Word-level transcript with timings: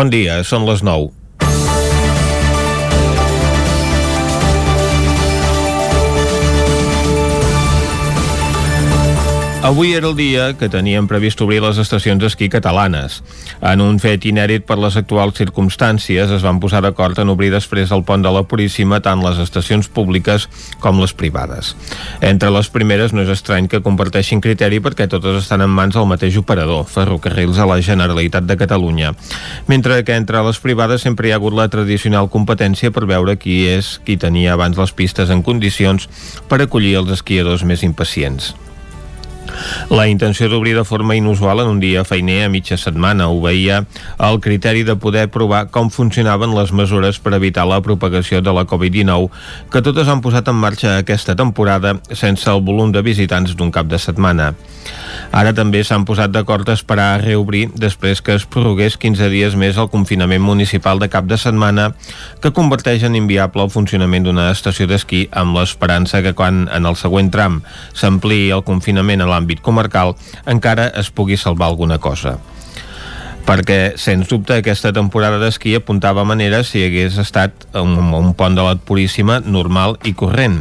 Bon 0.00 0.08
dia, 0.08 0.38
són 0.48 0.62
les 0.64 0.80
9. 0.80 1.19
Avui 9.62 9.92
era 9.92 10.08
el 10.08 10.16
dia 10.16 10.54
que 10.56 10.70
teníem 10.72 11.04
previst 11.04 11.42
obrir 11.44 11.58
les 11.60 11.76
estacions 11.76 12.16
d'esquí 12.22 12.46
catalanes. 12.48 13.18
En 13.60 13.82
un 13.84 13.98
fet 14.00 14.24
inèdit 14.24 14.62
per 14.64 14.78
les 14.80 14.94
actuals 14.96 15.36
circumstàncies, 15.36 16.32
es 16.32 16.46
van 16.46 16.56
posar 16.62 16.80
d'acord 16.80 17.18
en 17.20 17.28
obrir 17.28 17.50
després 17.52 17.92
del 17.92 18.00
pont 18.08 18.24
de 18.24 18.32
la 18.32 18.40
Puríssima 18.48 19.02
tant 19.04 19.20
les 19.20 19.36
estacions 19.42 19.84
públiques 19.92 20.46
com 20.80 21.02
les 21.02 21.12
privades. 21.12 21.74
Entre 22.24 22.48
les 22.54 22.70
primeres 22.72 23.12
no 23.12 23.20
és 23.20 23.34
estrany 23.34 23.68
que 23.68 23.82
comparteixin 23.84 24.40
criteri 24.40 24.80
perquè 24.80 25.10
totes 25.12 25.42
estan 25.42 25.60
en 25.60 25.76
mans 25.76 25.92
del 25.92 26.08
mateix 26.08 26.40
operador, 26.40 26.88
Ferrocarrils 26.88 27.60
a 27.60 27.68
la 27.68 27.82
Generalitat 27.84 28.48
de 28.48 28.56
Catalunya. 28.56 29.12
Mentre 29.68 30.00
que 30.08 30.16
entre 30.16 30.40
les 30.48 30.58
privades 30.64 31.04
sempre 31.04 31.28
hi 31.28 31.36
ha 31.36 31.36
hagut 31.36 31.52
la 31.52 31.68
tradicional 31.68 32.32
competència 32.32 32.96
per 32.96 33.04
veure 33.04 33.36
qui 33.36 33.60
és 33.68 33.98
qui 34.08 34.16
tenia 34.16 34.56
abans 34.56 34.80
les 34.80 34.96
pistes 34.96 35.28
en 35.28 35.44
condicions 35.44 36.08
per 36.48 36.62
acollir 36.64 36.96
els 37.04 37.12
esquiadors 37.20 37.68
més 37.68 37.84
impacients. 37.84 38.54
La 39.90 40.06
intenció 40.08 40.48
d'obrir 40.48 40.76
de 40.76 40.84
forma 40.84 41.16
inusual 41.18 41.60
en 41.60 41.68
un 41.68 41.80
dia 41.82 42.04
feiner 42.06 42.44
a 42.44 42.50
mitja 42.52 42.78
setmana 42.78 43.28
obeïa 43.32 43.80
el 44.22 44.40
criteri 44.40 44.84
de 44.86 44.94
poder 44.96 45.26
provar 45.34 45.64
com 45.74 45.90
funcionaven 45.90 46.54
les 46.54 46.72
mesures 46.72 47.18
per 47.18 47.34
evitar 47.34 47.66
la 47.66 47.80
propagació 47.82 48.40
de 48.40 48.54
la 48.54 48.66
Covid-19 48.70 49.30
que 49.72 49.82
totes 49.82 50.08
han 50.08 50.22
posat 50.22 50.48
en 50.48 50.60
marxa 50.62 50.96
aquesta 50.98 51.34
temporada 51.36 51.96
sense 52.12 52.48
el 52.50 52.62
volum 52.62 52.92
de 52.94 53.02
visitants 53.02 53.56
d'un 53.56 53.72
cap 53.74 53.90
de 53.90 53.98
setmana. 53.98 54.52
Ara 55.30 55.52
també 55.54 55.82
s'han 55.86 56.04
posat 56.08 56.32
d'acord 56.34 56.68
a 56.68 56.74
esperar 56.74 57.08
a 57.14 57.18
reobrir 57.22 57.68
després 57.78 58.22
que 58.24 58.34
es 58.34 58.46
prorrogués 58.46 58.96
15 58.98 59.28
dies 59.30 59.54
més 59.58 59.78
el 59.78 59.90
confinament 59.92 60.42
municipal 60.42 60.98
de 60.98 61.10
cap 61.12 61.28
de 61.30 61.38
setmana 61.38 61.90
que 62.42 62.54
converteix 62.56 63.04
en 63.06 63.18
inviable 63.18 63.62
el 63.62 63.70
funcionament 63.70 64.26
d'una 64.26 64.48
estació 64.50 64.88
d'esquí 64.90 65.26
amb 65.30 65.58
l'esperança 65.58 66.22
que 66.24 66.34
quan 66.34 66.64
en 66.72 66.88
el 66.88 66.98
següent 66.98 67.30
tram 67.30 67.60
s'ampliï 67.94 68.50
el 68.56 68.64
confinament 68.66 69.22
a 69.22 69.29
l'àmbit 69.30 69.62
comarcal 69.64 70.16
encara 70.46 70.90
es 71.00 71.10
pugui 71.14 71.40
salvar 71.40 71.70
alguna 71.70 71.98
cosa 71.98 72.38
perquè, 73.50 73.96
sens 73.98 74.28
dubte, 74.30 74.54
aquesta 74.60 74.92
temporada 74.94 75.40
d'esquí 75.40 75.72
apuntava 75.74 76.22
manera 76.28 76.62
si 76.66 76.82
hagués 76.84 77.16
estat 77.18 77.66
un, 77.74 77.96
un 78.14 78.32
pont 78.38 78.54
de 78.54 78.62
la 78.62 78.76
Puríssima 78.76 79.40
normal 79.42 79.96
i 80.06 80.12
corrent. 80.14 80.60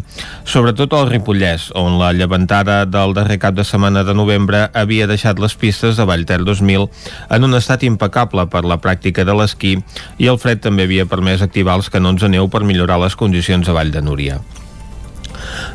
Sobretot 0.49 0.95
al 0.97 1.09
Ripollès, 1.11 1.69
on 1.77 1.99
la 2.01 2.11
llevantada 2.17 2.81
del 2.89 3.13
darrer 3.17 3.39
cap 3.43 3.57
de 3.57 3.65
setmana 3.67 4.03
de 4.07 4.15
novembre 4.17 4.65
havia 4.73 5.09
deixat 5.09 5.39
les 5.39 5.53
pistes 5.59 5.99
de 5.99 6.07
Vallter 6.09 6.39
2000 6.45 6.87
en 7.35 7.45
un 7.45 7.57
estat 7.59 7.85
impecable 7.85 8.47
per 8.49 8.63
la 8.65 8.79
pràctica 8.81 9.25
de 9.27 9.37
l'esquí 9.37 9.75
i 10.17 10.31
el 10.31 10.41
fred 10.41 10.63
també 10.63 10.87
havia 10.87 11.09
permès 11.09 11.45
activar 11.45 11.77
els 11.77 11.91
canons 11.93 12.25
de 12.25 12.31
neu 12.31 12.49
per 12.49 12.65
millorar 12.65 12.99
les 13.03 13.19
condicions 13.19 13.69
a 13.69 13.77
Vall 13.77 13.93
de 13.93 14.01
Núria. 14.01 14.41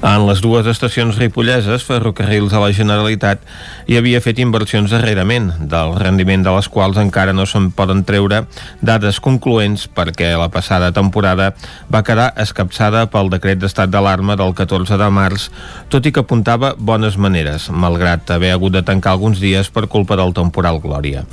En 0.04 0.26
les 0.28 0.40
dues 0.44 0.66
estacions 0.68 1.16
ripolleses, 1.20 1.84
Ferrocarrils 1.86 2.52
a 2.52 2.60
la 2.62 2.72
Generalitat 2.76 3.40
hi 3.88 3.96
havia 3.98 4.20
fet 4.24 4.40
inversions 4.42 4.92
darrerament, 4.92 5.50
del 5.70 5.94
rendiment 6.00 6.44
de 6.44 6.52
les 6.56 6.68
quals 6.68 7.00
encara 7.00 7.32
no 7.32 7.46
se'n 7.48 7.70
poden 7.76 8.04
treure 8.04 8.42
dades 8.84 9.20
concloents 9.24 9.86
perquè 9.88 10.34
la 10.38 10.50
passada 10.52 10.92
temporada 10.92 11.52
va 11.92 12.04
quedar 12.04 12.30
escapçada 12.44 13.06
pel 13.12 13.32
decret 13.32 13.62
d'estat 13.62 13.92
d'alarma 13.92 14.36
del 14.40 14.54
14 14.54 15.00
de 15.00 15.10
març, 15.10 15.48
tot 15.88 16.06
i 16.06 16.12
que 16.12 16.24
apuntava 16.24 16.74
bones 16.78 17.16
maneres, 17.16 17.70
malgrat 17.70 18.30
haver 18.30 18.54
hagut 18.54 18.76
de 18.76 18.84
tancar 18.84 19.16
alguns 19.16 19.40
dies 19.40 19.70
per 19.70 19.88
culpa 19.88 20.20
del 20.20 20.36
temporal 20.36 20.82
Glòria. 20.84 21.24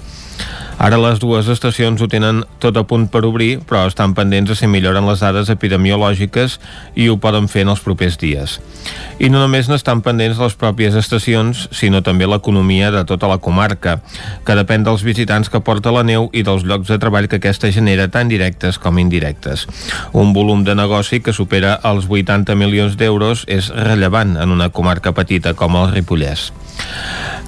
Ara 0.81 0.97
les 0.97 1.20
dues 1.22 1.45
estacions 1.45 2.02
ho 2.02 2.08
tenen 2.09 2.39
tot 2.64 2.78
a 2.80 2.81
punt 2.89 3.03
per 3.14 3.22
obrir, 3.28 3.59
però 3.70 3.84
estan 3.86 4.16
pendents 4.17 4.50
de 4.50 4.56
si 4.58 4.66
milloren 4.66 5.06
les 5.06 5.22
dades 5.22 5.52
epidemiològiques 5.53 6.56
i 6.97 7.06
ho 7.06 7.20
poden 7.22 7.45
fer 7.52 7.67
en 7.67 7.73
els 7.75 7.84
propers 7.86 8.17
dies. 8.17 8.56
I 9.22 9.30
no 9.30 9.44
només 9.44 9.69
n'estan 9.69 10.02
pendents 10.02 10.41
les 10.41 10.56
pròpies 10.57 10.97
estacions, 10.97 11.68
sinó 11.69 12.02
també 12.02 12.25
l'economia 12.25 12.90
de 12.90 13.03
tota 13.06 13.29
la 13.29 13.38
comarca, 13.38 14.00
que 14.41 14.57
depèn 14.57 14.81
dels 14.88 15.06
visitants 15.06 15.53
que 15.53 15.62
porta 15.62 15.94
la 15.94 16.02
neu 16.02 16.31
i 16.34 16.41
dels 16.47 16.66
llocs 16.66 16.90
de 16.90 16.97
treball 16.97 17.29
que 17.29 17.38
aquesta 17.38 17.69
genera 17.69 18.09
tant 18.09 18.31
directes 18.31 18.81
com 18.81 18.97
indirectes. 18.97 19.68
Un 20.18 20.34
volum 20.34 20.66
de 20.66 20.73
negoci 20.73 21.22
que 21.22 21.35
supera 21.38 21.78
els 21.85 22.09
80 22.09 22.58
milions 22.58 22.97
d'euros 22.97 23.46
és 23.46 23.69
rellevant 23.69 24.34
en 24.41 24.50
una 24.50 24.72
comarca 24.73 25.13
petita 25.13 25.53
com 25.53 25.78
el 25.78 25.91
Ripollès. 25.94 26.50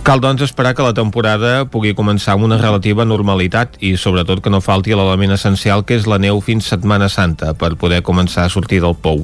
Cal, 0.04 0.20
doncs, 0.20 0.42
esperar 0.44 0.74
que 0.75 0.84
la 0.84 0.92
temporada 0.92 1.64
pugui 1.72 1.94
començar 1.96 2.34
amb 2.34 2.44
una 2.44 2.58
relativa 2.60 2.83
normalitat 2.92 3.78
i, 3.80 3.96
sobretot, 3.96 4.42
que 4.44 4.52
no 4.52 4.60
falti 4.60 4.92
l'element 4.92 5.32
essencial 5.32 5.86
que 5.88 5.96
és 5.96 6.08
la 6.10 6.20
neu 6.20 6.42
fins 6.44 6.68
Setmana 6.68 7.08
Santa 7.08 7.54
per 7.56 7.78
poder 7.80 8.02
començar 8.04 8.44
a 8.44 8.52
sortir 8.52 8.82
del 8.84 8.96
pou. 9.00 9.24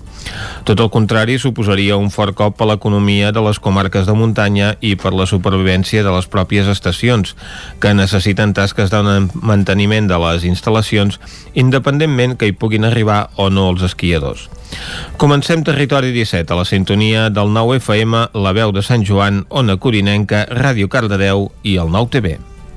Tot 0.64 0.80
el 0.80 0.90
contrari, 0.90 1.36
suposaria 1.38 1.98
un 2.00 2.10
fort 2.10 2.38
cop 2.40 2.62
a 2.62 2.70
l'economia 2.72 3.34
de 3.36 3.44
les 3.44 3.60
comarques 3.60 4.08
de 4.08 4.16
muntanya 4.16 4.76
i 4.80 4.96
per 4.96 5.12
la 5.12 5.28
supervivència 5.28 6.04
de 6.04 6.14
les 6.16 6.28
pròpies 6.32 6.72
estacions, 6.72 7.36
que 7.84 7.94
necessiten 7.94 8.54
tasques 8.56 8.90
de 8.90 9.04
manteniment 9.44 10.08
de 10.08 10.18
les 10.24 10.48
instal·lacions 10.48 11.20
independentment 11.54 12.38
que 12.40 12.48
hi 12.48 12.56
puguin 12.56 12.88
arribar 12.88 13.28
o 13.36 13.50
no 13.50 13.70
els 13.74 13.84
esquiadors. 13.84 14.48
Comencem 15.18 15.64
Territori 15.66 16.12
17 16.14 16.54
a 16.54 16.60
la 16.60 16.66
sintonia 16.66 17.30
del 17.30 17.52
9 17.54 17.80
FM, 17.82 18.28
la 18.34 18.54
veu 18.54 18.72
de 18.72 18.86
Sant 18.86 19.06
Joan, 19.06 19.44
Ona 19.50 19.80
Corinenca, 19.82 20.46
Ràdio 20.46 20.88
Cardedeu 20.90 21.50
i 21.64 21.80
el 21.82 21.92
9 21.92 22.16
TV. 22.16 22.38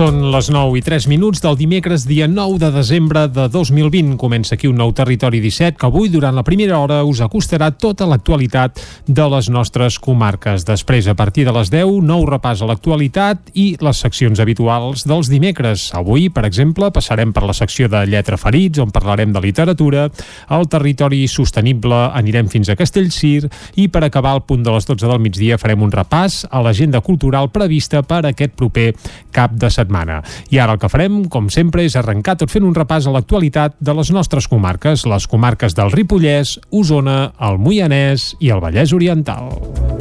Són 0.00 0.30
les 0.32 0.46
9 0.48 0.78
i 0.78 0.80
3 0.80 1.04
minuts 1.12 1.42
del 1.44 1.58
dimecres, 1.60 2.06
dia 2.08 2.24
9 2.24 2.56
de 2.56 2.70
desembre 2.72 3.26
de 3.28 3.42
2020. 3.52 4.14
Comença 4.16 4.54
aquí 4.54 4.64
un 4.64 4.78
nou 4.80 4.94
Territori 4.96 5.42
17 5.44 5.76
que 5.76 5.84
avui, 5.90 6.08
durant 6.08 6.32
la 6.32 6.40
primera 6.40 6.78
hora, 6.80 7.02
us 7.04 7.18
acostarà 7.20 7.68
tota 7.76 8.06
l'actualitat 8.08 8.80
de 9.04 9.26
les 9.28 9.50
nostres 9.52 9.98
comarques. 10.00 10.64
Després, 10.64 11.04
a 11.04 11.14
partir 11.18 11.44
de 11.44 11.52
les 11.52 11.68
10, 11.68 11.98
nou 12.00 12.24
repàs 12.24 12.62
a 12.62 12.68
l'actualitat 12.70 13.50
i 13.52 13.74
les 13.76 14.00
seccions 14.00 14.40
habituals 14.40 15.04
dels 15.04 15.28
dimecres. 15.28 15.90
Avui, 15.92 16.30
per 16.32 16.46
exemple, 16.48 16.88
passarem 16.96 17.36
per 17.36 17.44
la 17.44 17.58
secció 17.60 17.90
de 17.92 18.00
Lletra 18.08 18.40
Ferits, 18.40 18.80
on 18.80 18.96
parlarem 18.96 19.36
de 19.36 19.44
literatura, 19.44 20.06
al 20.48 20.64
territori 20.64 21.26
sostenible 21.28 22.06
anirem 22.08 22.48
fins 22.48 22.72
a 22.72 22.78
Castellcir 22.80 23.50
i 23.76 23.90
per 23.92 24.06
acabar 24.08 24.32
al 24.32 24.46
punt 24.48 24.64
de 24.64 24.72
les 24.72 24.88
12 24.88 25.12
del 25.12 25.20
migdia 25.20 25.60
farem 25.60 25.84
un 25.84 25.92
repàs 25.92 26.46
a 26.48 26.64
l'agenda 26.64 27.04
cultural 27.04 27.52
prevista 27.52 28.00
per 28.00 28.24
aquest 28.24 28.56
proper 28.56 28.94
cap 29.36 29.52
de 29.52 29.68
setmana 29.68 29.89
setmana. 29.90 30.22
I 30.50 30.62
ara 30.62 30.78
el 30.78 30.80
que 30.80 30.88
farem, 30.88 31.24
com 31.28 31.50
sempre, 31.50 31.84
és 31.84 31.98
arrencar 31.98 32.38
tot 32.38 32.50
fent 32.50 32.64
un 32.64 32.76
repàs 32.76 33.06
a 33.06 33.14
l'actualitat 33.14 33.76
de 33.80 33.94
les 33.98 34.14
nostres 34.14 34.48
comarques, 34.48 35.06
les 35.06 35.26
comarques 35.26 35.74
del 35.74 35.92
Ripollès, 35.92 36.58
Osona, 36.70 37.32
el 37.40 37.58
Moianès 37.58 38.36
i 38.40 38.54
el 38.54 38.62
Vallès 38.62 38.94
Oriental. 38.94 39.99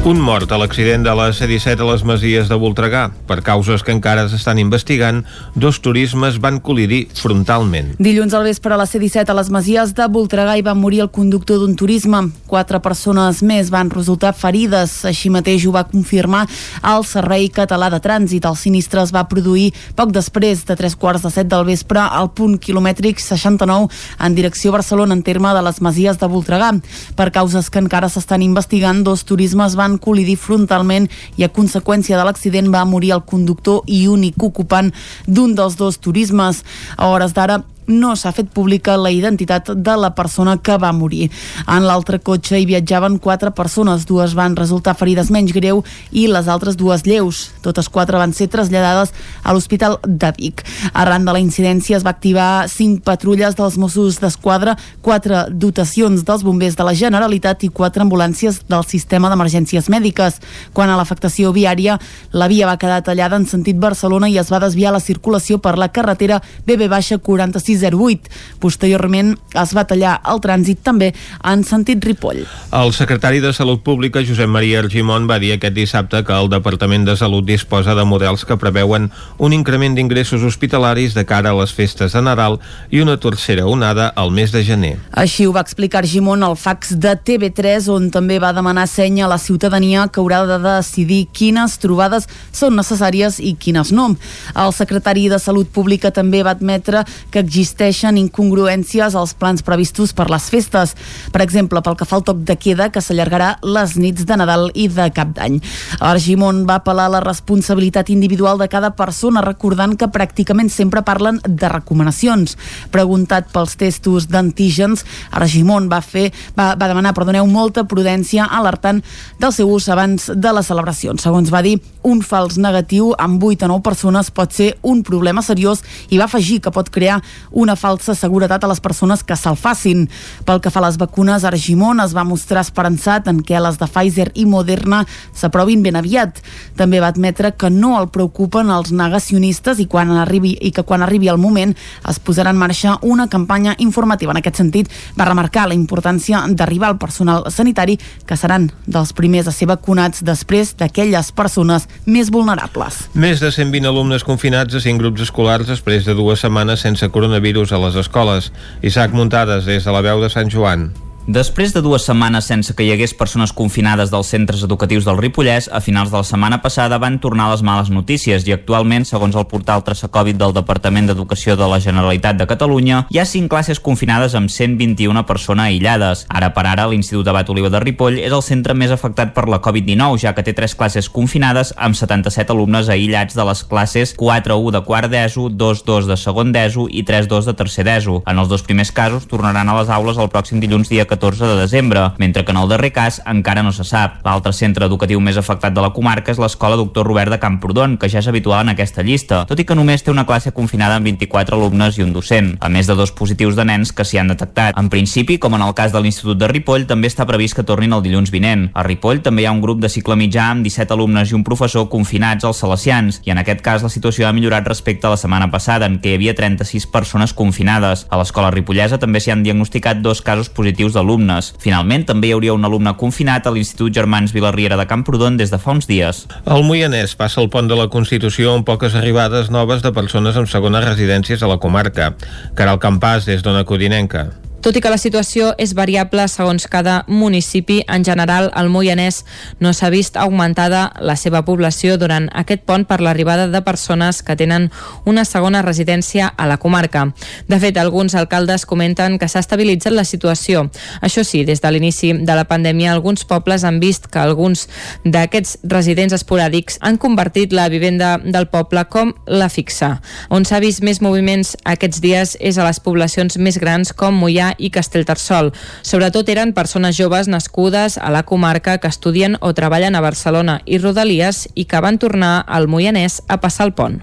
Un 0.00 0.16
mort 0.16 0.48
a 0.48 0.56
l'accident 0.56 1.02
de 1.04 1.12
la 1.12 1.26
C-17 1.28 1.82
a 1.84 1.86
les 1.90 2.02
Masies 2.08 2.48
de 2.48 2.56
Voltregà. 2.56 3.02
Per 3.28 3.36
causes 3.44 3.82
que 3.84 3.92
encara 3.92 4.22
s'estan 4.32 4.56
investigant, 4.56 5.18
dos 5.52 5.76
turismes 5.84 6.38
van 6.40 6.56
col·lidir 6.64 7.02
frontalment. 7.18 7.90
Dilluns 8.00 8.32
al 8.32 8.46
vespre 8.48 8.72
a 8.72 8.78
la 8.80 8.86
C-17 8.88 9.28
a 9.28 9.36
les 9.36 9.50
Masies 9.52 9.92
de 9.92 10.06
Voltregà 10.08 10.54
hi 10.56 10.64
va 10.64 10.72
morir 10.72 11.02
el 11.04 11.10
conductor 11.12 11.60
d'un 11.60 11.74
turisme. 11.76 12.22
Quatre 12.48 12.80
persones 12.80 13.42
més 13.44 13.68
van 13.68 13.90
resultar 13.92 14.30
ferides. 14.32 14.94
Així 15.04 15.28
mateix 15.28 15.66
ho 15.68 15.74
va 15.76 15.84
confirmar 15.84 16.46
el 16.94 17.04
Servei 17.04 17.50
Català 17.52 17.92
de 17.92 18.00
Trànsit. 18.00 18.48
El 18.48 18.56
sinistre 18.56 19.04
es 19.04 19.12
va 19.12 19.26
produir 19.28 19.68
poc 20.00 20.16
després 20.16 20.64
de 20.64 20.78
tres 20.80 20.96
quarts 20.96 21.28
de 21.28 21.34
set 21.36 21.52
del 21.52 21.68
vespre 21.68 22.00
al 22.00 22.32
punt 22.32 22.56
quilomètric 22.56 23.20
69 23.20 23.92
en 24.16 24.40
direcció 24.40 24.72
Barcelona 24.72 25.12
en 25.12 25.22
terme 25.28 25.52
de 25.52 25.60
les 25.68 25.84
Masies 25.84 26.16
de 26.16 26.32
Voltregà. 26.32 26.72
Per 27.20 27.30
causes 27.36 27.68
que 27.68 27.84
encara 27.84 28.08
s'estan 28.08 28.40
investigant, 28.48 29.04
dos 29.04 29.28
turismes 29.28 29.76
van 29.76 29.89
van 29.90 29.98
col·lidir 30.02 30.38
frontalment 30.38 31.08
i 31.38 31.44
a 31.44 31.50
conseqüència 31.50 32.18
de 32.18 32.26
l'accident 32.26 32.70
va 32.72 32.86
morir 32.86 33.12
el 33.16 33.24
conductor 33.26 33.82
i 33.86 34.06
únic 34.08 34.40
ocupant 34.42 34.92
d'un 35.26 35.54
dels 35.58 35.76
dos 35.76 35.98
turismes. 35.98 36.64
A 36.96 37.10
hores 37.10 37.34
d'ara 37.34 37.62
no 37.86 38.14
s'ha 38.16 38.32
fet 38.32 38.50
pública 38.54 38.96
la 38.96 39.10
identitat 39.10 39.72
de 39.74 39.96
la 39.96 40.14
persona 40.14 40.56
que 40.58 40.76
va 40.78 40.92
morir. 40.92 41.30
En 41.66 41.86
l'altre 41.86 42.20
cotxe 42.22 42.58
hi 42.60 42.66
viatjaven 42.68 43.18
quatre 43.18 43.50
persones, 43.50 44.06
dues 44.06 44.34
van 44.38 44.56
resultar 44.56 44.96
ferides 44.98 45.30
menys 45.30 45.52
greu 45.56 45.82
i 46.12 46.26
les 46.30 46.48
altres 46.48 46.76
dues 46.76 47.04
lleus. 47.06 47.50
Totes 47.62 47.88
quatre 47.88 48.18
van 48.20 48.32
ser 48.36 48.48
traslladades 48.48 49.12
a 49.42 49.54
l'Hospital 49.54 49.98
de 50.06 50.32
Vic. 50.36 50.64
Arran 50.92 51.24
de 51.24 51.34
la 51.34 51.42
incidència 51.42 51.96
es 51.98 52.06
va 52.06 52.14
activar 52.14 52.68
cinc 52.70 53.02
patrulles 53.04 53.56
dels 53.58 53.78
Mossos 53.80 54.20
d'Esquadra, 54.22 54.76
quatre 55.02 55.46
dotacions 55.50 56.24
dels 56.26 56.44
bombers 56.46 56.76
de 56.78 56.86
la 56.86 56.94
Generalitat 56.94 57.64
i 57.64 57.72
quatre 57.74 58.04
ambulàncies 58.04 58.62
del 58.68 58.86
sistema 58.86 59.30
d'emergències 59.30 59.90
mèdiques. 59.90 60.40
Quan 60.72 60.90
a 60.90 60.98
l'afectació 61.00 61.52
viària, 61.56 61.98
la 62.32 62.48
via 62.48 62.68
va 62.68 62.78
quedar 62.78 63.02
tallada 63.02 63.36
en 63.36 63.46
sentit 63.50 63.78
Barcelona 63.80 64.28
i 64.28 64.38
es 64.38 64.50
va 64.52 64.62
desviar 64.62 64.92
la 64.94 65.02
circulació 65.02 65.58
per 65.58 65.76
la 65.78 65.90
carretera 65.90 66.40
BB-46 66.66 67.79
I08. 67.82 68.30
Posteriorment 68.60 69.34
es 69.60 69.74
va 69.76 69.86
tallar 69.88 70.18
el 70.30 70.40
trànsit 70.44 70.82
també 70.84 71.12
en 71.44 71.64
sentit 71.64 72.04
Ripoll. 72.04 72.44
El 72.76 72.92
secretari 72.96 73.40
de 73.40 73.52
Salut 73.56 73.82
Pública, 73.82 74.22
Josep 74.26 74.48
Maria 74.48 74.80
Argimon, 74.84 75.28
va 75.30 75.40
dir 75.42 75.52
aquest 75.54 75.74
dissabte 75.76 76.22
que 76.24 76.36
el 76.36 76.50
Departament 76.52 77.06
de 77.08 77.16
Salut 77.16 77.46
disposa 77.46 77.94
de 77.94 78.04
models 78.04 78.44
que 78.44 78.58
preveuen 78.60 79.10
un 79.38 79.56
increment 79.56 79.96
d'ingressos 79.96 80.44
hospitalaris 80.46 81.14
de 81.14 81.24
cara 81.26 81.50
a 81.50 81.58
les 81.58 81.72
festes 81.74 82.12
de 82.12 82.22
Nadal 82.22 82.58
i 82.90 83.00
una 83.00 83.16
tercera 83.20 83.66
onada 83.66 84.08
al 84.08 84.30
mes 84.30 84.52
de 84.52 84.64
gener. 84.64 84.94
Així 85.12 85.46
ho 85.46 85.54
va 85.56 85.64
explicar 85.64 86.02
Argimon 86.04 86.44
al 86.46 86.56
fax 86.60 86.94
de 87.00 87.14
TV3, 87.16 87.88
on 87.92 88.10
també 88.14 88.38
va 88.42 88.52
demanar 88.56 88.86
senya 88.88 89.26
a 89.26 89.32
la 89.32 89.38
ciutadania 89.38 90.06
que 90.08 90.20
haurà 90.22 90.42
de 90.48 90.58
decidir 90.64 91.26
quines 91.32 91.78
trobades 91.82 92.28
són 92.52 92.76
necessàries 92.78 93.40
i 93.40 93.54
quines 93.58 93.92
no. 93.92 94.10
El 94.54 94.72
secretari 94.76 95.28
de 95.28 95.38
Salut 95.42 95.68
Pública 95.68 96.10
també 96.14 96.42
va 96.46 96.54
admetre 96.56 97.04
que 97.30 97.42
existeixen 97.60 98.16
incongruències 98.16 99.14
als 99.14 99.34
plans 99.36 99.60
previstos 99.62 100.14
per 100.16 100.28
les 100.32 100.48
festes. 100.50 100.94
Per 101.32 101.42
exemple, 101.44 101.82
pel 101.84 101.96
que 101.98 102.06
fa 102.08 102.16
al 102.16 102.24
toc 102.24 102.40
de 102.48 102.56
queda, 102.56 102.88
que 102.92 103.02
s'allargarà 103.04 103.58
les 103.62 103.96
nits 104.00 104.24
de 104.24 104.38
Nadal 104.40 104.70
i 104.74 104.88
de 104.88 105.08
Cap 105.14 105.34
d'Any. 105.36 105.58
Argimon 106.00 106.64
va 106.68 106.78
apel·lar 106.80 107.10
la 107.12 107.20
responsabilitat 107.20 108.08
individual 108.10 108.58
de 108.60 108.68
cada 108.72 108.92
persona, 108.96 109.44
recordant 109.44 109.96
que 109.98 110.08
pràcticament 110.08 110.72
sempre 110.72 111.04
parlen 111.04 111.40
de 111.44 111.68
recomanacions. 111.68 112.56
Preguntat 112.94 113.50
pels 113.52 113.76
testos 113.76 114.28
d'antígens, 114.32 115.04
Argimon 115.36 115.90
va 115.92 116.00
fer 116.00 116.30
va, 116.56 116.72
va 116.74 116.88
demanar, 116.88 117.14
perdoneu, 117.16 117.46
molta 117.50 117.84
prudència 117.84 118.48
alertant 118.48 119.02
del 119.40 119.52
seu 119.52 119.68
ús 119.70 119.88
abans 119.92 120.30
de 120.34 120.54
les 120.56 120.66
celebracions. 120.66 121.20
Segons 121.22 121.52
va 121.52 121.62
dir, 121.66 121.76
un 122.02 122.22
fals 122.24 122.56
negatiu 122.56 123.12
amb 123.20 123.42
8 123.44 123.66
a 123.66 123.70
9 123.74 123.84
persones 123.84 124.30
pot 124.32 124.54
ser 124.56 124.72
un 124.82 125.02
problema 125.04 125.44
seriós 125.44 125.82
i 126.08 126.18
va 126.18 126.26
afegir 126.30 126.60
que 126.64 126.72
pot 126.72 126.88
crear 126.92 127.20
una 127.50 127.76
falsa 127.76 128.14
seguretat 128.14 128.64
a 128.64 128.70
les 128.70 128.80
persones 128.80 129.22
que 129.24 129.36
se'l 129.36 129.58
facin. 129.58 130.06
Pel 130.46 130.60
que 130.62 130.70
fa 130.70 130.80
a 130.80 130.86
les 130.86 130.98
vacunes, 131.00 131.44
Argimon 131.44 132.00
es 132.04 132.14
va 132.16 132.24
mostrar 132.24 132.62
esperançat 132.64 133.28
en 133.30 133.42
què 133.42 133.60
les 133.60 133.78
de 133.80 133.88
Pfizer 133.90 134.30
i 134.34 134.46
Moderna 134.46 135.02
s'aprovin 135.34 135.82
ben 135.82 135.98
aviat. 135.98 136.40
També 136.78 137.00
va 137.02 137.10
admetre 137.10 137.52
que 137.58 137.70
no 137.70 137.96
el 138.00 138.08
preocupen 138.12 138.70
els 138.70 138.92
negacionistes 138.92 139.80
i, 139.80 139.86
quan 139.90 140.12
arribi, 140.22 140.54
i 140.60 140.70
que 140.70 140.84
quan 140.86 141.02
arribi 141.02 141.28
el 141.28 141.40
moment 141.42 141.74
es 142.08 142.20
posarà 142.22 142.54
en 142.54 142.60
marxa 142.60 142.98
una 143.02 143.28
campanya 143.28 143.74
informativa. 143.78 144.32
En 144.32 144.40
aquest 144.40 144.60
sentit, 144.62 144.90
va 145.18 145.28
remarcar 145.28 145.66
la 145.68 145.74
importància 145.74 146.44
d'arribar 146.48 146.92
al 146.92 146.98
personal 146.98 147.44
sanitari 147.50 147.98
que 148.26 148.36
seran 148.36 148.70
dels 148.86 149.12
primers 149.16 149.48
a 149.48 149.54
ser 149.54 149.68
vacunats 149.70 150.24
després 150.24 150.74
d'aquelles 150.78 151.32
persones 151.32 151.88
més 152.06 152.30
vulnerables. 152.30 153.06
Més 153.14 153.42
de 153.42 153.50
120 153.50 153.88
alumnes 153.90 154.24
confinats 154.24 154.74
a 154.74 154.82
5 154.82 155.02
grups 155.02 155.26
escolars 155.26 155.68
després 155.68 156.06
de 156.06 156.14
dues 156.14 156.40
setmanes 156.40 156.84
sense 156.86 157.06
coronavirus 157.10 157.39
a 157.72 157.82
les 157.82 157.96
escoles. 158.00 158.52
Isaac 158.82 159.12
Muntades, 159.12 159.64
des 159.66 159.84
de 159.84 159.94
la 159.98 160.02
veu 160.06 160.22
de 160.22 160.30
Sant 160.32 160.52
Joan. 160.52 160.90
Després 161.28 161.74
de 161.74 161.82
dues 161.84 162.06
setmanes 162.08 162.46
sense 162.48 162.72
que 162.72 162.80
hi 162.82 162.90
hagués 162.94 163.12
persones 163.12 163.52
confinades 163.52 164.08
dels 164.10 164.30
centres 164.32 164.62
educatius 164.64 165.04
del 165.04 165.18
Ripollès, 165.20 165.68
a 165.68 165.82
finals 165.84 166.08
de 166.10 166.16
la 166.16 166.24
setmana 166.24 166.62
passada 166.64 166.96
van 166.98 167.18
tornar 167.20 167.50
les 167.50 167.60
males 167.62 167.90
notícies 167.92 168.46
i 168.48 168.54
actualment, 168.54 169.04
segons 169.04 169.36
el 169.36 169.44
portal 169.46 169.84
Traçacovid 169.84 170.38
del 170.40 170.54
Departament 170.56 171.10
d'Educació 171.10 171.58
de 171.60 171.68
la 171.68 171.78
Generalitat 171.78 172.38
de 172.40 172.46
Catalunya, 172.48 173.02
hi 173.12 173.20
ha 173.20 173.26
cinc 173.28 173.50
classes 173.52 173.82
confinades 173.84 174.34
amb 174.34 174.48
121 174.48 175.26
persones 175.28 175.68
aïllades. 175.68 176.24
Ara 176.28 176.50
per 176.56 176.64
ara, 176.66 176.86
l'Institut 176.88 177.28
Abat 177.28 177.52
Oliva 177.52 177.68
de 177.68 177.84
Ripoll 177.84 178.16
és 178.22 178.32
el 178.32 178.42
centre 178.42 178.74
més 178.74 178.90
afectat 178.90 179.36
per 179.36 179.44
la 179.52 179.60
Covid-19, 179.60 180.18
ja 180.24 180.32
que 180.32 180.46
té 180.46 180.56
tres 180.56 180.74
classes 180.74 181.12
confinades 181.12 181.74
amb 181.76 182.00
77 182.00 182.56
alumnes 182.56 182.88
aïllats 182.88 183.36
de 183.36 183.44
les 183.44 183.62
classes 183.68 184.16
4-1 184.16 184.72
de 184.78 184.82
quart 184.88 185.12
d'ESO, 185.12 185.50
2-2 185.52 186.08
de 186.08 186.16
segon 186.16 186.56
d'ESO 186.56 186.88
i 186.88 187.04
3-2 187.04 187.52
de 187.52 187.56
tercer 187.60 187.84
d'ESO. 187.84 188.22
En 188.24 188.40
els 188.40 188.48
dos 188.48 188.64
primers 188.64 188.90
casos 188.90 189.28
tornaran 189.28 189.68
a 189.68 189.78
les 189.82 189.92
aules 189.92 190.16
el 190.16 190.32
pròxim 190.32 190.64
dilluns 190.64 190.88
dia 190.88 191.09
14 191.10 191.44
de 191.44 191.56
desembre, 191.58 192.06
mentre 192.18 192.44
que 192.44 192.54
en 192.54 192.60
el 192.62 192.68
darrer 192.70 192.92
cas 192.94 193.20
encara 193.26 193.64
no 193.66 193.72
se 193.74 193.84
sap. 193.84 194.20
L'altre 194.24 194.52
centre 194.54 194.86
educatiu 194.86 195.20
més 195.20 195.36
afectat 195.36 195.74
de 195.74 195.82
la 195.82 195.90
comarca 195.92 196.30
és 196.32 196.38
l'Escola 196.38 196.78
Doctor 196.78 197.08
Robert 197.08 197.34
de 197.34 197.40
Camprodon, 197.42 197.96
que 197.98 198.08
ja 198.08 198.22
és 198.22 198.28
habitual 198.30 198.62
en 198.62 198.72
aquesta 198.72 199.02
llista, 199.02 199.42
tot 199.50 199.58
i 199.58 199.66
que 199.66 199.74
només 199.74 200.04
té 200.06 200.12
una 200.14 200.24
classe 200.28 200.54
confinada 200.54 200.96
amb 200.96 201.10
24 201.10 201.58
alumnes 201.58 201.98
i 201.98 202.06
un 202.06 202.14
docent, 202.14 202.52
a 202.60 202.70
més 202.70 202.86
de 202.86 202.94
dos 202.94 203.12
positius 203.12 203.58
de 203.58 203.66
nens 203.66 203.92
que 203.92 204.06
s'hi 204.06 204.20
han 204.22 204.30
detectat. 204.30 204.78
En 204.78 204.88
principi, 204.92 205.38
com 205.42 205.58
en 205.58 205.66
el 205.66 205.74
cas 205.74 205.92
de 205.92 206.00
l'Institut 206.00 206.38
de 206.38 206.48
Ripoll, 206.48 206.86
també 206.86 207.10
està 207.10 207.26
previst 207.26 207.58
que 207.58 207.66
tornin 207.66 207.92
el 207.96 208.04
dilluns 208.06 208.30
vinent. 208.30 208.68
A 208.74 208.86
Ripoll 208.86 209.24
també 209.26 209.42
hi 209.42 209.50
ha 209.50 209.54
un 209.56 209.64
grup 209.64 209.82
de 209.82 209.90
cicle 209.90 210.14
mitjà 210.16 210.46
amb 210.52 210.62
17 210.66 210.94
alumnes 210.94 211.32
i 211.32 211.36
un 211.38 211.44
professor 211.44 211.88
confinats 211.90 212.46
als 212.46 212.62
Salesians, 212.62 213.20
i 213.26 213.34
en 213.34 213.42
aquest 213.42 213.64
cas 213.66 213.82
la 213.82 213.90
situació 213.90 214.28
ha 214.28 214.32
millorat 214.36 214.68
respecte 214.70 215.08
a 215.08 215.14
la 215.16 215.20
setmana 215.20 215.50
passada, 215.50 215.90
en 215.90 215.98
què 215.98 216.14
hi 216.14 216.20
havia 216.20 216.36
36 216.38 216.86
persones 216.94 217.34
confinades. 217.34 218.06
A 218.10 218.20
l'escola 218.20 218.54
ripollesa 218.54 219.00
també 219.02 219.20
s'hi 219.20 219.34
han 219.34 219.42
diagnosticat 219.42 220.04
dos 220.04 220.22
casos 220.22 220.52
positius 220.54 220.94
d'alumnes. 221.00 221.54
Finalment, 221.64 222.04
també 222.12 222.28
hi 222.28 222.34
hauria 222.36 222.56
un 222.56 222.68
alumne 222.68 222.92
confinat 223.00 223.48
a 223.48 223.54
l'Institut 223.54 223.96
Germans 223.96 224.36
Vilarriera 224.36 224.76
de 224.76 224.86
Camprodon 224.90 225.40
des 225.40 225.50
de 225.50 225.58
fa 225.58 225.72
uns 225.72 225.88
dies. 225.88 226.26
El 226.44 226.66
Moianès 226.68 227.16
passa 227.16 227.40
el 227.40 227.50
pont 227.50 227.70
de 227.70 227.78
la 227.78 227.88
Constitució 227.88 228.54
amb 228.54 228.68
poques 228.68 228.94
arribades 228.98 229.50
noves 229.50 229.82
de 229.86 229.94
persones 229.96 230.36
amb 230.36 230.52
segones 230.52 230.84
residències 230.84 231.42
a 231.42 231.50
la 231.50 231.58
comarca. 231.58 232.12
Caral 232.54 232.78
Campàs, 232.82 233.26
des 233.26 233.42
d'Ona 233.46 233.64
Codinenca. 233.64 234.28
Tot 234.60 234.76
i 234.76 234.80
que 234.84 234.90
la 234.92 234.98
situació 235.00 235.54
és 235.56 235.70
variable 235.72 236.26
segons 236.28 236.66
cada 236.68 236.98
municipi, 237.08 237.78
en 237.88 238.04
general 238.04 238.50
el 238.60 238.68
Moianès 238.68 239.22
no 239.56 239.70
s'ha 239.72 239.88
vist 239.88 240.18
augmentada 240.20 240.90
la 241.00 241.14
seva 241.16 241.40
població 241.46 241.94
durant 241.96 242.26
aquest 242.36 242.66
pont 242.68 242.84
per 242.84 242.98
l'arribada 243.00 243.46
de 243.48 243.62
persones 243.64 244.20
que 244.22 244.36
tenen 244.36 244.68
una 245.08 245.24
segona 245.24 245.62
residència 245.64 246.28
a 246.36 246.48
la 246.50 246.58
comarca. 246.60 247.06
De 247.48 247.56
fet, 247.62 247.78
alguns 247.80 248.14
alcaldes 248.14 248.66
comenten 248.68 249.16
que 249.18 249.30
s'ha 249.32 249.40
estabilitzat 249.40 249.96
la 249.96 250.04
situació. 250.04 250.66
Això 251.00 251.24
sí, 251.24 251.40
des 251.48 251.64
de 251.64 251.72
l'inici 251.72 252.12
de 252.12 252.36
la 252.36 252.44
pandèmia, 252.44 252.92
alguns 252.92 253.24
pobles 253.24 253.64
han 253.64 253.80
vist 253.80 254.10
que 254.12 254.20
alguns 254.20 254.66
d'aquests 255.06 255.56
residents 255.72 256.18
esporàdics 256.18 256.76
han 256.84 257.00
convertit 257.00 257.56
la 257.56 257.70
vivenda 257.72 258.18
del 258.20 258.50
poble 258.52 258.84
com 258.92 259.14
la 259.24 259.48
fixa. 259.48 260.02
On 260.28 260.44
s'ha 260.44 260.60
vist 260.60 260.84
més 260.84 261.00
moviments 261.00 261.56
aquests 261.64 262.04
dies 262.04 262.36
és 262.40 262.60
a 262.60 262.68
les 262.68 262.84
poblacions 262.84 263.40
més 263.40 263.56
grans 263.56 263.96
com 263.96 264.20
Moià 264.20 264.49
i 264.58 264.70
Castellterçol. 264.70 265.52
Sobretot 265.82 266.28
eren 266.32 266.54
persones 266.56 266.96
joves 266.96 267.28
nascudes 267.28 267.98
a 267.98 268.10
la 268.10 268.24
comarca 268.24 268.78
que 268.78 268.88
estudien 268.88 269.36
o 269.40 269.52
treballen 269.54 269.94
a 269.94 270.02
Barcelona 270.04 270.60
i 270.66 270.78
Rodalies 270.78 271.46
i 271.54 271.66
que 271.66 271.80
van 271.80 271.98
tornar 271.98 272.44
al 272.46 272.68
Moianès 272.68 273.20
a 273.28 273.40
passar 273.40 273.68
el 273.68 273.74
pont. 273.74 274.00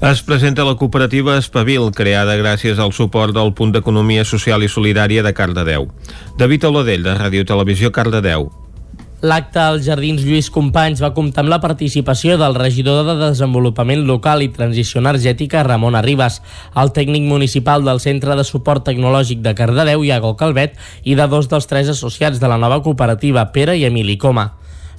Es 0.00 0.22
presenta 0.26 0.66
la 0.66 0.76
cooperativa 0.76 1.38
Espavil, 1.38 1.90
creada 1.94 2.36
gràcies 2.36 2.78
al 2.82 2.92
suport 2.92 3.34
del 3.36 3.54
Punt 3.54 3.72
d'Economia 3.76 4.24
Social 4.24 4.62
i 4.62 4.68
Solidària 4.68 5.22
de 5.22 5.34
Cardedeu. 5.34 5.90
David 6.38 6.68
Oladell, 6.70 7.04
de 7.06 7.16
Ràdio 7.16 7.46
Televisió 7.48 7.92
Cardedeu. 7.92 8.50
L'acte 9.24 9.56
als 9.56 9.86
Jardins 9.86 10.20
Lluís 10.20 10.50
Companys 10.52 11.00
va 11.00 11.14
comptar 11.16 11.40
amb 11.40 11.48
la 11.48 11.58
participació 11.62 12.34
del 12.36 12.52
regidor 12.54 12.98
de 13.06 13.14
Desenvolupament 13.16 14.02
Local 14.04 14.44
i 14.44 14.50
Transició 14.52 15.00
Energètica, 15.00 15.62
Ramon 15.64 15.96
Arribas, 15.96 16.42
el 16.76 16.92
tècnic 16.92 17.24
municipal 17.24 17.80
del 17.86 18.02
Centre 18.04 18.36
de 18.36 18.44
Suport 18.44 18.84
Tecnològic 18.84 19.40
de 19.40 19.54
Cardedeu, 19.56 20.04
Iago 20.04 20.34
Calvet, 20.36 20.76
i 21.02 21.16
de 21.16 21.30
dos 21.32 21.48
dels 21.48 21.64
tres 21.64 21.88
associats 21.88 22.44
de 22.44 22.52
la 22.52 22.60
nova 22.60 22.82
cooperativa, 22.84 23.48
Pere 23.56 23.78
i 23.80 23.88
Emili 23.88 24.18
Coma. 24.20 24.50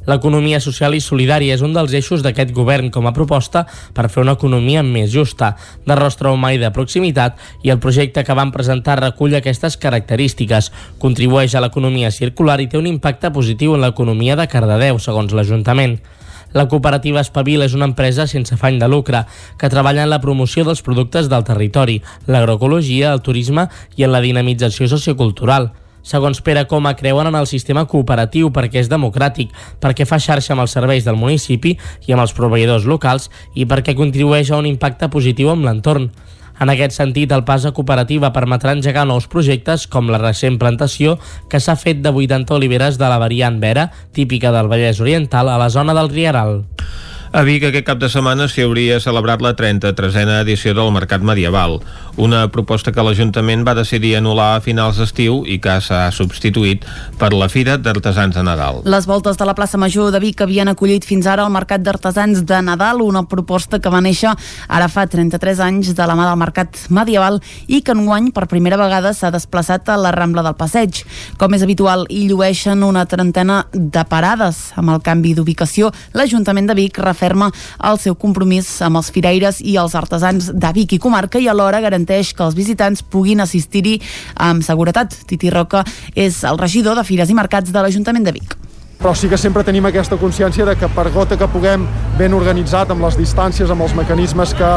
L'economia 0.08 0.62
social 0.64 0.96
i 0.96 1.02
solidària 1.04 1.58
és 1.58 1.62
un 1.66 1.74
dels 1.76 1.92
eixos 1.98 2.22
d'aquest 2.24 2.54
govern 2.56 2.88
com 2.96 3.10
a 3.10 3.14
proposta 3.16 3.66
per 3.94 4.08
fer 4.08 4.22
una 4.24 4.38
economia 4.38 4.84
més 4.84 5.12
justa, 5.12 5.54
de 5.84 5.96
rostre 6.00 6.32
humà 6.32 6.54
i 6.56 6.62
de 6.62 6.72
proximitat, 6.72 7.36
i 7.68 7.74
el 7.74 7.82
projecte 7.84 8.24
que 8.24 8.38
van 8.38 8.54
presentar 8.56 9.02
recull 9.02 9.36
aquestes 9.36 9.76
característiques, 9.76 10.72
contribueix 11.04 11.56
a 11.56 11.64
l'economia 11.66 12.12
circular 12.16 12.62
i 12.64 12.70
té 12.72 12.80
un 12.80 12.88
impacte 12.88 13.34
positiu 13.36 13.76
en 13.76 13.84
l'economia 13.84 14.38
de 14.40 14.48
Cardedeu, 14.48 15.00
segons 15.04 15.36
l'Ajuntament. 15.36 15.98
La 16.56 16.70
cooperativa 16.72 17.20
Espavil 17.20 17.66
és 17.66 17.76
una 17.76 17.90
empresa 17.90 18.28
sense 18.32 18.56
afany 18.56 18.78
de 18.80 18.88
lucre 18.88 19.26
que 19.60 19.70
treballa 19.70 20.06
en 20.08 20.14
la 20.14 20.22
promoció 20.24 20.64
dels 20.64 20.82
productes 20.86 21.28
del 21.28 21.44
territori, 21.44 22.00
l'agroecologia, 22.32 23.12
el 23.12 23.22
turisme 23.28 23.68
i 23.98 24.08
en 24.08 24.16
la 24.16 24.24
dinamització 24.24 24.88
sociocultural. 24.88 25.74
Segons 26.08 26.40
Pere 26.40 26.64
Coma, 26.72 26.94
creuen 26.96 27.28
en 27.28 27.36
el 27.36 27.50
sistema 27.52 27.84
cooperatiu 27.92 28.48
perquè 28.56 28.80
és 28.80 28.88
democràtic, 28.88 29.52
perquè 29.84 30.06
fa 30.08 30.22
xarxa 30.24 30.54
amb 30.56 30.64
els 30.64 30.76
serveis 30.78 31.04
del 31.04 31.20
municipi 31.20 31.74
i 32.08 32.16
amb 32.16 32.24
els 32.24 32.32
proveïdors 32.38 32.88
locals 32.88 33.28
i 33.60 33.66
perquè 33.68 33.96
contribueix 33.98 34.52
a 34.52 34.62
un 34.62 34.70
impacte 34.70 35.10
positiu 35.12 35.52
amb 35.52 35.68
l'entorn. 35.68 36.08
En 36.64 36.72
aquest 36.72 36.96
sentit, 36.96 37.34
el 37.36 37.44
pas 37.46 37.68
a 37.68 37.74
cooperativa 37.76 38.32
permetrà 38.34 38.72
engegar 38.74 39.04
nous 39.06 39.28
projectes 39.28 39.84
com 39.92 40.08
la 40.10 40.22
recent 40.24 40.56
plantació 40.58 41.18
que 41.52 41.60
s'ha 41.60 41.76
fet 41.76 42.00
de 42.02 42.16
80 42.16 42.56
oliveres 42.56 42.98
de 42.98 43.12
la 43.12 43.20
variant 43.20 43.60
Vera, 43.60 43.90
típica 44.16 44.56
del 44.56 44.72
Vallès 44.72 45.04
Oriental, 45.04 45.52
a 45.52 45.60
la 45.60 45.70
zona 45.70 45.94
del 45.94 46.10
Rieral. 46.10 46.64
A 47.28 47.42
Vic 47.44 47.66
aquest 47.68 47.84
cap 47.84 48.00
de 48.00 48.08
setmana 48.08 48.46
s'hi 48.48 48.64
hauria 48.64 49.02
celebrat 49.04 49.42
la 49.44 49.52
33a 49.58 50.40
edició 50.46 50.72
del 50.74 50.94
Mercat 50.96 51.20
Medieval, 51.28 51.82
una 52.16 52.46
proposta 52.48 52.94
que 52.96 53.04
l'Ajuntament 53.04 53.66
va 53.68 53.74
decidir 53.76 54.14
anul·lar 54.16 54.54
a 54.56 54.62
finals 54.64 54.96
d'estiu 55.02 55.42
i 55.44 55.58
que 55.60 55.76
s'ha 55.84 56.06
substituït 56.16 56.86
per 57.20 57.34
la 57.36 57.50
Fira 57.52 57.76
d'Artesans 57.78 58.38
de 58.38 58.44
Nadal. 58.48 58.80
Les 58.88 59.06
voltes 59.10 59.36
de 59.38 59.46
la 59.46 59.56
plaça 59.58 59.78
Major 59.78 60.14
de 60.16 60.22
Vic 60.24 60.40
havien 60.42 60.72
acollit 60.72 61.04
fins 61.04 61.28
ara 61.28 61.44
el 61.44 61.52
Mercat 61.52 61.84
d'Artesans 61.84 62.46
de 62.48 62.62
Nadal, 62.64 63.04
una 63.04 63.26
proposta 63.28 63.82
que 63.84 63.92
va 63.92 64.02
néixer 64.02 64.32
ara 64.68 64.88
fa 64.88 65.04
33 65.06 65.60
anys 65.68 65.92
de 66.00 66.08
la 66.08 66.16
mà 66.16 66.30
del 66.30 66.40
Mercat 66.40 66.80
Medieval 66.88 67.42
i 67.68 67.82
que 67.84 67.92
enguany 67.92 68.32
per 68.32 68.48
primera 68.48 68.80
vegada 68.80 69.12
s'ha 69.12 69.34
desplaçat 69.36 69.92
a 69.92 70.00
la 70.00 70.16
Rambla 70.16 70.46
del 70.48 70.56
Passeig. 70.56 71.04
Com 71.38 71.60
és 71.60 71.68
habitual, 71.68 72.08
hi 72.08 72.24
llueixen 72.32 72.88
una 72.88 73.04
trentena 73.06 73.66
de 73.74 74.08
parades. 74.08 74.72
Amb 74.80 74.96
el 74.96 75.04
canvi 75.04 75.36
d'ubicació, 75.36 75.92
l'Ajuntament 76.16 76.72
de 76.72 76.80
Vic 76.80 77.04
referma 77.18 77.50
el 77.90 77.98
seu 78.00 78.16
compromís 78.16 78.70
amb 78.86 79.02
els 79.02 79.10
firaires 79.14 79.62
i 79.66 79.78
els 79.82 79.98
artesans 79.98 80.52
de 80.54 80.72
Vic 80.78 80.94
i 80.94 81.02
comarca 81.02 81.42
i 81.42 81.50
alhora 81.50 81.82
garanteix 81.82 82.34
que 82.38 82.46
els 82.46 82.56
visitants 82.58 83.02
puguin 83.02 83.42
assistir-hi 83.42 83.98
amb 84.36 84.64
seguretat. 84.64 85.18
Titi 85.28 85.50
Roca 85.50 85.84
és 86.16 86.44
el 86.46 86.62
regidor 86.62 86.98
de 86.98 87.08
Fires 87.08 87.34
i 87.34 87.38
Mercats 87.38 87.74
de 87.74 87.82
l'Ajuntament 87.82 88.28
de 88.28 88.38
Vic 88.38 88.67
però 88.98 89.14
sí 89.16 89.30
que 89.30 89.38
sempre 89.38 89.64
tenim 89.64 89.86
aquesta 89.86 90.18
consciència 90.18 90.66
de 90.66 90.74
que 90.76 90.88
per 90.90 91.12
gota 91.14 91.38
que 91.38 91.48
puguem 91.54 91.86
ben 92.18 92.34
organitzat 92.34 92.90
amb 92.92 93.06
les 93.06 93.18
distàncies, 93.20 93.70
amb 93.70 93.86
els 93.86 93.94
mecanismes 93.96 94.54
que, 94.58 94.70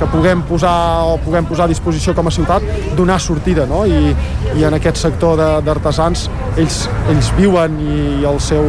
que 0.00 0.08
puguem 0.10 0.42
posar 0.48 0.74
o 1.06 1.18
puguem 1.22 1.46
posar 1.46 1.68
a 1.68 1.70
disposició 1.70 2.14
com 2.16 2.26
a 2.26 2.34
ciutat, 2.34 2.66
donar 2.98 3.20
sortida, 3.22 3.66
no? 3.70 3.84
I, 3.86 4.14
i 4.58 4.66
en 4.66 4.74
aquest 4.74 4.98
sector 4.98 5.38
d'artesans 5.66 6.26
ells, 6.58 6.82
ells 7.12 7.30
viuen 7.38 7.78
i 7.80 8.24
el 8.26 8.40
seu, 8.42 8.66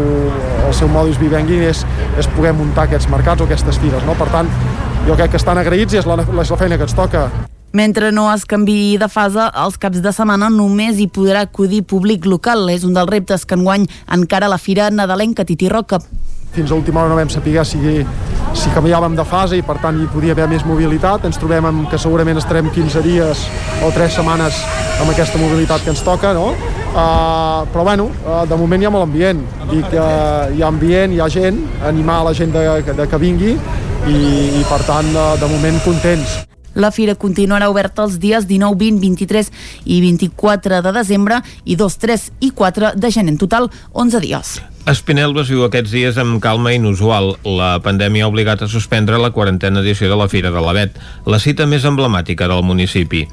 el 0.67 0.75
seu 0.77 0.91
modus 0.91 1.17
vivendi 1.21 1.63
és, 1.65 1.85
és 2.21 2.29
poder 2.35 2.53
muntar 2.57 2.85
aquests 2.85 3.09
mercats 3.09 3.41
o 3.41 3.49
aquestes 3.49 3.81
fires, 3.81 4.05
no? 4.05 4.17
Per 4.19 4.29
tant, 4.33 4.53
jo 5.07 5.17
crec 5.17 5.33
que 5.33 5.41
estan 5.41 5.57
agraïts 5.57 5.97
i 5.97 6.03
és 6.03 6.09
la, 6.09 6.21
és 6.21 6.53
la 6.53 6.61
feina 6.61 6.77
que 6.77 6.87
ens 6.89 6.97
toca. 6.97 7.29
Mentre 7.71 8.11
no 8.11 8.25
es 8.33 8.43
canvi 8.43 8.97
de 8.99 9.07
fase, 9.07 9.45
els 9.55 9.77
caps 9.79 10.01
de 10.03 10.11
setmana 10.11 10.49
només 10.51 10.97
hi 10.99 11.05
podrà 11.07 11.45
acudir 11.45 11.85
públic 11.87 12.25
local. 12.27 12.65
És 12.67 12.83
un 12.83 12.97
dels 12.97 13.07
reptes 13.07 13.45
que 13.47 13.55
enguany 13.55 13.85
encara 14.11 14.49
la 14.51 14.57
Fira 14.59 14.89
Nadalenca 14.91 15.45
Titi 15.47 15.69
Roca. 15.71 16.01
Fins 16.51 16.71
a 16.71 16.75
última 16.75 16.99
hora 16.99 17.13
no 17.13 17.15
vam 17.15 17.31
saber 17.31 17.63
si, 17.63 17.79
si 18.59 18.73
canviàvem 18.75 19.15
de 19.15 19.23
fase 19.23 19.55
i 19.55 19.63
per 19.63 19.77
tant 19.79 20.01
hi 20.01 20.09
podia 20.11 20.35
haver 20.35 20.49
més 20.51 20.67
mobilitat. 20.67 21.23
Ens 21.23 21.39
trobem 21.39 21.69
amb 21.69 21.87
que 21.87 22.01
segurament 22.01 22.43
estarem 22.43 22.67
15 22.75 23.05
dies 23.07 23.47
o 23.87 23.93
3 23.95 24.19
setmanes 24.19 24.59
amb 24.99 25.15
aquesta 25.15 25.39
mobilitat 25.39 25.87
que 25.87 25.95
ens 25.95 26.03
toca, 26.03 26.35
no? 26.35 26.51
Uh, 26.91 27.63
però 27.71 27.87
bueno, 27.87 28.11
uh, 28.27 28.43
de 28.43 28.59
moment 28.59 28.83
hi 28.83 28.91
ha 28.91 28.91
molt 28.91 29.07
ambient. 29.07 29.47
Dic, 29.71 29.95
uh, 29.95 30.51
hi 30.51 30.59
ha 30.59 30.67
ambient, 30.67 31.15
hi 31.15 31.23
ha 31.23 31.31
gent, 31.31 31.63
animar 31.87 32.19
la 32.27 32.35
gent 32.35 32.51
de, 32.51 32.67
de 32.83 33.07
que 33.07 33.25
vingui 33.29 33.55
i, 33.55 34.21
i 34.59 34.63
per 34.67 34.83
tant, 34.83 35.15
uh, 35.15 35.37
de 35.39 35.55
moment 35.55 35.79
contents. 35.87 36.41
La 36.73 36.91
fira 36.91 37.15
continuarà 37.15 37.69
oberta 37.69 38.05
els 38.05 38.17
dies 38.19 38.47
19, 38.47 38.77
20, 38.79 38.99
23 39.01 39.51
i 39.85 40.01
24 40.01 40.81
de 40.81 40.93
desembre 40.95 41.41
i 41.65 41.75
2, 41.75 41.97
3 42.05 42.27
i 42.39 42.51
4 42.51 42.93
de 42.95 43.11
gener. 43.11 43.33
En 43.33 43.37
total, 43.37 43.69
11 43.93 44.23
dies. 44.23 44.59
Espinelves 44.89 45.45
viu 45.45 45.61
aquests 45.61 45.91
dies 45.93 46.15
amb 46.17 46.39
calma 46.41 46.71
inusual. 46.73 47.35
La 47.45 47.75
pandèmia 47.85 48.25
ha 48.25 48.29
obligat 48.31 48.63
a 48.65 48.67
suspendre 48.67 49.19
la 49.21 49.29
quarantena 49.29 49.83
edició 49.83 50.07
de 50.09 50.15
la 50.17 50.25
Fira 50.25 50.49
de 50.49 50.61
l'Avet, 50.63 50.95
la 51.29 51.37
cita 51.37 51.67
més 51.69 51.83
emblemàtica 51.85 52.47
del 52.49 52.63
municipi. 52.65 53.27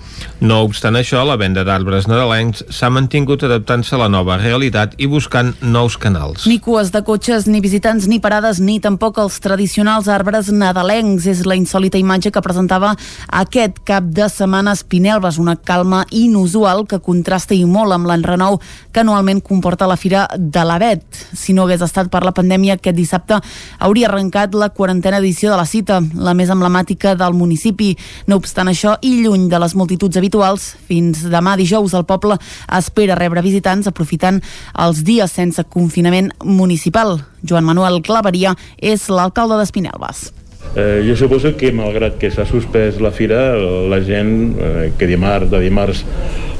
No 0.44 0.58
obstant 0.66 0.98
això, 1.00 1.22
la 1.24 1.38
venda 1.40 1.64
d'arbres 1.64 2.04
nadalencs 2.10 2.66
s'ha 2.68 2.90
mantingut 2.92 3.46
adaptant-se 3.48 3.96
a 3.96 4.00
la 4.02 4.10
nova 4.12 4.36
realitat 4.36 4.92
i 5.00 5.08
buscant 5.08 5.54
nous 5.62 5.96
canals. 5.96 6.44
Ni 6.44 6.58
cues 6.60 6.92
de 6.92 7.00
cotxes, 7.06 7.48
ni 7.48 7.62
visitants, 7.64 8.10
ni 8.12 8.20
parades, 8.20 8.60
ni 8.60 8.76
tampoc 8.84 9.16
els 9.24 9.40
tradicionals 9.40 10.12
arbres 10.12 10.52
nadalencs. 10.52 11.30
És 11.32 11.46
la 11.48 11.56
insòlita 11.56 11.96
imatge 11.96 12.28
que 12.34 12.44
presentava 12.44 12.92
aquest 13.40 13.80
cap 13.88 14.04
de 14.04 14.28
setmana 14.28 14.76
Espinelves, 14.76 15.40
una 15.40 15.56
calma 15.56 16.04
inusual 16.12 16.84
que 16.84 17.00
contrasta 17.00 17.56
i 17.56 17.64
molt 17.64 17.96
amb 17.96 18.12
l'enrenou 18.12 18.60
que 18.92 19.00
anualment 19.00 19.40
comporta 19.40 19.88
la 19.88 19.96
Fira 19.96 20.28
de 20.36 20.68
l'Avet 20.68 21.24
si 21.38 21.54
no 21.54 21.64
hagués 21.64 21.82
estat 21.84 22.10
per 22.12 22.24
la 22.26 22.34
pandèmia, 22.36 22.76
aquest 22.78 22.96
dissabte 22.96 23.38
hauria 23.78 24.08
arrencat 24.10 24.56
la 24.58 24.70
quarantena 24.74 25.20
edició 25.22 25.52
de 25.52 25.58
la 25.60 25.66
cita, 25.66 26.00
la 26.14 26.34
més 26.34 26.50
emblemàtica 26.50 27.14
del 27.18 27.36
municipi. 27.38 27.92
No 28.26 28.40
obstant 28.42 28.68
això, 28.68 28.96
i 29.02 29.22
lluny 29.22 29.48
de 29.48 29.60
les 29.62 29.76
multituds 29.78 30.18
habituals, 30.18 30.72
fins 30.88 31.24
demà 31.30 31.56
dijous 31.56 31.94
el 31.94 32.06
poble 32.08 32.38
espera 32.78 33.18
rebre 33.18 33.44
visitants 33.44 33.88
aprofitant 33.88 34.42
els 34.74 35.04
dies 35.06 35.32
sense 35.32 35.64
confinament 35.70 36.32
municipal. 36.44 37.20
Joan 37.42 37.66
Manuel 37.68 38.02
Claveria 38.02 38.56
és 38.76 39.08
l'alcalde 39.12 39.60
d'Espinelves. 39.60 40.28
Eh, 40.76 41.02
jo 41.06 41.14
suposo 41.16 41.54
que 41.56 41.70
malgrat 41.72 42.18
que 42.20 42.30
s'ha 42.30 42.44
suspès 42.46 42.98
la 43.00 43.12
fira 43.14 43.54
la 43.56 44.00
gent 44.04 44.30
eh, 44.58 44.90
que 44.98 45.08
dimarts, 45.08 45.48
de 45.50 45.62
dimarts 45.62 46.04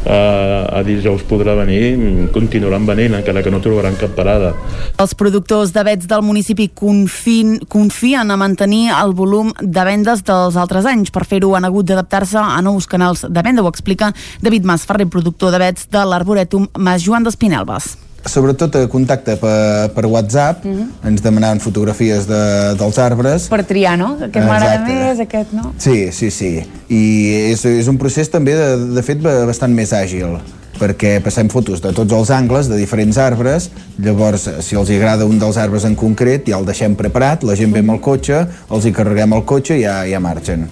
a 0.06 0.82
dijous 0.86 1.24
podrà 1.28 1.54
venir 1.58 2.28
continuaran 2.32 2.86
venint 2.86 3.16
encara 3.18 3.42
que 3.42 3.50
no 3.50 3.60
trobaran 3.64 3.98
cap 3.98 4.14
parada. 4.16 4.54
Els 4.98 5.14
productors 5.18 5.72
de 5.74 5.84
vets 5.84 6.08
del 6.08 6.24
municipi 6.26 6.68
confin, 6.74 7.58
confien 7.68 8.30
a 8.30 8.38
mantenir 8.40 8.88
el 8.94 9.14
volum 9.18 9.52
de 9.60 9.86
vendes 9.88 10.24
dels 10.24 10.56
altres 10.56 10.88
anys. 10.88 11.12
Per 11.14 11.26
fer-ho 11.28 11.54
han 11.56 11.68
hagut 11.68 11.88
d'adaptar-se 11.90 12.40
a 12.40 12.60
nous 12.62 12.88
canals 12.88 13.26
de 13.28 13.44
venda 13.44 13.62
ho 13.62 13.70
explica 13.70 14.12
David 14.40 14.64
Mas 14.64 14.86
Ferrer, 14.86 15.08
productor 15.10 15.52
de 15.52 15.62
vets 15.62 15.88
de 15.90 16.04
l'Arboretum 16.04 16.68
Mas 16.78 17.04
Joan 17.04 17.26
d'Espinelves 17.26 18.07
sobretot 18.28 18.76
a 18.78 18.86
contacte 18.90 19.36
per, 19.40 19.90
per 19.94 20.06
WhatsApp 20.06 20.64
mhm. 20.64 20.76
-huh. 20.76 21.08
ens 21.08 21.22
demanaven 21.22 21.60
fotografies 21.60 22.26
de, 22.26 22.74
dels 22.78 22.98
arbres 22.98 23.48
per 23.48 23.64
triar, 23.64 23.98
no? 23.98 24.16
Aquest 24.20 24.46
m'agrada 24.46 24.84
més, 24.86 25.20
aquest 25.20 25.52
no? 25.52 25.72
Sí, 25.78 26.12
sí, 26.12 26.30
sí 26.30 26.62
i 26.88 27.52
és, 27.52 27.64
és 27.64 27.88
un 27.88 27.98
procés 27.98 28.30
també 28.32 28.54
de, 28.56 28.70
de 28.94 29.02
fet 29.02 29.20
bastant 29.20 29.74
més 29.74 29.92
àgil 29.92 30.38
perquè 30.78 31.18
passem 31.22 31.50
fotos 31.50 31.82
de 31.82 31.92
tots 31.92 32.14
els 32.14 32.30
angles 32.30 32.68
de 32.70 32.76
diferents 32.78 33.18
arbres, 33.18 33.68
llavors 33.98 34.48
si 34.64 34.78
els 34.78 34.90
agrada 34.94 35.26
un 35.26 35.38
dels 35.38 35.58
arbres 35.58 35.84
en 35.84 35.96
concret 35.98 36.48
ja 36.48 36.58
el 36.60 36.68
deixem 36.68 36.94
preparat, 36.98 37.42
la 37.42 37.56
gent 37.58 37.74
ve 37.74 37.82
amb 37.84 37.96
el 37.96 38.00
cotxe 38.00 38.44
els 38.70 38.86
hi 38.86 38.92
carreguem 38.94 39.34
el 39.36 39.44
cotxe 39.44 39.78
i 39.78 39.82
ja, 39.82 40.04
ja 40.08 40.22
marxen 40.22 40.68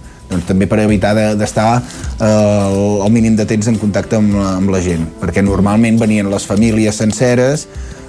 també 0.46 0.66
per 0.66 0.80
evitar 0.82 1.14
d'estar 1.38 1.66
de, 1.80 2.26
eh, 2.26 3.04
el 3.06 3.12
mínim 3.12 3.36
de 3.36 3.46
temps 3.46 3.68
en 3.68 3.78
contacte 3.78 4.18
amb, 4.18 4.34
amb 4.36 4.70
la 4.70 4.80
gent, 4.82 5.06
perquè 5.20 5.44
normalment 5.44 5.98
venien 6.00 6.30
les 6.30 6.46
famílies 6.46 6.96
senceres, 6.96 7.66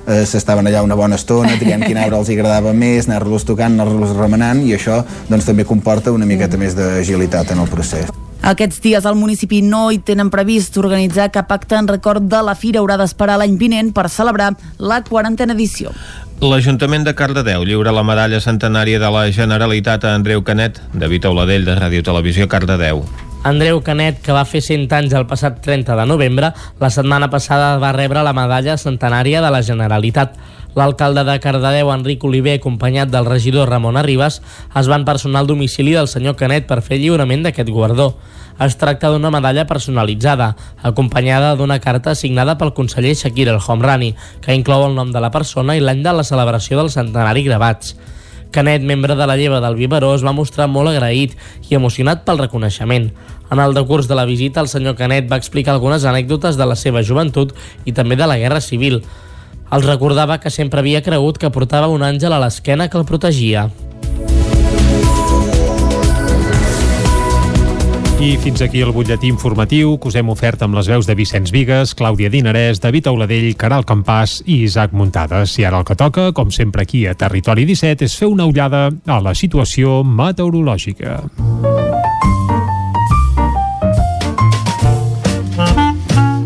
eh, 0.07 0.25
s'estaven 0.25 0.67
allà 0.67 0.83
una 0.83 0.95
bona 0.95 1.15
estona, 1.15 1.57
triant 1.59 1.83
quin 1.85 1.97
arbre 1.97 2.17
els 2.17 2.29
agradava 2.33 2.73
més, 2.73 3.07
anar-los 3.07 3.45
tocant, 3.45 3.75
anar-los 3.75 4.15
remenant, 4.17 4.63
i 4.65 4.73
això 4.77 5.03
doncs, 5.29 5.45
també 5.45 5.65
comporta 5.65 6.15
una 6.15 6.25
miqueta 6.25 6.57
més 6.57 6.75
d'agilitat 6.77 7.51
en 7.51 7.65
el 7.65 7.69
procés. 7.69 8.09
Aquests 8.47 8.79
dies 8.79 9.05
al 9.05 9.17
municipi 9.19 9.59
no 9.65 9.89
hi 9.91 9.97
tenen 10.07 10.29
previst 10.31 10.77
organitzar 10.79 11.31
cap 11.35 11.51
acte 11.51 11.75
en 11.75 11.89
record 11.89 12.29
de 12.31 12.39
la 12.45 12.53
fira. 12.55 12.79
Haurà 12.79 12.95
d'esperar 12.95 13.35
l'any 13.41 13.57
vinent 13.59 13.89
per 13.91 14.07
celebrar 14.13 14.53
la 14.79 15.01
quarantena 15.03 15.57
edició. 15.57 15.91
L'Ajuntament 16.37 17.01
de 17.01 17.15
Cardedeu 17.17 17.63
lliura 17.65 17.89
la 17.89 18.03
medalla 18.05 18.37
centenària 18.37 18.99
de 19.01 19.07
la 19.09 19.23
Generalitat 19.33 20.03
a 20.05 20.11
Andreu 20.13 20.43
Canet, 20.45 20.77
David 20.93 21.25
Auladell, 21.25 21.65
de 21.65 21.73
Ràdio 21.73 22.03
Televisió 22.05 22.45
Cardedeu. 22.45 23.01
Andreu 23.41 23.79
Canet, 23.81 24.19
que 24.21 24.35
va 24.35 24.43
fer 24.45 24.61
100 24.61 24.93
anys 24.93 25.15
el 25.17 25.25
passat 25.25 25.57
30 25.65 25.95
de 25.97 26.05
novembre, 26.05 26.51
la 26.77 26.91
setmana 26.93 27.31
passada 27.33 27.79
va 27.81 27.89
rebre 27.95 28.21
la 28.21 28.35
medalla 28.37 28.77
centenària 28.77 29.41
de 29.41 29.49
la 29.49 29.63
Generalitat. 29.65 30.37
L'alcalde 30.77 31.23
de 31.25 31.39
Cardedeu, 31.41 31.89
Enric 31.89 32.21
Oliver, 32.27 32.53
acompanyat 32.59 33.09
del 33.09 33.25
regidor 33.25 33.71
Ramon 33.71 33.97
Arribas, 33.97 34.43
es 34.77 34.89
van 34.91 35.07
personar 35.07 35.41
al 35.41 35.47
domicili 35.49 35.95
del 35.95 36.09
senyor 36.11 36.35
Canet 36.37 36.67
per 36.69 36.83
fer 36.85 36.99
lliurament 37.01 37.47
d'aquest 37.47 37.71
guardó. 37.73 38.11
Es 38.61 38.77
tracta 38.77 39.09
d'una 39.09 39.31
medalla 39.33 39.65
personalitzada, 39.65 40.51
acompanyada 40.85 41.55
d'una 41.57 41.79
carta 41.81 42.13
signada 42.13 42.59
pel 42.61 42.75
conseller 42.77 43.15
Shakir 43.17 43.47
El 43.49 43.57
Homrani, 43.57 44.13
que 44.45 44.53
inclou 44.53 44.85
el 44.85 44.93
nom 44.93 45.09
de 45.09 45.21
la 45.23 45.33
persona 45.33 45.73
i 45.73 45.81
l'any 45.81 46.05
de 46.05 46.13
la 46.13 46.27
celebració 46.27 46.77
del 46.77 46.93
centenari 46.93 47.47
gravats. 47.49 47.95
Canet, 48.53 48.85
membre 48.85 49.17
de 49.17 49.25
la 49.25 49.35
lleva 49.35 49.59
del 49.59 49.81
Viveró, 49.81 50.13
es 50.13 50.23
va 50.23 50.31
mostrar 50.31 50.69
molt 50.69 50.93
agraït 50.93 51.33
i 51.71 51.75
emocionat 51.75 52.21
pel 52.25 52.37
reconeixement. 52.45 53.09
En 53.49 53.59
el 53.63 53.73
decurs 53.73 54.07
de 54.07 54.15
la 54.15 54.29
visita, 54.29 54.61
el 54.61 54.69
senyor 54.69 54.95
Canet 54.95 55.25
va 55.31 55.41
explicar 55.41 55.73
algunes 55.73 56.05
anècdotes 56.05 56.57
de 56.57 56.69
la 56.69 56.77
seva 56.77 57.01
joventut 57.01 57.57
i 57.85 57.97
també 57.97 58.15
de 58.15 58.29
la 58.29 58.37
Guerra 58.37 58.61
Civil. 58.61 59.01
Els 59.71 59.85
recordava 59.85 60.39
que 60.39 60.51
sempre 60.53 60.79
havia 60.79 61.03
cregut 61.03 61.37
que 61.41 61.51
portava 61.51 61.89
un 61.91 62.05
àngel 62.05 62.31
a 62.31 62.39
l'esquena 62.39 62.87
que 62.87 62.97
el 62.97 63.05
protegia. 63.05 63.67
I 68.17 68.31
fins 68.41 68.63
aquí 68.65 68.79
el 68.81 68.89
butlletí 68.95 69.27
informatiu 69.29 69.91
que 70.01 70.09
us 70.09 70.15
hem 70.17 70.31
ofert 70.33 70.63
amb 70.65 70.73
les 70.73 70.87
veus 70.89 71.05
de 71.05 71.13
Vicenç 71.13 71.51
Vigues, 71.53 71.91
Clàudia 71.93 72.31
Dinarès, 72.33 72.79
David 72.81 73.11
Auladell, 73.11 73.51
Caral 73.59 73.85
Campàs 73.85 74.39
i 74.47 74.63
Isaac 74.65 74.95
Muntades. 74.97 75.53
I 75.61 75.67
ara 75.69 75.83
el 75.83 75.85
que 75.85 75.95
toca, 75.99 76.31
com 76.33 76.49
sempre 76.49 76.81
aquí 76.81 77.05
a 77.05 77.13
Territori 77.13 77.67
17, 77.69 78.07
és 78.09 78.15
fer 78.17 78.31
una 78.31 78.47
ullada 78.49 78.87
a 79.05 79.19
la 79.21 79.35
situació 79.37 79.99
meteorològica. 80.01 81.19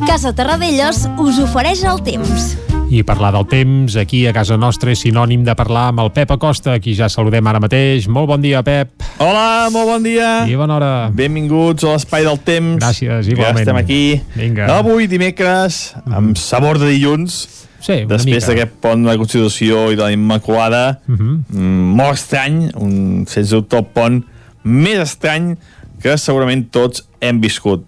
Casa 0.10 0.36
Terradellos 0.36 1.06
us 1.24 1.40
ofereix 1.40 1.86
el 1.88 2.04
temps. 2.04 2.71
I 2.92 3.06
parlar 3.08 3.30
del 3.32 3.46
temps 3.48 3.96
aquí 3.96 4.26
a 4.28 4.34
casa 4.36 4.58
nostra 4.60 4.92
és 4.92 5.00
sinònim 5.06 5.46
de 5.48 5.54
parlar 5.56 5.86
amb 5.94 6.02
el 6.04 6.10
Pep 6.12 6.34
Acosta, 6.36 6.74
qui 6.84 6.92
ja 6.98 7.08
saludem 7.08 7.48
ara 7.48 7.62
mateix. 7.64 8.10
Molt 8.12 8.28
bon 8.28 8.42
dia, 8.44 8.60
Pep. 8.68 8.92
Hola, 9.24 9.70
molt 9.72 9.88
bon 9.88 10.04
dia. 10.04 10.32
I 10.44 10.58
bona 10.60 10.76
hora. 10.76 10.90
Benvinguts 11.16 11.86
a 11.88 11.94
l'Espai 11.94 12.28
del 12.28 12.42
Temps. 12.44 12.82
Gràcies, 12.84 13.30
igualment. 13.32 13.62
Ja 13.62 13.64
estem 13.64 13.80
aquí. 13.80 14.02
Vinga. 14.36 14.68
Avui, 14.76 15.08
dimecres, 15.08 15.94
amb 16.04 16.36
sabor 16.36 16.82
de 16.84 16.92
dilluns, 16.92 17.46
Sí, 17.82 18.02
una 18.04 18.18
després 18.18 18.46
d'aquest 18.46 18.76
pont 18.84 19.08
de 19.08 19.10
la 19.10 19.16
Constitució 19.18 19.88
i 19.90 19.96
de 19.96 20.04
la 20.04 20.12
Immaculada, 20.12 21.00
Uh 21.08 21.16
-huh. 21.16 21.40
mm, 21.48 21.96
molt 21.96 22.14
estrany, 22.20 22.72
un, 22.76 23.24
sense 23.26 23.56
dubte 23.56 23.78
el 23.78 23.86
pont 23.86 24.24
més 24.64 25.00
estrany 25.00 25.56
que 26.02 26.18
segurament 26.18 26.68
tots 26.70 27.08
hem 27.22 27.40
viscut. 27.40 27.86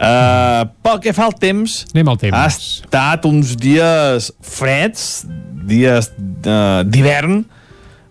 Uh, 0.00 0.64
pel 0.80 0.96
que 1.04 1.12
fa 1.12 1.26
al 1.28 1.34
temps, 1.36 1.82
Anem 1.92 2.08
al 2.08 2.16
temps. 2.22 2.32
ha 2.32 2.46
estat 2.48 3.26
uns 3.28 3.52
dies 3.60 4.30
freds, 4.40 5.26
dies 5.68 6.08
uh, 6.48 6.80
d'hivern. 6.88 7.42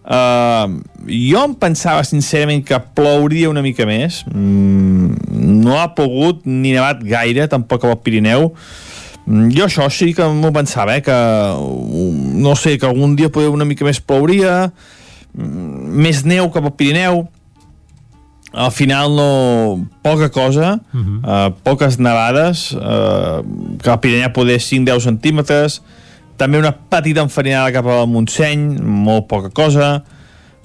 Uh, 0.10 0.80
jo 1.10 1.42
em 1.46 1.56
pensava 1.58 2.04
sincerament 2.06 2.62
que 2.66 2.78
plouria 2.98 3.50
una 3.50 3.62
mica 3.66 3.86
més. 3.90 4.22
Mm, 4.30 5.18
no 5.66 5.80
ha 5.82 5.88
plogut 5.98 6.46
ni 6.46 6.76
nevat 6.78 7.02
gaire, 7.06 7.50
tampoc 7.50 7.86
al 7.90 7.98
Pirineu. 8.06 8.52
Mm, 9.26 9.50
Jo 9.58 9.66
això 9.66 9.90
sí 9.94 10.12
que 10.18 10.26
m'ho 10.30 10.54
pensava, 10.54 10.96
eh, 10.98 11.02
que 11.06 11.14
uh, 11.14 12.14
no 12.38 12.54
sé, 12.58 12.78
que 12.78 12.86
algun 12.90 13.18
dia 13.18 13.30
poder 13.34 13.50
una 13.54 13.66
mica 13.66 13.86
més 13.86 14.00
plouria, 14.02 14.72
mm, 15.34 15.90
més 16.06 16.24
neu 16.26 16.50
cap 16.54 16.70
al 16.70 16.74
Pirineu, 16.78 17.26
al 18.54 18.72
final 18.72 19.16
no... 19.16 19.88
poca 20.02 20.30
cosa, 20.30 20.80
uh 20.94 21.00
-huh. 21.00 21.20
uh, 21.24 21.54
poques 21.64 21.98
nevades, 21.98 22.72
uh, 22.72 23.44
que 23.82 23.90
al 23.90 24.00
Pirineu 24.00 24.32
poder 24.34 24.60
5-10 24.60 25.00
centímetres, 25.00 25.82
també 26.38 26.58
una 26.58 26.72
petita 26.72 27.22
enfarinada 27.22 27.72
cap 27.72 27.86
al 27.86 28.08
Montseny, 28.08 28.82
molt 28.82 29.28
poca 29.28 29.50
cosa, 29.50 30.04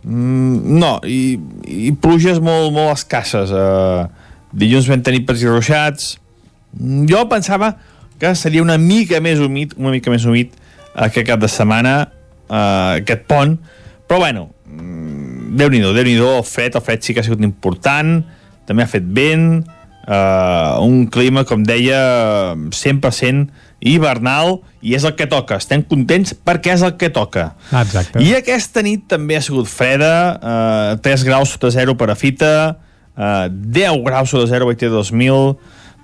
mm, 0.03 0.79
no, 0.79 1.01
i, 1.05 1.39
i 1.67 1.93
pluges 1.93 2.41
molt, 2.41 2.73
molt 2.73 2.93
escasses. 2.93 3.51
Uh, 3.51 4.07
dilluns 4.53 4.89
vam 4.89 5.03
tenir 5.03 5.27
petits 5.27 5.45
ruixats, 5.45 6.19
Mm, 6.81 7.07
jo 7.07 7.23
pensava 7.29 7.77
que 8.19 8.35
seria 8.35 8.63
una 8.63 8.79
mica 8.79 9.21
més 9.21 9.41
humit, 9.43 9.75
una 9.79 9.93
mica 9.95 10.11
més 10.11 10.25
humit 10.27 10.55
aquest 10.95 11.27
cap 11.29 11.43
de 11.43 11.51
setmana, 11.51 11.95
uh, 12.49 12.99
aquest 13.01 13.27
pont, 13.31 13.57
però 14.09 14.21
bueno, 14.23 14.49
mm, 14.67 15.24
Déu-n'hi-do, 15.55 15.95
déu 15.95 16.07
nhi 16.07 16.19
déu 16.19 16.33
el 16.39 16.45
fred, 16.49 16.75
el 16.75 16.85
fred 16.85 17.05
sí 17.05 17.15
que 17.15 17.23
ha 17.23 17.27
sigut 17.27 17.43
important, 17.47 18.21
també 18.69 18.85
ha 18.85 18.91
fet 18.91 19.07
vent, 19.17 19.63
uh, 20.09 20.81
un 20.85 21.05
clima, 21.13 21.45
com 21.49 21.65
deia, 21.67 22.55
100% 22.55 23.49
hivernal, 23.85 24.59
i 24.85 24.95
és 24.97 25.05
el 25.05 25.15
que 25.19 25.27
toca. 25.31 25.59
Estem 25.61 25.85
contents 25.87 26.35
perquè 26.35 26.75
és 26.75 26.85
el 26.87 26.97
que 27.01 27.11
toca. 27.13 27.53
Ah, 27.71 27.85
exacte. 27.85 28.23
I 28.25 28.35
aquesta 28.39 28.85
nit 28.85 29.07
també 29.11 29.39
ha 29.39 29.45
sigut 29.45 29.69
freda, 29.71 30.15
uh, 30.41 30.99
3 31.05 31.25
graus 31.29 31.55
sota 31.55 31.73
zero 31.75 31.97
per 32.01 32.11
a 32.13 32.19
Fita, 32.19 32.55
uh, 33.15 33.47
10 33.51 34.05
graus 34.07 34.33
sota 34.35 34.49
zero 34.51 34.69
a 34.69 34.73
Baiter 34.73 34.93
2000, 34.93 35.57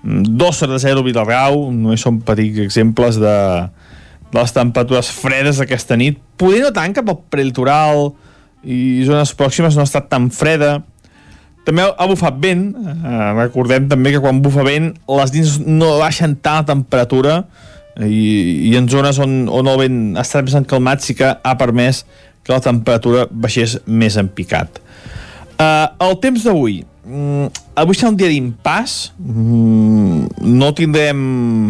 2 0.05 0.57
sota 0.57 0.81
zero 0.81 1.05
a 1.05 1.07
Vilarrau, 1.07 1.69
només 1.73 2.01
són 2.05 2.23
petits 2.25 2.63
exemples 2.65 3.21
de, 3.21 3.37
de 4.31 4.39
les 4.39 4.57
temperatures 4.57 5.13
fredes 5.13 5.61
d'aquesta 5.61 5.99
nit. 6.01 6.21
Poder 6.41 6.63
no 6.65 6.75
tant 6.77 6.97
cap 6.97 7.09
al 7.13 7.21
prelitoral 7.33 8.13
i 8.65 9.03
zones 9.09 9.35
pròximes 9.37 9.77
no 9.77 9.85
ha 9.85 9.89
estat 9.89 10.11
tan 10.13 10.29
freda. 10.35 10.81
També 11.67 11.85
ha 11.85 12.07
bufat 12.09 12.39
vent, 12.41 12.71
eh, 12.75 13.33
recordem 13.37 13.89
també 13.89 14.15
que 14.15 14.23
quan 14.23 14.41
bufa 14.43 14.65
vent 14.67 14.95
les 15.21 15.35
nits 15.35 15.59
no 15.67 15.99
baixen 16.01 16.37
tant 16.41 16.63
la 16.63 16.73
temperatura 16.73 17.43
i, 18.01 18.71
i 18.71 18.77
en 18.79 18.89
zones 18.89 19.19
on, 19.21 19.45
on 19.53 19.69
el 19.69 19.79
vent 19.83 19.99
ha 20.17 20.25
estat 20.25 20.47
més 20.47 20.57
encalmat 20.57 21.05
sí 21.05 21.17
que 21.19 21.35
ha 21.37 21.55
permès 21.61 22.05
que 22.45 22.55
la 22.55 22.63
temperatura 22.65 23.27
baixés 23.31 23.79
més 23.87 24.17
en 24.17 24.31
picat. 24.33 24.81
Uh, 25.61 25.93
el 26.07 26.17
temps 26.23 26.47
d'avui. 26.47 26.81
Mm, 27.05 27.51
avui 27.83 27.97
serà 27.97 28.13
un 28.13 28.17
dia 28.17 28.31
d'impàs. 28.33 29.13
Mm, 29.21 30.31
no 30.57 30.71
tindrem 30.77 31.21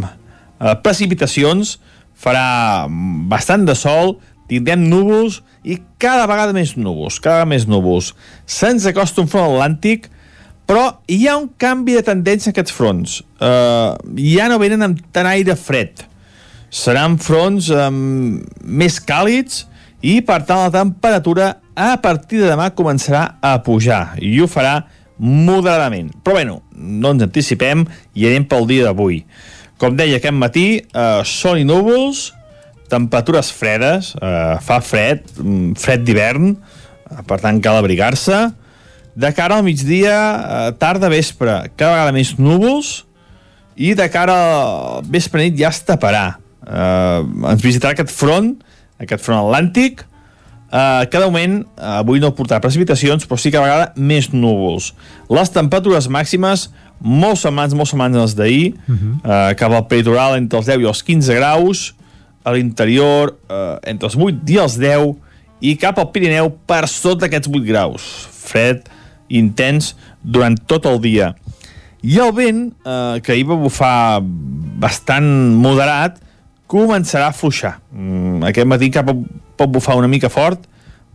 uh, 0.05 0.75
precipitacions. 0.85 1.79
Farà 2.21 2.87
bastant 3.31 3.67
de 3.67 3.75
sol. 3.75 4.19
Tindrem 4.51 4.83
núvols 4.91 5.41
i 5.63 5.79
cada 6.03 6.27
vegada 6.27 6.55
més 6.57 6.75
núvols. 6.77 7.21
Cada 7.23 7.47
més 7.47 7.69
núvols. 7.71 8.13
Se'ns 8.51 8.89
acosta 8.91 9.23
un 9.23 9.31
front 9.31 9.47
atlàntic 9.47 10.11
però 10.71 10.85
hi 11.11 11.25
ha 11.27 11.35
un 11.35 11.49
canvi 11.59 11.97
de 11.97 12.05
tendència 12.07 12.51
en 12.51 12.55
aquests 12.55 12.75
fronts. 12.77 13.17
Uh, 13.43 13.99
ja 14.23 14.47
no 14.47 14.61
venen 14.63 14.87
amb 14.87 15.01
tant 15.11 15.27
aire 15.27 15.57
fred. 15.59 16.05
Seran 16.71 17.17
fronts 17.19 17.73
um, 17.75 18.37
més 18.63 19.01
càlids 19.03 19.65
i, 19.99 20.21
per 20.23 20.45
tant, 20.47 20.63
la 20.63 20.71
temperatura 20.71 21.57
a 21.75 21.97
partir 21.99 22.39
de 22.39 22.53
demà 22.53 22.69
començarà 22.79 23.25
a 23.43 23.57
pujar 23.67 24.15
i 24.23 24.37
ho 24.39 24.47
farà 24.47 24.77
moderadament. 25.19 26.13
Però, 26.23 26.39
bueno, 26.39 26.61
no 26.71 27.17
ens 27.17 27.27
anticipem 27.27 27.83
i 28.15 28.31
anem 28.31 28.47
pel 28.47 28.71
dia 28.71 28.87
d'avui. 28.87 29.25
Com 29.81 29.99
deia 29.99 30.21
aquest 30.21 30.39
matí, 30.39 30.69
eh, 30.79 31.23
sol 31.27 31.59
i 31.59 31.67
núvols, 31.67 32.29
temperatures 32.91 33.53
fredes, 33.55 34.15
eh, 34.21 34.57
fa 34.65 34.81
fred, 34.85 35.23
mm, 35.39 35.77
fred 35.81 36.05
d'hivern, 36.07 36.57
eh, 36.57 37.23
per 37.27 37.41
tant 37.41 37.61
cal 37.63 37.79
abrigar-se. 37.79 38.51
De 39.17 39.33
cara 39.35 39.57
al 39.57 39.65
migdia, 39.65 40.19
eh, 40.19 40.73
tarda, 40.79 41.09
vespre, 41.09 41.71
cada 41.77 41.97
vegada 41.97 42.13
més 42.13 42.35
núvols 42.39 43.05
i 43.77 43.95
de 43.95 44.09
cara 44.11 44.35
al 44.35 45.03
vespre 45.05 45.43
nit 45.43 45.59
ja 45.59 45.69
es 45.69 45.83
taparà. 45.85 46.37
Eh, 46.67 47.51
ens 47.51 47.63
visitarà 47.63 47.95
aquest 47.95 48.11
front, 48.11 48.55
aquest 49.01 49.25
front 49.25 49.41
atlàntic, 49.41 50.05
Uh, 50.71 51.03
cada 51.11 51.27
moment, 51.27 51.65
uh, 51.83 51.99
avui 51.99 52.21
no 52.23 52.29
portarà 52.31 52.63
precipitacions, 52.63 53.25
però 53.27 53.35
sí 53.43 53.51
que 53.51 53.59
a 53.59 53.63
vegada 53.65 53.89
més 53.99 54.29
núvols. 54.31 54.93
Les 55.27 55.51
temperatures 55.51 56.07
màximes 56.07 56.69
molt 57.03 57.41
semblants, 57.41 57.75
molt 57.75 57.91
semblants 57.91 58.21
als 58.21 58.37
d'ahir, 58.39 58.77
uh 58.87 58.95
-huh. 58.95 59.15
uh, 59.19 59.55
cap 59.59 59.73
al 59.73 59.89
peritoral 59.91 60.37
entre 60.37 60.59
els 60.59 60.67
10 60.67 60.81
i 60.81 60.87
els 60.87 61.03
15 61.03 61.35
graus, 61.35 61.95
a 62.45 62.55
l'interior 62.55 63.35
uh, 63.49 63.77
entre 63.89 64.09
els 64.09 64.17
8 64.17 64.55
i 64.55 64.59
els 64.63 64.79
10, 64.81 65.13
i 65.61 65.77
cap 65.81 65.99
al 66.01 66.09
Pirineu 66.15 66.49
per 66.69 66.87
sota 66.89 67.27
d'aquests 67.27 67.51
8 67.51 67.67
graus. 67.69 68.07
Fred, 68.33 68.89
intens, 69.29 69.95
durant 70.23 70.57
tot 70.69 70.89
el 70.89 71.01
dia. 71.05 71.35
I 72.01 72.17
el 72.25 72.33
vent, 72.33 72.63
eh, 72.81 73.21
que 73.21 73.35
ahir 73.35 73.45
va 73.51 73.59
bufar 73.61 74.21
bastant 74.81 75.27
moderat, 75.61 76.17
començarà 76.71 77.29
a 77.29 77.37
fluixar. 77.37 77.75
Mm, 77.93 78.41
aquest 78.49 78.67
matí 78.67 78.89
cap 78.91 79.11
pot 79.57 79.69
bufar 79.69 79.99
una 80.01 80.09
mica 80.09 80.31
fort, 80.33 80.65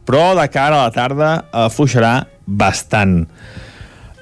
però 0.06 0.36
de 0.38 0.46
cara 0.54 0.78
a 0.78 0.86
la 0.86 0.94
tarda 0.94 1.32
afluixarà 1.66 2.28
bastant. 2.46 3.26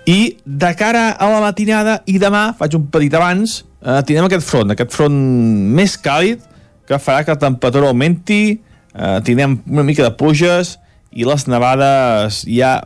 I 0.08 0.38
de 0.46 0.72
cara 0.76 1.10
a 1.12 1.30
la 1.32 1.42
matinada 1.44 2.02
i 2.08 2.16
demà, 2.20 2.54
faig 2.56 2.76
un 2.80 2.88
petit 2.88 3.14
abans, 3.14 3.64
eh, 3.84 4.02
tindrem 4.08 4.30
aquest 4.30 4.48
front, 4.48 4.72
aquest 4.72 4.92
front 4.96 5.20
més 5.76 5.98
càlid, 6.00 6.40
que 6.88 7.00
farà 7.00 7.24
que 7.24 7.36
la 7.36 7.42
temperatura 7.42 7.90
augmenti, 7.92 8.60
eh, 8.94 9.20
tindrem 9.26 9.60
una 9.70 9.84
mica 9.84 10.04
de 10.04 10.14
pluges, 10.18 10.78
i 11.14 11.26
les 11.28 11.46
nevades 11.46 12.42
ja 12.50 12.80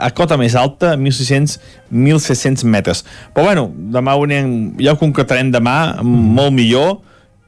a 0.00 0.10
cota 0.16 0.38
més 0.40 0.54
alta, 0.56 0.94
1.600-1.700 0.96 2.64
metres. 2.64 3.04
Però 3.34 3.44
bueno, 3.44 3.66
demà 3.92 4.14
ho 4.16 4.24
anem, 4.24 4.54
ja 4.80 4.94
ho 4.94 5.00
concretarem 5.00 5.50
demà, 5.52 6.00
molt 6.02 6.54
millor, 6.56 7.02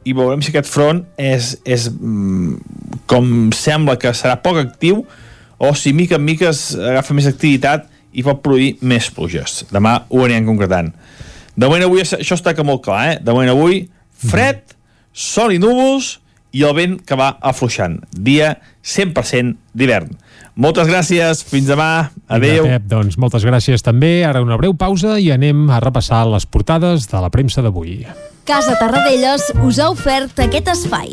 i 0.07 0.14
veurem 0.14 0.42
si 0.45 0.53
aquest 0.53 0.71
front 0.71 1.03
és, 1.19 1.57
és 1.66 1.88
mm, 1.90 3.01
com 3.11 3.51
sembla 3.57 3.97
que 3.99 4.12
serà 4.14 4.37
poc 4.42 4.61
actiu 4.61 5.03
o 5.59 5.73
si 5.75 5.92
mica 5.97 6.19
en 6.21 6.25
mica 6.27 6.53
es 6.53 6.77
agafa 6.77 7.16
més 7.16 7.27
activitat 7.27 7.88
i 8.14 8.23
pot 8.25 8.38
produir 8.45 8.77
més 8.87 9.09
pluges. 9.12 9.64
Demà 9.73 9.99
ho 10.07 10.23
anirem 10.23 10.47
concretant. 10.47 10.92
De 11.57 11.66
moment 11.66 11.88
avui 11.88 12.05
això 12.05 12.37
està 12.37 12.55
que 12.55 12.64
molt 12.66 12.85
clar, 12.85 13.03
eh? 13.11 13.19
De 13.25 13.35
moment 13.35 13.51
avui 13.51 13.87
fred, 14.23 14.76
sol 15.16 15.57
i 15.57 15.61
núvols 15.62 16.18
i 16.57 16.62
el 16.64 16.76
vent 16.76 17.00
que 17.05 17.16
va 17.18 17.33
afluixant. 17.40 17.98
Dia 18.12 18.57
100% 18.85 19.57
d'hivern. 19.76 20.12
Moltes 20.57 20.88
gràcies, 20.88 21.42
fins 21.44 21.68
demà, 21.68 22.09
adeu. 22.33 22.64
Vinga, 22.64 22.79
Pep, 22.79 22.87
doncs 22.88 23.18
moltes 23.20 23.44
gràcies 23.44 23.85
també. 23.85 24.22
Ara 24.24 24.44
una 24.44 24.57
breu 24.61 24.76
pausa 24.76 25.18
i 25.20 25.29
anem 25.35 25.66
a 25.68 25.83
repassar 25.85 26.24
les 26.33 26.48
portades 26.48 27.11
de 27.11 27.20
la 27.20 27.33
premsa 27.33 27.64
d'avui. 27.64 28.07
Casa 28.48 28.79
Tarradellas 28.81 29.50
us 29.66 29.83
ha 29.83 29.90
ofert 29.92 30.46
aquest 30.46 30.72
espai. 30.72 31.12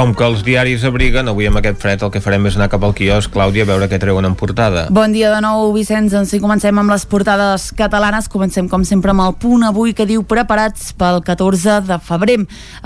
Com 0.00 0.14
que 0.16 0.24
els 0.24 0.40
diaris 0.40 0.80
abriguen, 0.88 1.28
avui 1.28 1.44
amb 1.44 1.58
aquest 1.60 1.76
fred 1.82 2.00
el 2.00 2.08
que 2.08 2.22
farem 2.24 2.46
és 2.48 2.54
anar 2.56 2.70
cap 2.72 2.86
al 2.86 2.94
quiosc, 2.96 3.28
Clàudia, 3.34 3.66
a 3.66 3.68
veure 3.68 3.84
què 3.84 3.98
treuen 4.00 4.24
en 4.24 4.32
portada. 4.32 4.86
Bon 4.96 5.12
dia 5.12 5.28
de 5.28 5.42
nou, 5.44 5.74
Vicenç. 5.74 6.14
Doncs 6.14 6.32
si 6.32 6.40
comencem 6.40 6.80
amb 6.80 6.88
les 6.88 7.04
portades 7.04 7.66
catalanes, 7.76 8.30
comencem 8.32 8.64
com 8.70 8.80
sempre 8.88 9.12
amb 9.12 9.26
el 9.26 9.36
punt 9.42 9.66
avui 9.68 9.92
que 9.92 10.06
diu 10.08 10.24
preparats 10.24 10.94
pel 10.96 11.20
14 11.26 11.82
de 11.90 12.00
febrer. 12.00 12.38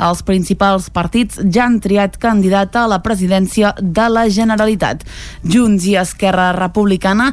Els 0.08 0.24
principals 0.26 0.90
partits 0.90 1.38
ja 1.54 1.68
han 1.68 1.78
triat 1.84 2.18
candidat 2.18 2.74
a 2.82 2.88
la 2.90 2.98
presidència 3.06 3.76
de 3.78 4.10
la 4.10 4.26
Generalitat. 4.26 5.06
Junts 5.46 5.86
i 5.86 5.94
Esquerra 6.02 6.50
Republicana 6.58 7.30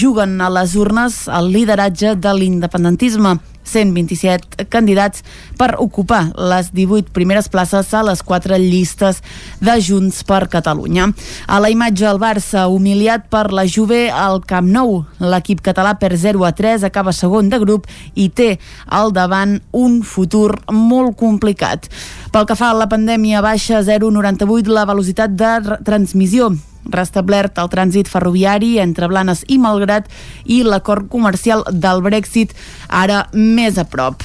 juguen 0.00 0.40
a 0.40 0.48
les 0.48 0.80
urnes 0.80 1.26
el 1.28 1.52
lideratge 1.52 2.16
de 2.16 2.36
l'independentisme. 2.40 3.36
127 3.70 4.66
candidats 4.70 5.24
per 5.58 5.74
ocupar 5.78 6.30
les 6.36 6.70
18 6.74 7.14
primeres 7.16 7.48
places 7.52 7.92
a 7.94 8.02
les 8.06 8.22
quatre 8.26 8.58
llistes 8.58 9.22
de 9.60 9.76
Junts 9.80 10.22
per 10.26 10.48
Catalunya. 10.52 11.10
A 11.46 11.60
la 11.62 11.70
imatge 11.72 12.06
el 12.08 12.20
Barça 12.22 12.66
humiliat 12.68 13.28
per 13.30 13.50
la 13.54 13.66
Juve 13.66 14.08
al 14.10 14.42
Camp 14.46 14.70
Nou. 14.70 15.04
L'equip 15.20 15.62
català 15.64 15.94
per 16.00 16.14
0 16.16 16.44
a 16.46 16.52
3 16.56 16.86
acaba 16.88 17.14
segon 17.16 17.50
de 17.50 17.60
grup 17.62 17.86
i 18.14 18.28
té 18.28 18.56
al 18.86 19.14
davant 19.16 19.58
un 19.72 20.00
futur 20.02 20.56
molt 20.72 21.16
complicat. 21.20 21.90
Pel 22.30 22.46
que 22.46 22.58
fa 22.58 22.70
a 22.70 22.78
la 22.78 22.88
pandèmia, 22.90 23.42
baixa 23.44 23.82
0,98 23.82 24.70
la 24.70 24.86
velocitat 24.88 25.34
de 25.38 25.78
transmissió 25.86 26.52
restablert 26.88 27.58
el 27.58 27.70
trànsit 27.72 28.08
ferroviari 28.08 28.78
entre 28.80 29.08
Blanes 29.10 29.44
i 29.48 29.58
Malgrat 29.58 30.08
i 30.44 30.62
l'acord 30.64 31.08
comercial 31.12 31.64
del 31.70 32.02
Brexit 32.02 32.56
ara 32.88 33.26
més 33.32 33.78
a 33.78 33.84
prop. 33.84 34.24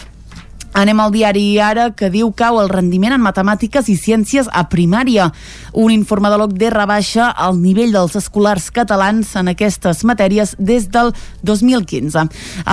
Anem 0.76 1.00
al 1.00 1.14
diari 1.14 1.44
Ara, 1.64 1.86
que 1.96 2.10
diu 2.12 2.34
cau 2.36 2.58
el 2.60 2.68
rendiment 2.68 3.14
en 3.16 3.22
matemàtiques 3.24 3.88
i 3.88 3.94
ciències 3.96 4.50
a 4.52 4.66
primària. 4.68 5.30
Un 5.72 5.94
informe 5.94 6.28
de 6.28 6.36
l'OCDE 6.42 6.72
rebaixa 6.74 7.30
el 7.46 7.62
nivell 7.62 7.96
dels 7.96 8.18
escolars 8.20 8.68
catalans 8.76 9.32
en 9.40 9.54
aquestes 9.54 10.04
matèries 10.04 10.52
des 10.60 10.90
del 10.92 11.14
2015. 11.48 12.26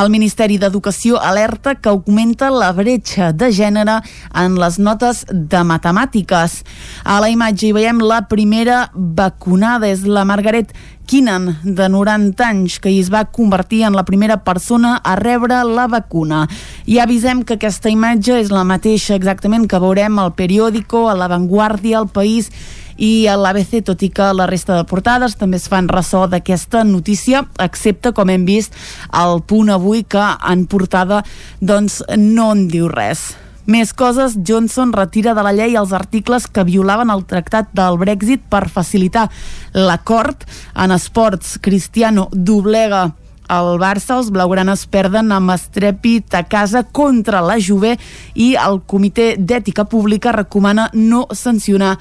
El 0.02 0.10
Ministeri 0.10 0.58
d'Educació 0.58 1.20
alerta 1.22 1.76
que 1.76 1.92
augmenta 1.92 2.50
la 2.50 2.72
bretxa 2.74 3.30
de 3.30 3.52
gènere 3.54 4.00
en 4.34 4.58
les 4.58 4.80
notes 4.82 5.22
de 5.30 5.62
matemàtiques. 5.62 6.58
A 7.06 7.20
la 7.22 7.30
imatge 7.30 7.68
hi 7.68 7.76
veiem 7.76 8.02
la 8.02 8.24
primera 8.26 8.88
vacunada, 8.94 9.86
és 9.86 10.02
la 10.02 10.26
Margaret 10.26 10.74
Keenan, 11.06 11.58
de 11.62 11.88
90 11.88 12.44
anys, 12.46 12.78
que 12.80 12.92
es 12.98 13.10
va 13.12 13.24
convertir 13.30 13.82
en 13.84 13.96
la 13.96 14.04
primera 14.04 14.42
persona 14.44 14.96
a 15.04 15.16
rebre 15.16 15.62
la 15.64 15.86
vacuna. 15.86 16.46
I 16.86 16.98
avisem 17.02 17.42
que 17.44 17.58
aquesta 17.58 17.90
imatge 17.92 18.38
és 18.40 18.52
la 18.54 18.64
mateixa 18.64 19.16
exactament 19.18 19.68
que 19.68 19.80
veurem 19.82 20.18
al 20.18 20.32
periòdico, 20.38 21.08
a 21.08 21.16
La 21.18 21.28
Vanguardia, 21.28 21.98
al 21.98 22.08
País 22.08 22.50
i 22.96 23.26
a 23.26 23.36
l'ABC, 23.36 23.80
tot 23.86 24.02
i 24.04 24.10
que 24.14 24.32
la 24.36 24.46
resta 24.50 24.76
de 24.78 24.88
portades 24.88 25.36
també 25.40 25.58
es 25.60 25.68
fan 25.68 25.88
ressò 25.90 26.26
d'aquesta 26.30 26.84
notícia, 26.84 27.46
excepte, 27.60 28.12
com 28.16 28.30
hem 28.30 28.44
vist, 28.48 28.76
el 29.12 29.42
punt 29.42 29.72
avui 29.72 30.04
que 30.04 30.26
en 30.48 30.66
portada 30.66 31.22
doncs, 31.60 32.02
no 32.16 32.52
en 32.52 32.68
diu 32.72 32.90
res. 32.92 33.32
Més 33.66 33.92
coses, 33.94 34.34
Johnson 34.42 34.90
retira 34.92 35.36
de 35.38 35.42
la 35.46 35.52
llei 35.54 35.76
els 35.78 35.92
articles 35.94 36.48
que 36.50 36.64
violaven 36.66 37.12
el 37.14 37.22
tractat 37.30 37.70
del 37.76 37.98
Brexit 38.00 38.42
per 38.50 38.66
facilitar 38.68 39.28
l'acord. 39.72 40.42
En 40.74 40.90
esports, 40.90 41.60
Cristiano 41.62 42.26
doblega 42.32 43.12
el 43.52 43.78
Barça, 43.78 44.16
els 44.16 44.32
blaugranes 44.34 44.86
perden 44.90 45.30
amb 45.34 45.54
estrèpit 45.54 46.34
a 46.34 46.42
casa 46.48 46.82
contra 46.82 47.42
la 47.44 47.58
Juve 47.60 47.96
i 48.34 48.52
el 48.58 48.80
Comitè 48.88 49.34
d'Ètica 49.38 49.84
Pública 49.84 50.32
recomana 50.34 50.88
no 50.94 51.26
sancionar 51.30 51.98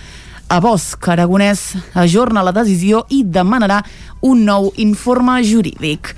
a 0.52 0.60
Bosch. 0.60 1.08
Aragonès 1.08 1.78
ajorna 1.96 2.44
la 2.44 2.52
decisió 2.52 3.06
i 3.10 3.24
demanarà 3.24 3.80
un 4.22 4.44
nou 4.46 4.70
informe 4.84 5.40
jurídic. 5.48 6.12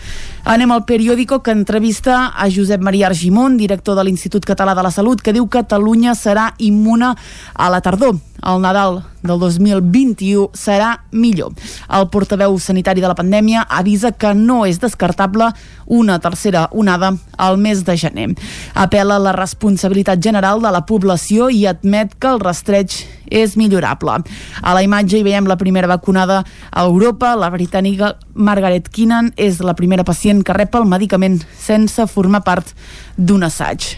Anem 0.44 0.74
al 0.76 0.82
periòdico 0.84 1.38
que 1.40 1.54
entrevista 1.56 2.34
a 2.36 2.50
Josep 2.52 2.82
Maria 2.84 3.08
Argimon, 3.08 3.56
director 3.56 3.96
de 3.96 4.04
l'Institut 4.04 4.44
Català 4.44 4.74
de 4.76 4.84
la 4.84 4.92
Salut, 4.92 5.22
que 5.22 5.32
diu 5.32 5.46
que 5.48 5.62
Catalunya 5.62 6.18
serà 6.20 6.50
immune 6.58 7.14
a 7.54 7.70
la 7.72 7.80
tardor. 7.80 8.18
El 8.44 8.60
Nadal 8.60 8.98
del 9.24 9.40
2021 9.40 10.50
serà 10.52 10.98
millor. 11.16 11.54
El 11.88 12.10
portaveu 12.12 12.58
sanitari 12.60 13.00
de 13.00 13.08
la 13.08 13.16
pandèmia 13.16 13.64
avisa 13.70 14.12
que 14.12 14.34
no 14.36 14.66
és 14.68 14.82
descartable 14.84 15.54
una 15.88 16.20
tercera 16.20 16.68
onada 16.74 17.14
al 17.38 17.58
mes 17.58 17.86
de 17.88 17.96
gener. 17.96 18.34
Apela 18.76 19.16
a 19.16 19.24
la 19.30 19.32
responsabilitat 19.32 20.20
general 20.20 20.60
de 20.60 20.76
la 20.76 20.84
població 20.84 21.48
i 21.48 21.64
admet 21.72 22.18
que 22.20 22.36
el 22.36 22.44
rastreig 22.44 23.00
és 23.34 23.58
millorable. 23.58 24.22
A 24.62 24.76
la 24.78 24.86
imatge 24.86 25.18
hi 25.18 25.26
veiem 25.26 25.50
la 25.50 25.58
primera 25.58 25.90
vacunada 25.90 26.44
a 26.70 26.86
Europa. 26.86 27.34
La 27.40 27.50
britànica 27.54 28.14
Margaret 28.34 28.88
Keenan 28.94 29.34
és 29.36 29.60
la 29.66 29.76
primera 29.76 30.06
pacient 30.06 30.46
que 30.46 30.56
rep 30.56 30.78
el 30.78 30.88
medicament 30.88 31.42
sense 31.58 32.08
formar 32.08 32.46
part 32.46 32.76
d'un 33.18 33.44
assaig. 33.50 33.96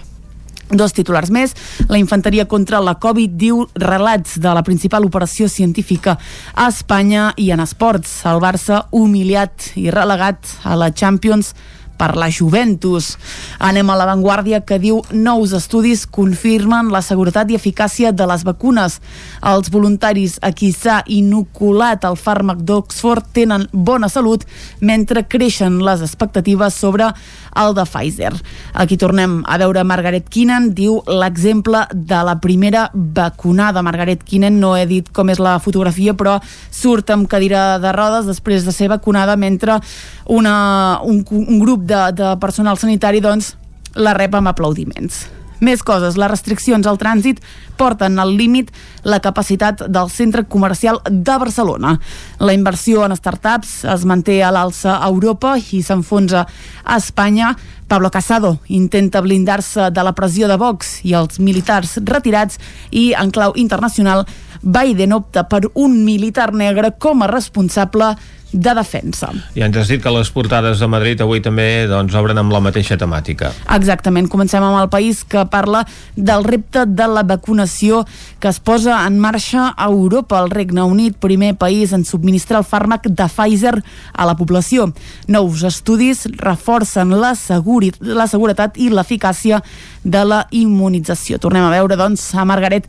Dos 0.66 0.96
titulars 0.98 1.30
més. 1.30 1.54
La 1.92 2.00
infanteria 2.02 2.48
contra 2.50 2.80
la 2.82 2.96
Covid 2.98 3.36
diu 3.38 3.68
relats 3.78 4.40
de 4.42 4.54
la 4.56 4.64
principal 4.66 5.06
operació 5.06 5.46
científica 5.52 6.18
a 6.56 6.70
Espanya 6.72 7.34
i 7.38 7.52
en 7.54 7.62
esports. 7.62 8.24
El 8.26 8.42
Barça 8.42 8.88
humiliat 8.90 9.76
i 9.78 9.92
relegat 9.94 10.58
a 10.66 10.74
la 10.80 10.90
Champions 10.90 11.54
per 11.98 12.16
la 12.20 12.30
Juventus. 12.32 13.16
Anem 13.60 13.90
a 13.90 13.98
l'avantguàrdia 14.00 14.62
que 14.68 14.80
diu 14.82 15.02
nous 15.12 15.54
estudis 15.56 16.06
confirmen 16.06 16.92
la 16.94 17.02
seguretat 17.06 17.52
i 17.52 17.60
eficàcia 17.60 18.12
de 18.12 18.28
les 18.30 18.46
vacunes. 18.48 19.00
Els 19.46 19.72
voluntaris 19.72 20.38
a 20.42 20.52
qui 20.56 20.72
s'ha 20.76 21.02
inoculat 21.08 22.06
el 22.08 22.20
fàrmac 22.20 22.64
d'Oxford 22.66 23.32
tenen 23.36 23.68
bona 23.72 24.10
salut 24.10 24.46
mentre 24.82 25.26
creixen 25.28 25.82
les 25.86 26.04
expectatives 26.06 26.74
sobre 26.74 27.12
el 27.56 27.74
de 27.74 27.86
Pfizer. 27.86 28.34
Aquí 28.74 28.98
tornem 28.98 29.40
a 29.48 29.58
veure 29.58 29.84
Margaret 29.88 30.28
Keenan, 30.30 30.70
diu 30.76 31.00
l'exemple 31.08 31.86
de 31.94 32.22
la 32.28 32.36
primera 32.44 32.90
vacunada. 32.94 33.84
Margaret 33.86 34.24
Keenan, 34.28 34.60
no 34.60 34.76
he 34.76 34.86
dit 34.90 35.10
com 35.16 35.32
és 35.32 35.40
la 35.40 35.58
fotografia, 35.64 36.14
però 36.18 36.38
surt 36.72 37.10
amb 37.16 37.30
cadira 37.32 37.80
de 37.80 37.94
rodes 37.96 38.28
després 38.28 38.66
de 38.68 38.76
ser 38.76 38.90
vacunada 38.92 39.38
mentre 39.40 39.80
una, 40.26 41.00
un, 41.04 41.24
un 41.32 41.60
grup 41.62 41.85
de, 41.86 42.02
de 42.18 42.36
personal 42.42 42.82
sanitari 42.82 43.22
doncs, 43.22 43.54
la 43.96 44.18
rep 44.18 44.36
amb 44.36 44.52
aplaudiments. 44.52 45.26
Més 45.64 45.80
coses, 45.88 46.18
les 46.20 46.30
restriccions 46.30 46.88
al 46.88 46.98
trànsit 47.00 47.40
porten 47.80 48.20
al 48.20 48.34
límit 48.36 48.74
la 49.08 49.22
capacitat 49.24 49.86
del 49.88 50.10
centre 50.12 50.44
comercial 50.52 51.00
de 51.08 51.38
Barcelona. 51.40 51.96
La 52.40 52.54
inversió 52.54 53.06
en 53.06 53.16
startups 53.16 53.86
es 53.94 54.04
manté 54.06 54.42
a 54.44 54.52
l'alça 54.52 54.98
a 54.98 55.08
Europa 55.08 55.56
i 55.72 55.82
s'enfonsa 55.82 56.44
a 56.84 56.98
Espanya. 57.00 57.54
Pablo 57.88 58.12
Casado 58.12 58.58
intenta 58.68 59.22
blindar-se 59.22 59.92
de 59.94 60.04
la 60.04 60.16
pressió 60.18 60.50
de 60.52 60.58
Vox 60.58 61.00
i 61.06 61.14
els 61.16 61.40
militars 61.40 62.00
retirats 62.04 62.60
i 62.92 63.14
en 63.14 63.32
clau 63.32 63.54
internacional 63.56 64.26
Biden 64.62 65.14
opta 65.14 65.46
per 65.48 65.68
un 65.74 66.02
militar 66.04 66.52
negre 66.54 66.96
com 67.00 67.22
a 67.22 67.30
responsable 67.32 68.16
de 68.56 68.74
defensa. 68.74 69.30
I 69.56 69.66
ens 69.66 69.76
has 69.76 69.90
dit 69.92 70.02
que 70.02 70.12
les 70.16 70.30
portades 70.32 70.80
de 70.80 70.88
Madrid 70.88 71.20
avui 71.22 71.42
també 71.44 71.86
doncs, 71.92 72.16
obren 72.16 72.40
amb 72.40 72.54
la 72.56 72.62
mateixa 72.64 72.96
temàtica. 72.98 73.52
Exactament, 73.76 74.30
comencem 74.32 74.64
amb 74.64 74.80
el 74.80 74.88
país 74.94 75.26
que 75.28 75.44
parla 75.52 75.84
del 76.16 76.46
repte 76.48 76.86
de 76.88 77.08
la 77.12 77.26
vacunació 77.28 78.06
que 78.40 78.48
es 78.48 78.62
posa 78.64 79.02
en 79.06 79.20
marxa 79.20 79.74
a 79.76 79.90
Europa. 79.92 80.40
El 80.40 80.54
Regne 80.56 80.86
Unit, 80.88 81.18
primer 81.20 81.56
país 81.60 81.92
en 81.92 82.06
subministrar 82.08 82.62
el 82.64 82.70
fàrmac 82.70 83.10
de 83.10 83.28
Pfizer 83.28 83.76
a 84.14 84.26
la 84.30 84.38
població. 84.40 84.88
Nous 85.28 85.66
estudis 85.68 86.26
reforcen 86.40 87.12
la, 87.20 87.36
seguri, 87.36 87.92
la 88.00 88.30
seguretat 88.32 88.80
i 88.80 88.88
l'eficàcia 88.90 89.60
de 90.06 90.24
la 90.24 90.46
immunització. 90.56 91.42
Tornem 91.44 91.66
a 91.66 91.74
veure, 91.74 92.00
doncs, 92.00 92.30
a 92.38 92.48
Margaret 92.48 92.88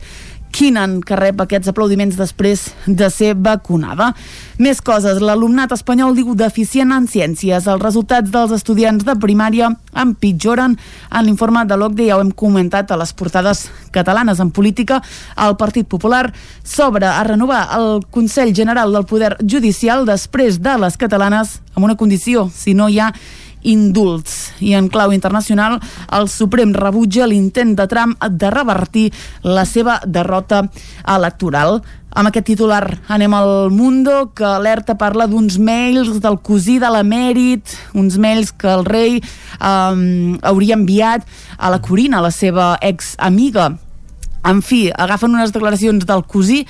Keenan, 0.51 1.01
que 1.05 1.15
rep 1.19 1.41
aquests 1.43 1.69
aplaudiments 1.71 2.17
després 2.17 2.67
de 2.87 3.09
ser 3.13 3.33
vacunada. 3.35 4.11
Més 4.57 4.81
coses. 4.81 5.21
L'alumnat 5.21 5.73
espanyol 5.75 6.15
diu 6.17 6.33
deficient 6.37 6.93
en 6.95 7.07
ciències. 7.09 7.67
Els 7.67 7.83
resultats 7.83 8.31
dels 8.33 8.53
estudiants 8.55 9.05
de 9.05 9.17
primària 9.21 9.69
empitjoren 9.97 10.77
en 10.77 11.25
l'informe 11.25 11.65
de 11.67 11.77
l'OCDE, 11.77 12.07
ja 12.09 12.17
ho 12.17 12.23
hem 12.23 12.31
comentat 12.31 12.91
a 12.91 12.99
les 12.99 13.13
portades 13.13 13.67
catalanes 13.93 14.41
en 14.43 14.51
política. 14.51 15.01
El 15.37 15.57
Partit 15.59 15.87
Popular 15.87 16.25
s'obre 16.63 17.07
a 17.09 17.23
renovar 17.27 17.67
el 17.77 18.05
Consell 18.11 18.55
General 18.55 18.93
del 18.93 19.05
Poder 19.05 19.35
Judicial 19.41 20.05
després 20.07 20.61
de 20.61 20.77
les 20.81 20.97
catalanes 20.97 21.59
amb 21.77 21.85
una 21.85 21.97
condició, 21.97 22.49
si 22.53 22.73
no 22.73 22.89
hi 22.89 22.97
ha 22.99 23.11
indults. 23.67 24.53
I 24.63 24.73
en 24.79 24.87
clau 24.89 25.13
internacional, 25.13 25.77
el 26.15 26.29
Suprem 26.31 26.73
rebutja 26.75 27.27
l'intent 27.27 27.75
de 27.77 27.87
Trump 27.91 28.17
de 28.17 28.51
revertir 28.53 29.07
la 29.43 29.67
seva 29.67 29.99
derrota 30.05 30.63
electoral. 31.03 31.81
Amb 32.17 32.31
aquest 32.31 32.47
titular 32.49 32.83
anem 33.13 33.33
al 33.37 33.69
Mundo, 33.69 34.31
que 34.33 34.45
alerta 34.47 34.95
parla 34.97 35.27
d'uns 35.29 35.59
mails 35.59 36.15
del 36.23 36.39
cosí 36.41 36.79
de 36.81 36.89
l'emèrit, 36.89 37.75
uns 37.93 38.17
mails 38.17 38.53
que 38.55 38.71
el 38.73 38.87
rei 38.87 39.19
um, 39.59 40.37
hauria 40.41 40.79
enviat 40.79 41.27
a 41.57 41.69
la 41.69 41.83
Corina, 41.83 42.23
la 42.23 42.33
seva 42.33 42.77
ex-amiga 42.81 43.75
En 44.47 44.61
fi, 44.63 44.87
agafen 44.95 45.33
unes 45.35 45.51
declaracions 45.51 46.05
del 46.07 46.23
cosí 46.23 46.61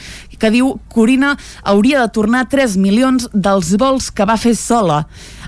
que 0.41 0.49
diu 0.53 0.77
Corina 0.89 1.35
hauria 1.61 2.01
de 2.01 2.09
tornar 2.13 2.47
3 2.49 2.77
milions 2.81 3.27
dels 3.33 3.75
vols 3.77 4.09
que 4.09 4.25
va 4.25 4.37
fer 4.41 4.55
sola. 4.57 5.03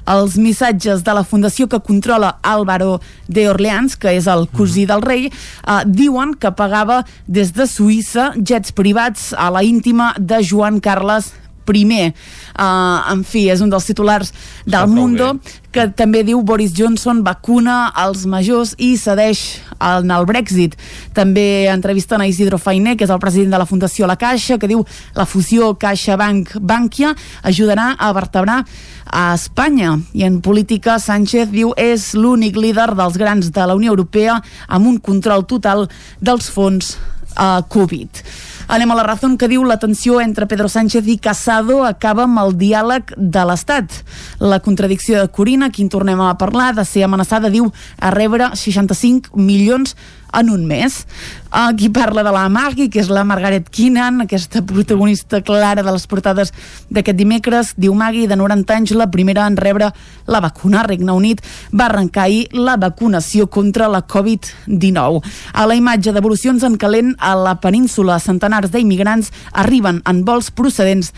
Els 0.06 0.38
missatges 0.38 1.04
de 1.04 1.14
la 1.14 1.24
fundació 1.24 1.68
que 1.68 1.82
controla 1.84 2.38
Álvaro 2.42 3.00
de 3.28 3.50
Orleans, 3.50 3.98
que 4.00 4.14
és 4.16 4.28
el 4.28 4.48
cosí 4.56 4.86
del 4.86 5.02
rei, 5.02 5.28
eh, 5.30 5.82
diuen 5.86 6.36
que 6.36 6.52
pagava 6.52 7.04
des 7.28 7.54
de 7.54 7.68
Suïssa 7.68 8.32
jets 8.38 8.72
privats 8.72 9.34
a 9.34 9.50
la 9.50 9.64
íntima 9.64 10.14
de 10.18 10.44
Joan 10.44 10.80
Carles 10.80 11.34
primer. 11.70 12.12
Uh, 12.60 13.14
en 13.14 13.24
fi, 13.24 13.46
és 13.54 13.62
un 13.64 13.70
dels 13.72 13.86
titulars 13.88 14.34
del 14.68 14.90
Mundo 14.92 15.36
que 15.72 15.86
també 15.94 16.24
diu 16.26 16.42
Boris 16.42 16.74
Johnson 16.76 17.22
vacuna 17.24 17.92
als 17.94 18.26
majors 18.30 18.74
i 18.82 18.96
cedeix 18.98 19.62
en 19.78 20.10
el 20.12 20.26
Brexit. 20.26 20.76
També 21.14 21.70
entrevisten 21.70 22.22
a 22.22 22.28
Isidro 22.28 22.58
Fainé, 22.58 22.96
que 22.98 23.06
és 23.06 23.14
el 23.14 23.22
president 23.22 23.54
de 23.54 23.62
la 23.62 23.68
Fundació 23.70 24.10
La 24.10 24.18
Caixa, 24.20 24.58
que 24.58 24.70
diu 24.70 24.84
la 25.16 25.28
fusió 25.30 25.76
Caixa-Bank-Bànquia 25.80 27.14
ajudarà 27.48 27.94
a 27.98 28.12
vertebrar 28.18 28.64
a 29.06 29.34
Espanya. 29.36 29.96
I 30.14 30.26
en 30.26 30.42
política, 30.42 30.98
Sánchez 31.00 31.54
diu 31.54 31.74
és 31.78 32.12
l'únic 32.18 32.58
líder 32.58 32.92
dels 32.98 33.18
grans 33.22 33.54
de 33.54 33.70
la 33.70 33.78
Unió 33.78 33.94
Europea 33.94 34.40
amb 34.68 34.90
un 34.90 35.00
control 35.00 35.46
total 35.46 35.88
dels 36.20 36.50
fons 36.50 36.96
uh, 37.38 37.62
Covid. 37.70 38.24
Anem 38.70 38.92
a 38.92 38.96
la 39.00 39.02
raó 39.02 39.32
que 39.42 39.48
diu 39.50 39.64
la 39.66 39.80
tensió 39.82 40.20
entre 40.22 40.46
Pedro 40.46 40.68
Sánchez 40.70 41.08
i 41.10 41.16
Casado 41.18 41.80
acaba 41.88 42.28
amb 42.28 42.38
el 42.38 42.52
diàleg 42.54 43.16
de 43.18 43.46
l'Estat. 43.50 43.96
La 44.38 44.60
contradicció 44.62 45.18
de 45.18 45.32
Corina, 45.34 45.72
qui 45.74 45.82
en 45.82 45.90
tornem 45.90 46.22
a 46.22 46.36
parlar, 46.38 46.76
de 46.78 46.86
ser 46.86 47.02
amenaçada, 47.08 47.50
diu 47.50 47.72
a 47.98 48.12
rebre 48.14 48.52
65 48.54 49.34
milions 49.34 49.96
en 50.34 50.50
un 50.50 50.66
mes. 50.66 51.06
Aquí 51.52 51.90
parla 51.90 52.24
de 52.24 52.32
la 52.32 52.48
Maggie, 52.50 52.90
que 52.90 53.00
és 53.02 53.10
la 53.10 53.24
Margaret 53.26 53.70
Keenan, 53.74 54.22
aquesta 54.22 54.62
protagonista 54.62 55.42
clara 55.42 55.82
de 55.82 55.92
les 55.92 56.06
portades 56.08 56.54
d'aquest 56.90 57.18
dimecres. 57.18 57.74
Diu 57.78 57.96
Maggie, 57.98 58.28
de 58.30 58.38
90 58.38 58.76
anys, 58.76 58.94
la 58.94 59.10
primera 59.10 59.48
en 59.50 59.58
rebre 59.58 59.90
la 60.28 60.42
vacuna. 60.46 60.84
Regne 60.86 61.12
Unit 61.12 61.42
va 61.74 61.88
arrencar 61.90 62.28
ahir 62.28 62.48
la 62.54 62.78
vacunació 62.78 63.50
contra 63.50 63.90
la 63.90 64.06
Covid-19. 64.06 65.24
A 65.54 65.66
la 65.66 65.78
imatge 65.78 66.14
d'evolucions 66.14 66.64
en 66.64 66.78
calent 66.78 67.16
a 67.18 67.36
la 67.36 67.58
península, 67.62 68.20
centenars 68.20 68.72
d'immigrants 68.72 69.34
arriben 69.54 70.04
en 70.06 70.26
vols 70.26 70.52
procedents 70.52 71.14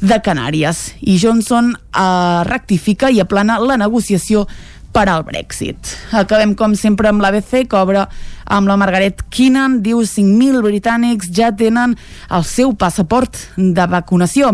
de 0.00 0.20
Canàries. 0.20 0.94
I 1.00 1.18
Johnson 1.20 1.74
eh, 1.74 2.44
rectifica 2.48 3.10
i 3.10 3.20
aplana 3.20 3.60
la 3.60 3.76
negociació 3.80 4.46
per 4.94 5.08
al 5.10 5.24
Brexit. 5.26 5.90
Acabem, 6.14 6.54
com 6.54 6.76
sempre, 6.78 7.10
amb 7.10 7.22
l'ABC, 7.24 7.64
que 7.68 7.80
obre 7.80 8.06
amb 8.44 8.68
la 8.68 8.76
Margaret 8.80 9.22
Keenan. 9.30 9.80
Diu 9.84 10.02
5.000 10.02 10.62
britànics 10.64 11.30
ja 11.34 11.50
tenen 11.56 11.96
el 12.30 12.44
seu 12.48 12.74
passaport 12.78 13.38
de 13.56 13.86
vacunació. 13.90 14.52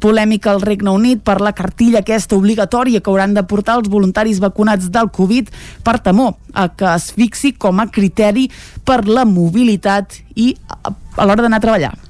Polèmica 0.00 0.52
al 0.52 0.62
Regne 0.64 0.92
Unit 0.96 1.22
per 1.24 1.38
la 1.44 1.52
cartilla 1.56 2.00
aquesta 2.00 2.36
obligatòria 2.36 3.00
que 3.00 3.10
hauran 3.12 3.34
de 3.36 3.44
portar 3.44 3.78
els 3.80 3.90
voluntaris 3.92 4.40
vacunats 4.40 4.90
del 4.90 5.10
Covid 5.12 5.50
per 5.84 5.98
temor 6.00 6.36
a 6.54 6.68
que 6.68 6.88
es 6.94 7.10
fixi 7.16 7.52
com 7.52 7.80
a 7.80 7.88
criteri 7.92 8.48
per 8.84 9.04
la 9.06 9.26
mobilitat 9.28 10.20
i 10.36 10.54
a 10.80 11.26
l'hora 11.26 11.44
d'anar 11.44 11.60
a 11.60 11.66
treballar. 11.66 12.09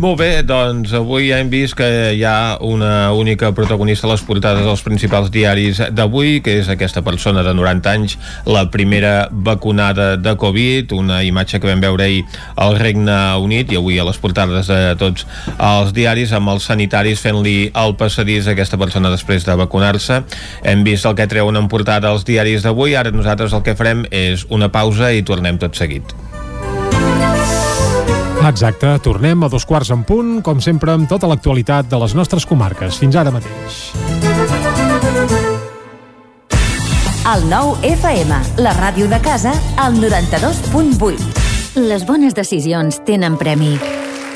Molt 0.00 0.20
bé, 0.20 0.28
doncs 0.46 0.92
avui 0.94 1.32
hem 1.34 1.50
vist 1.50 1.74
que 1.76 1.86
hi 2.14 2.22
ha 2.24 2.56
una 2.62 3.10
única 3.12 3.50
protagonista 3.52 4.06
a 4.06 4.12
les 4.12 4.22
portades 4.24 4.62
dels 4.64 4.84
principals 4.86 5.32
diaris 5.34 5.80
d'avui, 5.92 6.38
que 6.44 6.54
és 6.60 6.70
aquesta 6.70 7.02
persona 7.02 7.42
de 7.42 7.52
90 7.58 7.90
anys, 7.90 8.16
la 8.46 8.68
primera 8.70 9.28
vacunada 9.30 10.14
de 10.16 10.36
Covid, 10.38 10.94
una 10.96 11.20
imatge 11.26 11.60
que 11.60 11.68
vam 11.68 11.82
veure 11.82 12.06
ahir 12.06 12.22
al 12.56 12.78
Regne 12.78 13.18
Unit 13.42 13.74
i 13.74 13.80
avui 13.82 13.98
a 13.98 14.06
les 14.06 14.22
portades 14.22 14.70
de 14.70 14.80
tots 15.00 15.26
els 15.58 15.92
diaris 15.96 16.32
amb 16.38 16.54
els 16.54 16.70
sanitaris 16.70 17.20
fent-li 17.20 17.58
el 17.74 17.96
passadís 18.00 18.46
a 18.46 18.54
aquesta 18.54 18.78
persona 18.80 19.12
després 19.12 19.44
de 19.44 19.58
vacunar-se. 19.58 20.22
Hem 20.62 20.86
vist 20.86 21.04
el 21.04 21.18
que 21.18 21.28
treuen 21.28 21.58
en 21.58 21.68
portada 21.68 22.14
els 22.14 22.24
diaris 22.24 22.64
d'avui, 22.64 22.94
ara 22.94 23.12
nosaltres 23.12 23.52
el 23.52 23.66
que 23.66 23.76
farem 23.76 24.06
és 24.10 24.46
una 24.48 24.70
pausa 24.70 25.12
i 25.12 25.26
tornem 25.26 25.58
tot 25.58 25.76
seguit. 25.76 26.29
Exacte, 28.48 28.98
tornem 29.04 29.44
a 29.44 29.48
dos 29.52 29.66
quarts 29.68 29.90
en 29.92 30.02
punt, 30.08 30.40
com 30.42 30.60
sempre, 30.64 30.94
amb 30.96 31.08
tota 31.10 31.28
l'actualitat 31.28 31.90
de 31.90 32.00
les 32.00 32.14
nostres 32.16 32.46
comarques. 32.48 32.96
Fins 32.98 33.18
ara 33.20 33.32
mateix. 33.34 33.80
El 37.30 37.44
nou 37.50 37.76
FM, 37.84 38.38
la 38.64 38.72
ràdio 38.74 39.06
de 39.12 39.20
casa, 39.22 39.52
al 39.76 40.00
92.8. 40.00 41.76
Les 41.84 42.06
bones 42.08 42.34
decisions 42.34 43.02
tenen 43.06 43.36
premi. 43.38 43.76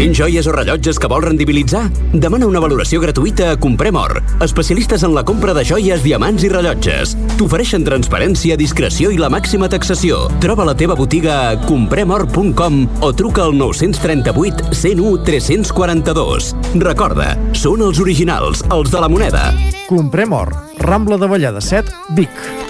Tens 0.00 0.16
joies 0.16 0.46
o 0.48 0.52
rellotges 0.54 0.96
que 0.96 1.08
vols 1.12 1.26
rendibilitzar? 1.26 1.82
Demana 2.16 2.46
una 2.48 2.60
valoració 2.64 3.02
gratuïta 3.02 3.50
a 3.52 3.56
Comprem 3.60 3.98
Or, 4.00 4.14
especialistes 4.40 5.02
en 5.04 5.12
la 5.12 5.20
compra 5.28 5.52
de 5.52 5.60
joies, 5.68 6.00
diamants 6.00 6.46
i 6.46 6.48
rellotges. 6.48 7.12
T'ofereixen 7.36 7.84
transparència, 7.84 8.56
discreció 8.56 9.10
i 9.12 9.20
la 9.20 9.28
màxima 9.28 9.68
taxació. 9.68 10.22
Troba 10.40 10.64
la 10.64 10.72
teva 10.72 10.96
botiga 10.96 11.36
a 11.50 11.60
compremor.com 11.66 12.80
o 13.04 13.12
truca 13.12 13.44
al 13.44 13.52
938 13.60 14.72
101 14.72 15.20
342. 15.28 16.48
Recorda, 16.80 17.34
són 17.52 17.84
els 17.84 18.00
originals, 18.00 18.64
els 18.72 18.88
de 18.88 19.04
la 19.04 19.12
moneda. 19.12 19.50
Comprem 19.84 20.32
Or, 20.32 20.56
Rambla 20.80 21.20
de 21.20 21.28
Vallada 21.28 21.60
7, 21.60 21.92
Vic. 22.16 22.69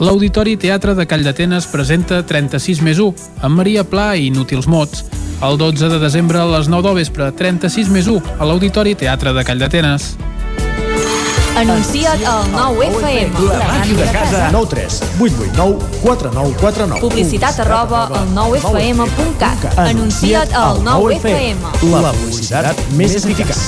L'Auditori 0.00 0.54
Teatre 0.56 0.94
de 0.96 1.04
Call 1.04 1.26
d'Atenes 1.26 1.66
presenta 1.68 2.22
36 2.24 2.78
més 2.80 2.96
1, 3.04 3.26
amb 3.44 3.60
Maria 3.60 3.82
Pla 3.84 4.14
i 4.16 4.30
Inútils 4.30 4.64
Mots. 4.64 5.04
El 5.44 5.58
12 5.60 5.90
de 5.92 5.98
desembre 6.00 6.40
a 6.40 6.46
les 6.48 6.70
9 6.72 6.86
del 6.88 6.96
vespre, 7.02 7.26
36 7.36 7.90
més 7.92 8.08
1, 8.08 8.38
a 8.40 8.48
l'Auditori 8.48 8.94
Teatre 8.96 9.34
de 9.36 9.44
Call 9.44 9.60
d'Atenes. 9.60 10.14
Anuncia't 11.60 12.24
al 12.24 12.48
9FM. 12.54 13.36
La 13.44 13.60
màquina 13.66 14.00
de 14.00 14.08
casa. 14.16 14.42
9 14.56 14.72
3 14.72 14.98
8 15.20 15.44
8 15.50 15.52
9 15.60 15.92
4 16.00 16.32
9 16.32 16.56
4 16.64 16.88
9. 16.96 17.04
Publicitat 17.04 17.60
arroba 17.66 18.06
al 18.08 18.32
9FM.cat. 18.32 19.68
Anuncia't 19.84 20.56
al 20.56 20.80
9FM. 20.80 21.60
La 21.92 22.16
publicitat 22.16 22.86
més 22.96 23.20
eficaç. 23.20 23.60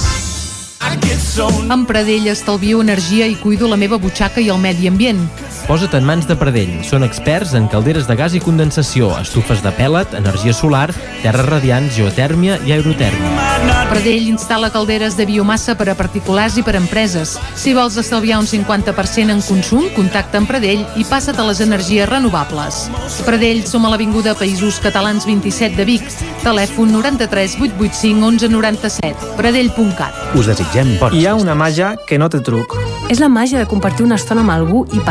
Amb 1.69 1.85
Pradell 1.89 2.33
estalvio 2.33 2.81
energia 2.81 3.29
i 3.29 3.37
cuido 3.37 3.69
la 3.69 3.77
meva 3.77 4.01
butxaca 4.01 4.41
i 4.41 4.49
el 4.49 4.61
medi 4.61 4.89
ambient. 4.89 5.27
Posa't 5.67 5.95
en 5.95 6.05
mans 6.05 6.27
de 6.27 6.35
Pradell. 6.37 6.73
Són 6.87 7.05
experts 7.07 7.55
en 7.59 7.69
calderes 7.71 8.09
de 8.09 8.17
gas 8.19 8.35
i 8.35 8.41
condensació, 8.43 9.13
estufes 9.21 9.63
de 9.63 9.71
pèl·let, 9.77 10.17
energia 10.19 10.55
solar, 10.57 10.89
terres 11.23 11.47
radiants, 11.47 11.95
geotèrmia 11.97 12.59
i 12.67 12.75
aerotèrmia. 12.75 13.51
Pradell 13.93 14.31
instal·la 14.31 14.71
calderes 14.73 15.15
de 15.19 15.27
biomassa 15.29 15.75
per 15.79 15.87
a 15.93 15.95
particulars 15.95 16.57
i 16.59 16.65
per 16.67 16.75
a 16.75 16.81
empreses. 16.81 17.37
Si 17.61 17.75
vols 17.77 17.99
estalviar 18.01 18.41
un 18.41 18.49
50% 18.49 19.35
en 19.35 19.43
consum, 19.45 19.87
contacta 19.97 20.41
amb 20.41 20.51
Pradell 20.51 20.83
i 20.97 21.05
passa't 21.09 21.39
a 21.39 21.47
les 21.47 21.61
energies 21.61 22.09
renovables. 22.09 22.87
Pradell 23.27 23.63
som 23.69 23.85
a 23.87 23.93
l'Avinguda 23.93 24.35
Països 24.39 24.81
Catalans 24.83 25.29
27 25.29 25.77
de 25.77 25.87
Vic. 25.89 26.09
Telèfon 26.43 26.91
93 26.97 27.59
885 27.61 28.33
1197. 28.49 29.37
Pradell.cat. 29.39 30.25
Us 30.35 30.49
desitgem 30.51 30.97
bon 30.99 31.15
Hi 31.15 31.27
ha 31.29 31.37
una 31.39 31.55
màgia 31.55 31.95
que 32.09 32.19
no 32.19 32.33
té 32.33 32.41
truc. 32.43 32.75
És 33.13 33.21
la 33.21 33.29
màgia 33.29 33.61
de 33.61 33.69
compartir 33.69 34.07
una 34.07 34.17
estona 34.17 34.41
amb 34.41 34.55
algú 34.55 34.87
i 34.97 35.03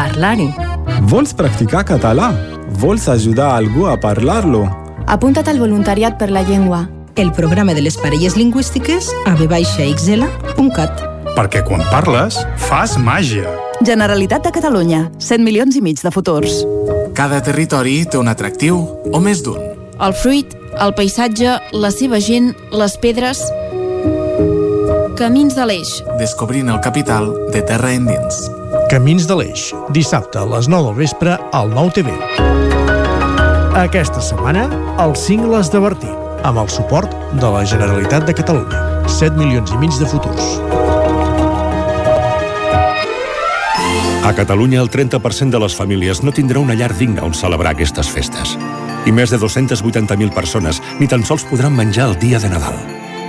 parlar-hi. 0.42 1.02
Vols 1.10 1.34
practicar 1.34 1.84
català? 1.86 2.32
Vols 2.80 3.08
ajudar 3.10 3.56
algú 3.56 3.88
a 3.88 3.98
parlar-lo? 4.00 4.66
Apunta't 5.08 5.48
al 5.50 5.60
voluntariat 5.60 6.18
per 6.18 6.32
la 6.32 6.42
llengua. 6.42 6.88
El 7.16 7.32
programa 7.32 7.74
de 7.74 7.82
les 7.82 7.98
parelles 7.98 8.38
lingüístiques 8.38 9.12
a 9.26 9.36
vxl.cat. 9.36 11.08
Perquè 11.36 11.64
quan 11.64 11.84
parles, 11.92 12.40
fas 12.58 12.98
màgia. 12.98 13.50
Generalitat 13.84 14.44
de 14.46 14.52
Catalunya. 14.52 15.10
100 15.20 15.44
milions 15.44 15.76
i 15.76 15.82
mig 15.82 16.02
de 16.02 16.12
futurs. 16.12 16.64
Cada 17.16 17.42
territori 17.42 18.06
té 18.06 18.18
un 18.18 18.30
atractiu, 18.32 18.80
o 19.12 19.20
més 19.20 19.44
d'un. 19.44 19.60
El 20.02 20.14
fruit, 20.14 20.56
el 20.80 20.94
paisatge, 20.96 21.58
la 21.74 21.92
seva 21.92 22.20
gent, 22.20 22.54
les 22.72 22.98
pedres... 22.98 23.44
Camins 25.20 25.54
de 25.54 25.68
l'Eix. 25.68 26.00
Descobrint 26.18 26.72
el 26.72 26.80
capital 26.82 27.30
de 27.54 27.62
terra 27.62 27.92
endins. 27.94 28.48
Camins 28.92 29.24
de 29.24 29.36
l'Eix, 29.40 29.70
dissabte 29.96 30.36
a 30.36 30.42
les 30.52 30.68
9 30.68 30.90
del 30.90 30.96
vespre 30.98 31.38
al 31.56 31.70
9 31.72 31.94
TV. 31.96 32.12
Aquesta 33.80 34.20
setmana, 34.20 34.66
els 35.00 35.22
cingles 35.30 35.70
de 35.72 35.80
Bertí, 35.80 36.10
amb 36.44 36.60
el 36.60 36.68
suport 36.68 37.14
de 37.40 37.52
la 37.54 37.62
Generalitat 37.64 38.26
de 38.28 38.34
Catalunya. 38.36 38.82
7 39.08 39.40
milions 39.40 39.72
i 39.72 39.80
mig 39.80 39.96
de 39.96 40.10
futurs. 40.12 40.44
A 44.28 44.34
Catalunya, 44.36 44.82
el 44.84 44.92
30% 44.92 45.56
de 45.56 45.62
les 45.64 45.78
famílies 45.78 46.20
no 46.20 46.34
tindrà 46.36 46.60
una 46.60 46.76
llar 46.76 46.92
digna 46.92 47.24
on 47.24 47.32
celebrar 47.32 47.72
aquestes 47.72 48.10
festes. 48.12 48.58
I 49.08 49.14
més 49.16 49.32
de 49.32 49.40
280.000 49.40 50.36
persones 50.36 50.82
ni 51.00 51.08
tan 51.08 51.24
sols 51.24 51.48
podran 51.48 51.80
menjar 51.80 52.10
el 52.10 52.20
dia 52.20 52.44
de 52.44 52.52
Nadal. 52.52 52.76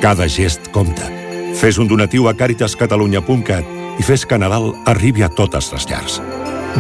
Cada 0.03 0.27
gest 0.27 0.73
compta. 0.75 1.07
Fes 1.55 1.79
un 1.79 1.87
donatiu 1.87 2.27
a 2.27 2.35
caritascatalunya.cat 2.35 3.82
i 4.03 4.05
fes 4.05 4.25
que 4.27 4.35
Nadal 4.35 4.73
arribi 4.91 5.23
a 5.23 5.29
totes 5.31 5.69
les 5.71 5.85
llars. 5.87 6.19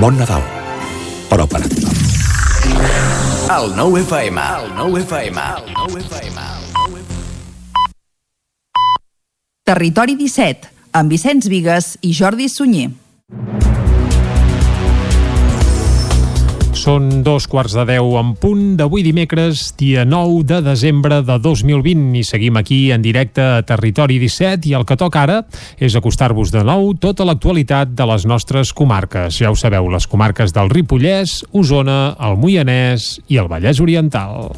Bon 0.03 0.17
Nadal. 0.19 0.43
Però 1.31 1.47
per 1.47 1.61
a 1.63 1.69
tothom. 1.71 2.01
El 3.53 3.69
nou 3.77 3.95
FM, 4.01 4.43
el 4.43 4.73
nou 4.75 4.99
FM, 4.99 5.45
el 5.61 5.71
nou 5.77 6.01
FM. 6.01 6.49
Territori 9.63 10.19
17, 10.19 10.73
amb 10.99 11.15
Vicenç 11.15 11.47
Vigues 11.53 11.95
i 12.03 12.11
Jordi 12.17 12.51
Sunyer. 12.51 12.91
Són 16.83 17.21
dos 17.23 17.45
quarts 17.47 17.77
de 17.79 17.85
deu 17.87 18.17
en 18.19 18.33
punt 18.35 18.73
d'avui 18.75 19.05
dimecres, 19.07 19.69
dia 19.79 20.03
9 20.03 20.41
de 20.49 20.57
desembre 20.67 21.21
de 21.23 21.37
2020 21.39 22.17
i 22.19 22.25
seguim 22.27 22.59
aquí 22.59 22.81
en 22.91 23.05
directe 23.05 23.45
a 23.45 23.63
Territori 23.63 24.17
17 24.19 24.67
i 24.67 24.75
el 24.75 24.83
que 24.89 24.99
toca 24.99 25.23
ara 25.23 25.39
és 25.79 25.95
acostar-vos 25.95 26.51
de 26.51 26.65
nou 26.67 26.91
tota 26.99 27.29
l'actualitat 27.29 27.95
de 27.95 28.09
les 28.11 28.27
nostres 28.27 28.75
comarques. 28.75 29.39
Ja 29.39 29.55
ho 29.55 29.59
sabeu, 29.59 29.87
les 29.95 30.11
comarques 30.11 30.51
del 30.57 30.75
Ripollès, 30.75 31.45
Osona, 31.55 32.17
el 32.19 32.35
Moianès 32.43 33.13
i 33.31 33.39
el 33.39 33.53
Vallès 33.53 33.79
Oriental. 33.79 34.51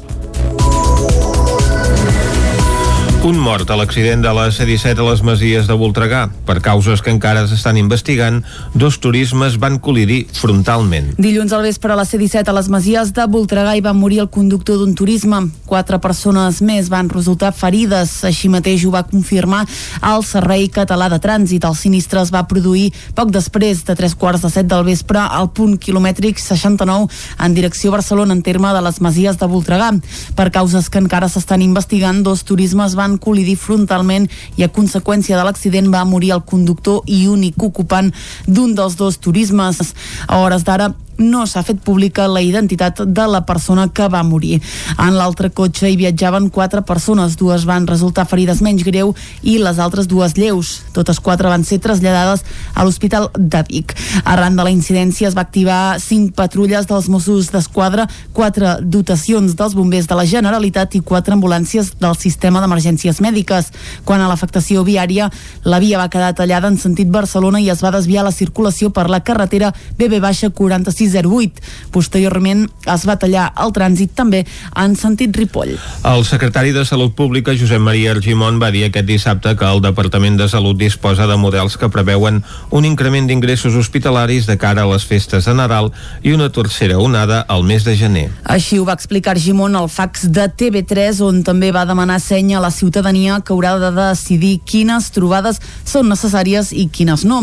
Un 3.24 3.38
mort 3.40 3.70
a 3.72 3.76
l'accident 3.80 4.20
de 4.20 4.28
la 4.36 4.50
C-17 4.52 4.98
a 5.00 5.04
les 5.06 5.22
Masies 5.24 5.64
de 5.64 5.72
Voltregà. 5.80 6.26
Per 6.44 6.58
causes 6.60 7.00
que 7.00 7.08
encara 7.08 7.46
s'estan 7.48 7.78
investigant, 7.80 8.42
dos 8.76 8.98
turismes 9.00 9.54
van 9.56 9.78
col·lidir 9.80 10.26
frontalment. 10.36 11.06
Dilluns 11.16 11.54
al 11.56 11.64
vespre 11.64 11.94
a 11.94 11.96
la 11.96 12.04
C-17 12.04 12.52
a 12.52 12.54
les 12.58 12.68
Masies 12.68 13.14
de 13.16 13.24
Voltregà 13.32 13.72
hi 13.72 13.80
va 13.80 13.94
morir 13.96 14.18
el 14.20 14.28
conductor 14.28 14.76
d'un 14.76 14.92
turisme. 14.92 15.38
Quatre 15.64 15.96
persones 16.04 16.58
més 16.60 16.90
van 16.92 17.08
resultar 17.08 17.54
ferides. 17.56 18.12
Així 18.28 18.50
mateix 18.52 18.84
ho 18.84 18.92
va 18.92 19.06
confirmar 19.08 19.62
el 20.04 20.26
Servei 20.28 20.68
Català 20.68 21.08
de 21.08 21.16
Trànsit. 21.16 21.64
El 21.64 21.80
sinistre 21.80 22.20
es 22.20 22.34
va 22.34 22.44
produir 22.44 22.90
poc 23.16 23.32
després 23.32 23.86
de 23.88 23.96
tres 23.96 24.12
quarts 24.20 24.44
de 24.44 24.52
set 24.52 24.68
del 24.68 24.84
vespre 24.84 25.24
al 25.24 25.48
punt 25.48 25.78
quilomètric 25.80 26.44
69 26.44 27.08
en 27.40 27.56
direcció 27.56 27.96
Barcelona 27.96 28.36
en 28.36 28.44
terme 28.44 28.76
de 28.76 28.84
les 28.84 29.00
Masies 29.00 29.40
de 29.40 29.48
Voltregà. 29.48 29.94
Per 30.36 30.50
causes 30.52 30.92
que 30.92 31.00
encara 31.00 31.32
s'estan 31.32 31.64
investigant, 31.64 32.20
dos 32.20 32.44
turismes 32.44 32.92
van 33.00 33.13
col·lidir 33.22 33.56
frontalment 33.60 34.28
i 34.56 34.64
a 34.64 34.72
conseqüència 34.72 35.38
de 35.38 35.44
l'accident 35.46 35.90
va 35.92 36.04
morir 36.08 36.34
el 36.36 36.44
conductor 36.44 37.02
i 37.06 37.26
únic 37.28 37.62
ocupant 37.62 38.12
d'un 38.46 38.74
dels 38.74 38.96
dos 38.96 39.18
turismes. 39.18 39.94
A 40.28 40.38
hores 40.42 40.64
d'ara 40.64 40.92
no 41.18 41.44
s'ha 41.46 41.62
fet 41.62 41.80
pública 41.84 42.26
la 42.28 42.42
identitat 42.42 43.00
de 43.06 43.26
la 43.30 43.44
persona 43.46 43.88
que 43.88 44.08
va 44.08 44.22
morir. 44.22 44.60
En 44.98 45.14
l'altre 45.16 45.50
cotxe 45.50 45.90
hi 45.90 45.96
viatjaven 45.96 46.50
quatre 46.50 46.82
persones, 46.82 47.36
dues 47.36 47.66
van 47.68 47.86
resultar 47.86 48.26
ferides 48.26 48.62
menys 48.62 48.84
greu 48.86 49.14
i 49.42 49.58
les 49.58 49.78
altres 49.78 50.08
dues 50.08 50.36
lleus. 50.36 50.82
Totes 50.92 51.20
quatre 51.20 51.48
van 51.48 51.64
ser 51.64 51.78
traslladades 51.78 52.44
a 52.74 52.84
l'Hospital 52.84 53.30
de 53.38 53.62
Vic. 53.68 53.94
Arran 54.24 54.56
de 54.56 54.66
la 54.66 54.74
incidència 54.74 55.28
es 55.28 55.36
va 55.36 55.44
activar 55.46 55.98
cinc 56.00 56.34
patrulles 56.34 56.88
dels 56.90 57.08
Mossos 57.08 57.50
d'Esquadra, 57.52 58.08
quatre 58.32 58.78
dotacions 58.82 59.54
dels 59.54 59.74
bombers 59.74 60.08
de 60.10 60.18
la 60.18 60.26
Generalitat 60.26 60.94
i 60.94 61.02
quatre 61.04 61.34
ambulàncies 61.34 61.94
del 62.00 62.16
sistema 62.18 62.60
d'emergències 63.04 63.20
mèdiques. 63.20 63.70
Quan 64.04 64.20
a 64.20 64.28
l'afectació 64.28 64.84
viària, 64.84 65.30
la 65.64 65.78
via 65.78 65.98
va 65.98 66.08
quedar 66.08 66.34
tallada 66.34 66.68
en 66.68 66.78
sentit 66.78 67.08
Barcelona 67.10 67.60
i 67.60 67.70
es 67.70 67.82
va 67.82 67.92
desviar 67.92 68.24
la 68.24 68.32
circulació 68.32 68.90
per 68.90 69.08
la 69.10 69.20
carretera 69.20 69.72
BB-46 69.98 70.92
608. 70.94 71.62
Posteriorment 71.92 72.66
es 72.86 73.06
va 73.06 73.16
tallar 73.16 73.52
el 73.60 73.72
trànsit 73.72 74.14
també 74.14 74.44
en 74.76 74.96
sentit 74.96 75.34
Ripoll. 75.36 75.76
El 76.04 76.24
secretari 76.24 76.72
de 76.72 76.84
Salut 76.84 77.14
Pública, 77.14 77.54
Josep 77.54 77.80
Maria 77.80 78.12
Argimon, 78.12 78.60
va 78.60 78.70
dir 78.70 78.84
aquest 78.86 79.06
dissabte 79.06 79.56
que 79.56 79.68
el 79.68 79.82
Departament 79.82 80.38
de 80.38 80.48
Salut 80.48 80.78
disposa 80.78 81.26
de 81.26 81.36
models 81.36 81.76
que 81.76 81.90
preveuen 81.90 82.42
un 82.70 82.84
increment 82.84 83.26
d'ingressos 83.26 83.74
hospitalaris 83.74 84.46
de 84.46 84.56
cara 84.58 84.84
a 84.84 84.90
les 84.90 85.04
festes 85.04 85.44
de 85.44 85.54
Nadal 85.54 85.92
i 86.22 86.32
una 86.32 86.50
tercera 86.52 86.98
onada 86.98 87.40
al 87.48 87.64
mes 87.64 87.84
de 87.84 87.96
gener. 87.96 88.28
Així 88.44 88.78
ho 88.78 88.86
va 88.86 88.96
explicar 88.96 89.34
Argimon 89.34 89.76
al 89.76 89.88
fax 89.90 90.28
de 90.30 90.46
TV3, 90.48 91.20
on 91.24 91.42
també 91.46 91.72
va 91.74 91.84
demanar 91.88 92.20
senya 92.22 92.58
a 92.58 92.64
la 92.64 92.70
ciutadania 92.94 93.40
que 93.40 93.52
haurà 93.52 93.74
de 93.78 93.90
decidir 93.90 94.60
quines 94.62 95.08
trobades 95.10 95.58
són 95.84 96.06
necessàries 96.12 96.70
i 96.70 96.86
quines 96.86 97.24
no. 97.26 97.40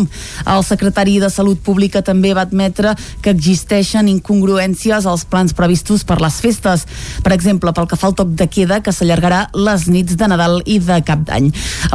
El 0.48 0.62
secretari 0.64 1.18
de 1.20 1.28
Salut 1.28 1.60
Pública 1.60 2.00
també 2.00 2.32
va 2.32 2.46
admetre 2.46 2.94
que 3.20 3.34
existeixen 3.34 4.08
incongruències 4.08 5.04
als 5.04 5.26
plans 5.28 5.52
previstos 5.52 6.06
per 6.08 6.22
les 6.24 6.38
festes. 6.40 6.86
Per 7.22 7.32
exemple, 7.36 7.72
pel 7.76 7.88
que 7.90 7.98
fa 8.00 8.08
al 8.08 8.16
toc 8.16 8.32
de 8.38 8.46
queda, 8.48 8.80
que 8.80 8.94
s'allargarà 8.96 9.50
les 9.52 9.84
nits 9.92 10.16
de 10.16 10.28
Nadal 10.32 10.62
i 10.64 10.78
de 10.80 11.02
Cap 11.04 11.26
d'Any. 11.28 11.50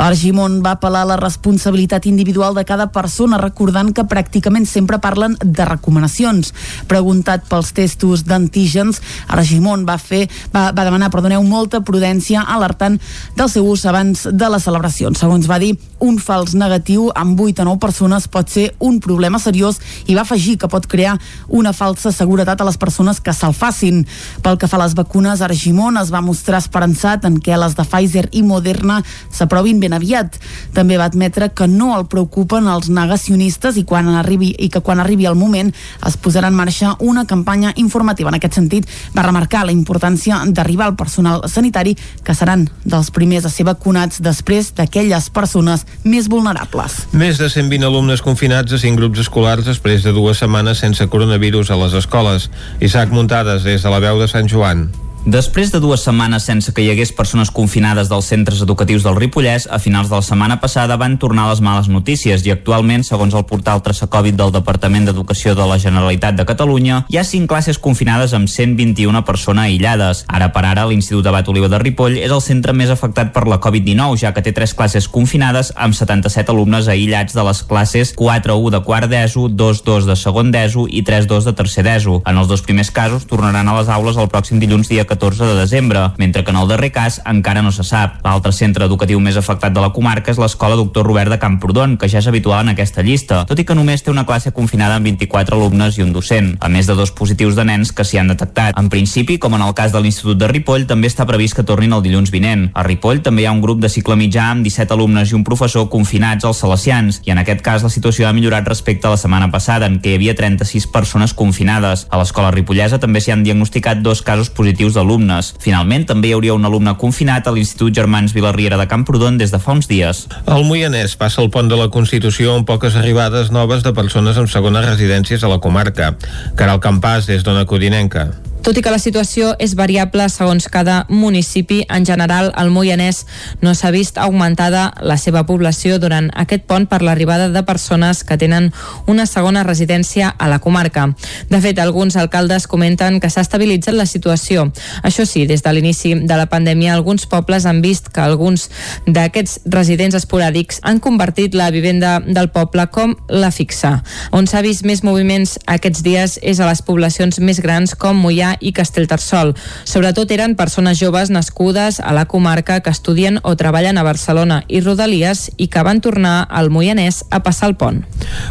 Argimon 0.05 0.59
va 0.61 0.75
apel·lar 0.77 1.07
la 1.09 1.17
responsabilitat 1.17 2.05
individual 2.05 2.53
de 2.53 2.65
cada 2.67 2.91
persona, 2.93 3.41
recordant 3.41 3.89
que 3.89 4.05
pràcticament 4.05 4.69
sempre 4.69 5.01
parlen 5.01 5.33
de 5.41 5.65
recomanacions. 5.65 6.53
Preguntat 6.87 7.49
pels 7.49 7.73
testos 7.73 8.27
d'antígens, 8.29 9.01
Argimon 9.33 9.87
va 9.87 9.97
fer 9.97 10.27
va, 10.53 10.69
va 10.69 10.85
demanar, 10.85 11.09
perdoneu, 11.09 11.41
molta 11.41 11.81
prudència 11.81 12.45
alertant 12.45 13.01
del 13.37 13.46
seu 13.49 13.65
ús 13.67 13.85
abans 13.85 14.27
de 14.31 14.49
les 14.49 14.63
celebracions. 14.63 15.17
Segons 15.19 15.47
va 15.49 15.59
dir, 15.59 15.73
un 15.99 16.19
fals 16.21 16.53
negatiu 16.53 17.07
amb 17.15 17.39
8 17.39 17.63
a 17.63 17.65
9 17.65 17.79
persones 17.81 18.27
pot 18.29 18.49
ser 18.49 18.67
un 18.79 18.99
problema 19.01 19.39
seriós 19.41 19.79
i 20.05 20.15
va 20.15 20.21
afegir 20.21 20.57
que 20.61 20.69
pot 20.69 20.85
crear 20.85 21.15
una 21.47 21.73
falsa 21.73 22.11
seguretat 22.11 22.61
a 22.61 22.67
les 22.67 22.77
persones 22.77 23.19
que 23.19 23.33
se'l 23.33 23.55
facin. 23.57 24.03
Pel 24.45 24.57
que 24.61 24.69
fa 24.69 24.77
a 24.77 24.83
les 24.83 24.95
vacunes, 24.97 25.41
Argimon 25.41 25.97
es 25.97 26.11
va 26.13 26.21
mostrar 26.21 26.61
esperançat 26.61 27.25
en 27.25 27.39
què 27.41 27.57
les 27.57 27.75
de 27.77 27.85
Pfizer 27.85 28.27
i 28.31 28.43
Moderna 28.43 28.99
s'aprovin 29.31 29.79
ben 29.79 29.95
aviat. 29.97 30.37
També 30.73 30.97
va 30.97 31.09
admetre 31.09 31.49
que 31.49 31.67
no 31.67 31.93
el 31.97 32.07
preocupen 32.11 32.67
els 32.67 32.89
negacionistes 32.89 33.77
i, 33.77 33.85
quan 33.87 34.09
arribi, 34.15 34.53
i 34.57 34.69
que 34.69 34.81
quan 34.81 34.99
arribi 34.99 35.25
el 35.25 35.39
moment 35.39 35.73
es 36.07 36.17
posarà 36.17 36.51
en 36.51 36.57
marxa 36.57 36.95
una 36.99 37.25
campanya 37.25 37.73
informativa. 37.75 38.29
En 38.29 38.37
aquest 38.37 38.59
sentit, 38.59 38.87
va 39.15 39.25
remarcar 39.25 39.65
la 39.65 39.75
importància 39.75 40.43
d'arribar 40.45 40.91
al 40.91 40.95
personal 40.95 41.43
sanitari 41.49 41.95
que 42.23 42.35
seran 42.35 42.67
dels 42.85 43.11
primers 43.27 43.45
a 43.45 43.51
ser 43.51 43.65
vacunats 43.67 44.21
després 44.23 44.69
d'aquelles 44.77 45.27
persones 45.35 45.83
més 46.07 46.29
vulnerables. 46.31 46.95
Més 47.11 47.41
de 47.41 47.49
120 47.51 47.83
alumnes 47.89 48.23
confinats 48.23 48.71
a 48.71 48.79
5 48.79 48.95
grups 49.01 49.25
escolars 49.25 49.67
després 49.67 50.05
de 50.05 50.13
dues 50.15 50.39
setmanes 50.39 50.79
sense 50.79 51.09
coronavirus 51.11 51.73
a 51.75 51.81
les 51.83 51.97
escoles. 51.99 52.47
Isaac 52.79 53.11
Muntades, 53.11 53.67
des 53.67 53.83
de 53.83 53.91
la 53.91 53.99
veu 53.99 54.23
de 54.23 54.31
Sant 54.31 54.47
Joan. 54.47 54.87
Després 55.27 55.73
de 55.73 55.81
dues 55.83 56.05
setmanes 56.07 56.45
sense 56.47 56.71
que 56.71 56.79
hi 56.79 56.87
hagués 56.87 57.09
persones 57.11 57.49
confinades 57.51 58.07
dels 58.07 58.29
centres 58.31 58.61
educatius 58.63 59.03
del 59.03 59.17
Ripollès, 59.19 59.65
a 59.67 59.75
finals 59.75 60.07
de 60.07 60.15
la 60.15 60.23
setmana 60.23 60.55
passada 60.61 60.95
van 60.95 61.17
tornar 61.19 61.49
les 61.49 61.59
males 61.59 61.89
notícies 61.91 62.45
i 62.47 62.53
actualment, 62.53 63.01
segons 63.03 63.35
el 63.35 63.43
portal 63.43 63.81
Traçacovid 63.83 64.37
del 64.39 64.53
Departament 64.55 65.03
d'Educació 65.03 65.51
de 65.51 65.65
la 65.67 65.75
Generalitat 65.83 66.37
de 66.37 66.45
Catalunya, 66.47 67.01
hi 67.11 67.19
ha 67.19 67.25
cinc 67.27 67.49
classes 67.51 67.75
confinades 67.75 68.31
amb 68.37 68.47
121 68.47 69.19
persones 69.27 69.65
aïllades. 69.65 70.21
Ara 70.31 70.47
per 70.55 70.63
ara, 70.69 70.85
l'Institut 70.87 71.27
Abat 71.27 71.51
Oliva 71.51 71.67
de 71.75 71.81
Ripoll 71.83 72.15
és 72.21 72.31
el 72.31 72.45
centre 72.47 72.71
més 72.71 72.95
afectat 72.95 73.35
per 73.35 73.43
la 73.51 73.59
Covid-19, 73.59 74.15
ja 74.23 74.31
que 74.31 74.45
té 74.47 74.55
tres 74.55 74.71
classes 74.79 75.11
confinades 75.11 75.73
amb 75.75 75.91
77 75.99 76.55
alumnes 76.55 76.87
aïllats 76.87 77.35
de 77.35 77.47
les 77.49 77.63
classes 77.67 78.15
4-1 78.15 78.71
de 78.77 78.83
quart 78.87 79.11
d'ESO, 79.11 79.49
2-2 79.51 80.07
de 80.07 80.15
segon 80.23 80.55
d'ESO 80.55 80.87
i 80.87 81.03
3-2 81.03 81.51
de 81.51 81.57
tercer 81.59 81.83
d'ESO. 81.83 82.21
En 82.23 82.39
els 82.39 82.47
dos 82.47 82.63
primers 82.63 82.95
casos 82.95 83.27
tornaran 83.27 83.67
a 83.67 83.77
les 83.81 83.91
aules 83.91 84.15
el 84.15 84.31
pròxim 84.31 84.63
dilluns 84.63 84.87
dia 84.87 85.03
14 85.03 85.16
de 85.19 85.55
desembre, 85.55 86.11
mentre 86.17 86.43
que 86.43 86.51
en 86.51 86.57
el 86.57 86.67
darrer 86.67 86.91
cas 86.91 87.21
encara 87.25 87.61
no 87.61 87.71
se 87.71 87.83
sap. 87.83 88.21
L'altre 88.23 88.51
centre 88.53 88.85
educatiu 88.85 89.19
més 89.19 89.37
afectat 89.37 89.73
de 89.73 89.81
la 89.81 89.91
comarca 89.93 90.31
és 90.31 90.37
l'Escola 90.37 90.75
Doctor 90.75 91.05
Robert 91.05 91.31
de 91.31 91.39
Camprodon, 91.39 91.97
que 91.97 92.07
ja 92.07 92.19
és 92.19 92.27
habitual 92.27 92.65
en 92.65 92.73
aquesta 92.73 93.01
llista, 93.01 93.43
tot 93.49 93.59
i 93.59 93.65
que 93.65 93.75
només 93.75 94.03
té 94.03 94.11
una 94.11 94.25
classe 94.25 94.51
confinada 94.51 94.95
amb 94.95 95.09
24 95.09 95.57
alumnes 95.57 95.97
i 95.97 96.03
un 96.05 96.13
docent, 96.13 96.55
a 96.61 96.69
més 96.69 96.87
de 96.87 96.95
dos 96.95 97.11
positius 97.11 97.55
de 97.55 97.65
nens 97.65 97.91
que 97.91 98.05
s'hi 98.05 98.19
han 98.21 98.31
detectat. 98.31 98.77
En 98.77 98.89
principi, 98.89 99.37
com 99.37 99.55
en 99.55 99.65
el 99.65 99.73
cas 99.73 99.91
de 99.91 100.01
l'Institut 100.01 100.37
de 100.37 100.47
Ripoll, 100.51 100.87
també 100.87 101.09
està 101.09 101.25
previst 101.25 101.57
que 101.57 101.65
tornin 101.65 101.93
el 101.93 102.03
dilluns 102.05 102.31
vinent. 102.31 102.69
A 102.73 102.85
Ripoll 102.85 103.23
també 103.25 103.43
hi 103.43 103.49
ha 103.49 103.55
un 103.55 103.61
grup 103.61 103.81
de 103.81 103.89
cicle 103.89 104.15
mitjà 104.15 104.51
amb 104.51 104.63
17 104.65 104.93
alumnes 104.93 105.31
i 105.31 105.35
un 105.35 105.43
professor 105.47 105.89
confinats 105.89 106.45
als 106.45 106.61
Salesians, 106.63 107.21
i 107.25 107.33
en 107.33 107.41
aquest 107.41 107.65
cas 107.65 107.83
la 107.83 107.93
situació 107.93 108.27
ha 108.27 108.35
millorat 108.37 108.67
respecte 108.67 109.07
a 109.07 109.15
la 109.15 109.19
setmana 109.19 109.49
passada, 109.51 109.89
en 109.89 109.99
què 109.99 110.13
hi 110.13 110.21
havia 110.21 110.37
36 110.37 110.87
persones 110.93 111.33
confinades. 111.33 112.07
A 112.11 112.21
l'escola 112.21 112.53
ripollesa 112.53 113.01
també 113.01 113.21
s'hi 113.21 113.33
han 113.33 113.43
diagnosticat 113.43 114.05
dos 114.05 114.21
casos 114.21 114.49
positius 114.53 114.93
d'alumnes. 115.07 115.53
Finalment, 115.63 116.05
també 116.09 116.29
hi 116.29 116.35
hauria 116.35 116.55
un 116.57 116.67
alumne 116.67 116.93
confinat 116.99 117.47
a 117.47 117.53
l'Institut 117.55 117.95
Germans 117.95 118.33
Vilarriera 118.35 118.77
de 118.77 118.87
Camprodon 118.91 119.37
des 119.39 119.53
de 119.53 119.59
fa 119.59 119.77
uns 119.77 119.87
dies. 119.87 120.25
El 120.45 120.67
Moianès 120.67 121.15
passa 121.15 121.41
el 121.41 121.49
pont 121.53 121.69
de 121.71 121.79
la 121.79 121.87
Constitució 121.93 122.57
amb 122.57 122.67
poques 122.67 122.95
arribades 122.99 123.51
noves 123.55 123.83
de 123.83 123.95
persones 123.95 124.37
amb 124.37 124.51
segones 124.51 124.85
residències 124.85 125.43
a 125.43 125.53
la 125.53 125.61
comarca. 125.63 126.15
Caral 126.59 126.83
Campàs, 126.83 127.31
des 127.31 127.47
d'Ona 127.47 127.65
Codinenca. 127.65 128.46
Tot 128.63 128.75
i 128.77 128.81
que 128.83 128.91
la 128.91 128.99
situació 128.99 129.53
és 129.63 129.75
variable 129.79 130.25
segons 130.29 130.65
cada 130.67 131.05
municipi, 131.07 131.85
en 131.89 132.05
general 132.05 132.49
al 132.55 132.69
Moianès 132.73 133.21
no 133.61 133.71
s'ha 133.75 133.91
vist 133.95 134.17
augmentada 134.19 134.89
la 134.99 135.15
seva 135.17 135.45
població 135.47 135.99
durant 136.03 136.27
aquest 136.35 136.65
pont 136.67 136.87
per 136.89 136.99
l'arribada 137.01 137.47
de 137.49 137.63
persones 137.63 138.23
que 138.27 138.37
tenen 138.37 138.71
una 139.07 139.25
segona 139.25 139.63
residència 139.63 140.33
a 140.37 140.49
la 140.51 140.59
comarca. 140.59 141.07
De 141.49 141.61
fet, 141.63 141.79
alguns 141.79 142.17
alcaldes 142.19 142.67
comenten 142.67 143.21
que 143.23 143.29
s'ha 143.29 143.45
estabilitzat 143.45 143.95
la 143.95 144.05
situació. 144.05 144.67
Això 145.03 145.25
sí, 145.25 145.45
des 145.47 145.63
de 145.63 145.73
l'inici 145.73 146.13
de 146.19 146.37
la 146.37 146.49
pandèmia, 146.51 146.93
alguns 146.93 147.25
pobles 147.25 147.65
han 147.65 147.81
vist 147.81 148.11
que 148.11 148.21
alguns 148.21 148.67
d'aquests 149.07 149.61
residents 149.71 150.17
esporàdics 150.19 150.81
han 150.83 150.99
convertit 150.99 151.55
la 151.55 151.69
vivenda 151.71 152.17
del 152.19 152.51
poble 152.51 152.87
com 152.91 153.15
la 153.29 153.51
fixa. 153.51 154.01
On 154.31 154.47
s'ha 154.47 154.61
vist 154.65 154.83
més 154.83 155.05
moviments 155.07 155.57
aquests 155.65 156.03
dies 156.03 156.37
és 156.41 156.59
a 156.59 156.67
les 156.67 156.83
poblacions 156.83 157.39
més 157.39 157.63
grans 157.63 157.95
com 157.95 158.17
I 158.59 158.71
Castellterçol. 158.71 159.53
Sobretot 159.83 160.31
eren 160.31 160.55
persones 160.55 161.01
joves 161.01 161.31
nascudes 161.33 161.99
a 161.99 162.13
la 162.15 162.25
comarca 162.25 162.79
que 162.79 162.93
estudien 162.93 163.41
o 163.43 163.55
treballen 163.59 163.97
a 163.97 164.05
Barcelona 164.07 164.61
i 164.67 164.81
Rodalies 164.81 165.49
i 165.57 165.67
que 165.67 165.83
van 165.83 166.01
tornar 166.01 166.47
al 166.49 166.71
Moianès 166.71 167.23
a 167.29 167.41
passar 167.43 167.71
el 167.71 167.75
pont. 167.75 168.03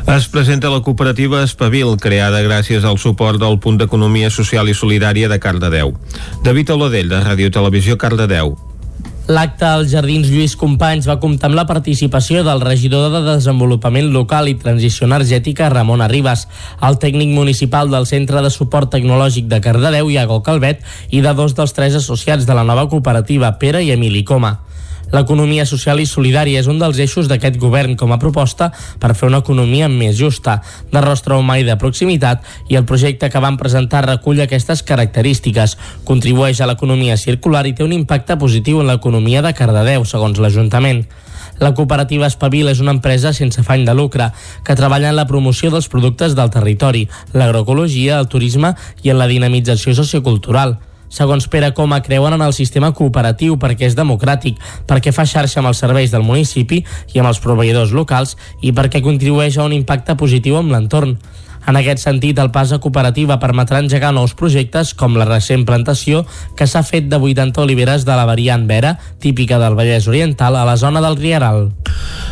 Es 0.06 0.28
presenta 0.28 0.70
la 0.72 0.82
cooperativa 0.82 1.42
Espavil, 1.46 1.96
creada 2.02 2.44
gràcies 2.44 2.84
al 2.84 3.00
suport 3.00 3.40
del 3.40 3.60
Punt 3.60 3.80
d'Economia 3.80 4.30
Social 4.30 4.68
i 4.68 4.76
Solidària 4.76 5.32
de 5.32 5.40
Cardedeu. 5.40 5.96
David 6.44 6.76
Oladell, 6.76 7.08
de 7.08 7.22
Ràdio 7.24 7.52
Televisió 7.54 7.96
Cardedeu. 7.98 8.56
L'acte 9.26 9.64
als 9.66 9.90
Jardins 9.90 10.28
Lluís 10.30 10.52
Companys 10.54 11.08
va 11.10 11.16
comptar 11.18 11.48
amb 11.48 11.56
la 11.58 11.64
participació 11.66 12.44
del 12.46 12.60
regidor 12.62 13.08
de 13.10 13.24
Desenvolupament 13.24 14.12
Local 14.14 14.46
i 14.46 14.54
Transició 14.54 15.08
Energètica, 15.08 15.66
Ramon 15.72 16.04
Arribas, 16.04 16.44
el 16.86 17.00
tècnic 17.02 17.32
municipal 17.34 17.90
del 17.90 18.06
Centre 18.06 18.38
de 18.44 18.52
Suport 18.54 18.92
Tecnològic 18.94 19.48
de 19.50 19.58
Cardedeu, 19.64 20.12
Iago 20.14 20.44
Calvet, 20.46 20.86
i 21.10 21.24
de 21.26 21.34
dos 21.34 21.58
dels 21.58 21.74
tres 21.74 21.98
associats 21.98 22.46
de 22.46 22.54
la 22.54 22.62
nova 22.62 22.86
cooperativa, 22.86 23.56
Pere 23.58 23.82
i 23.82 23.90
Emili 23.96 24.22
Coma. 24.22 24.60
L'economia 25.14 25.66
social 25.66 26.00
i 26.02 26.06
solidària 26.06 26.58
és 26.58 26.66
un 26.66 26.80
dels 26.80 26.98
eixos 26.98 27.28
d'aquest 27.30 27.60
govern 27.62 27.94
com 27.98 28.10
a 28.12 28.18
proposta 28.18 28.72
per 29.02 29.14
fer 29.14 29.28
una 29.28 29.38
economia 29.44 29.88
més 29.88 30.16
justa, 30.18 30.58
de 30.90 31.02
rostre 31.04 31.36
humà 31.38 31.60
i 31.60 31.66
de 31.66 31.76
proximitat, 31.78 32.42
i 32.68 32.78
el 32.78 32.88
projecte 32.88 33.30
que 33.30 33.42
van 33.42 33.58
presentar 33.60 34.02
recull 34.06 34.42
aquestes 34.42 34.82
característiques, 34.82 35.76
contribueix 36.04 36.60
a 36.60 36.66
l'economia 36.66 37.16
circular 37.16 37.66
i 37.66 37.74
té 37.76 37.86
un 37.86 37.94
impacte 37.94 38.36
positiu 38.40 38.82
en 38.82 38.90
l'economia 38.90 39.44
de 39.46 39.54
Cardedeu, 39.54 40.04
segons 40.04 40.42
l'Ajuntament. 40.42 41.06
La 41.62 41.72
cooperativa 41.72 42.26
Espavil 42.26 42.68
és 42.68 42.82
una 42.82 42.92
empresa 42.92 43.32
sense 43.32 43.62
afany 43.62 43.86
de 43.86 43.94
lucre 43.96 44.28
que 44.66 44.76
treballa 44.76 45.08
en 45.08 45.16
la 45.16 45.28
promoció 45.30 45.70
dels 45.72 45.88
productes 45.88 46.34
del 46.36 46.50
territori, 46.52 47.06
l'agroecologia, 47.32 48.18
el 48.18 48.28
turisme 48.28 48.74
i 49.06 49.14
en 49.14 49.22
la 49.22 49.30
dinamització 49.30 49.94
sociocultural. 49.96 50.76
Segons 51.08 51.46
Pere 51.48 51.72
Coma, 51.74 52.02
creuen 52.02 52.34
en 52.36 52.42
el 52.42 52.54
sistema 52.56 52.92
cooperatiu 52.96 53.56
perquè 53.62 53.86
és 53.90 53.96
democràtic, 53.98 54.58
perquè 54.86 55.14
fa 55.14 55.26
xarxa 55.28 55.62
amb 55.62 55.70
els 55.70 55.80
serveis 55.82 56.12
del 56.14 56.26
municipi 56.26 56.82
i 57.14 57.22
amb 57.22 57.30
els 57.30 57.40
proveïdors 57.42 57.94
locals 57.96 58.36
i 58.60 58.74
perquè 58.76 59.02
contribueix 59.04 59.58
a 59.58 59.66
un 59.66 59.76
impacte 59.76 60.18
positiu 60.18 60.58
amb 60.58 60.74
l'entorn. 60.74 61.16
En 61.66 61.74
aquest 61.74 61.98
sentit, 62.04 62.38
el 62.38 62.52
pas 62.54 62.70
a 62.70 62.78
cooperativa 62.78 63.40
permetrà 63.42 63.80
engegar 63.82 64.12
nous 64.14 64.36
projectes 64.38 64.92
com 64.94 65.16
la 65.18 65.26
recent 65.26 65.64
plantació 65.66 66.22
que 66.56 66.68
s'ha 66.70 66.84
fet 66.86 67.08
de 67.10 67.18
80 67.18 67.58
oliveres 67.64 68.06
de 68.06 68.14
la 68.14 68.26
variant 68.28 68.68
Vera, 68.70 68.96
típica 69.18 69.58
del 69.58 69.74
Vallès 69.74 70.06
Oriental, 70.06 70.54
a 70.54 70.64
la 70.64 70.76
zona 70.78 71.02
del 71.02 71.18
Rieral. 71.18 71.72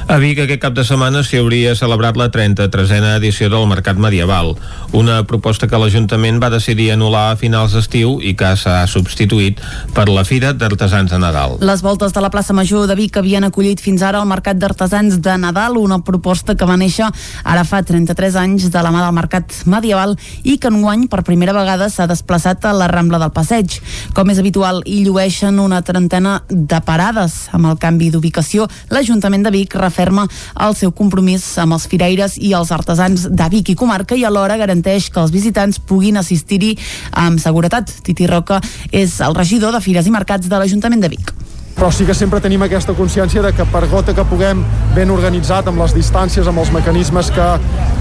A 0.07 0.19
Vic 0.23 0.39
aquest 0.39 0.61
cap 0.63 0.75
de 0.77 0.85
setmana 0.87 1.25
s'hi 1.25 1.41
hauria 1.41 1.75
celebrat 1.75 2.19
la 2.21 2.29
33a 2.31 3.17
edició 3.17 3.49
del 3.51 3.67
Mercat 3.67 3.99
Medieval, 3.99 4.53
una 4.93 5.23
proposta 5.27 5.67
que 5.67 5.81
l'Ajuntament 5.81 6.39
va 6.43 6.53
decidir 6.53 6.91
anul·lar 6.95 7.25
a 7.33 7.39
finals 7.41 7.75
d'estiu 7.75 8.19
i 8.23 8.37
que 8.39 8.53
s'ha 8.61 8.85
substituït 8.87 9.59
per 9.97 10.07
la 10.13 10.27
Fira 10.29 10.53
d'Artesans 10.55 11.11
de 11.11 11.19
Nadal. 11.19 11.59
Les 11.65 11.83
voltes 11.83 12.15
de 12.15 12.23
la 12.23 12.31
plaça 12.31 12.55
Major 12.55 12.87
de 12.87 12.95
Vic 12.99 13.19
havien 13.19 13.49
acollit 13.49 13.83
fins 13.83 14.05
ara 14.05 14.23
el 14.23 14.31
Mercat 14.31 14.61
d'Artesans 14.61 15.19
de 15.25 15.39
Nadal, 15.41 15.81
una 15.81 16.03
proposta 16.07 16.55
que 16.55 16.69
va 16.69 16.79
néixer 16.79 17.11
ara 17.43 17.65
fa 17.67 17.83
33 17.83 18.39
anys 18.45 18.71
de 18.71 18.85
la 18.85 18.95
mà 18.95 19.03
del 19.03 19.17
Mercat 19.17 19.24
Medieval 19.67 20.17
i 20.43 20.57
que 20.59 20.71
enguany 20.71 21.07
per 21.11 21.23
primera 21.27 21.55
vegada 21.57 21.89
s'ha 21.91 22.07
desplaçat 22.11 22.65
a 22.65 22.73
la 22.77 22.89
Rambla 22.91 23.19
del 23.23 23.33
Passeig. 23.35 23.79
Com 24.15 24.31
és 24.31 24.41
habitual, 24.41 24.83
hi 24.87 25.03
llueixen 25.05 25.59
una 25.63 25.83
trentena 25.83 26.41
de 26.49 26.81
parades. 26.85 27.49
Amb 27.53 27.71
el 27.71 27.79
canvi 27.83 28.11
d'ubicació, 28.11 28.69
l'Ajuntament 28.91 29.45
de 29.47 29.55
Vic 29.55 29.77
referma 29.81 30.27
el 30.67 30.77
seu 30.79 30.93
compromís 30.93 31.47
amb 31.59 31.77
els 31.77 31.89
firaires 31.91 32.39
i 32.39 32.55
els 32.57 32.73
artesans 32.75 33.29
de 33.31 33.49
Vic 33.53 33.75
i 33.75 33.79
comarca 33.79 34.17
i 34.19 34.25
alhora 34.25 34.59
garanteix 34.61 35.11
que 35.11 35.23
els 35.23 35.35
visitants 35.35 35.81
puguin 35.81 36.21
assistir-hi 36.21 36.75
amb 37.13 37.41
seguretat. 37.43 37.93
Titi 38.05 38.29
Roca 38.31 38.61
és 38.93 39.21
el 39.25 39.35
regidor 39.35 39.75
de 39.75 39.83
Fires 39.85 40.07
i 40.07 40.15
Mercats 40.15 40.51
de 40.51 40.61
l'Ajuntament 40.61 41.05
de 41.05 41.13
Vic 41.17 41.44
però 41.75 41.91
sí 41.93 42.07
que 42.07 42.15
sempre 42.15 42.41
tenim 42.41 42.63
aquesta 42.63 42.95
consciència 42.95 43.43
de 43.43 43.51
que 43.53 43.65
per 43.73 43.83
gota 43.91 44.15
que 44.15 44.25
puguem 44.31 44.63
ben 44.95 45.11
organitzat 45.11 45.67
amb 45.71 45.83
les 45.83 45.95
distàncies, 45.97 46.47
amb 46.47 46.63
els 46.63 46.71
mecanismes 46.75 47.31
que, 47.35 47.47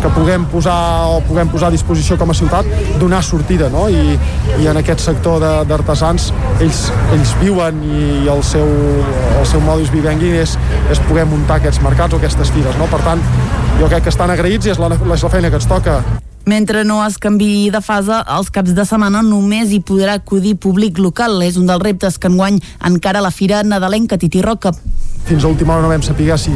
que 0.03 0.11
puguem 0.13 0.45
posar 0.51 0.77
o 1.09 1.21
puguem 1.27 1.49
posar 1.49 1.71
a 1.71 1.73
disposició 1.73 2.17
com 2.21 2.31
a 2.31 2.37
ciutat, 2.37 2.69
donar 3.01 3.23
sortida, 3.25 3.69
no? 3.73 3.87
I, 3.89 4.17
i 4.61 4.69
en 4.69 4.79
aquest 4.79 5.01
sector 5.05 5.41
d'artesans 5.69 6.29
ells, 6.61 6.83
ells 7.15 7.33
viuen 7.41 7.81
i, 7.87 8.03
el 8.33 8.43
seu, 8.45 8.69
el 9.39 9.47
seu 9.49 9.63
modus 9.65 9.91
vivendi 9.93 10.35
és, 10.43 10.57
és 10.93 11.01
poder 11.09 11.25
muntar 11.29 11.57
aquests 11.61 11.81
mercats 11.85 12.13
o 12.13 12.21
aquestes 12.21 12.53
fires, 12.53 12.77
no? 12.77 12.89
Per 12.93 13.01
tant, 13.07 13.25
jo 13.79 13.89
crec 13.89 14.05
que 14.05 14.13
estan 14.13 14.33
agraïts 14.33 14.69
i 14.69 14.75
és 14.75 14.81
la, 14.81 14.93
és 14.93 15.25
la 15.25 15.33
feina 15.33 15.49
que 15.49 15.61
ens 15.61 15.69
toca. 15.69 16.03
Mentre 16.45 16.83
no 16.83 17.05
es 17.05 17.17
canvi 17.23 17.69
de 17.71 17.79
fase, 17.79 18.17
els 18.27 18.49
caps 18.51 18.73
de 18.75 18.83
setmana 18.83 19.21
només 19.23 19.71
hi 19.71 19.79
podrà 19.79 20.17
acudir 20.19 20.57
públic 20.59 20.99
local. 20.99 21.37
És 21.45 21.55
un 21.55 21.69
dels 21.69 21.79
reptes 21.79 22.19
que 22.19 22.27
enguany 22.27 22.59
encara 22.83 23.21
la 23.23 23.31
Fira 23.31 23.61
Nadalenca 23.63 24.19
Titi 24.19 24.41
Roca. 24.43 24.73
Fins 25.23 25.45
a 25.45 25.47
última 25.47 25.77
hora 25.77 25.85
no 25.85 25.93
vam 25.93 26.03
saber 26.03 26.35
si, 26.37 26.51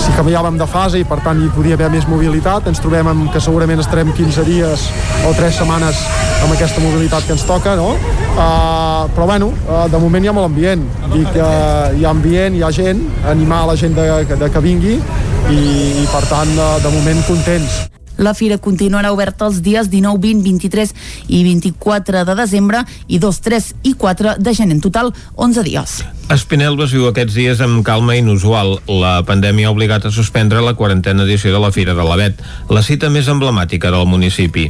si 0.00 0.14
canviàvem 0.16 0.56
de 0.56 0.64
fase 0.64 1.02
i 1.02 1.04
per 1.04 1.20
tant 1.20 1.44
hi 1.44 1.50
podia 1.52 1.76
haver 1.76 1.90
més 1.92 2.08
mobilitat. 2.08 2.72
Ens 2.72 2.80
trobem 2.80 3.12
amb 3.12 3.28
que 3.34 3.44
segurament 3.44 3.84
estarem 3.84 4.14
15 4.16 4.48
dies 4.48 4.88
o 5.28 5.36
3 5.36 5.60
setmanes 5.60 6.00
amb 6.40 6.56
aquesta 6.56 6.80
mobilitat 6.80 7.28
que 7.28 7.36
ens 7.36 7.44
toca, 7.44 7.76
no? 7.76 7.92
Uh, 8.32 9.12
però 9.12 9.28
bueno, 9.28 9.52
uh, 9.68 9.84
de 9.92 10.00
moment 10.00 10.24
hi 10.24 10.32
ha 10.32 10.38
molt 10.40 10.48
ambient. 10.48 10.88
Dic, 11.12 11.36
uh, 11.36 11.92
hi 11.92 12.08
ha 12.08 12.16
ambient, 12.16 12.56
hi 12.56 12.64
ha 12.64 12.72
gent, 12.72 13.04
animar 13.28 13.66
la 13.68 13.76
gent 13.76 13.92
de, 13.92 14.08
de 14.24 14.48
que 14.48 14.64
vingui 14.64 14.96
i, 14.96 15.64
i 16.00 16.06
per 16.08 16.24
tant, 16.32 16.56
uh, 16.56 16.78
de 16.80 16.96
moment 16.96 17.26
contents. 17.28 17.82
La 18.18 18.34
fira 18.34 18.58
continuarà 18.58 19.12
oberta 19.12 19.46
els 19.48 19.62
dies 19.62 19.88
19, 19.90 20.18
20, 20.20 20.42
23 20.42 20.94
i 21.28 21.42
24 21.44 22.24
de 22.28 22.34
desembre 22.38 22.84
i 23.08 23.18
2, 23.22 23.40
3 23.44 23.70
i 23.82 23.94
4 23.94 24.36
de 24.38 24.54
gener. 24.54 24.76
En 24.76 24.80
total, 24.80 25.12
11 25.36 25.62
dies. 25.66 26.02
Espinelves 26.32 26.94
viu 26.94 27.04
aquests 27.10 27.34
dies 27.36 27.60
amb 27.60 27.82
calma 27.84 28.14
inusual. 28.16 28.78
La 28.88 29.18
pandèmia 29.28 29.68
ha 29.68 29.72
obligat 29.74 30.06
a 30.08 30.12
suspendre 30.14 30.62
la 30.64 30.72
quarantena 30.78 31.26
edició 31.26 31.52
de 31.52 31.60
la 31.60 31.68
Fira 31.74 31.92
de 31.92 32.06
l'Avet, 32.06 32.38
la 32.72 32.80
cita 32.80 33.10
més 33.12 33.28
emblemàtica 33.28 33.90
del 33.92 34.06
municipi. 34.08 34.68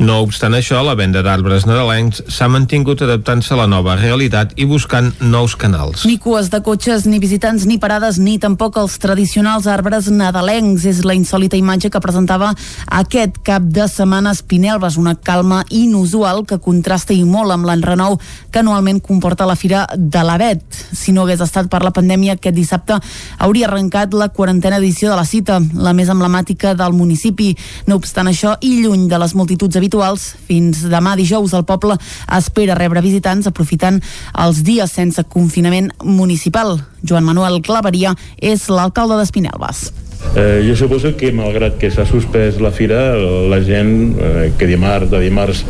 No 0.00 0.18
obstant 0.24 0.56
això, 0.58 0.80
la 0.82 0.96
venda 0.98 1.22
d'arbres 1.22 1.68
nadalencs 1.70 2.24
s'ha 2.26 2.48
mantingut 2.50 3.04
adaptant-se 3.06 3.54
a 3.54 3.60
la 3.60 3.68
nova 3.70 3.94
realitat 4.00 4.56
i 4.58 4.66
buscant 4.66 5.12
nous 5.20 5.54
canals. 5.54 6.02
Ni 6.08 6.18
cues 6.18 6.50
de 6.50 6.62
cotxes, 6.66 7.06
ni 7.06 7.20
visitants, 7.22 7.68
ni 7.70 7.78
parades, 7.78 8.18
ni 8.18 8.40
tampoc 8.42 8.80
els 8.82 8.98
tradicionals 8.98 9.68
arbres 9.70 10.10
nadalencs. 10.10 10.88
És 10.90 11.04
la 11.06 11.14
insòlita 11.14 11.58
imatge 11.60 11.92
que 11.94 12.02
presentava 12.02 12.50
aquest 12.88 13.38
cap 13.46 13.62
de 13.62 13.86
setmana 13.88 14.32
Espinelves, 14.34 14.96
una 14.96 15.14
calma 15.14 15.64
inusual 15.70 16.44
que 16.46 16.58
contrasta 16.58 17.14
i 17.14 17.24
molt 17.24 17.52
amb 17.54 17.68
l'enrenou 17.68 18.18
que 18.50 18.60
anualment 18.60 19.00
comporta 19.00 19.46
la 19.46 19.56
Fira 19.56 19.86
de 19.96 20.22
l'Avet 20.24 20.62
si 20.92 21.12
no 21.12 21.24
hagués 21.24 21.42
estat 21.44 21.68
per 21.70 21.82
la 21.84 21.92
pandèmia, 21.94 22.36
aquest 22.36 22.56
dissabte 22.56 22.98
hauria 23.38 23.68
arrencat 23.68 24.14
la 24.14 24.28
quarantena 24.28 24.78
edició 24.78 25.10
de 25.10 25.18
la 25.18 25.26
cita, 25.28 25.60
la 25.74 25.92
més 25.96 26.10
emblemàtica 26.12 26.74
del 26.78 26.94
municipi. 26.96 27.52
No 27.88 27.98
obstant 28.00 28.30
això, 28.30 28.54
i 28.60 28.80
lluny 28.82 29.08
de 29.10 29.18
les 29.20 29.34
multituds 29.34 29.76
habituals, 29.80 30.30
fins 30.48 30.84
demà 30.90 31.16
dijous 31.18 31.54
el 31.54 31.66
poble 31.68 31.98
espera 32.38 32.78
rebre 32.78 33.04
visitants 33.04 33.48
aprofitant 33.50 34.00
els 34.44 34.62
dies 34.66 34.92
sense 34.92 35.26
confinament 35.30 35.90
municipal. 36.04 36.78
Joan 37.04 37.26
Manuel 37.26 37.60
Claveria 37.62 38.14
és 38.40 38.68
l'alcalde 38.72 39.20
d'Espinelves. 39.20 40.03
Eh, 40.34 40.64
jo 40.66 40.74
suposo 40.74 41.12
que 41.14 41.30
malgrat 41.30 41.76
que 41.78 41.92
s'ha 41.94 42.02
suspès 42.08 42.56
la 42.58 42.72
fira 42.74 43.14
la 43.14 43.60
gent 43.62 44.16
eh, 44.18 44.48
que 44.58 44.66
dimarts, 44.66 45.06
de 45.12 45.20
dimarts 45.22 45.62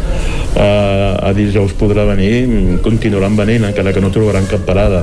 eh, 0.57 1.17
a 1.21 1.33
dijous 1.37 1.75
podrà 1.77 2.07
venir 2.09 2.81
continuaran 2.85 3.37
venint 3.37 3.69
encara 3.69 3.93
que 3.93 4.01
no 4.01 4.13
trobaran 4.15 4.49
cap 4.49 4.65
parada. 4.65 5.03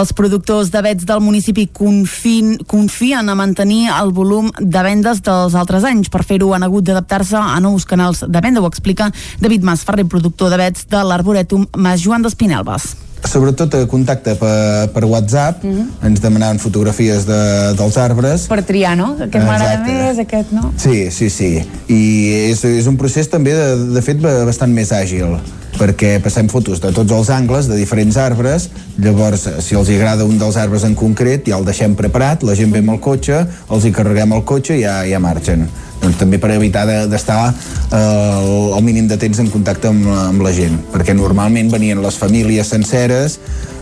Els 0.00 0.14
productors 0.16 0.72
de 0.72 0.80
vets 0.88 1.04
del 1.08 1.20
municipi 1.20 1.66
confin, 1.68 2.56
confien 2.64 3.28
a 3.28 3.36
mantenir 3.36 3.90
el 3.92 4.16
volum 4.16 4.48
de 4.58 4.86
vendes 4.86 5.20
dels 5.20 5.60
altres 5.60 5.84
anys. 5.84 6.08
Per 6.08 6.24
fer-ho 6.24 6.54
han 6.56 6.64
hagut 6.64 6.88
d'adaptar-se 6.88 7.36
a 7.36 7.60
nous 7.60 7.84
canals 7.84 8.24
de 8.24 8.44
venda 8.44 8.64
ho 8.64 8.68
explica 8.70 9.12
David 9.40 9.68
Mas 9.68 9.84
Ferrer, 9.84 10.08
productor 10.08 10.48
de 10.48 10.60
vets 10.64 10.88
de 10.88 11.04
l'Arboretum 11.04 11.68
Mas 11.76 12.00
Joan 12.00 12.24
d'Espinelves 12.24 12.94
sobretot 13.24 13.74
a 13.74 13.86
contacte 13.86 14.34
per, 14.34 14.90
per 14.92 15.04
WhatsApp, 15.04 15.62
Mhm. 15.64 15.88
ens 16.08 16.20
demanaven 16.20 16.58
fotografies 16.58 17.24
de, 17.26 17.72
dels 17.78 17.96
arbres. 17.96 18.46
Per 18.48 18.62
triar, 18.64 18.96
no? 18.96 19.12
Aquest 19.20 19.44
m'agrada 19.44 19.84
més, 19.86 20.18
aquest 20.18 20.50
no. 20.52 20.72
Sí, 20.76 21.10
sí, 21.10 21.30
sí. 21.30 21.62
I 21.88 22.50
és, 22.50 22.64
és 22.64 22.86
un 22.86 22.96
procés 22.96 23.28
també, 23.30 23.52
de, 23.54 23.76
de 23.94 24.02
fet, 24.02 24.20
ba- 24.20 24.44
bastant 24.44 24.72
més 24.72 24.90
àgil 24.92 25.38
perquè 25.78 26.18
passem 26.20 26.50
fotos 26.52 26.82
de 26.82 26.90
tots 26.92 27.10
els 27.16 27.30
angles 27.32 27.66
de 27.66 27.76
diferents 27.78 28.16
arbres, 28.20 28.68
llavors 29.00 29.46
si 29.64 29.74
els 29.74 29.88
agrada 29.88 30.24
un 30.28 30.36
dels 30.38 30.56
arbres 30.60 30.84
en 30.84 30.94
concret 30.94 31.48
ja 31.48 31.56
el 31.56 31.64
deixem 31.64 31.94
preparat, 31.96 32.42
la 32.44 32.54
gent 32.54 32.70
ve 32.70 32.82
amb 32.84 32.90
el 32.90 33.00
cotxe 33.00 33.46
els 33.70 33.84
hi 33.86 33.90
carreguem 33.90 34.32
el 34.36 34.44
cotxe 34.44 34.76
i 34.76 34.82
ja, 34.82 34.98
ja 35.08 35.18
marxen 35.18 35.64
doncs 36.02 36.18
també 36.18 36.38
per 36.42 36.50
evitar 36.56 36.84
de- 36.88 37.06
d'estar 37.10 37.40
eh, 37.48 38.76
el, 38.76 38.82
mínim 38.82 39.08
de 39.08 39.16
temps 39.16 39.38
en 39.38 39.48
contacte 39.50 39.88
amb, 39.88 40.06
amb 40.06 40.42
la 40.42 40.52
gent, 40.52 40.76
perquè 40.92 41.14
normalment 41.14 41.70
venien 41.72 42.02
les 42.02 42.18
famílies 42.18 42.66
senceres 42.74 43.38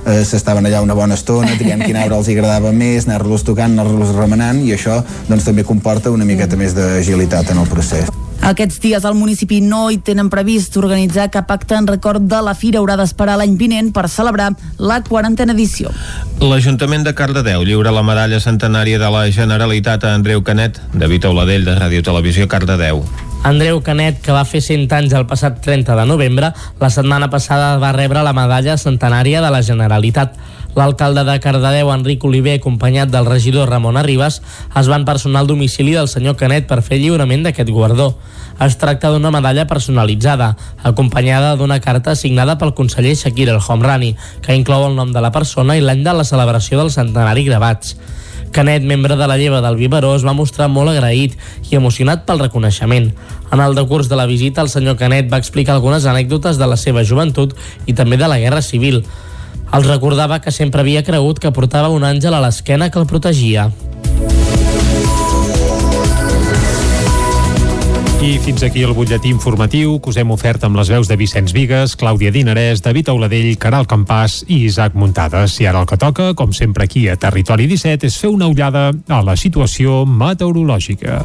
eh, 0.06 0.22
s'estaven 0.24 0.66
allà 0.68 0.82
una 0.84 0.94
bona 0.94 1.14
estona, 1.18 1.56
triant 1.58 1.82
quin 1.84 1.96
arbre 1.96 2.16
els 2.20 2.28
agradava 2.28 2.72
més, 2.72 3.08
anar-los 3.08 3.44
tocant, 3.48 3.72
anar-los 3.78 4.14
remenant 4.16 4.62
i 4.64 4.72
això 4.76 5.00
doncs, 5.28 5.44
també 5.48 5.64
comporta 5.64 6.10
una 6.12 6.24
miqueta 6.28 6.56
més 6.60 6.74
d'agilitat 6.76 7.50
en 7.54 7.58
el 7.64 7.68
procés. 7.68 8.08
Aquests 8.40 8.80
dies 8.80 9.04
al 9.04 9.14
municipi 9.14 9.60
no 9.60 9.82
hi 9.92 9.98
tenen 10.00 10.30
previst 10.32 10.76
organitzar 10.80 11.28
cap 11.30 11.50
acte 11.52 11.76
en 11.76 11.86
record 11.86 12.24
de 12.24 12.40
la 12.40 12.54
fira. 12.56 12.80
Haurà 12.80 12.96
d'esperar 12.96 13.36
l'any 13.36 13.56
vinent 13.60 13.92
per 13.92 14.08
celebrar 14.08 14.50
la 14.78 15.02
quarantena 15.04 15.52
edició. 15.52 15.92
L'Ajuntament 16.40 17.04
de 17.04 17.12
Cardedeu 17.14 17.66
lliura 17.68 17.92
la 17.92 18.04
medalla 18.06 18.40
centenària 18.40 18.98
de 18.98 19.10
la 19.12 19.26
Generalitat 19.30 20.08
a 20.08 20.14
Andreu 20.16 20.42
Canet, 20.42 20.80
David 20.94 21.28
Auladell, 21.28 21.68
de 21.68 21.76
Ràdio 21.76 22.06
Televisió 22.06 22.48
Cardedeu. 22.48 23.04
Andreu 23.44 23.80
Canet, 23.80 24.18
que 24.20 24.32
va 24.36 24.44
fer 24.44 24.60
100 24.60 24.92
anys 24.92 25.14
el 25.16 25.24
passat 25.28 25.62
30 25.64 25.94
de 25.96 26.04
novembre, 26.08 26.50
la 26.80 26.90
setmana 26.92 27.30
passada 27.32 27.78
va 27.80 27.92
rebre 27.96 28.24
la 28.24 28.34
medalla 28.36 28.76
centenària 28.76 29.40
de 29.40 29.52
la 29.52 29.62
Generalitat. 29.64 30.36
L'alcalde 30.76 31.24
de 31.26 31.34
Cardedeu, 31.42 31.90
Enric 31.90 32.22
Oliver, 32.24 32.54
acompanyat 32.58 33.10
del 33.10 33.26
regidor 33.26 33.68
Ramon 33.68 33.96
Arribas, 33.98 34.40
es 34.78 34.88
van 34.88 35.04
personar 35.04 35.42
al 35.42 35.48
domicili 35.50 35.96
del 35.96 36.08
senyor 36.08 36.36
Canet 36.38 36.68
per 36.70 36.78
fer 36.86 37.00
lliurament 37.00 37.42
d'aquest 37.42 37.72
guardó. 37.74 38.12
Es 38.62 38.76
tracta 38.78 39.10
d'una 39.10 39.32
medalla 39.34 39.66
personalitzada, 39.66 40.54
acompanyada 40.84 41.56
d'una 41.56 41.80
carta 41.80 42.14
signada 42.14 42.56
pel 42.60 42.74
conseller 42.78 43.16
Shakir 43.16 43.48
El 43.48 43.58
Homrani, 43.66 44.14
que 44.46 44.54
inclou 44.54 44.86
el 44.86 44.94
nom 44.94 45.10
de 45.10 45.20
la 45.24 45.32
persona 45.34 45.76
i 45.76 45.82
l'any 45.82 46.04
de 46.06 46.14
la 46.14 46.26
celebració 46.28 46.78
del 46.78 46.92
centenari 46.94 47.48
gravats. 47.48 47.96
Canet, 48.52 48.82
membre 48.82 49.14
de 49.16 49.26
la 49.30 49.38
lleva 49.38 49.60
del 49.62 49.76
Biberó, 49.78 50.14
es 50.16 50.26
va 50.26 50.34
mostrar 50.34 50.66
molt 50.68 50.90
agraït 50.90 51.36
i 51.70 51.78
emocionat 51.78 52.24
pel 52.26 52.42
reconeixement. 52.42 53.10
En 53.50 53.62
el 53.62 53.74
decurs 53.78 54.10
de 54.10 54.18
la 54.18 54.26
visita, 54.26 54.62
el 54.62 54.70
senyor 54.70 54.98
Canet 54.98 55.30
va 55.32 55.38
explicar 55.38 55.74
algunes 55.74 56.06
anècdotes 56.06 56.58
de 56.58 56.66
la 56.66 56.78
seva 56.78 57.04
joventut 57.06 57.54
i 57.86 57.94
també 57.94 58.18
de 58.18 58.30
la 58.30 58.38
Guerra 58.42 58.62
Civil. 58.62 59.04
Els 59.72 59.86
recordava 59.86 60.40
que 60.42 60.50
sempre 60.50 60.82
havia 60.82 61.04
cregut 61.06 61.38
que 61.38 61.52
portava 61.54 61.92
un 61.94 62.02
àngel 62.04 62.34
a 62.34 62.42
l'esquena 62.42 62.90
que 62.90 62.98
el 62.98 63.06
protegia. 63.06 63.70
I 68.20 68.34
fins 68.44 68.60
aquí 68.66 68.82
el 68.84 68.92
butlletí 68.92 69.30
informatiu 69.32 69.94
que 69.96 70.10
us 70.12 70.18
hem 70.20 70.28
ofert 70.34 70.66
amb 70.66 70.76
les 70.76 70.90
veus 70.92 71.08
de 71.08 71.16
Vicenç 71.16 71.54
Vigues, 71.56 71.94
Clàudia 71.96 72.28
Dinarès, 72.34 72.82
David 72.84 73.08
Auladell, 73.08 73.54
Caral 73.56 73.86
Campàs 73.88 74.42
i 74.44 74.58
Isaac 74.66 74.92
Muntades. 74.92 75.54
I 75.62 75.70
ara 75.70 75.80
el 75.80 75.88
que 75.88 75.96
toca, 75.96 76.34
com 76.36 76.52
sempre 76.52 76.84
aquí 76.84 77.06
a 77.08 77.16
Territori 77.16 77.64
17, 77.70 78.10
és 78.10 78.18
fer 78.20 78.28
una 78.28 78.50
ullada 78.52 78.90
a 79.08 79.22
la 79.24 79.38
situació 79.40 80.02
meteorològica. 80.04 81.22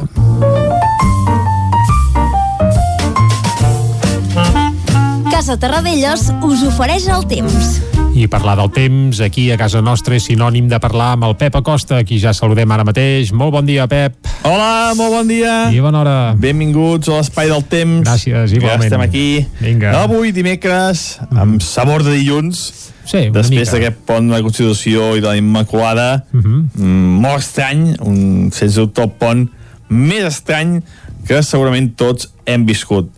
Casa 5.28 5.60
Terradellos 5.60 6.30
us 6.48 6.64
ofereix 6.64 7.10
el 7.12 7.28
temps. 7.28 7.95
I 8.16 8.28
parlar 8.32 8.54
del 8.56 8.70
temps 8.72 9.18
aquí 9.20 9.50
a 9.52 9.58
casa 9.60 9.82
nostra 9.84 10.16
és 10.16 10.24
sinònim 10.24 10.70
de 10.70 10.78
parlar 10.80 11.10
amb 11.18 11.26
el 11.28 11.34
Pep 11.36 11.58
Acosta, 11.58 11.98
qui 12.08 12.16
ja 12.16 12.32
saludem 12.32 12.70
ara 12.72 12.84
mateix. 12.88 13.28
Molt 13.36 13.52
bon 13.52 13.66
dia, 13.68 13.84
Pep. 13.90 14.14
Hola, 14.48 14.94
molt 14.96 15.12
bon 15.18 15.28
dia. 15.28 15.56
I 15.68 15.82
bona 15.84 16.00
hora. 16.00 16.14
Benvinguts 16.40 17.10
a 17.12 17.18
l'Espai 17.18 17.50
del 17.52 17.66
Temps. 17.68 18.06
Gràcies, 18.08 18.54
igualment. 18.56 18.86
Ja 18.86 18.88
estem 18.88 19.04
aquí. 19.04 19.26
Vinga. 19.60 19.92
Avui, 20.00 20.32
dimecres, 20.32 21.18
amb 21.28 21.60
sabor 21.60 22.06
de 22.06 22.16
dilluns. 22.16 22.62
Sí, 23.06 23.26
Després 23.34 23.74
d'aquest 23.74 24.00
pont 24.08 24.32
de 24.32 24.38
la 24.38 24.40
Constitució 24.42 25.12
i 25.14 25.20
de 25.20 25.28
la 25.28 25.36
Immaculada, 25.36 26.24
Uh 26.32 26.40
-huh. 26.40 26.64
mm, 26.72 27.20
molt 27.20 27.38
estrany, 27.44 27.96
un, 28.00 28.50
sense 28.50 28.80
dubte 28.80 29.02
el 29.02 29.10
pont 29.10 29.48
més 29.88 30.24
estrany 30.24 30.80
que 31.28 31.42
segurament 31.42 31.94
tots 31.96 32.32
hem 32.46 32.64
viscut. 32.64 33.10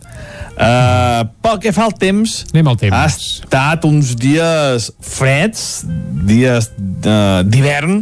Uh, 0.59 1.23
pel 1.41 1.59
que 1.63 1.71
fa 1.71 1.85
al 1.87 1.93
temps, 1.95 2.41
Anem 2.51 2.67
al 2.67 2.75
temps. 2.81 2.91
ha 2.95 3.05
estat 3.07 3.85
uns 3.87 4.13
dies 4.19 4.89
freds, 4.99 5.85
dies 6.27 6.71
de- 6.77 7.43
d'hivern, 7.47 8.01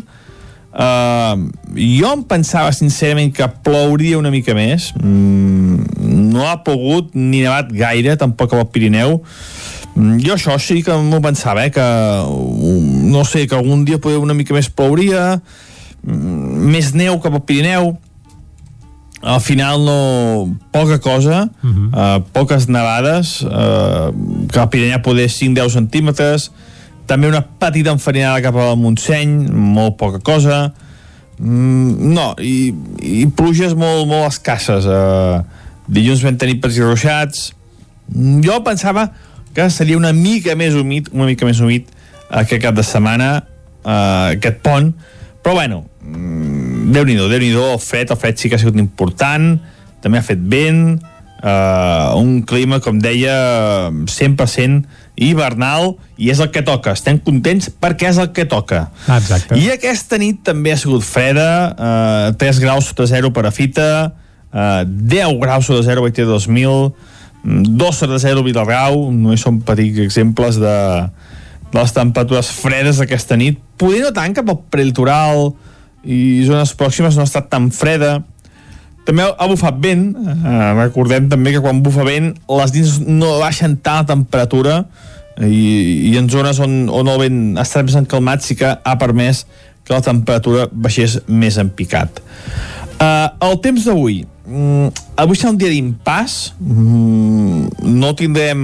Uh, 0.78 1.47
jo 1.74 2.10
em 2.14 2.20
pensava 2.30 2.70
sincerament 2.76 3.32
que 3.34 3.47
plouria 3.66 4.20
una 4.20 4.30
mica 4.30 4.53
més. 4.53 4.91
Mm, 5.01 5.80
no 6.36 6.43
ha 6.45 6.60
pogut 6.62 7.16
ni 7.18 7.39
nevat 7.41 7.72
gaire 7.74 8.14
tampoc 8.22 8.53
al 8.53 8.68
Pirineu. 8.70 9.16
Mm, 9.95 10.20
jo 10.22 10.36
això 10.36 10.53
sí 10.62 10.84
que 10.86 10.93
m'ho 10.93 11.18
pensava 11.24 11.64
eh, 11.66 11.72
que 11.74 11.82
uh, 11.82 13.10
no 13.10 13.24
sé, 13.26 13.47
que 13.49 13.58
algun 13.58 13.86
dia 13.89 13.97
poder 13.97 14.20
una 14.22 14.36
mica 14.38 14.53
més 14.53 14.70
plouria 14.70 15.39
mm, 16.05 16.70
més 16.70 16.93
neu 16.93 17.18
cap 17.26 17.34
al 17.34 17.41
Pirineu 17.49 17.95
al 19.22 19.41
final 19.41 19.84
no 19.86 20.57
poca 20.72 20.99
cosa 20.99 21.49
uh 21.63 21.70
-huh. 21.70 22.18
uh, 22.20 22.24
poques 22.32 22.68
nevades 22.68 23.41
uh, 23.41 24.13
que 24.51 24.59
al 24.59 24.70
Pirineu 24.70 25.01
poder 25.01 25.30
5-10 25.30 25.70
centímetres 25.70 26.51
també 27.05 27.28
una 27.28 27.41
petita 27.41 27.91
enfarinada 27.91 28.41
cap 28.41 28.55
al 28.55 28.78
Montseny 28.78 29.49
molt 29.49 29.95
poca 29.97 30.20
cosa. 30.20 30.74
Mm, 31.39 32.13
no, 32.13 32.34
i, 32.41 32.74
i 32.99 33.28
pluges 33.28 33.74
molt, 33.74 34.07
molt 34.07 34.28
escasses 34.28 34.86
uh, 34.86 35.41
dilluns 35.88 36.24
vam 36.24 36.38
tenir 36.38 36.59
pels 36.59 36.78
i 36.78 36.82
ruixats 36.82 37.53
jo 38.41 38.63
pensava 38.63 39.11
que 39.53 39.70
seria 39.70 39.97
una 39.97 40.13
mica 40.13 40.55
més 40.55 40.74
humit 40.74 41.09
una 41.13 41.26
mica 41.26 41.45
més 41.45 41.59
humit 41.59 41.88
aquest 42.30 42.61
cap 42.61 42.76
de 42.76 42.84
setmana 42.84 43.30
uh, 43.86 44.34
aquest 44.34 44.59
pont. 44.65 44.91
Però 45.43 45.53
bueno, 45.53 45.86
mm, 46.03 46.76
Déu-n'hi-do, 46.88 47.28
déu 47.28 47.42
nhi 47.44 47.52
déu 47.52 47.76
fred, 47.84 48.12
el 48.14 48.20
fred 48.20 48.40
sí 48.40 48.48
que 48.48 48.56
ha 48.56 48.62
sigut 48.62 48.78
important, 48.80 49.58
també 50.04 50.22
ha 50.22 50.24
fet 50.24 50.40
vent, 50.40 51.00
uh, 51.44 52.16
un 52.16 52.42
clima, 52.48 52.80
com 52.84 53.02
deia, 53.02 53.90
100% 53.92 54.86
hivernal, 55.28 55.96
i 56.16 56.32
és 56.32 56.40
el 56.44 56.52
que 56.54 56.64
toca. 56.66 56.94
Estem 56.96 57.20
contents 57.24 57.70
perquè 57.82 58.12
és 58.12 58.22
el 58.22 58.32
que 58.36 58.48
toca. 58.50 58.88
Ah, 59.08 59.20
exacte. 59.20 59.58
I 59.60 59.72
aquesta 59.74 60.20
nit 60.22 60.40
també 60.48 60.72
ha 60.74 60.80
sigut 60.80 61.04
freda, 61.04 61.50
uh, 61.76 62.32
3 62.40 62.64
graus 62.64 62.92
sota 62.92 63.10
zero 63.10 63.34
per 63.36 63.48
a 63.50 63.54
Fita, 63.54 63.90
uh, 64.54 64.82
10 64.88 65.38
graus 65.44 65.68
sota 65.68 65.84
zero 65.84 66.08
a 66.08 66.12
2000, 66.12 66.92
2 67.44 67.96
sota 67.96 68.20
zero 68.20 68.46
a 68.46 68.48
Vilarrau, 68.48 69.10
no 69.12 69.36
són 69.38 69.62
petits 69.66 70.00
exemples 70.04 70.58
de, 70.62 70.78
de 71.72 71.80
les 71.82 71.96
temperatures 71.96 72.52
fredes 72.64 73.04
d'aquesta 73.04 73.36
nit. 73.36 73.60
Poder 73.78 74.06
no 74.08 74.16
tant 74.16 74.34
cap 74.34 74.48
al 74.50 74.64
prelitoral 74.72 75.52
i 76.08 76.45
zones 76.47 76.74
pròximes 76.80 77.18
no 77.18 77.26
ha 77.26 77.30
estat 77.30 77.49
tan 77.51 77.70
freda. 77.76 78.22
També 79.08 79.24
ha 79.28 79.47
bufat 79.47 79.78
vent. 79.84 80.10
Eh, 80.16 80.72
recordem 80.80 81.30
també 81.32 81.53
que 81.55 81.62
quan 81.64 81.84
bufa 81.84 82.08
vent 82.08 82.34
les 82.60 82.74
dins 82.76 82.97
no 83.05 83.38
baixen 83.41 83.78
tant 83.84 84.01
la 84.01 84.10
temperatura 84.16 84.82
i, 85.43 86.10
i 86.10 86.18
en 86.20 86.28
zones 86.32 86.60
on, 86.64 86.88
on 86.89 87.12
el 87.12 87.22
vent 87.22 87.39
ha 87.58 87.64
estat 87.68 87.88
més 87.88 87.97
encalmat 87.99 88.43
sí 88.43 88.58
que 88.60 88.74
ha 88.76 88.95
permès 88.99 89.45
que 89.88 89.95
la 89.95 90.03
temperatura 90.03 90.68
baixés 90.72 91.22
més 91.28 91.55
en 91.62 91.70
picat. 91.72 92.20
Uh, 92.97 93.30
el 93.47 93.60
temps 93.64 93.86
d'avui. 93.88 94.24
Mm, 94.47 94.89
avui 95.22 95.39
serà 95.39 95.53
un 95.53 95.60
dia 95.62 95.72
d'impàs. 95.72 96.38
Mm, 96.60 97.91
no 97.95 98.12
tindrem 98.20 98.62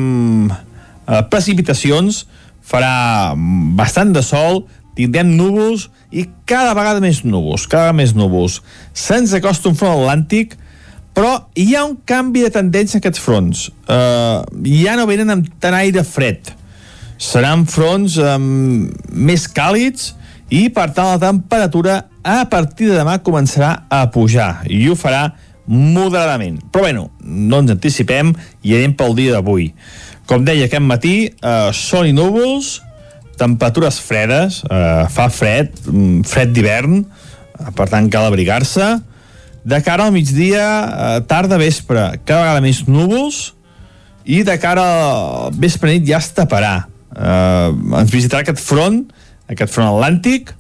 uh, 0.52 1.22
precipitacions. 1.32 2.26
Farà 2.64 3.32
bastant 3.80 4.12
de 4.16 4.24
sol. 4.26 4.66
Tindrem 4.98 5.32
núvols 5.38 5.88
i 6.14 6.28
cada 6.50 6.76
vegada 6.78 7.02
més 7.02 7.24
núvols, 7.26 7.66
cada 7.68 7.89
vegada 7.89 8.00
més 8.02 8.14
núvols. 8.18 8.60
Se'ns 8.94 9.34
acosta 9.34 9.72
un 9.72 9.78
front 9.80 9.96
atlàntic, 9.98 10.58
però 11.14 11.34
hi 11.58 11.74
ha 11.76 11.86
un 11.86 11.96
canvi 12.10 12.44
de 12.46 12.52
tendència 12.54 12.98
a 12.98 13.02
aquests 13.02 13.22
fronts. 13.22 13.68
Uh, 13.86 14.41
ja 14.66 14.98
no 14.98 15.08
venen 15.10 15.34
amb 15.34 15.50
tant 15.62 15.78
aire 15.78 16.06
fred. 16.06 16.54
Seran 17.22 17.68
fronts 17.70 18.18
um, 18.22 18.89
més 19.14 19.46
càlids 19.48 20.12
i, 20.50 20.68
per 20.74 20.89
tant, 20.94 21.14
la 21.14 21.22
temperatura 21.22 22.02
a 22.24 22.44
partir 22.50 22.89
de 22.89 22.98
demà 22.98 23.18
començarà 23.24 23.84
a 23.91 24.06
pujar 24.14 24.64
i 24.72 24.86
ho 24.89 24.98
farà 24.98 25.28
moderadament. 25.68 26.60
Però, 26.72 26.88
bueno, 26.88 27.10
no 27.24 27.62
ens 27.64 27.74
anticipem 27.76 28.34
i 28.64 28.76
anem 28.78 28.96
pel 29.00 29.16
dia 29.18 29.38
d'avui. 29.38 29.70
Com 30.28 30.46
deia 30.48 30.68
aquest 30.68 30.84
matí, 30.84 31.16
eh, 31.30 31.70
sol 31.76 32.08
i 32.08 32.16
núvols, 32.16 32.80
temperatures 33.38 34.00
fredes, 34.00 34.62
eh, 34.70 35.06
fa 35.10 35.30
fred, 35.30 35.72
mm, 35.88 36.22
fred 36.24 36.54
d'hivern, 36.54 37.06
eh, 37.60 37.72
per 37.76 37.90
tant 37.90 38.10
cal 38.10 38.26
abrigar-se. 38.26 39.02
De 39.64 39.82
cara 39.82 40.06
al 40.06 40.12
migdia, 40.12 41.18
eh, 41.18 41.22
tarda, 41.28 41.58
vespre, 41.58 42.20
cada 42.26 42.42
vegada 42.42 42.62
més 42.62 42.84
núvols, 42.88 43.54
i 44.26 44.44
de 44.44 44.58
cara 44.58 44.82
al 44.82 45.52
vespre 45.54 45.92
nit 45.92 46.08
ja 46.08 46.18
es 46.18 46.32
taparà. 46.34 46.86
eh, 47.16 48.00
ens 48.00 48.10
visitarà 48.10 48.42
aquest 48.42 48.58
front, 48.58 49.04
aquest 49.48 49.70
front 49.70 49.86
atlàntic, 49.86 50.56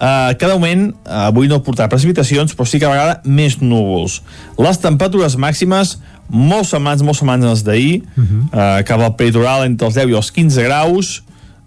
eh, 0.00 0.34
que 0.38 0.48
moment 0.48 0.86
eh, 0.88 1.10
avui 1.28 1.48
no 1.48 1.58
portarà 1.60 1.90
precipitacions, 1.92 2.54
però 2.56 2.64
sí 2.64 2.80
que 2.80 2.88
a 2.88 2.92
vegada 2.94 3.20
més 3.24 3.58
núvols. 3.60 4.22
Les 4.56 4.80
temperatures 4.80 5.36
màximes 5.36 5.98
molt 6.32 6.64
semblants, 6.70 7.04
molt 7.04 7.18
semblants 7.18 7.44
als 7.44 7.64
d'ahir, 7.66 8.02
uh 8.16 8.24
-huh. 8.24 8.42
eh, 8.52 8.84
cap 8.88 9.00
al 9.00 9.14
peritoral 9.16 9.66
entre 9.66 9.86
els 9.86 9.94
10 9.94 10.08
i 10.08 10.16
els 10.16 10.30
15 10.30 10.62
graus, 10.62 11.22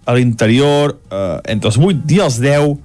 a 0.06 0.14
l'interior 0.14 0.96
eh, 1.10 1.40
entre 1.52 1.72
els 1.72 1.80
8 1.82 2.14
i 2.14 2.22
els 2.24 2.40
10, 2.42 2.76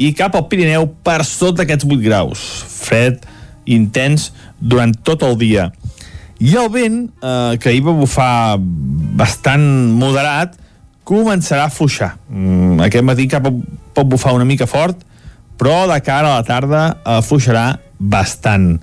i 0.00 0.14
cap 0.16 0.36
al 0.36 0.46
Pirineu 0.48 0.88
per 1.04 1.20
sota 1.28 1.66
aquests 1.66 1.84
8 1.84 2.00
graus. 2.02 2.40
Fred, 2.80 3.20
intens, 3.68 4.30
durant 4.58 4.94
tot 5.04 5.22
el 5.26 5.36
dia. 5.40 5.68
I 6.40 6.56
el 6.56 6.70
vent, 6.72 7.02
eh, 7.20 7.58
que 7.60 7.68
ahir 7.68 7.84
va 7.84 7.96
bufar 7.96 8.56
bastant 9.20 9.66
moderat, 10.00 10.56
començarà 11.04 11.66
a 11.66 11.72
fluixar. 11.72 12.14
Mm, 12.28 12.80
aquest 12.86 13.04
matí 13.04 13.28
cap 13.28 13.44
pot 13.94 14.06
bufar 14.08 14.32
una 14.36 14.48
mica 14.48 14.66
fort, 14.66 15.04
però 15.60 15.84
de 15.90 16.00
cara 16.00 16.30
a 16.30 16.38
la 16.38 16.46
tarda 16.46 16.82
afluixarà 17.04 17.74
bastant. 17.98 18.78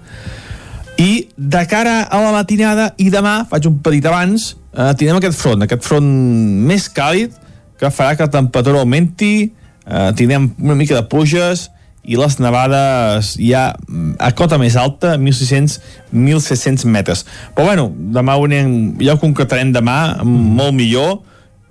I 0.98 1.28
de 1.38 1.66
cara 1.70 2.04
a 2.04 2.22
la 2.22 2.32
matinada 2.36 2.92
i 2.98 3.10
demà, 3.14 3.40
faig 3.50 3.66
un 3.70 3.80
petit 3.82 4.06
abans, 4.06 4.56
eh, 4.74 4.94
tindrem 4.98 5.18
aquest 5.18 5.38
front, 5.38 5.62
aquest 5.66 5.86
front 5.86 6.08
més 6.70 6.90
càlid, 6.90 7.34
que 7.80 7.92
farà 7.94 8.16
que 8.18 8.26
la 8.26 8.34
temperatura 8.34 8.82
augmenti, 8.84 9.52
eh, 9.86 10.12
tindrem 10.18 10.52
una 10.60 10.76
mica 10.76 10.96
de 10.96 11.06
pluges, 11.08 11.70
i 12.08 12.16
les 12.16 12.38
nevades 12.40 13.34
ja 13.36 13.74
a 14.24 14.30
cota 14.32 14.58
més 14.60 14.78
alta, 14.80 15.18
1.600-1.700 15.20 16.88
metres. 16.88 17.26
Però 17.56 17.68
bueno, 17.68 17.90
demà 18.16 18.38
ho 18.40 18.46
anem, 18.48 18.96
ja 19.04 19.18
ho 19.18 19.20
concretarem 19.20 19.74
demà, 19.76 20.24
molt 20.24 20.76
millor, 20.78 21.20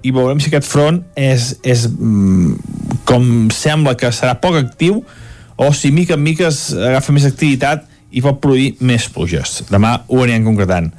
i 0.04 0.12
veurem 0.14 0.38
si 0.42 0.50
aquest 0.52 0.68
front 0.68 1.00
és, 1.18 1.54
és 1.66 1.86
mm, 1.88 3.00
com 3.08 3.48
sembla 3.54 3.96
que 3.98 4.12
serà 4.14 4.36
poc 4.38 4.58
actiu 4.60 5.00
o 5.56 5.70
si 5.74 5.90
mica 5.90 6.14
en 6.14 6.22
mica 6.22 6.50
es 6.50 6.68
agafa 6.76 7.14
més 7.16 7.26
activitat 7.26 7.86
i 8.12 8.22
pot 8.22 8.38
produir 8.42 8.74
més 8.84 9.08
pluges. 9.10 9.62
Demà 9.72 9.96
ho 10.06 10.20
anirem 10.22 10.44
concretant. 10.46 10.92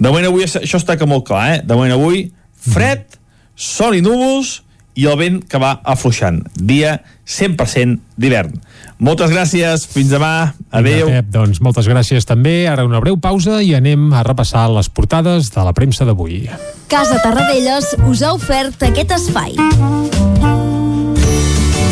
De 0.00 0.08
moment 0.08 0.30
avui 0.30 0.48
això 0.48 0.80
està 0.80 0.96
que 0.96 1.06
molt 1.06 1.28
clar, 1.28 1.44
eh? 1.52 1.60
De 1.62 1.76
moment 1.76 1.92
avui 1.94 2.30
fred, 2.64 3.19
sol 3.60 3.98
i 3.98 4.02
núvols 4.04 4.60
i 4.98 5.06
el 5.06 5.16
vent 5.20 5.40
que 5.48 5.60
va 5.60 5.76
afluixant. 5.86 6.40
Dia 6.56 6.96
100% 7.28 8.00
d'hivern. 8.20 8.56
Moltes 9.00 9.30
gràcies, 9.32 9.86
fins 9.88 10.10
demà, 10.12 10.52
adeu. 10.76 11.08
Pep, 11.08 11.30
doncs 11.32 11.62
moltes 11.64 11.88
gràcies 11.88 12.26
també. 12.28 12.64
Ara 12.68 12.84
una 12.88 13.00
breu 13.00 13.20
pausa 13.20 13.60
i 13.64 13.72
anem 13.78 14.10
a 14.12 14.24
repassar 14.26 14.66
les 14.74 14.90
portades 14.92 15.52
de 15.54 15.66
la 15.66 15.76
premsa 15.76 16.08
d'avui. 16.08 16.42
Casa 16.90 17.20
Tarradellas 17.22 17.94
us 18.10 18.24
ha 18.24 18.34
ofert 18.36 18.88
aquest 18.90 19.16
espai. 19.20 19.56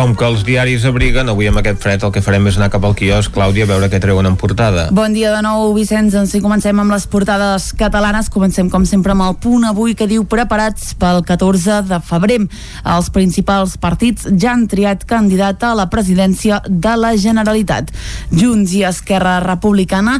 Com 0.00 0.14
que 0.16 0.24
els 0.24 0.46
diaris 0.48 0.86
abriguen, 0.88 1.28
avui 1.28 1.50
amb 1.50 1.60
aquest 1.60 1.82
fred 1.82 2.04
el 2.06 2.12
que 2.14 2.22
farem 2.24 2.46
és 2.48 2.56
anar 2.56 2.70
cap 2.72 2.86
al 2.88 2.94
quiosc, 2.96 3.34
Clàudia, 3.34 3.66
a 3.66 3.68
veure 3.68 3.90
què 3.92 3.98
treuen 4.00 4.24
en 4.24 4.38
portada. 4.40 4.86
Bon 4.96 5.12
dia 5.12 5.28
de 5.34 5.42
nou, 5.44 5.74
Vicenç. 5.76 6.14
Doncs 6.16 6.32
sí, 6.32 6.40
comencem 6.40 6.80
amb 6.80 6.94
les 6.94 7.04
portades 7.04 7.66
catalanes. 7.76 8.30
Comencem, 8.32 8.70
com 8.72 8.86
sempre, 8.88 9.12
amb 9.12 9.26
el 9.26 9.36
punt 9.44 9.68
avui 9.68 9.92
que 9.92 10.08
diu 10.08 10.24
preparats 10.24 10.94
pel 10.96 11.20
14 11.28 11.82
de 11.90 12.00
febrer. 12.00 12.40
Els 12.94 13.12
principals 13.12 13.76
partits 13.76 14.24
ja 14.40 14.54
han 14.54 14.64
triat 14.72 15.04
candidat 15.04 15.68
a 15.68 15.76
la 15.76 15.90
presidència 15.92 16.62
de 16.64 16.96
la 16.96 17.12
Generalitat. 17.20 17.92
Junts 18.32 18.72
i 18.80 18.86
Esquerra 18.88 19.36
Republicana 19.44 20.16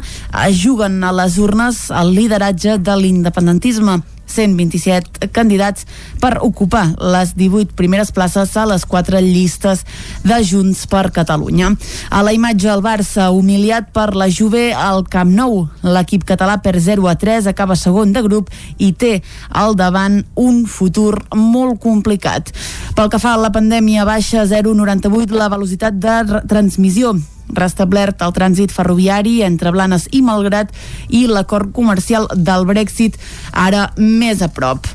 juguen 0.61 1.01
a 1.01 1.09
les 1.23 1.41
urnes 1.41 1.87
el 1.89 2.13
lideratge 2.21 2.77
de 2.77 3.01
l'independentisme. 3.01 4.03
127 4.31 5.29
candidats 5.35 5.85
per 6.21 6.37
ocupar 6.41 6.87
les 7.13 7.33
18 7.37 7.75
primeres 7.77 8.11
places 8.15 8.55
a 8.57 8.65
les 8.69 8.85
quatre 8.85 9.21
llistes 9.21 9.83
de 10.23 10.39
Junts 10.45 10.85
per 10.91 11.09
Catalunya. 11.11 11.73
A 12.09 12.21
la 12.23 12.33
imatge 12.35 12.69
el 12.71 12.83
Barça 12.85 13.29
humiliat 13.35 13.91
per 13.93 14.11
la 14.15 14.29
Juve 14.31 14.71
al 14.73 15.03
Camp 15.11 15.33
Nou. 15.35 15.65
L'equip 15.83 16.25
català 16.27 16.57
per 16.63 16.77
0 16.79 17.09
a 17.11 17.15
3 17.15 17.49
acaba 17.51 17.75
segon 17.75 18.13
de 18.15 18.23
grup 18.25 18.51
i 18.77 18.91
té 18.93 19.19
al 19.49 19.75
davant 19.75 20.21
un 20.35 20.63
futur 20.65 21.17
molt 21.35 21.81
complicat. 21.83 22.53
Pel 22.95 23.11
que 23.11 23.19
fa 23.21 23.35
a 23.35 23.41
la 23.41 23.51
pandèmia 23.53 24.07
baixa 24.07 24.47
0,98 24.47 25.37
la 25.37 25.51
velocitat 25.51 25.99
de 26.01 26.41
transmissió 26.47 27.15
restablert 27.57 28.21
el 28.21 28.33
trànsit 28.35 28.73
ferroviari 28.73 29.41
entre 29.47 29.73
Blanes 29.75 30.07
i 30.11 30.23
Malgrat 30.25 30.71
i 31.09 31.25
l'acord 31.27 31.73
comercial 31.75 32.29
del 32.35 32.65
Brexit 32.69 33.19
ara 33.51 33.89
més 33.97 34.41
a 34.41 34.51
prop. 34.51 34.87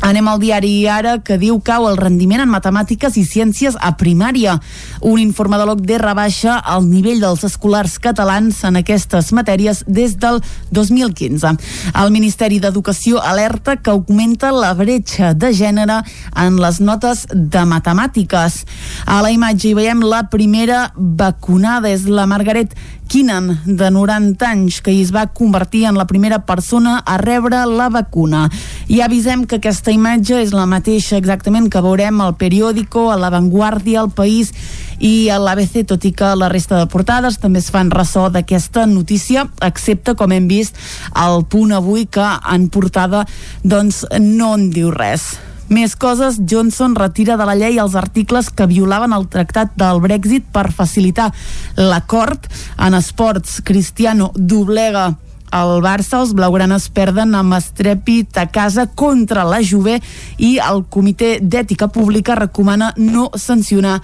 Anem 0.00 0.28
al 0.32 0.38
diari 0.40 0.70
Ara, 0.88 1.18
que 1.20 1.36
diu 1.36 1.58
cau 1.60 1.84
el 1.90 1.98
rendiment 2.00 2.40
en 2.40 2.48
matemàtiques 2.48 3.18
i 3.20 3.24
ciències 3.28 3.74
a 3.76 3.92
primària. 4.00 4.54
Un 5.04 5.20
informe 5.20 5.58
de 5.60 5.66
l'OCDE 5.68 5.98
rebaixa 6.00 6.54
el 6.72 6.86
nivell 6.88 7.20
dels 7.20 7.44
escolars 7.44 7.98
catalans 8.00 8.62
en 8.64 8.80
aquestes 8.80 9.28
matèries 9.36 9.82
des 9.86 10.16
del 10.22 10.40
2015. 10.72 11.52
El 12.00 12.12
Ministeri 12.14 12.62
d'Educació 12.64 13.20
alerta 13.20 13.76
que 13.76 13.92
augmenta 13.92 14.54
la 14.56 14.72
bretxa 14.78 15.34
de 15.34 15.52
gènere 15.52 16.00
en 16.32 16.56
les 16.62 16.80
notes 16.80 17.26
de 17.34 17.66
matemàtiques. 17.68 18.64
A 19.04 19.20
la 19.20 19.34
imatge 19.36 19.68
hi 19.68 19.76
veiem 19.76 20.00
la 20.00 20.24
primera 20.32 20.86
vacunada, 20.96 21.92
és 21.92 22.08
la 22.08 22.24
Margaret 22.24 22.72
Keenan, 23.10 23.58
de 23.66 23.90
90 23.90 24.46
anys, 24.46 24.76
que 24.86 24.92
es 24.94 25.08
va 25.10 25.24
convertir 25.34 25.82
en 25.88 25.96
la 25.98 26.04
primera 26.06 26.44
persona 26.46 27.00
a 27.02 27.16
rebre 27.18 27.58
la 27.66 27.88
vacuna. 27.90 28.44
I 28.86 29.00
avisem 29.02 29.42
que 29.50 29.58
aquesta 29.58 29.90
imatge 29.90 30.38
és 30.38 30.54
la 30.54 30.68
mateixa 30.70 31.18
exactament 31.18 31.66
que 31.66 31.82
veurem 31.82 32.22
al 32.22 32.36
periòdico, 32.38 33.08
a 33.10 33.18
La 33.18 33.32
Vanguardia, 33.34 33.98
al 34.04 34.12
País 34.14 34.54
i 35.02 35.26
a 35.26 35.40
l'ABC, 35.42 35.82
tot 35.90 36.06
i 36.06 36.14
que 36.14 36.30
la 36.38 36.52
resta 36.54 36.78
de 36.78 36.86
portades 36.86 37.42
també 37.42 37.58
es 37.58 37.74
fan 37.74 37.90
ressò 37.90 38.28
d'aquesta 38.30 38.86
notícia, 38.86 39.48
excepte, 39.58 40.14
com 40.14 40.30
hem 40.30 40.46
vist, 40.46 40.78
el 41.18 41.42
punt 41.50 41.74
avui 41.74 42.06
que 42.06 42.30
en 42.46 42.70
portada 42.70 43.26
doncs 43.66 44.04
no 44.22 44.54
en 44.54 44.70
diu 44.70 44.94
res. 44.94 45.32
Més 45.70 45.92
coses, 45.94 46.40
Johnson 46.50 46.96
retira 46.98 47.36
de 47.38 47.46
la 47.46 47.54
llei 47.54 47.76
els 47.78 47.94
articles 47.94 48.48
que 48.50 48.66
violaven 48.66 49.12
el 49.14 49.28
tractat 49.30 49.76
del 49.78 50.00
Brexit 50.02 50.48
per 50.50 50.72
facilitar 50.74 51.28
l'acord. 51.78 52.48
En 52.74 52.96
esports, 52.98 53.60
Cristiano 53.62 54.32
doblega 54.34 55.12
el 55.54 55.76
Barça, 55.82 56.20
els 56.20 56.32
blaugranes 56.34 56.88
perden 56.94 57.36
amb 57.38 57.54
estrèpit 57.54 58.38
a 58.42 58.48
casa 58.50 58.88
contra 58.98 59.46
la 59.46 59.60
Juve 59.62 60.00
i 60.38 60.56
el 60.62 60.84
Comitè 60.90 61.36
d'Ètica 61.42 61.86
Pública 61.90 62.34
recomana 62.38 62.92
no 62.98 63.28
sancionar 63.34 64.00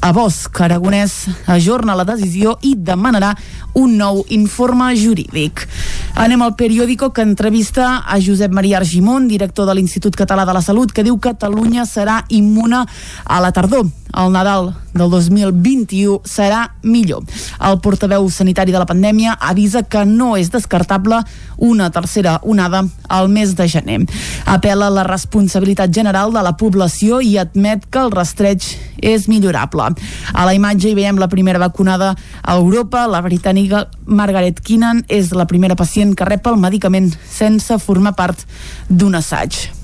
a 0.00 0.12
Bosch. 0.12 0.60
Aragonès 0.60 1.28
ajorna 1.46 1.94
la 1.96 2.04
decisió 2.04 2.56
i 2.62 2.74
demanarà 2.76 3.34
un 3.78 3.96
nou 3.96 4.24
informe 4.34 4.90
jurídic. 4.96 5.66
Anem 6.18 6.42
al 6.42 6.56
periòdico 6.58 7.12
que 7.14 7.22
entrevista 7.22 8.02
a 8.06 8.18
Josep 8.20 8.52
Maria 8.52 8.78
Argimon, 8.78 9.28
director 9.28 9.66
de 9.66 9.74
l'Institut 9.78 10.16
Català 10.18 10.44
de 10.44 10.54
la 10.56 10.62
Salut, 10.62 10.92
que 10.92 11.04
diu 11.06 11.18
que 11.18 11.28
Catalunya 11.28 11.84
serà 11.86 12.24
immune 12.28 12.84
a 13.24 13.40
la 13.40 13.52
tardor. 13.52 13.86
El 14.18 14.32
Nadal 14.34 14.72
del 14.98 15.10
2021 15.12 16.24
serà 16.26 16.64
millor. 16.82 17.22
El 17.62 17.78
portaveu 17.78 18.26
sanitari 18.34 18.74
de 18.74 18.80
la 18.82 18.88
pandèmia 18.88 19.36
avisa 19.38 19.84
que 19.86 20.02
no 20.08 20.32
és 20.36 20.50
descartable 20.50 21.20
una 21.62 21.86
tercera 21.94 22.40
onada 22.42 22.82
al 23.06 23.30
mes 23.30 23.54
de 23.54 23.68
gener. 23.70 24.00
Apela 24.44 24.88
a 24.88 24.96
la 24.96 25.06
responsabilitat 25.06 25.94
general 25.94 26.34
de 26.34 26.42
la 26.42 26.56
població 26.58 27.22
i 27.22 27.36
admet 27.38 27.86
que 27.86 28.02
el 28.02 28.10
rastreig 28.10 28.66
és 28.98 29.30
millorable. 29.30 29.92
A 30.34 30.50
la 30.50 30.58
imatge 30.58 30.90
hi 30.90 30.98
veiem 30.98 31.22
la 31.22 31.30
primera 31.30 31.62
vacunada 31.62 32.16
a 32.42 32.58
Europa. 32.58 33.06
La 33.06 33.22
britànica 33.22 33.86
Margaret 34.04 34.58
Keenan 34.58 35.04
és 35.06 35.30
la 35.30 35.46
primera 35.46 35.78
pacient 35.78 36.18
que 36.18 36.26
rep 36.26 36.50
el 36.50 36.58
medicament 36.58 37.12
sense 37.30 37.78
formar 37.78 38.16
part 38.18 38.48
d'un 38.90 39.14
assaig. 39.14 39.77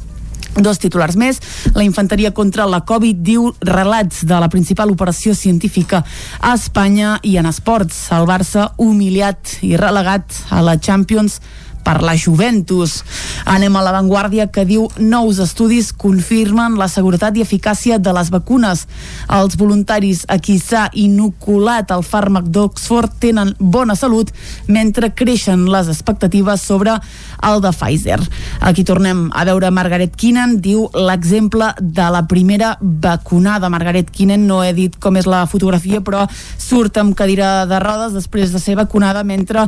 Dos 0.55 0.78
titulars 0.78 1.16
més. 1.18 1.40
La 1.74 1.82
infanteria 1.82 2.30
contra 2.30 2.66
la 2.70 2.84
Covid 2.86 3.18
diu 3.26 3.48
relats 3.66 4.22
de 4.22 4.38
la 4.38 4.48
principal 4.52 4.92
operació 4.92 5.34
científica 5.34 6.05
a 6.40 6.55
Espanya 6.55 7.18
i 7.26 7.36
en 7.40 7.50
esports. 7.50 8.07
El 8.14 8.28
Barça 8.30 8.68
humiliat 8.78 9.59
i 9.66 9.74
relegat 9.80 10.44
a 10.55 10.62
la 10.62 10.78
Champions 10.78 11.40
per 11.85 12.01
la 12.03 12.16
Juventus. 12.16 13.03
Anem 13.45 13.76
a 13.76 13.85
l'avantguàrdia 13.85 14.49
que 14.53 14.64
diu 14.68 14.89
nous 14.99 15.39
estudis 15.43 15.93
confirmen 15.93 16.78
la 16.80 16.89
seguretat 16.89 17.37
i 17.37 17.45
eficàcia 17.45 17.99
de 18.01 18.14
les 18.16 18.30
vacunes. 18.32 18.87
Els 19.28 19.59
voluntaris 19.61 20.24
a 20.28 20.39
qui 20.41 20.57
s'ha 20.59 20.89
inoculat 20.93 21.93
el 21.95 22.05
fàrmac 22.07 22.49
d'Oxford 22.49 23.18
tenen 23.20 23.53
bona 23.59 23.95
salut 23.99 24.32
mentre 24.66 25.12
creixen 25.14 25.66
les 25.70 25.91
expectatives 25.93 26.64
sobre 26.64 26.97
el 27.45 27.61
de 27.61 27.72
Pfizer. 27.72 28.20
Aquí 28.61 28.85
tornem 28.85 29.26
a 29.35 29.45
veure 29.45 29.70
Margaret 29.74 30.14
Keenan, 30.16 30.57
diu 30.64 30.87
l'exemple 30.95 31.72
de 31.80 32.09
la 32.11 32.24
primera 32.30 32.74
vacunada. 32.80 33.68
Margaret 33.68 34.11
Keenan, 34.11 34.47
no 34.49 34.62
he 34.64 34.72
dit 34.76 34.97
com 35.01 35.18
és 35.20 35.28
la 35.28 35.45
fotografia, 35.51 36.01
però 36.05 36.24
surt 36.59 36.97
amb 37.01 37.16
cadira 37.18 37.66
de 37.68 37.80
rodes 37.82 38.14
després 38.16 38.53
de 38.55 38.62
ser 38.62 38.78
vacunada 38.78 39.24
mentre 39.24 39.66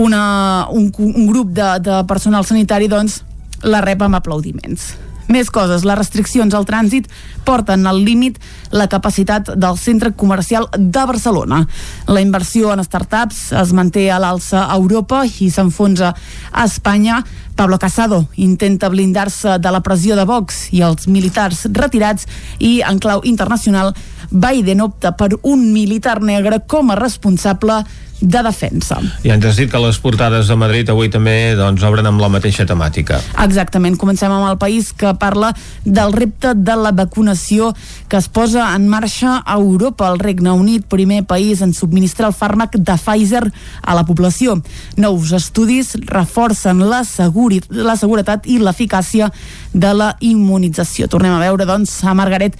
una, 0.00 0.68
un, 0.70 0.90
un 0.98 1.26
grup 1.30 1.53
de, 1.54 1.70
de 1.80 2.02
personal 2.10 2.44
sanitari 2.44 2.90
doncs, 2.90 3.22
la 3.64 3.80
rep 3.84 4.02
amb 4.04 4.20
aplaudiments. 4.20 4.92
Més 5.32 5.48
coses, 5.48 5.86
les 5.88 5.96
restriccions 5.96 6.52
al 6.52 6.66
trànsit 6.68 7.06
porten 7.48 7.86
al 7.88 8.02
límit 8.04 8.36
la 8.76 8.90
capacitat 8.92 9.54
del 9.56 9.78
centre 9.80 10.12
comercial 10.12 10.68
de 10.76 11.04
Barcelona. 11.08 11.62
La 12.08 12.20
inversió 12.20 12.74
en 12.74 12.84
startups 12.84 13.46
es 13.56 13.72
manté 13.72 14.10
a 14.12 14.20
l'alça 14.20 14.66
a 14.66 14.76
Europa 14.76 15.22
i 15.24 15.48
s'enfonsa 15.50 16.12
a 16.52 16.66
Espanya. 16.68 17.22
Pablo 17.56 17.78
Casado 17.78 18.26
intenta 18.36 18.90
blindar-se 18.90 19.58
de 19.62 19.72
la 19.72 19.80
pressió 19.80 20.16
de 20.18 20.26
Vox 20.28 20.68
i 20.74 20.82
els 20.82 21.08
militars 21.08 21.64
retirats 21.72 22.28
i 22.58 22.80
en 22.84 22.98
clau 22.98 23.22
internacional 23.24 23.94
Biden 24.30 24.82
opta 24.82 25.14
per 25.16 25.30
un 25.42 25.70
militar 25.72 26.20
negre 26.20 26.60
com 26.66 26.90
a 26.90 26.98
responsable 26.98 27.84
de 28.20 28.42
defensa. 28.42 28.98
I 29.24 29.32
ens 29.34 29.44
has 29.44 29.58
dit 29.58 29.70
que 29.70 29.80
les 29.80 29.98
portades 30.00 30.48
de 30.48 30.56
Madrid 30.56 30.88
avui 30.90 31.10
també 31.12 31.54
doncs, 31.58 31.82
obren 31.84 32.06
amb 32.08 32.22
la 32.22 32.30
mateixa 32.32 32.66
temàtica. 32.68 33.20
Exactament, 33.44 33.98
comencem 34.00 34.32
amb 34.32 34.48
el 34.48 34.58
país 34.60 34.92
que 34.96 35.12
parla 35.20 35.52
del 35.84 36.14
repte 36.14 36.54
de 36.54 36.76
la 36.78 36.92
vacunació 36.92 37.72
que 38.08 38.18
es 38.20 38.28
posa 38.28 38.70
en 38.74 38.88
marxa 38.88 39.40
a 39.44 39.58
Europa. 39.58 40.08
El 40.12 40.20
Regne 40.20 40.52
Unit, 40.52 40.86
primer 40.88 41.24
país 41.24 41.62
en 41.62 41.74
subministrar 41.74 42.30
el 42.30 42.36
fàrmac 42.36 42.78
de 42.78 42.96
Pfizer 42.96 43.44
a 43.82 43.94
la 43.94 44.04
població. 44.06 44.60
Nous 44.96 45.32
estudis 45.32 45.94
reforcen 46.06 46.84
la, 46.88 47.04
seguri, 47.04 47.60
la 47.68 47.96
seguretat 48.00 48.46
i 48.46 48.58
l'eficàcia 48.62 49.30
de 49.74 49.92
la 49.94 50.14
immunització. 50.20 51.08
Tornem 51.10 51.34
a 51.34 51.42
veure, 51.42 51.66
doncs, 51.68 51.96
a 52.04 52.14
Margaret 52.14 52.56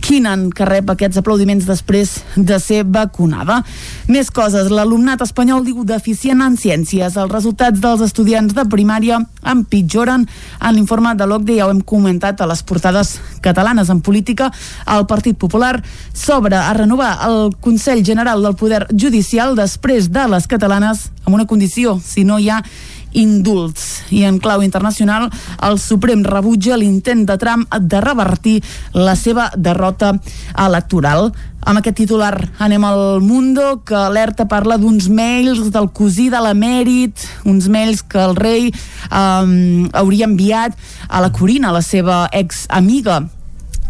Keenan, 0.00 0.50
que 0.54 0.66
rep 0.68 0.90
aquests 0.92 1.18
aplaudiments 1.20 1.66
després 1.66 2.12
de 2.36 2.58
ser 2.62 2.82
vacunada. 2.84 3.62
Més 4.08 4.30
coses. 4.30 4.70
L'alumnat 4.70 5.22
espanyol 5.24 5.64
diu 5.66 5.82
deficient 5.86 6.44
en 6.44 6.56
ciències. 6.60 7.16
Els 7.16 7.32
resultats 7.32 7.82
dels 7.82 8.04
estudiants 8.06 8.54
de 8.54 8.66
primària 8.70 9.18
empitjoren. 9.42 10.26
En 10.60 10.76
l'informe 10.76 11.14
de 11.18 11.26
l'OCDE 11.26 11.58
ja 11.58 11.66
ho 11.66 11.74
hem 11.74 11.82
comentat 11.82 12.40
a 12.40 12.50
les 12.50 12.62
portades 12.62 13.16
catalanes 13.42 13.90
en 13.90 14.00
política. 14.00 14.52
El 14.86 15.06
Partit 15.10 15.38
Popular 15.38 15.74
s'obre 16.14 16.56
a 16.60 16.72
renovar 16.76 17.16
el 17.26 17.56
Consell 17.60 18.04
General 18.06 18.42
del 18.42 18.56
Poder 18.56 18.86
Judicial 18.92 19.56
després 19.58 20.10
de 20.12 20.28
les 20.30 20.46
catalanes 20.46 21.10
amb 21.26 21.34
una 21.34 21.46
condició, 21.46 21.98
si 22.02 22.22
no 22.24 22.38
hi 22.38 22.50
ha 22.50 22.62
indults. 23.16 24.04
I 24.12 24.24
en 24.28 24.38
clau 24.42 24.62
internacional, 24.62 25.30
el 25.64 25.80
Suprem 25.82 26.22
rebutja 26.26 26.78
l'intent 26.78 27.24
de 27.26 27.36
Trump 27.40 27.66
de 27.80 28.00
revertir 28.04 28.60
la 28.94 29.16
seva 29.18 29.50
derrota 29.56 30.14
electoral. 30.54 31.32
Amb 31.66 31.80
aquest 31.80 31.96
titular 31.98 32.34
anem 32.62 32.84
al 32.86 33.20
Mundo, 33.24 33.80
que 33.86 33.96
alerta 33.98 34.46
parla 34.46 34.76
d'uns 34.78 35.08
mails 35.10 35.72
del 35.74 35.90
cosí 35.90 36.28
de 36.30 36.38
l'emèrit, 36.44 37.26
uns 37.44 37.66
mails 37.66 38.04
que 38.06 38.22
el 38.22 38.36
rei 38.38 38.68
um, 39.10 39.88
hauria 39.90 40.30
enviat 40.30 40.76
a 41.08 41.24
la 41.24 41.32
Corina, 41.34 41.74
la 41.74 41.82
seva 41.82 42.28
ex 42.30 42.68
amiga 42.70 43.24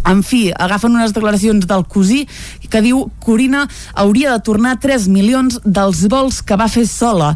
en 0.06 0.22
fi, 0.22 0.52
agafen 0.54 0.94
unes 0.94 1.12
declaracions 1.14 1.66
del 1.66 1.84
cosí 1.90 2.24
que 2.70 2.82
diu 2.82 3.06
Corina 3.22 3.64
hauria 3.94 4.32
de 4.32 4.42
tornar 4.46 4.76
3 4.82 5.08
milions 5.12 5.58
dels 5.64 6.04
vols 6.10 6.40
que 6.46 6.58
va 6.58 6.68
fer 6.70 6.86
sola. 6.86 7.34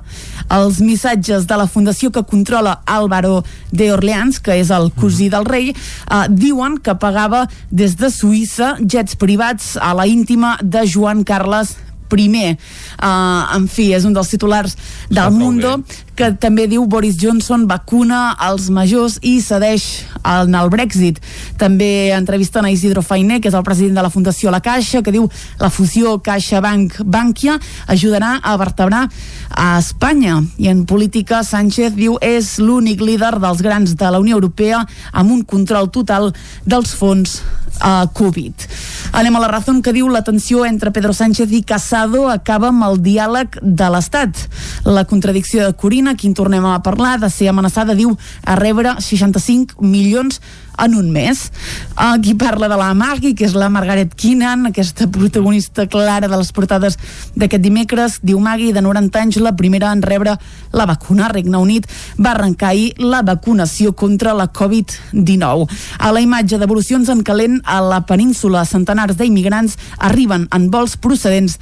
Els 0.50 0.80
missatges 0.82 1.46
de 1.50 1.58
la 1.58 1.68
fundació 1.70 2.10
que 2.14 2.24
controla 2.26 2.80
Álvaro 2.86 3.42
de 3.70 3.90
Orleans, 3.94 4.40
que 4.40 4.58
és 4.62 4.70
el 4.74 4.90
cosí 4.94 5.28
del 5.30 5.46
rei, 5.46 5.70
eh, 5.74 6.24
diuen 6.30 6.78
que 6.78 6.94
pagava 6.94 7.46
des 7.70 7.96
de 7.98 8.10
Suïssa 8.10 8.76
jets 8.80 9.16
privats 9.16 9.76
a 9.76 9.94
la 9.94 10.06
íntima 10.06 10.56
de 10.62 10.86
Joan 10.86 11.24
Carles 11.24 11.76
primer. 12.10 12.58
Uh, 13.00 13.56
en 13.56 13.64
fi, 13.64 13.90
és 13.96 14.04
un 14.04 14.12
dels 14.12 14.28
titulars 14.28 14.74
del 15.08 15.32
Mundo 15.32 15.78
que 16.20 16.26
també 16.36 16.66
diu 16.68 16.84
Boris 16.84 17.16
Johnson 17.16 17.62
vacuna 17.64 18.34
als 18.36 18.66
majors 18.68 19.16
i 19.24 19.38
cedeix 19.40 19.86
en 20.20 20.52
el 20.58 20.68
Brexit. 20.68 21.16
També 21.56 22.10
entrevisten 22.12 22.66
a 22.68 22.72
Isidro 22.72 23.00
Fainé, 23.00 23.38
que 23.40 23.48
és 23.48 23.56
el 23.56 23.64
president 23.64 23.96
de 23.96 24.04
la 24.04 24.12
Fundació 24.12 24.52
La 24.52 24.60
Caixa, 24.60 25.00
que 25.00 25.14
diu 25.14 25.30
la 25.60 25.70
fusió 25.72 26.18
Caixa-Banc-Bànquia 26.20 27.56
ajudarà 27.88 28.34
a 28.42 28.56
vertebrar 28.60 29.06
a 29.48 29.70
Espanya. 29.78 30.42
I 30.60 30.68
en 30.68 30.84
política, 30.84 31.40
Sánchez 31.40 31.96
diu 31.96 32.18
és 32.20 32.58
l'únic 32.60 33.00
líder 33.00 33.38
dels 33.40 33.64
grans 33.64 33.96
de 33.96 34.12
la 34.12 34.20
Unió 34.20 34.36
Europea 34.36 34.84
amb 35.12 35.32
un 35.32 35.40
control 35.48 35.88
total 35.88 36.34
dels 36.68 36.92
fons 36.92 37.40
uh, 37.80 38.06
Covid. 38.12 38.66
Anem 39.12 39.36
a 39.36 39.42
la 39.42 39.48
raó 39.50 39.74
que 39.82 39.92
diu 39.92 40.08
la 40.08 40.22
tensió 40.24 40.64
entre 40.64 40.92
Pedro 40.92 41.12
Sánchez 41.12 41.52
i 41.52 41.62
Casado 41.66 42.28
acaba 42.30 42.70
amb 42.70 42.84
el 42.86 43.00
diàleg 43.02 43.58
de 43.60 43.90
l'Estat. 43.92 44.46
La 44.84 45.04
contradicció 45.04 45.66
de 45.66 45.74
Corina, 45.74 46.14
qui 46.14 46.28
en 46.28 46.34
tornem 46.34 46.64
a 46.66 46.80
parlar, 46.82 47.18
de 47.20 47.30
ser 47.30 47.50
amenaçada, 47.50 47.94
diu 47.94 48.16
a 48.44 48.56
rebre 48.56 48.96
65 49.00 49.82
milions 49.84 50.40
en 50.84 50.94
un 50.94 51.10
mes. 51.10 51.52
Aquí 51.96 52.34
parla 52.34 52.68
de 52.68 52.76
la 52.76 52.94
Maggie, 52.94 53.34
que 53.34 53.44
és 53.44 53.54
la 53.54 53.68
Margaret 53.68 54.14
Keenan, 54.14 54.66
aquesta 54.70 55.06
protagonista 55.10 55.86
clara 55.86 56.28
de 56.28 56.36
les 56.36 56.52
portades 56.56 56.96
d'aquest 57.36 57.62
dimecres. 57.62 58.18
Diu 58.22 58.40
Maggie, 58.40 58.72
de 58.72 58.82
90 58.82 59.20
anys, 59.20 59.40
la 59.40 59.54
primera 59.56 59.92
en 59.92 60.02
rebre 60.02 60.36
la 60.72 60.86
vacuna. 60.86 61.28
Regne 61.28 61.58
Unit 61.58 61.86
va 62.18 62.32
arrencar 62.32 62.70
ahir 62.70 62.94
la 62.98 63.22
vacunació 63.22 63.92
contra 63.92 64.34
la 64.34 64.50
Covid-19. 64.52 65.68
A 65.98 66.12
la 66.12 66.24
imatge 66.24 66.58
d'evolucions 66.58 67.08
en 67.12 67.22
calent 67.22 67.60
a 67.64 67.80
la 67.84 68.02
península, 68.06 68.64
centenars 68.64 69.18
d'immigrants 69.20 69.76
arriben 69.98 70.48
en 70.54 70.70
vols 70.70 70.96
procedents 70.96 71.58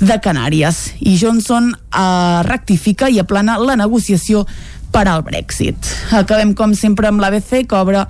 de 0.00 0.18
Canàries. 0.22 0.94
I 1.00 1.16
Johnson 1.18 1.72
eh, 1.72 2.42
rectifica 2.46 3.08
i 3.08 3.18
aplana 3.22 3.58
la 3.58 3.76
negociació 3.78 4.44
per 4.98 5.06
al 5.06 5.22
Brexit. 5.22 5.78
Acabem 6.10 6.56
com 6.58 6.72
sempre 6.74 7.06
amb 7.06 7.22
l'ABC 7.22 7.68
que 7.70 7.76
obre 7.78 8.00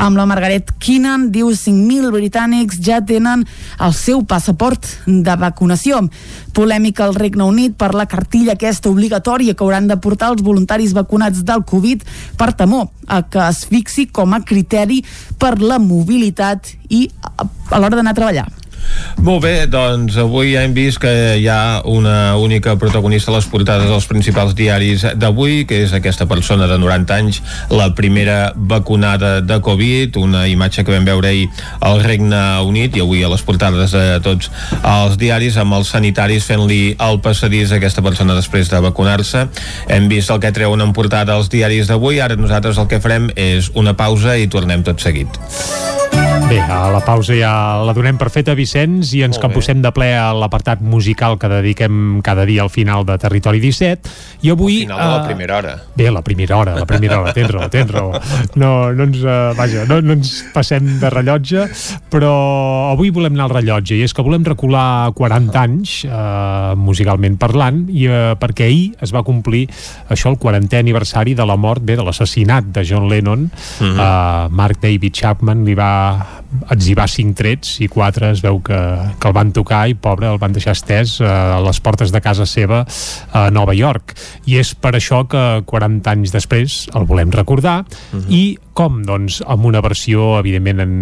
amb 0.00 0.16
la 0.16 0.24
Margaret 0.30 0.70
Keenan 0.80 1.26
diu 1.34 1.50
5.000 1.52 2.08
britànics 2.14 2.78
ja 2.86 3.02
tenen 3.04 3.42
el 3.84 3.92
seu 3.92 4.22
passaport 4.24 4.86
de 5.04 5.34
vacunació. 5.42 6.00
Polèmica 6.56 7.04
al 7.04 7.18
Regne 7.18 7.44
Unit 7.44 7.74
per 7.76 7.90
la 7.92 8.06
cartilla 8.08 8.54
aquesta 8.56 8.88
obligatòria 8.88 9.52
que 9.52 9.66
hauran 9.66 9.90
de 9.90 9.98
portar 10.00 10.30
els 10.32 10.44
voluntaris 10.46 10.94
vacunats 10.96 11.44
del 11.44 11.66
Covid 11.68 12.06
per 12.40 12.54
temor 12.56 12.88
a 13.08 13.20
que 13.28 13.44
es 13.44 13.66
fixi 13.68 14.06
com 14.08 14.32
a 14.32 14.40
criteri 14.40 15.02
per 15.36 15.58
la 15.60 15.76
mobilitat 15.82 16.72
i 16.88 17.04
a 17.28 17.76
l'hora 17.76 17.98
d'anar 17.98 18.16
a 18.16 18.20
treballar. 18.22 18.48
Molt 19.18 19.42
bé, 19.42 19.66
doncs 19.66 20.16
avui 20.20 20.52
ja 20.52 20.62
hem 20.62 20.74
vist 20.76 21.00
que 21.02 21.10
hi 21.40 21.46
ha 21.50 21.82
una 21.90 22.36
única 22.38 22.76
protagonista 22.78 23.32
a 23.32 23.36
les 23.36 23.48
portades 23.50 23.88
dels 23.90 24.06
principals 24.06 24.54
diaris 24.54 25.02
d'avui, 25.18 25.64
que 25.66 25.80
és 25.84 25.94
aquesta 25.96 26.28
persona 26.30 26.68
de 26.70 26.78
90 26.78 27.16
anys, 27.16 27.40
la 27.70 27.90
primera 27.98 28.52
vacunada 28.54 29.40
de 29.42 29.58
Covid, 29.64 30.16
una 30.22 30.46
imatge 30.48 30.84
que 30.84 30.94
vam 30.94 31.08
veure 31.08 31.32
ahir 31.32 31.48
al 31.80 32.02
Regne 32.04 32.42
Unit 32.68 32.96
i 32.96 33.02
avui 33.02 33.24
a 33.26 33.32
les 33.32 33.42
portades 33.42 33.94
de 33.96 34.06
tots 34.22 34.52
els 34.78 35.18
diaris 35.18 35.58
amb 35.58 35.74
els 35.80 35.90
sanitaris 35.94 36.46
fent-li 36.46 36.94
el 36.94 37.20
passadís 37.24 37.72
a 37.72 37.80
aquesta 37.82 38.04
persona 38.06 38.38
després 38.38 38.70
de 38.70 38.82
vacunar-se. 38.86 39.48
Hem 39.90 40.08
vist 40.12 40.30
el 40.30 40.40
que 40.42 40.54
treuen 40.54 40.84
en 40.84 40.94
portada 40.94 41.36
els 41.38 41.50
diaris 41.50 41.90
d'avui, 41.90 42.22
ara 42.22 42.38
nosaltres 42.38 42.78
el 42.78 42.86
que 42.86 43.02
farem 43.02 43.32
és 43.34 43.72
una 43.74 43.96
pausa 43.98 44.38
i 44.38 44.46
tornem 44.46 44.86
tot 44.86 45.02
seguit. 45.02 45.42
Bé, 46.48 46.62
a 46.64 46.88
la 46.88 47.02
pausa 47.04 47.34
ja 47.36 47.50
la 47.84 47.92
donem 47.92 48.16
per 48.16 48.30
feta, 48.32 48.54
Vicenç, 48.56 49.10
i 49.12 49.18
ens 49.20 49.36
Molt 49.36 49.58
bé. 49.66 49.74
de 49.84 49.90
ple 49.92 50.06
a 50.16 50.32
l'apartat 50.32 50.80
musical 50.80 51.36
que 51.36 51.46
dediquem 51.46 52.22
cada 52.24 52.46
dia 52.48 52.62
al 52.62 52.70
final 52.70 53.04
de 53.04 53.18
Territori 53.20 53.60
17. 53.60 54.08
I 54.40 54.52
avui... 54.54 54.78
Al 54.80 54.88
final 54.88 54.98
de 54.98 55.10
la 55.10 55.18
eh, 55.18 55.26
primera 55.26 55.56
hora. 55.58 55.74
Bé, 55.94 56.10
la 56.10 56.22
primera 56.22 56.56
hora, 56.56 56.74
la 56.74 56.86
primera 56.86 57.20
hora, 57.20 57.34
tens 57.34 57.50
raó, 57.50 57.68
tens 57.68 57.90
raó. 57.92 58.14
No, 58.54 58.94
no 58.96 59.04
ens, 59.04 59.18
uh, 59.26 59.52
vaja, 59.58 59.84
no, 59.90 60.00
no 60.00 60.16
ens 60.16 60.30
passem 60.54 60.88
de 61.02 61.10
rellotge, 61.12 61.66
però 62.08 62.32
avui 62.94 63.12
volem 63.12 63.36
anar 63.36 63.50
al 63.50 63.54
rellotge, 63.58 63.98
i 63.98 64.08
és 64.08 64.16
que 64.16 64.24
volem 64.24 64.48
recular 64.48 65.12
40 65.20 65.60
anys, 65.60 65.98
uh, 66.08 66.72
musicalment 66.80 67.36
parlant, 67.36 67.84
i 67.92 68.08
uh, 68.08 68.32
perquè 68.40 68.70
ahir 68.70 68.88
es 69.04 69.12
va 69.12 69.20
complir 69.26 69.66
això, 70.08 70.32
el 70.32 70.40
40è 70.40 70.80
aniversari 70.80 71.36
de 71.36 71.44
la 71.44 71.60
mort, 71.60 71.84
bé, 71.84 72.00
de 72.00 72.08
l'assassinat 72.08 72.72
de 72.72 72.88
John 72.88 73.12
Lennon. 73.12 73.50
Mhm. 73.52 74.00
uh, 74.00 74.48
Mark 74.48 74.80
David 74.80 75.12
Chapman 75.12 75.68
li 75.68 75.76
va 75.76 76.37
etzibar 76.72 77.08
cinc 77.10 77.36
trets 77.38 77.78
i 77.84 77.88
quatre 77.92 78.32
es 78.32 78.42
veu 78.44 78.60
que, 78.64 78.78
que 79.20 79.28
el 79.30 79.36
van 79.36 79.52
tocar 79.56 79.84
i 79.90 79.96
pobre 79.98 80.30
el 80.30 80.40
van 80.40 80.54
deixar 80.56 80.76
estès 80.76 81.18
eh, 81.20 81.28
a 81.28 81.60
les 81.64 81.80
portes 81.84 82.12
de 82.14 82.22
casa 82.24 82.46
seva 82.48 82.84
a 83.32 83.48
Nova 83.54 83.76
York. 83.76 84.14
I 84.46 84.58
és 84.62 84.74
per 84.74 84.94
això 84.98 85.24
que 85.28 85.44
40 85.66 86.14
anys 86.14 86.34
després 86.34 86.80
el 86.98 87.08
volem 87.08 87.32
recordar 87.34 87.82
i 88.28 88.58
com? 88.78 89.00
Doncs 89.06 89.40
amb 89.50 89.66
una 89.66 89.80
versió 89.82 90.36
evidentment 90.38 90.82
en, 90.84 90.92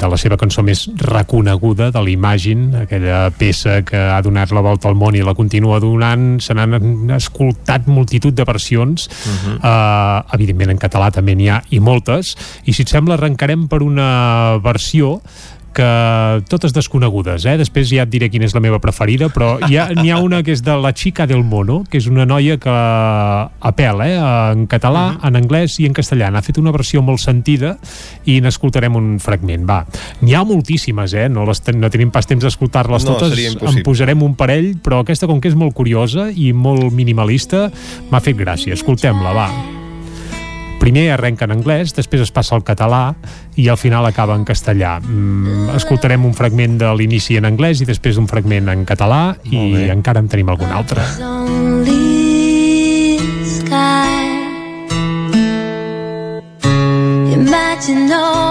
de 0.00 0.08
la 0.08 0.16
seva 0.20 0.38
cançó 0.40 0.62
més 0.64 0.86
reconeguda 1.02 1.90
de 1.92 2.02
l'Imagine, 2.06 2.84
aquella 2.86 3.26
peça 3.36 3.82
que 3.86 3.98
ha 3.98 4.22
donat 4.24 4.54
la 4.56 4.62
volta 4.64 4.88
al 4.88 4.96
món 4.96 5.16
i 5.18 5.24
la 5.24 5.34
continua 5.36 5.80
donant, 5.82 6.38
se 6.40 6.56
n'han 6.56 7.12
escoltat 7.16 7.90
multitud 7.92 8.32
de 8.36 8.46
versions 8.48 9.06
Mhm. 9.26 9.58
uh, 9.58 10.22
evidentment 10.36 10.70
en 10.70 10.78
català 10.78 11.10
també 11.12 11.34
n'hi 11.36 11.48
ha 11.50 11.60
i 11.70 11.80
moltes 11.80 12.34
i 12.64 12.72
si 12.72 12.82
et 12.84 12.88
sembla 12.92 13.16
arrencarem 13.16 13.66
per 13.68 13.82
una 13.82 14.58
versió 14.62 15.20
que 15.76 16.42
totes 16.48 16.72
desconegudes, 16.72 17.44
eh? 17.44 17.56
després 17.60 17.90
ja 17.90 18.06
et 18.06 18.12
diré 18.12 18.30
quina 18.32 18.48
és 18.48 18.54
la 18.56 18.62
meva 18.64 18.78
preferida, 18.82 19.28
però 19.32 19.56
hi 19.68 19.76
ha, 19.76 19.88
n'hi 19.92 20.12
ha 20.12 20.20
una 20.24 20.40
que 20.46 20.54
és 20.56 20.62
de 20.64 20.76
La 20.80 20.94
Chica 20.96 21.26
del 21.28 21.44
Mono, 21.44 21.82
que 21.90 22.00
és 22.00 22.08
una 22.08 22.24
noia 22.28 22.56
que 22.62 22.72
apela 23.70 24.08
eh? 24.08 24.16
en 24.16 24.64
català, 24.70 25.04
en 25.26 25.36
anglès 25.36 25.76
i 25.82 25.88
en 25.88 25.96
castellà. 25.96 26.30
N'ha 26.32 26.44
fet 26.46 26.60
una 26.62 26.72
versió 26.74 27.04
molt 27.04 27.20
sentida 27.22 27.76
i 28.24 28.40
n'escoltarem 28.40 28.96
un 28.96 29.14
fragment. 29.22 29.68
Va, 29.68 29.82
n'hi 30.24 30.36
ha 30.36 30.44
moltíssimes, 30.48 31.16
eh? 31.16 31.28
no, 31.32 31.44
les 31.48 31.60
ten 31.60 31.80
no 31.82 31.92
tenim 31.92 32.12
pas 32.14 32.28
temps 32.28 32.42
d'escoltar-les 32.42 33.06
No, 33.06 33.16
totes, 33.20 33.36
en 33.60 33.82
posarem 33.86 34.24
un 34.24 34.36
parell, 34.38 34.74
però 34.82 35.04
aquesta, 35.04 35.28
com 35.28 35.42
que 35.42 35.52
és 35.52 35.58
molt 35.58 35.76
curiosa 35.76 36.30
i 36.32 36.52
molt 36.56 36.88
minimalista, 36.96 37.66
m'ha 38.10 38.24
fet 38.24 38.38
gràcia. 38.40 38.76
Escoltem-la, 38.78 39.36
va 39.36 39.50
primer 40.80 41.10
arrenca 41.14 41.46
en 41.46 41.54
anglès, 41.56 41.94
després 41.96 42.22
es 42.24 42.32
passa 42.34 42.54
al 42.56 42.64
català 42.66 43.14
i 43.56 43.68
al 43.68 43.78
final 43.80 44.06
acaba 44.06 44.36
en 44.36 44.44
castellà. 44.44 44.96
Mm, 45.00 45.70
escoltarem 45.76 46.24
un 46.24 46.34
fragment 46.34 46.78
de 46.78 46.92
l'inici 46.96 47.38
en 47.40 47.48
anglès 47.48 47.82
i 47.82 47.88
després 47.88 48.20
un 48.20 48.28
fragment 48.30 48.68
en 48.72 48.84
català 48.88 49.36
i 49.50 49.88
encara 49.90 50.22
en 50.22 50.28
tenim 50.28 50.48
algun 50.52 50.72
altre. 50.72 51.04
Imagine 57.36 58.12
all 58.12 58.45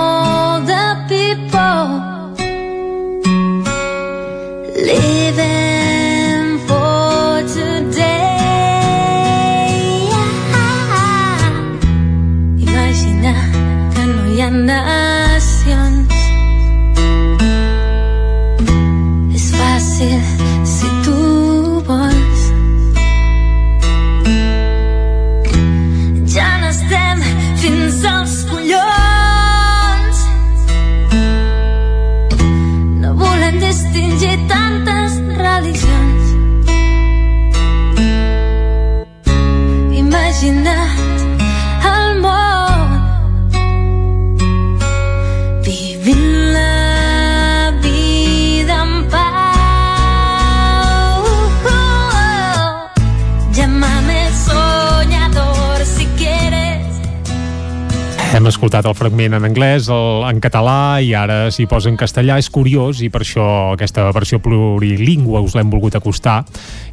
Hem 58.36 58.50
escoltat 58.50 58.84
el 58.84 58.96
fragment 59.00 59.38
en 59.38 59.46
anglès, 59.48 59.86
el, 59.88 60.26
en 60.28 60.42
català 60.44 61.00
i 61.00 61.14
ara 61.16 61.46
s'hi 61.56 61.70
posa 61.72 61.88
en 61.88 61.96
castellà. 61.96 62.36
És 62.42 62.50
curiós 62.52 63.00
i 63.00 63.08
per 63.08 63.22
això 63.24 63.46
aquesta 63.72 64.10
versió 64.12 64.42
plurilingüe 64.44 65.40
us 65.40 65.54
l'hem 65.56 65.70
volgut 65.72 65.96
acostar. 65.96 66.42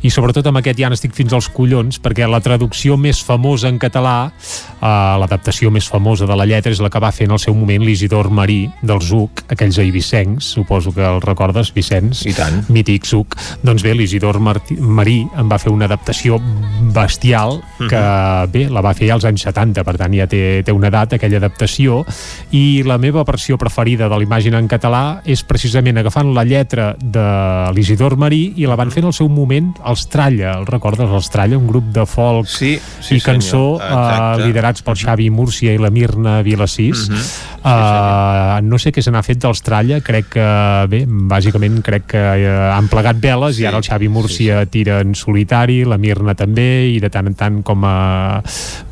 I 0.06 0.10
sobretot 0.14 0.46
amb 0.46 0.60
aquest 0.60 0.78
ja 0.78 0.90
n'estic 0.92 1.16
fins 1.16 1.34
als 1.34 1.48
collons 1.50 1.98
perquè 1.98 2.28
la 2.30 2.38
traducció 2.44 2.94
més 2.94 3.24
famosa 3.26 3.66
en 3.72 3.80
català, 3.82 4.30
eh, 4.30 4.86
l'adaptació 5.18 5.72
més 5.74 5.88
famosa 5.90 6.28
de 6.30 6.36
la 6.38 6.46
lletra 6.46 6.70
és 6.70 6.78
la 6.78 6.92
que 6.94 7.02
va 7.02 7.10
fer 7.10 7.26
en 7.26 7.34
el 7.34 7.42
seu 7.42 7.58
moment 7.58 7.82
l'Isidor 7.82 8.30
Marí 8.30 8.60
del 8.78 9.02
ZUC, 9.02 9.42
aquells 9.50 9.80
eivissencs, 9.82 10.52
suposo 10.54 10.94
que 10.94 11.02
el 11.02 11.18
recordes, 11.26 11.74
Vicenç? 11.74 12.22
I 12.30 12.36
tant. 12.38 12.62
Mític 12.70 13.10
ZUC. 13.10 13.34
Doncs 13.66 13.82
bé, 13.82 13.96
l'Isidor 13.98 14.38
Marí 14.38 15.18
en 15.34 15.50
va 15.50 15.58
fer 15.58 15.74
una 15.74 15.90
adaptació 15.90 16.38
bestial 16.94 17.58
que, 17.80 18.06
bé, 18.54 18.68
la 18.70 18.86
va 18.86 18.94
fer 18.94 19.10
als 19.10 19.26
anys 19.26 19.48
70, 19.50 19.82
per 19.82 19.98
tant 19.98 20.14
ja 20.14 20.30
té, 20.30 20.62
té 20.62 20.70
una 20.70 20.86
edat 20.92 21.18
aquella 21.32 21.40
adaptació 21.40 22.02
i 22.52 22.82
la 22.84 22.98
meva 23.00 23.24
versió 23.24 23.56
preferida 23.58 24.08
de 24.08 24.18
l'imatge 24.18 24.52
en 24.52 24.68
català 24.68 25.22
és 25.24 25.42
precisament 25.46 25.98
agafant 25.98 26.32
la 26.34 26.44
lletra 26.44 26.92
de 26.98 27.24
l'Isidor 27.74 28.16
Marí 28.20 28.52
i 28.60 28.66
la 28.68 28.76
van 28.76 28.90
fer 28.92 29.02
en 29.02 29.10
el 29.10 29.16
seu 29.16 29.28
moment 29.32 29.72
els 29.88 30.06
Tralla, 30.12 30.58
el 30.58 30.66
recordes 30.66 31.08
els 31.08 31.30
Tralla, 31.32 31.58
un 31.58 31.68
grup 31.68 31.88
de 31.94 32.04
folk 32.06 32.48
sí, 32.50 32.76
sí, 33.00 33.16
i 33.16 33.20
cançó 33.24 33.78
senyor. 33.80 34.42
Eh, 34.42 34.46
liderats 34.46 34.84
pel 34.84 34.98
Xavi 34.98 35.30
Múrcia 35.32 35.72
i 35.72 35.80
la 35.80 35.90
Mirna 35.90 36.40
Vilassís. 36.42 37.08
Mhm. 37.08 37.24
uh, 37.62 38.58
no 38.66 38.78
sé 38.78 38.90
què 38.92 39.02
se 39.02 39.10
n'ha 39.10 39.22
fet 39.22 39.38
dels 39.42 39.62
Tralla. 39.62 40.00
Crec 40.02 40.32
que, 40.34 40.46
bé, 40.90 41.04
bàsicament 41.06 41.80
crec 41.84 42.08
que 42.10 42.20
uh, 42.20 42.72
han 42.74 42.88
plegat 42.90 43.20
veles 43.22 43.60
i 43.60 43.66
ara 43.66 43.78
el 43.78 43.86
Xavi 43.86 44.08
Múrcia 44.08 44.64
tira 44.66 45.00
en 45.00 45.14
solitari 45.14 45.82
la 45.86 45.98
Mirna 45.98 46.34
també 46.34 46.88
i 46.90 46.98
de 47.00 47.10
tant 47.12 47.30
en 47.30 47.38
tant 47.38 47.60
com 47.62 47.84
a 47.86 48.42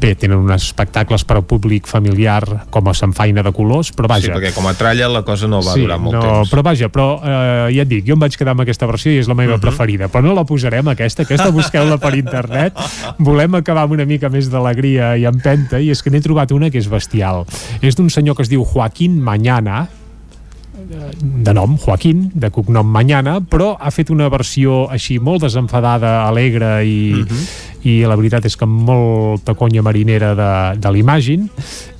bé, 0.00 0.14
tenen 0.14 0.38
uns 0.38 0.70
espectacles 0.70 1.24
per 1.26 1.40
a 1.40 1.42
públic 1.42 1.88
familiar 1.90 2.29
com 2.70 2.88
a 2.90 2.94
Sanfaina 2.94 3.42
de 3.46 3.52
colors 3.56 3.90
però 3.96 4.08
vaja, 4.10 4.28
Sí, 4.28 4.32
perquè 4.32 4.52
com 4.54 4.66
a 4.70 4.74
tralla 4.78 5.08
la 5.10 5.22
cosa 5.26 5.48
no 5.50 5.60
va 5.62 5.74
sí, 5.74 5.82
durar 5.84 5.98
molt 5.98 6.14
no, 6.16 6.22
temps. 6.22 6.50
Però 6.52 6.62
vaja, 6.66 6.88
però 6.92 7.08
eh, 7.22 7.74
ja 7.74 7.82
et 7.82 7.88
dic, 7.90 8.04
jo 8.06 8.14
em 8.14 8.20
vaig 8.22 8.36
quedar 8.38 8.54
amb 8.56 8.62
aquesta 8.64 8.86
versió 8.86 9.12
i 9.12 9.18
és 9.22 9.28
la 9.28 9.34
meva 9.38 9.56
Mhm. 9.56 9.60
preferida, 9.60 10.08
però 10.08 10.22
no 10.22 10.34
la 10.34 10.44
posarem 10.44 10.88
aquesta, 10.88 11.22
aquesta 11.26 11.50
busqueu-la 11.50 11.98
per 11.98 12.14
internet. 12.18 12.74
Volem 13.18 13.54
acabar 13.58 13.82
amb 13.88 13.92
una 13.98 14.04
mica 14.06 14.28
més 14.28 14.50
d'alegria 14.50 15.16
i 15.16 15.24
empenta, 15.26 15.80
i 15.80 15.90
és 15.90 16.02
que 16.02 16.10
n'he 16.10 16.20
trobat 16.20 16.52
una 16.52 16.70
que 16.70 16.78
és 16.78 16.88
bestial. 16.88 17.44
És 17.82 17.96
d'un 17.96 18.10
senyor 18.10 18.36
que 18.36 18.42
es 18.42 18.48
diu 18.48 18.64
Joaquín 18.64 19.20
Mañana, 19.20 19.88
eh, 20.90 21.10
de 21.20 21.54
nom 21.54 21.76
Joaquín, 21.78 22.30
de 22.34 22.50
cognom 22.50 22.86
Mañana, 22.86 23.40
però 23.40 23.76
ha 23.80 23.90
fet 23.90 24.10
una 24.10 24.28
versió 24.28 24.88
així 24.90 25.18
molt 25.18 25.42
desenfadada, 25.42 26.26
alegre 26.28 26.84
i, 26.86 27.24
i 27.88 28.00
la 28.04 28.16
veritat 28.18 28.44
és 28.48 28.56
que 28.58 28.68
molta 28.68 29.54
conya 29.58 29.84
marinera 29.84 30.34
de, 30.36 30.50
de 30.80 30.92
l'Imagine 30.92 31.48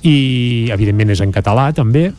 i 0.05 0.69
evidentment 0.73 1.13
és 1.15 1.23
en 1.23 1.33
català 1.33 1.71
també 1.75 2.09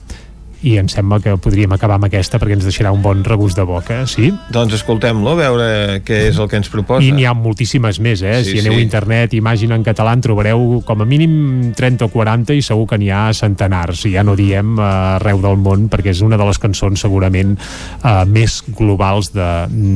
i 0.62 0.76
em 0.78 0.88
sembla 0.88 1.18
que 1.20 1.36
podríem 1.42 1.72
acabar 1.74 1.96
amb 1.98 2.06
aquesta 2.06 2.38
perquè 2.38 2.54
ens 2.56 2.64
deixarà 2.64 2.92
un 2.94 3.02
bon 3.02 3.24
regust 3.24 3.56
de 3.58 3.64
boca, 3.66 4.06
sí? 4.06 4.30
Doncs 4.54 4.74
escoltem-lo, 4.78 5.32
a 5.32 5.34
veure 5.34 5.66
què 6.06 6.28
és 6.28 6.38
el 6.38 6.48
que 6.48 6.56
ens 6.60 6.68
proposa. 6.70 7.02
I 7.04 7.10
n'hi 7.12 7.24
ha 7.26 7.34
moltíssimes 7.34 7.98
més, 8.00 8.22
eh? 8.22 8.44
Sí, 8.44 8.52
si 8.52 8.60
aneu 8.62 8.74
sí. 8.76 8.78
a 8.78 8.82
internet, 8.82 9.34
imagina 9.34 9.74
en 9.74 9.82
català, 9.82 10.12
en 10.14 10.20
trobareu 10.22 10.82
com 10.86 11.02
a 11.02 11.04
mínim 11.08 11.72
30 11.74 12.04
o 12.06 12.08
40 12.12 12.54
i 12.54 12.62
segur 12.62 12.86
que 12.86 12.98
n'hi 12.98 13.10
ha 13.10 13.32
centenars. 13.34 14.04
I 14.06 14.14
ja 14.16 14.22
no 14.22 14.36
diem 14.38 14.76
eh, 14.78 14.82
arreu 15.18 15.40
del 15.42 15.56
món, 15.58 15.88
perquè 15.92 16.10
és 16.14 16.22
una 16.22 16.38
de 16.38 16.44
les 16.46 16.58
cançons 16.62 17.00
segurament 17.00 17.56
eh, 17.58 18.24
més 18.26 18.62
globals 18.78 19.32
de, 19.34 19.50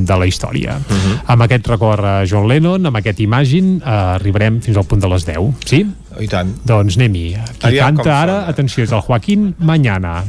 de 0.07 0.17
la 0.19 0.27
història. 0.27 0.79
Uh 0.83 0.95
Mhm. 0.97 1.13
-huh. 1.13 1.21
Amb 1.27 1.43
aquest 1.43 1.67
record 1.69 2.05
a 2.05 2.25
John 2.27 2.49
Lennon, 2.49 2.87
amb 2.87 2.97
aquest 2.97 3.21
Imagine, 3.21 3.79
eh, 3.79 3.89
arribarem 3.91 4.61
fins 4.61 4.77
al 4.77 4.85
punt 4.85 5.01
de 5.03 5.09
les 5.09 5.25
10, 5.27 5.55
sí? 5.65 5.87
I 6.19 6.27
tant. 6.27 6.49
Doncs 6.65 6.97
anem-hi. 6.97 7.37
Qui 7.59 7.67
Aviam 7.67 7.97
canta 7.97 8.23
ara, 8.23 8.49
atenció, 8.49 8.83
és 8.85 8.93
el 8.93 9.01
Joaquín 9.01 9.55
Mañana. 9.59 10.25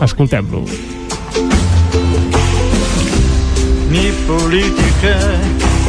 Escoltem-lo. 0.00 0.64
Ni 3.90 4.10
política, 4.26 5.16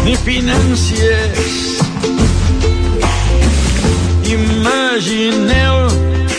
ni 0.05 0.15
financiers. 0.15 1.79
Imagineu 4.25 5.89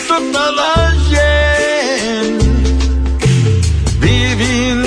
tota 0.07 0.45
la 0.59 0.93
gent 1.09 2.39
vivint 3.99 4.85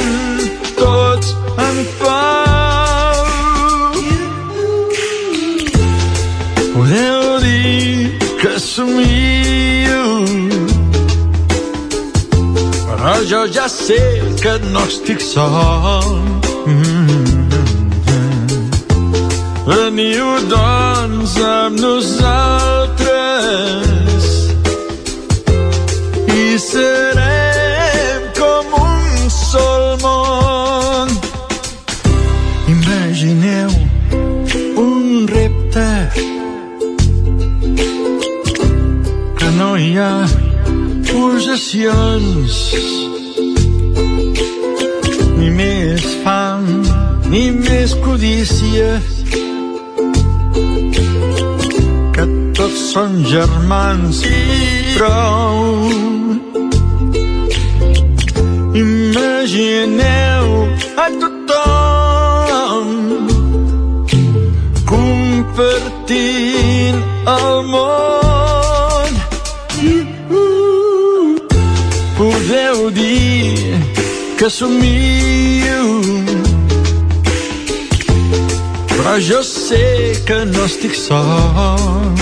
tots 0.79 1.35
en 1.59 1.85
pau. 2.01 3.27
Podeu 6.73 7.41
dir 7.45 8.19
que 8.41 8.59
somia 8.59 9.40
però 13.01 13.17
jo 13.25 13.47
ja 13.49 13.67
sé 13.69 13.97
que 14.43 14.59
no 14.73 14.81
estic 14.85 15.21
sol. 15.21 16.21
Mm 16.67 16.83
-hmm. 16.83 17.41
Veniu, 19.67 20.27
doncs, 20.49 21.37
amb 21.41 21.81
nosaltres 21.81 23.09
i 26.41 26.59
serem 26.59 28.23
com 28.41 28.67
un 28.89 29.31
sol 29.31 29.97
món. 30.05 31.09
Imagineu 32.69 33.71
un 34.77 35.27
repte 35.37 35.89
que 39.39 39.49
no 39.59 39.77
hi 39.77 39.99
ha 39.99 40.40
possessions 41.21 42.55
ni 45.37 45.49
més 45.53 46.05
fam 46.25 46.65
ni 47.33 47.43
més 47.57 47.93
codícia. 48.05 48.89
Que 52.17 52.25
tots 52.57 52.81
són 52.93 53.21
germans 53.33 54.23
i 54.29 54.41
prou. 54.97 55.61
Imagineu 58.81 60.49
a 61.05 61.07
tothom 61.21 62.89
compartint 64.95 66.19
el 67.37 67.57
món 67.75 68.30
que 74.41 74.49
somio. 74.49 76.01
Però 78.89 79.19
jo 79.21 79.43
sé 79.45 80.17
que 80.25 80.39
no 80.49 80.65
estic 80.65 80.97
sol. 80.97 82.17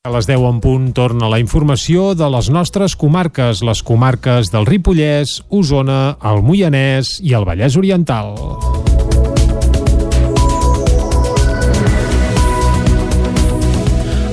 A 0.00 0.10
les 0.14 0.26
10 0.26 0.46
en 0.46 0.60
punt 0.62 0.86
torna 0.94 1.28
la 1.28 1.40
informació 1.42 2.14
de 2.14 2.30
les 2.30 2.48
nostres 2.54 2.94
comarques, 2.96 3.64
les 3.66 3.82
comarques 3.82 4.54
del 4.54 4.64
Ripollès, 4.70 5.40
Osona, 5.50 6.16
el 6.22 6.40
Moianès 6.46 7.18
i 7.20 7.34
el 7.34 7.44
Vallès 7.50 7.76
Oriental. 7.76 8.89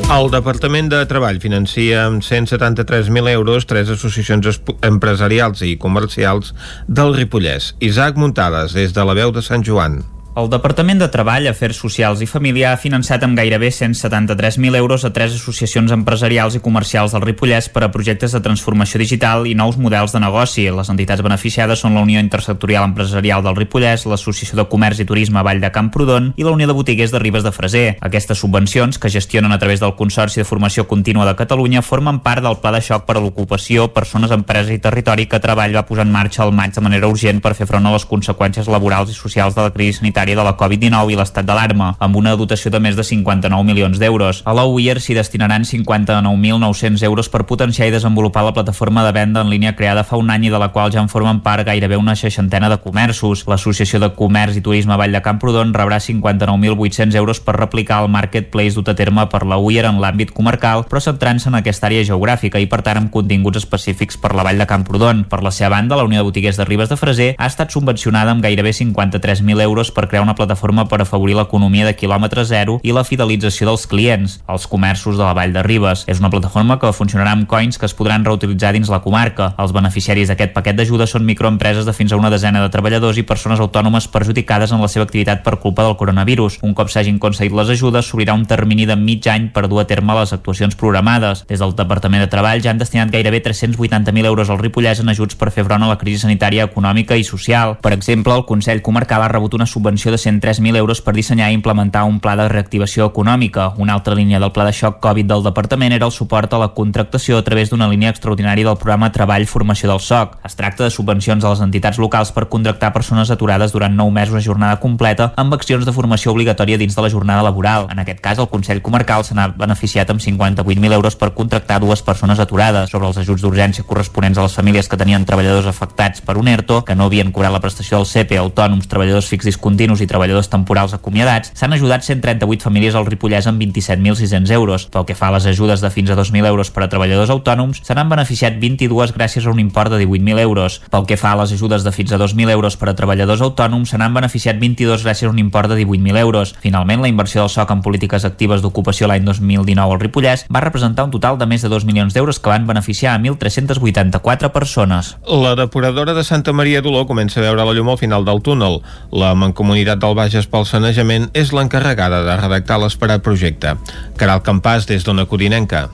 El 0.08 0.30
Departament 0.32 0.88
de 0.88 1.01
Treball 1.03 1.41
financia 1.43 2.05
amb 2.08 2.24
173.000 2.24 3.28
euros 3.34 3.68
tres 3.68 3.91
associacions 3.91 4.62
empresarials 4.88 5.66
i 5.68 5.74
comercials 5.76 6.53
del 6.88 7.12
Ripollès. 7.18 7.74
Isaac 7.84 8.16
Muntades, 8.16 8.72
des 8.72 8.95
de 8.95 9.03
la 9.03 9.18
veu 9.20 9.36
de 9.36 9.43
Sant 9.43 9.68
Joan. 9.68 10.05
El 10.38 10.52
Departament 10.54 11.00
de 11.02 11.08
Treball, 11.10 11.48
Afers 11.50 11.80
Socials 11.82 12.20
i 12.22 12.28
Família 12.30 12.68
ha 12.70 12.78
finançat 12.78 13.24
amb 13.26 13.34
gairebé 13.40 13.72
173.000 13.74 14.78
euros 14.78 15.02
a 15.02 15.10
tres 15.10 15.34
associacions 15.34 15.90
empresarials 15.96 16.54
i 16.54 16.60
comercials 16.62 17.16
del 17.16 17.24
Ripollès 17.24 17.72
per 17.74 17.82
a 17.82 17.90
projectes 17.90 18.36
de 18.36 18.42
transformació 18.46 19.02
digital 19.02 19.48
i 19.50 19.56
nous 19.58 19.80
models 19.82 20.14
de 20.14 20.22
negoci. 20.22 20.68
Les 20.70 20.92
entitats 20.94 21.24
beneficiades 21.26 21.82
són 21.82 21.98
la 21.98 22.04
Unió 22.06 22.22
Intersectorial 22.22 22.86
Empresarial 22.86 23.42
del 23.42 23.58
Ripollès, 23.58 24.04
l'Associació 24.06 24.60
de 24.60 24.68
Comerç 24.70 25.02
i 25.02 25.08
Turisme 25.10 25.42
Vall 25.42 25.64
de 25.64 25.72
Camprodon 25.74 26.30
i 26.38 26.46
la 26.46 26.54
Unió 26.54 26.70
de 26.70 26.78
Botiguers 26.78 27.16
de 27.16 27.24
Ribes 27.26 27.42
de 27.42 27.56
Freser. 27.58 27.98
Aquestes 28.06 28.38
subvencions, 28.38 29.02
que 29.02 29.10
gestionen 29.10 29.58
a 29.58 29.58
través 29.58 29.82
del 29.82 29.96
Consorci 29.98 30.44
de 30.44 30.46
Formació 30.46 30.86
Contínua 30.86 31.26
de 31.26 31.34
Catalunya, 31.42 31.82
formen 31.82 32.22
part 32.22 32.46
del 32.46 32.60
Pla 32.62 32.76
de 32.78 32.84
Xoc 32.86 33.10
per 33.10 33.18
a 33.18 33.26
l'Ocupació, 33.26 33.90
Persones, 33.98 34.30
Empreses 34.38 34.78
i 34.78 34.86
Territori 34.86 35.26
que 35.26 35.42
Treball 35.42 35.74
va 35.82 35.88
posar 35.90 36.06
en 36.06 36.14
marxa 36.14 36.46
al 36.46 36.54
maig 36.54 36.78
de 36.78 36.86
manera 36.86 37.10
urgent 37.10 37.42
per 37.42 37.56
fer 37.58 37.66
front 37.66 37.90
a 37.90 37.98
les 37.98 38.06
conseqüències 38.06 38.70
laborals 38.70 39.10
i 39.10 39.18
socials 39.18 39.58
de 39.58 39.66
la 39.66 39.74
crisi 39.74 40.04
sanitària 40.04 40.27
de 40.36 40.44
la 40.44 40.56
Covid-19 40.58 41.14
i 41.14 41.20
l'estat 41.20 41.46
d'alarma, 41.46 41.94
amb 42.00 42.16
una 42.16 42.36
dotació 42.36 42.72
de 42.72 42.82
més 42.84 42.96
de 42.98 43.04
59 43.04 43.64
milions 43.64 44.00
d'euros. 44.00 44.42
A 44.46 44.54
la 44.58 44.66
s'hi 45.00 45.14
destinaran 45.14 45.64
59.900 45.64 47.04
euros 47.04 47.30
per 47.30 47.46
potenciar 47.46 47.88
i 47.88 47.92
desenvolupar 47.92 48.44
la 48.44 48.54
plataforma 48.54 49.06
de 49.06 49.12
venda 49.12 49.42
en 49.42 49.50
línia 49.50 49.76
creada 49.76 50.04
fa 50.04 50.18
un 50.18 50.30
any 50.30 50.48
i 50.48 50.50
de 50.50 50.60
la 50.60 50.70
qual 50.72 50.92
ja 50.92 51.02
en 51.02 51.10
formen 51.10 51.42
part 51.42 51.66
gairebé 51.66 51.98
una 51.98 52.16
seixantena 52.16 52.70
de 52.70 52.78
comerços. 52.82 53.46
L'Associació 53.48 54.00
de 54.00 54.12
Comerç 54.16 54.58
i 54.58 54.62
Turisme 54.62 54.98
Vall 54.98 55.16
de 55.16 55.22
Camprodon 55.22 55.74
rebrà 55.74 56.00
59.800 56.00 57.16
euros 57.16 57.40
per 57.40 57.58
replicar 57.58 58.02
el 58.04 58.10
marketplace 58.10 58.76
dut 58.76 58.90
a 58.90 58.96
terme 58.96 59.28
per 59.32 59.46
la 59.46 59.58
UIR 59.58 59.88
en 59.90 60.02
l'àmbit 60.02 60.34
comarcal, 60.34 60.86
però 60.90 61.02
centrant-se 61.04 61.50
en 61.50 61.60
aquesta 61.60 61.88
àrea 61.90 62.06
geogràfica 62.08 62.60
i 62.60 62.68
per 62.72 62.82
tant 62.86 63.02
amb 63.04 63.12
continguts 63.14 63.62
específics 63.64 64.18
per 64.22 64.34
la 64.36 64.46
Vall 64.48 64.62
de 64.62 64.70
Camprodon. 64.70 65.26
Per 65.30 65.42
la 65.44 65.52
seva 65.52 65.76
banda, 65.76 65.98
la 65.98 66.06
Unió 66.08 66.22
de 66.22 66.30
Botiguers 66.30 66.58
de 66.58 66.66
Ribes 66.66 66.90
de 66.90 66.98
Freser 66.98 67.34
ha 67.38 67.48
estat 67.48 67.72
subvencionada 67.72 68.32
amb 68.32 68.44
gairebé 68.44 68.74
53.000 68.76 69.62
euros 69.62 69.92
per 69.92 70.08
crear 70.08 70.16
una 70.22 70.36
plataforma 70.36 70.88
per 70.88 71.01
afavorir 71.01 71.36
l'economia 71.38 71.86
de 71.86 71.95
quilòmetre 71.95 72.45
zero 72.45 72.80
i 72.84 72.93
la 72.95 73.03
fidelització 73.07 73.68
dels 73.70 73.86
clients, 73.88 74.38
els 74.47 74.68
comerços 74.68 75.18
de 75.18 75.24
la 75.24 75.34
Vall 75.38 75.53
de 75.53 75.63
Ribes. 75.63 76.05
És 76.07 76.22
una 76.22 76.32
plataforma 76.34 76.80
que 76.80 76.93
funcionarà 76.93 77.34
amb 77.36 77.47
coins 77.47 77.78
que 77.78 77.86
es 77.86 77.95
podran 77.97 78.26
reutilitzar 78.26 78.74
dins 78.76 78.89
la 78.89 79.01
comarca. 79.03 79.53
Els 79.57 79.74
beneficiaris 79.76 80.32
d'aquest 80.32 80.53
paquet 80.55 80.78
d'ajuda 80.78 81.07
són 81.07 81.26
microempreses 81.28 81.86
de 81.86 81.93
fins 81.93 82.13
a 82.13 82.20
una 82.20 82.32
desena 82.34 82.61
de 82.63 82.72
treballadors 82.74 83.18
i 83.18 83.26
persones 83.28 83.59
autònomes 83.63 84.07
perjudicades 84.11 84.72
en 84.72 84.82
la 84.82 84.89
seva 84.91 85.05
activitat 85.07 85.43
per 85.43 85.57
culpa 85.63 85.86
del 85.86 85.97
coronavirus. 85.97 86.59
Un 86.63 86.74
cop 86.78 86.91
s'hagin 86.93 87.20
concedit 87.20 87.55
les 87.55 87.70
ajudes, 87.74 88.07
s'obrirà 88.07 88.36
un 88.38 88.45
termini 88.45 88.86
de 88.86 88.95
mig 88.95 89.28
any 89.28 89.49
per 89.53 89.68
dur 89.68 89.82
a 89.82 89.88
terme 89.88 90.15
les 90.20 90.34
actuacions 90.34 90.76
programades. 90.76 91.45
Des 91.47 91.59
del 91.59 91.76
Departament 91.76 92.24
de 92.24 92.32
Treball 92.32 92.63
ja 92.63 92.72
han 92.72 92.82
destinat 92.82 93.11
gairebé 93.11 93.41
380.000 93.43 94.26
euros 94.26 94.49
al 94.49 94.59
Ripollès 94.59 95.01
en 95.03 95.09
ajuts 95.09 95.36
per 95.36 95.51
fer 95.51 95.65
front 95.68 95.84
a 95.84 95.91
la 95.91 95.97
crisi 95.97 96.24
sanitària, 96.24 96.68
econòmica 96.68 97.18
i 97.18 97.24
social. 97.24 97.78
Per 97.82 97.93
exemple, 97.93 98.36
el 98.36 98.45
Consell 98.45 98.82
Comarcal 98.82 99.24
ha 99.24 99.32
rebut 99.32 99.57
una 99.57 99.65
subvenció 99.65 100.07
de 100.12 100.18
103.000 100.18 100.78
euros 100.78 101.01
per 101.01 101.14
dissenyar 101.16 101.51
i 101.51 101.58
implementar 101.58 102.03
un 102.03 102.20
pla 102.20 102.36
de 102.36 102.47
reactivació 102.49 103.05
econòmica. 103.12 103.74
Una 103.78 103.93
altra 103.93 104.16
línia 104.16 104.39
del 104.39 104.51
pla 104.51 104.66
de 104.66 104.74
xoc 104.74 104.99
Covid 105.03 105.28
del 105.30 105.43
Departament 105.43 105.93
era 105.93 106.05
el 106.05 106.12
suport 106.12 106.53
a 106.53 106.60
la 106.62 106.70
contractació 106.76 107.38
a 107.38 107.43
través 107.43 107.70
d'una 107.70 107.88
línia 107.88 108.10
extraordinària 108.14 108.66
del 108.68 108.78
programa 108.78 109.12
Treball 109.12 109.47
Formació 109.47 109.89
del 109.91 109.99
SOC. 109.99 110.38
Es 110.45 110.55
tracta 110.55 110.84
de 110.84 110.91
subvencions 110.91 111.43
a 111.43 111.51
les 111.53 111.64
entitats 111.66 111.99
locals 111.99 112.32
per 112.32 112.47
contractar 112.49 112.93
persones 112.93 113.32
aturades 113.32 113.72
durant 113.72 113.95
9 113.95 114.12
mesos 114.12 114.36
a 114.36 114.43
jornada 114.45 114.80
completa 114.80 115.32
amb 115.36 115.53
accions 115.53 115.86
de 115.86 115.93
formació 115.93 116.32
obligatòria 116.32 116.78
dins 116.78 116.95
de 116.95 117.01
la 117.01 117.10
jornada 117.10 117.43
laboral. 117.43 117.88
En 117.91 117.99
aquest 117.99 118.22
cas, 118.22 118.39
el 118.39 118.49
Consell 118.49 118.82
Comarcal 118.82 119.24
se 119.26 119.36
n'ha 119.36 119.47
beneficiat 119.49 120.10
amb 120.10 120.22
58.000 120.24 120.93
euros 120.93 121.16
per 121.16 121.34
contractar 121.34 121.80
dues 121.82 122.01
persones 122.01 122.39
aturades. 122.39 122.89
Sobre 122.89 123.08
els 123.08 123.18
ajuts 123.22 123.43
d'urgència 123.43 123.86
corresponents 123.88 124.38
a 124.38 124.47
les 124.47 124.58
famílies 124.58 124.89
que 124.89 124.97
tenien 124.99 125.26
treballadors 125.26 125.68
afectats 125.70 126.22
per 126.22 126.38
un 126.38 126.47
ERTO, 126.47 126.84
que 126.86 126.95
no 126.95 127.08
havien 127.08 127.32
cobrat 127.32 127.53
la 127.53 127.62
prestació 127.64 127.99
del 127.99 128.10
CEPE, 128.10 128.39
autònoms, 128.41 128.88
treballadors 128.88 129.30
fix 129.30 129.45
discontinus 129.45 129.97
i 130.02 130.08
treballadors 130.08 130.50
temporals 130.50 130.93
acomiadats, 130.93 131.52
s'han 131.58 131.74
ajudat 131.74 132.06
138 132.06 132.64
famílies 132.64 132.95
al 132.95 133.06
Ripollès 133.08 133.48
amb 133.48 133.62
27.600 133.62 134.52
euros. 134.56 134.88
Pel 134.93 135.06
que 135.06 135.16
fa 135.16 135.30
a 135.30 135.36
les 135.38 135.45
ajudes 135.50 135.82
de 135.82 135.91
fins 135.91 136.12
a 136.12 136.18
2.000 136.18 136.45
euros 136.48 136.72
per 136.72 136.84
a 136.86 136.89
treballadors 136.89 137.32
autònoms, 137.34 137.82
se 137.84 137.95
n'han 137.95 138.10
beneficiat 138.10 138.60
22 138.62 139.14
gràcies 139.16 139.45
a 139.45 139.52
un 139.52 139.60
import 139.60 139.91
de 139.91 140.02
18.000 140.04 140.39
euros. 140.43 140.82
Pel 140.91 141.06
que 141.10 141.18
fa 141.18 141.34
a 141.34 141.41
les 141.41 141.54
ajudes 141.56 141.84
de 141.84 141.91
fins 141.91 142.12
a 142.12 142.20
2.000 142.22 142.52
euros 142.52 142.78
per 142.78 142.89
a 142.89 142.95
treballadors 142.95 143.41
autònoms, 143.41 143.89
se 143.89 143.98
n'han 143.98 144.14
beneficiat 144.14 144.60
22 144.60 145.04
gràcies 145.06 145.28
a 145.28 145.34
un 145.34 145.39
import 145.39 145.72
de 145.72 145.80
18.000 145.80 146.18
euros. 146.20 146.56
Finalment, 146.62 147.02
la 147.02 147.12
inversió 147.12 147.41
del 147.41 147.50
SOC 147.54 147.72
en 147.72 147.82
polítiques 147.86 148.26
actives 148.26 148.62
d'ocupació 148.62 149.08
l'any 149.08 149.26
2019 149.26 149.98
al 149.98 150.02
Ripollès 150.02 150.45
va 150.54 150.64
representar 150.64 151.06
un 151.08 151.14
total 151.14 151.38
de 151.38 151.48
més 151.48 151.64
de 151.64 151.70
2 151.72 151.86
milions 151.88 152.14
d'euros 152.14 152.39
que 152.39 152.52
van 152.52 152.68
beneficiar 152.68 153.16
a 153.16 153.20
1.384 153.20 154.52
persones. 154.52 155.16
La 155.28 155.56
depuradora 155.56 156.14
de 156.14 156.24
Santa 156.24 156.54
Maria 156.54 156.82
d'Oló 156.82 157.06
comença 157.08 157.39
a 157.39 157.45
veure 157.45 157.66
la 157.66 157.74
llum 157.74 157.89
al 157.89 158.02
final 158.02 158.26
del 158.26 158.41
túnel. 158.41 158.82
La 159.12 159.34
Mancomunitat 159.36 159.77
del 159.86 160.16
Bages 160.18 160.48
pel 160.50 160.66
Sanejament 160.66 161.30
és 161.38 161.54
l'encarregada 161.54 162.24
de 162.26 162.36
redactar 162.40 162.80
l'esperat 162.82 163.22
projecte. 163.22 163.76
Caral 164.18 164.42
Campàs, 164.42 164.88
des 164.90 165.06
d'Ona 165.06 165.28
Codinenca. 165.30 165.88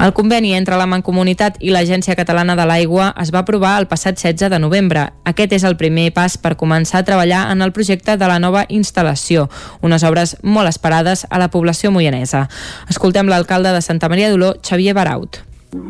El 0.00 0.12
conveni 0.12 0.52
entre 0.56 0.76
la 0.76 0.86
Mancomunitat 0.90 1.56
i 1.60 1.70
l'Agència 1.72 2.16
Catalana 2.18 2.56
de 2.58 2.66
l'Aigua 2.68 3.12
es 3.22 3.30
va 3.34 3.42
aprovar 3.42 3.76
el 3.80 3.86
passat 3.88 4.18
16 4.18 4.50
de 4.50 4.58
novembre. 4.58 5.06
Aquest 5.24 5.54
és 5.56 5.64
el 5.68 5.76
primer 5.80 6.10
pas 6.16 6.36
per 6.36 6.56
començar 6.60 7.00
a 7.00 7.06
treballar 7.06 7.44
en 7.52 7.62
el 7.62 7.72
projecte 7.72 8.16
de 8.18 8.28
la 8.28 8.40
nova 8.42 8.64
instal·lació, 8.68 9.48
unes 9.80 10.04
obres 10.04 10.36
molt 10.42 10.68
esperades 10.68 11.26
a 11.30 11.38
la 11.38 11.48
població 11.48 11.92
moianesa. 11.94 12.48
Escoltem 12.88 13.30
l'alcalde 13.30 13.72
de 13.72 13.80
Santa 13.80 14.08
Maria 14.08 14.30
d'Oló, 14.30 14.54
Xavier 14.62 14.94
Baraut. 14.94 15.42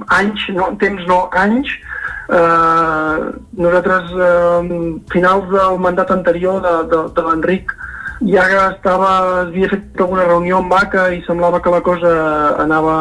anys, 0.08 0.44
no, 0.54 0.76
temps 0.78 1.02
no, 1.08 1.28
anys. 1.32 1.68
Eh, 2.32 3.16
nosaltres, 3.60 4.12
eh, 4.16 5.00
finals 5.12 5.48
del 5.52 5.78
mandat 5.78 6.10
anterior 6.10 6.62
de, 6.64 6.76
de, 6.88 7.00
de 7.16 7.24
l'Enric, 7.26 7.74
ja 8.22 8.44
estava, 8.70 9.10
havia 9.42 9.68
fet 9.68 10.00
alguna 10.00 10.24
reunió 10.28 10.60
amb 10.60 10.70
VACA 10.70 11.08
i 11.16 11.20
semblava 11.26 11.60
que 11.62 11.72
la 11.74 11.80
cosa 11.82 12.12
anava 12.62 12.94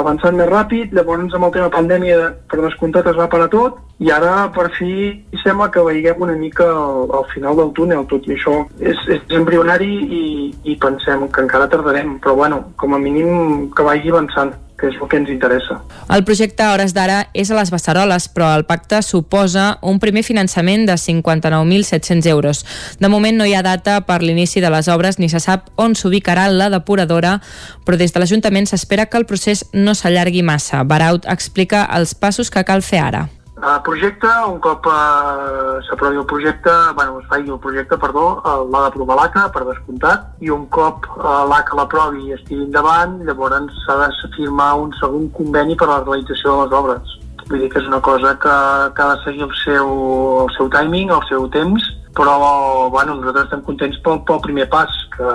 avançant 0.00 0.36
més 0.36 0.50
ràpid, 0.50 0.94
llavors 0.96 1.34
amb 1.34 1.46
el 1.48 1.54
tema 1.54 1.70
pandèmia 1.70 2.32
per 2.50 2.60
descomptat 2.60 3.06
es 3.12 3.18
va 3.18 3.28
parar 3.30 3.48
tot 3.52 3.78
i 4.02 4.10
ara 4.10 4.48
per 4.54 4.66
fi 4.74 5.12
sembla 5.44 5.70
que 5.70 5.84
veiguem 5.86 6.24
una 6.26 6.34
mica 6.34 6.66
al, 6.66 7.06
al 7.20 7.28
final 7.30 7.56
del 7.60 7.70
túnel 7.78 8.02
tot 8.10 8.26
i 8.26 8.34
això 8.34 8.56
és, 8.80 8.98
és 9.14 9.36
embrionari 9.38 9.92
i, 10.02 10.24
i 10.64 10.76
pensem 10.82 11.28
que 11.30 11.46
encara 11.46 11.70
tardarem 11.70 12.18
però 12.18 12.34
bueno, 12.42 12.64
com 12.76 12.94
a 12.94 12.98
mínim 12.98 13.70
que 13.70 13.86
vagi 13.86 14.10
avançant 14.10 14.52
que 14.78 14.88
és 14.90 14.96
el 15.00 15.08
que 15.08 15.18
ens 15.20 15.30
interessa. 15.30 15.78
El 16.10 16.24
projecte 16.26 16.64
a 16.64 16.72
hores 16.74 16.94
d'ara 16.96 17.28
és 17.34 17.50
a 17.50 17.58
les 17.58 17.70
Beceroles, 17.70 18.26
però 18.32 18.50
el 18.56 18.66
pacte 18.66 19.00
suposa 19.06 19.78
un 19.82 20.00
primer 20.02 20.24
finançament 20.26 20.86
de 20.88 20.96
59.700 20.98 22.26
euros. 22.32 22.64
De 22.98 23.08
moment 23.08 23.38
no 23.38 23.46
hi 23.46 23.54
ha 23.54 23.62
data 23.62 24.00
per 24.08 24.20
l'inici 24.22 24.60
de 24.64 24.72
les 24.74 24.88
obres 24.88 25.18
ni 25.18 25.30
se 25.30 25.40
sap 25.40 25.70
on 25.76 25.94
s'ubicarà 25.94 26.48
la 26.50 26.70
depuradora, 26.74 27.38
però 27.86 28.00
des 28.00 28.12
de 28.12 28.20
l'Ajuntament 28.22 28.66
s'espera 28.66 29.06
que 29.06 29.20
el 29.20 29.28
procés 29.30 29.66
no 29.72 29.94
s'allargui 29.94 30.42
massa. 30.42 30.82
Baraut 30.82 31.26
explica 31.30 31.86
els 31.94 32.14
passos 32.14 32.50
que 32.50 32.66
cal 32.66 32.82
fer 32.82 33.02
ara. 33.04 33.28
El 33.64 33.80
projecte, 33.80 34.28
un 34.46 34.58
cop 34.60 34.84
eh, 34.92 35.80
s'aprovi 35.86 36.18
el 36.20 36.26
projecte, 36.28 36.72
bueno, 36.96 37.20
es 37.20 37.26
faci 37.30 37.48
el 37.48 37.58
projecte, 37.58 37.96
perdó, 37.96 38.24
eh, 38.44 38.56
l'ha 38.68 38.82
d'aprovar 38.84 39.16
l'ACA, 39.16 39.44
per 39.54 39.62
descomptat, 39.64 40.26
i 40.44 40.50
un 40.52 40.66
cop 40.68 41.08
eh, 41.14 41.36
l'ACA 41.48 41.78
l'aprovi 41.78 42.26
i 42.28 42.34
estigui 42.36 42.66
endavant, 42.66 43.16
llavors 43.24 43.72
s'ha 43.86 43.96
de 44.02 44.10
firmar 44.36 44.74
un 44.82 44.92
segon 45.00 45.30
conveni 45.38 45.78
per 45.80 45.88
a 45.88 45.94
la 45.94 46.02
realització 46.02 46.52
de 46.52 46.66
les 46.66 46.76
obres. 46.80 47.16
Vull 47.48 47.64
dir 47.64 47.70
que 47.72 47.80
és 47.80 47.88
una 47.88 48.02
cosa 48.04 48.34
que, 48.44 48.58
que 48.96 49.02
ha 49.06 49.10
de 49.14 49.24
seguir 49.24 49.48
el 49.48 49.56
seu, 49.62 49.96
el 50.44 50.52
seu 50.58 50.68
timing, 50.76 51.16
el 51.16 51.24
seu 51.32 51.48
temps, 51.56 51.88
però 52.14 52.90
bueno, 52.90 53.16
nosaltres 53.16 53.48
estem 53.48 53.62
contents 53.66 53.98
pel, 54.04 54.20
pel 54.26 54.40
primer 54.44 54.68
pas, 54.70 54.90
que, 55.14 55.30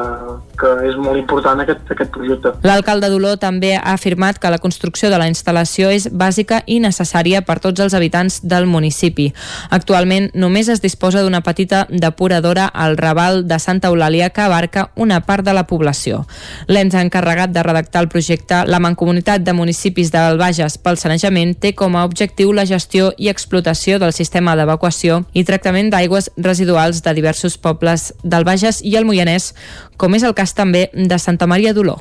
que 0.60 0.70
és 0.88 0.96
molt 1.00 1.20
important 1.20 1.60
aquest, 1.64 1.84
aquest 1.92 2.12
projecte. 2.16 2.54
L'alcalde 2.68 3.10
d'Oló 3.12 3.36
també 3.40 3.74
ha 3.76 3.94
afirmat 3.94 4.40
que 4.40 4.52
la 4.52 4.62
construcció 4.64 5.12
de 5.12 5.20
la 5.20 5.28
instal·lació 5.32 5.92
és 5.92 6.08
bàsica 6.12 6.62
i 6.68 6.80
necessària 6.84 7.42
per 7.48 7.60
tots 7.64 7.84
els 7.84 7.96
habitants 7.96 8.40
del 8.48 8.68
municipi. 8.68 9.30
Actualment 9.76 10.30
només 10.34 10.72
es 10.72 10.84
disposa 10.84 11.24
d'una 11.24 11.44
petita 11.44 11.86
depuradora 11.90 12.68
al 12.68 12.98
Raval 12.98 13.46
de 13.48 13.60
Santa 13.60 13.92
Eulàlia 13.92 14.32
que 14.32 14.46
abarca 14.48 14.90
una 14.96 15.20
part 15.28 15.46
de 15.46 15.56
la 15.56 15.66
població. 15.68 16.26
L'ens 16.68 16.96
encarregat 16.96 17.52
de 17.52 17.64
redactar 17.64 18.06
el 18.06 18.12
projecte, 18.12 18.64
la 18.68 18.80
Mancomunitat 18.80 19.44
de 19.44 19.56
Municipis 19.56 20.14
del 20.16 20.40
Bages 20.40 20.80
pel 20.80 21.00
Sanejament, 21.00 21.58
té 21.60 21.74
com 21.76 21.96
a 21.96 22.06
objectiu 22.08 22.54
la 22.56 22.68
gestió 22.70 23.12
i 23.18 23.28
explotació 23.32 24.00
del 24.00 24.16
sistema 24.16 24.56
d'evacuació 24.56 25.24
i 25.34 25.44
tractament 25.44 25.92
d'aigües 25.92 26.32
residuals 26.38 26.69
residuals 26.70 27.02
de 27.02 27.14
diversos 27.14 27.58
pobles 27.58 28.14
del 28.22 28.46
Bages 28.46 28.84
i 28.86 28.96
el 28.96 29.06
Moianès, 29.06 29.54
com 29.98 30.14
és 30.14 30.24
el 30.24 30.36
cas 30.38 30.54
també 30.54 30.90
de 30.94 31.18
Santa 31.18 31.48
Maria 31.48 31.74
d'Oló. 31.74 31.98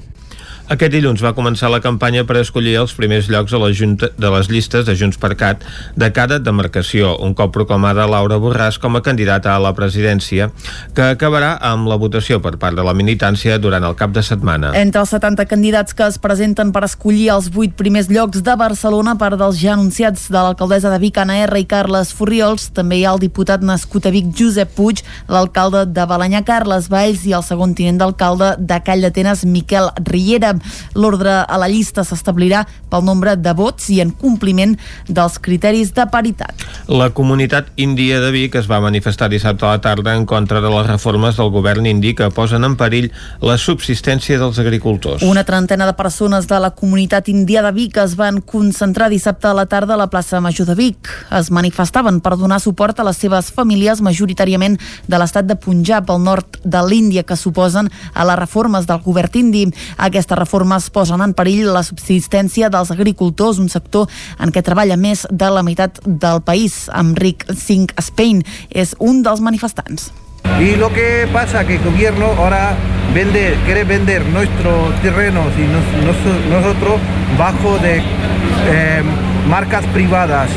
Aquest 0.69 0.93
dilluns 0.93 1.23
va 1.25 1.31
començar 1.33 1.71
la 1.73 1.79
campanya 1.81 2.27
per 2.29 2.35
escollir 2.43 2.75
els 2.77 2.93
primers 2.93 3.31
llocs 3.33 3.55
a 3.57 3.59
la 3.63 3.71
junta 3.73 4.11
de 4.21 4.31
les 4.35 4.51
llistes 4.53 4.85
de 4.85 4.93
Junts 5.01 5.17
per 5.17 5.31
Cat 5.41 5.63
de 5.97 6.11
cada 6.13 6.37
demarcació, 6.45 7.15
un 7.25 7.33
cop 7.33 7.55
proclamada 7.55 8.05
Laura 8.05 8.37
Borràs 8.37 8.77
com 8.77 8.99
a 8.99 9.01
candidata 9.01 9.55
a 9.55 9.63
la 9.65 9.73
presidència, 9.73 10.51
que 10.93 11.07
acabarà 11.15 11.55
amb 11.65 11.89
la 11.89 11.97
votació 11.97 12.43
per 12.45 12.59
part 12.61 12.77
de 12.77 12.85
la 12.85 12.93
militància 12.93 13.57
durant 13.57 13.87
el 13.89 13.97
cap 13.97 14.13
de 14.13 14.21
setmana. 14.21 14.75
Entre 14.77 15.01
els 15.01 15.15
70 15.17 15.47
candidats 15.49 15.97
que 15.97 16.05
es 16.05 16.21
presenten 16.21 16.75
per 16.77 16.85
escollir 16.85 17.31
els 17.33 17.49
8 17.49 17.73
primers 17.81 18.13
llocs 18.13 18.45
de 18.45 18.59
Barcelona, 18.61 19.17
part 19.17 19.41
dels 19.41 19.57
ja 19.63 19.73
anunciats 19.73 20.29
de 20.29 20.37
l'alcaldessa 20.37 20.93
de 20.93 21.01
Vic, 21.01 21.17
Anna 21.17 21.39
R. 21.47 21.65
i 21.65 21.69
Carles 21.73 22.13
Furriols, 22.13 22.69
també 22.77 23.01
hi 23.01 23.07
ha 23.07 23.17
el 23.17 23.25
diputat 23.25 23.65
nascut 23.65 24.05
a 24.05 24.13
Vic, 24.13 24.35
Josep 24.37 24.77
Puig, 24.77 25.01
l'alcalde 25.33 25.87
de 25.97 26.07
Balanyà, 26.13 26.45
Carles 26.45 26.93
Valls, 26.93 27.25
i 27.25 27.33
el 27.33 27.49
segon 27.49 27.73
tinent 27.73 28.05
d'alcalde 28.05 28.53
de 28.61 28.81
Call 28.85 29.09
d'Atenes, 29.09 29.49
Miquel 29.49 29.89
Riera. 30.05 30.58
L'ordre 30.95 31.43
a 31.43 31.59
la 31.61 31.69
llista 31.69 32.05
s'establirà 32.05 32.65
pel 32.91 33.05
nombre 33.05 33.37
de 33.37 33.53
vots 33.57 33.89
i 33.95 34.01
en 34.05 34.11
compliment 34.11 34.77
dels 35.09 35.39
criteris 35.43 35.93
de 35.95 36.07
paritat. 36.11 36.67
La 36.89 37.11
comunitat 37.11 37.73
índia 37.77 38.21
de 38.21 38.31
Vic 38.35 38.57
es 38.59 38.69
va 38.71 38.81
manifestar 38.81 39.29
dissabte 39.31 39.67
a 39.67 39.75
la 39.77 39.83
tarda 39.85 40.15
en 40.17 40.27
contra 40.27 40.61
de 40.61 40.71
les 40.73 40.87
reformes 40.87 41.37
del 41.37 41.51
govern 41.55 41.87
indi 41.87 42.15
que 42.15 42.31
posen 42.35 42.65
en 42.65 42.77
perill 42.81 43.11
la 43.45 43.59
subsistència 43.59 44.39
dels 44.41 44.59
agricultors. 44.59 45.23
Una 45.23 45.45
trentena 45.45 45.87
de 45.87 45.97
persones 45.99 46.49
de 46.49 46.59
la 46.61 46.71
comunitat 46.71 47.29
índia 47.29 47.63
de 47.63 47.73
Vic 47.73 47.99
es 48.03 48.17
van 48.17 48.41
concentrar 48.41 49.11
dissabte 49.11 49.49
a 49.49 49.55
la 49.55 49.67
tarda 49.67 49.95
a 49.95 50.01
la 50.01 50.09
plaça 50.11 50.41
Major 50.41 50.67
de 50.67 50.75
Vic. 50.79 51.11
Es 51.35 51.51
manifestaven 51.51 52.21
per 52.25 52.37
donar 52.37 52.61
suport 52.61 52.99
a 52.99 53.07
les 53.09 53.19
seves 53.21 53.53
famílies 53.55 54.03
majoritàriament 54.05 54.79
de 55.07 55.21
l'estat 55.21 55.47
de 55.49 55.57
Punjab, 55.57 56.11
al 56.11 56.23
nord 56.23 56.61
de 56.65 56.83
l'Índia, 56.87 57.25
que 57.25 57.37
suposen 57.37 57.91
a 58.15 58.27
les 58.29 58.39
reformes 58.39 58.87
del 58.87 59.03
govern 59.05 59.39
indi. 59.39 59.67
Aquesta 59.99 60.37
reformes 60.49 60.89
posen 60.91 61.21
en 61.21 61.35
perill 61.37 61.69
la 61.75 61.83
subsistència 61.85 62.71
dels 62.73 62.91
agricultors, 62.95 63.59
un 63.61 63.69
sector 63.69 64.09
en 64.41 64.51
què 64.55 64.63
treballa 64.65 64.97
més 64.97 65.27
de 65.31 65.51
la 65.53 65.63
meitat 65.63 66.01
del 66.07 66.41
país. 66.43 66.87
Enric 66.97 67.45
Singh 67.53 67.93
Spain 68.01 68.41
és 68.71 68.95
un 68.99 69.23
dels 69.23 69.41
manifestants. 69.45 70.11
Y 70.59 70.77
lo 70.77 70.89
que 70.93 71.29
pasa 71.33 71.67
que 71.67 71.77
el 71.77 71.83
gobierno 71.85 72.27
ahora 72.39 72.75
vende, 73.13 73.55
quiere 73.67 73.85
vender 73.85 74.25
nuestros 74.33 74.95
terrenos 75.03 75.47
y 75.59 75.67
nos, 75.69 75.85
nos- 76.07 76.49
nosotros 76.51 76.95
bajo 77.39 77.77
de 77.79 77.99
eh, 77.99 79.03
marcas 79.49 79.85
privadas, 79.93 80.49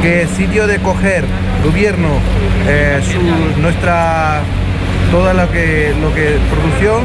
que 0.00 0.26
sitio 0.36 0.66
de 0.66 0.78
coger 0.78 1.24
gobierno, 1.62 2.08
eh, 2.66 3.00
su- 3.04 3.60
nuestra 3.60 4.40
toda 5.10 5.34
lo 5.34 5.50
que 5.52 5.94
lo 6.00 6.12
que 6.14 6.38
producción 6.50 7.04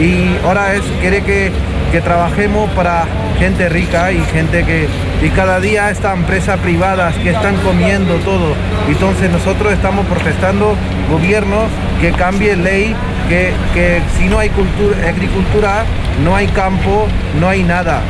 y 0.00 0.34
ahora 0.46 0.74
es 0.74 0.82
quiere 1.00 1.22
que, 1.22 1.52
que 1.94 2.00
trabajemos 2.00 2.68
para 2.70 3.06
gente 3.38 3.68
rica 3.68 4.10
y 4.10 4.18
gente 4.32 4.64
que 4.64 4.88
y 5.22 5.28
cada 5.28 5.60
día 5.60 5.90
estas 5.90 6.16
empresas 6.16 6.58
privadas 6.58 7.14
que 7.18 7.30
están 7.30 7.54
comiendo 7.58 8.14
todo. 8.16 8.56
Entonces 8.88 9.30
nosotros 9.30 9.72
estamos 9.72 10.04
protestando 10.06 10.74
gobierno 11.08 11.68
que 12.00 12.10
cambie 12.10 12.56
ley 12.56 12.96
que, 13.28 13.52
que 13.74 14.02
si 14.18 14.26
no 14.26 14.40
hay 14.40 14.48
cultura, 14.48 15.08
agricultura 15.08 15.84
no 16.24 16.34
hay 16.34 16.48
campo 16.48 17.06
no 17.38 17.48
hay 17.48 17.62
nada 17.62 18.00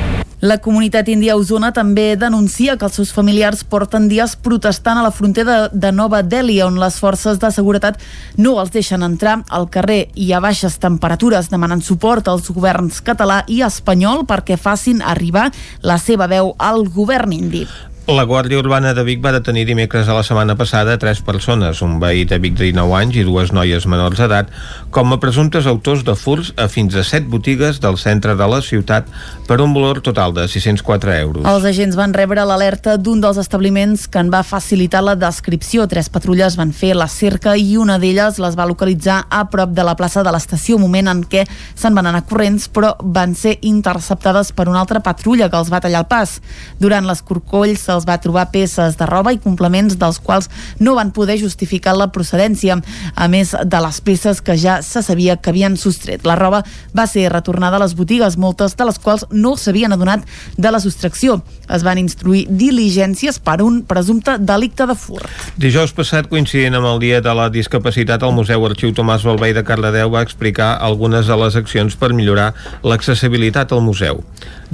La 0.45 0.59
comunitat 0.61 1.07
índia 1.09 1.38
Osona 1.40 1.70
també 1.72 2.18
denuncia 2.20 2.74
que 2.76 2.84
els 2.84 2.99
seus 2.99 3.12
familiars 3.16 3.62
porten 3.64 4.11
dies 4.11 4.34
protestant 4.36 4.99
a 5.01 5.05
la 5.07 5.12
frontera 5.14 5.70
de 5.72 5.92
Nova 5.92 6.20
Delhi, 6.20 6.59
on 6.61 6.76
les 6.82 6.99
forces 7.01 7.40
de 7.40 7.49
seguretat 7.55 7.97
no 8.36 8.59
els 8.61 8.74
deixen 8.74 9.07
entrar 9.09 9.38
al 9.49 9.70
carrer 9.72 10.11
i 10.20 10.28
a 10.36 10.42
baixes 10.45 10.76
temperatures 10.82 11.49
demanen 11.49 11.80
suport 11.80 12.28
als 12.28 12.53
governs 12.53 13.01
català 13.09 13.40
i 13.49 13.62
espanyol 13.64 14.26
perquè 14.28 14.61
facin 14.61 15.01
arribar 15.01 15.49
la 15.80 15.97
seva 15.97 16.28
veu 16.28 16.53
al 16.61 16.88
govern 16.92 17.32
indi. 17.32 17.64
La 18.05 18.26
Guàrdia 18.28 18.59
Urbana 18.61 18.90
de 18.92 19.00
Vic 19.00 19.22
va 19.24 19.30
detenir 19.32 19.62
dimecres 19.64 20.11
a 20.12 20.12
la 20.12 20.22
setmana 20.22 20.59
passada 20.61 20.98
tres 21.00 21.22
persones, 21.24 21.78
un 21.80 21.94
veí 22.02 22.26
de 22.28 22.36
Vic 22.36 22.52
de 22.59 22.66
19 22.66 22.92
anys 22.98 23.14
i 23.16 23.22
dues 23.24 23.48
noies 23.57 23.86
menors 23.88 24.18
d'edat, 24.20 24.50
com 24.92 25.14
a 25.14 25.16
presumptes 25.22 25.64
autors 25.64 26.02
de 26.05 26.12
furs 26.12 26.50
a 26.61 26.66
fins 26.68 26.92
a 27.00 27.05
set 27.09 27.24
botigues 27.32 27.80
del 27.80 27.96
centre 27.96 28.34
de 28.36 28.48
la 28.52 28.59
ciutat 28.61 29.09
per 29.48 29.57
un 29.64 29.72
valor 29.72 30.02
total 30.05 30.34
de 30.36 30.44
604 30.52 31.14
euros. 31.14 31.46
Els 31.48 31.64
agents 31.70 31.96
van 31.96 32.12
rebre 32.12 32.44
l'alerta 32.44 32.98
d'un 33.00 33.22
dels 33.24 33.40
establiments 33.40 34.05
que 34.05 34.20
en 34.20 34.28
va 34.28 34.42
facilitar 34.44 35.00
la 35.00 35.16
descripció. 35.16 35.88
Tres 35.88 36.12
patrulles 36.12 36.61
van 36.61 36.76
fer 36.76 36.92
la 37.00 37.09
cerca 37.09 37.57
i 37.57 37.78
una 37.80 37.96
d'elles 37.96 38.36
les 38.36 38.61
va 38.61 38.68
localitzar 38.68 39.22
a 39.30 39.46
prop 39.48 39.72
de 39.72 39.88
la 39.88 39.96
plaça 39.96 40.20
de 40.20 40.36
l'estació, 40.36 40.76
moment 40.76 41.09
en 41.09 41.24
què 41.24 41.46
se'n 41.72 41.96
van 41.96 42.12
anar 42.12 42.26
corrents, 42.28 42.68
però 42.68 42.92
van 43.00 43.32
ser 43.32 43.57
interceptades 43.64 44.52
per 44.52 44.68
una 44.68 44.84
altra 44.84 45.00
patrulla 45.00 45.48
que 45.48 45.57
els 45.57 45.72
va 45.72 45.80
tallar 45.80 46.05
el 46.05 46.12
pas. 46.12 46.36
Durant 46.76 47.09
l'escorcoll 47.09 47.72
se'ls 47.95 48.07
va 48.09 48.18
trobar 48.18 48.51
peces 48.51 48.99
de 48.99 49.07
roba 49.07 49.32
i 49.34 49.40
complements 49.42 49.97
dels 50.01 50.18
quals 50.18 50.51
no 50.82 50.97
van 50.99 51.12
poder 51.14 51.38
justificar 51.38 51.95
la 51.97 52.11
procedència, 52.12 52.80
a 53.14 53.28
més 53.30 53.55
de 53.55 53.80
les 53.84 54.01
peces 54.05 54.40
que 54.42 54.57
ja 54.59 54.80
se 54.82 55.03
sabia 55.03 55.36
que 55.36 55.53
havien 55.53 55.78
sostret. 55.78 56.24
La 56.26 56.36
roba 56.38 56.64
va 56.97 57.07
ser 57.11 57.28
retornada 57.32 57.78
a 57.78 57.84
les 57.84 57.95
botigues, 57.95 58.38
moltes 58.40 58.76
de 58.76 58.88
les 58.88 58.99
quals 58.99 59.26
no 59.30 59.55
s'havien 59.57 59.95
adonat 59.95 60.26
de 60.57 60.72
la 60.74 60.80
sostracció. 60.82 61.40
Es 61.70 61.84
van 61.86 62.01
instruir 62.01 62.47
diligències 62.51 63.38
per 63.38 63.61
un 63.62 63.82
presumpte 63.86 64.36
delicte 64.38 64.88
de 64.90 64.97
furt. 64.99 65.30
Dijous 65.61 65.95
passat, 65.95 66.28
coincidint 66.30 66.74
amb 66.78 66.90
el 66.90 67.01
Dia 67.05 67.20
de 67.24 67.34
la 67.36 67.49
Discapacitat, 67.53 68.24
el 68.24 68.34
Museu 68.34 68.66
Arxiu 68.66 68.95
Tomàs 68.97 69.26
Balvei 69.26 69.55
de 69.55 69.64
Cardedeu 69.66 70.11
va 70.14 70.24
explicar 70.24 70.74
algunes 70.80 71.30
de 71.30 71.38
les 71.45 71.57
accions 71.61 71.97
per 71.97 72.12
millorar 72.16 72.53
l'accessibilitat 72.82 73.72
al 73.72 73.84
museu. 73.84 74.24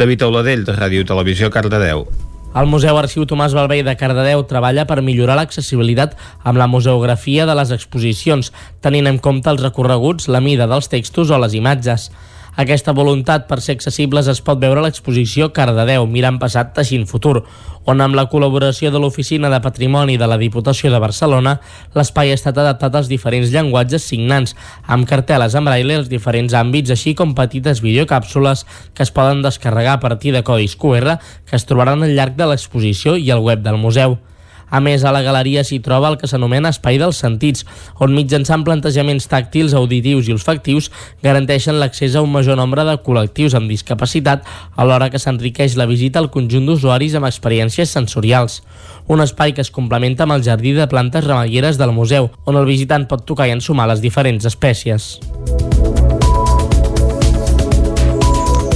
David 0.01 0.27
Auladell, 0.27 0.65
de 0.65 0.77
Ràdio 0.77 1.07
Televisió, 1.07 1.51
Cardedeu. 1.51 2.07
El 2.51 2.67
Museu 2.67 2.97
Arxiu 2.99 3.23
Tomàs 3.31 3.53
Balvei 3.55 3.85
de 3.87 3.93
Cardedeu 3.95 4.41
treballa 4.51 4.83
per 4.83 4.97
millorar 5.07 5.37
l'accessibilitat 5.39 6.17
amb 6.43 6.59
la 6.59 6.67
museografia 6.67 7.45
de 7.47 7.55
les 7.55 7.71
exposicions, 7.77 8.51
tenint 8.83 9.07
en 9.07 9.21
compte 9.23 9.53
els 9.53 9.63
recorreguts, 9.63 10.27
la 10.27 10.41
mida 10.43 10.67
dels 10.67 10.91
textos 10.91 11.31
o 11.31 11.39
les 11.39 11.55
imatges. 11.55 12.09
Aquesta 12.59 12.93
voluntat 12.93 13.47
per 13.47 13.61
ser 13.63 13.77
accessibles 13.77 14.27
es 14.29 14.41
pot 14.43 14.59
veure 14.59 14.83
a 14.83 14.85
l'exposició 14.85 15.53
Cardedeu, 15.55 16.07
mirant 16.11 16.41
passat, 16.43 16.73
teixint 16.75 17.07
futur, 17.07 17.45
on 17.87 18.03
amb 18.03 18.17
la 18.19 18.27
col·laboració 18.31 18.91
de 18.91 19.01
l'Oficina 19.01 19.51
de 19.53 19.61
Patrimoni 19.63 20.17
de 20.19 20.27
la 20.29 20.39
Diputació 20.41 20.91
de 20.91 21.01
Barcelona, 21.01 21.57
l'espai 21.95 22.33
ha 22.33 22.39
estat 22.39 22.59
adaptat 22.59 22.99
als 22.99 23.11
diferents 23.13 23.53
llenguatges 23.55 24.09
signants, 24.13 24.57
amb 24.87 25.09
cartel·les 25.09 25.55
en 25.55 25.69
braille 25.71 26.01
als 26.03 26.11
diferents 26.11 26.57
àmbits, 26.57 26.91
així 26.91 27.15
com 27.15 27.37
petites 27.39 27.85
videocàpsules 27.87 28.67
que 28.95 29.07
es 29.07 29.15
poden 29.15 29.45
descarregar 29.47 29.99
a 29.99 30.03
partir 30.03 30.35
de 30.35 30.43
codis 30.43 30.77
QR 30.77 31.21
que 31.47 31.57
es 31.57 31.67
trobaran 31.67 32.03
al 32.03 32.17
llarg 32.17 32.37
de 32.37 32.51
l'exposició 32.51 33.17
i 33.17 33.31
al 33.31 33.47
web 33.47 33.63
del 33.65 33.79
museu. 33.79 34.19
A 34.71 34.81
més, 34.81 35.05
a 35.05 35.13
la 35.13 35.23
galeria 35.27 35.65
s'hi 35.67 35.81
troba 35.83 36.09
el 36.09 36.17
que 36.21 36.31
s'anomena 36.31 36.71
Espai 36.71 36.99
dels 37.03 37.19
Sentits, 37.21 37.67
on 37.99 38.15
mitjançant 38.15 38.65
plantejaments 38.67 39.27
tàctils, 39.31 39.75
auditius 39.75 40.31
i 40.31 40.35
olfactius 40.37 40.91
garanteixen 41.27 41.81
l'accés 41.83 42.15
a 42.15 42.23
un 42.23 42.31
major 42.33 42.59
nombre 42.61 42.87
de 42.87 42.97
col·lectius 43.05 43.57
amb 43.59 43.71
discapacitat 43.71 44.47
alhora 44.77 45.11
que 45.11 45.19
s'enriqueix 45.19 45.77
la 45.77 45.89
visita 45.91 46.23
al 46.23 46.31
conjunt 46.31 46.71
d'usuaris 46.71 47.19
amb 47.19 47.29
experiències 47.29 47.91
sensorials. 47.91 48.61
Un 49.11 49.21
espai 49.21 49.53
que 49.57 49.65
es 49.65 49.75
complementa 49.75 50.25
amb 50.25 50.39
el 50.39 50.47
jardí 50.47 50.73
de 50.77 50.87
plantes 50.87 51.27
remeieres 51.27 51.79
del 51.79 51.93
museu, 51.93 52.31
on 52.47 52.57
el 52.61 52.69
visitant 52.69 53.09
pot 53.11 53.27
tocar 53.27 53.51
i 53.51 53.57
ensumar 53.59 53.91
les 53.91 54.05
diferents 54.05 54.47
espècies. 54.47 55.17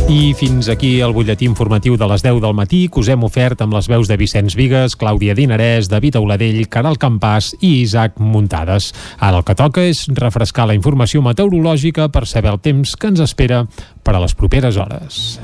I 0.09 0.35
fins 0.37 0.69
aquí 0.69 0.99
el 1.01 1.15
butlletí 1.17 1.47
informatiu 1.49 1.97
de 1.97 2.07
les 2.11 2.23
10 2.23 2.43
del 2.43 2.53
matí 2.55 2.83
que 2.93 3.01
us 3.01 3.09
hem 3.09 3.23
ofert 3.25 3.63
amb 3.65 3.73
les 3.73 3.89
veus 3.89 4.09
de 4.11 4.19
Vicenç 4.21 4.53
Vigues, 4.59 4.99
Clàudia 5.01 5.33
Dinarès, 5.35 5.89
David 5.89 6.19
Auladell, 6.21 6.61
Caral 6.69 6.99
Campàs 7.01 7.55
i 7.61 7.81
Isaac 7.81 8.21
Muntades. 8.21 8.93
Ara 9.19 9.41
el 9.41 9.47
que 9.49 9.57
toca 9.57 9.85
és 9.89 10.05
refrescar 10.13 10.69
la 10.69 10.77
informació 10.77 11.23
meteorològica 11.25 12.11
per 12.13 12.27
saber 12.29 12.53
el 12.53 12.61
temps 12.61 12.97
que 12.97 13.13
ens 13.15 13.25
espera 13.25 13.65
per 14.05 14.17
a 14.17 14.21
les 14.21 14.37
properes 14.37 14.77
hores. 14.77 15.41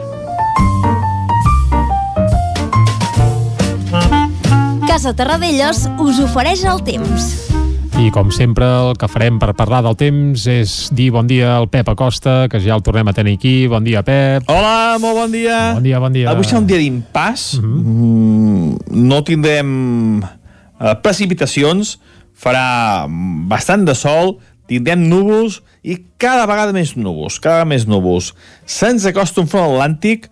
Casa 4.87 5.17
Terradellos 5.17 5.87
us 5.97 6.21
ofereix 6.21 6.67
el 6.69 6.85
temps. 6.85 7.60
I 8.01 8.09
com 8.09 8.31
sempre 8.33 8.65
el 8.65 8.95
que 8.97 9.05
farem 9.13 9.37
per 9.37 9.51
parlar 9.53 9.83
del 9.85 9.97
temps 10.01 10.47
és 10.49 10.71
dir 10.97 11.11
bon 11.13 11.27
dia 11.29 11.51
al 11.59 11.67
Pep 11.69 11.91
Acosta, 11.93 12.47
que 12.49 12.57
ja 12.65 12.73
el 12.79 12.81
tornem 12.81 13.11
a 13.11 13.13
tenir 13.13 13.35
aquí. 13.37 13.67
Bon 13.69 13.85
dia, 13.85 14.01
Pep. 14.01 14.47
Hola, 14.49 14.97
molt 15.03 15.19
bon 15.19 15.35
dia. 15.35 15.59
Bon 15.77 15.85
dia, 15.85 16.01
bon 16.01 16.15
dia. 16.15 16.31
Avui 16.33 16.49
serà 16.49 16.63
un 16.63 16.69
dia 16.71 16.79
d'impàs. 16.81 17.61
-huh. 17.61 17.67
mm, 17.67 18.79
no 19.05 19.21
tindrem 19.23 20.23
uh, 20.23 20.95
precipitacions, 21.03 21.99
farà 22.33 23.05
bastant 23.53 23.85
de 23.85 23.95
sol, 23.95 24.39
tindrem 24.67 25.05
núvols 25.05 25.61
i 25.83 25.99
cada 26.17 26.47
vegada 26.47 26.73
més 26.73 26.97
núvols, 26.97 27.39
cada 27.39 27.57
vegada 27.57 27.69
més 27.69 27.85
núvols. 27.87 28.33
Se'ns 28.65 29.05
acosta 29.05 29.43
un 29.43 29.47
front 29.47 29.75
atlàntic, 29.75 30.31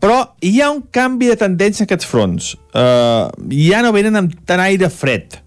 però 0.00 0.34
hi 0.40 0.60
ha 0.60 0.72
un 0.72 0.82
canvi 0.90 1.28
de 1.30 1.36
tendència 1.36 1.84
en 1.84 1.86
aquests 1.86 2.10
fronts. 2.10 2.56
Uh, 2.74 3.30
ja 3.50 3.82
no 3.82 3.92
venen 3.92 4.16
amb 4.16 4.34
tant 4.44 4.58
aire 4.58 4.90
fred 4.90 5.43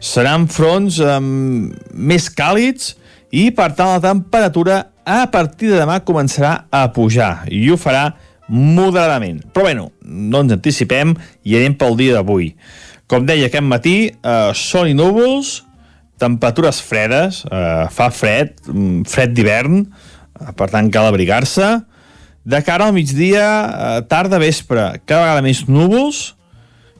seran 0.00 0.48
fronts 0.48 0.98
um, 1.04 1.68
més 1.92 2.30
càlids 2.32 2.94
i, 3.30 3.50
per 3.54 3.70
tant, 3.76 3.92
la 3.92 4.02
temperatura 4.02 4.80
a 5.04 5.26
partir 5.30 5.70
de 5.70 5.78
demà 5.78 6.00
començarà 6.06 6.64
a 6.72 6.86
pujar 6.94 7.44
i 7.52 7.62
ho 7.70 7.76
farà 7.80 8.08
moderadament. 8.50 9.44
Però, 9.54 9.68
bueno, 9.68 9.90
no 10.02 10.42
ens 10.42 10.56
anticipem 10.56 11.14
i 11.46 11.56
anem 11.58 11.76
pel 11.78 11.98
dia 12.00 12.16
d'avui. 12.16 12.54
Com 13.10 13.26
deia 13.26 13.46
aquest 13.50 13.66
matí, 13.66 13.96
eh, 14.10 14.50
sol 14.54 14.90
i 14.90 14.96
núvols, 14.96 15.60
temperatures 16.20 16.80
fredes, 16.82 17.44
eh, 17.46 17.86
fa 17.90 18.10
fred, 18.10 18.54
mm, 18.66 19.04
fred 19.06 19.34
d'hivern, 19.34 19.86
eh, 19.86 20.52
per 20.56 20.68
tant 20.70 20.90
cal 20.90 21.06
abrigar-se. 21.06 21.84
De 22.44 22.62
cara 22.62 22.86
al 22.86 22.92
migdia, 22.92 23.46
eh, 23.68 24.02
tarda, 24.08 24.38
vespre, 24.38 25.00
cada 25.06 25.22
vegada 25.22 25.42
més 25.42 25.64
núvols, 25.66 26.34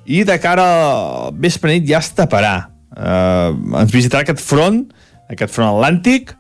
i 0.06 0.24
de 0.24 0.38
cara 0.38 0.62
al 0.62 1.32
vespre 1.32 1.70
nit 1.70 1.86
ja 1.86 1.98
es 1.98 2.10
taparà 2.10 2.69
eh, 2.96 3.80
ens 3.82 3.94
visitarà 3.94 4.24
aquest 4.24 4.42
front, 4.42 4.84
aquest 5.30 5.54
front 5.54 5.70
atlàntic, 5.74 6.36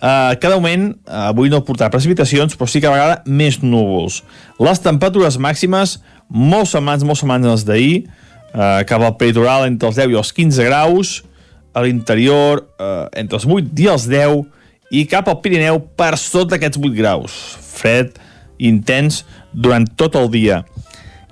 Uh, 0.00 0.32
cada 0.40 0.56
moment, 0.56 0.94
uh, 1.04 1.28
avui 1.28 1.50
no 1.52 1.58
portarà 1.60 1.92
precipitacions, 1.92 2.54
però 2.56 2.64
sí 2.64 2.80
que 2.80 2.88
a 2.88 2.92
vegada 2.94 3.18
més 3.28 3.58
núvols. 3.60 4.22
Les 4.56 4.80
temperatures 4.80 5.36
màximes, 5.36 5.98
molt 6.32 6.70
semblants, 6.70 7.04
molt 7.04 7.20
semblants 7.20 7.50
als 7.50 7.66
d'ahir, 7.68 8.06
uh, 8.54 8.80
cap 8.88 9.04
al 9.04 9.18
peritoral 9.20 9.66
entre 9.68 9.90
els 9.90 9.98
10 10.00 10.14
i 10.14 10.16
els 10.22 10.32
15 10.32 10.68
graus, 10.70 11.12
a 11.76 11.84
l'interior 11.84 12.64
uh, 12.80 13.10
entre 13.12 13.36
els 13.36 13.44
8 13.44 13.84
i 13.84 13.90
els 13.92 14.08
10, 14.08 14.40
i 14.96 15.04
cap 15.10 15.28
al 15.28 15.42
Pirineu 15.44 15.82
per 16.00 16.14
sota 16.16 16.54
d'aquests 16.54 16.80
8 16.80 16.96
graus. 16.96 17.36
Fred, 17.60 18.16
intens, 18.56 19.26
durant 19.52 19.84
tot 20.00 20.16
el 20.16 20.32
dia. 20.32 20.62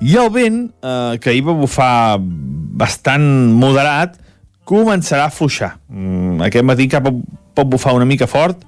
I 0.05 0.21
el 0.21 0.29
vent, 0.35 0.67
uh, 0.85 1.17
que 1.17 1.33
ahir 1.33 1.47
va 1.49 1.57
bufar 1.57 2.21
bastant 2.21 3.25
moderat, 3.57 4.21
començarà 4.69 5.29
a 5.29 5.33
fluixar. 5.33 5.77
Mm, 5.89 6.43
aquest 6.49 6.67
matí 6.67 6.89
cap 6.93 7.09
pot 7.09 7.71
bufar 7.71 7.95
una 7.97 8.09
mica 8.09 8.29
fort, 8.29 8.61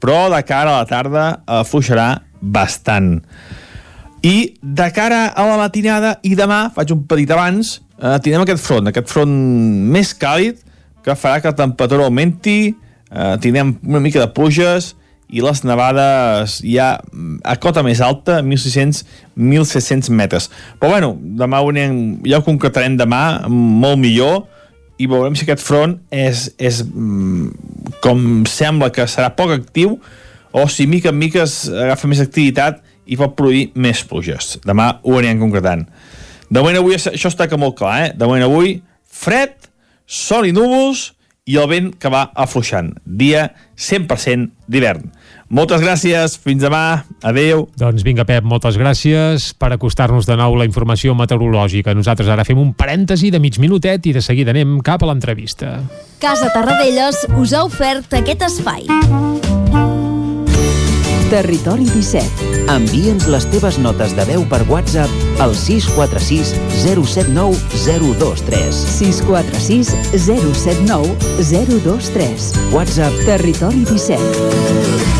però 0.00 0.28
de 0.32 0.40
cara 0.46 0.76
a 0.76 0.82
la 0.82 0.88
tarda 0.88 1.24
afluixarà 1.60 2.22
bastant. 2.40 3.18
I 4.22 4.54
de 4.60 4.88
cara 4.92 5.26
a 5.32 5.46
la 5.48 5.56
matinada 5.60 6.18
i 6.22 6.34
demà, 6.36 6.68
faig 6.74 6.92
un 6.94 7.02
petit 7.08 7.30
abans, 7.32 7.78
eh, 7.98 8.18
tindrem 8.20 8.44
aquest 8.44 8.62
front, 8.64 8.88
aquest 8.88 9.08
front 9.08 9.32
més 9.92 10.12
càlid, 10.16 10.60
que 11.04 11.16
farà 11.16 11.40
que 11.40 11.48
la 11.48 11.56
temperatura 11.56 12.04
augmenti, 12.04 12.74
eh, 13.10 13.36
tindrem 13.40 13.78
una 13.86 14.00
mica 14.00 14.20
de 14.20 14.28
pluges 14.28 14.94
i 15.30 15.40
les 15.40 15.62
nevades 15.64 16.58
ja 16.66 17.00
a 17.44 17.56
cota 17.56 17.82
més 17.86 18.00
alta, 18.00 18.40
1.600-1.700 18.42 20.10
metres. 20.10 20.50
Però 20.78 20.90
bueno, 20.90 21.14
demà 21.16 21.62
anem, 21.62 22.20
ja 22.26 22.40
ho 22.40 22.46
concretarem 22.46 22.96
demà, 22.98 23.48
molt 23.48 23.98
millor, 23.98 24.44
i 25.00 25.08
veurem 25.08 25.36
si 25.36 25.46
aquest 25.46 25.64
front 25.64 25.96
és, 26.12 26.50
és 26.60 26.82
mm, 26.84 27.96
com 28.04 28.44
sembla 28.48 28.90
que 28.92 29.06
serà 29.08 29.30
poc 29.36 29.54
actiu 29.54 29.96
o 30.52 30.66
si 30.68 30.86
mica 30.90 31.12
en 31.12 31.18
mica 31.18 31.44
es 31.46 31.62
agafa 31.70 32.10
més 32.10 32.20
activitat 32.22 32.82
i 33.10 33.16
pot 33.18 33.32
produir 33.38 33.70
més 33.74 34.02
pluges. 34.06 34.56
Demà 34.66 34.92
ho 35.02 35.16
anirem 35.18 35.40
concretant. 35.40 35.86
De 36.50 36.58
moment 36.58 36.80
avui 36.80 36.98
això 36.98 37.30
està 37.30 37.46
que 37.48 37.58
molt 37.58 37.78
clar, 37.78 37.94
eh? 38.04 38.12
De 38.18 38.26
moment 38.26 38.44
avui 38.44 38.76
fred, 39.06 39.56
sol 40.06 40.48
i 40.48 40.54
núvols 40.54 41.10
i 41.50 41.56
el 41.58 41.68
vent 41.70 41.92
que 41.98 42.10
va 42.12 42.28
afluixant. 42.34 42.92
Dia 43.04 43.48
100% 43.78 44.50
d'hivern. 44.70 45.08
Moltes 45.50 45.80
gràcies, 45.82 46.36
fins 46.38 46.62
demà, 46.62 47.02
adeu. 47.26 47.64
Doncs 47.74 48.04
vinga, 48.06 48.22
Pep, 48.22 48.44
moltes 48.46 48.76
gràcies 48.78 49.48
per 49.58 49.72
acostar-nos 49.74 50.28
de 50.28 50.36
nou 50.38 50.54
la 50.54 50.66
informació 50.68 51.16
meteorològica. 51.18 51.90
Nosaltres 51.90 52.30
ara 52.30 52.44
fem 52.46 52.60
un 52.62 52.70
parèntesi 52.70 53.32
de 53.34 53.40
mig 53.42 53.58
minutet 53.58 54.06
i 54.06 54.12
de 54.14 54.22
seguida 54.22 54.54
anem 54.54 54.78
cap 54.86 55.02
a 55.02 55.08
l'entrevista. 55.10 55.80
Casa 56.22 56.52
Tarradellas 56.54 57.24
us 57.34 57.50
ha 57.50 57.64
ofert 57.66 58.14
aquest 58.14 58.44
espai. 58.46 58.86
Territori 61.30 61.88
17. 61.90 62.46
Envia'ns 62.70 63.26
les 63.30 63.46
teves 63.50 63.78
notes 63.82 64.14
de 64.14 64.26
veu 64.30 64.46
per 64.50 64.62
WhatsApp 64.70 65.42
al 65.42 65.56
646 65.58 66.54
079 66.84 67.58
023. 68.22 68.84
646 68.94 69.90
079 70.14 71.18
023. 71.50 72.52
WhatsApp 72.70 73.18
Territori 73.26 73.82
17. 73.90 75.19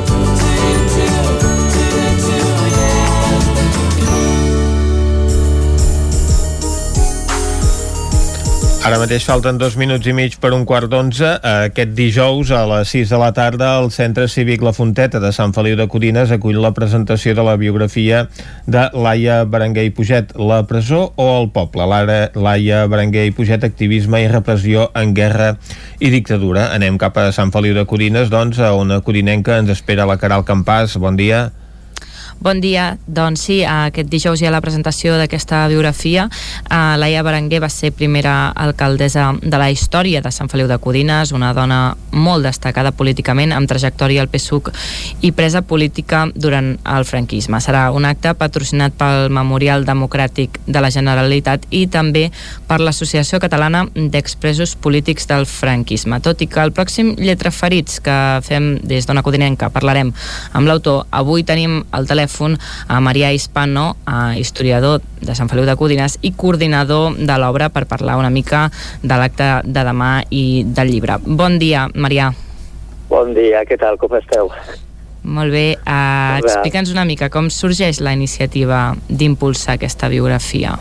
Ara 8.81 8.97
mateix 8.97 9.27
falten 9.29 9.59
dos 9.61 9.75
minuts 9.77 10.07
i 10.09 10.13
mig 10.17 10.39
per 10.41 10.49
un 10.57 10.63
quart 10.65 10.89
d'onze. 10.89 11.27
Aquest 11.45 11.91
dijous 11.93 12.49
a 12.49 12.63
les 12.65 12.89
6 12.89 13.11
de 13.13 13.19
la 13.21 13.27
tarda 13.37 13.75
el 13.77 13.91
Centre 13.93 14.25
Cívic 14.25 14.63
La 14.65 14.73
Fonteta 14.73 15.21
de 15.21 15.29
Sant 15.35 15.53
Feliu 15.53 15.75
de 15.77 15.85
Codines 15.85 16.33
acull 16.33 16.57
la 16.63 16.73
presentació 16.73 17.35
de 17.37 17.45
la 17.45 17.53
biografia 17.61 18.23
de 18.65 18.87
Laia 18.97 19.43
Berenguer 19.45 19.85
i 19.85 19.93
Puget, 19.93 20.33
La 20.33 20.63
presó 20.65 21.13
o 21.13 21.29
el 21.43 21.51
poble. 21.53 21.85
Lara, 21.85 22.31
Laia 22.33 22.81
Berenguer 22.89 23.27
i 23.29 23.37
Puget, 23.37 23.69
activisme 23.69 24.23
i 24.25 24.31
repressió 24.33 24.89
en 24.97 25.13
guerra 25.13 25.53
i 26.01 26.09
dictadura. 26.09 26.71
Anem 26.73 26.97
cap 26.97 27.21
a 27.21 27.29
Sant 27.37 27.53
Feliu 27.53 27.77
de 27.77 27.85
Codines, 27.85 28.33
doncs, 28.33 28.57
a 28.57 28.73
una 28.73 29.03
codinenca 29.05 29.61
ens 29.61 29.69
espera 29.77 30.09
la 30.09 30.17
Caral 30.17 30.41
Campàs. 30.41 30.97
Bon 30.97 31.13
dia. 31.13 31.51
Bon 32.41 32.57
dia. 32.57 32.97
Doncs 33.05 33.43
sí, 33.45 33.59
aquest 33.61 34.07
dijous 34.09 34.41
hi 34.41 34.47
ha 34.49 34.51
la 34.51 34.63
presentació 34.65 35.13
d'aquesta 35.19 35.59
biografia. 35.69 36.23
Laia 36.97 37.21
Berenguer 37.21 37.59
va 37.61 37.67
ser 37.69 37.91
primera 37.93 38.47
alcaldessa 38.57 39.27
de 39.43 39.59
la 39.61 39.67
història 39.69 40.23
de 40.25 40.31
Sant 40.33 40.49
Feliu 40.49 40.65
de 40.65 40.79
Codines, 40.81 41.35
una 41.37 41.51
dona 41.53 41.93
molt 42.09 42.41
destacada 42.41 42.89
políticament, 42.97 43.53
amb 43.53 43.69
trajectòria 43.69 44.23
al 44.25 44.29
PSUC 44.33 44.71
i 45.21 45.29
presa 45.37 45.61
política 45.61 46.23
durant 46.33 46.71
el 46.81 47.05
franquisme. 47.05 47.59
Serà 47.61 47.83
un 47.93 48.09
acte 48.09 48.33
patrocinat 48.33 48.97
pel 48.97 49.29
Memorial 49.29 49.85
Democràtic 49.85 50.57
de 50.65 50.81
la 50.81 50.89
Generalitat 50.89 51.69
i 51.69 51.83
també 51.93 52.31
per 52.65 52.79
l'Associació 52.81 53.37
Catalana 53.37 53.85
d'Expresos 53.93 54.73
Polítics 54.81 55.29
del 55.29 55.45
Franquisme. 55.45 56.17
Tot 56.25 56.41
i 56.41 56.49
que 56.49 56.65
el 56.65 56.73
pròxim 56.73 57.13
Lletra 57.21 57.53
Ferits 57.53 58.01
que 58.01 58.17
fem 58.49 58.79
des 58.81 59.05
d'Ona 59.05 59.21
Codinenca 59.21 59.69
parlarem 59.69 60.09
amb 60.57 60.65
l'autor, 60.65 61.05
avui 61.11 61.45
tenim 61.45 61.83
al 61.91 62.09
telèfon 62.09 62.30
telèfon 62.31 62.57
a 62.87 62.99
Marià 62.99 63.31
Hispano, 63.31 63.95
historiador 64.35 65.01
de 65.21 65.35
Sant 65.35 65.49
Feliu 65.49 65.65
de 65.65 65.75
Codines 65.75 66.17
i 66.21 66.33
coordinador 66.33 67.15
de 67.17 67.37
l'obra 67.37 67.69
per 67.69 67.85
parlar 67.85 68.17
una 68.17 68.29
mica 68.29 68.69
de 69.03 69.17
l'acte 69.17 69.61
de 69.65 69.83
demà 69.83 70.23
i 70.29 70.63
del 70.65 70.91
llibre. 70.91 71.19
Bon 71.25 71.59
dia, 71.59 71.87
Marià. 71.93 72.31
Bon 73.09 73.33
dia, 73.33 73.65
què 73.65 73.77
tal, 73.77 73.97
com 73.97 74.15
esteu? 74.15 74.49
Molt 75.23 75.51
bé, 75.53 75.75
uh, 75.77 76.39
explica'ns 76.41 76.91
una 76.91 77.05
mica 77.05 77.29
com 77.29 77.49
sorgeix 77.49 77.99
la 78.01 78.13
iniciativa 78.13 78.95
d'impulsar 79.07 79.75
aquesta 79.75 80.09
biografia. 80.09 80.77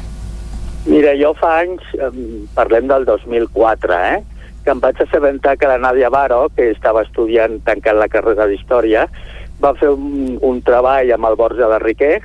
Mira, 0.87 1.13
jo 1.19 1.35
fa 1.37 1.59
anys, 1.61 1.83
parlem 2.55 2.87
del 2.89 3.05
2004, 3.05 3.93
eh? 3.93 4.23
que 4.65 4.73
em 4.73 4.81
vaig 4.81 4.97
assabentar 5.01 5.57
que 5.57 5.69
la 5.69 5.79
Nàdia 5.81 6.09
Baro, 6.13 6.47
que 6.57 6.71
estava 6.71 7.03
estudiant 7.03 7.61
tancant 7.65 7.97
la 7.97 8.09
carrera 8.13 8.47
d'Història, 8.49 9.07
va 9.61 9.75
fer 9.79 9.91
un, 9.93 10.37
un 10.43 10.61
treball 10.65 11.13
amb 11.15 11.29
el 11.29 11.37
Borja 11.39 11.69
de 11.71 11.79
Riquer, 11.83 12.21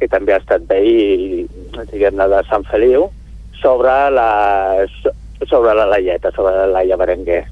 que 0.00 0.08
també 0.08 0.34
ha 0.34 0.40
estat 0.40 0.64
veí, 0.68 1.46
diguem-ne, 1.92 2.26
de 2.30 2.42
Sant 2.48 2.64
Feliu, 2.70 3.08
sobre 3.60 3.92
la, 4.14 4.30
sobre 5.46 5.74
la 5.76 5.86
Laieta, 5.90 6.32
sobre 6.36 6.54
la 6.56 6.68
Laia 6.78 6.96
Berenguer. 7.00 7.42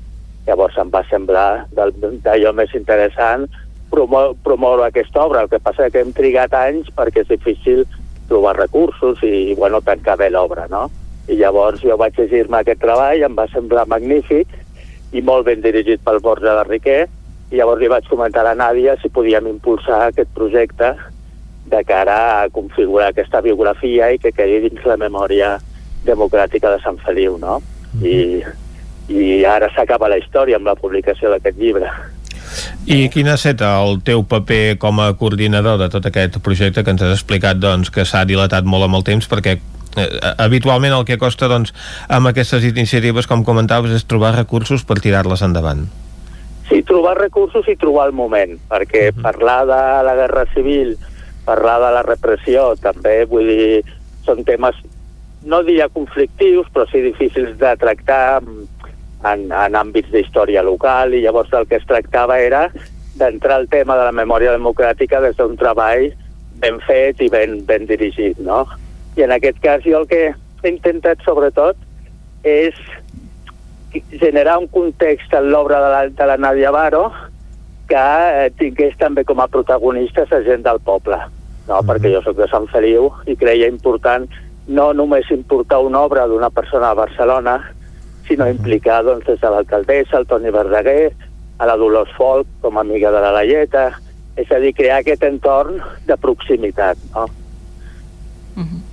Llavors 0.46 0.78
em 0.80 0.88
va 0.88 1.02
semblar 1.10 1.66
d'allò 1.76 2.54
més 2.56 2.72
interessant 2.78 3.44
promou, 3.90 4.32
promoure 4.44 4.86
aquesta 4.86 5.24
obra. 5.26 5.42
El 5.44 5.50
que 5.52 5.60
passa 5.60 5.90
que 5.92 6.00
hem 6.00 6.14
trigat 6.16 6.54
anys 6.56 6.88
perquè 6.96 7.24
és 7.24 7.32
difícil 7.34 7.84
trobar 8.28 8.56
recursos 8.56 9.20
i, 9.24 9.54
bueno, 9.58 9.82
tancar 9.84 10.18
bé 10.20 10.30
l'obra, 10.32 10.66
no? 10.72 10.86
I 11.28 11.36
llavors 11.40 11.84
jo 11.84 11.96
vaig 12.00 12.16
llegir-me 12.16 12.62
aquest 12.62 12.80
treball, 12.80 13.24
em 13.24 13.36
va 13.36 13.48
semblar 13.52 13.84
magnífic 13.88 14.48
i 15.12 15.20
molt 15.24 15.46
ben 15.48 15.60
dirigit 15.64 16.00
pel 16.04 16.20
Borja 16.24 16.54
de 16.56 16.64
Riquer, 16.68 17.02
i 17.50 17.56
llavors 17.56 17.80
li 17.80 17.88
vaig 17.88 18.08
comentar 18.08 18.42
a 18.44 18.50
la 18.50 18.58
Nàdia 18.58 18.96
si 19.00 19.08
podíem 19.12 19.48
impulsar 19.48 20.08
aquest 20.08 20.30
projecte 20.36 20.92
de 21.68 21.80
cara 21.84 22.18
a 22.42 22.48
configurar 22.52 23.10
aquesta 23.12 23.40
biografia 23.44 24.10
i 24.12 24.20
que 24.20 24.32
quedi 24.32 24.68
dins 24.68 24.84
la 24.88 24.96
memòria 25.00 25.56
democràtica 26.04 26.70
de 26.72 26.80
Sant 26.84 27.00
Feliu, 27.04 27.36
no? 27.40 27.58
I, 28.04 28.44
i 29.08 29.44
ara 29.48 29.70
s'acaba 29.74 30.10
la 30.12 30.18
història 30.20 30.56
amb 30.58 30.68
la 30.68 30.76
publicació 30.78 31.32
d'aquest 31.32 31.58
llibre. 31.60 31.90
I 32.88 33.08
quin 33.12 33.28
ha 33.28 33.36
estat 33.36 33.60
el 33.64 34.00
teu 34.04 34.22
paper 34.24 34.78
com 34.80 35.00
a 35.04 35.10
coordinador 35.20 35.76
de 35.80 35.90
tot 35.92 36.06
aquest 36.08 36.38
projecte 36.44 36.84
que 36.84 36.94
ens 36.94 37.04
has 37.04 37.18
explicat 37.18 37.60
doncs, 37.60 37.92
que 37.92 38.06
s'ha 38.08 38.24
dilatat 38.28 38.64
molt 38.64 38.88
amb 38.88 39.00
el 39.00 39.04
temps 39.04 39.28
perquè 39.28 39.58
eh, 39.58 40.08
habitualment 40.40 40.96
el 40.96 41.04
que 41.08 41.20
costa 41.20 41.50
doncs, 41.52 41.74
amb 42.08 42.32
aquestes 42.32 42.64
iniciatives, 42.64 43.28
com 43.28 43.44
comentaves, 43.44 43.92
és 43.92 44.08
trobar 44.08 44.36
recursos 44.36 44.84
per 44.88 45.00
tirar-les 45.04 45.44
endavant. 45.44 45.84
Sí, 46.68 46.82
trobar 46.84 47.16
recursos 47.18 47.68
i 47.68 47.76
trobar 47.80 48.08
el 48.08 48.12
moment, 48.12 48.58
perquè 48.68 49.08
-huh. 49.10 49.22
parlar 49.22 49.66
de 49.66 50.04
la 50.04 50.14
guerra 50.14 50.44
civil, 50.54 50.96
parlar 51.44 51.80
de 51.80 51.92
la 51.94 52.02
repressió, 52.02 52.74
també, 52.76 53.24
vull 53.24 53.46
dir, 53.46 53.84
són 54.24 54.44
temes, 54.44 54.76
no 55.44 55.62
diria 55.62 55.88
conflictius, 55.88 56.66
però 56.72 56.86
sí 56.90 57.00
difícils 57.00 57.56
de 57.58 57.76
tractar 57.76 58.42
en, 59.24 59.50
en 59.50 59.74
àmbits 59.74 60.10
d'història 60.12 60.62
local 60.62 61.14
i 61.14 61.22
llavors 61.22 61.52
el 61.52 61.66
que 61.66 61.76
es 61.76 61.86
tractava 61.86 62.38
era 62.38 62.68
d'entrar 63.18 63.56
al 63.56 63.68
tema 63.68 63.96
de 63.96 64.04
la 64.04 64.12
memòria 64.12 64.52
democràtica 64.54 65.20
des 65.20 65.36
d'un 65.36 65.56
treball 65.56 66.12
ben 66.62 66.78
fet 66.86 67.20
i 67.22 67.28
ben, 67.28 67.64
ben 67.66 67.86
dirigit, 67.86 68.38
no? 68.38 68.64
I 69.16 69.24
en 69.26 69.32
aquest 69.34 69.58
cas 69.62 69.82
jo 69.86 70.02
el 70.02 70.06
que 70.10 70.22
he 70.30 70.70
intentat 70.70 71.22
sobretot 71.26 71.76
és 72.46 72.74
generar 73.92 74.58
un 74.58 74.68
context 74.68 75.32
en 75.34 75.50
l'obra 75.50 75.80
de, 75.80 75.90
la, 75.90 76.02
de 76.08 76.26
la 76.26 76.36
Nadia 76.36 76.70
Baro 76.70 77.12
que 77.88 77.96
eh, 77.96 78.50
tingués 78.58 78.96
també 79.00 79.24
com 79.24 79.40
a 79.40 79.48
protagonistes 79.48 80.32
a 80.32 80.42
gent 80.44 80.62
del 80.66 80.80
poble, 80.84 81.16
no? 81.16 81.74
Mm 81.74 81.80
-hmm. 81.80 81.88
perquè 81.88 82.12
jo 82.12 82.22
sóc 82.22 82.36
de 82.36 82.48
Sant 82.48 82.68
Feliu 82.68 83.10
i 83.26 83.36
creia 83.36 83.68
important 83.68 84.28
no 84.68 84.92
només 84.92 85.30
importar 85.30 85.80
una 85.80 86.00
obra 86.00 86.26
d'una 86.26 86.50
persona 86.50 86.90
a 86.90 86.94
Barcelona, 86.94 87.72
sinó 88.26 88.48
implicar 88.48 89.02
doncs, 89.04 89.26
des 89.26 89.40
de 89.40 89.50
l'alcaldessa, 89.50 90.18
el 90.18 90.26
Toni 90.26 90.50
Verdaguer, 90.50 91.12
a 91.58 91.66
la 91.66 91.76
Dolors 91.76 92.12
Folk 92.16 92.46
com 92.60 92.76
a 92.76 92.80
amiga 92.80 93.10
de 93.10 93.20
la 93.20 93.32
Laieta, 93.32 93.88
és 94.36 94.50
a 94.52 94.60
dir, 94.62 94.74
crear 94.74 95.00
aquest 95.00 95.24
entorn 95.26 95.80
de 96.06 96.16
proximitat. 96.16 96.98
No? 97.14 97.24
Uh 98.56 98.62
-huh. 98.62 98.87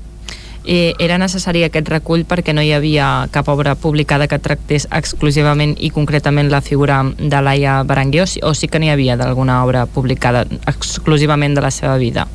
I 0.66 0.96
era 1.00 1.20
necessari 1.22 1.62
aquest 1.64 1.90
recull 1.94 2.24
perquè 2.26 2.54
no 2.54 2.64
hi 2.66 2.72
havia 2.74 3.28
cap 3.32 3.50
obra 3.54 3.76
publicada 3.78 4.28
que 4.28 4.40
tractés 4.42 4.88
exclusivament 4.90 5.76
i 5.78 5.92
concretament 5.94 6.50
la 6.50 6.62
figura 6.66 7.04
de 7.18 7.42
Laia 7.42 7.84
Berenguer 7.84 8.24
o 8.24 8.26
sí, 8.26 8.42
o 8.42 8.54
sí 8.58 8.68
que 8.68 8.82
n'hi 8.82 8.90
havia 8.90 9.18
d'alguna 9.18 9.62
obra 9.64 9.86
publicada 9.86 10.46
exclusivament 10.66 11.54
de 11.54 11.62
la 11.62 11.72
seva 11.72 11.98
vida? 12.02 12.26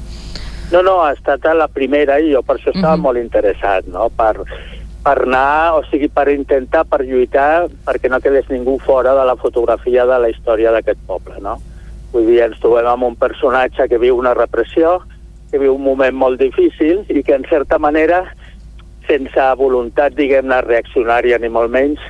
No, 0.71 0.85
no, 0.87 1.01
ha 1.03 1.11
estat 1.17 1.49
la 1.59 1.67
primera 1.67 2.21
i 2.23 2.31
jo 2.31 2.45
per 2.47 2.57
això 2.57 2.71
estava 2.71 2.95
uh 2.95 2.99
-huh. 2.99 3.03
molt 3.03 3.19
interessat, 3.19 3.87
no? 3.87 4.09
per, 4.11 4.47
per 5.03 5.23
anar, 5.25 5.75
o 5.79 5.83
sigui, 5.91 6.09
per 6.09 6.29
intentar, 6.29 6.85
per 6.85 7.01
lluitar, 7.05 7.69
perquè 7.87 8.11
no 8.11 8.21
quedés 8.21 8.49
ningú 8.51 8.79
fora 8.79 9.15
de 9.15 9.25
la 9.25 9.37
fotografia 9.37 10.05
de 10.07 10.19
la 10.19 10.29
història 10.29 10.71
d'aquest 10.71 11.01
poble, 11.07 11.41
no? 11.41 11.59
Vull 12.13 12.27
dir, 12.27 12.43
ens 12.43 12.61
trobem 12.61 12.87
amb 12.87 13.05
un 13.05 13.17
personatge 13.17 13.89
que 13.89 13.99
viu 13.99 14.19
una 14.19 14.35
repressió, 14.35 15.01
que 15.51 15.59
viu 15.59 15.75
un 15.75 15.83
moment 15.83 16.15
molt 16.15 16.41
difícil 16.41 17.05
i 17.09 17.23
que, 17.23 17.35
en 17.35 17.45
certa 17.51 17.79
manera, 17.79 18.23
sense 19.09 19.47
voluntat, 19.59 20.15
diguem-ne, 20.15 20.61
reaccionària 20.67 21.39
ni 21.39 21.51
molt 21.51 21.73
menys, 21.75 22.01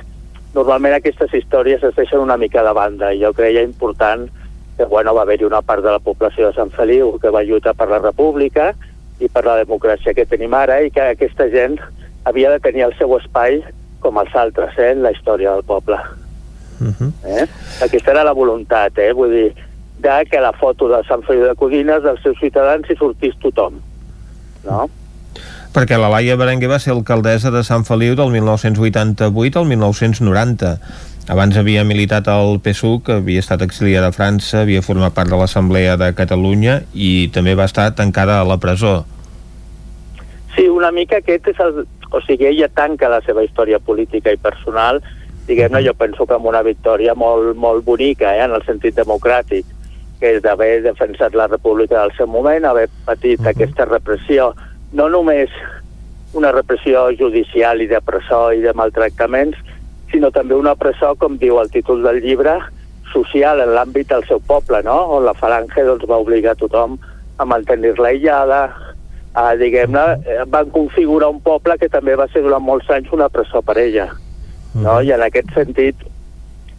normalment 0.53 0.97
aquestes 0.97 1.33
històries 1.33 1.83
es 1.83 1.95
deixen 1.95 2.21
una 2.21 2.37
mica 2.37 2.63
de 2.63 2.73
banda 2.75 3.11
i 3.13 3.21
jo 3.23 3.31
creia 3.33 3.63
important 3.63 4.27
que 4.77 4.85
bueno, 4.85 5.13
va 5.15 5.23
haver-hi 5.23 5.45
una 5.45 5.61
part 5.61 5.83
de 5.83 5.91
la 5.91 5.99
població 5.99 6.47
de 6.47 6.55
Sant 6.55 6.71
Feliu 6.75 7.17
que 7.21 7.31
va 7.31 7.43
lluitar 7.43 7.73
per 7.77 7.87
la 7.91 8.01
república 8.01 8.71
i 9.21 9.29
per 9.29 9.45
la 9.45 9.57
democràcia 9.61 10.15
que 10.17 10.25
tenim 10.25 10.53
ara 10.57 10.81
i 10.81 10.91
que 10.91 11.11
aquesta 11.13 11.47
gent 11.53 11.77
havia 12.25 12.51
de 12.51 12.59
tenir 12.59 12.87
el 12.87 12.95
seu 12.97 13.13
espai 13.17 13.61
com 14.01 14.17
els 14.17 14.35
altres, 14.35 14.77
eh, 14.77 14.91
en 14.91 15.03
la 15.05 15.11
història 15.13 15.53
del 15.53 15.63
poble. 15.63 15.97
Uh 16.81 16.85
mhm. 16.85 16.93
-huh. 16.99 17.11
eh? 17.43 17.47
Aquesta 17.81 18.11
era 18.11 18.23
la 18.23 18.33
voluntat, 18.33 18.97
eh? 18.97 19.13
vull 19.13 19.29
dir, 19.29 19.53
de 20.01 20.25
que 20.29 20.41
la 20.41 20.53
foto 20.53 20.89
de 20.89 21.03
Sant 21.07 21.23
Feliu 21.27 21.45
de 21.47 21.55
Codines 21.55 22.03
dels 22.03 22.21
seus 22.25 22.39
ciutadans 22.41 22.89
hi 22.89 22.97
sortís 22.99 23.37
tothom. 23.43 23.79
No? 24.65 24.87
Perquè 25.71 25.95
la 25.95 26.09
Laia 26.11 26.35
Berenguer 26.35 26.67
va 26.67 26.81
ser 26.83 26.91
alcaldessa 26.91 27.51
de 27.53 27.63
Sant 27.63 27.85
Feliu 27.87 28.17
del 28.19 28.33
1988 28.33 29.61
al 29.61 29.69
1990. 29.69 30.73
Abans 31.31 31.55
havia 31.55 31.85
militat 31.87 32.27
al 32.27 32.57
PSUC, 32.59 33.13
havia 33.15 33.39
estat 33.39 33.61
exiliada 33.63 34.09
a 34.09 34.15
França, 34.15 34.65
havia 34.65 34.81
format 34.83 35.15
part 35.15 35.31
de 35.31 35.39
l'Assemblea 35.39 35.95
de 36.01 36.11
Catalunya 36.17 36.81
i 36.91 37.29
també 37.31 37.55
va 37.55 37.69
estar 37.69 37.87
tancada 37.95 38.41
a 38.41 38.47
la 38.47 38.57
presó. 38.59 39.05
Sí, 40.55 40.67
una 40.67 40.91
mica 40.91 41.21
aquest 41.21 41.47
és 41.53 41.61
el, 41.63 41.85
o 42.11 42.19
sigui, 42.25 42.49
ella 42.49 42.67
tanca 42.67 43.07
la 43.09 43.21
seva 43.23 43.45
història 43.45 43.79
política 43.79 44.33
i 44.33 44.41
personal, 44.41 44.99
diguem-ne, 45.47 45.79
jo 45.85 45.93
penso 45.95 46.27
que 46.27 46.35
amb 46.35 46.49
una 46.51 46.65
victòria 46.67 47.15
molt, 47.15 47.55
molt 47.55 47.85
bonica, 47.85 48.35
eh, 48.35 48.43
en 48.43 48.57
el 48.57 48.65
sentit 48.67 48.97
democràtic, 48.97 49.63
que 50.21 50.35
és 50.37 50.41
d'haver 50.45 50.83
defensat 50.85 51.35
la 51.35 51.49
república 51.49 51.97
del 51.97 52.13
seu 52.15 52.27
moment, 52.29 52.65
haver 52.65 52.87
patit 53.05 53.39
uh 53.39 53.45
-huh. 53.45 53.49
aquesta 53.49 53.85
repressió, 53.85 54.53
no 54.93 55.09
només 55.09 55.49
una 56.33 56.51
repressió 56.51 57.09
judicial 57.17 57.81
i 57.81 57.87
de 57.87 57.99
presó 58.01 58.53
i 58.53 58.61
de 58.61 58.73
maltractaments, 58.73 59.57
sinó 60.11 60.31
també 60.31 60.55
una 60.55 60.75
presó, 60.75 61.15
com 61.15 61.37
diu 61.37 61.59
el 61.59 61.71
títol 61.71 62.03
del 62.03 62.21
llibre, 62.21 62.59
social 63.11 63.59
en 63.61 63.73
l'àmbit 63.75 64.07
del 64.07 64.23
seu 64.27 64.39
poble, 64.39 64.83
no? 64.83 64.95
on 65.17 65.25
la 65.25 65.33
falange 65.33 65.83
doncs, 65.83 66.07
va 66.07 66.21
obligar 66.23 66.55
tothom 66.55 66.97
a 67.37 67.45
mantenir-la 67.45 68.11
aïllada, 68.13 68.61
eh, 69.35 69.57
diguem-ne, 69.57 70.45
van 70.47 70.69
configurar 70.69 71.29
un 71.29 71.41
poble 71.41 71.77
que 71.77 71.89
també 71.89 72.15
va 72.15 72.27
ser 72.31 72.43
durant 72.45 72.63
molts 72.63 72.89
anys 72.89 73.11
una 73.11 73.29
presó 73.29 73.61
per 73.61 73.77
ella. 73.77 74.11
No? 74.73 75.01
I 75.01 75.11
en 75.11 75.21
aquest 75.21 75.51
sentit 75.55 75.95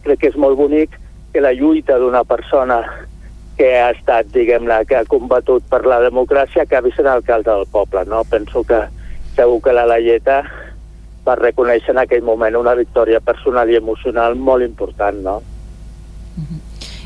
crec 0.03 0.19
que 0.19 0.31
és 0.31 0.37
molt 0.39 0.57
bonic 0.57 0.97
que 1.33 1.41
la 1.41 1.53
lluita 1.53 1.99
d'una 2.01 2.23
persona 2.23 2.81
que 3.57 3.69
ha 3.79 3.91
estat, 3.93 4.29
diguem-ne, 4.33 4.81
que 4.89 4.97
ha 4.97 5.05
combatut 5.05 5.65
per 5.69 5.83
la 5.85 5.99
democràcia 6.03 6.65
acabi 6.65 6.91
sent 6.95 7.09
alcalde 7.09 7.51
del 7.51 7.67
poble. 7.71 8.05
No? 8.09 8.23
Penso 8.29 8.63
que 8.63 8.81
segur 9.35 9.61
que 9.61 9.73
la 9.73 9.85
Laieta 9.89 10.41
va 11.23 11.35
reconèixer 11.39 11.93
en 11.93 12.01
aquell 12.03 12.23
moment 12.25 12.57
una 12.59 12.75
victòria 12.75 13.21
personal 13.23 13.69
i 13.71 13.77
emocional 13.79 14.35
molt 14.35 14.65
important, 14.65 15.21
no? 15.23 15.37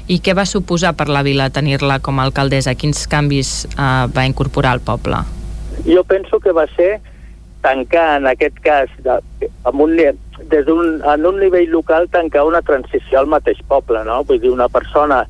I 0.07 0.21
què 0.23 0.33
va 0.33 0.47
suposar 0.47 0.93
per 0.95 1.09
la 1.11 1.21
vila 1.23 1.49
tenir-la 1.51 1.99
com 1.99 2.19
a 2.19 2.25
alcaldessa? 2.25 2.77
Quins 2.79 3.03
canvis 3.11 3.65
eh, 3.67 4.07
va 4.15 4.23
incorporar 4.25 4.71
al 4.77 4.81
poble? 4.81 5.19
Jo 5.85 6.03
penso 6.07 6.39
que 6.39 6.55
va 6.55 6.63
ser 6.77 7.01
tancar, 7.61 8.21
en 8.21 8.29
aquest 8.31 8.61
cas, 8.63 8.93
de, 9.03 9.17
amb 9.67 9.83
un, 9.83 9.97
des 9.97 10.63
d'un, 10.65 11.01
en 11.03 11.25
un 11.27 11.39
nivell 11.41 11.69
local, 11.73 12.07
tancar 12.13 12.45
una 12.47 12.61
transició 12.63 13.19
al 13.19 13.27
mateix 13.27 13.59
poble, 13.67 14.05
no? 14.07 14.21
Vull 14.23 14.39
dir, 14.39 14.53
una 14.53 14.69
persona 14.71 15.25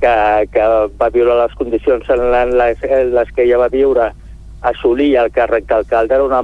que, 0.00 0.14
que 0.54 0.66
va 1.00 1.10
viure 1.14 1.36
les 1.42 1.54
condicions 1.58 2.08
en 2.14 2.24
les, 2.58 2.82
en 2.84 3.14
les 3.14 3.32
que 3.34 3.44
ella 3.44 3.62
va 3.64 3.72
viure, 3.72 4.12
assolir 4.68 5.12
el 5.20 5.30
càrrec 5.34 5.68
d'alcalde, 5.68 6.16
era 6.16 6.26
una, 6.26 6.42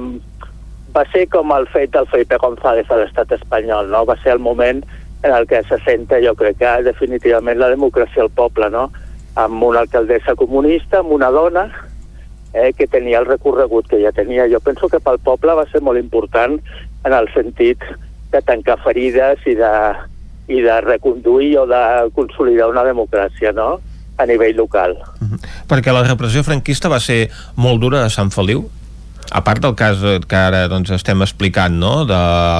va 0.95 1.03
ser 1.11 1.25
com 1.31 1.51
el 1.51 1.67
fet 1.71 1.91
del 1.95 2.07
Felipe 2.07 2.39
González 2.39 2.91
a 2.91 3.01
l'estat 3.01 3.33
espanyol, 3.35 3.89
no? 3.91 4.05
Va 4.07 4.15
ser 4.21 4.35
el 4.37 4.43
moment 4.43 4.83
en 5.25 5.33
el 5.33 5.47
que 5.47 5.63
se 5.67 5.79
senta, 5.83 6.21
jo 6.23 6.35
crec 6.37 6.61
que 6.61 6.71
definitivament 6.85 7.59
la 7.59 7.71
democràcia 7.73 8.23
al 8.23 8.31
poble, 8.31 8.69
no? 8.69 8.89
amb 9.35 9.63
una 9.67 9.81
alcaldessa 9.83 10.35
comunista, 10.39 11.01
amb 11.01 11.11
una 11.11 11.29
dona, 11.29 11.65
eh, 12.53 12.71
que 12.73 12.87
tenia 12.87 13.19
el 13.19 13.27
recorregut 13.27 13.89
que 13.91 13.99
ja 13.99 14.13
tenia. 14.15 14.47
Jo 14.47 14.61
penso 14.63 14.87
que 14.87 15.01
pel 15.03 15.19
poble 15.19 15.57
va 15.59 15.67
ser 15.71 15.81
molt 15.83 15.99
important 15.99 16.55
en 17.05 17.13
el 17.13 17.27
sentit 17.33 17.83
de 18.31 18.41
tancar 18.41 18.79
ferides 18.83 19.43
i 19.45 19.57
de, 19.59 19.73
i 20.47 20.61
de 20.61 20.79
reconduir 20.85 21.55
o 21.61 21.65
de 21.69 21.81
consolidar 22.15 22.69
una 22.69 22.85
democràcia, 22.87 23.53
no?, 23.55 23.75
a 24.15 24.25
nivell 24.29 24.55
local. 24.55 24.95
Perquè 25.67 25.91
la 25.91 26.05
repressió 26.05 26.43
franquista 26.47 26.87
va 26.91 27.01
ser 27.03 27.25
molt 27.59 27.81
dura 27.83 28.05
a 28.05 28.11
Sant 28.13 28.31
Feliu? 28.31 28.63
a 29.31 29.41
part 29.43 29.61
del 29.61 29.73
cas 29.73 29.97
que 30.29 30.37
ara 30.37 30.67
doncs, 30.69 30.91
estem 30.93 31.21
explicant 31.25 31.73
no? 31.81 32.05
de 32.05 32.17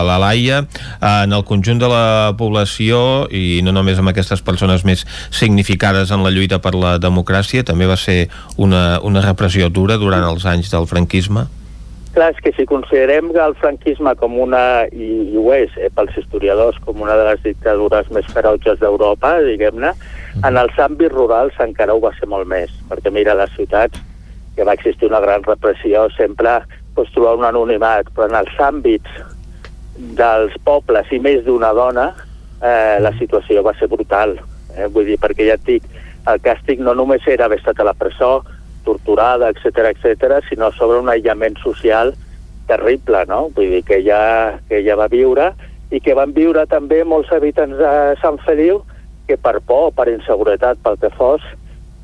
la 0.08 0.16
Laia 0.18 0.64
en 0.98 1.36
el 1.36 1.44
conjunt 1.46 1.78
de 1.82 1.90
la 1.90 2.34
població 2.40 3.28
i 3.30 3.62
no 3.66 3.74
només 3.76 4.02
amb 4.02 4.10
aquestes 4.10 4.42
persones 4.42 4.86
més 4.88 5.06
significades 5.30 6.12
en 6.12 6.26
la 6.26 6.34
lluita 6.34 6.58
per 6.64 6.74
la 6.74 6.96
democràcia 6.98 7.64
també 7.64 7.86
va 7.86 8.00
ser 8.02 8.32
una, 8.58 9.00
una 9.06 9.22
repressió 9.22 9.70
dura 9.70 10.00
durant 10.02 10.26
els 10.26 10.46
anys 10.50 10.74
del 10.74 10.90
franquisme? 10.90 11.46
Clar, 12.16 12.30
és 12.32 12.38
que 12.40 12.54
si 12.56 12.64
considerem 12.64 13.34
el 13.36 13.54
franquisme 13.60 14.14
com 14.16 14.38
una, 14.40 14.88
i, 14.88 15.08
i 15.34 15.36
ho 15.36 15.50
és 15.52 15.74
eh, 15.76 15.90
pels 15.92 16.16
historiadors, 16.16 16.78
com 16.86 17.02
una 17.04 17.18
de 17.20 17.26
les 17.28 17.42
dictadures 17.44 18.08
més 18.16 18.30
ferotges 18.32 18.80
d'Europa, 18.80 19.34
diguem-ne, 19.44 19.92
en 20.48 20.60
els 20.62 20.80
àmbits 20.80 21.12
rurals 21.12 21.60
encara 21.60 21.92
ho 21.92 22.00
va 22.00 22.14
ser 22.16 22.30
molt 22.32 22.48
més, 22.48 22.72
perquè 22.88 23.12
mira, 23.12 23.36
les 23.36 23.52
ciutats, 23.58 24.00
que 24.56 24.64
va 24.64 24.78
existir 24.80 25.10
una 25.10 25.20
gran 25.20 25.44
repressió, 25.44 26.06
sempre 26.16 26.62
pots 26.96 27.12
trobar 27.12 27.36
un 27.36 27.44
anonimat, 27.50 28.08
però 28.16 28.30
en 28.32 28.40
els 28.40 28.64
àmbits 28.64 29.20
dels 30.16 30.56
pobles 30.64 31.12
i 31.12 31.20
més 31.20 31.44
d'una 31.44 31.74
dona, 31.76 32.14
eh, 32.62 32.96
la 33.04 33.12
situació 33.20 33.60
va 33.68 33.76
ser 33.76 33.92
brutal. 33.92 34.38
Eh? 34.72 34.88
Vull 34.88 35.12
dir, 35.12 35.20
perquè 35.20 35.52
ja 35.52 35.60
et 35.60 35.68
dic, 35.68 35.92
el 36.32 36.40
càstig 36.48 36.80
no 36.80 36.96
només 36.96 37.28
era 37.28 37.50
haver 37.50 37.60
estat 37.60 37.84
a 37.84 37.92
la 37.92 37.98
presó, 38.00 38.38
torturada, 38.86 39.50
etc 39.50 39.92
etc, 39.92 40.40
sinó 40.48 40.72
sobre 40.72 41.00
un 41.02 41.10
aïllament 41.10 41.58
social 41.64 42.14
terrible, 42.70 43.26
no? 43.28 43.50
Vull 43.56 43.76
dir, 43.76 43.84
que 43.86 44.00
ella, 44.00 44.60
que 44.70 44.80
ella 44.80 44.96
va 44.96 45.10
viure 45.12 45.52
i 45.94 46.00
que 46.02 46.16
van 46.18 46.34
viure 46.34 46.66
també 46.70 47.04
molts 47.06 47.32
habitants 47.34 47.78
de 47.78 47.92
Sant 48.22 48.40
Feliu 48.46 48.82
que 49.28 49.38
per 49.38 49.60
por, 49.66 49.92
per 49.98 50.08
inseguretat, 50.10 50.78
pel 50.86 50.98
que 51.02 51.10
fos, 51.14 51.42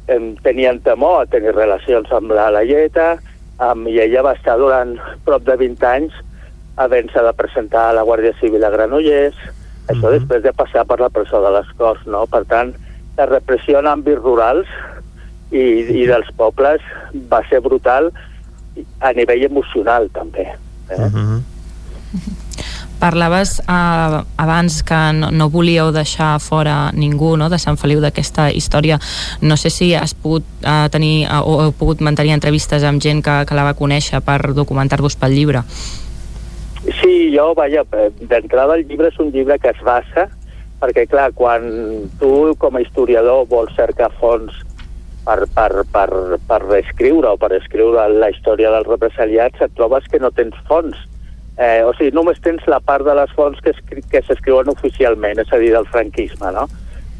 em, 0.10 0.36
tenien 0.42 0.80
temor 0.82 1.22
a 1.22 1.30
tenir 1.30 1.54
relacions 1.56 2.10
amb 2.14 2.34
la 2.34 2.50
Laieta, 2.54 3.16
amb, 3.62 3.88
i 3.88 4.00
ella 4.02 4.24
va 4.26 4.36
estar 4.38 4.58
durant 4.58 4.96
prop 5.26 5.46
de 5.46 5.56
20 5.58 5.86
anys 5.86 6.14
havent-se 6.82 7.22
de 7.22 7.34
presentar 7.38 7.90
a 7.90 7.98
la 7.98 8.06
Guàrdia 8.08 8.34
Civil 8.40 8.64
a 8.66 8.72
Granollers, 8.74 9.38
això 9.88 10.08
Mhm. 10.08 10.18
després 10.20 10.44
de 10.44 10.54
passar 10.54 10.86
per 10.86 11.00
la 11.00 11.10
presó 11.10 11.42
de 11.42 11.52
les 11.52 11.68
Corts, 11.78 12.06
no? 12.08 12.26
Per 12.26 12.46
tant, 12.46 12.74
la 13.18 13.26
repressió 13.26 13.80
en 13.80 13.86
àmbits 13.86 14.22
rurals 14.22 14.68
i, 15.52 15.64
i 16.02 16.06
dels 16.08 16.32
pobles 16.40 16.84
va 17.32 17.42
ser 17.50 17.62
brutal 17.62 18.12
a 19.04 19.12
nivell 19.14 19.44
emocional 19.50 20.10
també. 20.16 20.48
Eh? 20.90 21.00
Uh 21.00 21.12
-huh. 21.14 21.42
Parlaves 23.02 23.60
eh, 23.60 24.24
abans 24.38 24.84
que 24.84 25.00
no, 25.14 25.32
no 25.32 25.50
volíeu 25.50 25.92
deixar 25.92 26.40
fora 26.40 26.92
ningú 26.94 27.36
no, 27.38 27.50
de 27.50 27.58
Sant 27.58 27.78
Feliu 27.78 28.00
d'aquesta 28.00 28.52
història. 28.52 29.00
No 29.42 29.58
sé 29.58 29.70
si 29.70 29.96
has 29.96 30.14
pogut 30.14 30.44
eh, 30.62 30.88
tenir 30.92 31.26
eh, 31.26 31.42
o 31.42 31.64
heu 31.64 31.72
pogut 31.72 32.02
mantenir 32.02 32.34
entrevistes 32.34 32.84
amb 32.84 33.02
gent 33.02 33.24
que, 33.24 33.46
que 33.46 33.56
la 33.56 33.64
va 33.64 33.74
conèixer 33.74 34.22
per 34.22 34.54
documentar-vos 34.54 35.16
pel 35.16 35.34
llibre. 35.34 35.64
Sí, 37.02 37.34
jo, 37.36 37.54
vaja, 37.58 37.82
eh, 37.98 38.12
d'entrada 38.22 38.76
el 38.76 38.86
llibre 38.86 39.08
és 39.08 39.20
un 39.20 39.32
llibre 39.32 39.58
que 39.58 39.70
es 39.70 39.82
basa 39.82 40.30
perquè, 40.82 41.08
clar, 41.10 41.32
quan 41.34 41.62
tu 42.20 42.56
com 42.58 42.76
a 42.76 42.82
historiador 42.82 43.48
vols 43.50 43.74
cercar 43.78 44.12
fons 44.20 44.54
per, 45.26 45.46
per, 45.56 45.84
per, 45.94 46.10
per 46.48 46.62
reescriure 46.66 47.34
o 47.34 47.40
per 47.40 47.52
escriure 47.58 48.08
la 48.14 48.30
història 48.34 48.72
dels 48.74 48.90
represaliats, 48.90 49.62
et 49.62 49.74
trobes 49.78 50.08
que 50.12 50.22
no 50.22 50.32
tens 50.36 50.58
fons. 50.70 50.98
Eh, 51.62 51.84
o 51.86 51.92
sigui, 51.94 52.14
només 52.16 52.40
tens 52.42 52.64
la 52.72 52.80
part 52.82 53.06
de 53.06 53.14
les 53.18 53.34
fonts 53.38 53.60
que, 53.62 53.76
escri 53.76 54.02
que 54.10 54.24
s'escriuen 54.26 54.72
oficialment, 54.72 55.44
és 55.44 55.52
a 55.54 55.60
dir, 55.62 55.74
del 55.76 55.90
franquisme, 55.92 56.54
no? 56.56 56.66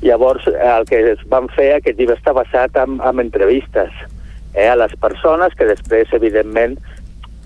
Llavors, 0.02 0.48
eh, 0.50 0.58
el 0.66 0.88
que 0.90 1.04
es 1.14 1.22
van 1.30 1.50
fer, 1.54 1.76
aquest 1.76 2.00
llibre 2.00 2.18
està 2.18 2.34
basat 2.34 2.80
en, 2.82 2.98
en 3.06 3.22
entrevistes 3.22 3.94
eh, 4.56 4.68
a 4.68 4.76
les 4.80 4.96
persones, 5.04 5.54
que 5.58 5.70
després, 5.70 6.10
evidentment, 6.18 6.80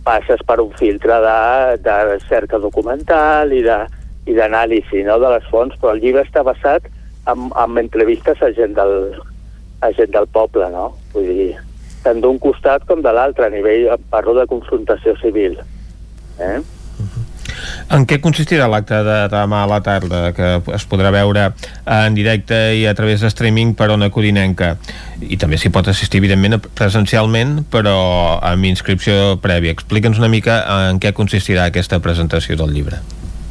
passes 0.06 0.42
per 0.46 0.60
un 0.62 0.72
filtre 0.78 1.18
de, 1.26 1.38
de 1.84 2.18
cerca 2.30 2.60
documental 2.62 3.52
i 3.56 3.64
d'anàlisi 3.66 5.02
no, 5.04 5.18
de 5.20 5.32
les 5.34 5.48
fonts, 5.50 5.76
però 5.82 5.96
el 5.96 6.04
llibre 6.04 6.24
està 6.24 6.46
basat 6.46 6.86
en, 7.32 7.50
en 7.50 7.80
entrevistes 7.82 8.44
a 8.46 8.52
gent, 8.54 8.78
del, 8.78 9.18
a 9.86 9.94
gent 9.98 10.14
del 10.16 10.28
poble, 10.32 10.70
no? 10.74 10.92
Vull 11.14 11.30
dir, 11.30 11.52
tant 12.06 12.22
d'un 12.22 12.40
costat 12.42 12.86
com 12.90 13.02
de 13.06 13.14
l'altre, 13.14 13.48
a 13.48 13.54
nivell, 13.54 13.90
parlo 14.12 14.36
de 14.38 14.48
confrontació 14.50 15.16
civil. 15.22 15.60
Eh? 16.40 16.58
En 17.96 18.06
què 18.10 18.18
consistirà 18.22 18.68
l'acte 18.70 18.98
de 19.06 19.18
demà 19.32 19.62
a 19.64 19.70
la 19.70 19.80
tarda, 19.86 20.22
que 20.36 20.48
es 20.76 20.86
podrà 20.90 21.12
veure 21.14 21.48
en 21.86 22.18
directe 22.18 22.58
i 22.78 22.86
a 22.90 22.94
través 22.98 23.22
de 23.22 23.30
streaming 23.32 23.76
per 23.78 23.92
Ona 23.94 24.10
Codinenca? 24.14 24.74
I 25.22 25.38
també 25.42 25.60
s'hi 25.62 25.72
pot 25.74 25.88
assistir, 25.92 26.22
evidentment, 26.24 26.60
presencialment, 26.78 27.60
però 27.72 27.96
amb 28.42 28.70
inscripció 28.70 29.38
prèvia. 29.44 29.76
Explica'ns 29.78 30.22
una 30.22 30.32
mica 30.32 30.64
en 30.90 31.02
què 31.02 31.14
consistirà 31.14 31.70
aquesta 31.70 32.02
presentació 32.04 32.58
del 32.60 32.74
llibre. 32.76 33.02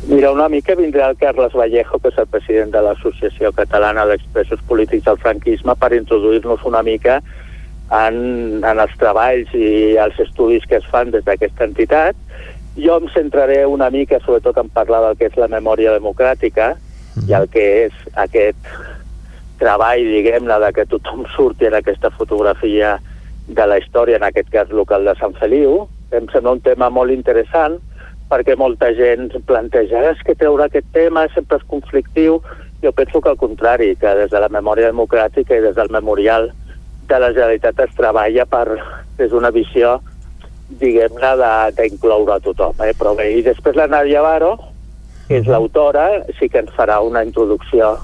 Mira, 0.06 0.30
una 0.32 0.50
mica 0.52 0.74
vindrà 0.76 1.06
el 1.08 1.16
Carles 1.16 1.54
Vallejo, 1.56 1.96
que 1.96 2.10
és 2.12 2.18
el 2.20 2.26
president 2.28 2.74
de 2.74 2.80
l'Associació 2.84 3.50
Catalana 3.56 4.04
d'Expressos 4.10 4.60
Polítics 4.68 5.06
del 5.06 5.16
Franquisme, 5.22 5.72
per 5.80 5.94
introduir-nos 5.96 6.66
una 6.68 6.82
mica 6.84 7.22
en, 7.88 8.18
en 8.60 8.82
els 8.82 8.92
treballs 9.00 9.54
i 9.56 9.96
els 10.00 10.18
estudis 10.20 10.66
que 10.68 10.76
es 10.82 10.90
fan 10.92 11.14
des 11.14 11.24
d'aquesta 11.24 11.64
entitat. 11.64 12.20
Jo 12.76 12.98
em 13.00 13.08
centraré 13.14 13.62
una 13.64 13.88
mica, 13.94 14.20
sobretot, 14.20 14.60
en 14.60 14.68
parlar 14.76 15.00
del 15.06 15.16
que 15.16 15.30
és 15.30 15.40
la 15.40 15.48
memòria 15.48 15.96
democràtica 15.96 16.74
i 17.24 17.32
el 17.32 17.48
que 17.48 17.64
és 17.86 18.04
aquest 18.26 18.68
treball, 19.62 20.04
diguem-ne, 20.04 20.60
de 20.66 20.72
que 20.76 20.84
tothom 20.90 21.24
surti 21.32 21.70
en 21.70 21.78
aquesta 21.80 22.12
fotografia 22.12 22.98
de 23.48 23.70
la 23.70 23.80
història, 23.80 24.20
en 24.20 24.28
aquest 24.28 24.52
cas 24.52 24.68
local 24.68 25.08
de 25.08 25.16
Sant 25.16 25.32
Feliu. 25.40 25.86
Em 26.12 26.28
sembla 26.28 26.58
un 26.58 26.64
tema 26.66 26.92
molt 26.92 27.14
interessant, 27.14 27.80
perquè 28.34 28.56
molta 28.58 28.90
gent 28.98 29.30
planteja 29.46 30.00
és 30.10 30.22
que 30.26 30.34
treure 30.34 30.66
aquest 30.66 30.88
tema 30.96 31.28
sempre 31.30 31.60
és 31.60 31.68
conflictiu. 31.70 32.40
Jo 32.82 32.90
penso 32.92 33.20
que 33.22 33.30
al 33.30 33.38
contrari, 33.38 33.94
que 33.96 34.10
des 34.18 34.32
de 34.32 34.40
la 34.42 34.50
memòria 34.50 34.90
democràtica 34.90 35.54
i 35.54 35.62
des 35.62 35.76
del 35.78 35.92
memorial 35.94 36.50
de 37.06 37.20
la 37.20 37.30
Generalitat 37.30 37.78
es 37.86 37.94
treballa 37.94 38.44
per, 38.50 38.80
des 39.20 39.30
d'una 39.30 39.52
visió 39.54 40.00
diguem-ne, 40.80 41.30
d'incloure 41.78 42.34
a 42.34 42.42
tothom. 42.42 42.74
Eh? 42.82 42.92
Però 42.98 43.14
bé, 43.14 43.30
i 43.38 43.44
després 43.46 43.78
la 43.78 43.86
Nàdia 43.86 44.24
Baro, 44.24 44.56
que 45.28 45.38
és 45.38 45.48
l'autora, 45.48 46.08
sí 46.40 46.50
que 46.50 46.64
ens 46.64 46.74
farà 46.74 46.98
una 47.04 47.22
introducció 47.24 47.94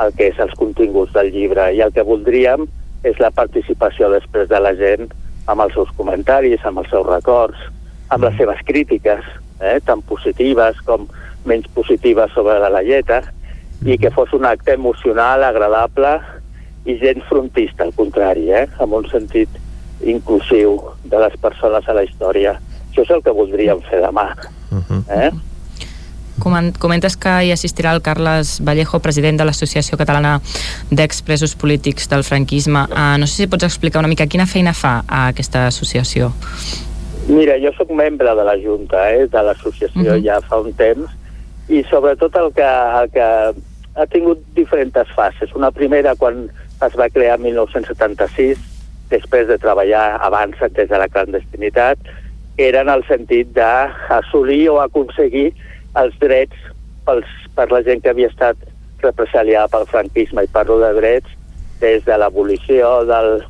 al 0.00 0.12
que 0.16 0.30
és 0.32 0.40
els 0.40 0.54
continguts 0.56 1.12
del 1.12 1.32
llibre 1.34 1.68
i 1.74 1.82
el 1.84 1.92
que 1.92 2.04
voldríem 2.06 2.64
és 3.06 3.18
la 3.20 3.30
participació 3.34 4.08
després 4.12 4.48
de 4.48 4.60
la 4.60 4.72
gent 4.78 5.10
amb 5.46 5.62
els 5.62 5.76
seus 5.76 5.92
comentaris, 5.98 6.64
amb 6.64 6.80
els 6.82 6.90
seus 6.90 7.06
records, 7.06 7.58
amb 8.10 8.24
les 8.26 8.38
seves 8.40 8.62
crítiques, 8.66 9.26
eh, 9.60 9.80
tant 9.84 10.02
positives 10.04 10.80
com 10.84 11.06
menys 11.46 11.68
positives 11.74 12.32
sobre 12.34 12.58
la 12.60 12.70
Laieta, 12.70 13.22
i 13.84 13.98
que 13.98 14.10
fos 14.10 14.32
un 14.32 14.44
acte 14.48 14.72
emocional, 14.72 15.44
agradable 15.44 16.20
i 16.86 16.96
gens 16.98 17.24
frontista, 17.28 17.84
al 17.84 17.92
contrari, 17.94 18.50
eh, 18.50 18.66
amb 18.80 18.94
un 18.94 19.08
sentit 19.10 19.48
inclusiu 20.04 20.78
de 21.04 21.18
les 21.18 21.36
persones 21.40 21.86
a 21.88 21.94
la 21.94 22.04
història. 22.04 22.58
Això 22.90 23.02
és 23.04 23.10
el 23.10 23.22
que 23.22 23.32
voldríem 23.32 23.80
fer 23.90 24.00
demà. 24.00 24.30
Eh? 25.10 25.30
Comen- 26.40 26.74
Comentes 26.78 27.16
que 27.16 27.32
hi 27.44 27.52
assistirà 27.52 27.92
el 27.94 28.02
Carles 28.02 28.58
Vallejo, 28.60 28.98
president 29.00 29.38
de 29.38 29.44
l'Associació 29.44 29.96
Catalana 29.96 30.40
d'Expresos 30.90 31.54
Polítics 31.56 32.08
del 32.08 32.24
Franquisme. 32.24 32.82
Uh, 32.92 33.16
no 33.18 33.26
sé 33.26 33.42
si 33.42 33.46
pots 33.46 33.64
explicar 33.64 34.00
una 34.00 34.08
mica 34.08 34.26
quina 34.26 34.46
feina 34.46 34.74
fa 34.74 35.02
a 35.08 35.28
aquesta 35.28 35.66
associació. 35.66 36.32
Mira, 37.28 37.56
jo 37.58 37.72
sóc 37.74 37.90
membre 37.90 38.34
de 38.38 38.44
la 38.44 38.56
Junta, 38.58 39.10
eh, 39.12 39.26
de 39.26 39.42
l'associació 39.42 40.12
uh 40.12 40.16
Mhm. 40.16 40.22
-huh. 40.22 40.24
ja 40.24 40.40
fa 40.40 40.60
un 40.60 40.72
temps, 40.72 41.10
i 41.68 41.82
sobretot 41.90 42.34
el 42.36 42.52
que, 42.52 42.62
el 43.02 43.10
que 43.10 43.54
ha 43.96 44.06
tingut 44.06 44.38
diferents 44.54 45.10
fases. 45.14 45.52
Una 45.54 45.70
primera 45.70 46.14
quan 46.14 46.48
es 46.86 46.94
va 46.98 47.08
crear 47.08 47.36
en 47.36 47.42
1976, 47.42 48.58
després 49.10 49.46
de 49.48 49.58
treballar 49.58 50.18
abans 50.20 50.56
des 50.72 50.88
de 50.88 50.98
la 50.98 51.08
clandestinitat, 51.08 51.98
era 52.58 52.80
en 52.80 52.88
el 52.88 53.04
sentit 53.06 53.48
d'assolir 53.52 54.68
o 54.70 54.80
aconseguir 54.80 55.52
els 55.94 56.18
drets 56.18 56.56
pels, 57.06 57.24
per 57.54 57.70
la 57.72 57.82
gent 57.82 58.02
que 58.02 58.10
havia 58.10 58.28
estat 58.28 58.56
represaliada 59.02 59.68
pel 59.68 59.86
franquisme, 59.86 60.44
i 60.44 60.46
parlo 60.46 60.78
de 60.78 60.92
drets 61.00 61.28
des 61.80 62.04
de 62.04 62.16
l'abolició 62.18 63.04
del, 63.04 63.44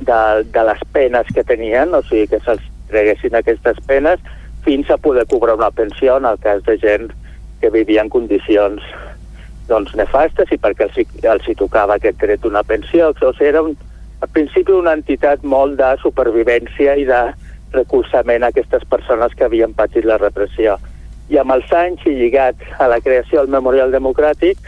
de, 0.00 0.44
de 0.52 0.64
les 0.64 0.78
penes 0.92 1.26
que 1.34 1.44
tenien, 1.44 1.94
o 1.94 2.02
sigui, 2.02 2.26
que 2.28 2.40
se'ls 2.40 2.62
treguessin 2.90 3.36
aquestes 3.38 3.80
penes, 3.86 4.20
fins 4.64 4.90
a 4.90 4.96
poder 4.96 5.26
cobrar 5.30 5.56
una 5.56 5.70
pensió 5.70 6.16
en 6.16 6.24
el 6.24 6.38
cas 6.40 6.62
de 6.64 6.78
gent 6.78 7.10
que 7.60 7.70
vivia 7.70 8.02
en 8.02 8.08
condicions 8.12 8.82
doncs, 9.68 9.94
nefastes 9.96 10.50
i 10.52 10.58
perquè 10.60 10.88
els, 10.88 11.16
els 11.24 11.48
hi 11.48 11.54
tocava 11.56 11.96
aquest 11.96 12.18
dret 12.20 12.42
d'una 12.42 12.64
pensió. 12.66 13.10
O 13.12 13.32
sigui, 13.32 13.48
era 13.48 13.62
un, 13.64 13.76
al 14.20 14.30
principi 14.32 14.72
una 14.72 14.94
entitat 14.96 15.44
molt 15.44 15.78
de 15.80 15.94
supervivència 16.02 16.96
i 17.00 17.06
de 17.08 17.22
recolzament 17.74 18.44
a 18.44 18.52
aquestes 18.52 18.84
persones 18.88 19.34
que 19.34 19.46
havien 19.48 19.74
patit 19.76 20.06
la 20.08 20.18
repressió. 20.20 20.78
I 21.32 21.40
amb 21.40 21.56
els 21.56 21.72
anys 21.72 22.04
i 22.08 22.14
lligat 22.18 22.60
a 22.78 22.88
la 22.92 23.00
creació 23.00 23.40
del 23.42 23.52
Memorial 23.52 23.92
Democràtic, 23.92 24.60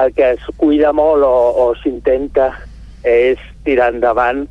el 0.00 0.14
que 0.16 0.32
es 0.36 0.46
cuida 0.56 0.94
molt 0.96 1.26
o, 1.26 1.34
o 1.64 1.66
s'intenta 1.82 2.54
és 3.04 3.40
tirar 3.64 3.90
endavant 3.94 4.46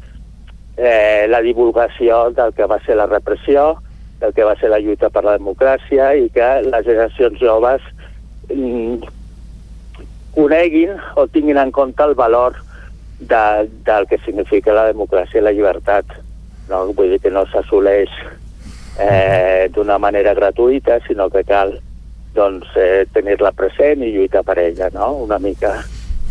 eh, 0.80 1.28
la 1.28 1.42
divulgació 1.44 2.30
del 2.32 2.54
que 2.56 2.66
va 2.66 2.80
ser 2.86 2.96
la 2.96 3.08
repressió, 3.12 3.76
del 4.20 4.34
que 4.34 4.48
va 4.48 4.56
ser 4.60 4.72
la 4.72 4.80
lluita 4.80 5.10
per 5.12 5.24
la 5.26 5.36
democràcia 5.38 6.14
i 6.16 6.30
que 6.32 6.48
les 6.66 6.86
generacions 6.86 7.40
joves 7.40 7.84
mm, 8.48 9.12
coneguin 10.36 10.96
o 11.20 11.28
tinguin 11.28 11.60
en 11.60 11.72
compte 11.76 12.04
el 12.04 12.16
valor 12.16 12.56
de, 13.20 13.68
del 13.86 14.08
que 14.08 14.20
significa 14.24 14.76
la 14.76 14.88
democràcia 14.92 15.40
i 15.40 15.44
la 15.44 15.56
llibertat. 15.56 16.16
No? 16.70 16.86
Vull 16.96 17.16
dir 17.16 17.20
que 17.24 17.34
no 17.34 17.46
s'assoleix 17.52 18.12
eh, 19.00 19.68
d'una 19.76 20.00
manera 20.00 20.36
gratuïta, 20.38 21.00
sinó 21.08 21.30
que 21.34 21.44
cal 21.44 21.76
doncs, 22.36 22.72
eh, 22.78 23.06
tenir-la 23.12 23.52
present 23.58 24.04
i 24.06 24.14
lluitar 24.14 24.44
per 24.48 24.60
ella, 24.62 24.92
no? 24.94 25.12
Una 25.26 25.40
mica. 25.42 25.80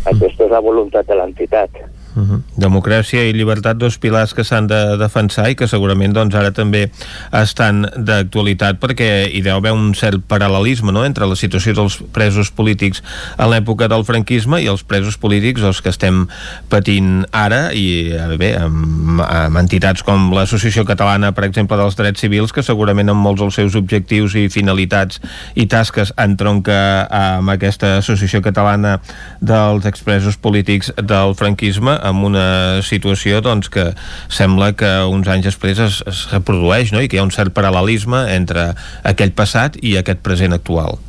Aquesta 0.07 0.45
és 0.45 0.53
la 0.53 0.63
voluntat 0.63 1.09
de 1.09 1.17
l'entitat. 1.19 1.81
-huh. 2.15 2.41
Democràcia 2.57 3.23
i 3.23 3.33
llibertat, 3.33 3.77
dos 3.77 3.97
pilars 3.97 4.33
que 4.33 4.43
s'han 4.43 4.67
de 4.67 4.97
defensar 4.97 5.49
i 5.49 5.55
que 5.55 5.67
segurament 5.67 6.13
doncs, 6.13 6.35
ara 6.35 6.51
també 6.51 6.89
estan 7.31 7.85
d'actualitat 7.95 8.79
perquè 8.79 9.29
hi 9.31 9.41
deu 9.41 9.57
haver 9.57 9.71
un 9.71 9.93
cert 9.93 10.21
paral·lelisme 10.27 10.91
no? 10.91 11.05
entre 11.05 11.25
la 11.25 11.35
situació 11.35 11.73
dels 11.73 11.99
presos 12.13 12.51
polítics 12.51 13.03
a 13.37 13.47
l'època 13.47 13.87
del 13.87 14.05
franquisme 14.05 14.61
i 14.61 14.67
els 14.67 14.83
presos 14.83 15.17
polítics 15.17 15.61
els 15.61 15.81
que 15.81 15.89
estem 15.89 16.27
patint 16.69 17.25
ara 17.31 17.71
i 17.73 18.11
eh, 18.13 18.37
bé, 18.37 18.55
amb, 18.57 19.21
amb 19.21 19.57
entitats 19.61 20.03
com 20.03 20.31
l'Associació 20.33 20.85
Catalana, 20.85 21.31
per 21.31 21.45
exemple, 21.45 21.77
dels 21.77 21.95
Drets 21.99 22.21
Civils 22.21 22.53
que 22.55 22.63
segurament 22.63 23.09
amb 23.09 23.21
molts 23.21 23.41
dels 23.41 23.55
seus 23.55 23.75
objectius 23.75 24.35
i 24.35 24.47
finalitats 24.49 25.21
i 25.55 25.67
tasques 25.69 26.13
entronca 26.17 27.07
amb 27.09 27.49
aquesta 27.53 27.97
Associació 27.99 28.41
Catalana 28.41 28.99
dels 29.41 29.85
expresos 29.85 30.37
polítics 30.37 30.93
del 30.97 31.35
franquisme 31.35 31.98
amb 32.03 32.25
una 32.27 32.81
situació 32.85 33.41
doncs, 33.45 33.69
que 33.73 33.89
sembla 34.31 34.71
que 34.77 34.89
uns 35.09 35.29
anys 35.31 35.49
després 35.49 35.79
es, 35.83 36.01
es 36.09 36.25
reprodueix 36.33 36.93
no? 36.93 37.01
i 37.01 37.09
que 37.09 37.17
hi 37.17 37.21
ha 37.21 37.27
un 37.27 37.33
cert 37.35 37.53
paral·lelisme 37.55 38.25
entre 38.33 38.71
aquell 39.07 39.33
passat 39.35 39.79
i 39.81 39.95
aquest 39.99 40.23
present 40.25 40.55
actual. 40.55 40.99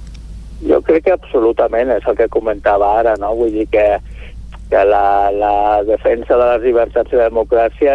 Jo 0.66 0.80
crec 0.84 1.06
que 1.06 1.16
absolutament 1.16 1.92
és 1.94 2.06
el 2.08 2.16
que 2.18 2.28
comentava 2.32 2.90
ara, 3.00 3.14
no? 3.20 3.32
Vull 3.38 3.54
dir 3.54 3.66
que, 3.72 3.86
que 4.68 4.82
la, 4.84 5.30
la 5.32 5.54
defensa 5.88 6.36
de 6.36 6.48
les 6.52 6.66
llibertats 6.66 7.14
i 7.14 7.20
la 7.20 7.30
democràcia, 7.30 7.94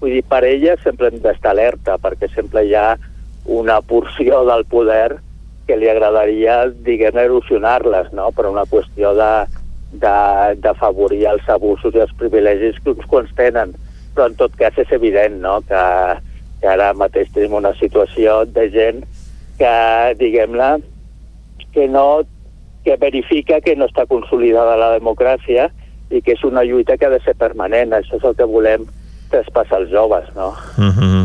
vull 0.00 0.16
dir, 0.16 0.24
per 0.26 0.42
ella 0.48 0.74
sempre 0.82 1.12
hem 1.12 1.20
d'estar 1.22 1.54
alerta, 1.54 1.98
perquè 2.02 2.30
sempre 2.34 2.64
hi 2.66 2.74
ha 2.74 2.96
una 3.44 3.78
porció 3.84 4.42
del 4.48 4.64
poder 4.66 5.20
que 5.68 5.76
li 5.78 5.88
agradaria, 5.88 6.64
diguem, 6.84 7.16
erosionar-les, 7.20 8.10
no?, 8.12 8.30
per 8.36 8.48
una 8.50 8.66
qüestió 8.68 9.14
de, 9.16 9.30
d'afavorir 10.00 11.24
els 11.30 11.48
abusos 11.48 11.94
i 11.94 12.02
els 12.04 12.14
privilegis 12.18 12.78
que 12.82 12.94
uns 12.94 13.06
quants 13.10 13.32
tenen. 13.38 13.74
Però 14.14 14.28
en 14.30 14.36
tot 14.38 14.54
cas 14.58 14.76
és 14.78 14.90
evident 14.94 15.40
no? 15.42 15.60
que, 15.68 15.84
que 16.60 16.70
ara 16.70 16.92
mateix 16.94 17.30
tenim 17.34 17.56
una 17.58 17.74
situació 17.78 18.44
de 18.46 18.68
gent 18.74 19.02
que, 19.58 19.74
diguem-ne, 20.20 20.70
que 21.74 21.88
no 21.90 22.22
que 22.84 22.96
verifica 23.00 23.62
que 23.64 23.74
no 23.76 23.88
està 23.88 24.04
consolidada 24.06 24.76
la 24.76 24.90
democràcia 24.98 25.70
i 26.12 26.20
que 26.20 26.34
és 26.36 26.42
una 26.44 26.62
lluita 26.68 26.98
que 27.00 27.08
ha 27.08 27.14
de 27.14 27.22
ser 27.24 27.32
permanent. 27.40 27.96
Això 27.96 28.18
és 28.20 28.26
el 28.28 28.36
que 28.36 28.46
volem 28.46 28.84
traspassar 29.32 29.80
als 29.80 29.90
joves, 29.90 30.28
no? 30.36 30.52
Uh 30.76 30.92
-huh. 30.92 31.24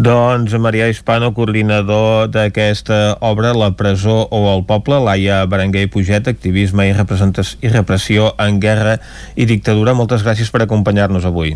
Doncs 0.00 0.54
Marià 0.56 0.86
Hispano, 0.88 1.34
coordinador 1.36 2.30
d'aquesta 2.32 3.18
obra 3.20 3.50
La 3.52 3.74
presó 3.76 4.22
o 4.32 4.38
el 4.48 4.62
poble, 4.64 4.96
Laia 4.96 5.42
Berenguer 5.44 5.82
i 5.84 5.90
Puget, 5.92 6.30
activisme 6.30 6.86
i, 6.88 6.94
i 6.94 7.72
repressió 7.74 8.30
en 8.40 8.62
guerra 8.64 8.94
i 9.36 9.44
dictadura. 9.44 9.92
Moltes 9.92 10.24
gràcies 10.24 10.48
per 10.48 10.62
acompanyar-nos 10.64 11.26
avui. 11.28 11.52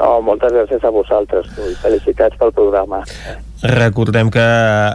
No, 0.00 0.10
moltes 0.26 0.50
gràcies 0.56 0.82
a 0.82 0.90
vosaltres 0.90 1.46
i 1.62 1.76
felicitats 1.78 2.42
pel 2.42 2.50
programa. 2.58 3.04
Recordem 3.60 4.30
que 4.32 4.40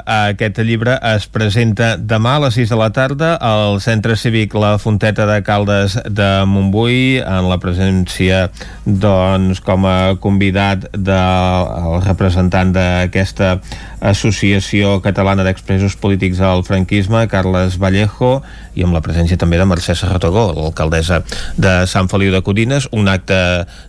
aquest 0.10 0.58
llibre 0.66 0.96
es 1.14 1.28
presenta 1.30 1.92
demà 2.02 2.32
a 2.40 2.42
les 2.48 2.56
6 2.58 2.72
de 2.74 2.78
la 2.80 2.88
tarda 2.90 3.36
al 3.38 3.78
Centre 3.78 4.16
Cívic 4.18 4.56
La 4.58 4.80
Fonteta 4.82 5.28
de 5.30 5.36
Caldes 5.46 6.00
de 6.10 6.30
Montbui 6.50 7.20
en 7.22 7.46
la 7.46 7.60
presència 7.62 8.48
doncs, 8.86 9.62
com 9.62 9.86
a 9.86 10.16
convidat 10.18 10.90
del 10.98 12.02
representant 12.08 12.74
d'aquesta 12.74 13.60
Associació 14.06 15.00
Catalana 15.02 15.46
d'Expresos 15.46 15.96
Polítics 16.02 16.42
al 16.42 16.66
Franquisme, 16.66 17.28
Carles 17.30 17.78
Vallejo, 17.82 18.40
i 18.76 18.84
amb 18.86 18.94
la 18.94 19.02
presència 19.02 19.38
també 19.40 19.58
de 19.58 19.66
Mercè 19.70 19.96
Serratogó, 19.98 20.50
l'alcaldessa 20.58 21.22
de 21.58 21.74
Sant 21.90 22.10
Feliu 22.12 22.34
de 22.34 22.42
Codines, 22.46 22.90
un 22.94 23.10
acte 23.10 23.38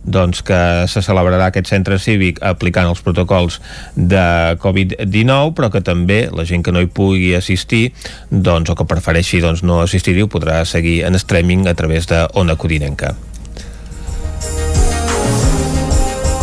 doncs, 0.04 0.44
que 0.46 0.60
se 0.88 1.02
celebrarà 1.04 1.50
aquest 1.50 1.72
centre 1.72 1.98
cívic 2.00 2.40
aplicant 2.44 2.88
els 2.92 3.02
protocols 3.04 3.60
de 3.96 4.56
Covid-19, 4.66 5.54
però 5.56 5.70
que 5.70 5.84
també 5.86 6.26
la 6.34 6.46
gent 6.48 6.66
que 6.66 6.74
no 6.74 6.82
hi 6.82 6.90
pugui 6.90 7.32
assistir 7.38 7.86
doncs, 8.30 8.72
o 8.72 8.76
que 8.78 8.88
prefereixi 8.88 9.40
doncs, 9.44 9.62
no 9.62 9.80
assistir-hi 9.84 10.26
ho 10.26 10.32
podrà 10.32 10.64
seguir 10.66 11.00
en 11.06 11.18
streaming 11.22 11.70
a 11.70 11.78
través 11.78 12.10
de 12.10 12.26
Codinenca. 12.58 13.14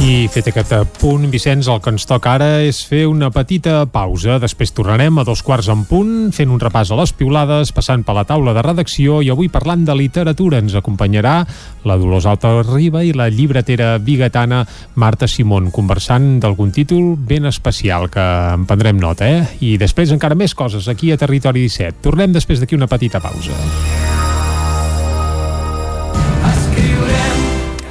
I 0.02 0.28
fet 0.32 0.48
aquest 0.50 0.74
punt, 1.00 1.28
Vicenç, 1.32 1.68
el 1.72 1.80
que 1.84 1.92
ens 1.94 2.08
toca 2.10 2.34
ara 2.34 2.48
és 2.66 2.82
fer 2.88 3.04
una 3.08 3.30
petita 3.34 3.84
pausa. 3.92 4.40
Després 4.42 4.74
tornarem 4.76 5.20
a 5.20 5.26
dos 5.28 5.44
quarts 5.46 5.70
en 5.72 5.86
punt, 5.88 6.32
fent 6.36 6.52
un 6.52 6.62
repàs 6.62 6.92
a 6.92 6.98
les 7.00 7.14
piulades, 7.16 7.72
passant 7.76 8.04
per 8.04 8.16
la 8.18 8.26
taula 8.28 8.56
de 8.56 8.64
redacció 8.66 9.22
i 9.24 9.32
avui 9.32 9.52
parlant 9.54 9.86
de 9.88 9.96
literatura. 9.96 10.60
Ens 10.64 10.76
acompanyarà 10.80 11.36
la 11.88 11.98
Dolors 12.00 12.28
Alta 12.30 12.56
Riba 12.68 13.04
i 13.06 13.14
la 13.16 13.30
llibretera 13.32 13.98
bigatana 14.00 14.64
Marta 15.00 15.30
Simón, 15.30 15.72
conversant 15.72 16.40
d'algun 16.44 16.74
títol 16.76 17.14
ben 17.18 17.46
especial 17.48 18.10
que 18.12 18.24
en 18.24 18.66
prendrem 18.68 19.00
nota, 19.00 19.30
eh? 19.30 19.60
I 19.62 19.78
després 19.82 20.12
encara 20.12 20.36
més 20.36 20.56
coses 20.56 20.90
aquí 20.92 21.14
a 21.14 21.20
Territori 21.22 21.68
17. 21.70 22.02
Tornem 22.04 22.34
després 22.36 22.60
d'aquí 22.60 22.76
una 22.76 22.92
petita 22.92 23.24
pausa. 23.24 24.03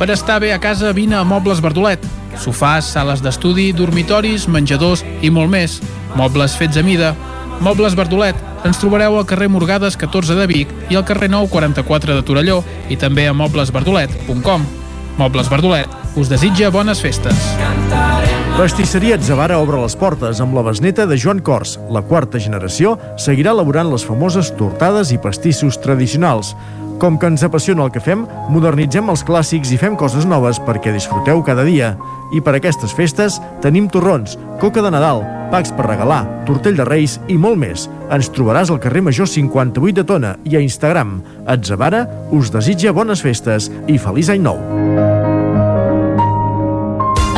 Per 0.03 0.11
estar 0.11 0.41
bé 0.41 0.53
a 0.53 0.59
casa, 0.59 0.91
vine 0.91 1.15
a 1.15 1.23
Mobles 1.23 1.61
Verdolet. 1.63 2.03
Sofàs, 2.43 2.89
sales 2.91 3.21
d'estudi, 3.23 3.69
dormitoris, 3.71 4.49
menjadors 4.51 5.05
i 5.23 5.31
molt 5.31 5.53
més. 5.53 5.77
Mobles 6.19 6.57
fets 6.59 6.81
a 6.81 6.83
mida. 6.83 7.13
Mobles 7.63 7.95
Verdolet. 7.95 8.35
Ens 8.67 8.83
trobareu 8.83 9.15
al 9.21 9.29
carrer 9.31 9.47
Morgades 9.47 9.95
14 9.95 10.35
de 10.35 10.49
Vic 10.51 10.75
i 10.91 10.99
al 10.99 11.07
carrer 11.07 11.31
Nou 11.31 11.47
44 11.47 12.19
de 12.19 12.27
Torelló 12.27 12.65
i 12.91 12.99
també 12.99 13.29
a 13.31 13.37
moblesverdolet.com. 13.45 14.67
Mobles 15.23 15.55
Verdolet 15.55 16.19
us 16.19 16.27
desitja 16.29 16.75
bones 16.75 16.99
festes. 16.99 17.47
Pastisseria 18.59 19.15
Atzavara 19.17 19.57
obre 19.63 19.79
les 19.81 19.95
portes 19.97 20.43
amb 20.45 20.59
la 20.59 20.67
besneta 20.67 21.07
de 21.07 21.17
Joan 21.17 21.39
Cors. 21.47 21.79
La 21.95 22.03
quarta 22.05 22.43
generació 22.43 22.99
seguirà 23.17 23.55
elaborant 23.55 23.89
les 23.95 24.03
famoses 24.05 24.51
tortades 24.59 25.15
i 25.15 25.23
pastissos 25.23 25.79
tradicionals. 25.81 26.53
Com 27.03 27.17
que 27.19 27.27
ens 27.27 27.43
apassiona 27.43 27.83
el 27.83 27.91
que 27.91 27.99
fem, 27.99 28.21
modernitzem 28.55 29.09
els 29.11 29.25
clàssics 29.27 29.73
i 29.75 29.79
fem 29.81 29.97
coses 29.99 30.23
noves 30.23 30.61
perquè 30.63 30.93
disfruteu 30.95 31.41
cada 31.43 31.65
dia. 31.67 31.97
I 32.31 32.39
per 32.39 32.55
aquestes 32.55 32.95
festes 32.95 33.41
tenim 33.65 33.89
torrons, 33.91 34.37
coca 34.63 34.85
de 34.85 34.93
Nadal, 34.95 35.25
packs 35.51 35.75
per 35.75 35.89
regalar, 35.89 36.23
tortell 36.47 36.79
de 36.79 36.87
Reis 36.87 37.19
i 37.27 37.35
molt 37.35 37.59
més. 37.59 37.89
Ens 38.15 38.31
trobaràs 38.31 38.71
al 38.71 38.79
carrer 38.85 39.03
Major 39.03 39.27
58 39.27 39.99
de 39.99 40.07
Tona 40.07 40.37
i 40.47 40.55
a 40.55 40.63
Instagram. 40.63 41.19
Atzavara 41.51 42.05
us 42.31 42.55
desitja 42.55 42.95
bones 42.95 43.27
festes 43.27 43.67
i 43.91 43.99
feliç 43.99 44.31
any 44.31 44.47
nou. 44.47 44.63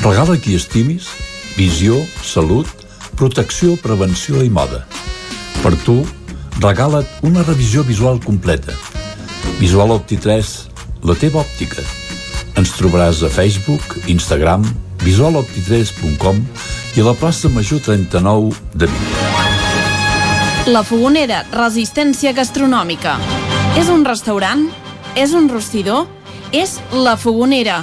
Regala 0.00 0.38
qui 0.40 0.54
estimis, 0.56 1.10
visió, 1.58 1.98
salut, 2.24 2.64
protecció, 3.20 3.74
prevenció 3.76 4.40
i 4.40 4.48
moda. 4.48 4.86
Per 5.60 5.74
tu, 5.84 5.98
regala't 6.56 7.04
una 7.28 7.44
revisió 7.44 7.84
visual 7.84 8.16
completa. 8.24 8.72
Visual 9.58 9.92
Opti3, 9.92 10.54
la 11.04 11.18
teva 11.20 11.42
òptica. 11.44 11.84
Ens 12.56 12.72
trobaràs 12.78 13.20
a 13.28 13.28
Facebook, 13.28 13.98
Instagram, 14.08 14.64
visualopti3.com 15.04 16.40
i 16.96 17.04
a 17.04 17.06
la 17.10 17.16
plaça 17.20 17.52
Major 17.52 17.84
39 17.84 18.56
de 18.72 18.88
Vic. 18.88 19.14
La 20.72 20.80
Fogonera, 20.80 21.44
resistència 21.52 22.32
gastronòmica. 22.32 23.18
És 23.76 23.92
un 23.92 24.08
restaurant? 24.08 24.64
És 25.12 25.36
un 25.36 25.52
rostidor? 25.52 26.08
És 26.56 26.78
La 26.96 27.18
Fogonera, 27.20 27.82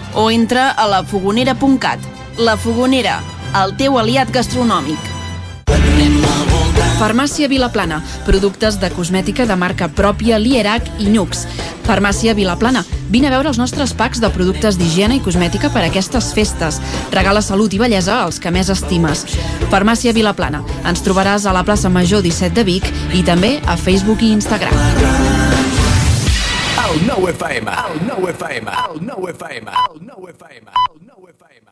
o 0.15 0.29
entra 0.31 0.69
a 0.71 0.87
lafogonera.cat. 0.87 1.99
La 2.37 2.55
Fogonera, 2.57 3.19
el 3.63 3.75
teu 3.77 3.97
aliat 3.99 4.31
gastronòmic. 4.31 5.11
Farmàcia 7.01 7.47
Vilaplana, 7.49 7.97
productes 8.27 8.75
de 8.79 8.91
cosmètica 8.93 9.47
de 9.49 9.55
marca 9.57 9.87
pròpia 9.89 10.37
Lierac 10.37 10.85
i 11.01 11.09
Nux. 11.09 11.47
Farmàcia 11.87 12.35
Vilaplana, 12.37 12.83
vine 13.09 13.27
a 13.27 13.33
veure 13.33 13.49
els 13.49 13.57
nostres 13.57 13.95
packs 13.97 14.21
de 14.21 14.29
productes 14.29 14.77
d'higiene 14.77 15.17
i 15.17 15.23
cosmètica 15.25 15.71
per 15.73 15.81
a 15.81 15.89
aquestes 15.89 16.29
festes. 16.37 16.77
Regala 17.11 17.41
salut 17.41 17.73
i 17.73 17.81
bellesa 17.81 18.21
als 18.21 18.37
que 18.39 18.53
més 18.53 18.69
estimes. 18.69 19.25
Farmàcia 19.73 20.13
Vilaplana. 20.13 20.61
Ens 20.85 21.01
trobaràs 21.01 21.49
a 21.49 21.57
la 21.57 21.65
plaça 21.65 21.89
Major 21.89 22.21
17 22.21 22.53
de 22.53 22.69
Vic 22.69 22.93
i 23.17 23.25
també 23.25 23.57
a 23.65 23.77
Facebook 23.81 24.21
i 24.21 24.35
Instagram. 24.37 25.30
El 26.91 27.05
nou 27.07 27.23
FM, 27.29 27.71
el 27.71 28.01
nou 28.03 28.25
FM, 28.27 28.67
el 28.67 28.97
nou 29.07 29.27
FM, 29.29 29.71
el 29.71 29.99
nou 30.03 30.25
FM, 30.27 30.65
el 30.75 30.97
nou 31.07 31.23
FM. 31.29 31.69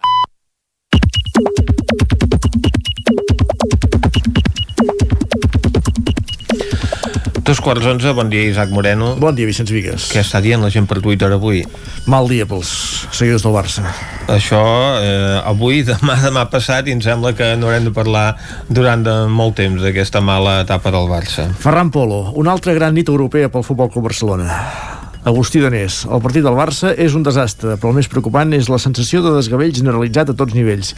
Dos 7.44 7.60
quarts 7.60 7.84
onze, 7.90 8.14
bon 8.16 8.32
dia 8.32 8.48
Isaac 8.48 8.72
Moreno. 8.72 9.18
Bon 9.20 9.36
dia, 9.36 9.44
Vicenç 9.50 9.74
Vigues. 9.76 10.08
Què 10.14 10.22
està 10.24 10.40
dient 10.40 10.64
la 10.64 10.70
gent 10.72 10.88
per 10.88 11.02
Twitter 11.04 11.28
avui? 11.36 11.66
Mal 12.08 12.32
dia 12.32 12.48
pels 12.48 12.72
seguidors 13.12 13.44
del 13.44 13.58
Barça. 13.58 13.92
Això, 14.32 14.62
eh, 15.02 15.42
avui, 15.44 15.84
demà, 15.90 16.16
demà 16.24 16.46
passat, 16.54 16.88
i 16.88 16.96
em 16.96 17.04
sembla 17.04 17.34
que 17.36 17.58
no 17.60 17.68
haurem 17.68 17.90
de 17.90 17.94
parlar 17.98 18.38
durant 18.70 19.04
de 19.04 19.28
molt 19.28 19.60
temps 19.60 19.84
d'aquesta 19.84 20.24
mala 20.24 20.62
etapa 20.64 20.96
del 20.96 21.12
Barça. 21.12 21.50
Ferran 21.60 21.92
Polo, 21.92 22.32
una 22.40 22.56
altra 22.56 22.72
gran 22.78 22.96
nit 22.96 23.12
europea 23.12 23.52
pel 23.52 23.68
Futbol 23.68 23.92
Club 23.92 24.08
Barcelona. 24.08 24.99
Agustí 25.30 25.60
Danés, 25.62 26.08
el 26.10 26.22
partit 26.24 26.42
del 26.42 26.56
Barça 26.58 26.90
és 26.98 27.14
un 27.14 27.22
desastre, 27.22 27.76
però 27.78 27.92
el 27.92 28.00
més 28.00 28.08
preocupant 28.10 28.50
és 28.58 28.66
la 28.72 28.80
sensació 28.82 29.22
de 29.22 29.36
desgavell 29.36 29.76
generalitzat 29.76 30.32
a 30.32 30.36
tots 30.40 30.56
nivells. 30.58 30.96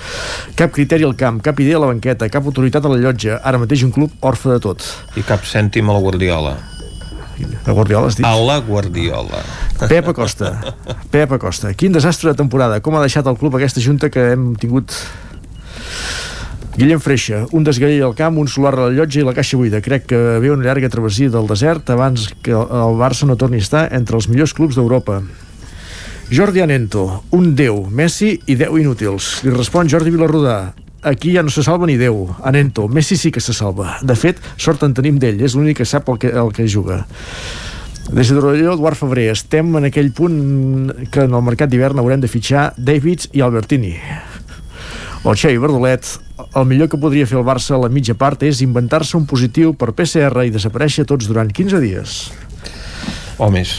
Cap 0.56 0.72
criteri 0.72 1.04
al 1.04 1.18
camp, 1.20 1.42
cap 1.44 1.60
idea 1.60 1.76
a 1.76 1.82
la 1.84 1.90
banqueta, 1.90 2.30
cap 2.32 2.48
autoritat 2.48 2.88
a 2.88 2.92
la 2.94 3.00
llotja, 3.02 3.42
ara 3.44 3.60
mateix 3.60 3.84
un 3.84 3.92
club 3.92 4.14
orfe 4.24 4.54
de 4.54 4.62
tot. 4.64 4.86
I 5.20 5.26
cap 5.28 5.44
cèntim 5.44 5.92
a 5.92 5.98
la 5.98 6.04
Guardiola. 6.06 6.54
A 7.66 7.76
Guardiola 7.76 8.08
has 8.08 8.22
dit? 8.22 8.26
A 8.26 8.32
la 8.40 8.62
Guardiola. 8.64 9.44
Pep 9.82 10.08
Acosta. 10.14 10.54
Pep 11.12 11.36
Acosta. 11.36 11.74
Quin 11.76 11.92
desastre 11.92 12.32
de 12.32 12.40
temporada. 12.40 12.80
Com 12.80 12.96
ha 12.96 13.04
deixat 13.04 13.28
el 13.28 13.36
club 13.42 13.60
aquesta 13.60 13.84
junta 13.84 14.08
que 14.14 14.32
hem 14.32 14.54
tingut 14.62 14.96
Guillem 16.72 17.02
Freixa, 17.04 17.46
un 17.52 17.66
desgavell 17.68 18.06
al 18.06 18.14
camp, 18.16 18.38
un 18.40 18.48
solar 18.48 18.72
a 18.78 18.86
la 18.86 18.96
llotja 18.96 19.20
i 19.20 19.26
la 19.28 19.34
caixa 19.36 19.58
buida. 19.60 19.82
Crec 19.84 20.06
que 20.08 20.20
ve 20.40 20.52
una 20.54 20.64
llarga 20.64 20.90
travessia 20.90 21.30
del 21.30 21.50
desert 21.50 21.90
abans 21.92 22.30
que 22.42 22.54
el 22.56 22.96
Barça 23.02 23.28
no 23.28 23.36
torni 23.36 23.60
a 23.60 23.66
estar 23.66 23.88
entre 23.92 24.16
els 24.16 24.30
millors 24.32 24.54
clubs 24.56 24.80
d'Europa. 24.80 25.20
Jordi 26.32 26.64
Anento, 26.64 27.26
un 27.36 27.52
déu, 27.60 27.84
Messi 27.92 28.38
i 28.48 28.56
10 28.56 28.80
inútils. 28.80 29.34
Li 29.44 29.52
respon 29.52 29.92
Jordi 29.92 30.16
Vilarrodà, 30.16 30.72
aquí 31.04 31.36
ja 31.36 31.44
no 31.44 31.52
se 31.52 31.64
salva 31.64 31.90
ni 31.90 31.98
Déu. 32.00 32.30
Anento, 32.44 32.88
Messi 32.88 33.18
sí 33.18 33.32
que 33.32 33.44
se 33.44 33.54
salva. 33.54 33.98
De 34.02 34.16
fet, 34.16 34.40
sort 34.56 34.88
en 34.88 34.96
tenim 34.96 35.20
d'ell, 35.20 35.44
és 35.44 35.58
l'únic 35.58 35.82
que 35.82 35.86
sap 35.86 36.08
el 36.10 36.22
que, 36.24 36.32
el 36.32 36.56
que 36.56 36.70
juga. 36.72 37.04
Des 38.12 38.32
de 38.32 38.40
Torelló, 38.40 38.74
Eduard 38.74 38.96
Febrer, 38.96 39.30
estem 39.36 39.76
en 39.76 39.92
aquell 39.92 40.14
punt 40.16 41.08
que 41.12 41.28
en 41.28 41.36
el 41.36 41.44
mercat 41.44 41.72
d'hivern 41.72 42.00
haurem 42.00 42.24
de 42.24 42.32
fitxar 42.32 42.72
Davids 42.78 43.28
i 43.36 43.44
Albertini. 43.44 43.98
O 45.24 45.36
Xavi 45.38 45.60
Verdolet, 45.62 46.08
el 46.58 46.66
millor 46.66 46.90
que 46.90 46.98
podria 46.98 47.28
fer 47.30 47.38
el 47.38 47.46
Barça 47.46 47.76
a 47.76 47.82
la 47.84 47.92
mitja 47.94 48.16
part 48.18 48.42
és 48.42 48.64
inventar-se 48.66 49.14
un 49.20 49.28
positiu 49.30 49.76
per 49.78 49.92
PCR 49.94 50.48
i 50.48 50.54
desaparèixer 50.54 51.06
tots 51.06 51.30
durant 51.30 51.52
15 51.54 51.82
dies. 51.84 52.16
O 53.38 53.52
més. 53.54 53.76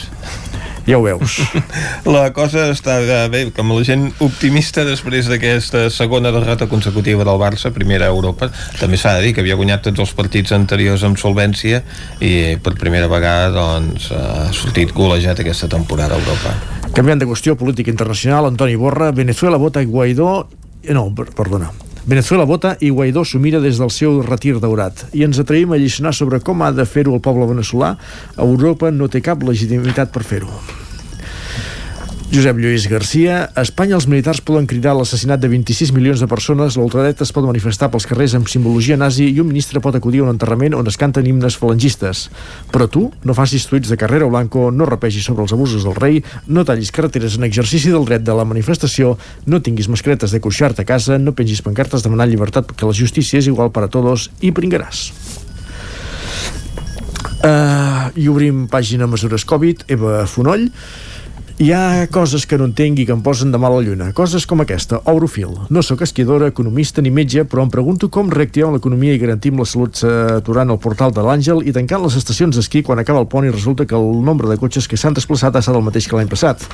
Ja 0.87 0.99
ho 0.99 1.03
veus. 1.03 1.41
La 2.15 2.29
cosa 2.35 2.69
està 2.71 2.97
bé, 3.31 3.43
com 3.55 3.75
la 3.75 3.83
gent 3.87 4.09
optimista 4.23 4.83
després 4.87 5.29
d'aquesta 5.31 5.85
segona 5.95 6.33
derrota 6.35 6.67
consecutiva 6.71 7.27
del 7.27 7.39
Barça, 7.43 7.71
primera 7.75 8.07
a 8.07 8.15
Europa, 8.15 8.51
també 8.81 8.99
s'ha 8.99 9.15
de 9.19 9.27
dir 9.27 9.35
que 9.35 9.43
havia 9.43 9.59
guanyat 9.59 9.87
tots 9.87 10.03
els 10.07 10.15
partits 10.19 10.55
anteriors 10.55 11.03
amb 11.07 11.19
solvència 11.23 11.83
i 12.23 12.33
per 12.63 12.75
primera 12.79 13.11
vegada 13.11 13.53
doncs, 13.55 14.11
ha 14.15 14.49
sortit 14.55 14.95
golejat 14.95 15.43
aquesta 15.43 15.71
temporada 15.71 16.19
a 16.19 16.23
Europa. 16.23 16.57
Canviant 16.95 17.23
de 17.23 17.31
qüestió 17.31 17.55
política 17.59 17.91
internacional, 17.91 18.51
Antoni 18.51 18.75
Borra, 18.77 19.11
Venezuela 19.11 19.59
vota 19.59 19.83
Guaidó... 19.83 20.35
eh, 20.83 20.93
No, 20.95 21.11
per- 21.15 21.31
perdona. 21.35 21.71
Venezuela 22.05 22.45
vota 22.45 22.77
i 22.81 22.91
Guaidó 22.91 23.23
s'ho 23.25 23.39
mira 23.39 23.61
des 23.61 23.79
del 23.79 23.91
seu 23.95 24.23
retir 24.27 24.57
daurat. 24.59 25.05
I 25.15 25.23
ens 25.23 25.39
atrevim 25.39 25.71
a 25.73 25.77
lliçonar 25.79 26.13
sobre 26.13 26.41
com 26.41 26.63
ha 26.63 26.73
de 26.73 26.85
fer-ho 26.85 27.15
el 27.15 27.21
poble 27.23 27.47
veneçolà. 27.47 27.97
Europa 28.37 28.91
no 28.91 29.07
té 29.09 29.21
cap 29.23 29.43
legitimitat 29.47 30.11
per 30.11 30.25
fer-ho. 30.27 30.51
Josep 32.33 32.57
Lluís 32.57 32.87
Garcia, 32.89 33.51
a 33.53 33.61
Espanya 33.61 33.99
els 33.99 34.07
militars 34.09 34.39
poden 34.41 34.65
cridar 34.65 34.95
l'assassinat 34.97 35.43
de 35.43 35.51
26 35.53 35.91
milions 35.93 36.23
de 36.23 36.29
persones, 36.31 36.79
l'ultradreta 36.81 37.27
es 37.27 37.33
pot 37.37 37.45
manifestar 37.45 37.91
pels 37.93 38.07
carrers 38.09 38.33
amb 38.39 38.49
simbologia 38.49 38.97
nazi 38.97 39.27
i 39.29 39.43
un 39.43 39.51
ministre 39.51 39.83
pot 39.85 39.99
acudir 39.99 40.23
a 40.23 40.25
un 40.25 40.33
enterrament 40.33 40.73
on 40.79 40.89
es 40.89 40.97
canten 40.97 41.29
himnes 41.29 41.59
falangistes. 41.61 42.23
Però 42.73 42.89
tu 42.89 43.05
no 43.29 43.37
facis 43.37 43.69
tuits 43.69 43.93
de 43.93 44.01
carrera 44.01 44.31
blanco, 44.33 44.71
no 44.73 44.89
rapegis 44.89 45.29
sobre 45.29 45.45
els 45.45 45.53
abusos 45.53 45.85
del 45.85 45.99
rei, 46.01 46.23
no 46.49 46.65
tallis 46.65 46.95
carreteres 46.97 47.37
en 47.37 47.45
exercici 47.51 47.93
del 47.93 48.09
dret 48.09 48.25
de 48.25 48.41
la 48.41 48.49
manifestació, 48.49 49.19
no 49.45 49.61
tinguis 49.61 49.93
mascaretes 49.93 50.33
de 50.33 50.41
cuixart 50.41 50.81
a 50.81 50.89
casa, 50.89 51.21
no 51.21 51.37
pengis 51.37 51.61
pancartes 51.61 52.01
demanant 52.01 52.33
llibertat 52.33 52.73
perquè 52.73 52.89
la 52.89 52.97
justícia 52.97 53.45
és 53.45 53.53
igual 53.53 53.77
per 53.77 53.85
a 53.85 53.93
todos 53.93 54.31
i 54.41 54.57
pringaràs. 54.57 55.11
Uh, 57.45 58.09
I 58.17 58.31
obrim 58.33 58.71
pàgina 58.73 59.05
mesures 59.05 59.45
Covid, 59.45 59.91
Eva 59.93 60.23
Fonoll. 60.25 60.71
Hi 61.61 61.69
ha 61.71 62.07
coses 62.09 62.47
que 62.49 62.57
no 62.57 62.65
entenc 62.65 63.03
i 63.03 63.05
que 63.05 63.13
em 63.13 63.21
posen 63.23 63.51
de 63.53 63.59
mala 63.61 63.83
lluna. 63.85 64.09
Coses 64.17 64.47
com 64.49 64.63
aquesta. 64.65 65.03
Obrofil. 65.11 65.53
No 65.69 65.83
sóc 65.85 66.01
esquiadora, 66.07 66.49
economista 66.49 67.05
ni 67.05 67.13
metge, 67.13 67.45
però 67.45 67.67
em 67.67 67.71
pregunto 67.71 68.09
com 68.09 68.31
reactivem 68.33 68.73
l'economia 68.73 69.13
i 69.13 69.21
garantim 69.21 69.61
la 69.61 69.67
salut 69.69 70.01
aturant 70.07 70.73
el 70.73 70.81
portal 70.81 71.13
de 71.13 71.21
l'Àngel 71.27 71.61
i 71.69 71.75
tancant 71.77 72.03
les 72.07 72.17
estacions 72.17 72.57
d'esquí 72.57 72.81
quan 72.87 73.03
acaba 73.03 73.21
el 73.21 73.29
pont 73.29 73.45
i 73.45 73.53
resulta 73.53 73.85
que 73.85 73.99
el 73.99 74.25
nombre 74.25 74.49
de 74.49 74.57
cotxes 74.57 74.89
que 74.89 74.97
s'han 74.97 75.19
desplaçat 75.19 75.55
ha 75.55 75.61
estat 75.61 75.77
el 75.77 75.85
mateix 75.85 76.09
que 76.09 76.17
l'any 76.17 76.33
passat. 76.33 76.65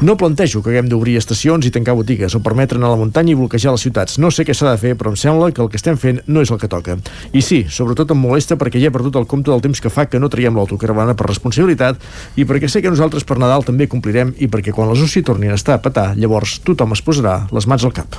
No 0.00 0.16
plantejo 0.16 0.62
que 0.64 0.70
haguem 0.72 0.86
d'obrir 0.88 1.18
estacions 1.20 1.66
i 1.68 1.70
tancar 1.74 1.92
botigues 1.92 2.32
o 2.32 2.40
permetre 2.40 2.78
anar 2.78 2.88
a 2.88 2.94
la 2.94 3.00
muntanya 3.02 3.34
i 3.34 3.36
bloquejar 3.36 3.74
les 3.74 3.82
ciutats. 3.84 4.16
No 4.16 4.30
sé 4.32 4.46
què 4.48 4.54
s'ha 4.56 4.70
de 4.72 4.78
fer, 4.80 4.94
però 4.96 5.10
em 5.12 5.16
sembla 5.20 5.50
que 5.52 5.60
el 5.60 5.68
que 5.68 5.76
estem 5.76 5.98
fent 6.00 6.22
no 6.24 6.40
és 6.40 6.48
el 6.48 6.56
que 6.62 6.70
toca. 6.72 6.94
I 7.36 7.42
sí, 7.44 7.66
sobretot 7.68 8.14
em 8.14 8.16
molesta 8.22 8.56
perquè 8.56 8.80
ja 8.80 8.88
he 8.88 8.94
perdut 8.94 9.18
el 9.20 9.26
compte 9.28 9.52
del 9.52 9.60
temps 9.60 9.76
que 9.84 9.92
fa 9.92 10.06
que 10.08 10.16
no 10.22 10.30
traiem 10.32 10.56
l'autocaravana 10.56 11.12
per 11.18 11.26
responsabilitat 11.28 12.00
i 12.40 12.46
perquè 12.48 12.70
sé 12.72 12.80
que 12.80 12.88
nosaltres 12.88 13.26
per 13.28 13.36
Nadal 13.42 13.66
també 13.68 13.90
complirem 13.92 14.32
i 14.40 14.48
perquè 14.48 14.72
quan 14.72 14.88
les 14.88 15.02
UCI 15.04 15.20
tornin 15.28 15.52
a 15.52 15.58
estar 15.60 15.76
a 15.76 15.82
petar, 15.84 16.14
llavors 16.16 16.62
tothom 16.64 16.96
es 16.96 17.04
posarà 17.04 17.42
les 17.52 17.68
mans 17.68 17.84
al 17.84 17.92
cap. 17.92 18.16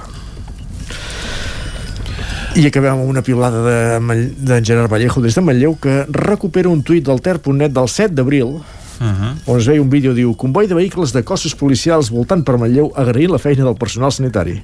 I 2.61 2.67
acabem 2.67 2.93
amb 2.99 3.09
una 3.09 3.23
pilada 3.25 3.63
de, 3.65 3.75
Mall- 4.05 4.29
d'en 4.37 4.65
Gerard 4.67 4.91
Vallejo 4.91 5.21
des 5.23 5.33
de 5.33 5.41
Manlleu 5.41 5.73
que 5.81 6.03
recupera 6.11 6.69
un 6.69 6.83
tuit 6.85 7.01
del 7.07 7.23
ter.net 7.25 7.73
del 7.73 7.89
7 7.89 8.13
d'abril 8.13 8.59
Uh 9.01 9.07
-huh. 9.07 9.33
on 9.47 9.57
es 9.57 9.65
veia 9.65 9.81
un 9.81 9.89
vídeo, 9.89 10.13
diu, 10.13 10.35
comboi 10.35 10.67
de 10.67 10.75
vehicles 10.75 11.11
de 11.11 11.23
cossos 11.23 11.55
policials 11.55 12.11
voltant 12.11 12.43
per 12.43 12.57
Manlleu 12.57 12.91
agraint 12.95 13.31
la 13.31 13.39
feina 13.39 13.63
del 13.63 13.75
personal 13.75 14.11
sanitari. 14.11 14.61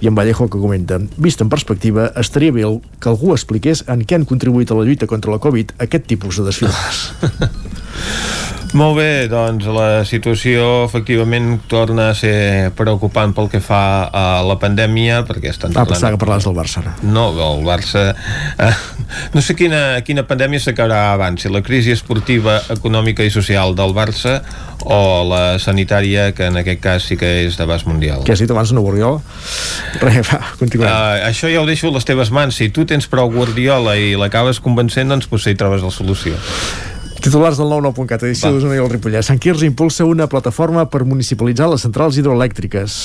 I 0.00 0.06
en 0.06 0.14
Vallejo 0.14 0.48
que 0.48 0.58
comenta, 0.58 0.98
vist 1.16 1.40
en 1.40 1.48
perspectiva, 1.48 2.10
estaria 2.16 2.52
bé 2.52 2.62
que 2.98 3.08
algú 3.08 3.32
expliqués 3.32 3.84
en 3.86 4.06
què 4.06 4.14
han 4.14 4.24
contribuït 4.24 4.70
a 4.70 4.74
la 4.74 4.84
lluita 4.84 5.06
contra 5.06 5.30
la 5.30 5.38
Covid 5.38 5.72
aquest 5.78 6.06
tipus 6.06 6.36
de 6.36 6.44
desfiles. 6.44 7.12
Molt 8.74 8.96
bé, 8.98 9.28
doncs 9.30 9.68
la 9.70 10.02
situació 10.02 10.82
efectivament 10.88 11.60
torna 11.70 12.08
a 12.10 12.14
ser 12.18 12.72
preocupant 12.74 13.30
pel 13.36 13.46
que 13.52 13.60
fa 13.62 14.10
a 14.10 14.24
la 14.42 14.56
pandèmia, 14.58 15.20
perquè 15.28 15.52
estan 15.52 15.76
Ah, 15.78 15.84
pensava 15.86 16.16
que 16.16 16.18
parlaves 16.18 16.48
del 16.48 16.56
Barça. 16.58 16.82
No, 17.06 17.28
el 17.30 17.62
Barça... 17.62 18.02
Eh, 18.58 18.72
no 19.34 19.42
sé 19.46 19.54
quina, 19.54 20.00
quina 20.02 20.24
pandèmia 20.26 20.58
s'acabarà 20.58 21.12
abans, 21.12 21.44
si 21.44 21.52
la 21.54 21.62
crisi 21.62 21.94
esportiva, 21.94 22.56
econòmica 22.74 23.22
i 23.22 23.30
social 23.30 23.76
del 23.78 23.94
Barça 23.94 24.40
o 24.82 25.22
la 25.28 25.60
sanitària, 25.62 26.32
que 26.34 26.48
en 26.50 26.58
aquest 26.58 26.82
cas 26.82 27.06
sí 27.06 27.16
que 27.20 27.30
és 27.44 27.54
d'abast 27.60 27.86
mundial. 27.86 28.24
Què 28.26 28.34
has 28.34 28.42
dit 28.42 28.50
abans, 28.50 28.72
no 28.74 28.82
Borriol? 28.82 29.20
Res, 30.02 30.26
va, 30.32 30.40
continuem. 30.58 30.90
Uh, 30.90 31.28
això 31.28 31.52
ja 31.52 31.62
ho 31.62 31.68
deixo 31.70 31.92
a 31.92 31.94
les 31.94 32.10
teves 32.10 32.34
mans. 32.34 32.58
Si 32.58 32.72
tu 32.74 32.88
tens 32.90 33.06
prou 33.06 33.30
Guardiola 33.30 33.94
i 33.94 34.16
l'acabes 34.18 34.58
convencent, 34.64 35.14
doncs 35.14 35.30
potser 35.30 35.54
hi 35.54 35.60
trobes 35.62 35.86
la 35.86 35.94
solució. 35.94 36.34
Titulars 37.24 37.56
del 37.56 37.70
99.cat, 37.72 38.20
edició 38.26 38.50
d'Osona 38.52 38.74
i 38.76 38.80
el 38.82 38.90
Ripollès. 38.92 39.30
Sant 39.30 39.38
Quirze 39.40 39.64
impulsa 39.64 40.04
una 40.04 40.26
plataforma 40.28 40.82
per 40.92 41.06
municipalitzar 41.08 41.70
les 41.72 41.80
centrals 41.86 42.18
hidroelèctriques. 42.20 42.98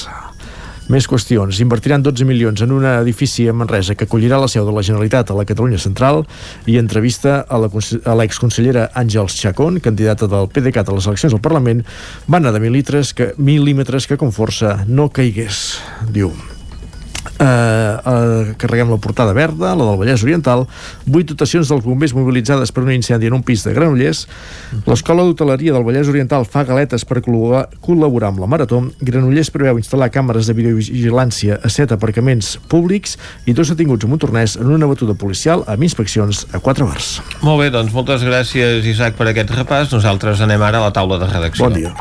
Més 0.92 1.08
qüestions. 1.08 1.62
Invertiran 1.64 2.04
12 2.04 2.28
milions 2.28 2.60
en 2.66 2.74
un 2.76 2.84
edifici 2.90 3.48
a 3.48 3.56
Manresa 3.56 3.96
que 3.96 4.10
acollirà 4.10 4.42
la 4.44 4.52
seu 4.52 4.68
de 4.68 4.76
la 4.76 4.84
Generalitat 4.84 5.32
a 5.32 5.40
la 5.40 5.48
Catalunya 5.48 5.80
Central 5.80 6.26
i 6.68 6.76
entrevista 6.84 7.46
a 7.48 7.64
a 7.64 8.20
l'exconsellera 8.20 8.90
Àngels 8.92 9.40
Chacón, 9.40 9.80
candidata 9.80 10.28
del 10.28 10.52
PDeCAT 10.52 10.92
a 10.92 11.00
les 11.00 11.08
eleccions 11.08 11.40
al 11.40 11.46
Parlament, 11.46 11.88
van 12.28 12.44
anar 12.44 12.58
de 12.60 12.66
mil·límetres 12.68 13.16
que, 13.16 13.34
mil·límetres 13.40 14.04
que 14.04 14.20
com 14.20 14.36
força 14.36 14.82
no 14.86 15.08
caigués, 15.08 15.78
diu. 16.12 16.36
Uh, 17.20 17.44
uh, 17.44 18.54
carreguem 18.60 18.90
la 18.92 18.98
portada 18.98 19.34
verda, 19.36 19.74
la 19.76 19.86
del 19.86 19.98
Vallès 20.00 20.24
Oriental, 20.24 20.66
vuit 21.04 21.28
dotacions 21.28 21.68
dels 21.68 21.84
bombers 21.84 22.14
mobilitzades 22.16 22.72
per 22.72 22.84
un 22.86 22.94
incendi 22.94 23.28
en 23.28 23.36
un 23.36 23.44
pis 23.44 23.66
de 23.68 23.74
Granollers, 23.76 24.26
l'Escola 24.88 25.26
d'Hoteleria 25.28 25.76
del 25.76 25.84
Vallès 25.88 26.08
Oriental 26.12 26.48
fa 26.48 26.64
galetes 26.68 27.04
per 27.08 27.20
col·laborar, 27.26 27.66
col·laborar 27.84 28.32
amb 28.32 28.40
la 28.44 28.50
Marató, 28.52 28.82
Granollers 29.04 29.52
preveu 29.56 29.80
instal·lar 29.82 30.10
càmeres 30.16 30.48
de 30.48 30.56
videovigilància 30.56 31.60
a 31.60 31.72
set 31.72 31.92
aparcaments 31.96 32.56
públics 32.72 33.18
i 33.48 33.56
dos 33.56 33.72
detinguts 33.72 34.08
a 34.08 34.12
Montornès 34.12 34.56
en 34.60 34.72
una 34.72 34.88
batuda 34.88 35.16
policial 35.20 35.68
amb 35.68 35.84
inspeccions 35.84 36.46
a 36.56 36.64
quatre 36.64 36.88
bars. 36.88 37.18
Molt 37.44 37.64
bé, 37.64 37.70
doncs 37.76 37.92
moltes 37.96 38.24
gràcies, 38.24 38.88
Isaac, 38.88 39.20
per 39.20 39.28
aquest 39.34 39.52
repàs. 39.60 39.92
Nosaltres 39.92 40.44
anem 40.48 40.64
ara 40.64 40.80
a 40.80 40.88
la 40.88 40.96
taula 40.96 41.20
de 41.20 41.28
redacció. 41.28 41.68
Bon 41.68 41.76
dia. 41.76 41.92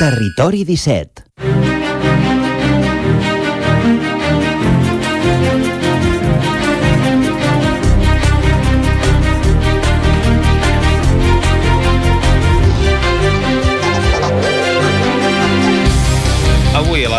Territori 0.00 0.64
17. 0.64 1.69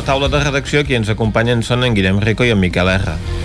La 0.01 0.05
taula 0.07 0.27
de 0.33 0.39
redacció 0.41 0.81
qui 0.81 0.95
ens 0.97 1.11
acompanyen 1.13 1.61
són 1.61 1.85
en 1.85 1.93
Guillem 1.93 2.23
Rico 2.25 2.47
i 2.47 2.55
en 2.55 2.61
Miquel 2.63 2.89
R. 2.89 3.40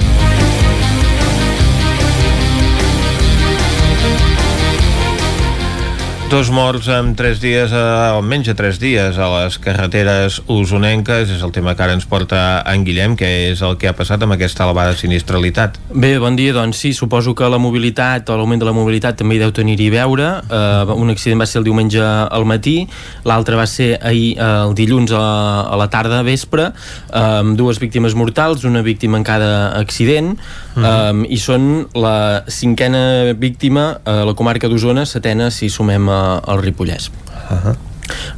Dos 6.26 6.50
morts 6.50 6.88
en 6.90 7.14
tres 7.14 7.38
dies, 7.38 7.70
eh, 7.70 7.76
almenys 7.78 8.48
a 8.50 8.54
tres 8.58 8.80
dies, 8.82 9.14
a 9.14 9.26
les 9.30 9.60
carreteres 9.62 10.40
usonenques. 10.50 11.30
És 11.30 11.42
el 11.46 11.52
tema 11.54 11.76
que 11.78 11.84
ara 11.84 11.94
ens 11.94 12.04
porta 12.04 12.64
en 12.66 12.82
Guillem, 12.82 13.14
que 13.14 13.52
és 13.52 13.62
el 13.62 13.76
que 13.78 13.86
ha 13.86 13.94
passat 13.94 14.24
amb 14.26 14.34
aquesta 14.34 14.64
elevada 14.64 14.96
sinistralitat. 14.98 15.78
Bé, 15.94 16.18
bon 16.18 16.34
dia. 16.34 16.52
Doncs 16.52 16.80
sí, 16.82 16.90
suposo 16.98 17.32
que 17.32 17.46
la 17.46 17.60
mobilitat 17.62 18.26
o 18.28 18.36
l'augment 18.40 18.58
de 18.58 18.66
la 18.66 18.74
mobilitat 18.74 19.20
també 19.20 19.36
hi 19.36 19.38
deu 19.44 19.52
tenir-hi 19.54 19.86
a 19.86 19.94
veure. 19.94 20.26
Uh, 20.50 20.96
un 20.98 21.14
accident 21.14 21.38
va 21.40 21.46
ser 21.46 21.60
el 21.60 21.68
diumenge 21.68 22.02
al 22.02 22.44
matí, 22.44 22.88
l'altre 23.22 23.54
va 23.54 23.68
ser 23.70 23.94
ahir 24.02 24.34
uh, 24.34 24.66
el 24.66 24.74
dilluns 24.74 25.14
a, 25.14 25.22
a 25.70 25.78
la 25.78 25.86
tarda 25.94 26.24
vespre, 26.26 26.72
uh, 26.74 27.22
amb 27.44 27.54
dues 27.54 27.78
víctimes 27.78 28.18
mortals, 28.18 28.66
una 28.66 28.82
víctima 28.82 29.16
en 29.16 29.22
cada 29.22 29.78
accident, 29.78 30.34
um, 30.74 31.22
i 31.22 31.38
són 31.38 31.86
la 31.94 32.42
cinquena 32.50 33.32
víctima 33.38 34.00
a 34.02 34.18
la 34.26 34.34
comarca 34.34 34.66
d'Osona, 34.66 35.06
setena 35.06 35.52
si 35.54 35.70
sumem 35.70 36.15
uh, 36.16 36.54
el 36.54 36.64
Ripollès. 36.64 37.10
Uh 37.34 37.60
-huh. 37.64 37.76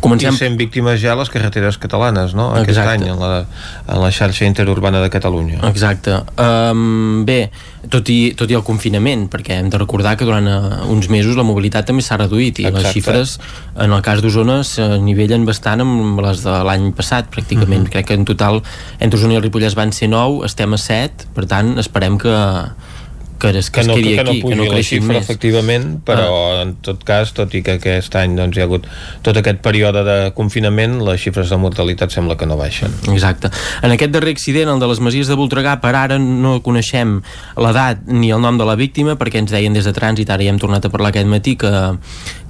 Comencem... 0.01 0.33
I 0.33 0.39
sent 0.39 0.59
víctimes 0.59 1.01
ja 1.03 1.15
les 1.19 1.31
carreteres 1.33 1.79
catalanes, 1.81 2.35
no? 2.37 2.51
Aquest 2.55 2.77
Exacte. 2.77 2.95
any, 2.95 3.09
en 3.13 3.21
la, 3.21 3.45
en 3.87 4.01
la 4.01 4.11
xarxa 4.15 4.47
interurbana 4.49 5.03
de 5.03 5.11
Catalunya. 5.13 5.61
Exacte. 5.69 6.15
Um, 6.41 7.25
bé, 7.29 7.51
tot 7.93 8.09
i, 8.13 8.33
tot 8.39 8.51
i 8.51 8.57
el 8.59 8.65
confinament, 8.67 9.27
perquè 9.33 9.59
hem 9.59 9.71
de 9.73 9.81
recordar 9.81 10.17
que 10.19 10.29
durant 10.29 10.49
uh, 10.49 10.81
uns 10.93 11.11
mesos 11.13 11.37
la 11.39 11.47
mobilitat 11.47 11.89
també 11.91 12.05
s'ha 12.05 12.21
reduït 12.21 12.63
i 12.63 12.69
Exacte. 12.69 12.85
les 12.85 12.97
xifres, 12.97 13.37
en 13.77 13.95
el 13.97 14.05
cas 14.07 14.23
d'Osona, 14.25 14.61
s'anivellen 14.67 15.47
bastant 15.49 15.85
amb 15.85 16.23
les 16.25 16.45
de 16.47 16.59
l'any 16.71 16.91
passat, 16.97 17.31
pràcticament. 17.35 17.89
Mhm. 17.89 17.95
Crec 17.95 18.13
que 18.13 18.19
en 18.19 18.29
total, 18.29 18.63
entre 18.99 19.21
Osona 19.21 19.37
i 19.37 19.43
el 19.43 19.47
Ripollès 19.47 19.77
van 19.79 19.93
ser 19.93 20.11
9, 20.13 20.45
estem 20.49 20.73
a 20.73 20.81
7, 20.81 21.33
per 21.35 21.49
tant, 21.51 21.77
esperem 21.83 22.19
que, 22.19 22.37
que, 23.39 23.51
es, 23.59 23.71
que, 23.71 23.75
que 23.75 23.81
es 23.81 23.89
no, 23.89 23.95
quedi 23.95 24.17
que 24.17 24.25
no 24.25 24.31
aquí, 24.31 24.41
pugi 24.43 24.57
que 24.57 24.61
no 24.61 24.75
la 24.75 24.83
xifra, 24.83 25.15
més. 25.15 25.25
efectivament, 25.25 25.87
però 26.07 26.29
ah. 26.29 26.63
en 26.65 26.75
tot 26.85 27.05
cas, 27.07 27.33
tot 27.37 27.55
i 27.55 27.63
que 27.67 27.79
aquest 27.79 28.17
any 28.19 28.37
doncs, 28.39 28.59
hi 28.59 28.65
ha 28.65 28.67
hagut 28.69 28.89
tot 29.27 29.39
aquest 29.41 29.63
període 29.65 30.03
de 30.07 30.17
confinament, 30.37 30.99
les 31.07 31.23
xifres 31.23 31.53
de 31.53 31.59
mortalitat 31.61 32.15
sembla 32.15 32.37
que 32.41 32.49
no 32.51 32.59
baixen. 32.61 32.95
Exacte. 33.13 33.53
En 33.83 33.95
aquest 33.95 34.15
darrer 34.15 34.35
accident, 34.37 34.73
el 34.75 34.83
de 34.83 34.91
les 34.91 35.03
Masies 35.05 35.31
de 35.31 35.39
Voltregà, 35.39 35.79
per 35.83 35.95
ara 35.97 36.19
no 36.19 36.59
coneixem 36.65 37.19
l'edat 37.57 38.05
ni 38.09 38.33
el 38.35 38.43
nom 38.45 38.59
de 38.59 38.67
la 38.69 38.77
víctima, 38.79 39.17
perquè 39.21 39.43
ens 39.43 39.55
deien 39.55 39.77
des 39.77 39.87
de 39.87 39.95
trànsit, 39.95 40.31
ara 40.35 40.45
ja 40.45 40.53
hem 40.55 40.61
tornat 40.61 40.85
a 40.85 40.93
parlar 40.93 41.15
aquest 41.15 41.31
matí, 41.31 41.57
que, 41.61 41.73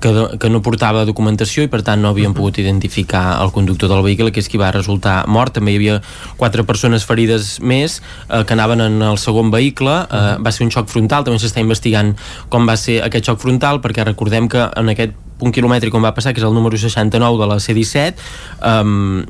que, 0.00 0.12
que 0.38 0.50
no 0.50 0.62
portava 0.64 1.04
documentació 1.08 1.64
i 1.66 1.70
per 1.72 1.82
tant 1.86 2.02
no 2.02 2.12
havíem 2.12 2.34
pogut 2.36 2.58
identificar 2.62 3.38
el 3.42 3.52
conductor 3.54 3.90
del 3.92 4.04
vehicle, 4.06 4.32
que 4.32 4.42
és 4.42 4.50
qui 4.50 4.60
va 4.60 4.72
resultar 4.74 5.20
mort. 5.26 5.54
També 5.58 5.74
hi 5.74 5.80
havia 5.80 5.98
quatre 6.40 6.64
persones 6.68 7.06
ferides 7.08 7.56
més 7.60 8.00
eh, 8.00 8.44
que 8.44 8.56
anaven 8.56 8.84
en 8.86 9.00
el 9.10 9.18
segon 9.18 9.52
vehicle. 9.54 9.96
Eh, 10.06 10.36
va 10.44 10.54
ser 10.54 10.66
un 10.66 10.74
xoc 10.74 10.90
frontal, 10.92 11.26
també 11.26 11.42
s'està 11.42 11.64
investigant 11.64 12.14
com 12.52 12.68
va 12.68 12.78
ser 12.80 13.00
aquest 13.06 13.30
xoc 13.30 13.42
frontal, 13.42 13.82
perquè 13.84 14.06
recordem 14.06 14.48
que 14.50 14.68
en 14.68 14.94
aquest 14.94 15.16
punt 15.38 15.54
quilomètric 15.54 15.94
on 15.94 16.02
va 16.02 16.14
passar, 16.16 16.34
que 16.34 16.42
és 16.42 16.46
el 16.46 16.54
número 16.54 16.78
69 16.78 17.38
de 17.38 17.46
la 17.46 17.58
C-17, 17.62 18.24
um, 18.66 19.22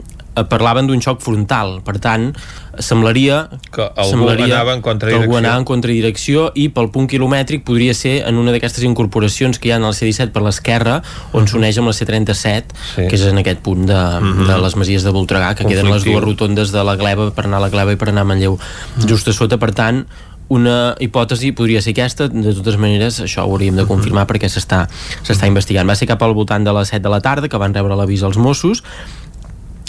parlaven 0.44 0.86
d'un 0.86 1.00
xoc 1.02 1.20
frontal 1.20 1.80
per 1.82 1.98
tant 1.98 2.32
semblaria 2.78 3.48
que 3.74 3.82
algú 3.96 4.10
semblaria 4.10 4.44
anava 4.54 4.74
en 4.76 4.82
que 4.82 4.88
algú 4.90 5.00
contradirecció. 5.00 5.38
anava 5.38 5.58
en 5.58 5.64
contradirecció 5.64 6.52
i 6.54 6.68
pel 6.68 6.90
punt 6.94 7.08
quilomètric 7.10 7.64
podria 7.66 7.94
ser 7.94 8.22
en 8.28 8.38
una 8.38 8.52
d'aquestes 8.54 8.84
incorporacions 8.86 9.58
que 9.58 9.68
hi 9.68 9.72
ha 9.72 9.80
en 9.80 9.84
el 9.88 9.94
C-17 9.94 10.30
per 10.30 10.42
l'esquerra 10.46 11.00
on 11.32 11.48
s'uneix 11.48 11.78
amb 11.78 11.88
la 11.90 11.96
C-37 11.96 12.64
Sí. 12.94 13.08
que 13.08 13.14
és 13.16 13.26
en 13.26 13.38
aquest 13.38 13.60
punt 13.60 13.86
de, 13.86 13.98
Mhm. 14.20 14.46
de 14.46 14.58
les 14.58 14.76
Masies 14.76 15.02
de 15.02 15.10
Voltregà 15.10 15.54
que 15.56 15.64
queden 15.64 15.86
les 15.86 16.04
Conflictiu. 16.04 16.12
dues 16.20 16.24
rotondes 16.24 16.70
de 16.72 16.84
la 16.84 16.96
Gleva 16.96 17.30
per 17.34 17.46
anar 17.46 17.58
a 17.58 17.60
la 17.60 17.68
Gleva 17.70 17.92
i 17.92 17.96
per 17.96 18.08
anar 18.10 18.22
a 18.22 18.24
Manlleu 18.24 18.58
just 19.06 19.26
a 19.28 19.32
sota, 19.32 19.58
per 19.58 19.72
tant 19.72 20.06
una 20.50 20.94
hipòtesi 20.98 21.52
podria 21.52 21.82
ser 21.82 21.92
aquesta 21.92 22.26
de 22.28 22.54
totes 22.54 22.78
maneres 22.78 23.20
això 23.20 23.42
ho 23.44 23.50
hauríem 23.52 23.76
de 23.76 23.84
confirmar 23.84 24.26
perquè 24.26 24.48
s'està 24.48 25.46
investigant. 25.46 25.86
Va 25.86 25.94
ser 25.94 26.06
cap 26.08 26.22
al 26.22 26.32
voltant 26.32 26.64
de 26.64 26.72
les 26.72 26.88
7 26.88 27.02
de 27.02 27.10
la 27.10 27.20
tarda 27.20 27.48
que 27.50 27.58
van 27.58 27.74
rebre 27.74 27.94
l'avís 27.94 28.22
als 28.22 28.38
Mossos 28.38 28.82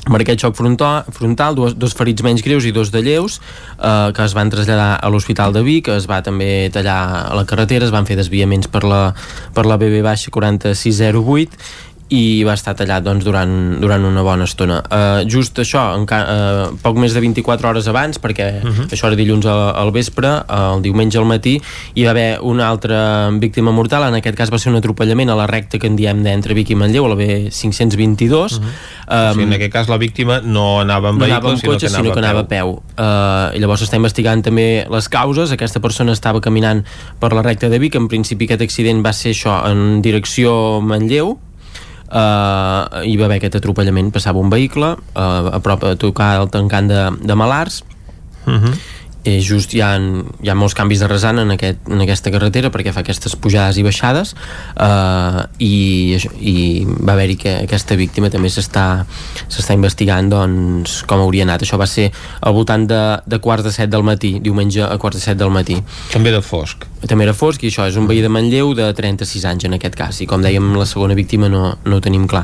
amb 0.09 0.17
aquest 0.17 0.41
xoc 0.41 0.57
frontal, 0.57 1.03
frontal 1.13 1.55
dos, 1.57 1.75
dos 1.77 1.93
ferits 1.93 2.25
menys 2.25 2.41
greus 2.41 2.65
i 2.65 2.73
dos 2.73 2.89
de 2.89 3.03
lleus 3.05 3.37
eh, 3.77 4.09
que 4.15 4.25
es 4.25 4.33
van 4.33 4.49
traslladar 4.49 4.95
a 4.97 5.11
l'Hospital 5.13 5.53
de 5.53 5.61
Vic 5.65 5.91
es 5.93 6.09
va 6.09 6.23
també 6.25 6.69
tallar 6.73 6.97
a 7.29 7.37
la 7.37 7.45
carretera 7.45 7.85
es 7.85 7.93
van 7.93 8.09
fer 8.09 8.17
desviaments 8.17 8.67
per 8.73 8.81
la, 8.89 9.13
per 9.53 9.67
la 9.69 9.77
BB 9.77 10.01
baixa 10.05 10.33
4608 10.33 11.88
i 12.09 12.41
va 12.41 12.55
estar 12.57 12.73
tallat 12.77 13.03
doncs, 13.05 13.23
durant, 13.25 13.51
durant 13.81 14.05
una 14.07 14.23
bona 14.25 14.47
estona. 14.49 14.79
Uh, 14.89 15.21
just 15.29 15.59
això, 15.61 15.83
enca 15.97 16.19
uh, 16.23 16.63
poc 16.81 16.97
més 16.97 17.13
de 17.13 17.21
24 17.21 17.69
hores 17.69 17.89
abans, 17.91 18.17
perquè 18.21 18.47
uh 18.63 18.69
-huh. 18.69 18.87
això 18.89 19.07
era 19.07 19.15
dilluns 19.15 19.45
al, 19.45 19.75
al 19.77 19.91
vespre, 19.91 20.27
uh, 20.27 20.75
el 20.75 20.81
diumenge 20.81 21.17
al 21.19 21.25
matí, 21.25 21.59
hi 21.93 22.03
va 22.03 22.11
haver 22.11 22.39
una 22.41 22.67
altra 22.67 23.29
víctima 23.31 23.71
mortal, 23.71 24.07
en 24.09 24.15
aquest 24.15 24.35
cas 24.35 24.51
va 24.51 24.57
ser 24.57 24.71
un 24.71 24.77
atropellament 24.77 25.29
a 25.29 25.35
la 25.35 25.45
recta 25.47 25.77
que 25.77 25.87
en 25.87 25.95
diem 25.95 26.23
d'entre 26.23 26.53
Vic 26.53 26.71
i 26.71 26.75
Manlleu, 26.75 27.05
a 27.05 27.09
la 27.09 27.15
B522. 27.15 28.57
Uh 28.57 28.63
-huh. 28.63 29.29
o 29.29 29.33
sigui, 29.33 29.43
en 29.43 29.53
aquest 29.53 29.71
cas 29.71 29.87
la 29.87 29.97
víctima 29.97 30.41
no 30.41 30.81
anava 30.81 31.09
en 31.09 31.15
no 31.15 31.19
vehicle, 31.19 31.35
anava 31.35 31.49
amb 31.51 31.59
sinó, 31.59 31.73
cotxe, 31.73 31.87
que 31.87 31.93
anava 31.93 32.03
sinó 32.03 32.13
que 32.13 32.19
anava 32.19 32.39
a 32.39 32.47
peu. 32.47 32.69
Uh, 32.97 33.55
I 33.55 33.59
llavors 33.59 33.81
s'està 33.81 33.95
investigant 33.95 34.41
també 34.41 34.87
les 34.89 35.09
causes. 35.09 35.51
Aquesta 35.51 35.79
persona 35.79 36.11
estava 36.11 36.41
caminant 36.41 36.83
per 37.19 37.33
la 37.33 37.41
recta 37.41 37.69
de 37.69 37.77
Vic. 37.77 37.95
En 37.95 38.07
principi 38.07 38.45
aquest 38.45 38.61
accident 38.61 39.05
va 39.05 39.13
ser 39.13 39.31
això 39.31 39.65
en 39.69 40.01
direcció 40.01 40.81
Manlleu, 40.81 41.37
uh, 42.09 43.01
hi 43.05 43.15
va 43.17 43.25
haver 43.25 43.37
aquest 43.37 43.55
atropellament 43.61 44.11
passava 44.11 44.39
un 44.39 44.49
vehicle 44.49 44.95
uh, 44.95 45.53
a 45.53 45.59
prop 45.59 45.83
a 45.83 45.95
tocar 45.95 46.35
el 46.41 46.49
tancant 46.49 46.89
de, 46.89 47.05
de 47.21 47.35
Malars 47.35 47.83
Uh 48.49 48.55
-huh. 48.55 48.73
Eh, 49.23 49.39
just 49.43 49.73
hi 49.75 49.81
ha, 49.83 49.91
hi 49.97 50.49
ha 50.49 50.55
molts 50.57 50.75
canvis 50.77 51.03
de 51.03 51.09
resant 51.11 51.41
en, 51.41 51.51
aquest, 51.55 51.81
en 51.89 52.03
aquesta 52.05 52.31
carretera 52.33 52.71
perquè 52.73 52.93
fa 52.95 53.03
aquestes 53.03 53.35
pujades 53.39 53.79
i 53.79 53.85
baixades 53.85 54.35
eh, 54.79 55.41
i, 55.65 56.17
i 56.39 56.55
va 56.87 57.15
haver-hi 57.15 57.39
que 57.39 57.55
aquesta 57.65 57.97
víctima 57.99 58.31
també 58.33 58.51
s'està 58.53 58.87
s'està 59.49 59.75
investigant 59.77 60.29
doncs, 60.31 61.01
com 61.09 61.23
hauria 61.23 61.45
anat. 61.47 61.63
Això 61.65 61.79
va 61.79 61.87
ser 61.89 62.09
al 62.41 62.55
voltant 62.55 62.85
de, 62.89 63.01
de 63.29 63.39
quarts 63.43 63.65
de 63.65 63.73
set 63.75 63.91
del 63.91 64.05
matí 64.05 64.37
diumenge 64.43 64.83
a 64.85 64.97
quarts 65.01 65.19
de 65.19 65.23
set 65.23 65.39
del 65.39 65.51
matí. 65.53 65.77
També 66.13 66.31
era 66.33 66.41
fosc. 66.45 66.85
També 67.07 67.23
era 67.25 67.33
fosc 67.35 67.63
i 67.63 67.69
això 67.71 67.85
és 67.87 67.97
un 67.99 68.07
veí 68.09 68.21
de 68.23 68.31
Manlleu 68.31 68.73
de 68.77 68.89
36 68.95 69.45
anys 69.49 69.67
en 69.69 69.77
aquest 69.77 69.95
cas. 69.99 70.21
I 70.23 70.27
com 70.29 70.43
dèiem 70.43 70.71
la 70.77 70.87
segona 70.89 71.17
víctima 71.17 71.49
no, 71.51 71.73
no 71.85 71.99
ho 71.99 72.03
tenim 72.03 72.27
clar. 72.29 72.43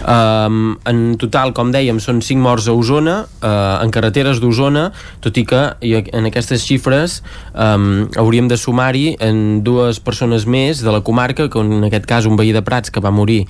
Um, 0.00 0.76
en 0.88 1.04
total 1.20 1.54
com 1.56 1.72
dèiem 1.74 2.00
són 2.04 2.20
5 2.24 2.42
morts 2.44 2.68
a 2.68 2.76
Osona 2.76 3.20
uh, 3.24 3.80
en 3.80 3.92
carreteres 3.94 4.42
d'Osona 4.42 4.90
tot 5.24 5.40
i 5.40 5.46
que 5.48 5.62
en 5.82 6.23
aquestes 6.26 6.64
xifres 6.66 7.22
um, 7.54 8.08
hauríem 8.16 8.48
de 8.48 8.56
sumar-hi 8.56 9.16
en 9.20 9.62
dues 9.64 10.00
persones 10.00 10.46
més 10.46 10.80
de 10.82 10.90
la 10.92 11.00
comarca, 11.00 11.48
que 11.48 11.58
en 11.60 11.84
aquest 11.84 12.06
cas 12.06 12.26
un 12.26 12.36
veí 12.36 12.52
de 12.52 12.62
Prats 12.62 12.90
que 12.90 13.00
va 13.00 13.10
morir 13.10 13.46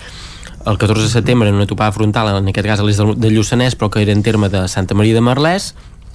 el 0.67 0.79
14 0.79 1.03
de 1.03 1.09
setembre 1.09 1.49
en 1.51 1.55
una 1.57 1.67
topada 1.67 1.93
frontal, 1.93 2.37
en 2.39 2.49
aquest 2.49 2.67
cas 2.67 2.81
a 2.81 2.85
l'est 2.85 3.01
de 3.17 3.31
Lluçanès, 3.31 3.77
però 3.77 3.91
que 3.91 4.01
era 4.03 4.13
en 4.13 4.23
terme 4.23 4.49
de 4.49 4.67
Santa 4.69 4.95
Maria 4.95 5.15
de 5.15 5.21
Merlès, 5.21 5.75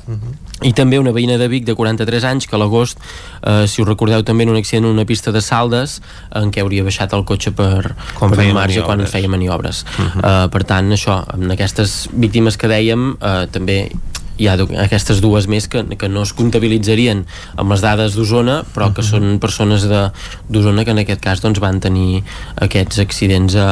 Uh 0.09 0.15
-huh. 0.15 0.65
i 0.67 0.73
també 0.73 0.97
una 0.97 1.11
veïna 1.11 1.37
de 1.37 1.47
Vic 1.47 1.65
de 1.65 1.75
43 1.75 2.23
anys 2.23 2.47
que 2.47 2.55
a 2.55 2.57
l'agost, 2.57 2.97
eh, 3.45 3.67
si 3.67 3.81
us 3.83 3.87
recordeu 3.87 4.23
també 4.23 4.41
en 4.43 4.49
un 4.49 4.55
accident 4.57 4.85
en 4.85 4.91
una 4.91 5.05
pista 5.05 5.31
de 5.31 5.39
saldes 5.39 6.01
en 6.33 6.49
què 6.51 6.61
hauria 6.61 6.83
baixat 6.83 7.13
el 7.13 7.23
cotxe 7.25 7.51
per, 7.51 7.93
quan 8.17 8.31
per 8.31 8.39
un 8.47 8.53
marge 8.53 8.81
quan 8.81 9.05
feia 9.05 9.27
maniobres 9.29 9.83
uh 9.83 10.01
Mhm. 10.01 10.09
-huh. 10.21 10.45
uh, 10.45 10.49
per 10.49 10.63
tant 10.63 10.89
això, 10.91 11.25
amb 11.31 11.51
aquestes 11.51 12.09
víctimes 12.11 12.57
que 12.57 12.67
dèiem 12.67 13.17
eh, 13.21 13.47
també 13.51 13.91
hi 14.39 14.47
ha 14.47 14.55
aquestes 14.85 15.19
dues 15.21 15.47
més 15.51 15.67
que, 15.67 15.83
que 15.99 16.09
no 16.09 16.23
es 16.23 16.31
comptabilitzarien 16.33 17.25
amb 17.59 17.73
les 17.73 17.83
dades 17.83 18.15
d'Osona 18.15 18.61
però 18.73 18.89
que 18.95 19.03
són 19.05 19.37
persones 19.43 19.85
d'Osona 19.89 20.85
que 20.87 20.95
en 20.95 21.03
aquest 21.03 21.21
cas 21.23 21.43
doncs, 21.43 21.59
van 21.59 21.81
tenir 21.83 22.23
aquests 22.63 23.01
accidents 23.03 23.55
a, 23.59 23.71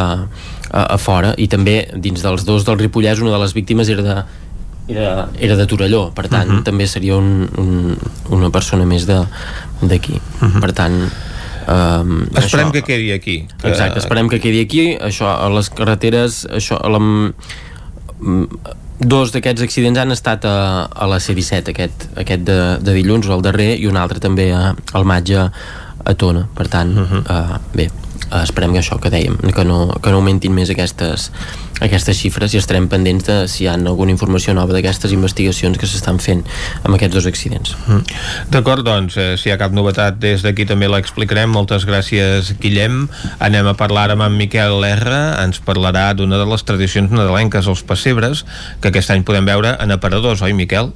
a, 0.72 0.84
a 0.84 0.98
fora. 1.02 1.34
I 1.38 1.48
també 1.52 1.80
dins 1.95 2.23
dels 2.23 2.45
dos 2.48 2.68
del 2.68 2.80
Ripollès 2.81 3.23
una 3.23 3.34
de 3.35 3.41
les 3.44 3.56
víctimes 3.56 3.89
era 3.94 4.03
de, 4.03 4.18
era, 4.88 5.30
era 5.39 5.56
de 5.60 5.68
Torelló, 5.68 6.11
per 6.15 6.27
tant 6.27 6.49
uh 6.49 6.57
-huh. 6.60 6.64
també 6.64 6.88
seria 6.88 7.15
un, 7.15 7.48
un, 7.57 7.98
una 8.30 8.49
persona 8.49 8.85
més 8.85 9.06
de- 9.06 9.27
d'aquí, 9.81 10.19
uh 10.41 10.48
-huh. 10.48 10.60
per 10.60 10.72
tant 10.73 10.95
um, 11.68 12.23
esperem 12.35 12.68
això, 12.68 12.72
que 12.72 12.81
quedi 12.81 13.11
aquí 13.11 13.48
que... 13.61 13.69
Exacte, 13.69 13.99
esperem 13.99 14.30
que 14.30 14.39
quedi 14.39 14.60
aquí. 14.60 14.98
Això, 14.98 15.26
a 15.27 15.49
les 15.49 15.69
carreteres 15.69 16.48
això, 16.49 16.80
a 16.81 16.89
la, 16.89 16.99
dos 18.99 19.32
d'aquests 19.34 19.61
accidents 19.61 19.99
han 19.99 20.11
estat 20.11 20.45
a, 20.45 20.88
a 20.90 21.07
la 21.10 21.19
C-17 21.22 21.74
aquest, 21.74 22.07
aquest 22.18 22.44
de, 22.48 22.60
de 22.82 22.98
dilluns, 22.98 23.30
el 23.30 23.45
darrer 23.45 23.76
i 23.78 23.88
un 23.88 23.98
altre 23.98 24.19
també 24.24 24.49
a, 24.56 24.74
al 24.94 25.06
maig 25.06 25.32
a, 25.38 25.48
a 26.03 26.14
Tona 26.18 26.48
per 26.56 26.68
tant, 26.68 26.98
uh 26.98 27.06
-huh. 27.11 27.24
uh, 27.30 27.60
bé 27.74 27.90
esperem 28.44 28.73
que 28.76 28.81
això 28.81 28.99
que 29.02 29.11
dèiem, 29.14 29.38
que 29.53 29.64
no, 29.68 29.80
que 30.02 30.11
no 30.11 30.22
augmentin 30.22 30.53
més 30.56 30.72
aquestes, 30.73 31.31
aquestes 31.81 32.18
xifres 32.18 32.53
i 32.53 32.61
estarem 32.61 32.88
pendents 32.91 33.27
de 33.27 33.38
si 33.52 33.64
hi 33.64 33.69
ha 33.69 33.76
alguna 33.77 34.14
informació 34.14 34.56
nova 34.57 34.73
d'aquestes 34.76 35.14
investigacions 35.15 35.77
que 35.77 35.89
s'estan 35.89 36.19
fent 36.23 36.44
amb 36.84 36.95
aquests 36.95 37.15
dos 37.15 37.30
accidents 37.30 37.76
Mm. 37.88 38.03
D'acord, 38.52 38.84
doncs, 38.84 39.18
eh, 39.18 39.38
si 39.38 39.49
hi 39.49 39.53
ha 39.53 39.57
cap 39.60 39.72
novetat 39.76 40.19
des 40.19 40.44
d'aquí 40.44 40.65
també 40.68 40.89
l'explicarem. 40.89 41.49
Moltes 41.49 41.85
gràcies, 41.88 42.53
Guillem. 42.60 43.07
Anem 43.39 43.68
a 43.68 43.76
parlar 43.80 44.11
amb 44.11 44.26
en 44.27 44.38
Miquel 44.38 44.84
R. 44.84 45.18
Ens 45.44 45.61
parlarà 45.64 46.14
d'una 46.14 46.38
de 46.38 46.45
les 46.45 46.64
tradicions 46.64 47.11
nadalenques, 47.11 47.68
els 47.68 47.84
pessebres, 47.84 48.45
que 48.81 48.89
aquest 48.91 49.11
any 49.11 49.23
podem 49.23 49.45
veure 49.45 49.77
en 49.80 49.91
aparadors, 49.91 50.41
oi, 50.41 50.53
Miquel? 50.53 50.91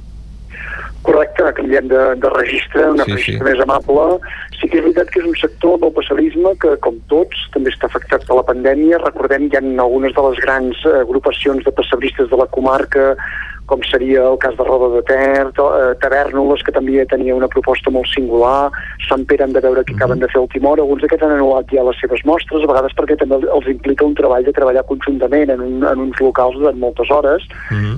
Correcte, 1.02 1.52
canviem 1.56 1.88
de, 1.90 2.02
de 2.22 2.30
registre, 2.30 2.84
una 2.94 3.04
Sí, 3.04 3.16
registre 3.16 3.40
sí. 3.40 3.46
més 3.48 3.62
amable. 3.64 4.18
Sí 4.58 4.68
que 4.70 4.78
és 4.78 4.84
veritat 4.84 5.10
que 5.10 5.22
és 5.22 5.26
un 5.26 5.38
sector 5.40 5.78
del 5.82 5.94
passebrisme 5.96 6.54
que, 6.62 6.76
com 6.84 7.00
tots, 7.10 7.46
també 7.54 7.72
està 7.74 7.88
afectat 7.90 8.26
per 8.28 8.38
la 8.38 8.46
pandèmia. 8.46 9.00
Recordem 9.02 9.48
que 9.50 9.58
hi 9.58 9.72
ha 9.72 9.82
algunes 9.86 10.14
de 10.14 10.26
les 10.28 10.42
grans 10.44 10.84
eh, 10.86 11.00
agrupacions 11.02 11.66
de 11.66 11.74
passebristes 11.74 12.30
de 12.30 12.38
la 12.38 12.46
comarca 12.54 13.16
com 13.72 13.80
seria 13.88 14.20
el 14.28 14.36
cas 14.42 14.52
de 14.58 14.64
Roda 14.68 14.90
de 14.98 15.02
Ter, 15.08 15.46
to- 15.56 15.70
eh, 15.80 15.94
Tavèrnoles, 16.02 16.60
que 16.66 16.72
també 16.76 17.06
tenia 17.08 17.34
una 17.34 17.48
proposta 17.48 17.90
molt 17.90 18.08
singular, 18.12 18.68
Sant 19.08 19.24
Pere 19.30 19.46
hem 19.46 19.52
de 19.56 19.62
veure 19.64 19.84
que 19.84 19.94
acaben 19.96 20.20
de 20.20 20.28
fer 20.28 20.38
a 20.40 20.44
última 20.44 20.68
hora, 20.74 20.82
alguns 20.84 21.00
d'aquests 21.02 21.24
han 21.24 21.32
anul·lat 21.38 21.72
ja 21.72 21.84
les 21.86 21.96
seves 22.02 22.20
mostres, 22.28 22.62
a 22.62 22.68
vegades 22.68 22.92
perquè 22.98 23.16
també 23.18 23.38
els 23.48 23.68
implica 23.72 24.04
un 24.04 24.14
treball 24.18 24.44
de 24.44 24.52
treballar 24.52 24.84
conjuntament 24.90 25.54
en, 25.54 25.60
un, 25.64 25.86
en 25.88 26.02
uns 26.04 26.20
locals 26.20 26.58
durant 26.60 26.76
moltes 26.82 27.08
hores, 27.10 27.46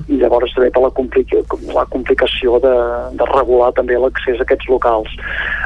i 0.07 0.19
llavors 0.21 0.53
també 0.55 0.69
per 0.71 0.83
la, 0.85 0.91
complica, 0.95 1.41
la 1.73 1.85
complicació 1.91 2.59
de, 2.63 2.73
de 3.19 3.25
regular 3.33 3.73
també 3.75 3.97
l'accés 3.99 4.39
a 4.39 4.45
aquests 4.47 4.69
locals. 4.71 5.11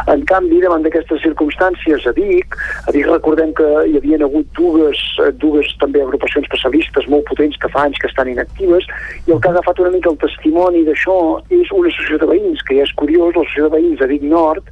En 0.08 0.24
canvi, 0.26 0.62
davant 0.64 0.82
d'aquestes 0.86 1.22
circumstàncies 1.22 2.08
a 2.10 2.14
Vic, 2.18 2.56
a 2.88 2.92
Vic 2.96 3.06
recordem 3.12 3.52
que 3.54 3.68
hi 3.92 3.98
havia 4.00 4.18
hagut 4.26 4.48
dues, 4.58 4.98
dues 5.44 5.68
també 5.84 6.02
agrupacions 6.02 6.48
passabistes 6.50 7.06
molt 7.12 7.28
potents 7.30 7.58
que 7.60 7.70
fa 7.70 7.84
anys 7.86 8.00
que 8.00 8.08
estan 8.08 8.32
inactives, 8.32 8.88
i 9.28 9.32
el 9.36 9.40
que 9.44 9.50
ha 9.50 9.52
agafat 9.52 9.80
una 9.84 9.92
mica 9.92 9.99
el 10.08 10.18
testimoni 10.22 10.86
d'això 10.88 11.18
és 11.50 11.72
una 11.76 11.92
associació 11.92 12.20
de 12.22 12.30
veïns, 12.32 12.64
que 12.68 12.80
ja 12.80 12.88
és 12.88 12.96
curiós, 13.02 13.34
l'associació 13.36 13.68
de 13.68 13.76
veïns 13.78 14.00
de 14.00 14.08
Vic 14.08 14.24
Nord, 14.24 14.70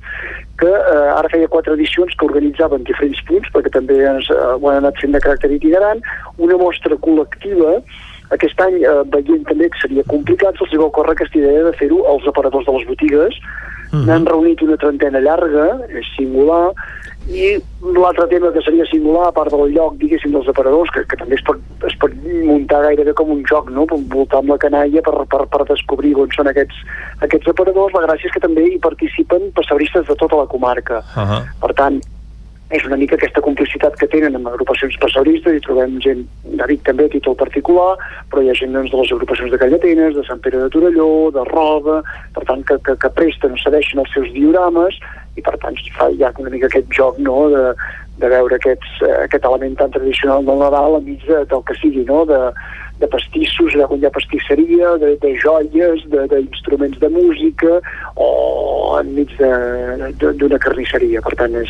que 0.57 0.71
eh, 0.71 1.07
ara 1.13 1.29
feia 1.29 1.51
quatre 1.51 1.75
edicions 1.75 2.15
que 2.15 2.25
organitzaven 2.25 2.85
diferents 2.87 3.21
punts, 3.27 3.49
perquè 3.53 3.73
també 3.73 3.99
ens, 4.07 4.29
eh, 4.31 4.37
ho 4.55 4.69
han 4.69 4.83
anat 4.83 4.99
fent 5.01 5.13
de 5.13 5.23
caràcter 5.23 5.51
itinerant, 5.53 6.03
una 6.37 6.57
mostra 6.61 6.97
col·lectiva 7.03 7.81
aquest 8.35 8.59
any, 8.59 8.81
eh, 8.83 9.03
veient 9.13 9.45
també 9.47 9.69
que 9.71 9.79
seria 9.81 10.03
complicat, 10.11 10.57
se'ls 10.57 10.75
va 10.75 10.89
ocórrer 10.89 11.15
aquesta 11.15 11.39
idea 11.39 11.63
de 11.63 11.73
fer-ho 11.79 12.03
als 12.11 12.27
aparadors 12.27 12.65
de 12.65 12.73
les 12.75 12.87
botigues. 12.87 13.39
N'han 13.87 14.25
reunit 14.27 14.61
una 14.61 14.75
trentena 14.75 15.21
llarga, 15.23 15.67
és 15.87 16.07
singular, 16.17 16.73
i 17.27 17.57
l'altre 17.81 18.27
tema 18.31 18.51
que 18.55 18.61
seria 18.63 18.85
singular, 18.87 19.27
a 19.27 19.35
part 19.35 19.51
del 19.51 19.73
lloc, 19.75 19.97
diguéssim, 19.99 20.31
dels 20.31 20.47
aparadors, 20.47 20.91
que, 20.95 21.03
que 21.11 21.19
també 21.19 21.35
es 21.35 21.43
pot, 21.47 21.59
es 21.89 21.95
pot 21.99 22.13
muntar 22.47 22.83
gairebé 22.85 23.13
com 23.19 23.31
un 23.35 23.43
joc, 23.49 23.71
no?, 23.73 23.87
voltar 24.13 24.39
amb 24.39 24.53
la 24.53 24.59
canalla 24.61 25.03
per, 25.03 25.15
per, 25.31 25.43
per 25.51 25.65
descobrir 25.67 26.15
on 26.15 26.31
són 26.35 26.51
aquests, 26.51 26.83
aquests 27.27 27.51
aparadors. 27.51 27.95
La 27.97 28.05
gràcia 28.07 28.31
és 28.31 28.35
que 28.35 28.43
també 28.43 28.67
hi 28.71 28.79
participen 28.83 29.51
passebristes 29.57 30.07
de 30.07 30.15
tota 30.15 30.39
la 30.39 30.47
comarca. 30.47 31.03
Uh 31.15 31.27
-huh. 31.27 31.41
Per 31.59 31.73
tant, 31.75 31.99
és 32.69 32.83
una 32.83 32.97
mica 32.99 33.15
aquesta 33.15 33.41
complicitat 33.43 33.95
que 33.99 34.09
tenen 34.11 34.35
amb 34.35 34.49
agrupacions 34.49 34.97
passauristes 34.99 35.55
i 35.55 35.61
trobem 35.63 35.95
gent 36.03 36.25
de 36.43 36.65
Vic 36.67 36.81
també 36.87 37.05
a 37.07 37.11
títol 37.13 37.37
particular, 37.39 37.93
però 38.31 38.43
hi 38.43 38.51
ha 38.51 38.57
gent 38.59 38.75
doncs, 38.75 38.91
de 38.91 38.99
les 38.99 39.13
agrupacions 39.15 39.53
de 39.53 39.59
Callatenes, 39.61 40.17
de 40.17 40.25
Sant 40.27 40.41
Pere 40.43 40.59
de 40.59 40.67
Torelló, 40.73 41.07
de 41.31 41.45
Roda, 41.47 42.01
per 42.35 42.43
tant 42.49 42.65
que, 42.67 42.75
que, 42.83 42.97
que 42.99 43.13
presten 43.15 43.55
cedeixen 43.63 44.03
els 44.03 44.11
seus 44.15 44.27
diorames 44.35 44.99
i 45.39 45.45
per 45.45 45.55
tant 45.63 45.79
fa, 45.95 46.09
hi 46.11 46.25
ha 46.25 46.33
una 46.43 46.51
mica 46.51 46.67
aquest 46.67 46.91
joc 46.91 47.21
no, 47.23 47.37
de, 47.53 47.63
de 48.19 48.31
veure 48.33 48.59
aquests, 48.59 48.99
eh, 49.05 49.15
aquest 49.23 49.47
element 49.47 49.77
tan 49.79 49.93
tradicional 49.95 50.43
del 50.43 50.59
Nadal 50.65 50.99
enmig 50.99 51.23
de, 51.29 51.45
del 51.47 51.63
que 51.63 51.77
sigui, 51.79 52.03
no? 52.09 52.25
de, 52.27 52.41
de 52.99 53.07
pastissos, 53.07 53.73
hi 53.75 54.05
ha 54.05 54.09
pastisseria, 54.09 54.97
de, 54.97 55.15
de 55.21 55.35
joies, 55.37 56.03
de- 56.09 56.27
d'instruments 56.31 56.99
de, 56.99 57.07
de 57.07 57.13
música 57.13 57.79
o 58.15 58.97
enmig 58.99 59.29
de- 59.37 60.11
de- 60.19 60.33
d'una 60.33 60.57
carnisseria. 60.59 61.21
Per 61.21 61.35
tant, 61.35 61.55
és, 61.55 61.69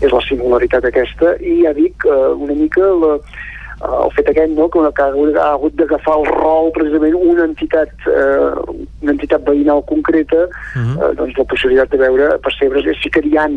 és 0.00 0.12
la 0.12 0.20
singularitat 0.28 0.84
aquesta. 0.84 1.36
I 1.40 1.62
ja 1.64 1.72
dic, 1.72 2.04
eh, 2.04 2.32
una 2.36 2.54
mica 2.54 2.80
la, 2.80 3.14
eh, 3.16 4.04
el 4.04 4.10
fet 4.16 4.28
aquest, 4.30 4.52
no?, 4.52 4.68
que 4.68 4.80
que 4.96 5.02
ha 5.02 5.08
hagut- 5.12 5.36
ha 5.36 5.52
hagut 5.52 5.74
d'agafar 5.76 6.18
el 6.20 6.26
rol 6.26 6.70
precisament 6.72 7.14
una 7.14 7.44
entitat, 7.44 7.88
eh, 8.06 8.52
una 9.02 9.12
entitat 9.12 9.44
veïnal 9.44 9.82
concreta, 9.84 10.46
eh, 10.76 11.14
doncs 11.16 11.36
la 11.38 11.44
possibilitat 11.44 11.90
de 11.90 11.98
veure 11.98 12.38
pessebres. 12.38 12.84
Sí 13.02 13.10
que 13.10 13.20
hi 13.24 13.36
ha 13.36 13.48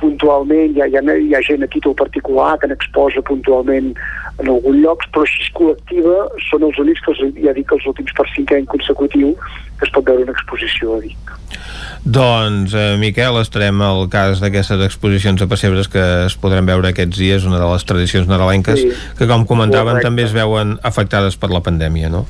puntualment, 0.00 0.76
hi 0.76 0.82
ha, 0.82 0.86
hi, 0.90 0.96
ha, 0.98 1.16
hi 1.18 1.34
ha 1.34 1.42
gent 1.46 1.64
a 1.66 1.70
títol 1.70 1.94
particular 1.98 2.56
que 2.58 2.70
n'exposa 2.70 3.22
puntualment 3.26 3.92
en 4.38 4.46
alguns 4.48 4.78
llocs, 4.82 5.08
però 5.12 5.24
així 5.26 5.50
col·lectiva 5.56 6.28
són 6.50 6.66
els 6.68 6.78
únics 6.78 7.02
que 7.04 7.14
els, 7.14 7.24
ja 7.42 7.54
dic 7.56 7.72
els 7.74 7.86
últims 7.90 8.14
per 8.16 8.26
cinquè 8.34 8.60
any 8.60 8.68
consecutiu 8.70 9.34
que 9.78 9.86
es 9.86 9.92
pot 9.94 10.06
veure 10.06 10.24
una 10.26 10.34
exposició 10.34 10.96
a 10.96 11.02
Vic. 11.02 11.34
Doncs, 12.04 12.72
eh, 12.74 12.96
Miquel, 12.98 13.36
estarem 13.42 13.80
al 13.82 14.06
cas 14.10 14.40
d'aquestes 14.42 14.80
exposicions 14.86 15.40
de 15.40 15.46
pessebres 15.50 15.90
que 15.90 16.02
es 16.26 16.36
podran 16.40 16.66
veure 16.66 16.92
aquests 16.92 17.18
dies, 17.18 17.44
una 17.44 17.58
de 17.58 17.68
les 17.72 17.84
tradicions 17.84 18.28
nadalenques, 18.30 18.80
Sí. 18.80 18.90
que 19.18 19.26
com 19.26 19.44
comentaven 19.46 19.98
Correcte. 19.98 20.06
també 20.06 20.22
es 20.24 20.32
veuen 20.32 20.78
afectades 20.82 21.36
per 21.36 21.50
la 21.50 21.60
pandèmia, 21.60 22.08
no? 22.10 22.26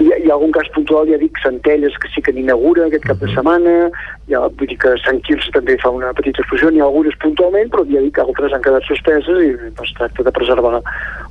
Hi 0.00 0.10
ha, 0.12 0.18
hi 0.18 0.28
ha 0.28 0.34
algun 0.34 0.52
cas 0.52 0.68
puntual, 0.92 1.08
ja 1.08 1.18
dic, 1.18 1.38
Centelles, 1.42 1.96
que 1.98 2.08
sí 2.12 2.22
que 2.22 2.32
n'inaugura 2.32 2.86
aquest 2.86 3.04
cap 3.06 3.18
de 3.20 3.28
setmana, 3.32 3.88
hi 4.28 4.36
ha, 4.36 4.44
vull 4.48 4.68
dir 4.68 4.78
que 4.78 4.92
Sant 5.00 5.20
Quirze 5.24 5.50
també 5.54 5.76
fa 5.80 5.90
una 5.90 6.12
petita 6.12 6.42
exposició, 6.42 6.70
n'hi 6.70 6.82
ha 6.82 6.88
algunes 6.88 7.16
puntualment, 7.22 7.70
però 7.72 7.84
ja 7.88 8.02
dic 8.04 8.14
que 8.16 8.24
altres 8.24 8.52
han 8.52 8.62
quedat 8.62 8.84
suspeses 8.84 9.40
i 9.40 9.52
es 9.70 9.94
tracta 9.96 10.22
de 10.22 10.32
preservar 10.32 10.80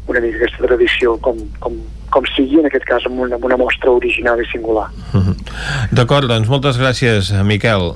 una 0.07 0.19
mica 0.19 0.41
aquesta 0.41 0.65
tradició 0.65 1.17
com, 1.21 1.37
com, 1.59 1.77
com 2.09 2.29
sigui, 2.35 2.59
en 2.59 2.69
aquest 2.69 2.87
cas 2.89 3.05
amb 3.05 3.21
una, 3.21 3.37
amb 3.37 3.45
una 3.45 3.59
mostra 3.61 3.91
original 3.93 4.41
i 4.41 4.47
singular. 4.51 4.89
Mhm. 5.13 5.37
D'acord, 5.93 6.27
doncs 6.31 6.49
moltes 6.49 6.81
gràcies, 6.81 7.31
Miquel. 7.45 7.93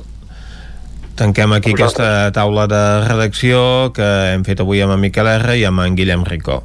Tanquem 1.15 1.53
aquí 1.55 1.71
aquesta 1.71 2.29
taula 2.35 2.67
de 2.67 2.83
redacció 3.07 3.93
que 3.95 4.05
hem 4.33 4.43
fet 4.43 4.59
avui 4.59 4.81
amb 4.83 4.97
en 4.97 4.99
Miquel 4.99 5.27
R 5.31 5.57
i 5.57 5.63
amb 5.63 5.79
en 5.79 5.95
Guillem 5.95 6.25
Ricó. 6.27 6.63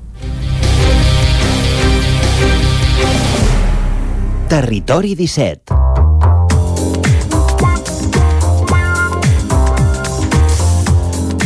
Territori 4.51 5.14
17 5.14 5.99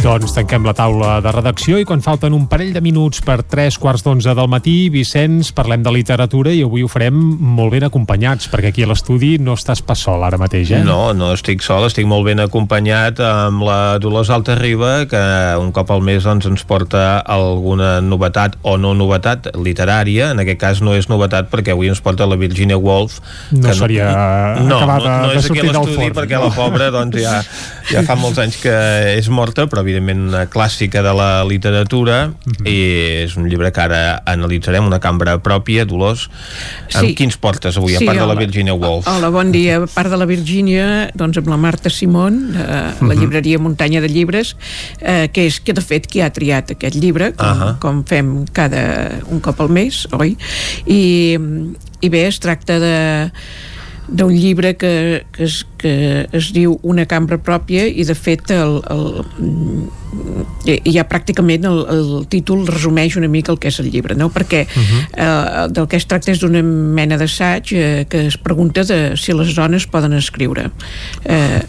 Doncs 0.05 0.35
tanquem 0.37 0.67
la 0.69 0.75
taula 0.77 1.15
de 1.25 1.31
redacció 1.33 1.79
i 1.81 1.85
quan 1.89 2.03
falten 2.05 2.35
un 2.37 2.43
parell 2.45 2.75
de 2.75 2.81
minuts 2.85 3.23
per 3.25 3.39
tres 3.49 3.79
quarts 3.81 4.03
d'onze 4.05 4.35
del 4.37 4.51
matí, 4.53 4.91
Vicenç, 4.93 5.49
parlem 5.57 5.81
de 5.81 5.95
literatura 5.95 6.53
i 6.53 6.59
avui 6.67 6.83
ho 6.85 6.91
farem 6.93 7.17
molt 7.57 7.73
ben 7.73 7.87
acompanyats, 7.87 8.51
perquè 8.53 8.69
aquí 8.69 8.85
a 8.85 8.91
l'estudi 8.91 9.39
no 9.41 9.55
estàs 9.57 9.81
pas 9.81 10.03
sol 10.05 10.21
ara 10.27 10.37
mateix, 10.37 10.75
eh? 10.77 10.83
No, 10.85 11.15
no 11.17 11.31
estic 11.33 11.65
sol, 11.65 11.87
estic 11.89 12.05
molt 12.05 12.29
ben 12.29 12.43
acompanyat 12.45 13.23
amb 13.25 13.65
la 13.65 13.79
Dolors 13.97 14.29
Alta 14.29 14.59
Riba, 14.59 15.07
que 15.09 15.23
un 15.63 15.73
cop 15.73 15.95
al 15.97 16.05
mes 16.05 16.29
doncs, 16.29 16.51
ens 16.53 16.67
porta 16.69 17.23
alguna 17.25 17.95
novetat 18.05 18.61
o 18.61 18.77
no 18.77 18.93
novetat 18.93 19.55
literària, 19.57 20.35
en 20.37 20.45
aquest 20.45 20.61
cas 20.67 20.85
no 20.85 20.93
és 20.99 21.09
novetat 21.09 21.49
perquè 21.49 21.73
avui 21.73 21.89
ens 21.89 22.05
porta 22.05 22.29
la 22.29 22.37
Virginia 22.37 22.77
Woolf. 22.77 23.23
No 23.57 23.73
seria 23.73 24.13
no, 24.61 24.83
acabada 24.83 25.17
no, 25.17 25.17
no 25.25 25.33
de 25.33 25.41
és 25.41 25.49
aquí 25.49 25.65
sortir 25.65 25.73
a 25.73 25.81
l'estudi 25.81 26.13
perquè 26.21 26.37
no? 26.37 26.51
la 26.51 26.55
pobra 26.61 26.93
doncs, 26.93 27.25
ja, 27.25 27.41
ja 27.89 28.05
fa 28.05 28.21
molts 28.21 28.45
anys 28.45 28.61
que 28.61 28.77
és 29.17 29.33
morta, 29.33 29.65
però 29.65 29.81
evidentment 29.95 30.29
una 30.29 30.45
clàssica 30.51 31.03
de 31.03 31.13
la 31.15 31.45
literatura 31.47 32.29
Mhm. 32.35 32.67
i 32.67 32.77
és 33.25 33.37
un 33.37 33.49
llibre 33.49 33.71
que 33.73 33.81
ara 33.81 34.23
analitzarem, 34.27 34.85
una 34.85 35.01
cambra 35.01 35.39
pròpia, 35.43 35.85
Dolors. 35.87 36.29
Amb 36.95 37.09
Sí. 37.09 37.15
quins 37.15 37.37
portes 37.37 37.77
avui, 37.77 37.95
a 37.97 38.01
part 38.01 38.19
de 38.19 38.27
la. 38.27 38.35
Virginia 38.35 38.75
Woolf? 38.75 39.07
Hola, 39.07 39.31
bon 39.31 39.53
dia. 39.53 39.77
A 39.77 39.87
part 39.87 40.11
de 40.11 40.17
la 40.17 40.27
Virgínia, 40.27 41.11
doncs 41.15 41.39
amb 41.39 41.49
la 41.49 41.57
Marta 41.57 41.89
Simón, 41.89 42.53
de 42.53 42.59
la 42.59 42.95
Mhm. 43.01 43.19
llibreria 43.21 43.59
Muntanya 43.59 44.01
de 44.01 44.09
Llibres, 44.09 44.57
eh, 45.01 45.31
que 45.33 45.47
és 45.47 45.61
que 45.61 45.73
de 45.73 45.81
fet 45.81 46.07
qui 46.07 46.21
ha 46.21 46.31
triat 46.33 46.73
aquest 46.73 46.95
llibre, 46.97 47.33
com, 47.33 47.47
Ahà. 47.47 47.79
com 47.79 48.05
fem 48.05 48.45
cada 48.53 49.21
un 49.31 49.41
cop 49.41 49.61
al 49.61 49.69
mes, 49.69 50.09
oi? 50.13 50.37
I, 50.87 51.39
i 52.01 52.09
bé, 52.09 52.27
es 52.27 52.41
tracta 52.41 52.79
de 52.81 53.31
d'un 54.09 54.35
llibre 54.35 54.77
que, 54.77 55.25
que, 55.33 55.45
es, 55.45 55.67
que 55.85 55.95
es 56.33 56.53
diu 56.57 56.79
Una 56.83 57.05
cambra 57.11 57.37
pròpia 57.43 57.85
i 57.87 58.07
de 58.09 58.17
fet 58.17 58.51
el, 58.55 58.81
el, 58.91 59.05
ja 60.89 61.05
pràcticament 61.09 61.67
el, 61.69 61.81
el 61.93 62.11
títol 62.33 62.65
resumeix 62.69 63.19
una 63.21 63.29
mica 63.29 63.53
el 63.53 63.61
que 63.61 63.69
és 63.69 63.81
el 63.83 63.91
llibre, 63.93 64.17
no? 64.17 64.31
perquè 64.33 64.65
uh 64.65 64.81
-huh. 64.81 65.03
eh, 65.13 65.69
del 65.75 65.89
que 65.89 65.97
es 65.97 66.07
tracta 66.07 66.33
és 66.33 66.41
d'una 66.41 66.63
mena 66.63 67.19
d'assaig 67.19 67.73
eh, 67.73 68.07
que 68.09 68.27
es 68.27 68.39
pregunta 68.39 68.85
de 68.85 69.17
si 69.17 69.33
les 69.33 69.55
dones 69.55 69.87
poden 69.87 70.13
escriure 70.13 70.71
eh, 71.25 71.63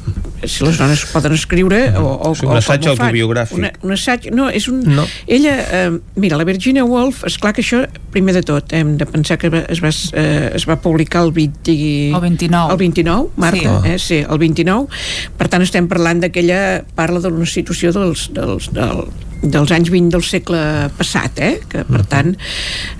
si 0.44 0.64
les 0.64 0.78
dones 0.78 1.06
poden 1.06 1.34
escriure 1.34 1.94
o, 1.98 2.06
o, 2.06 2.30
O 2.30 2.36
sigui, 2.36 2.52
un 2.52 2.58
assaig 2.58 2.88
autobiogràfic. 2.92 3.58
Una, 3.58 3.72
un 3.84 3.92
assaig, 3.96 4.30
no, 4.36 4.50
és 4.50 4.68
un... 4.68 4.82
No. 4.96 5.06
Ella, 5.28 5.56
eh, 5.72 5.92
mira, 6.16 6.38
la 6.38 6.46
Virginia 6.48 6.86
Woolf, 6.86 7.24
és 7.28 7.38
clar 7.42 7.54
que 7.56 7.64
això, 7.64 7.84
primer 8.14 8.36
de 8.38 8.44
tot, 8.46 8.74
hem 8.74 8.96
de 8.98 9.06
pensar 9.10 9.38
que 9.42 9.50
es 9.70 9.82
va, 9.84 9.92
eh, 10.14 10.52
es 10.56 10.68
va 10.70 10.78
publicar 10.82 11.24
el 11.26 11.32
20... 11.36 11.76
El 12.16 12.22
29. 12.22 12.72
El 12.72 12.78
29, 12.78 13.30
Marta, 13.36 13.82
Sí. 13.82 13.90
eh? 13.90 14.00
Sí, 14.06 14.22
el 14.22 14.42
29. 14.42 14.88
Per 15.38 15.50
tant, 15.50 15.66
estem 15.66 15.90
parlant 15.92 16.22
d'aquella... 16.22 16.60
Parla 16.96 17.22
d'una 17.24 17.48
situació 17.50 17.92
dels, 17.96 18.28
dels, 18.36 18.70
del, 18.76 19.08
dels 19.42 19.74
anys 19.74 19.90
20 19.94 20.14
del 20.14 20.26
segle 20.26 20.62
passat, 20.98 21.42
eh? 21.42 21.56
Que, 21.70 21.84
per 21.90 22.04
tant, 22.10 22.34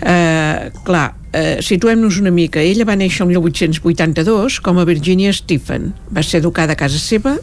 eh, 0.02 0.72
clar, 0.88 1.06
eh, 1.36 1.58
situem-nos 1.66 2.20
una 2.22 2.34
mica. 2.34 2.64
Ella 2.64 2.88
va 2.88 2.98
néixer 2.98 3.26
el 3.26 3.34
1882 3.34 4.60
com 4.66 4.80
a 4.82 4.88
Virginia 4.88 5.34
Stephen. 5.34 5.92
Va 6.16 6.24
ser 6.26 6.42
educada 6.42 6.74
a 6.74 6.80
casa 6.80 7.02
seva, 7.02 7.38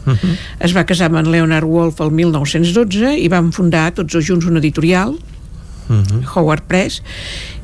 es 0.59 0.75
va 0.75 0.85
casar 0.89 1.11
amb 1.11 1.21
en 1.23 1.31
Leonard 1.31 1.67
Woolf 1.67 2.01
el 2.03 2.11
1912 2.11 3.15
i 3.21 3.29
van 3.31 3.51
fundar 3.55 3.91
tots 3.95 4.13
dos 4.13 4.27
junts 4.27 4.49
una 4.49 4.59
editorial 4.63 5.15
Howard 6.35 6.63
Press 6.67 7.01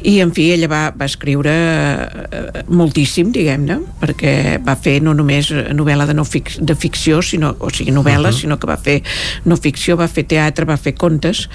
i 0.02 0.20
en 0.24 0.32
fi 0.36 0.50
ella 0.54 0.70
va, 0.72 0.82
va 0.96 1.08
escriure 1.10 1.52
eh, 1.52 2.64
moltíssim 2.72 3.34
diguem-ne 3.36 3.80
perquè 4.00 4.34
va 4.64 4.76
fer 4.80 5.00
no 5.04 5.14
només 5.18 5.52
novel·la 5.76 6.08
de, 6.08 6.16
no 6.16 6.26
fic, 6.28 6.56
de 6.60 6.76
ficció 6.76 7.22
sinó, 7.26 7.56
o 7.60 7.72
sigui 7.74 7.92
novel·la, 7.92 8.30
uh 8.30 8.34
-huh. 8.34 8.42
sinó 8.42 8.60
que 8.60 8.68
va 8.68 8.78
fer 8.78 9.02
no 9.46 9.58
ficció, 9.58 9.98
va 9.98 10.08
fer 10.08 10.24
teatre, 10.24 10.66
va 10.66 10.78
fer 10.78 10.96
contes 10.96 11.50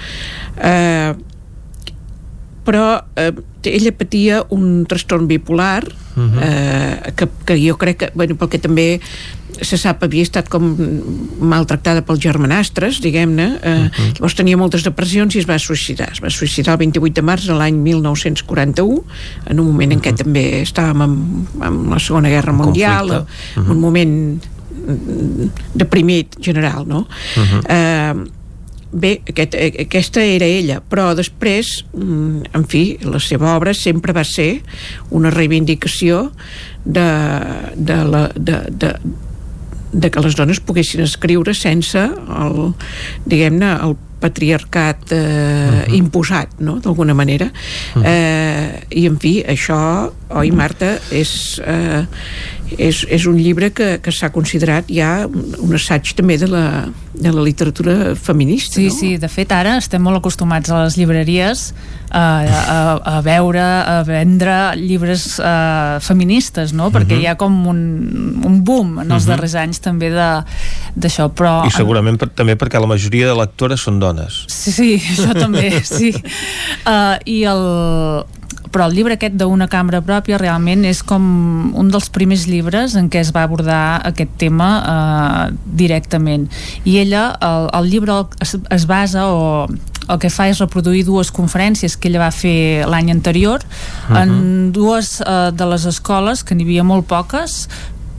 eh, 0.61 1.13
però 2.65 3.05
eh, 3.15 3.31
ella 3.63 3.91
patia 3.93 4.43
un 4.49 4.85
trastorn 4.89 5.27
bipolar 5.27 5.85
uh 5.85 6.21
-huh. 6.21 6.41
eh, 6.41 7.13
que, 7.15 7.29
que 7.45 7.55
jo 7.69 7.77
crec 7.77 7.97
que, 7.97 8.11
bueno, 8.13 8.35
pel 8.35 8.49
que 8.49 8.59
també 8.59 8.99
se 9.61 9.77
sap 9.77 10.03
havia 10.05 10.25
estat 10.25 10.49
com 10.51 10.67
maltractada 11.39 12.03
pels 12.05 12.21
germanastres, 12.23 12.99
diguem-ne 13.03 13.47
eh, 13.61 13.73
uh 13.73 13.87
-huh. 13.87 14.13
llavors 14.15 14.35
tenia 14.35 14.57
moltes 14.57 14.83
depressions 14.83 15.35
i 15.35 15.39
es 15.39 15.47
va 15.47 15.57
suïcidar, 15.59 16.11
es 16.11 16.21
va 16.21 16.29
suïcidar 16.29 16.73
el 16.73 16.79
28 16.79 17.13
de 17.13 17.21
març 17.21 17.47
de 17.47 17.53
l'any 17.53 17.75
1941 17.75 19.03
en 19.49 19.59
un 19.59 19.65
moment 19.65 19.91
en 19.91 20.01
què 20.01 20.15
també 20.15 20.61
estàvem 20.61 21.01
amb, 21.01 21.47
amb 21.61 21.91
la 21.91 21.99
Segona 21.99 22.29
Guerra 22.29 22.53
Mundial 22.53 23.09
uh 23.09 23.25
-huh. 23.55 23.71
un 23.71 23.79
moment 23.79 24.41
mm, 24.87 25.49
deprimit 25.73 26.35
general, 26.39 26.85
no? 26.87 27.07
Uh 27.37 27.43
-huh. 27.43 27.61
eh, 27.69 28.31
Bé, 28.95 29.19
aquest, 29.27 29.55
eh, 29.59 29.73
aquesta 29.83 30.21
era 30.23 30.45
ella, 30.47 30.77
però 30.79 31.09
després, 31.17 31.83
mm, 31.91 32.53
en 32.55 32.63
fi, 32.63 32.97
la 33.03 33.19
seva 33.19 33.57
obra 33.57 33.73
sempre 33.73 34.13
va 34.15 34.23
ser 34.23 34.61
una 35.09 35.31
reivindicació 35.33 36.31
de, 36.85 37.07
de, 37.75 37.97
la, 38.05 38.21
de, 38.35 38.61
de, 38.71 38.93
de 39.95 40.11
que 40.11 40.21
les 40.23 40.35
dones 40.35 40.59
poguessin 40.59 41.05
escriure 41.05 41.55
sense 41.55 42.01
el, 42.11 42.57
diguem-ne, 43.31 43.71
el 43.87 43.95
patriarcat 44.25 45.11
eh, 45.11 45.17
uh 45.17 45.21
-huh. 45.85 45.93
imposat, 46.01 46.59
no?, 46.59 46.79
d'alguna 46.83 47.13
manera. 47.13 47.45
Uh 47.95 48.01
-huh. 48.01 48.05
eh, 48.05 48.83
I, 48.89 49.05
en 49.05 49.17
fi, 49.19 49.43
això, 49.47 50.09
oi, 50.29 50.51
Marta, 50.51 50.97
és, 51.11 51.61
eh, 51.65 52.05
és, 52.77 53.05
és 53.09 53.25
un 53.25 53.37
llibre 53.37 53.69
que, 53.71 53.99
que 54.01 54.11
s'ha 54.11 54.29
considerat 54.31 54.85
ja 54.89 55.27
un, 55.27 55.73
assaig 55.75 56.13
també 56.15 56.37
de 56.37 56.47
la, 56.47 56.87
de 57.13 57.31
la 57.31 57.41
literatura 57.41 58.15
feminista, 58.15 58.75
Sí, 58.75 58.87
no? 58.87 58.93
sí, 58.93 59.17
de 59.17 59.27
fet 59.29 59.51
ara 59.51 59.77
estem 59.77 60.01
molt 60.01 60.17
acostumats 60.17 60.69
a 60.69 60.83
les 60.83 60.95
llibreries 60.97 61.73
a, 62.09 62.41
a, 62.41 63.17
a 63.17 63.21
veure, 63.21 63.61
a 63.61 64.03
vendre 64.03 64.75
llibres 64.75 65.37
uh, 65.39 65.99
feministes, 65.99 66.73
no? 66.73 66.89
Perquè 66.91 67.13
Mhm. 67.15 67.21
hi 67.21 67.27
ha 67.27 67.35
com 67.35 67.67
un, 67.67 67.79
un 68.45 68.63
boom 68.63 68.99
en 68.99 69.11
els 69.11 69.23
Mhm. 69.25 69.29
darrers 69.29 69.55
anys 69.55 69.79
també 69.79 70.09
de- 70.09 70.43
d'això, 70.95 71.29
però... 71.29 71.65
I 71.67 71.71
segurament 71.71 72.17
per, 72.17 72.29
també 72.29 72.55
perquè 72.57 72.79
la 72.79 72.87
majoria 72.87 73.27
de 73.27 73.35
lectores 73.35 73.79
són 73.81 73.99
dones. 73.99 74.14
Sí, 74.47 74.71
sí, 74.71 74.89
això 75.13 75.33
també, 75.37 75.81
sí. 75.83 76.13
Uh, 76.85 77.15
I 77.25 77.43
el... 77.51 77.63
Però 78.75 78.89
el 78.89 78.95
llibre 78.97 79.15
aquest 79.15 79.37
d'una 79.39 79.69
cambra 79.71 80.01
pròpia 80.03 80.35
realment 80.41 80.81
és 80.83 80.99
com 81.07 81.23
un 81.79 81.87
dels 81.93 82.09
primers 82.11 82.43
llibres 82.49 82.97
en 82.99 83.07
què 83.07 83.21
es 83.23 83.29
va 83.31 83.45
abordar 83.47 84.01
aquest 84.03 84.33
tema 84.41 84.67
uh, 84.83 85.53
directament. 85.79 86.49
I 86.83 86.97
ella, 87.05 87.29
el, 87.39 87.69
el 87.79 87.87
llibre 87.93 88.17
es, 88.43 88.57
es 88.75 88.87
basa 88.89 89.29
o 89.31 89.69
el 90.05 90.19
que 90.19 90.29
fa 90.29 90.49
és 90.51 90.59
reproduir 90.59 91.05
dues 91.07 91.31
conferències 91.33 91.95
que 91.97 92.11
ella 92.11 92.25
va 92.27 92.31
fer 92.35 92.83
l'any 92.85 93.13
anterior 93.15 93.63
Mhm. 94.09 94.17
en 94.19 94.71
dues 94.75 95.21
uh, 95.21 95.49
de 95.55 95.65
les 95.71 95.85
escoles, 95.89 96.43
que 96.43 96.53
n'hi 96.53 96.67
havia 96.67 96.83
molt 96.83 97.07
poques, 97.07 97.69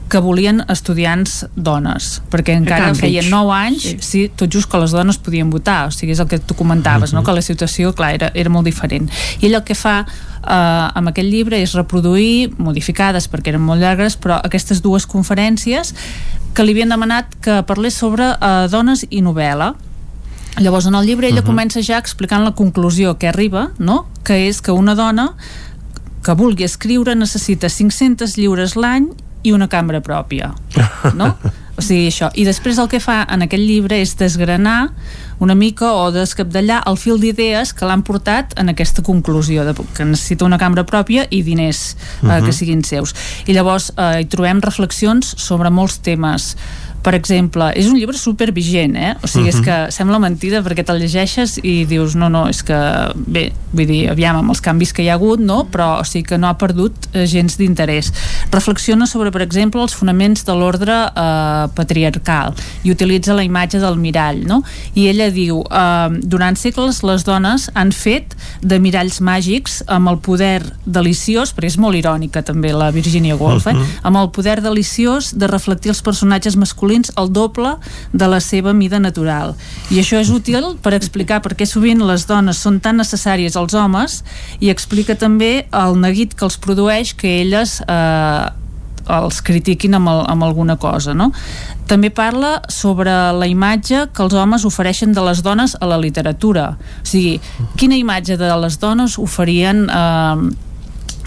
que 0.09 0.19
volien 0.23 0.61
estudiants 0.71 1.45
dones, 1.55 2.21
perquè 2.31 2.55
encara 2.55 2.93
feien 2.95 3.27
9 3.31 3.53
anys, 3.55 3.83
sí. 3.83 3.97
sí, 4.01 4.21
tot 4.29 4.51
just 4.53 4.69
que 4.71 4.79
les 4.79 4.93
dones 4.95 5.19
podien 5.19 5.49
votar, 5.51 5.87
o 5.89 5.91
sigui, 5.91 6.13
és 6.15 6.21
el 6.23 6.29
que 6.31 6.39
tu 6.39 6.55
comentaves, 6.55 7.13
no? 7.13 7.23
que 7.27 7.35
la 7.35 7.43
situació, 7.43 7.91
clar, 7.97 8.13
era, 8.15 8.31
era 8.33 8.51
molt 8.53 8.67
diferent. 8.67 9.09
I 9.41 9.49
ell 9.49 9.59
el 9.59 9.65
que 9.67 9.75
fa 9.75 9.97
eh, 10.05 10.53
amb 10.53 11.11
aquest 11.11 11.27
llibre 11.27 11.59
és 11.59 11.75
reproduir, 11.75 12.53
modificades 12.57 13.27
perquè 13.31 13.53
eren 13.53 13.65
molt 13.67 13.83
llargues, 13.83 14.15
però 14.21 14.39
aquestes 14.39 14.81
dues 14.85 15.07
conferències 15.09 15.93
que 16.55 16.65
li 16.65 16.73
havien 16.73 16.95
demanat 16.95 17.35
que 17.43 17.59
parlés 17.67 17.99
sobre 17.99 18.31
eh, 18.33 18.55
dones 18.71 19.05
i 19.09 19.21
novel·la, 19.25 19.73
Llavors, 20.57 20.87
en 20.89 20.95
el 20.97 21.05
llibre 21.05 21.27
ella 21.27 21.41
uh 21.41 21.43
-huh. 21.43 21.53
comença 21.53 21.83
ja 21.83 21.99
explicant 21.99 22.43
la 22.43 22.55
conclusió 22.55 23.19
que 23.19 23.27
arriba, 23.27 23.73
no? 23.77 24.07
que 24.23 24.47
és 24.47 24.59
que 24.59 24.71
una 24.71 24.95
dona 24.95 25.35
que 26.23 26.33
vulgui 26.33 26.63
escriure 26.63 27.15
necessita 27.15 27.69
500 27.69 28.37
lliures 28.37 28.75
l'any 28.75 29.11
i 29.47 29.53
una 29.55 29.69
cambra 29.71 30.01
pròpia, 30.03 30.51
no? 31.15 31.31
O 31.77 31.81
sigui, 31.85 32.07
això. 32.09 32.31
I 32.33 32.41
després 32.41 32.79
el 32.81 32.87
que 32.89 32.97
fa 32.99 33.19
en 33.29 33.43
aquest 33.45 33.61
llibre 33.61 33.99
és 34.01 34.15
desgranar 34.17 34.89
una 35.45 35.53
mica 35.53 35.91
o 35.93 36.07
descapdallar 36.11 36.79
el 36.89 36.97
fil 36.97 37.19
d'idees 37.21 37.69
que 37.77 37.85
l'han 37.85 38.01
portat 38.01 38.55
en 38.57 38.71
aquesta 38.73 39.03
conclusió 39.05 39.61
de 39.67 39.75
que 39.93 40.07
necessita 40.09 40.47
una 40.47 40.57
cambra 40.57 40.87
pròpia 40.89 41.27
i 41.29 41.43
diners 41.45 41.83
eh, 41.93 42.25
Mhm. 42.25 42.45
que 42.47 42.53
siguin 42.53 42.81
seus. 42.83 43.13
I 43.45 43.53
llavors 43.53 43.91
eh, 43.95 44.23
hi 44.23 44.25
trobem 44.25 44.59
reflexions 44.65 45.35
sobre 45.37 45.69
molts 45.69 45.99
temes 46.01 46.55
per 47.07 47.15
exemple, 47.15 47.69
és 47.79 47.87
un 47.87 47.95
llibre 47.95 48.17
super 48.19 48.49
vigent, 48.51 48.97
eh? 48.99 49.13
O 49.23 49.27
sigui, 49.31 49.47
és 49.47 49.55
Mhm. 49.55 49.63
que 49.63 49.91
sembla 49.95 50.19
mentida 50.19 50.59
perquè 50.61 50.83
te'l 50.83 50.99
llegeixes 50.99 51.57
i 51.63 51.85
dius, 51.85 52.15
no, 52.15 52.27
no, 52.27 52.49
és 52.49 52.61
que 52.63 52.75
bé, 53.15 53.53
vull 53.71 53.87
dir, 53.87 54.09
aviam, 54.11 54.35
amb 54.35 54.49
els 54.49 54.59
canvis 54.59 54.91
que 54.91 55.03
hi 55.03 55.07
ha 55.07 55.13
hagut, 55.13 55.39
no? 55.39 55.67
Però 55.71 56.01
o 56.01 56.03
sigui 56.03 56.25
que 56.27 56.37
no 56.37 56.47
ha 56.47 56.57
perdut 56.57 56.91
eh, 57.13 57.25
gens 57.25 57.55
d'interès. 57.57 58.11
Reflexiona 58.51 59.07
sobre, 59.07 59.31
per 59.31 59.41
exemple, 59.41 59.81
els 59.81 59.95
fonaments 59.95 60.43
de 60.43 60.51
l'ordre 60.53 60.97
eh, 61.07 61.67
patriarcal 61.75 62.53
i 62.83 62.91
utilitza 62.91 63.33
la 63.33 63.43
imatge 63.43 63.79
del 63.79 63.95
mirall, 63.95 64.43
no? 64.45 64.63
I 64.93 65.07
ella 65.07 65.29
diu, 65.31 65.63
eh, 65.63 66.09
durant 66.23 66.57
segles 66.57 67.03
les 67.03 67.23
dones 67.23 67.69
han 67.73 67.93
fet 67.93 68.35
de 68.61 68.79
miralls 68.79 69.21
màgics 69.21 69.81
amb 69.87 70.09
el 70.09 70.17
poder 70.19 70.73
deliciós, 70.85 71.55
perquè 71.55 71.71
és 71.71 71.77
molt 71.77 71.95
irònica 71.95 72.43
també 72.43 72.73
la 72.73 72.91
Virginia 72.91 73.37
Woolf, 73.37 73.67
eh? 73.67 73.73
Mhm. 73.73 73.85
amb 74.03 74.17
el 74.17 74.29
poder 74.31 74.61
deliciós 74.61 75.37
de 75.37 75.47
reflectir 75.47 75.89
els 75.89 76.01
personatges 76.01 76.57
masculins 76.57 76.96
masculins 76.97 77.11
el 77.17 77.31
doble 77.31 77.77
de 78.13 78.27
la 78.27 78.39
seva 78.39 78.73
mida 78.73 78.99
natural. 78.99 79.55
I 79.91 79.99
això 79.99 80.19
és 80.19 80.29
útil 80.29 80.77
per 80.81 80.93
explicar 80.93 81.41
per 81.41 81.55
què 81.55 81.65
sovint 81.65 82.01
les 82.01 82.25
dones 82.27 82.57
són 82.57 82.79
tan 82.79 82.97
necessàries 82.97 83.55
als 83.55 83.73
homes 83.73 84.23
i 84.59 84.69
explica 84.69 85.15
també 85.15 85.67
el 85.71 85.97
neguit 85.99 86.33
que 86.33 86.45
els 86.45 86.57
produeix 86.57 87.13
que 87.13 87.41
elles 87.41 87.81
eh, 87.87 88.49
els 89.07 89.41
critiquin 89.41 89.95
amb, 89.95 90.09
el, 90.09 90.25
amb 90.27 90.43
alguna 90.43 90.75
cosa 90.75 91.13
no? 91.13 91.31
també 91.87 92.09
parla 92.09 92.61
sobre 92.67 93.11
la 93.31 93.47
imatge 93.47 94.09
que 94.11 94.23
els 94.23 94.33
homes 94.33 94.65
ofereixen 94.65 95.13
de 95.13 95.23
les 95.23 95.41
dones 95.41 95.77
a 95.79 95.87
la 95.87 95.97
literatura 95.97 96.75
o 96.75 97.07
sigui, 97.07 97.39
quina 97.77 97.95
imatge 97.95 98.35
de 98.35 98.51
les 98.59 98.77
dones 98.79 99.17
oferien 99.17 99.87
eh, 99.87 100.66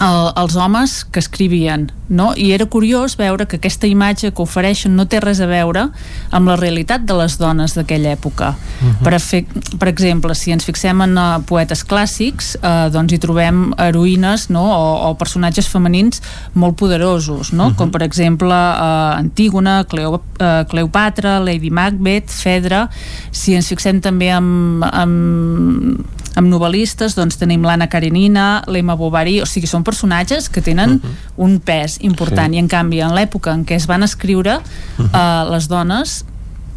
el, 0.01 0.31
els 0.41 0.55
homes 0.57 1.01
que 1.13 1.21
escrivien 1.21 1.89
no? 2.09 2.31
i 2.35 2.51
era 2.55 2.65
curiós 2.65 3.15
veure 3.19 3.45
que 3.47 3.57
aquesta 3.59 3.87
imatge 3.87 4.31
que 4.35 4.43
ofereixen 4.43 4.95
no 4.97 5.05
té 5.09 5.21
res 5.23 5.41
a 5.41 5.47
veure 5.49 5.87
amb 6.33 6.51
la 6.51 6.57
realitat 6.59 7.05
de 7.07 7.17
les 7.19 7.37
dones 7.39 7.75
d'aquella 7.77 8.13
època 8.17 8.51
uh 8.55 8.87
-huh. 8.87 9.03
per, 9.03 9.19
fer, 9.19 9.45
per 9.79 9.87
exemple, 9.87 10.35
si 10.35 10.51
ens 10.51 10.65
fixem 10.65 11.01
en 11.01 11.17
uh, 11.17 11.41
poetes 11.45 11.85
clàssics 11.85 12.55
eh, 12.61 12.89
doncs 12.91 13.13
hi 13.13 13.19
trobem 13.19 13.73
heroïnes 13.77 14.49
no? 14.49 14.63
o, 14.63 15.09
o 15.09 15.13
personatges 15.15 15.67
femenins 15.67 16.21
molt 16.53 16.75
poderosos 16.75 17.53
no? 17.53 17.65
uh 17.65 17.71
-huh. 17.71 17.75
com 17.75 17.91
per 17.91 18.01
exemple 18.01 18.53
uh, 18.53 19.17
Antígona, 19.17 19.83
Cleo, 19.83 20.13
uh, 20.13 20.65
Cleopatra 20.67 21.39
Lady 21.39 21.69
Macbeth, 21.69 22.29
Fedra 22.29 22.89
si 23.31 23.53
ens 23.53 23.67
fixem 23.67 24.01
també 24.01 24.29
en, 24.29 24.81
en, 24.93 26.05
amb 26.35 26.47
novel·listes 26.47 27.15
doncs 27.17 27.37
tenim 27.41 27.65
l'Anna 27.67 27.89
Karenina, 27.91 28.63
l'Emma 28.67 28.95
Bovary 28.95 29.39
o 29.41 29.47
sigui, 29.49 29.67
són 29.67 29.83
personatges 29.83 30.49
que 30.49 30.61
tenen 30.61 30.97
uh 30.97 31.01
-huh. 31.01 31.15
un 31.37 31.59
pes 31.59 31.97
important 32.01 32.51
sí. 32.51 32.55
i 32.55 32.59
en 32.59 32.67
canvi 32.67 33.01
en 33.01 33.13
l'època 33.15 33.53
en 33.53 33.65
què 33.65 33.75
es 33.75 33.87
van 33.87 34.03
escriure 34.03 34.57
uh 34.57 34.61
-huh. 35.05 35.09
uh, 35.11 35.51
les 35.51 35.67
dones 35.67 36.25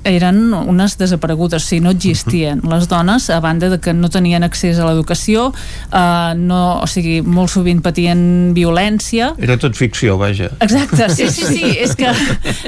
eren 0.05 0.53
unes 0.55 0.97
desaparegudes, 1.01 1.65
o 1.65 1.67
sigui, 1.67 1.83
no 1.85 1.93
existien. 1.95 2.61
Les 2.69 2.87
dones, 2.89 3.29
a 3.31 3.41
banda 3.41 3.71
de 3.73 3.81
que 3.81 3.95
no 3.97 4.11
tenien 4.13 4.45
accés 4.45 4.79
a 4.79 4.87
l'educació, 4.89 5.49
eh, 5.91 6.35
no, 6.37 6.61
o 6.85 6.89
sigui, 6.91 7.21
molt 7.23 7.53
sovint 7.53 7.83
patien 7.85 8.53
violència. 8.57 9.33
Era 9.43 9.57
tot 9.61 9.77
ficció, 9.79 10.19
vaja. 10.21 10.51
Exacte, 10.65 11.09
sí, 11.15 11.29
sí, 11.33 11.49
sí, 11.49 11.73
és 11.85 11.97
que 11.99 12.13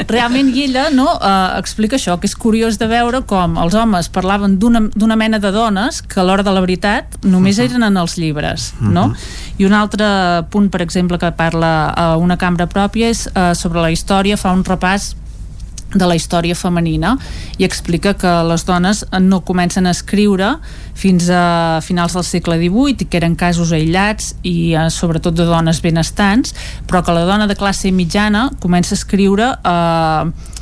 realment 0.08 0.50
i 0.54 0.66
ella 0.66 0.88
no, 0.94 1.08
eh, 1.20 1.58
explica 1.60 2.00
això, 2.00 2.18
que 2.20 2.28
és 2.30 2.36
curiós 2.36 2.80
de 2.80 2.88
veure 2.90 3.22
com 3.28 3.58
els 3.60 3.76
homes 3.76 4.10
parlaven 4.12 4.58
d'una 4.58 5.16
mena 5.16 5.40
de 5.42 5.52
dones 5.52 6.02
que 6.02 6.20
a 6.20 6.26
l'hora 6.26 6.44
de 6.46 6.54
la 6.54 6.62
veritat 6.64 7.18
només 7.24 7.60
eren 7.62 7.84
en 7.86 8.00
els 8.00 8.16
llibres, 8.20 8.72
no? 8.80 9.10
I 9.56 9.64
un 9.68 9.76
altre 9.76 10.06
punt, 10.52 10.68
per 10.72 10.82
exemple, 10.84 11.18
que 11.18 11.30
parla 11.36 11.92
a 11.96 12.08
una 12.20 12.36
cambra 12.40 12.66
pròpia 12.70 13.12
és 13.12 13.26
eh, 13.28 13.52
sobre 13.54 13.84
la 13.84 13.92
història, 13.92 14.36
fa 14.40 14.52
un 14.56 14.64
repàs 14.66 15.14
de 15.94 16.06
la 16.06 16.16
història 16.18 16.56
femenina 16.58 17.14
i 17.58 17.64
explica 17.64 18.14
que 18.18 18.32
les 18.48 18.64
dones 18.66 19.04
no 19.22 19.40
comencen 19.46 19.86
a 19.86 19.94
escriure 19.94 20.56
fins 20.98 21.28
a 21.30 21.78
finals 21.86 22.16
del 22.16 22.26
segle 22.26 22.58
XVIII 22.58 23.04
i 23.04 23.08
que 23.08 23.20
eren 23.20 23.36
casos 23.38 23.72
aïllats 23.72 24.34
i 24.42 24.74
eh, 24.74 24.88
sobretot 24.90 25.36
de 25.36 25.46
dones 25.46 25.80
benestants 25.84 26.54
però 26.90 27.04
que 27.06 27.14
la 27.14 27.26
dona 27.28 27.46
de 27.46 27.56
classe 27.56 27.92
mitjana 27.94 28.48
comença 28.60 28.96
a 28.96 28.98
escriure 28.98 29.52
eh, 29.62 30.54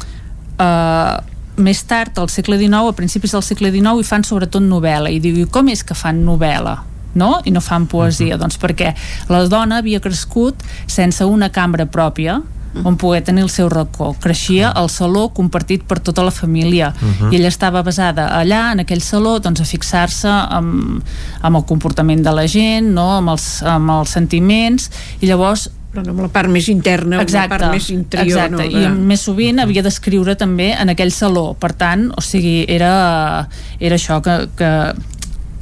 eh, 0.59 1.15
més 1.55 1.85
tard, 1.87 2.19
al 2.19 2.27
segle 2.35 2.59
XIX, 2.59 2.89
a 2.91 2.97
principis 2.99 3.31
del 3.31 3.45
segle 3.47 3.71
XIX, 3.71 4.01
i 4.03 4.07
fan 4.09 4.25
sobretot 4.27 4.65
novel·la. 4.65 5.13
I 5.15 5.21
diu, 5.23 5.45
com 5.55 5.69
és 5.71 5.85
que 5.87 5.95
fan 5.95 6.25
novel·la? 6.27 6.81
no? 7.15 7.39
i 7.47 7.53
no 7.55 7.61
fan 7.63 7.87
poesia, 7.87 8.35
uh 8.35 8.35
-huh. 8.35 8.41
doncs 8.43 8.59
perquè 8.59 8.95
la 9.29 9.47
dona 9.47 9.79
havia 9.79 10.01
crescut 10.01 10.57
sense 10.87 11.25
una 11.25 11.49
cambra 11.49 11.87
pròpia 11.87 12.43
on 12.83 12.97
poder 12.97 13.23
tenir 13.23 13.45
el 13.45 13.51
seu 13.51 13.69
racó. 13.69 14.15
Creixia 14.21 14.71
al 14.75 14.91
saló 14.91 15.29
compartit 15.35 15.85
per 15.87 16.01
tota 16.01 16.25
la 16.25 16.31
família 16.31 16.93
uh 16.95 17.09
-huh. 17.09 17.33
i 17.33 17.37
ella 17.37 17.49
estava 17.49 17.83
basada 17.83 18.29
allà, 18.41 18.73
en 18.73 18.81
aquell 18.81 19.01
saló, 19.01 19.39
doncs 19.39 19.61
a 19.61 19.65
fixar-se 19.65 20.29
amb, 20.29 21.03
amb 21.41 21.57
el 21.57 21.65
comportament 21.65 22.23
de 22.25 22.33
la 22.33 22.47
gent, 22.47 22.93
no? 22.93 23.17
amb, 23.17 23.29
els, 23.31 23.63
amb 23.63 23.91
els 23.91 24.11
sentiments, 24.11 24.91
i 25.21 25.27
llavors 25.27 25.71
però 25.95 26.11
amb 26.11 26.25
la 26.25 26.29
part 26.29 26.51
més 26.51 26.69
interna, 26.69 27.21
exacte, 27.23 27.55
la 27.55 27.59
part 27.59 27.75
més 27.75 27.89
interior. 27.91 28.39
Exacte, 28.51 28.67
no? 28.67 28.81
i 28.81 28.89
més 28.89 29.21
sovint 29.21 29.61
havia 29.63 29.83
d'escriure 29.83 30.35
també 30.35 30.73
en 30.75 30.89
aquell 30.89 31.13
saló, 31.15 31.55
per 31.55 31.73
tant, 31.79 32.09
o 32.17 32.21
sigui, 32.21 32.65
era, 32.69 33.49
era 33.79 33.95
això 33.95 34.21
que, 34.25 34.49
que, 34.59 34.71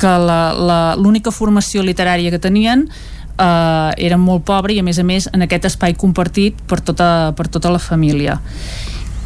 que 0.01 0.12
l'única 0.97 1.30
formació 1.30 1.82
literària 1.82 2.30
que 2.30 2.40
tenien 2.43 2.89
eh, 3.38 4.06
era 4.06 4.18
molt 4.20 4.44
pobre 4.48 4.74
i 4.74 4.80
a 4.80 4.86
més 4.86 4.98
a 4.98 5.04
més 5.06 5.28
en 5.32 5.44
aquest 5.46 5.70
espai 5.72 5.94
compartit 5.98 6.59
per 6.68 6.80
tota, 6.80 7.32
per 7.36 7.48
tota 7.48 7.72
la 7.72 7.80
família 7.82 8.40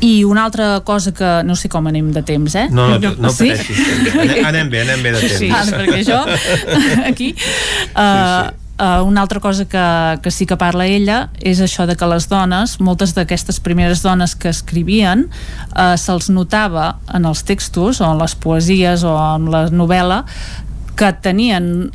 i 0.01 0.25
una 0.25 0.45
altra 0.45 0.81
cosa 0.85 1.13
que 1.15 1.43
no 1.45 1.57
sé 1.57 1.71
com 1.73 1.87
anem 1.89 2.11
de 2.13 2.23
temps, 2.27 2.55
eh? 2.55 2.67
No, 2.71 2.99
no, 2.99 3.15
no 3.17 3.31
sí? 3.33 3.49
pateixis. 3.49 4.45
Anem 4.45 4.69
bé, 4.69 4.83
anem 4.85 5.03
bé 5.03 5.15
de 5.15 5.23
temps. 5.25 5.39
Sí, 5.41 5.49
ah, 5.49 5.65
perquè 5.71 6.03
jo, 6.05 6.21
aquí... 7.11 7.33
Uh, 7.33 7.97
sí, 7.97 8.53
sí. 8.53 8.63
Uh, 8.77 9.01
una 9.09 9.23
altra 9.23 9.41
cosa 9.41 9.65
que, 9.65 10.21
que 10.21 10.31
sí 10.31 10.45
que 10.45 10.59
parla 10.61 10.85
ella 10.85 11.31
és 11.41 11.63
això 11.65 11.87
de 11.89 11.95
que 11.97 12.05
les 12.11 12.27
dones, 12.29 12.75
moltes 12.77 13.15
d'aquestes 13.17 13.57
primeres 13.65 14.03
dones 14.05 14.35
que 14.37 14.51
escrivien 14.53 15.23
uh, 15.31 15.95
se'ls 15.97 16.29
notava 16.29 16.99
en 17.17 17.25
els 17.25 17.41
textos 17.49 18.03
o 18.03 18.11
en 18.11 18.21
les 18.21 18.37
poesies 18.37 19.01
o 19.01 19.15
en 19.17 19.49
la 19.49 19.63
novel·la 19.73 20.27
que 20.93 21.09
tenien 21.25 21.89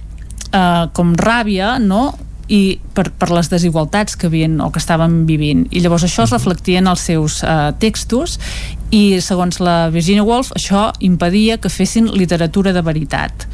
eh, 0.51 0.85
com 0.93 1.15
ràbia 1.17 1.77
no? 1.79 2.11
i 2.51 2.79
per, 2.95 3.07
per 3.15 3.29
les 3.31 3.47
desigualtats 3.51 4.17
que 4.19 4.27
havien 4.27 4.59
o 4.63 4.69
que 4.73 4.81
estaven 4.81 5.21
vivint 5.27 5.63
i 5.71 5.79
llavors 5.83 6.03
això 6.07 6.25
es 6.27 6.33
reflectia 6.35 6.81
en 6.81 6.89
els 6.91 7.05
seus 7.07 7.39
eh, 7.43 7.71
textos 7.79 8.37
i 8.91 9.21
segons 9.23 9.61
la 9.63 9.87
Virginia 9.93 10.25
Woolf 10.27 10.51
això 10.57 10.89
impedia 10.99 11.57
que 11.61 11.71
fessin 11.71 12.11
literatura 12.11 12.73
de 12.75 12.83
veritat 12.83 13.47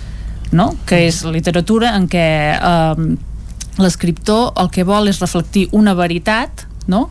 no? 0.52 0.72
que 0.90 1.03
és 1.07 1.22
literatura 1.28 1.94
en 1.98 2.07
què 2.10 2.28
eh, 2.57 3.07
l'escriptor 3.78 4.56
el 4.57 4.74
que 4.74 4.88
vol 4.88 5.11
és 5.11 5.22
reflectir 5.22 5.68
una 5.78 5.94
veritat 5.98 6.65
no? 6.90 7.07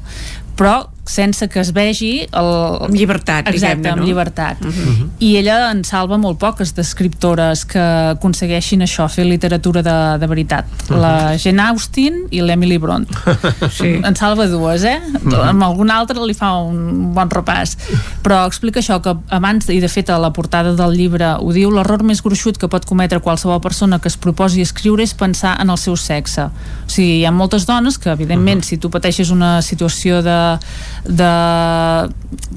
però 0.59 0.81
sense 1.11 1.49
que 1.49 1.61
es 1.61 1.73
vegi 1.73 2.27
el... 2.27 2.51
amb 2.87 2.95
llibertat 2.95 3.49
exacte, 3.51 3.91
amb 3.91 4.03
no? 4.03 4.07
llibertat 4.07 4.63
uh 4.65 4.69
-huh. 4.69 5.09
i 5.19 5.37
ella 5.37 5.71
en 5.71 5.85
salva 5.85 6.19
molt 6.19 6.39
poques 6.39 6.75
d'escriptores 6.75 7.65
que 7.65 7.85
aconsegueixin 8.17 8.83
això, 8.83 9.09
fer 9.09 9.25
literatura 9.25 9.83
de, 9.83 10.19
de 10.19 10.27
veritat 10.27 10.65
uh 10.67 10.97
-huh. 10.97 11.01
la 11.01 11.37
Jane 11.39 11.63
Austen 11.63 12.27
i 12.31 12.41
l'Emily 12.41 12.79
Bront 12.79 13.09
sí. 13.79 14.01
en 14.03 14.17
salva 14.17 14.47
dues, 14.47 14.85
eh? 14.85 15.01
Uh 15.25 15.31
-huh. 15.31 15.49
amb 15.49 15.63
algun 15.63 15.91
altre 15.91 16.27
li 16.27 16.35
fa 16.35 16.53
un 16.59 17.15
bon 17.15 17.29
repàs 17.29 17.77
però 18.23 18.47
explica 18.47 18.81
això 18.81 19.01
que 19.01 19.15
abans, 19.29 19.69
i 19.69 19.81
de 19.81 19.89
fet 19.89 20.11
a 20.11 20.19
la 20.19 20.33
portada 20.33 20.73
del 20.73 20.93
llibre 20.93 21.37
ho 21.39 21.53
diu, 21.53 21.71
l'error 21.71 22.03
més 22.03 22.23
gruixut 22.23 22.59
que 22.59 22.69
pot 22.69 22.85
cometre 22.85 23.21
qualsevol 23.21 23.61
persona 23.61 23.99
que 23.99 24.09
es 24.09 24.17
proposi 24.17 24.61
escriure 24.61 25.03
és 25.03 25.15
pensar 25.15 25.61
en 25.61 25.71
el 25.71 25.79
seu 25.79 25.97
sexe 25.97 26.43
o 26.43 26.91
sigui, 26.91 27.21
hi 27.21 27.25
ha 27.25 27.31
moltes 27.31 27.67
dones 27.67 27.99
que 27.99 28.11
evidentment 28.11 28.61
uh 28.61 28.65
-huh. 28.65 28.69
si 28.69 28.77
tu 28.79 28.91
pateixes 28.91 29.31
una 29.31 29.63
situació 29.63 30.23
de 30.23 30.59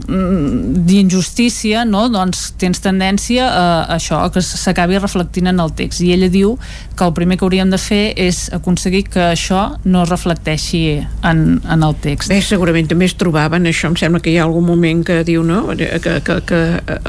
d'injustícia 0.09 1.85
no? 1.85 2.09
doncs 2.09 2.53
tens 2.59 2.79
tendència 2.81 3.45
a, 3.45 3.83
a 3.83 3.95
això, 3.97 4.17
a 4.25 4.29
que 4.33 4.41
s'acabi 4.41 4.97
reflectint 4.99 5.47
en 5.51 5.59
el 5.61 5.71
text 5.77 6.01
i 6.01 6.13
ella 6.15 6.29
diu 6.33 6.57
que 6.97 7.03
el 7.05 7.13
primer 7.17 7.37
que 7.39 7.45
hauríem 7.45 7.69
de 7.71 7.79
fer 7.81 8.13
és 8.19 8.49
aconseguir 8.55 9.03
que 9.13 9.23
això 9.31 9.61
no 9.85 10.03
es 10.03 10.09
reflecteixi 10.09 10.83
en, 10.99 11.61
en 11.61 11.79
el 11.85 11.93
text 12.01 12.29
Bé, 12.31 12.41
segurament 12.45 12.87
també 12.89 13.05
es 13.09 13.15
trobaven 13.19 13.69
això, 13.69 13.85
em 13.91 13.97
sembla 13.99 14.19
que 14.23 14.31
hi 14.33 14.37
ha 14.39 14.45
algun 14.47 14.65
moment 14.67 15.05
que 15.05 15.23
diu 15.27 15.41
no? 15.45 15.59
que, 15.77 16.19
que, 16.25 16.35
que 16.49 16.61
eh, 16.79 16.99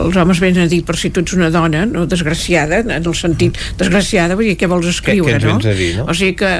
els 0.00 0.16
homes 0.16 0.40
venen 0.42 0.62
a 0.64 0.70
dir 0.70 0.82
per 0.88 0.96
si 0.98 1.12
tu 1.12 1.20
ets 1.24 1.36
una 1.36 1.50
dona 1.54 1.84
no? 1.88 2.06
desgraciada, 2.08 2.80
en 2.80 2.90
el 2.98 3.14
sentit 3.18 3.58
desgraciada, 3.78 4.36
vull 4.38 4.48
dir, 4.50 4.56
què 4.60 4.66
vols 4.70 4.88
escriure, 4.90 5.36
què, 5.36 5.42
què 5.44 5.52
no? 5.52 5.76
Dir, 5.78 5.92
no? 6.00 6.08
O 6.08 6.16
sigui 6.16 6.34
que 6.38 6.52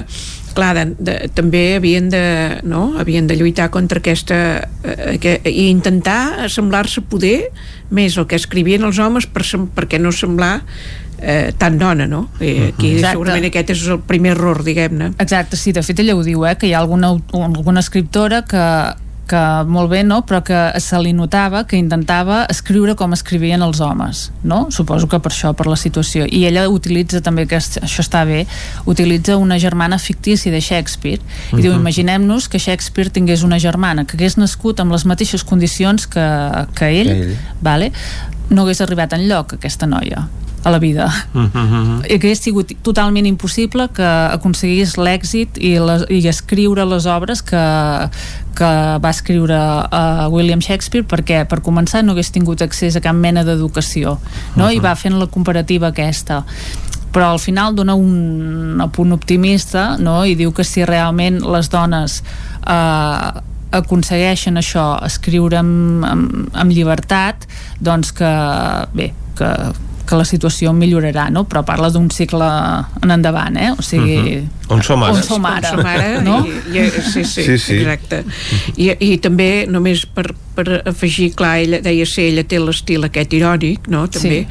clar, 0.58 0.74
de, 0.74 0.84
de, 0.98 1.16
també 1.34 1.62
havien 1.78 2.10
de, 2.10 2.22
no? 2.66 2.92
havien 2.98 3.28
de 3.30 3.36
lluitar 3.38 3.70
contra 3.74 4.02
aquesta 4.02 4.38
eh, 4.82 5.18
que, 5.22 5.38
i 5.46 5.68
intentar 5.70 6.44
assemblar-se 6.48 7.04
poder 7.06 7.50
més 7.94 8.18
el 8.18 8.26
que 8.28 8.38
escrivien 8.38 8.86
els 8.88 8.98
homes 8.98 9.28
per, 9.30 9.46
perquè 9.76 10.00
no 10.02 10.12
semblar 10.12 10.56
eh, 11.20 11.52
tan 11.58 11.78
dona, 11.78 12.08
no? 12.10 12.26
I 12.40 12.72
aquí 12.72 12.94
Exacte. 12.96 13.14
segurament 13.14 13.48
aquest 13.48 13.74
és 13.76 13.84
el 13.94 14.00
primer 14.06 14.34
error, 14.36 14.62
diguem-ne. 14.66 15.12
Exacte, 15.18 15.58
sí, 15.60 15.74
de 15.76 15.84
fet 15.86 16.02
ella 16.02 16.16
ho 16.18 16.24
diu, 16.26 16.44
eh, 16.46 16.56
que 16.58 16.70
hi 16.70 16.74
ha 16.74 16.82
alguna, 16.82 17.14
alguna 17.38 17.84
escriptora 17.84 18.42
que 18.48 18.64
que 19.28 19.40
molt 19.68 19.90
bé, 19.92 20.02
no? 20.06 20.22
però 20.26 20.40
que 20.44 20.58
se 20.80 20.98
li 21.02 21.12
notava 21.16 21.64
que 21.68 21.78
intentava 21.78 22.44
escriure 22.50 22.94
com 22.98 23.12
escrivien 23.16 23.62
els 23.64 23.82
homes, 23.84 24.28
no? 24.42 24.66
Suposo 24.74 25.08
que 25.10 25.20
per 25.22 25.32
això, 25.32 25.52
per 25.56 25.68
la 25.68 25.76
situació. 25.76 26.26
I 26.26 26.44
ella 26.48 26.66
utilitza 26.72 27.20
també, 27.24 27.46
que 27.48 27.60
això 27.60 28.04
està 28.04 28.24
bé, 28.28 28.44
utilitza 28.86 29.36
una 29.36 29.58
germana 29.58 29.98
fictícia 29.98 30.52
de 30.52 30.60
Shakespeare, 30.60 31.20
i 31.20 31.54
uh 31.54 31.58
-huh. 31.58 31.62
diu, 31.62 31.72
mhm. 31.72 31.80
imaginem-nos 31.80 32.48
que 32.48 32.58
Shakespeare 32.58 33.10
tingués 33.10 33.42
una 33.42 33.58
germana 33.58 34.04
que 34.04 34.16
hagués 34.16 34.36
nascut 34.36 34.80
amb 34.80 34.92
les 34.92 35.04
mateixes 35.04 35.44
condicions 35.44 36.06
que, 36.06 36.26
que 36.74 36.88
ell, 37.00 37.08
que 37.08 37.22
ell. 37.22 37.36
Vale? 37.60 37.92
no 38.50 38.62
hagués 38.62 38.80
arribat 38.80 39.12
en 39.12 39.28
lloc 39.28 39.54
aquesta 39.58 39.86
noia 39.86 40.26
a 40.64 40.70
la 40.70 40.78
vida. 40.78 41.06
Mm 41.32 41.50
-hmm. 41.52 42.14
Hagués 42.14 42.38
sigut 42.38 42.72
totalment 42.82 43.26
impossible 43.26 43.88
que 43.92 44.08
aconseguís 44.32 44.96
l'èxit 44.96 45.48
i, 45.56 45.78
les, 45.78 46.04
i 46.08 46.28
escriure 46.28 46.84
les 46.84 47.06
obres 47.06 47.42
que, 47.42 47.64
que 48.54 48.98
va 48.98 49.10
escriure 49.10 49.58
uh, 49.58 50.28
William 50.30 50.60
Shakespeare 50.60 51.06
perquè, 51.06 51.44
per 51.44 51.60
començar, 51.60 52.02
no 52.02 52.12
hagués 52.12 52.30
tingut 52.30 52.62
accés 52.62 52.96
a 52.96 53.00
cap 53.00 53.14
mena 53.14 53.44
d'educació, 53.44 54.18
no? 54.56 54.64
Uh 54.64 54.70
-huh. 54.70 54.76
I 54.76 54.80
va 54.80 54.94
fent 54.94 55.18
la 55.18 55.26
comparativa 55.26 55.86
aquesta 55.88 56.44
però 57.12 57.32
al 57.32 57.38
final 57.38 57.74
dona 57.74 57.94
un 57.94 58.78
apunt 58.80 59.12
optimista 59.12 59.96
no? 59.98 60.24
i 60.24 60.34
diu 60.34 60.52
que 60.52 60.64
si 60.64 60.84
realment 60.84 61.40
les 61.40 61.70
dones 61.70 62.22
eh, 62.66 63.40
aconsegueixen 63.70 64.56
això, 64.56 64.84
escriure 65.04 65.58
amb, 65.60 66.04
amb, 66.04 66.48
amb 66.56 66.72
llibertat, 66.72 67.46
doncs 67.84 68.12
que, 68.16 68.30
bé, 68.96 69.12
que, 69.36 69.50
que 70.08 70.16
la 70.16 70.24
situació 70.24 70.72
millorarà, 70.72 71.28
no? 71.34 71.44
Però 71.48 71.62
parla 71.68 71.90
d'un 71.92 72.08
cicle 72.14 72.48
en 73.02 73.12
endavant, 73.18 73.56
eh? 73.60 73.72
O 73.76 73.82
sigui... 73.82 74.16
Uh 74.18 74.42
-huh. 74.42 74.54
On 74.68 74.82
som 74.82 75.02
ara? 75.02 75.14
On 75.14 75.22
som 75.22 75.44
ara, 75.46 75.70
som 75.70 75.86
ara 75.86 76.20
no? 76.20 76.44
I, 76.44 76.78
i, 76.78 76.90
sí, 76.90 77.24
sí, 77.24 77.42
Sí, 77.44 77.58
sí. 77.58 77.74
exacte. 77.76 78.24
I, 78.76 78.90
I 79.00 79.16
també, 79.18 79.66
només 79.68 80.04
per, 80.06 80.34
per 80.54 80.82
afegir, 80.84 81.30
clar, 81.34 81.58
ella 81.62 81.80
deia 81.80 82.04
ser, 82.06 82.28
ella 82.32 82.44
té 82.44 82.58
l'estil 82.60 83.04
aquest 83.04 83.32
irònic, 83.32 83.88
no?, 83.88 84.06
també, 84.08 84.42
Sí. 84.44 84.46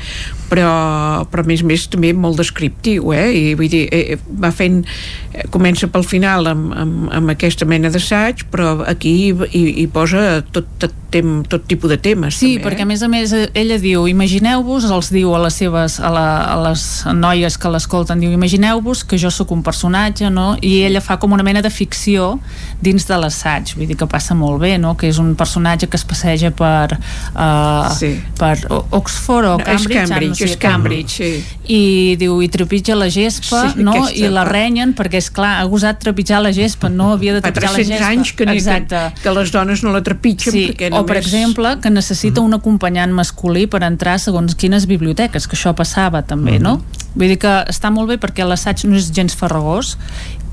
però, 0.49 1.27
però 1.29 1.43
a 1.43 1.47
més 1.47 1.61
a 1.61 1.65
més 1.65 1.87
també 1.87 2.13
molt 2.13 2.37
descriptiu, 2.37 3.13
eh? 3.13 3.29
I 3.31 3.53
vull 3.59 3.69
dir, 3.69 3.87
eh, 3.91 4.17
va 4.43 4.51
fent, 4.51 4.85
eh, 5.33 5.45
comença 5.51 5.87
pel 5.87 6.03
final 6.03 6.47
amb, 6.47 6.73
amb, 6.73 7.11
amb 7.11 7.29
aquesta 7.29 7.65
mena 7.65 7.89
d'assaig, 7.89 8.45
però 8.51 8.83
aquí 8.87 9.13
hi, 9.27 9.33
hi, 9.51 9.83
hi 9.83 9.87
posa 9.87 10.41
tot, 10.51 10.65
tot, 10.79 10.93
tem, 11.11 11.43
tot 11.47 11.63
tipus 11.67 11.89
de 11.89 11.97
temes. 11.97 12.35
Sí, 12.35 12.55
també, 12.57 12.63
perquè 12.69 12.79
eh? 12.79 12.87
a 12.87 12.89
més 12.89 13.01
a 13.03 13.07
més 13.07 13.33
ella 13.53 13.77
diu, 13.79 14.07
imagineu-vos, 14.11 14.85
els 14.91 15.09
diu 15.13 15.33
a 15.35 15.39
les 15.45 15.53
seves, 15.53 15.99
a, 15.99 16.09
la, 16.11 16.25
a 16.53 16.57
les 16.67 16.83
noies 17.15 17.57
que 17.57 17.69
l'escolten, 17.71 18.19
diu, 18.19 18.31
imagineu-vos 18.35 19.03
que 19.07 19.17
jo 19.17 19.31
sóc 19.31 19.51
un 19.55 19.63
personatge, 19.63 20.29
no? 20.29 20.57
I 20.61 20.83
ella 20.87 21.01
fa 21.01 21.17
com 21.19 21.31
una 21.33 21.43
mena 21.43 21.61
de 21.61 21.69
ficció 21.71 22.39
dins 22.81 23.07
de 23.07 23.17
l'assaig, 23.17 23.75
vull 23.77 23.87
dir 23.87 23.95
que 23.97 24.07
passa 24.07 24.35
molt 24.35 24.59
bé, 24.61 24.75
no? 24.77 24.95
Que 24.97 25.07
és 25.09 25.17
un 25.19 25.33
personatge 25.39 25.87
que 25.87 25.97
es 25.97 26.03
passeja 26.05 26.51
per, 26.51 26.97
uh, 27.35 27.89
Sí. 27.97 28.13
per 28.37 28.57
Oxford 28.91 29.47
o 29.47 29.57
No, 29.57 29.63
és 29.63 29.87
Cambridge, 29.87 29.97
ara 29.97 30.07
Cambridge, 30.07 30.29
no 30.29 30.35
sé, 30.35 30.43
és 30.51 30.57
Cambridge, 30.57 31.15
sí. 31.17 31.43
i 31.73 32.15
diu, 32.19 32.41
i 32.43 32.49
trepitja 32.49 32.95
la 32.95 33.09
gespa, 33.09 33.71
Sí, 33.73 33.81
no? 33.83 33.93
aquesta 33.93 34.15
I 34.17 34.29
la 34.33 34.43
renyen 34.45 34.93
perquè, 34.97 35.17
és 35.21 35.29
clar 35.31 35.55
ha 35.61 35.65
gosat 35.69 35.99
trepitjar 36.03 36.41
la 36.43 36.51
gespa, 36.53 36.89
no 36.89 37.13
havia 37.13 37.33
de 37.37 37.41
trepitjar 37.41 37.71
la 37.71 37.77
300 37.77 37.97
gespa. 37.97 38.11
anys 38.11 38.31
que, 38.33 38.45
ni- 38.45 38.51
que, 38.51 38.57
Exacte. 38.57 39.21
que 39.23 39.31
les 39.31 39.51
dones 39.51 39.83
no 39.83 39.91
la 39.93 40.01
trepitgen 40.03 40.53
Sí, 40.53 40.67
perquè 40.71 40.89
o 40.99 41.05
per 41.05 41.15
només... 41.17 41.27
exemple 41.31 41.73
que 41.81 41.89
necessita 41.89 42.41
un 42.41 42.53
acompanyant 42.57 43.13
masculí 43.13 43.65
per 43.67 43.83
entrar 43.87 44.17
segons 44.19 44.55
quines 44.55 44.85
biblioteques, 44.89 45.47
que 45.47 45.55
això 45.57 45.73
passava 45.77 46.21
també, 46.27 46.59
no? 46.59 46.81
Vull 47.17 47.33
dir 47.33 47.39
que 47.41 47.53
està 47.71 47.89
molt 47.93 48.09
bé 48.11 48.17
perquè 48.21 48.45
l'assaig 48.45 48.83
no 48.85 48.95
és 48.99 49.11
gens 49.15 49.33
farragós 49.35 49.95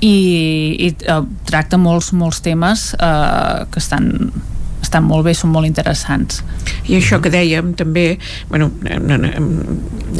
i, 0.00 0.14
i 0.78 0.88
eh, 0.94 1.20
tracta 1.48 1.76
molts, 1.80 2.12
molts 2.16 2.40
temes 2.44 2.92
eh, 2.94 3.64
que 3.70 3.78
estan 3.82 4.10
estan 4.84 5.06
molt 5.08 5.24
bé, 5.24 5.32
són 5.34 5.48
molt 5.50 5.64
interessants. 5.66 6.42
I 6.92 6.98
això 6.98 7.16
que 7.24 7.30
dèiem 7.32 7.70
també, 7.74 8.18
bueno, 8.50 8.68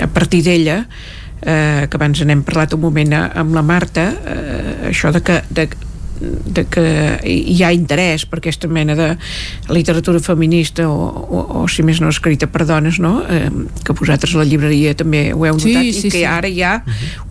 a 0.01 0.07
partir 0.09 0.41
d'ella, 0.47 0.79
eh, 1.45 1.85
que 1.85 1.99
abans 2.01 2.23
n'hem 2.25 2.43
parlat 2.43 2.73
un 2.73 2.81
moment 2.81 3.13
a- 3.13 3.27
amb 3.43 3.55
la 3.55 3.63
Marta, 3.63 4.07
eh, 4.25 4.89
això 4.89 5.13
de 5.13 5.21
que, 5.21 5.43
de, 5.51 5.69
de 6.21 6.63
que 6.71 6.85
hi 7.27 7.57
ha 7.65 7.73
interès 7.75 8.23
per 8.31 8.39
aquesta 8.39 8.69
mena 8.71 8.95
de 8.95 9.09
literatura 9.75 10.21
feminista 10.23 10.87
o, 10.89 10.95
o, 10.95 11.41
o 11.63 11.65
si 11.69 11.83
més 11.83 12.01
no 12.01 12.09
escrita 12.13 12.47
per 12.47 12.67
dones 12.69 13.01
no? 13.03 13.17
eh, 13.29 13.49
que 13.85 13.97
vosaltres 13.99 14.35
a 14.37 14.43
la 14.43 14.47
llibreria 14.49 14.95
també 14.95 15.27
ho 15.35 15.43
heu 15.49 15.59
Sí, 15.59 15.73
notat 15.75 15.91
sí, 15.91 16.07
i 16.07 16.11
que 16.13 16.21
sí. 16.21 16.25
ara 16.29 16.49
hi 16.49 16.63
ha 16.63 16.75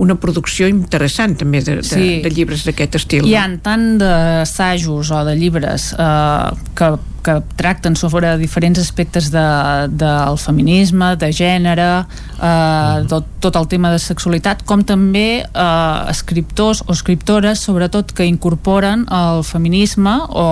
una 0.04 0.16
producció 0.20 0.68
interessant 0.68 1.38
també 1.40 1.64
de, 1.64 1.80
de, 1.80 1.88
Sí. 1.88 2.20
de 2.26 2.30
llibres 2.34 2.66
d'aquest 2.68 3.00
estil 3.00 3.26
Hi 3.28 3.34
no? 3.38 3.40
ha 3.40 3.48
tant 3.64 3.88
d'assajos 4.02 5.12
o 5.16 5.24
de 5.28 5.36
llibres 5.40 5.94
eh, 5.98 6.52
que, 6.76 6.92
que 7.24 7.40
tracten 7.58 7.96
sobre 7.96 8.36
diferents 8.38 8.80
aspectes 8.80 9.30
de, 9.32 9.46
del 9.90 10.38
feminisme, 10.38 11.14
de 11.20 11.32
gènere, 11.34 11.90
eh, 12.38 13.08
tot, 13.12 13.28
tot 13.44 13.58
el 13.60 13.68
tema 13.72 13.94
de 13.94 14.02
sexualitat, 14.04 14.66
com 14.68 14.84
també 14.86 15.28
eh, 15.42 16.12
escriptors 16.12 16.84
o 16.88 16.94
escriptores, 16.94 17.64
sobretot, 17.64 18.14
que 18.14 18.28
incorporen 18.28 19.08
el 19.08 19.44
feminisme 19.48 20.20
o 20.30 20.48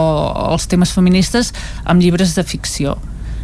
els 0.51 0.67
temes 0.71 0.95
feministes 0.95 1.53
amb 1.83 2.01
llibres 2.01 2.35
de 2.37 2.47
ficció 2.47 2.97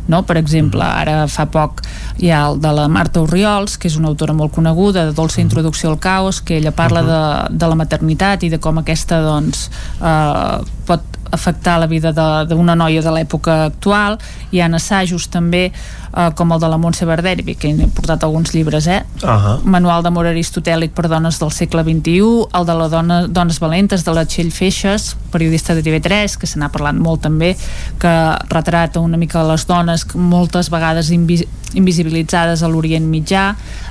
no? 0.08 0.24
per 0.24 0.38
exemple, 0.40 0.84
ara 0.84 1.28
fa 1.32 1.46
poc 1.52 1.84
hi 2.22 2.32
ha 2.32 2.46
el 2.50 2.62
de 2.64 2.72
la 2.74 2.88
Marta 2.92 3.22
Oriols 3.22 3.78
que 3.78 3.90
és 3.92 3.98
una 4.00 4.10
autora 4.12 4.36
molt 4.38 4.56
coneguda, 4.56 5.06
de 5.08 5.16
Dolça 5.16 5.44
Introducció 5.44 5.92
al 5.92 6.00
Caos 6.00 6.42
que 6.42 6.58
ella 6.58 6.74
parla 6.76 7.04
de, 7.04 7.22
de 7.58 7.70
la 7.70 7.78
maternitat 7.80 8.48
i 8.48 8.52
de 8.54 8.62
com 8.64 8.82
aquesta 8.82 9.22
doncs 9.26 9.68
eh, 10.00 10.58
pot 10.88 11.17
afectar 11.32 11.78
la 11.80 11.88
vida 11.88 12.14
d'una 12.48 12.76
noia 12.76 13.02
de 13.02 13.14
l'època 13.14 13.64
actual 13.68 14.18
hi 14.52 14.62
ha 14.62 14.70
assajos 14.78 15.28
també 15.32 15.68
eh, 15.68 16.30
com 16.36 16.52
el 16.52 16.60
de 16.60 16.70
la 16.70 16.78
Montse 16.78 17.06
Verdevi 17.06 17.56
que 17.56 17.72
he 17.72 17.88
portat 17.94 18.24
alguns 18.24 18.54
llibres 18.56 18.88
eh? 18.88 19.02
Ahà. 19.24 19.58
Manual 19.64 20.04
d'amor 20.06 20.30
aristotèlic 20.32 20.94
per 20.96 21.08
dones 21.12 21.40
del 21.40 21.52
segle 21.52 21.84
XXI, 21.84 22.48
el 22.58 22.68
de 22.68 22.78
la 22.78 22.88
dona, 22.92 23.20
Dones 23.28 23.60
Valentes 23.60 24.06
de 24.06 24.14
la 24.16 24.26
Txell 24.26 24.52
Feixes, 24.52 25.16
periodista 25.32 25.76
de 25.76 25.84
TV3, 25.84 26.38
que 26.40 26.48
se 26.50 26.60
n'ha 26.60 26.72
parlat 26.74 26.98
molt 26.98 27.24
també, 27.26 27.54
que 28.02 28.14
retrata 28.52 29.04
una 29.04 29.18
mica 29.18 29.46
les 29.48 29.68
dones 29.68 30.08
moltes 30.16 30.72
vegades 30.74 31.12
invi 31.14 31.44
invisibilitzades 31.76 32.62
a 32.64 32.70
l'Orient 32.72 33.04
Mitjà, 33.12 33.50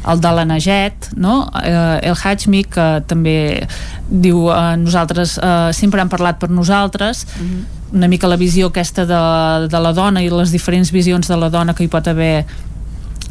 el 0.09 0.21
de 0.25 0.31
la 0.33 0.47
Naget, 0.49 1.11
no? 1.21 1.51
eh, 1.61 2.09
el 2.09 2.17
Hajmi, 2.17 2.63
que 2.73 2.87
també 3.07 3.67
diu 4.09 4.47
eh, 4.49 4.77
nosaltres 4.81 5.37
eh, 5.37 5.69
sempre 5.77 6.01
han 6.01 6.09
parlat 6.09 6.41
per 6.41 6.49
nosaltres, 6.49 7.26
una 7.93 8.09
mica 8.09 8.29
la 8.29 8.37
visió 8.37 8.71
aquesta 8.71 9.07
de, 9.07 9.21
de 9.71 9.81
la 9.81 9.93
dona 9.93 10.23
i 10.23 10.31
les 10.31 10.53
diferents 10.55 10.91
visions 10.93 11.29
de 11.29 11.37
la 11.37 11.51
dona 11.51 11.75
que 11.75 11.85
hi 11.85 11.93
pot 11.93 12.09
haver 12.09 12.47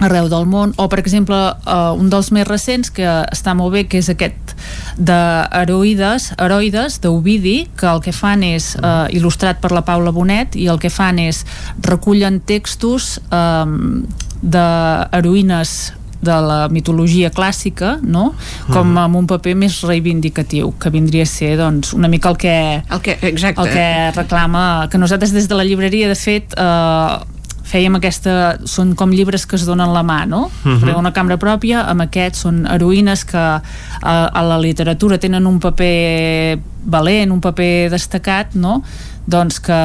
arreu 0.03 0.27
del 0.27 0.45
món, 0.45 0.73
o 0.76 0.89
per 0.91 0.99
exemple 0.99 1.38
uh, 1.38 1.93
un 1.95 2.09
dels 2.11 2.31
més 2.35 2.47
recents 2.47 2.91
que 2.91 3.07
està 3.31 3.53
molt 3.55 3.72
bé 3.76 3.85
que 3.88 4.01
és 4.01 4.09
aquest 4.11 4.55
d'heroïdes 4.99 6.34
heroides 6.35 6.99
d'Ovidi 7.03 7.57
que 7.80 7.88
el 7.91 8.01
que 8.03 8.11
fan 8.15 8.43
és 8.43 8.73
uh, 8.81 9.07
il·lustrat 9.15 9.61
per 9.63 9.72
la 9.76 9.85
Paula 9.88 10.11
Bonet 10.15 10.57
i 10.59 10.67
el 10.72 10.81
que 10.84 10.91
fan 10.91 11.19
és 11.23 11.45
recullen 11.88 12.41
textos 12.43 13.15
um, 13.31 14.03
d'heroïnes 14.43 15.77
de 16.26 16.39
la 16.41 16.60
mitologia 16.73 17.31
clàssica 17.34 17.95
no? 18.02 18.31
com 18.72 18.97
amb 19.02 19.22
un 19.22 19.30
paper 19.30 19.56
més 19.65 19.80
reivindicatiu 19.85 20.73
que 20.81 20.91
vindria 20.93 21.26
a 21.27 21.30
ser 21.30 21.56
doncs, 21.61 21.93
una 21.97 22.10
mica 22.11 22.34
el 22.34 22.39
que, 22.41 22.57
el 22.81 23.06
que, 23.06 23.18
exacte. 23.30 23.61
el 23.61 23.72
que 23.72 23.88
reclama 24.18 24.65
que 24.91 25.02
nosaltres 25.02 25.35
des 25.35 25.49
de 25.52 25.57
la 25.57 25.65
llibreria 25.68 26.10
de 26.11 26.18
fet 26.19 26.57
eh, 26.57 27.35
fèiem 27.65 27.97
aquesta 27.97 28.35
són 28.69 28.93
com 28.97 29.14
llibres 29.14 29.45
que 29.49 29.57
es 29.57 29.65
donen 29.68 29.93
la 29.93 30.03
mà 30.06 30.22
no? 30.30 30.45
Mhm. 30.64 30.84
Perquè 30.84 30.97
una 30.99 31.14
cambra 31.15 31.38
pròpia 31.41 31.85
amb 31.89 32.06
aquests 32.06 32.45
són 32.45 32.64
heroïnes 32.69 33.26
que 33.26 33.41
a, 33.41 34.15
a 34.26 34.45
la 34.45 34.60
literatura 34.61 35.18
tenen 35.18 35.47
un 35.49 35.60
paper 35.60 36.60
valent, 36.85 37.34
un 37.34 37.41
paper 37.41 37.89
destacat 37.93 38.56
no? 38.56 38.81
doncs 39.26 39.60
que, 39.60 39.81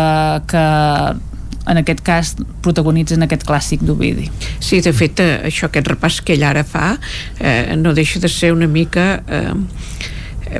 que 0.50 0.64
en 1.68 1.80
aquest 1.80 2.00
cas 2.04 2.32
protagonitzen 2.64 3.26
aquest 3.26 3.44
clàssic 3.48 3.84
d'Ovidi. 3.84 4.30
Sí, 4.58 4.80
de 4.84 4.92
fet, 4.96 5.20
eh, 5.20 5.40
això, 5.50 5.68
aquest 5.68 5.90
repàs 5.92 6.20
que 6.24 6.36
ell 6.36 6.46
ara 6.46 6.64
fa 6.64 6.94
eh, 7.38 7.76
no 7.76 7.94
deixa 7.96 8.20
de 8.20 8.30
ser 8.32 8.52
una 8.54 8.68
mica 8.70 9.22
eh, 9.28 9.52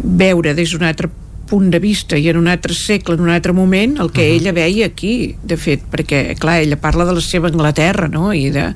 veure 0.05 0.55
des 0.55 0.75
d'un 0.75 0.87
altre 0.87 1.11
punt 1.51 1.71
de 1.73 1.81
vista 1.83 2.19
i 2.19 2.29
en 2.31 2.39
un 2.39 2.49
altre 2.51 2.75
segle, 2.77 3.17
en 3.19 3.25
un 3.27 3.33
altre 3.35 3.53
moment, 3.57 3.99
el 3.99 4.13
que 4.15 4.23
uh 4.23 4.31
-huh. 4.31 4.41
ella 4.41 4.53
veia 4.53 4.87
aquí, 4.87 5.35
de 5.43 5.57
fet, 5.57 5.83
perquè, 5.91 6.39
clar, 6.39 6.61
ella 6.63 6.77
parla 6.77 7.05
de 7.05 7.15
la 7.15 7.21
seva 7.21 7.49
Anglaterra, 7.49 8.09
no?, 8.09 8.33
i, 8.33 8.51
de, 8.51 8.75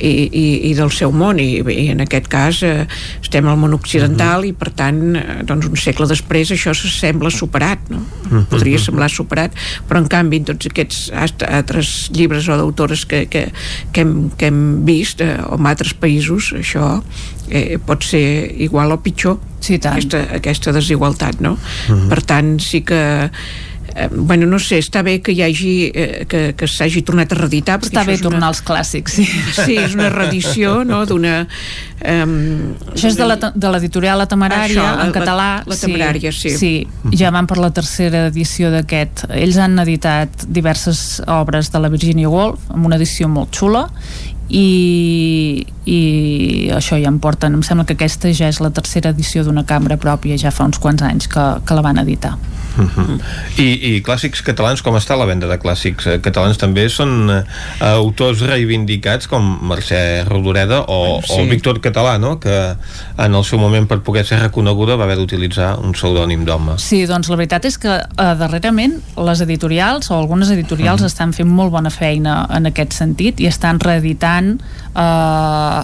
i, 0.00 0.08
i, 0.32 0.70
i 0.70 0.74
del 0.74 0.90
seu 0.90 1.12
món, 1.12 1.38
i, 1.38 1.60
i 1.60 1.88
en 1.90 2.00
aquest 2.00 2.28
cas 2.28 2.62
eh, 2.62 2.86
estem 3.22 3.46
al 3.46 3.58
món 3.58 3.74
occidental 3.74 4.40
uh 4.40 4.44
-huh. 4.44 4.48
i, 4.48 4.52
per 4.52 4.70
tant, 4.70 5.16
eh, 5.16 5.42
doncs 5.44 5.66
un 5.66 5.76
segle 5.76 6.06
després 6.06 6.50
això 6.50 6.74
se 6.74 6.88
sembla 6.88 7.30
superat, 7.30 7.78
no? 7.88 7.98
Uh 7.98 8.32
-huh. 8.32 8.44
Podria 8.46 8.78
semblar 8.78 9.10
superat, 9.10 9.52
però 9.88 9.98
en 9.98 10.08
canvi 10.08 10.36
en 10.36 10.44
tots 10.44 10.66
aquests 10.66 11.10
altres 11.48 12.10
llibres 12.12 12.48
o 12.48 12.56
d'autores 12.56 13.04
que, 13.06 13.26
que, 13.26 13.52
que, 13.92 14.00
hem, 14.00 14.30
que 14.36 14.46
hem 14.46 14.84
vist, 14.84 15.20
eh, 15.20 15.36
o 15.50 15.56
en 15.58 15.66
altres 15.66 15.94
països, 15.94 16.52
això 16.52 17.02
eh, 17.50 17.78
pot 17.84 18.02
ser 18.02 18.52
igual 18.62 18.92
o 18.92 19.00
pitjor 19.02 19.38
sí, 19.60 19.78
tant. 19.78 19.94
Aquesta, 19.96 20.24
aquesta 20.40 20.72
desigualtat 20.72 21.40
no? 21.40 21.56
Mhm. 21.88 22.08
per 22.08 22.22
tant 22.22 22.58
sí 22.60 22.82
que 22.82 23.30
eh, 23.96 24.08
bueno, 24.10 24.46
no 24.46 24.58
sé, 24.58 24.78
està 24.82 25.02
bé 25.06 25.20
que 25.22 25.30
hi 25.32 25.42
hagi 25.44 25.90
eh, 25.94 26.24
que, 26.28 26.54
que 26.58 26.66
s'hagi 26.66 27.02
tornat 27.06 27.30
a 27.32 27.36
reeditar 27.38 27.78
està 27.80 28.02
bé 28.04 28.14
és 28.16 28.20
una- 28.24 28.30
tornar 28.30 28.48
als 28.48 28.62
clàssics 28.66 29.12
sí. 29.20 29.24
sí, 29.54 29.76
és 29.78 29.94
una 29.94 30.08
reedició 30.10 30.82
no? 30.84 31.04
d'una 31.06 31.46
um, 32.02 32.74
Això 32.94 33.08
és 33.12 33.16
de 33.16 33.26
la- 33.28 33.36
de 33.54 33.70
l'editorial 33.70 34.18
La 34.18 34.26
Temerària, 34.26 34.66
Això, 34.80 34.96
la- 34.98 35.04
en 35.06 35.12
català. 35.12 35.36
la- 35.36 35.62
la 35.66 35.76
Temerària, 35.76 36.32
sí. 36.32 36.50
Sí, 36.58 36.72
ja 37.12 37.30
van 37.30 37.46
per 37.46 37.58
la 37.58 37.70
tercera 37.70 38.26
edició 38.28 38.70
d'aquest. 38.70 39.24
Ells 39.30 39.56
han 39.58 39.78
editat 39.78 40.44
diverses 40.48 41.22
obres 41.26 41.70
de 41.72 41.78
la 41.80 41.88
Virginia 41.88 42.28
Woolf, 42.28 42.60
amb 42.70 42.86
una 42.86 42.96
edició 42.96 43.28
molt 43.28 43.54
xula, 43.54 43.88
i, 44.48 45.66
i 45.88 46.00
això 46.74 46.98
ja 47.00 47.08
em 47.08 47.18
porten, 47.22 47.54
em 47.56 47.62
sembla 47.64 47.86
que 47.88 47.96
aquesta 47.96 48.32
ja 48.32 48.50
és 48.52 48.60
la 48.60 48.72
tercera 48.74 49.14
edició 49.14 49.44
d'una 49.44 49.64
cambra 49.68 49.96
pròpia 50.00 50.36
ja 50.40 50.52
fa 50.52 50.66
uns 50.68 50.80
quants 50.82 51.02
anys 51.02 51.30
que, 51.32 51.46
que 51.64 51.78
la 51.78 51.84
van 51.84 52.00
editar 52.02 52.36
Uh 52.76 52.90
-huh. 52.96 53.20
I, 53.58 53.96
I 53.96 54.02
clàssics 54.02 54.42
catalans, 54.42 54.82
com 54.82 54.94
està 54.96 55.16
la 55.16 55.24
venda 55.24 55.46
de 55.46 55.58
clàssics 55.58 56.06
eh, 56.06 56.20
catalans? 56.20 56.58
També 56.58 56.88
són 56.88 57.30
eh, 57.30 57.44
autors 57.80 58.40
reivindicats 58.40 59.26
com 59.26 59.58
Mercè 59.62 60.24
Rodoreda 60.28 60.84
o, 60.88 61.20
sí. 61.22 61.32
o 61.32 61.46
Víctor 61.50 61.80
Català, 61.80 62.18
no? 62.18 62.38
que 62.40 62.76
en 63.18 63.34
el 63.34 63.44
seu 63.44 63.58
moment 63.58 63.86
per 63.86 64.00
poder 64.00 64.24
ser 64.26 64.40
reconeguda 64.40 64.96
va 64.96 65.04
haver 65.04 65.16
d'utilitzar 65.16 65.78
un 65.78 65.92
pseudònim 65.92 66.44
d'home. 66.44 66.78
Sí, 66.78 67.06
doncs 67.06 67.28
la 67.28 67.36
veritat 67.36 67.64
és 67.64 67.78
que 67.78 67.94
eh, 67.94 68.34
darrerament 68.38 69.00
les 69.16 69.40
editorials 69.40 70.10
o 70.10 70.18
algunes 70.18 70.50
editorials 70.50 71.00
uh 71.00 71.04
-huh. 71.04 71.12
estan 71.12 71.32
fent 71.32 71.48
molt 71.48 71.70
bona 71.70 71.90
feina 71.90 72.46
en 72.50 72.66
aquest 72.66 72.92
sentit 72.92 73.40
i 73.40 73.46
estan 73.46 73.80
reeditant 73.80 74.60
eh, 74.96 75.82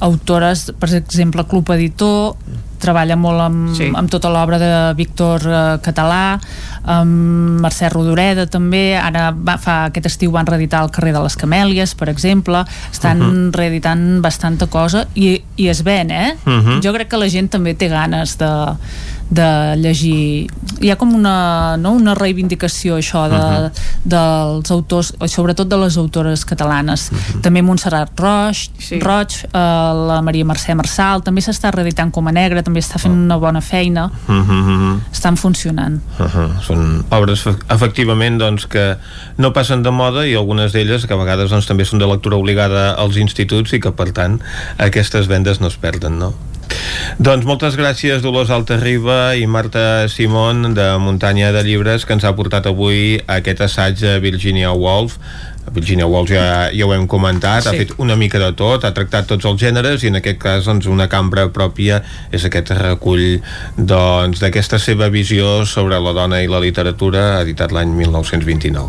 autores, 0.00 0.72
per 0.78 0.92
exemple 0.94 1.44
Club 1.44 1.70
Editor 1.70 2.36
treballa 2.86 3.18
molt 3.18 3.44
amb, 3.48 3.74
sí. 3.76 3.90
amb 3.90 4.10
tota 4.12 4.30
l'obra 4.32 4.60
de 4.62 4.70
Víctor 4.98 5.44
eh, 5.50 5.64
Català 5.84 6.22
amb 6.86 7.60
Mercè 7.64 7.90
Rodoreda 7.90 8.46
també, 8.50 8.94
ara 8.98 9.28
va, 9.34 9.56
fa 9.58 9.76
aquest 9.90 10.06
estiu 10.12 10.34
van 10.34 10.46
reeditar 10.46 10.84
el 10.86 10.92
carrer 10.94 11.16
de 11.16 11.24
les 11.24 11.36
Camèlies 11.38 11.96
per 11.98 12.08
exemple, 12.12 12.62
estan 12.92 13.22
uh 13.22 13.26
-huh. 13.32 13.50
reeditant 13.56 14.22
bastanta 14.22 14.66
cosa 14.66 15.06
i, 15.14 15.42
i 15.56 15.68
es 15.68 15.82
ven 15.82 16.10
eh? 16.10 16.36
Uh 16.46 16.52
-huh. 16.52 16.80
jo 16.82 16.92
crec 16.92 17.08
que 17.08 17.16
la 17.16 17.28
gent 17.28 17.50
també 17.50 17.74
té 17.74 17.88
ganes 17.88 18.38
de, 18.38 18.76
de 19.28 19.74
llegir 19.76 20.46
hi 20.80 20.90
ha 20.92 20.96
com 21.00 21.14
una, 21.16 21.76
no, 21.80 21.92
una 21.98 22.14
reivindicació 22.14 22.98
això 23.00 23.24
de, 23.30 23.38
uh 23.38 23.66
-huh. 23.66 23.70
dels 24.04 24.70
autors 24.70 25.12
sobretot 25.26 25.68
de 25.68 25.76
les 25.76 25.96
autores 25.96 26.44
catalanes 26.44 27.10
uh 27.10 27.18
-huh. 27.18 27.40
també 27.40 27.62
Montserrat 27.62 28.10
Roig, 28.16 28.70
sí. 28.78 29.00
Roig 29.00 29.32
eh, 29.44 29.48
la 30.08 30.20
Maria 30.22 30.44
Mercè 30.44 30.74
Marçal 30.74 31.22
també 31.22 31.40
s'està 31.40 31.72
reeditant 31.72 32.12
com 32.12 32.26
a 32.28 32.32
negra 32.32 32.62
també 32.62 32.80
està 32.80 32.98
fent 32.98 33.14
una 33.14 33.36
bona 33.36 33.60
feina 33.60 34.10
uh 34.28 34.34
-huh. 34.34 35.00
estan 35.12 35.36
funcionant 35.36 36.00
uh 36.18 36.26
-huh. 36.26 36.60
són 36.60 37.04
obres 37.10 37.46
efectivament 37.68 38.38
doncs, 38.38 38.66
que 38.66 38.96
no 39.38 39.52
passen 39.52 39.82
de 39.82 39.90
moda 39.90 40.26
i 40.26 40.34
algunes 40.34 40.72
d'elles 40.72 41.06
que 41.06 41.14
a 41.14 41.16
vegades 41.16 41.50
doncs, 41.50 41.66
també 41.66 41.84
són 41.84 41.98
de 41.98 42.06
lectura 42.06 42.36
obligada 42.36 42.92
als 42.92 43.16
instituts 43.16 43.72
i 43.72 43.80
que 43.80 43.90
per 43.90 44.12
tant 44.12 44.40
aquestes 44.78 45.26
vendes 45.26 45.60
no 45.60 45.66
es 45.66 45.76
perden 45.76 46.18
no? 46.18 46.34
Doncs 47.18 47.46
moltes 47.48 47.76
gràcies 47.78 48.22
Dolors 48.24 48.50
Altarriba 48.54 49.34
i 49.38 49.46
Marta 49.48 50.06
Simón 50.12 50.74
de 50.76 50.86
Muntanya 51.02 51.52
de 51.54 51.64
Llibres 51.66 52.04
que 52.04 52.16
ens 52.16 52.26
ha 52.28 52.34
portat 52.36 52.68
avui 52.70 53.18
aquest 53.26 53.62
assaig 53.66 54.04
a 54.04 54.18
Virginia 54.22 54.74
Woolf 54.76 55.18
Virginia 55.74 56.06
Woolf 56.06 56.30
ja, 56.30 56.68
ja 56.74 56.86
ho 56.86 56.92
hem 56.94 57.06
comentat, 57.10 57.64
sí. 57.64 57.70
ha 57.70 57.74
fet 57.76 57.94
una 58.02 58.16
mica 58.18 58.40
de 58.42 58.52
tot, 58.56 58.84
ha 58.84 58.92
tractat 58.96 59.28
tots 59.30 59.46
els 59.48 59.60
gèneres 59.60 60.04
i 60.04 60.10
en 60.12 60.20
aquest 60.20 60.38
cas 60.42 60.68
doncs, 60.68 60.88
una 60.90 61.08
cambra 61.12 61.48
pròpia 61.54 62.00
és 62.34 62.46
aquest 62.46 62.72
recull 62.78 63.40
doncs, 63.76 64.40
d'aquesta 64.42 64.78
seva 64.82 65.08
visió 65.12 65.64
sobre 65.66 65.98
la 66.02 66.14
dona 66.16 66.42
i 66.44 66.50
la 66.50 66.60
literatura 66.62 67.42
editat 67.42 67.74
l'any 67.74 67.92
1929. 67.96 68.88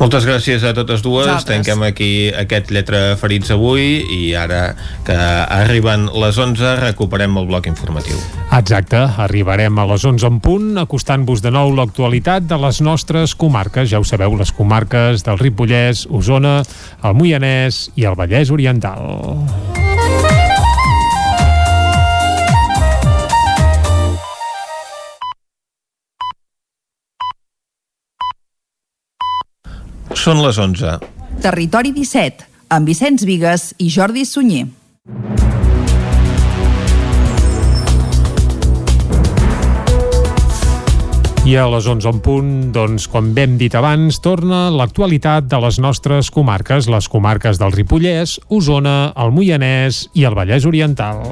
Moltes 0.00 0.28
gràcies 0.28 0.64
a 0.66 0.74
totes 0.76 1.04
dues, 1.04 1.26
Nosaltres. 1.26 1.48
tanquem 1.50 1.86
aquí 1.88 2.10
aquest 2.30 2.70
Lletra 2.74 3.16
Ferits 3.20 3.52
avui 3.54 4.00
i 4.10 4.34
ara 4.38 4.74
que 5.06 5.16
arriben 5.16 6.08
les 6.20 6.38
11 6.38 6.76
recuperem 6.80 7.36
el 7.40 7.48
bloc 7.50 7.66
informatiu. 7.70 8.18
Exacte, 8.50 8.98
arribarem 9.22 9.78
a 9.78 9.86
les 9.86 10.04
11 10.04 10.26
en 10.26 10.40
punt 10.42 10.80
acostant-vos 10.82 11.42
de 11.44 11.52
nou 11.54 11.72
l'actualitat 11.76 12.48
de 12.50 12.58
les 12.60 12.80
nostres 12.84 13.34
comarques, 13.38 13.88
ja 13.90 14.00
ho 14.00 14.06
sabeu, 14.06 14.34
les 14.38 14.52
comarques 14.54 15.24
del 15.26 15.38
Ripollès, 15.38 16.06
Osona, 16.10 16.60
el 17.06 17.16
Moianès 17.16 17.86
i 17.96 18.06
el 18.10 18.18
Vallès 18.18 18.52
Oriental. 18.54 19.00
Són 30.20 30.42
les 30.44 30.58
11. 30.60 30.98
Territori 31.40 31.94
17, 31.96 32.44
amb 32.76 32.90
Vicenç 32.90 33.24
Vigues 33.24 33.70
i 33.80 33.88
Jordi 33.88 34.26
Sunyer. 34.28 34.66
I 41.50 41.56
a 41.58 41.64
les 41.66 41.86
11 41.90 42.06
en 42.06 42.18
punt, 42.22 42.50
doncs, 42.70 43.08
com 43.10 43.32
hem 43.42 43.56
dit 43.58 43.74
abans, 43.74 44.20
torna 44.22 44.68
l'actualitat 44.70 45.48
de 45.50 45.58
les 45.64 45.80
nostres 45.82 46.30
comarques, 46.30 46.86
les 46.86 47.10
comarques 47.10 47.58
del 47.58 47.74
Ripollès, 47.74 48.36
Osona, 48.54 49.10
el 49.18 49.34
Moianès 49.34 50.04
i 50.14 50.30
el 50.30 50.38
Vallès 50.38 50.68
Oriental. 50.70 51.26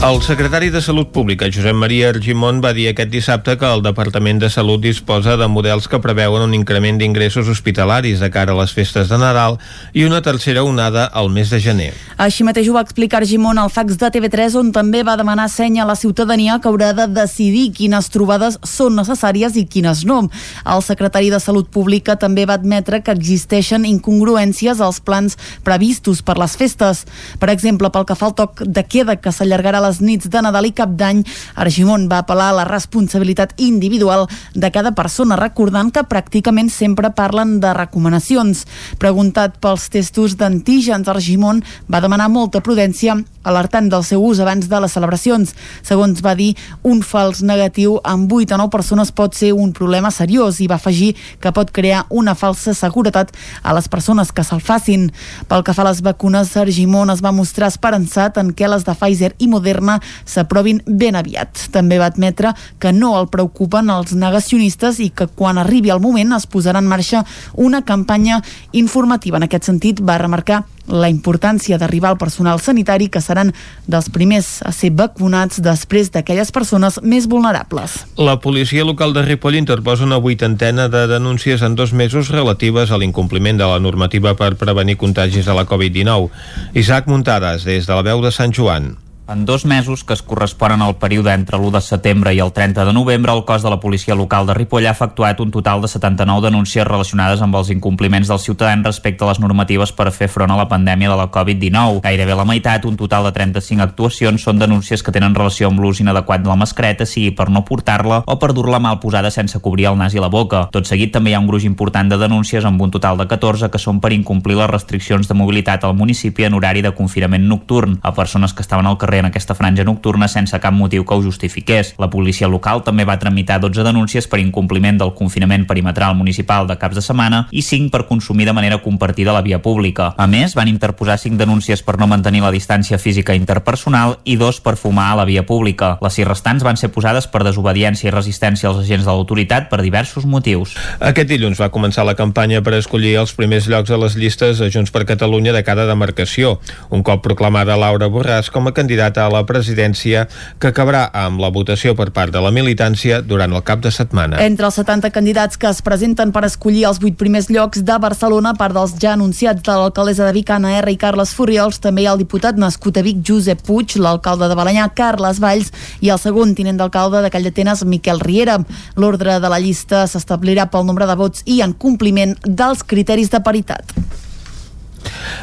El 0.00 0.22
secretari 0.22 0.70
de 0.70 0.80
Salut 0.80 1.10
Pública, 1.12 1.44
Josep 1.52 1.76
Maria 1.76 2.08
Argimon, 2.08 2.62
va 2.64 2.70
dir 2.72 2.86
aquest 2.88 3.10
dissabte 3.12 3.58
que 3.60 3.68
el 3.68 3.82
Departament 3.84 4.38
de 4.40 4.48
Salut 4.48 4.80
disposa 4.80 5.34
de 5.36 5.44
models 5.44 5.90
que 5.92 5.98
preveuen 6.00 6.40
un 6.40 6.54
increment 6.56 6.96
d'ingressos 6.96 7.50
hospitalaris 7.52 8.22
de 8.24 8.30
cara 8.32 8.54
a 8.54 8.56
les 8.56 8.72
festes 8.72 9.10
de 9.12 9.18
Nadal 9.20 9.58
i 9.92 10.06
una 10.08 10.22
tercera 10.24 10.62
onada 10.64 11.04
al 11.04 11.28
mes 11.28 11.52
de 11.52 11.60
gener. 11.60 11.90
Així 12.16 12.46
mateix 12.48 12.70
ho 12.70 12.78
va 12.78 12.84
explicar 12.86 13.20
Argimon 13.20 13.60
al 13.60 13.68
fax 13.68 13.98
de 14.00 14.08
TV3, 14.14 14.56
on 14.56 14.70
també 14.72 15.02
va 15.04 15.18
demanar 15.20 15.50
senya 15.52 15.84
a 15.84 15.90
la 15.92 15.98
ciutadania 16.00 16.56
que 16.64 16.72
haurà 16.72 16.94
de 16.96 17.06
decidir 17.20 17.66
quines 17.76 18.08
trobades 18.08 18.56
són 18.64 18.96
necessàries 18.96 19.60
i 19.60 19.66
quines 19.68 20.06
no. 20.08 20.22
El 20.64 20.80
secretari 20.80 21.28
de 21.28 21.42
Salut 21.44 21.68
Pública 21.68 22.16
també 22.16 22.48
va 22.48 22.56
admetre 22.56 23.02
que 23.04 23.12
existeixen 23.12 23.84
incongruències 23.84 24.80
als 24.80 25.04
plans 25.04 25.36
previstos 25.60 26.24
per 26.24 26.40
les 26.40 26.56
festes. 26.56 27.04
Per 27.36 27.52
exemple, 27.52 27.92
pel 27.92 28.08
que 28.08 28.16
fa 28.16 28.32
al 28.32 28.36
toc 28.40 28.64
de 28.64 28.88
queda 28.88 29.20
que 29.20 29.36
s'allargarà 29.36 29.84
les 29.84 29.89
nits 29.98 30.30
de 30.30 30.42
Nadal 30.46 30.68
i 30.68 30.72
Cap 30.78 30.94
d'Any, 30.94 31.24
Argimon 31.58 32.06
va 32.06 32.20
apel·lar 32.22 32.52
a 32.52 32.58
la 32.60 32.68
responsabilitat 32.68 33.56
individual 33.58 34.28
de 34.54 34.70
cada 34.70 34.94
persona, 34.94 35.34
recordant 35.40 35.90
que 35.90 36.06
pràcticament 36.06 36.70
sempre 36.70 37.10
parlen 37.10 37.58
de 37.58 37.74
recomanacions. 37.74 38.62
Preguntat 39.02 39.58
pels 39.58 39.88
testos 39.90 40.38
d'antígens, 40.38 41.10
Argimon 41.10 41.64
va 41.90 42.04
demanar 42.04 42.30
molta 42.30 42.62
prudència 42.62 43.18
alertant 43.42 43.88
del 43.88 44.04
seu 44.04 44.22
ús 44.22 44.40
abans 44.40 44.68
de 44.68 44.80
les 44.84 44.92
celebracions. 44.92 45.54
Segons 45.86 46.20
va 46.22 46.34
dir, 46.36 46.52
un 46.84 47.00
fals 47.02 47.40
negatiu 47.42 47.96
amb 48.04 48.32
8 48.32 48.54
o 48.54 48.60
9 48.60 48.72
persones 48.74 49.12
pot 49.16 49.34
ser 49.34 49.52
un 49.56 49.72
problema 49.72 50.12
seriós 50.12 50.60
i 50.60 50.68
va 50.68 50.76
afegir 50.76 51.14
que 51.40 51.52
pot 51.56 51.72
crear 51.72 52.04
una 52.10 52.34
falsa 52.36 52.74
seguretat 52.76 53.32
a 53.62 53.74
les 53.76 53.88
persones 53.88 54.32
que 54.32 54.44
se'l 54.44 54.60
facin. 54.60 55.08
Pel 55.48 55.64
que 55.64 55.74
fa 55.74 55.82
a 55.86 55.88
les 55.90 56.02
vacunes, 56.04 56.52
Argimon 56.56 57.10
es 57.10 57.24
va 57.24 57.32
mostrar 57.32 57.70
esperançat 57.72 58.36
en 58.40 58.52
què 58.52 58.68
les 58.68 58.84
de 58.84 58.94
Pfizer 58.94 59.32
i 59.38 59.48
Moderna 59.48 59.79
s'aprovin 60.24 60.82
ben 60.86 61.16
aviat. 61.16 61.68
També 61.72 61.98
va 61.98 62.10
admetre 62.10 62.54
que 62.78 62.92
no 62.92 63.14
el 63.20 63.28
preocupen 63.32 63.90
els 63.90 64.14
negacionistes 64.14 65.00
i 65.00 65.10
que 65.10 65.28
quan 65.28 65.58
arribi 65.58 65.90
el 65.90 66.02
moment 66.02 66.36
es 66.36 66.48
posarà 66.50 66.82
en 66.82 66.90
marxa 66.90 67.24
una 67.54 67.82
campanya 67.84 68.42
informativa. 68.72 69.38
En 69.38 69.48
aquest 69.48 69.70
sentit, 69.70 70.00
va 70.02 70.18
remarcar 70.18 70.64
la 70.90 71.08
importància 71.08 71.78
d'arribar 71.78 72.10
al 72.10 72.18
personal 72.18 72.60
sanitari 72.60 73.08
que 73.08 73.22
seran 73.22 73.52
dels 73.86 74.10
primers 74.10 74.60
a 74.66 74.72
ser 74.74 74.90
vacunats 74.96 75.60
després 75.62 76.10
d'aquelles 76.10 76.50
persones 76.52 76.98
més 77.02 77.28
vulnerables. 77.30 78.00
La 78.18 78.38
policia 78.40 78.84
local 78.84 79.14
de 79.14 79.24
Ripoll 79.26 79.60
interposa 79.60 80.04
una 80.04 80.18
vuitantena 80.18 80.88
de 80.88 81.06
denúncies 81.06 81.62
en 81.62 81.76
dos 81.76 81.92
mesos 81.92 82.28
relatives 82.28 82.90
a 82.90 82.98
l'incompliment 82.98 83.60
de 83.60 83.68
la 83.70 83.78
normativa 83.78 84.34
per 84.34 84.56
prevenir 84.56 84.98
contagis 84.98 85.46
de 85.46 85.54
la 85.54 85.66
Covid-19. 85.66 86.30
Isaac 86.74 87.06
Muntades, 87.06 87.64
des 87.64 87.86
de 87.86 87.94
la 87.94 88.02
veu 88.02 88.22
de 88.24 88.34
Sant 88.34 88.54
Joan. 88.56 88.96
En 89.30 89.44
dos 89.44 89.64
mesos, 89.64 90.02
que 90.02 90.12
es 90.12 90.22
corresponen 90.22 90.82
al 90.82 90.96
període 90.98 91.30
entre 91.30 91.54
l'1 91.56 91.70
de 91.76 91.80
setembre 91.86 92.32
i 92.34 92.40
el 92.42 92.50
30 92.50 92.82
de 92.82 92.92
novembre, 92.92 93.30
el 93.30 93.44
cos 93.46 93.62
de 93.62 93.70
la 93.70 93.78
policia 93.78 94.16
local 94.18 94.48
de 94.48 94.56
Ripoll 94.58 94.88
ha 94.88 94.94
efectuat 94.96 95.38
un 95.38 95.52
total 95.54 95.84
de 95.84 95.86
79 95.86 96.48
denúncies 96.48 96.82
relacionades 96.82 97.38
amb 97.38 97.54
els 97.54 97.70
incompliments 97.70 98.26
dels 98.26 98.42
ciutadans 98.42 98.82
respecte 98.82 99.22
a 99.22 99.28
les 99.28 99.38
normatives 99.38 99.92
per 99.94 100.10
fer 100.10 100.26
front 100.26 100.50
a 100.50 100.56
la 100.58 100.66
pandèmia 100.66 101.12
de 101.12 101.18
la 101.20 101.28
Covid-19. 101.30 102.00
Gairebé 102.02 102.34
la 102.34 102.46
meitat, 102.48 102.88
un 102.90 102.96
total 102.98 103.28
de 103.28 103.32
35 103.36 103.84
actuacions, 103.84 104.42
són 104.42 104.58
denúncies 104.58 104.98
que 105.06 105.14
tenen 105.14 105.38
relació 105.38 105.70
amb 105.70 105.78
l'ús 105.78 106.02
inadequat 106.02 106.42
de 106.42 106.50
la 106.50 106.58
mascareta, 106.58 107.06
sigui 107.06 107.30
per 107.30 107.52
no 107.54 107.62
portar-la 107.62 108.24
o 108.26 108.38
per 108.42 108.50
dur-la 108.50 108.82
mal 108.82 108.98
posada 108.98 109.30
sense 109.30 109.62
cobrir 109.62 109.92
el 109.92 110.00
nas 110.02 110.18
i 110.18 110.18
la 110.18 110.32
boca. 110.32 110.64
Tot 110.74 110.90
seguit 110.90 111.14
també 111.14 111.30
hi 111.30 111.38
ha 111.38 111.44
un 111.44 111.46
gruix 111.46 111.68
important 111.70 112.10
de 112.10 112.18
denúncies 112.18 112.66
amb 112.66 112.82
un 112.82 112.90
total 112.90 113.22
de 113.22 113.30
14 113.30 113.70
que 113.70 113.78
són 113.78 114.02
per 114.02 114.10
incomplir 114.10 114.58
les 114.58 114.74
restriccions 114.74 115.30
de 115.30 115.38
mobilitat 115.38 115.86
al 115.86 115.94
municipi 115.94 116.50
en 116.50 116.58
horari 116.58 116.82
de 116.82 116.96
confinament 116.98 117.46
nocturn 117.46 118.00
a 118.02 118.10
persones 118.10 118.58
que 118.58 118.66
estaven 118.66 118.90
al 118.90 118.98
carrer 118.98 119.19
en 119.20 119.28
aquesta 119.28 119.54
franja 119.54 119.84
nocturna 119.84 120.28
sense 120.28 120.58
cap 120.60 120.74
motiu 120.74 121.04
que 121.04 121.14
ho 121.14 121.22
justifiqués. 121.22 121.94
La 121.98 122.10
policia 122.10 122.48
local 122.48 122.82
també 122.84 123.04
va 123.04 123.18
tramitar 123.20 123.60
12 123.60 123.84
denúncies 123.86 124.26
per 124.26 124.40
incompliment 124.40 124.98
del 124.98 125.14
confinament 125.14 125.66
perimetral 125.68 126.16
municipal 126.16 126.66
de 126.66 126.78
caps 126.80 126.98
de 126.98 127.04
setmana 127.04 127.44
i 127.50 127.62
5 127.62 127.90
per 127.92 128.06
consumir 128.08 128.46
de 128.48 128.56
manera 128.56 128.80
compartida 128.82 129.32
la 129.36 129.44
via 129.44 129.60
pública. 129.62 130.14
A 130.16 130.26
més, 130.26 130.56
van 130.56 130.68
interposar 130.68 131.18
5 131.18 131.38
denúncies 131.38 131.82
per 131.82 131.98
no 132.00 132.08
mantenir 132.10 132.42
la 132.42 132.52
distància 132.54 132.98
física 132.98 133.36
interpersonal 133.36 134.18
i 134.24 134.36
2 134.40 134.60
per 134.64 134.76
fumar 134.80 135.10
a 135.12 135.18
la 135.20 135.28
via 135.28 135.44
pública. 135.46 135.96
Les 136.00 136.16
sis 136.16 136.26
restants 136.26 136.64
van 136.64 136.80
ser 136.80 136.92
posades 136.94 137.28
per 137.28 137.44
desobediència 137.44 138.08
i 138.08 138.14
resistència 138.14 138.70
als 138.70 138.84
agents 138.84 139.04
de 139.04 139.10
l'autoritat 139.10 139.68
per 139.70 139.82
diversos 139.82 140.24
motius. 140.24 140.76
Aquest 141.00 141.28
dilluns 141.28 141.60
va 141.60 141.72
començar 141.74 142.06
la 142.06 142.16
campanya 142.16 142.62
per 142.62 142.76
escollir 142.78 143.16
els 143.20 143.34
primers 143.36 143.68
llocs 143.68 143.90
a 143.90 143.98
les 144.00 144.16
llistes 144.16 144.60
a 144.60 144.70
Junts 144.70 144.92
per 144.94 145.04
Catalunya 145.08 145.52
de 145.52 145.64
cada 145.66 145.86
demarcació, 145.88 146.58
un 146.90 147.02
cop 147.02 147.22
proclamada 147.24 147.76
Laura 147.76 148.08
Borràs 148.08 148.50
com 148.54 148.68
a 148.70 148.74
candidata 148.76 149.09
a 149.18 149.28
la 149.32 149.42
presidència 149.48 150.26
que 150.60 150.70
acabarà 150.70 151.08
amb 151.16 151.40
la 151.42 151.50
votació 151.50 151.96
per 151.98 152.10
part 152.14 152.32
de 152.34 152.42
la 152.42 152.52
militància 152.54 153.20
durant 153.22 153.52
el 153.52 153.64
cap 153.66 153.82
de 153.82 153.90
setmana. 153.90 154.38
Entre 154.44 154.68
els 154.68 154.78
70 154.78 155.10
candidats 155.14 155.58
que 155.58 155.70
es 155.70 155.82
presenten 155.82 156.30
per 156.32 156.44
escollir 156.46 156.86
els 156.88 157.00
8 157.02 157.16
primers 157.18 157.50
llocs 157.50 157.82
de 157.86 157.98
Barcelona, 158.02 158.54
part 158.58 158.76
dels 158.76 158.94
ja 159.00 159.14
anunciats 159.16 159.64
de 159.66 159.76
l'alcaldessa 159.76 160.28
de 160.28 160.36
Vic, 160.36 160.50
Anna 160.54 160.76
R 160.78 160.94
i 160.94 160.98
Carles 161.00 161.34
Furriols, 161.34 161.80
també 161.80 162.04
hi 162.04 162.08
ha 162.10 162.14
el 162.14 162.22
diputat 162.22 162.60
nascut 162.60 163.00
a 163.00 163.04
Vic, 163.06 163.24
Josep 163.26 163.64
Puig, 163.66 163.96
l'alcalde 163.98 164.48
de 164.50 164.58
Balanyà, 164.58 164.88
Carles 164.94 165.40
Valls, 165.42 165.72
i 166.00 166.12
el 166.12 166.22
segon 166.22 166.54
tinent 166.54 166.80
d'alcalde 166.80 167.24
de 167.24 167.32
Callatenes, 167.32 167.84
Miquel 167.84 168.20
Riera. 168.20 168.60
L'ordre 168.96 169.40
de 169.40 169.52
la 169.52 169.60
llista 169.62 170.06
s'establirà 170.06 170.70
pel 170.70 170.86
nombre 170.88 171.08
de 171.08 171.18
vots 171.18 171.44
i 171.46 171.60
en 171.64 171.72
compliment 171.72 172.36
dels 172.46 172.84
criteris 172.86 173.30
de 173.32 173.42
paritat. 173.44 173.96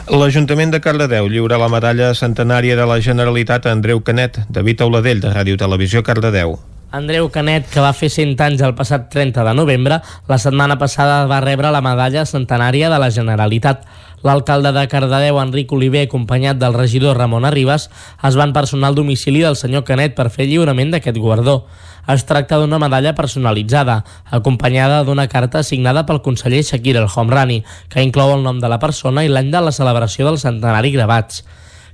L'Ajuntament 0.08 0.72
de 0.72 0.80
Cardedeu 0.80 1.28
lliura 1.28 1.60
la 1.60 1.68
medalla 1.72 2.14
centenària 2.16 2.78
de 2.80 2.88
la 2.88 3.02
Generalitat 3.04 3.68
a 3.68 3.76
Andreu 3.76 4.00
Canet, 4.08 4.40
David 4.50 4.82
Auladell, 4.86 5.22
de 5.24 5.34
Ràdio 5.34 5.60
Televisió 5.60 6.04
Cardedeu. 6.04 6.56
Andreu 6.92 7.28
Canet, 7.28 7.66
que 7.68 7.84
va 7.84 7.92
fer 7.92 8.08
100 8.08 8.40
anys 8.46 8.62
el 8.64 8.74
passat 8.76 9.10
30 9.12 9.44
de 9.44 9.54
novembre, 9.58 10.00
la 10.32 10.38
setmana 10.40 10.78
passada 10.80 11.26
va 11.28 11.42
rebre 11.44 11.72
la 11.76 11.84
medalla 11.84 12.24
centenària 12.26 12.88
de 12.90 13.00
la 13.04 13.10
Generalitat. 13.12 13.84
L'alcalde 14.24 14.72
de 14.72 14.86
Cardedeu, 14.88 15.42
Enric 15.42 15.74
Oliver, 15.76 16.06
acompanyat 16.08 16.58
del 16.58 16.74
regidor 16.74 17.20
Ramon 17.20 17.46
Arribas, 17.46 17.90
es 18.24 18.40
van 18.40 18.56
personar 18.56 18.90
al 18.90 18.96
domicili 18.96 19.44
del 19.44 19.60
senyor 19.60 19.84
Canet 19.84 20.16
per 20.16 20.30
fer 20.32 20.48
lliurament 20.48 20.96
d'aquest 20.96 21.20
guardó. 21.20 21.66
Es 22.08 22.24
tracta 22.24 22.56
d'una 22.56 22.78
medalla 22.80 23.12
personalitzada, 23.18 23.98
acompanyada 24.32 25.02
d'una 25.04 25.26
carta 25.28 25.60
signada 25.68 26.06
pel 26.08 26.22
conseller 26.24 26.62
Shakir 26.64 26.96
El 26.96 27.10
Homrani, 27.12 27.58
que 27.92 28.06
inclou 28.06 28.32
el 28.32 28.46
nom 28.46 28.62
de 28.64 28.70
la 28.72 28.78
persona 28.80 29.26
i 29.26 29.32
l'any 29.32 29.50
de 29.52 29.60
la 29.66 29.74
celebració 29.76 30.30
del 30.30 30.40
centenari 30.40 30.94
gravats. 30.94 31.44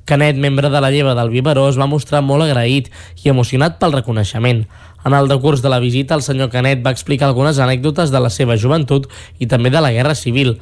Canet, 0.05 0.37
membre 0.37 0.69
de 0.69 0.81
la 0.85 0.91
lleva 0.93 1.15
del 1.17 1.33
Biberó, 1.33 1.65
es 1.71 1.79
va 1.81 1.89
mostrar 1.89 2.21
molt 2.21 2.45
agraït 2.45 2.91
i 3.23 3.33
emocionat 3.33 3.79
pel 3.81 3.97
reconeixement. 3.97 4.61
En 5.03 5.17
el 5.17 5.31
decurs 5.31 5.65
de 5.65 5.73
la 5.73 5.81
visita, 5.81 6.13
el 6.13 6.21
senyor 6.21 6.53
Canet 6.53 6.85
va 6.85 6.93
explicar 6.93 7.31
algunes 7.31 7.57
anècdotes 7.57 8.13
de 8.13 8.21
la 8.21 8.29
seva 8.29 8.59
joventut 8.59 9.09
i 9.39 9.49
també 9.49 9.73
de 9.73 9.81
la 9.81 9.95
Guerra 9.97 10.13
Civil. 10.13 10.59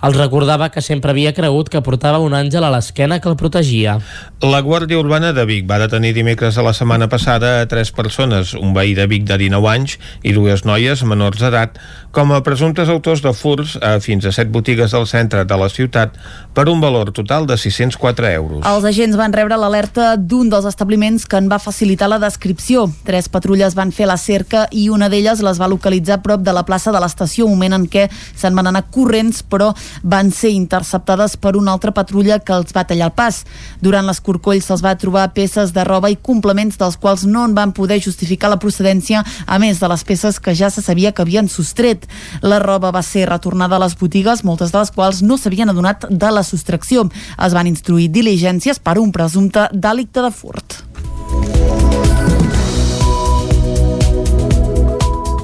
Els 0.00 0.16
recordava 0.16 0.70
que 0.72 0.80
sempre 0.80 1.12
havia 1.12 1.34
cregut 1.36 1.68
que 1.68 1.82
portava 1.84 2.22
un 2.24 2.32
àngel 2.32 2.64
a 2.64 2.70
l'esquena 2.72 3.18
que 3.20 3.28
el 3.28 3.36
protegia. 3.36 3.98
La 4.40 4.62
Guàrdia 4.64 4.96
Urbana 4.96 5.34
de 5.36 5.44
Vic 5.44 5.66
va 5.68 5.76
detenir 5.82 6.14
dimecres 6.16 6.56
de 6.56 6.64
la 6.64 6.72
setmana 6.72 7.10
passada 7.12 7.58
a 7.60 7.66
tres 7.68 7.92
persones, 7.92 8.54
un 8.56 8.72
veí 8.72 8.94
de 8.96 9.04
Vic 9.10 9.26
de 9.28 9.36
19 9.36 9.68
anys 9.68 9.98
i 10.24 10.32
dues 10.32 10.64
noies 10.64 11.04
menors 11.04 11.42
d'edat, 11.42 11.76
com 12.16 12.32
a 12.32 12.40
presumptes 12.42 12.88
autors 12.88 13.20
de 13.20 13.34
furs 13.36 13.76
a 13.84 13.98
fins 14.00 14.24
a 14.24 14.32
set 14.32 14.48
botigues 14.48 14.96
del 14.96 15.04
centre 15.06 15.44
de 15.44 15.58
la 15.60 15.68
ciutat 15.68 16.16
per 16.56 16.66
un 16.72 16.80
valor 16.80 17.12
total 17.12 17.44
de 17.46 17.58
604 17.60 18.32
euros. 18.32 18.64
Els 18.64 18.88
agents 18.88 19.20
van 19.20 19.36
rebre 19.36 19.60
l'alerta 19.60 20.14
d'un 20.16 20.48
dels 20.48 20.64
establiments 20.64 21.28
que 21.28 21.36
en 21.36 21.52
va 21.52 21.60
facilitar 21.60 22.08
la 22.08 22.18
descripció. 22.22 22.86
Tres 23.04 23.28
patrulles 23.28 23.76
van 23.76 23.92
fer 23.92 24.08
la 24.08 24.16
cerca 24.16 24.64
i 24.72 24.88
una 24.88 25.10
d'elles 25.12 25.44
les 25.44 25.60
va 25.60 25.68
localitzar 25.68 26.22
prop 26.24 26.40
de 26.40 26.56
la 26.56 26.64
plaça 26.64 26.90
de 26.90 27.04
l'estació, 27.04 27.46
moment 27.52 27.76
en 27.76 27.86
què 27.90 28.08
se'n 28.10 28.56
van 28.56 28.72
anar 28.72 28.86
corrents, 28.88 29.44
però 29.44 29.74
van 30.02 30.30
ser 30.30 30.50
interceptades 30.54 31.36
per 31.36 31.56
una 31.56 31.72
altra 31.72 31.92
patrulla 31.94 32.38
que 32.38 32.54
els 32.54 32.74
va 32.76 32.84
tallar 32.84 33.10
el 33.10 33.14
pas. 33.16 33.42
Durant 33.80 34.06
l'escorcoll 34.06 34.62
se'ls 34.62 34.82
va 34.84 34.96
trobar 34.98 35.30
peces 35.36 35.74
de 35.76 35.84
roba 35.84 36.10
i 36.10 36.16
complements 36.16 36.78
dels 36.80 36.98
quals 37.00 37.24
no 37.26 37.44
en 37.44 37.54
van 37.54 37.72
poder 37.76 38.00
justificar 38.02 38.50
la 38.50 38.60
procedència, 38.62 39.24
a 39.46 39.58
més 39.58 39.80
de 39.80 39.88
les 39.90 40.04
peces 40.04 40.40
que 40.40 40.54
ja 40.54 40.70
se 40.70 40.82
sabia 40.82 41.12
que 41.12 41.22
havien 41.22 41.48
sostret. 41.48 42.06
La 42.42 42.58
roba 42.58 42.90
va 42.90 43.02
ser 43.02 43.28
retornada 43.28 43.76
a 43.76 43.84
les 43.84 43.96
botigues, 43.98 44.44
moltes 44.44 44.72
de 44.72 44.78
les 44.78 44.90
quals 44.94 45.22
no 45.22 45.38
s'havien 45.38 45.70
adonat 45.70 46.06
de 46.10 46.30
la 46.30 46.44
sostracció. 46.46 47.08
Es 47.38 47.56
van 47.56 47.70
instruir 47.70 48.10
diligències 48.10 48.80
per 48.80 48.98
un 48.98 49.12
presumpte 49.12 49.68
delicte 49.72 50.22
de 50.22 50.30
furt. 50.30 50.80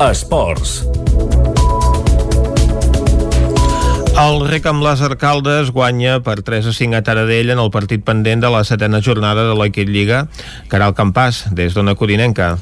Esports. 0.00 0.95
El 4.16 4.38
rec 4.48 4.64
amb 4.64 4.80
les 4.80 5.02
Caldes 5.20 5.68
guanya 5.76 6.14
per 6.24 6.38
3 6.40 6.70
a 6.70 6.72
5 6.72 6.96
a 6.96 7.02
Taradell 7.04 7.52
en 7.52 7.60
el 7.60 7.68
partit 7.74 8.00
pendent 8.00 8.40
de 8.40 8.48
la 8.48 8.62
setena 8.64 9.02
jornada 9.04 9.44
de 9.44 9.56
l'Equip 9.58 9.90
Lliga. 9.92 10.22
Caral 10.72 10.96
Campàs, 10.96 11.42
des 11.52 11.76
d'Ona 11.76 11.92
Codinenca. 12.00 12.54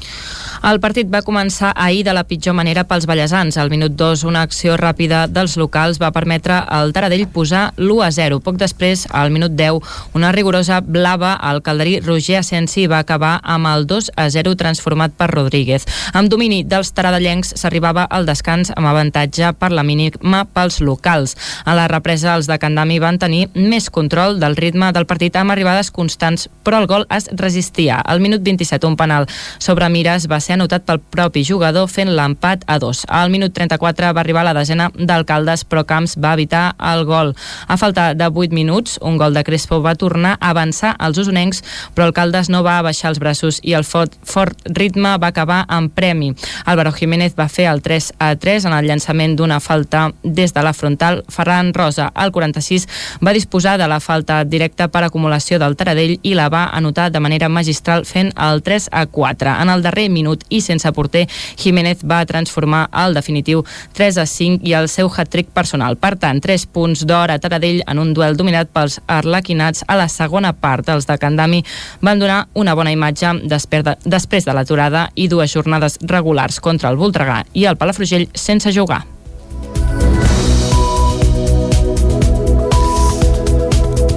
El 0.65 0.79
partit 0.81 1.05
va 1.13 1.19
començar 1.21 1.75
ahir 1.77 1.99
de 2.07 2.13
la 2.17 2.23
pitjor 2.25 2.55
manera 2.57 2.83
pels 2.89 3.05
ballesans. 3.05 3.53
Al 3.61 3.69
minut 3.69 3.93
2, 3.99 4.23
una 4.25 4.41
acció 4.41 4.73
ràpida 4.81 5.27
dels 5.29 5.59
locals 5.61 5.99
va 6.01 6.09
permetre 6.09 6.55
al 6.57 6.89
Taradell 6.89 7.27
posar 7.29 7.67
l'1 7.77 8.01
a 8.01 8.07
0. 8.15 8.39
Poc 8.41 8.57
després, 8.57 9.03
al 9.13 9.29
minut 9.29 9.53
10, 9.53 9.77
una 10.17 10.31
rigorosa 10.33 10.79
blava 10.81 11.35
al 11.37 11.61
calderí 11.61 11.99
Roger 11.99 12.39
Asensi 12.39 12.87
va 12.89 13.03
acabar 13.03 13.35
amb 13.43 13.69
el 13.69 13.85
2 13.85 14.09
a 14.17 14.25
0 14.33 14.55
transformat 14.57 15.13
per 15.13 15.27
Rodríguez. 15.35 15.85
Amb 16.17 16.33
domini 16.33 16.63
dels 16.65 16.89
taradellencs 16.97 17.53
s'arribava 17.61 18.07
al 18.09 18.25
descans 18.25 18.73
amb 18.73 18.89
avantatge 18.89 19.53
per 19.61 19.69
la 19.69 19.85
mínima 19.85 20.47
pels 20.49 20.79
locals. 20.81 21.37
A 21.65 21.77
la 21.77 21.85
represa, 21.93 22.33
els 22.33 22.49
de 22.49 22.57
Candami 22.57 22.97
van 22.97 23.21
tenir 23.21 23.51
més 23.53 23.91
control 23.91 24.41
del 24.41 24.57
ritme 24.57 24.89
del 24.97 25.05
partit 25.05 25.37
amb 25.37 25.53
arribades 25.53 25.93
constants, 25.93 26.49
però 26.65 26.81
el 26.81 26.89
gol 26.89 27.05
es 27.13 27.29
resistia. 27.37 28.01
Al 28.01 28.17
minut 28.17 28.41
27, 28.41 28.89
un 28.89 28.97
penal 28.97 29.29
sobre 29.59 29.93
Mires 29.93 30.25
va 30.25 30.41
ser 30.41 30.54
anotat 30.55 30.85
pel 30.87 30.99
propi 30.99 31.43
jugador 31.45 31.87
fent 31.91 32.09
l'empat 32.15 32.65
a 32.67 32.79
dos. 32.81 33.03
Al 33.07 33.31
minut 33.33 33.53
34 33.55 34.11
va 34.15 34.23
arribar 34.23 34.45
la 34.47 34.55
desena 34.57 34.89
d'alcaldes, 34.95 35.65
però 35.69 35.85
Camps 35.85 36.17
va 36.21 36.33
evitar 36.33 36.65
el 36.79 37.05
gol. 37.05 37.35
A 37.67 37.77
falta 37.77 38.13
de 38.13 38.27
8 38.27 38.53
minuts, 38.55 38.97
un 39.01 39.17
gol 39.17 39.33
de 39.33 39.43
Crespo 39.43 39.81
va 39.81 39.95
tornar 39.95 40.35
a 40.39 40.49
avançar 40.49 40.95
als 40.99 41.19
usonencs, 41.21 41.63
però 41.93 42.09
Alcaldes 42.09 42.49
no 42.49 42.63
va 42.63 42.81
baixar 42.85 43.11
els 43.11 43.19
braços 43.19 43.59
i 43.63 43.75
el 43.77 43.85
fort, 43.85 44.15
fort 44.23 44.57
ritme 44.65 45.15
va 45.21 45.31
acabar 45.31 45.65
en 45.69 45.89
premi. 45.89 46.33
Álvaro 46.65 46.91
Jiménez 46.91 47.35
va 47.37 47.47
fer 47.49 47.67
el 47.71 47.81
3 47.81 48.13
a 48.19 48.35
3 48.35 48.65
en 48.65 48.73
el 48.73 48.89
llançament 48.89 49.35
d'una 49.37 49.59
falta 49.59 50.09
des 50.23 50.53
de 50.53 50.63
la 50.63 50.73
frontal. 50.73 51.23
Ferran 51.29 51.73
Rosa, 51.73 52.11
al 52.13 52.31
46, 52.31 52.87
va 53.25 53.33
disposar 53.33 53.77
de 53.77 53.87
la 53.87 53.99
falta 53.99 54.43
directa 54.43 54.87
per 54.87 55.05
acumulació 55.05 55.59
del 55.59 55.75
Taradell 55.75 56.17
i 56.21 56.35
la 56.35 56.49
va 56.49 56.65
anotar 56.73 57.11
de 57.11 57.19
manera 57.19 57.49
magistral 57.49 58.05
fent 58.05 58.31
el 58.35 58.61
3 58.63 58.89
a 58.91 59.05
4. 59.05 59.55
En 59.61 59.69
el 59.69 59.83
darrer 59.85 60.09
minut 60.09 60.34
i 60.49 60.61
sense 60.61 60.91
porter, 60.91 61.25
Jiménez 61.57 62.03
va 62.03 62.25
transformar 62.25 62.89
el 63.05 63.15
definitiu 63.15 63.63
3 63.93 64.19
a 64.21 64.25
5 64.25 64.65
i 64.67 64.75
el 64.77 64.89
seu 64.91 65.09
hat-trick 65.09 65.53
personal. 65.55 65.97
Per 65.97 66.15
tant, 66.19 66.41
3 66.41 66.67
punts 66.67 67.05
d'or 67.07 67.31
a 67.31 67.39
Taradell 67.39 67.83
en 67.87 68.01
un 68.01 68.13
duel 68.13 68.37
dominat 68.37 68.71
pels 68.73 68.99
arlequinats 69.07 69.85
a 69.87 69.95
la 69.95 70.09
segona 70.11 70.53
part. 70.53 70.89
Els 70.89 71.07
de 71.07 71.17
Candami 71.17 71.63
van 72.01 72.19
donar 72.19 72.45
una 72.53 72.75
bona 72.75 72.91
imatge 72.91 73.33
després 73.45 74.45
de 74.45 74.53
l'aturada 74.53 75.09
i 75.15 75.27
dues 75.31 75.53
jornades 75.53 75.99
regulars 76.01 76.59
contra 76.59 76.89
el 76.89 76.97
Voltregà 76.99 77.43
i 77.53 77.65
el 77.65 77.77
Palafrugell 77.77 78.29
sense 78.33 78.73
jugar. 78.75 79.14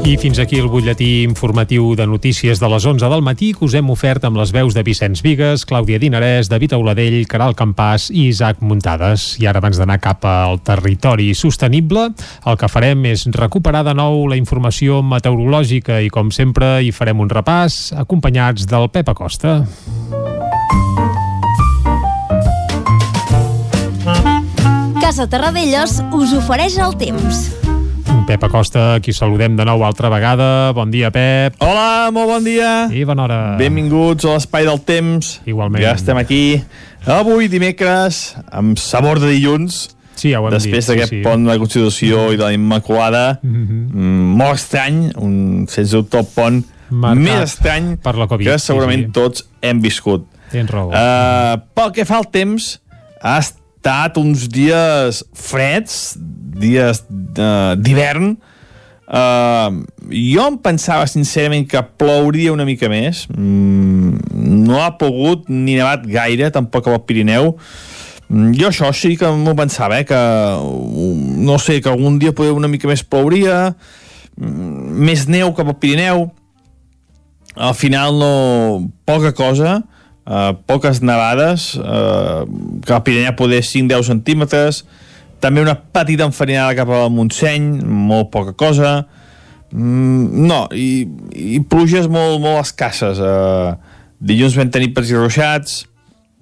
I 0.09 0.17
fins 0.17 0.39
aquí 0.41 0.57
el 0.57 0.71
butlletí 0.73 1.21
informatiu 1.21 1.91
de 1.93 2.07
notícies 2.09 2.57
de 2.63 2.69
les 2.73 2.87
11 2.89 3.11
del 3.13 3.21
matí 3.21 3.51
que 3.53 3.67
us 3.67 3.75
hem 3.77 3.91
ofert 3.93 4.25
amb 4.25 4.39
les 4.41 4.55
veus 4.57 4.73
de 4.73 4.81
Vicenç 4.81 5.21
Vigues, 5.21 5.67
Clàudia 5.69 5.99
Dinarès, 6.01 6.49
David 6.49 6.73
Auladell, 6.79 7.19
Caral 7.29 7.53
Campàs 7.53 8.07
i 8.09 8.31
Isaac 8.31 8.63
Muntades. 8.65 9.35
I 9.37 9.51
ara 9.53 9.61
abans 9.61 9.77
d'anar 9.77 9.99
cap 10.01 10.25
al 10.25 10.63
territori 10.65 11.35
sostenible, 11.37 12.07
el 12.49 12.57
que 12.57 12.73
farem 12.73 13.05
és 13.13 13.27
recuperar 13.37 13.85
de 13.85 13.93
nou 14.01 14.25
la 14.33 14.41
informació 14.41 15.03
meteorològica 15.05 16.01
i 16.01 16.09
com 16.09 16.33
sempre 16.33 16.79
hi 16.81 16.89
farem 16.89 17.21
un 17.21 17.29
repàs 17.29 17.93
acompanyats 17.93 18.65
del 18.65 18.89
Pep 18.89 19.13
Acosta. 19.13 19.59
Casa 25.05 25.29
Terradellos 25.29 26.01
us 26.17 26.39
ofereix 26.41 26.81
el 26.81 26.97
temps. 26.97 27.68
Pep 28.29 28.43
Acosta, 28.45 28.99
qui 29.01 29.15
saludem 29.17 29.55
de 29.57 29.65
nou 29.65 29.81
altra 29.87 30.11
vegada. 30.13 30.75
Bon 30.77 30.91
dia, 30.93 31.09
Pep. 31.09 31.55
Hola, 31.65 32.11
molt 32.13 32.29
bon 32.29 32.45
dia. 32.45 32.73
I 32.93 33.07
bona 33.09 33.25
hora. 33.25 33.39
Benvinguts 33.57 34.27
a 34.29 34.35
l'Espai 34.35 34.67
del 34.69 34.83
Temps. 34.85 35.31
Igualment. 35.49 35.81
Ja 35.81 35.95
estem 35.97 36.19
aquí. 36.21 36.59
Avui, 37.09 37.49
dimecres, 37.49 38.35
amb 38.53 38.77
sabor 38.77 39.23
de 39.23 39.31
dilluns. 39.33 39.79
Sí, 40.13 40.35
ja 40.35 40.43
ho 40.43 40.51
hem 40.51 40.59
Després 40.59 40.85
dit, 40.85 40.91
d'aquest 40.91 41.15
sí, 41.15 41.23
sí. 41.23 41.25
pont 41.25 41.47
de 41.47 41.55
la 41.55 41.57
Constitució 41.63 42.27
i 42.35 42.37
de 42.37 42.45
la 42.45 42.53
Immaculada. 42.53 43.39
Mhm. 43.41 43.79
mm, 43.97 44.37
molt 44.43 44.61
estrany, 44.61 44.99
un, 45.17 45.65
sense 45.73 45.97
dubte 45.97 46.21
el 46.21 46.29
pont 46.35 46.61
Marcat 46.91 47.25
més 47.25 47.47
estrany 47.47 47.95
per 47.97 48.13
la 48.21 48.29
Covid, 48.29 48.51
que 48.51 48.59
segurament 48.61 49.07
sí, 49.07 49.09
sí. 49.09 49.15
tots 49.23 49.49
hem 49.63 49.81
viscut. 49.81 50.29
Tens 50.53 50.69
raó. 50.69 50.93
Uh, 50.93 51.65
pel 51.73 51.97
que 51.97 52.05
fa 52.05 52.21
al 52.21 52.29
temps, 52.29 52.75
ha 53.25 53.39
estat 53.41 53.65
uns 54.19 54.49
dies 54.49 55.23
freds, 55.35 56.17
dies 56.59 57.03
uh, 57.39 57.75
d'hivern. 57.79 58.37
Uh, 59.09 59.87
jo 60.13 60.43
em 60.45 60.57
pensava 60.61 61.07
sincerament 61.09 61.65
que 61.69 61.81
plouria 61.97 62.53
una 62.53 62.67
mica 62.69 62.91
més. 62.93 63.27
Mm, 63.33 64.19
no 64.69 64.83
ha 64.83 64.91
plogut 65.01 65.49
ni 65.49 65.79
nevat 65.79 66.05
gaire, 66.07 66.51
tampoc 66.53 66.89
al 66.89 67.01
Pirineu. 67.09 67.55
Mm, 68.29 68.53
Jo 68.59 68.69
això 68.69 68.93
sí 68.93 69.17
que 69.17 69.31
m'ho 69.33 69.55
pensava, 69.57 70.01
eh, 70.01 70.05
que 70.05 70.15
uh, 70.15 71.15
no 71.49 71.59
sé, 71.59 71.81
que 71.81 71.89
algun 71.89 72.19
dia 72.19 72.35
poder 72.37 72.53
una 72.53 72.69
mica 72.69 72.89
més 72.89 73.03
plouria, 73.03 73.75
mm, 74.37 74.99
més 75.09 75.27
neu 75.29 75.55
cap 75.57 75.69
al 75.69 75.79
Pirineu. 75.81 76.29
Al 77.57 77.75
final 77.75 78.19
no... 78.21 78.91
poca 79.09 79.33
cosa, 79.33 79.83
uh, 80.29 80.53
poques 80.69 81.01
nevades, 81.01 81.73
uh, 81.81 82.45
que 82.85 82.95
al 82.95 83.03
Pirineu 83.07 83.35
poder 83.39 83.63
5-10 83.65 84.13
centímetres, 84.13 84.83
també 85.41 85.63
una 85.63 85.77
petita 85.79 86.27
enfarinada 86.29 86.77
cap 86.77 86.91
al 86.93 87.11
Montseny, 87.15 87.71
molt 87.83 88.31
poca 88.35 88.55
cosa, 88.59 88.93
mm, 89.73 90.45
no, 90.47 90.67
i, 90.75 91.07
i 91.33 91.61
pluges 91.65 92.11
molt, 92.11 92.43
molt 92.45 92.61
escasses. 92.67 93.23
Uh, 93.23 93.75
dilluns 94.19 94.59
vam 94.59 94.71
tenir 94.75 94.93
pels 94.95 95.13
i 95.15 95.19
ruixats. 95.19 95.81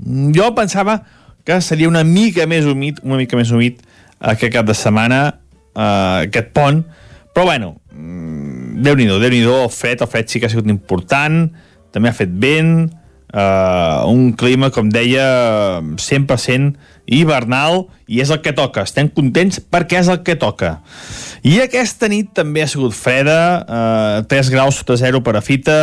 Mm, 0.02 0.32
Jo 0.36 0.50
pensava 0.56 1.00
que 1.46 1.60
seria 1.62 1.88
una 1.88 2.02
mica 2.04 2.48
més 2.50 2.66
humit, 2.66 2.98
una 3.06 3.20
mica 3.20 3.38
més 3.38 3.52
humit 3.54 3.84
aquest 4.18 4.52
cap 4.56 4.66
de 4.66 4.74
setmana, 4.74 5.20
uh, 5.76 6.24
aquest 6.26 6.50
pont, 6.56 6.82
però 7.36 7.44
bueno, 7.44 7.76
déu 7.92 8.96
nhi 8.96 9.06
déu 9.08 9.54
el 9.62 9.70
fred, 9.72 10.00
el 10.00 10.08
fred 10.08 10.28
sí 10.28 10.40
que 10.40 10.48
ha 10.48 10.52
sigut 10.52 10.68
important, 10.72 11.46
també 11.92 12.08
ha 12.08 12.16
fet 12.16 12.32
vent, 12.32 12.88
uh, 13.32 14.06
un 14.10 14.32
clima, 14.38 14.70
com 14.74 14.88
deia, 14.92 15.26
100% 15.96 16.76
hivernal, 17.06 17.86
i 18.06 18.20
és 18.22 18.30
el 18.34 18.42
que 18.44 18.54
toca. 18.56 18.84
Estem 18.86 19.08
contents 19.12 19.60
perquè 19.60 20.00
és 20.02 20.10
el 20.12 20.22
que 20.26 20.36
toca. 20.38 20.76
I 21.46 21.58
aquesta 21.64 22.10
nit 22.12 22.32
també 22.36 22.64
ha 22.64 22.70
sigut 22.70 22.94
freda, 22.96 23.40
uh, 23.66 24.26
3 24.28 24.52
graus 24.54 24.80
sota 24.82 24.98
zero 25.00 25.22
per 25.26 25.36
a 25.38 25.44
Fita, 25.44 25.80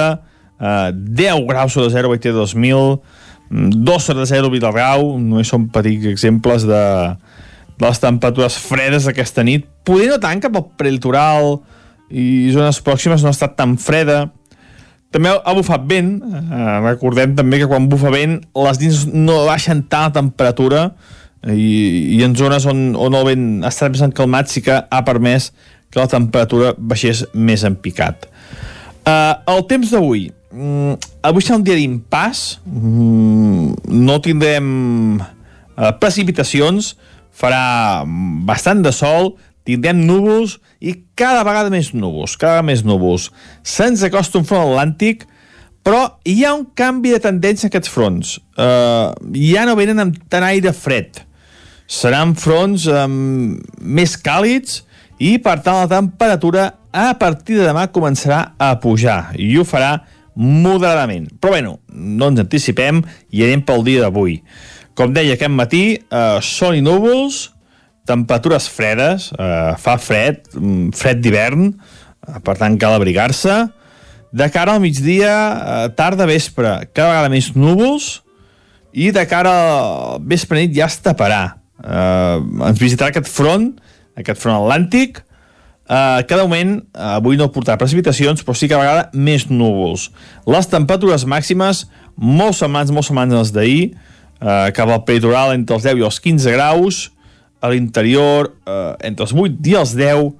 uh, 0.59 0.89
10 0.93 1.45
graus 1.49 1.75
sota 1.75 1.91
zero 1.93 2.11
a 2.11 2.15
Baiter 2.15 2.33
2000, 2.35 2.97
2 3.53 4.09
sota 4.09 4.25
zero 4.25 4.49
a 4.49 4.53
Vilarrau, 4.53 5.13
no 5.19 5.43
són 5.45 5.69
petits 5.73 6.07
exemples 6.09 6.65
de, 6.65 6.83
de 7.77 7.85
les 7.85 8.01
temperatures 8.01 8.57
fredes 8.57 9.07
d'aquesta 9.07 9.45
nit. 9.45 9.67
Poder 9.85 10.09
no 10.13 10.19
tant 10.21 10.41
cap 10.41 10.55
al 10.57 10.69
prelitoral 10.79 11.59
i 12.13 12.51
zones 12.53 12.79
pròximes 12.85 13.23
no 13.23 13.31
ha 13.31 13.35
estat 13.35 13.55
tan 13.57 13.75
freda. 13.81 14.27
També 15.13 15.29
ha 15.29 15.53
bufat 15.53 15.83
vent. 15.89 16.15
Eh, 16.25 16.77
recordem 16.81 17.35
també 17.37 17.61
que 17.61 17.69
quan 17.69 17.85
bufa 17.91 18.11
vent 18.13 18.39
les 18.65 18.81
dins 18.81 19.03
no 19.13 19.43
baixen 19.47 19.85
tant 19.91 20.09
la 20.09 20.15
temperatura 20.15 20.87
i, 21.51 22.17
i 22.17 22.23
en 22.25 22.33
zones 22.39 22.65
on, 22.69 22.93
on 22.97 23.17
el 23.19 23.27
vent 23.27 23.47
ha 23.63 23.69
estat 23.69 23.93
més 23.93 24.03
encalmat 24.05 24.49
sí 24.49 24.63
que 24.65 24.79
ha 24.81 25.01
permès 25.05 25.51
que 25.93 26.01
la 26.01 26.09
temperatura 26.09 26.73
baixés 26.77 27.27
més 27.33 27.61
en 27.67 27.75
picat. 27.77 28.25
Uh, 29.03 29.35
el 29.53 29.65
temps 29.69 29.91
d'avui. 29.93 30.29
Mm, 30.53 30.95
avui 31.29 31.45
serà 31.45 31.59
un 31.59 31.65
dia 31.67 31.77
d'impàs. 31.77 32.43
Mm, 32.65 33.93
no 34.07 34.17
tindrem 34.25 34.67
uh, 35.19 35.91
precipitacions. 36.01 36.95
Farà 37.37 38.01
bastant 38.49 38.81
de 38.85 38.93
sol. 38.95 39.35
Tindrem 39.63 40.01
núvols 40.03 40.57
i 40.83 40.95
cada 41.15 41.43
vegada 41.47 41.71
més 41.71 41.93
núvols, 41.95 42.35
cada 42.35 42.59
vegada 42.59 42.69
més 42.71 42.83
núvols. 42.87 43.29
Se'ns 43.63 44.03
acosta 44.03 44.41
un 44.41 44.47
front 44.47 44.65
atlàntic, 44.67 45.27
però 45.83 46.03
hi 46.27 46.43
ha 46.43 46.53
un 46.55 46.65
canvi 46.75 47.13
de 47.15 47.21
tendència 47.23 47.67
en 47.67 47.71
aquests 47.71 47.91
fronts. 47.91 48.37
Uh, 48.55 49.11
ja 49.35 49.65
no 49.67 49.77
venen 49.79 50.03
amb 50.03 50.19
tant 50.31 50.45
aire 50.47 50.73
fred. 50.75 51.23
Seran 51.87 52.33
fronts 52.39 52.87
um, 52.87 53.57
més 53.79 54.15
càlids 54.19 54.81
i, 55.19 55.37
per 55.43 55.59
tant, 55.63 55.83
la 55.83 55.91
temperatura 55.91 56.69
a 56.93 57.11
partir 57.19 57.57
de 57.57 57.65
demà 57.67 57.87
començarà 57.91 58.53
a 58.61 58.75
pujar 58.81 59.33
i 59.39 59.49
ho 59.57 59.65
farà 59.67 59.97
moderadament. 60.35 61.27
Però, 61.39 61.55
bueno, 61.55 61.77
no 61.89 62.31
ens 62.31 62.43
anticipem 62.43 63.01
i 63.31 63.43
anem 63.45 63.63
pel 63.65 63.83
dia 63.85 64.05
d'avui. 64.05 64.39
Com 64.97 65.13
deia 65.13 65.37
aquest 65.37 65.53
matí, 65.53 65.83
eh, 65.97 66.37
sol 66.41 66.77
i 66.77 66.83
núvols, 66.85 67.52
temperatures 68.05 68.67
fredes, 68.69 69.31
eh, 69.37 69.73
fa 69.79 69.97
fred, 69.97 70.43
mm, 70.55 70.91
fred 70.97 71.21
d'hivern, 71.23 71.73
eh, 72.27 72.39
per 72.43 72.57
tant 72.57 72.77
cal 72.77 72.93
abrigar-se. 72.93 73.69
De 74.33 74.49
cara 74.49 74.73
al 74.73 74.81
migdia, 74.81 75.35
eh, 75.85 75.89
tarda, 75.95 76.25
vespre, 76.25 76.89
cada 76.93 77.09
vegada 77.09 77.29
més 77.29 77.53
núvols 77.53 78.21
i 78.93 79.11
de 79.11 79.25
cara 79.25 79.49
al 79.49 80.19
vespre 80.21 80.59
nit 80.59 80.75
ja 80.75 80.85
es 80.85 80.99
taparà. 81.01 81.55
Eh, 81.83 82.67
ens 82.69 82.79
visitarà 82.79 83.09
aquest 83.09 83.27
front, 83.27 83.79
aquest 84.15 84.39
front 84.39 84.57
atlàntic, 84.61 85.23
Uh, 85.83 86.23
que 86.23 86.35
de 86.35 86.41
moment, 86.41 86.77
uh, 86.95 87.17
avui 87.19 87.35
no 87.35 87.49
portarà 87.51 87.75
precipitacions, 87.75 88.39
però 88.47 88.53
sí 88.55 88.69
que 88.71 88.75
a 88.75 88.79
vegada 88.79 89.09
més 89.11 89.49
núvols. 89.51 90.07
Les 90.47 90.69
temperatures 90.71 91.25
màximes 91.27 91.83
molt 92.15 92.55
semblants, 92.55 92.93
molt 92.95 93.03
semblants 93.03 93.35
als 93.35 93.51
d'ahir, 93.51 93.89
uh, 94.39 94.71
cap 94.71 94.87
al 94.87 95.03
peritoral 95.03 95.51
entre 95.57 95.75
els 95.75 95.83
10 95.83 95.99
i 95.99 96.05
els 96.07 96.21
15 96.23 96.55
graus, 96.55 97.01
a 97.63 97.71
l'interior 97.71 98.51
uh, 98.67 98.93
entre 98.99 99.23
els 99.23 99.31
8 99.31 99.71
i 99.71 99.77
els 99.79 99.93
10, 99.95 100.33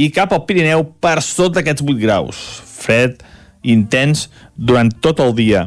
i 0.00 0.08
cap 0.14 0.32
al 0.32 0.46
Pirineu 0.48 0.86
per 1.02 1.18
sota 1.24 1.58
d'aquests 1.58 1.84
8 1.84 1.98
graus. 2.00 2.40
Fred, 2.80 3.20
intens, 3.66 4.28
durant 4.56 4.88
tot 5.04 5.20
el 5.20 5.34
dia. 5.36 5.66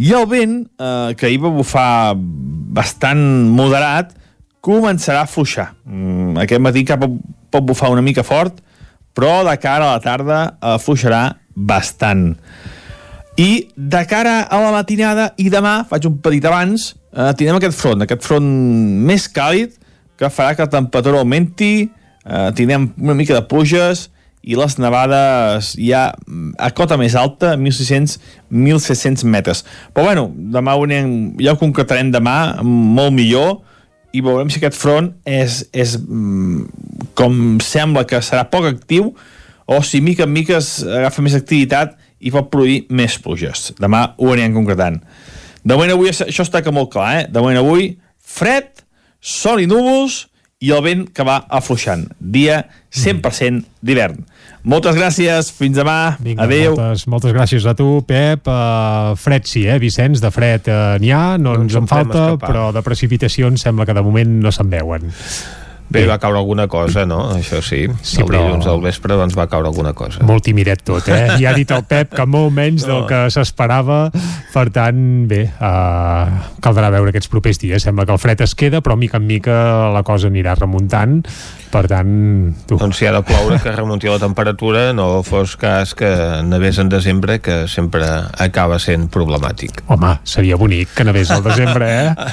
I 0.00 0.14
el 0.16 0.24
vent, 0.30 0.54
eh, 0.78 1.12
que 1.18 1.26
ahir 1.26 1.40
va 1.42 1.50
bufar 1.52 2.14
bastant 2.16 3.20
moderat, 3.52 4.14
començarà 4.64 5.24
a 5.24 5.28
fluixar. 5.28 5.72
Mm, 5.84 6.38
aquest 6.44 6.62
matí 6.62 6.84
cap 6.88 7.02
pot 7.50 7.66
bufar 7.66 7.90
una 7.90 8.04
mica 8.04 8.22
fort, 8.22 8.62
però 9.12 9.42
de 9.44 9.56
cara 9.58 9.88
a 9.88 9.96
la 9.96 10.00
tarda 10.04 10.40
afluixarà 10.60 11.24
bastant. 11.54 12.36
I 13.36 13.68
de 13.76 14.04
cara 14.06 14.40
a 14.42 14.60
la 14.62 14.70
matinada 14.72 15.30
i 15.36 15.50
demà, 15.50 15.80
faig 15.88 16.06
un 16.06 16.18
petit 16.22 16.44
abans, 16.44 16.94
eh, 17.12 17.32
tindrem 17.34 17.58
aquest 17.58 17.76
front, 17.76 18.02
aquest 18.02 18.22
front 18.22 18.46
més 19.10 19.28
càlid, 19.28 19.74
que 20.20 20.30
farà 20.32 20.54
que 20.54 20.66
la 20.66 20.72
temperatura 20.72 21.22
augmenti, 21.22 21.88
eh, 22.24 22.48
tindrem 22.56 22.90
una 23.00 23.16
mica 23.16 23.34
de 23.34 23.46
pluges, 23.48 24.10
i 24.40 24.56
les 24.56 24.78
nevades 24.80 25.74
ja 25.76 26.06
a 26.58 26.70
cota 26.76 26.96
més 27.00 27.14
alta, 27.18 27.54
1.600-1.700 27.60 29.24
metres. 29.28 29.64
Però 29.92 30.06
bueno, 30.08 30.30
demà 30.32 30.76
ho 30.76 30.86
anem, 30.86 31.34
ja 31.42 31.52
ho 31.52 31.60
concretarem 31.60 32.12
demà 32.12 32.62
molt 32.64 33.12
millor 33.16 33.58
i 34.16 34.22
veurem 34.24 34.48
si 34.50 34.58
aquest 34.58 34.78
front 34.80 35.12
és, 35.28 35.62
és 35.76 35.96
mm, 36.00 37.10
com 37.18 37.60
sembla 37.62 38.06
que 38.08 38.22
serà 38.24 38.46
poc 38.50 38.70
actiu 38.72 39.12
o 39.70 39.82
si 39.86 40.00
mica 40.02 40.24
en 40.26 40.32
mica 40.34 40.56
es 40.58 40.80
agafa 40.82 41.22
més 41.22 41.36
activitat 41.38 41.94
i 42.20 42.32
pot 42.32 42.48
produir 42.50 42.82
més 42.90 43.20
pluges. 43.22 43.70
Demà 43.80 44.10
ho 44.18 44.32
anirem 44.32 44.56
concretant. 44.56 44.98
De 45.60 45.76
moment 45.76 45.92
avui 45.92 46.10
això 46.10 46.46
està 46.46 46.64
que 46.64 46.72
molt 46.72 46.90
clar, 46.92 47.10
eh? 47.20 47.26
De 47.28 47.44
moment 47.44 47.60
avui 47.60 47.92
fred, 48.18 48.79
sol 49.20 49.60
i 49.62 49.68
núvols 49.70 50.26
i 50.60 50.72
el 50.76 50.82
vent 50.84 51.06
que 51.16 51.24
va 51.24 51.38
afluixant. 51.48 52.02
Dia 52.20 52.66
100% 52.92 53.64
d'hivern. 53.80 54.18
Moltes 54.68 54.92
gràcies, 54.98 55.48
fins 55.56 55.78
demà, 55.78 56.18
Vinga, 56.20 56.44
adeu. 56.44 56.74
Moltes, 56.74 57.06
moltes 57.08 57.32
gràcies 57.32 57.64
a 57.64 57.72
tu, 57.78 58.02
Pep. 58.04 58.44
Uh, 58.44 59.14
fred 59.16 59.48
sí, 59.48 59.62
eh, 59.64 59.78
Vicenç? 59.80 60.20
De 60.20 60.28
fred 60.34 60.68
uh, 60.68 60.98
n'hi 61.00 61.14
ha, 61.16 61.38
no, 61.40 61.54
No 61.54 61.62
ens 61.64 61.72
ens 61.72 61.78
en 61.80 61.88
falta, 61.88 62.26
escapar. 62.34 62.50
però 62.50 62.66
de 62.76 62.82
precipitacions 62.84 63.64
sembla 63.64 63.86
que 63.88 63.96
de 63.96 64.04
moment 64.04 64.36
no 64.44 64.52
se'n 64.52 64.68
veuen. 64.68 65.08
Bé, 65.90 66.04
va 66.06 66.18
caure 66.22 66.38
alguna 66.38 66.68
cosa, 66.70 67.02
no? 67.04 67.32
Això 67.34 67.58
sí. 67.60 67.80
Sí, 68.02 68.20
el 68.22 68.28
però- 68.28 68.44
dilluns 68.44 68.66
al 68.70 68.80
vespre 68.80 69.16
doncs 69.18 69.34
va 69.36 69.48
caure 69.50 69.66
alguna 69.66 69.92
cosa. 69.92 70.22
Molt 70.24 70.44
timidet 70.46 70.84
tot, 70.86 71.08
eh? 71.10 71.32
Ja 71.42 71.50
ha 71.50 71.54
dit 71.56 71.70
el 71.74 71.82
Pep 71.84 72.14
que 72.14 72.26
molt 72.30 72.52
menys 72.54 72.86
del 72.86 73.00
No. 73.02 73.06
que 73.10 73.24
s'esperava. 73.34 74.10
Per 74.54 74.66
tant, 74.70 75.00
bé, 75.30 75.44
uh, 75.58 76.28
caldrà 76.62 76.90
veure 76.94 77.10
aquests 77.10 77.28
propers 77.32 77.58
dies. 77.58 77.82
Sembla 77.82 78.06
que 78.06 78.12
el 78.14 78.18
fred 78.22 78.40
es 78.46 78.54
queda, 78.54 78.80
però 78.80 78.96
mica 78.96 79.18
en 79.18 79.26
mica 79.26 79.90
la 79.90 80.02
cosa 80.06 80.28
anirà 80.30 80.54
remuntant. 80.58 81.24
Per 81.70 81.84
tant, 81.86 82.10
tu. 82.66 82.74
Doncs 82.80 82.98
si 82.98 83.06
ha 83.06 83.12
de 83.14 83.20
ploure, 83.22 83.60
que 83.62 83.70
remunti 83.76 84.08
la 84.10 84.18
temperatura, 84.18 84.88
no 84.92 85.22
fos 85.22 85.52
cas 85.60 85.92
que 85.94 86.08
nevés 86.42 86.78
en 86.82 86.88
desembre, 86.90 87.38
que 87.40 87.68
sempre 87.70 88.02
acaba 88.42 88.80
sent 88.82 89.06
problemàtic. 89.14 89.84
Home, 89.86 90.16
seria 90.26 90.56
bonic 90.58 90.90
que 90.96 91.04
nevés 91.06 91.30
al 91.30 91.44
desembre, 91.46 91.90
eh? 91.90 92.14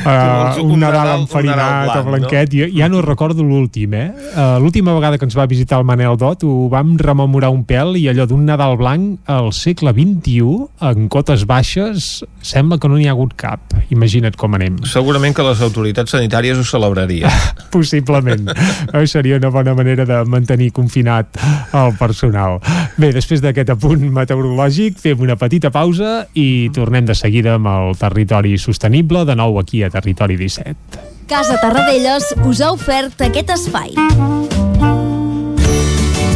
Uh, 0.00 0.62
un 0.64 0.72
un 0.72 0.80
Nadal 0.80 0.94
Nadal- 1.04 1.16
un 1.18 1.22
enfarinat, 1.22 1.56
Nadal 1.60 1.86
blanc, 1.86 2.06
o 2.06 2.10
blanquet. 2.10 2.52
Jo, 2.56 2.66
ja 2.74 2.88
no 2.88 3.00
recordo 3.04 3.44
l'últim, 3.44 3.92
eh? 3.94 4.08
Uh, 4.34 4.58
L'última 4.62 4.94
vegada 4.96 5.18
que 5.18 5.26
ens 5.28 5.36
va 5.38 5.46
visitar 5.46 5.78
el 5.78 5.84
Manel 5.86 6.16
Dot 6.18 6.42
ho 6.46 6.68
vam 6.72 6.96
rememorar 6.98 7.50
un 7.52 7.62
pèl 7.68 7.94
i 8.00 8.06
allò 8.10 8.26
d'un 8.26 8.42
Nadal 8.48 8.76
blanc 8.80 9.20
al 9.30 9.52
segle 9.56 9.92
XXI, 9.94 10.66
en 10.90 11.08
cotes 11.12 11.44
baixes, 11.46 12.24
sembla 12.42 12.78
que 12.80 12.88
no 12.88 12.96
n'hi 12.98 13.06
ha 13.10 13.14
hagut 13.14 13.34
cap. 13.38 13.60
Imagina't 13.92 14.36
com 14.40 14.56
anem. 14.58 14.80
Segurament 14.88 15.36
que 15.36 15.44
les 15.46 15.60
autoritats 15.62 16.16
sanitàries 16.16 16.58
ho 16.58 16.64
celebrarien. 16.66 17.30
Possiblement. 17.74 18.48
Seria 19.06 19.36
una 19.36 19.50
bona 19.50 19.74
manera 19.74 20.06
de 20.06 20.20
mantenir 20.24 20.70
confinat 20.72 21.38
el 21.72 21.94
personal. 21.98 22.58
Bé, 23.00 23.12
després 23.16 23.42
d'aquest 23.42 23.74
apunt 23.76 24.06
meteorològic, 24.14 24.98
fem 25.00 25.20
una 25.26 25.36
petita 25.40 25.72
pausa 25.74 26.26
i 26.34 26.70
tornem 26.74 27.06
de 27.08 27.16
seguida 27.18 27.56
amb 27.58 27.70
el 27.70 27.96
territori 28.00 28.56
sostenible, 28.58 29.24
de 29.24 29.36
nou 29.36 29.58
aquí 29.60 29.82
a 29.82 29.90
Territori 29.90 30.38
17. 30.40 31.06
Casa 31.30 31.60
Tarradellas 31.62 32.32
us 32.44 32.60
ha 32.60 32.72
ofert 32.74 33.22
aquest 33.22 33.54
espai. 33.54 33.94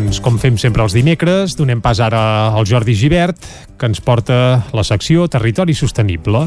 Doncs, 0.00 0.16
com 0.24 0.38
fem 0.40 0.54
sempre 0.56 0.80
els 0.80 0.94
dimecres, 0.96 1.52
donem 1.58 1.82
pas 1.84 1.98
ara 2.00 2.20
al 2.56 2.64
Jordi 2.64 2.94
Givert, 2.96 3.36
que 3.76 3.84
ens 3.84 4.00
porta 4.00 4.64
la 4.72 4.80
secció 4.80 5.26
Territori 5.28 5.74
Sostenible. 5.76 6.46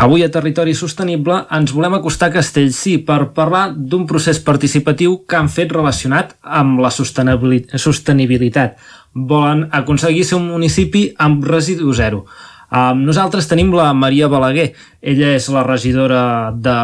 Avui 0.00 0.24
a 0.24 0.32
Territori 0.32 0.72
Sostenible 0.72 1.42
ens 1.52 1.76
volem 1.76 2.00
acostar 2.00 2.30
a 2.30 2.38
Castellcí 2.40 2.96
per 3.04 3.34
parlar 3.36 3.66
d'un 3.76 4.06
procés 4.08 4.40
participatiu 4.40 5.26
que 5.28 5.36
han 5.36 5.52
fet 5.52 5.76
relacionat 5.76 6.38
amb 6.40 6.80
la 6.80 6.88
sostenibili- 6.88 7.66
sostenibilitat. 7.76 8.78
Volen 9.12 9.66
aconseguir 9.70 10.24
ser 10.24 10.40
un 10.40 10.48
municipi 10.48 11.10
amb 11.18 11.44
residu 11.44 11.92
zero. 11.92 12.24
Amb 12.70 13.02
nosaltres 13.02 13.48
tenim 13.50 13.72
la 13.74 13.90
Maria 13.98 14.28
Balaguer. 14.30 14.70
Ella 15.02 15.34
és 15.34 15.48
la 15.50 15.64
regidora 15.66 16.22
de, 16.54 16.76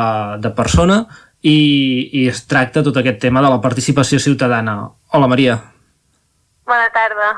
de 0.42 0.50
persona 0.56 1.04
i, 1.46 1.58
i 2.10 2.26
es 2.30 2.42
tracta 2.50 2.82
tot 2.82 2.98
aquest 2.98 3.20
tema 3.22 3.42
de 3.44 3.52
la 3.52 3.60
participació 3.62 4.18
ciutadana. 4.18 4.80
Hola, 5.14 5.30
Maria. 5.30 5.60
Bona 6.66 6.90
tarda. 6.90 7.30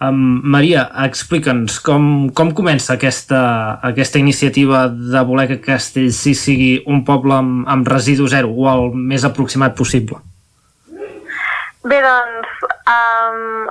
Um, 0.00 0.40
Maria, 0.48 0.86
explica'ns 1.04 1.76
com, 1.84 2.04
com 2.32 2.50
comença 2.56 2.94
aquesta, 2.94 3.40
aquesta 3.84 4.18
iniciativa 4.18 4.86
de 4.88 5.22
voler 5.28 5.44
que 5.50 5.60
Castellcí 5.60 6.32
sigui 6.34 6.70
un 6.88 7.04
poble 7.04 7.36
amb, 7.36 7.66
amb 7.68 7.90
residu 7.92 8.26
zero 8.32 8.48
o 8.48 8.66
el 8.72 8.96
més 8.96 9.26
aproximat 9.28 9.76
possible. 9.76 10.18
Bé, 11.84 12.00
doncs, 12.00 12.64
um, 12.88 13.68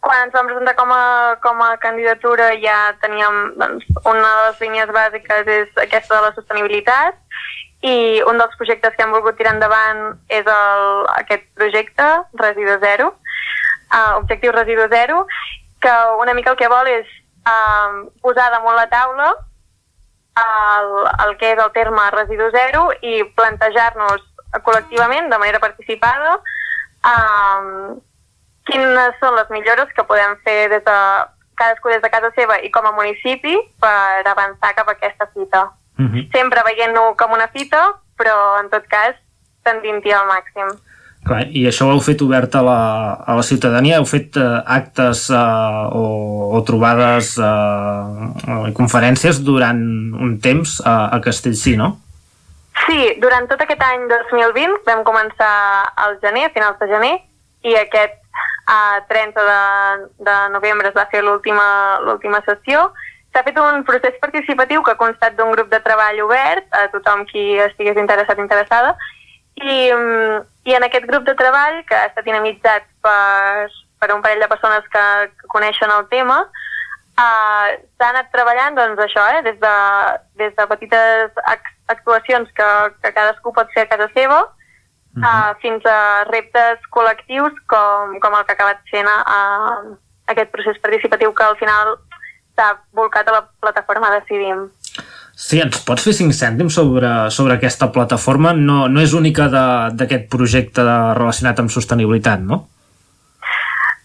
quan 0.00 0.24
ens 0.24 0.34
vam 0.34 0.46
presentar 0.46 0.74
com 0.78 0.92
a, 0.94 1.36
com 1.42 1.62
a 1.62 1.76
candidatura 1.82 2.52
ja 2.62 2.94
teníem 3.02 3.38
doncs, 3.58 3.86
una 4.04 4.28
de 4.28 4.44
les 4.46 4.60
línies 4.64 4.92
bàsiques 4.94 5.50
és 5.54 5.80
aquesta 5.84 6.16
de 6.16 6.22
la 6.26 6.34
sostenibilitat 6.36 7.18
i 7.82 8.22
un 8.26 8.38
dels 8.38 8.54
projectes 8.58 8.94
que 8.94 9.04
hem 9.04 9.14
volgut 9.14 9.38
tirar 9.38 9.56
endavant 9.56 10.04
és 10.28 10.46
el, 10.46 10.86
aquest 11.18 11.44
projecte, 11.58 12.06
Residu 12.38 12.78
Zero, 12.82 13.12
uh, 13.94 14.14
Objectiu 14.18 14.54
Residu 14.54 14.88
Zero, 14.90 15.26
que 15.80 15.94
una 16.22 16.34
mica 16.34 16.50
el 16.54 16.58
que 16.58 16.70
vol 16.70 16.90
és 16.90 17.06
uh, 17.46 18.06
posar 18.22 18.50
damunt 18.54 18.78
la 18.78 18.88
taula 18.90 19.34
el, 20.38 20.90
el 21.26 21.36
que 21.38 21.52
és 21.52 21.62
el 21.62 21.70
terme 21.74 22.04
residu 22.14 22.50
zero 22.54 22.88
i 23.02 23.22
plantejar-nos 23.38 24.24
col·lectivament, 24.64 25.28
de 25.30 25.38
manera 25.38 25.60
participada, 25.60 26.38
um, 27.04 27.98
quines 28.68 29.18
són 29.20 29.36
les 29.36 29.50
millores 29.50 29.90
que 29.96 30.06
podem 30.06 30.36
fer 30.44 30.68
des 30.72 30.84
de 30.86 30.98
cadascú 31.58 31.90
des 31.90 32.02
de 32.02 32.10
casa 32.10 32.30
seva 32.36 32.60
i 32.62 32.70
com 32.70 32.86
a 32.86 32.94
municipi 32.94 33.56
per 33.82 34.22
avançar 34.24 34.74
cap 34.76 34.88
a 34.88 34.94
aquesta 34.94 35.26
fita. 35.34 35.70
Mm 35.98 36.08
-hmm. 36.08 36.28
Sempre 36.32 36.62
veient-ho 36.68 37.16
com 37.16 37.32
una 37.32 37.48
fita, 37.48 37.80
però 38.16 38.60
en 38.60 38.68
tot 38.70 38.84
cas 38.86 39.14
tendint-hi 39.64 40.12
al 40.12 40.26
màxim. 40.26 40.68
Clar, 41.26 41.42
I 41.50 41.66
això 41.66 41.86
ho 41.86 41.92
heu 41.92 42.00
fet 42.00 42.22
obert 42.22 42.54
a 42.54 42.62
la, 42.62 42.80
a 43.26 43.34
la 43.34 43.42
ciutadania? 43.42 43.98
Heu 43.98 44.06
fet 44.06 44.36
eh, 44.36 44.62
actes 44.64 45.28
eh, 45.30 45.98
o, 46.00 46.04
o 46.56 46.62
trobades 46.62 47.36
eh, 47.38 48.72
conferències 48.78 49.42
durant 49.44 49.80
un 50.26 50.38
temps 50.40 50.80
a, 50.84 50.94
a 51.16 51.20
Castellcí, 51.20 51.76
no? 51.76 51.98
Sí, 52.86 53.18
durant 53.20 53.48
tot 53.50 53.60
aquest 53.60 53.82
any 53.82 54.06
2020 54.08 54.78
vam 54.86 55.02
començar 55.04 55.52
al 55.96 56.16
gener, 56.22 56.46
a 56.46 56.54
finals 56.54 56.78
de 56.78 56.88
gener, 56.94 57.14
i 57.66 57.74
aquest 57.74 58.16
a 58.68 59.04
30 59.08 59.44
de, 59.50 60.08
de 60.28 60.36
novembre 60.52 60.90
es 60.90 60.96
va 60.96 61.08
fer 61.12 61.22
l'última 61.24 62.42
sessió. 62.46 62.90
S'ha 63.32 63.44
fet 63.46 63.58
un 63.60 63.84
procés 63.88 64.16
participatiu 64.20 64.82
que 64.84 64.92
ha 64.92 65.00
constat 65.00 65.36
d'un 65.36 65.54
grup 65.56 65.70
de 65.72 65.80
treball 65.84 66.20
obert 66.24 66.68
a 66.76 66.86
tothom 66.92 67.24
qui 67.30 67.56
estigués 67.64 68.00
interessat 68.00 68.40
interessada 68.44 68.94
i, 69.56 69.88
i 70.68 70.76
en 70.76 70.86
aquest 70.86 71.06
grup 71.08 71.24
de 71.26 71.34
treball, 71.38 71.80
que 71.88 71.96
ha 71.96 72.08
estat 72.10 72.26
dinamitzat 72.28 72.86
per, 73.04 73.68
per 74.00 74.12
un 74.14 74.22
parell 74.22 74.44
de 74.44 74.50
persones 74.52 74.86
que, 74.92 75.04
que 75.40 75.50
coneixen 75.54 75.92
el 75.94 76.06
tema, 76.12 76.42
uh, 76.44 77.66
s'ha 77.96 78.10
anat 78.12 78.30
treballant 78.34 78.78
doncs, 78.78 79.00
això, 79.06 79.24
eh, 79.34 79.42
des, 79.48 79.58
de, 79.64 79.74
des 80.44 80.54
de 80.60 80.68
petites 80.74 81.42
ac 81.54 81.74
actuacions 81.88 82.50
que, 82.52 82.68
que 83.00 83.14
cadascú 83.16 83.52
pot 83.56 83.70
fer 83.72 83.86
a 83.86 83.90
casa 83.94 84.10
seva, 84.12 84.42
uh, 85.22 85.52
fins 85.62 85.84
a 85.86 86.24
reptes 86.30 86.84
col·lectius 86.94 87.56
com, 87.70 88.18
com 88.22 88.36
el 88.38 88.44
que 88.44 88.54
ha 88.54 88.58
acabat 88.58 88.82
sent 88.92 89.08
uh, 89.08 89.94
aquest 90.28 90.50
procés 90.54 90.80
participatiu 90.82 91.32
que 91.34 91.46
al 91.46 91.56
final 91.60 91.96
s'ha 92.58 92.72
volcat 92.96 93.28
a 93.28 93.38
la 93.38 93.44
plataforma 93.60 94.10
Decidim. 94.16 94.66
Sí, 95.38 95.60
ens 95.62 95.78
pots 95.86 96.02
fer 96.02 96.16
cinc 96.16 96.34
cèntims 96.34 96.74
sobre, 96.74 97.10
sobre 97.30 97.54
aquesta 97.54 97.92
plataforma? 97.94 98.50
No, 98.58 98.88
no 98.90 99.02
és 99.04 99.14
única 99.14 99.46
d'aquest 99.94 100.26
projecte 100.32 100.82
relacionat 100.82 101.62
amb 101.62 101.70
sostenibilitat, 101.70 102.42
no? 102.42 102.64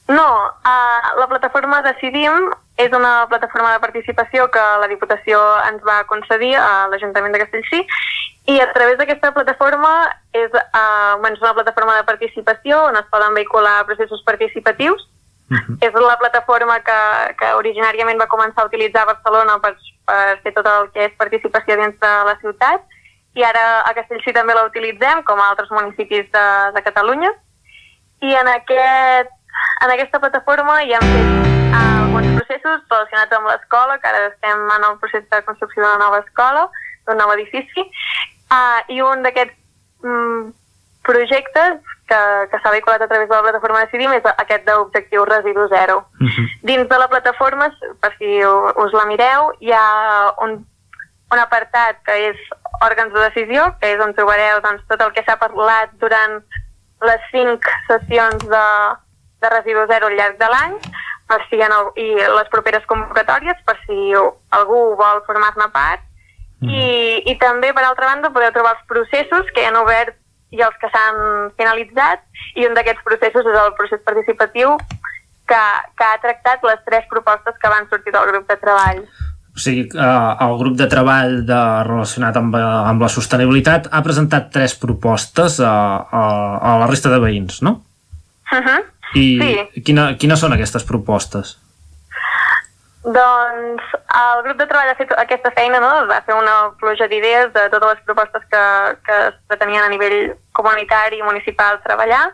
No, 0.08 0.28
uh, 0.68 1.20
la 1.20 1.28
plataforma 1.32 1.82
Decidim 1.86 2.50
és 2.76 2.92
una 2.92 3.26
plataforma 3.32 3.72
de 3.72 3.80
participació 3.80 4.50
que 4.52 4.64
la 4.82 4.90
Diputació 4.92 5.40
ens 5.70 5.84
va 5.88 6.02
concedir 6.10 6.56
a 6.60 6.90
l'Ajuntament 6.92 7.32
de 7.36 7.40
Castellcí 7.46 7.84
i 8.52 8.60
a 8.60 8.68
través 8.76 8.98
d'aquesta 9.00 9.32
plataforma 9.32 9.94
és, 10.36 10.52
uh, 10.52 11.16
bueno, 11.22 11.38
és 11.38 11.46
una 11.46 11.54
plataforma 11.56 11.96
de 11.96 12.04
participació 12.10 12.82
on 12.90 13.00
es 13.00 13.08
poden 13.14 13.34
vehicular 13.34 13.86
processos 13.88 14.24
participatius. 14.28 15.10
És 15.86 15.94
la 15.94 16.16
plataforma 16.18 16.80
que, 16.82 17.00
que 17.38 17.50
originàriament 17.60 18.18
va 18.18 18.32
començar 18.32 18.64
a 18.64 18.70
utilitzar 18.70 19.04
a 19.04 19.12
Barcelona 19.12 19.60
per, 19.62 19.76
per 20.08 20.40
fer 20.42 20.54
tot 20.56 20.66
el 20.66 20.88
que 20.96 21.04
és 21.06 21.18
participació 21.20 21.76
dins 21.78 22.00
de 22.02 22.12
la 22.26 22.34
ciutat 22.42 22.82
i 23.38 23.44
ara 23.46 23.84
a 23.86 23.94
Castellcí 23.94 24.34
també 24.34 24.56
la 24.56 24.66
utilitzem 24.66 25.22
com 25.28 25.40
a 25.40 25.50
altres 25.52 25.70
municipis 25.74 26.26
de, 26.34 26.46
de 26.74 26.84
Catalunya 26.86 27.30
i 28.24 28.34
en, 28.40 28.50
aquest, 28.56 29.34
en 29.84 29.92
aquesta 29.92 30.20
plataforma 30.20 30.80
hi 30.84 30.94
hem 30.96 31.06
fet 31.12 31.32
uh, 31.76 31.80
alguns 32.06 32.30
processos 32.38 32.84
relacionats 32.90 33.36
amb 33.38 33.50
l'escola, 33.52 33.98
que 34.00 34.08
ara 34.10 34.28
estem 34.30 34.68
en 34.78 34.86
el 34.90 35.00
procés 35.02 35.26
de 35.30 35.42
construcció 35.48 35.84
d'una 35.84 36.00
nova 36.06 36.22
escola, 36.24 36.68
d'un 37.08 37.20
nou 37.20 37.34
edifici, 37.36 37.84
uh, 37.84 38.80
i 38.88 39.02
un 39.04 39.26
d'aquests 39.26 40.08
mm, 40.08 40.54
projectes 41.04 41.82
que, 42.08 42.22
que 42.52 42.60
s'ha 42.62 42.72
vehiculat 42.72 43.04
a 43.04 43.10
través 43.12 43.28
de 43.28 43.36
la 43.36 43.44
plataforma 43.44 43.84
Decidim 43.84 44.16
és 44.16 44.26
aquest 44.32 44.66
d'objectiu 44.68 45.26
residu 45.28 45.68
zero. 45.72 46.04
Dins 46.64 46.88
de 46.88 47.00
la 47.00 47.10
plataforma, 47.12 47.68
per 48.00 48.14
si 48.18 48.40
us 48.44 48.96
la 48.96 49.06
mireu, 49.12 49.52
hi 49.60 49.76
ha 49.76 49.86
un, 50.48 50.62
un 51.34 51.44
apartat 51.44 52.00
que 52.08 52.16
és 52.32 52.50
òrgans 52.84 53.12
de 53.12 53.28
decisió, 53.28 53.72
que 53.82 53.92
és 53.96 54.04
on 54.04 54.16
trobareu 54.16 54.64
doncs, 54.64 54.84
tot 54.88 55.04
el 55.04 55.12
que 55.16 55.24
s'ha 55.28 55.40
parlat 55.44 55.92
durant 56.00 56.40
les 57.04 57.32
cinc 57.32 57.68
sessions 57.90 58.48
de, 58.48 58.68
de 59.44 59.52
residu 59.52 59.86
zero 59.92 60.10
al 60.10 60.18
llarg 60.18 60.40
de 60.40 60.50
l'any, 60.54 60.80
per 61.28 61.40
si 61.50 61.60
el, 61.66 61.76
i 62.00 62.08
les 62.16 62.50
properes 62.54 62.88
convocatòries, 62.90 63.60
per 63.68 63.78
si 63.86 64.00
algú 64.58 64.82
vol 65.00 65.24
formar-ne 65.28 65.70
part. 65.76 66.04
I, 66.64 67.20
I 67.28 67.34
també, 67.42 67.74
per 67.76 67.84
altra 67.84 68.08
banda, 68.08 68.32
podeu 68.32 68.54
trobar 68.56 68.78
els 68.78 68.86
processos 68.88 69.50
que 69.52 69.64
hi 69.64 69.68
han 69.68 69.76
obert 69.82 70.16
i 70.54 70.62
els 70.64 70.76
que 70.80 70.88
s'han 70.94 71.50
finalitzat, 71.60 72.24
i 72.56 72.68
un 72.68 72.78
d'aquests 72.78 73.04
processos 73.04 73.50
és 73.50 73.58
el 73.60 73.74
procés 73.76 74.00
participatiu 74.06 74.78
que, 75.50 75.62
que 75.98 76.08
ha 76.08 76.22
tractat 76.24 76.64
les 76.68 76.82
tres 76.86 77.08
propostes 77.12 77.58
que 77.60 77.72
van 77.72 77.90
sortir 77.90 78.14
del 78.16 78.30
grup 78.32 78.48
de 78.48 78.58
treball. 78.62 79.04
o 79.54 79.60
sigui, 79.60 79.84
eh, 79.92 80.32
el 80.46 80.56
grup 80.62 80.78
de 80.80 80.88
treball 80.90 81.42
de, 81.50 81.60
relacionat 81.90 82.38
amb, 82.40 82.56
eh, 82.58 82.70
amb 82.94 83.04
la 83.06 83.12
sostenibilitat 83.16 83.90
ha 83.92 84.02
presentat 84.06 84.50
tres 84.54 84.78
propostes 84.80 85.60
a, 85.60 85.74
a, 86.06 86.24
a 86.58 86.78
la 86.82 86.88
resta 86.90 87.12
de 87.14 87.20
veïns, 87.22 87.62
no? 87.62 87.82
Uh 88.54 88.62
-huh. 88.62 88.80
I 89.14 89.26
Sí. 89.42 89.82
quina, 89.84 90.16
quines 90.18 90.40
són 90.40 90.54
aquestes 90.54 90.84
propostes? 90.84 91.58
Doncs 93.04 93.84
el 94.16 94.44
grup 94.46 94.58
de 94.62 94.66
treball 94.70 94.90
ha 94.90 94.96
fet 94.96 95.12
aquesta 95.20 95.52
feina, 95.52 95.80
no? 95.84 96.06
va 96.08 96.22
fer 96.24 96.36
una 96.40 96.72
pluja 96.80 97.08
d'idees 97.12 97.52
de 97.52 97.66
totes 97.74 97.90
les 97.98 98.04
propostes 98.08 98.46
que, 98.52 98.64
que 99.04 99.18
es 99.28 99.36
pretenien 99.52 99.84
a 99.84 99.90
nivell 99.92 100.38
comunitari 100.56 101.20
i 101.20 101.26
municipal 101.26 101.82
treballar 101.84 102.30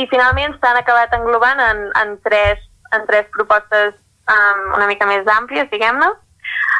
i 0.00 0.06
finalment 0.08 0.56
s'han 0.56 0.78
acabat 0.80 1.12
englobant 1.18 1.60
en, 1.60 1.84
en, 2.00 2.16
tres, 2.24 2.62
en 2.96 3.04
tres 3.10 3.26
propostes 3.34 3.92
um, 4.30 4.64
una 4.78 4.86
mica 4.86 5.06
més 5.10 5.26
àmplies, 5.26 5.68
diguem-ne. 5.72 6.08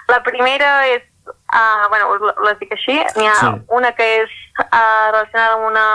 La 0.09 0.23
primera 0.25 0.87
és, 0.89 1.03
uh, 1.29 1.89
bueno, 1.89 2.11
us 2.15 2.35
les 2.47 2.59
dic 2.61 2.73
així, 2.73 2.97
n'hi 3.17 3.27
ha 3.29 3.35
Sí. 3.41 3.51
una 3.69 3.93
que 3.93 4.07
és 4.23 4.31
uh, 4.65 5.11
relacionada 5.13 5.55
amb, 5.55 5.67
una, 5.69 5.87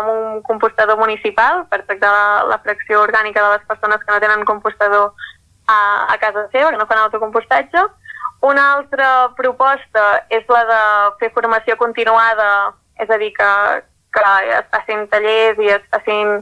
amb 0.00 0.08
un 0.08 0.42
compostador 0.42 0.98
municipal 0.98 1.66
per 1.70 1.82
tractar 1.86 2.12
la, 2.12 2.44
la 2.54 2.58
fracció 2.64 3.02
orgànica 3.02 3.42
de 3.42 3.56
les 3.56 3.66
persones 3.68 4.00
que 4.04 4.12
no 4.12 4.20
tenen 4.20 4.44
compostador 4.44 5.12
a, 5.66 5.78
a 6.12 6.18
casa 6.18 6.48
seva, 6.52 6.70
que 6.70 6.78
no 6.80 6.86
fan 6.86 6.98
autocompostatge. 7.04 7.84
Una 8.42 8.72
altra 8.74 9.30
proposta 9.38 10.26
és 10.28 10.42
la 10.48 10.64
de 10.66 10.80
fer 11.20 11.30
formació 11.34 11.76
continuada, 11.78 12.72
és 12.98 13.10
a 13.10 13.18
dir, 13.18 13.30
que, 13.36 13.50
que 14.12 14.32
es 14.58 14.66
facin 14.72 15.06
tallers 15.12 15.60
i 15.62 15.70
es 15.76 15.84
facin 15.94 16.40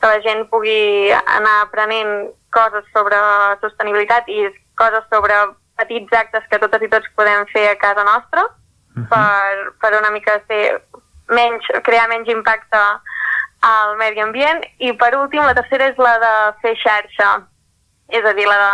que 0.00 0.06
la 0.10 0.20
gent 0.24 0.42
pugui 0.50 1.12
anar 1.12 1.62
aprenent 1.62 2.28
coses 2.52 2.84
sobre 2.92 3.16
sostenibilitat 3.62 4.28
i 4.28 4.48
coses 4.76 5.06
sobre 5.12 5.38
petits 5.76 6.12
actes 6.18 6.46
que 6.50 6.60
totes 6.62 6.82
i 6.82 6.92
tots 6.92 7.10
podem 7.18 7.44
fer 7.52 7.66
a 7.70 7.78
casa 7.80 8.04
nostra 8.06 8.46
per, 9.10 9.72
per 9.80 9.92
una 9.98 10.10
mica 10.10 10.38
ser 10.46 10.80
menys, 11.28 11.66
crear 11.84 12.08
menys 12.08 12.28
impacte 12.32 12.82
al 13.66 13.96
medi 14.00 14.22
ambient. 14.22 14.64
I 14.78 14.92
per 15.00 15.12
últim 15.18 15.44
la 15.44 15.56
tercera 15.58 15.90
és 15.92 15.98
la 16.00 16.14
de 16.22 16.32
fer 16.62 16.74
xarxa. 16.82 17.32
És 18.08 18.24
a 18.24 18.32
dir, 18.38 18.46
la 18.46 18.58
de 18.62 18.70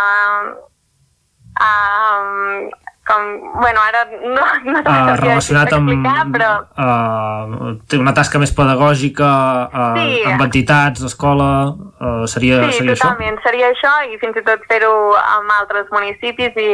um, 1.67 2.69
com, 3.07 3.23
bueno, 3.59 3.79
ara 3.83 4.03
no, 4.11 4.45
no 4.71 4.81
Uh, 4.83 5.15
relacionat 5.19 5.73
amb... 5.75 5.89
però 6.33 6.51
Uh, 6.73 7.73
té 7.87 7.99
una 7.99 8.13
tasca 8.15 8.39
més 8.41 8.53
pedagògica 8.55 9.29
uh, 9.67 9.97
Sí. 9.99 10.21
amb 10.31 10.45
entitats, 10.47 11.03
escola, 11.09 11.49
uh, 11.73 12.23
seria, 12.31 12.61
sí, 12.69 12.79
seria 12.79 12.95
això? 12.95 13.09
totalment, 13.09 13.41
seria 13.43 13.71
això 13.73 13.93
i 14.11 14.17
fins 14.21 14.39
i 14.39 14.45
tot 14.47 14.63
fer-ho 14.69 14.93
amb 15.21 15.51
altres 15.59 15.91
municipis 15.91 16.55
i, 16.55 16.71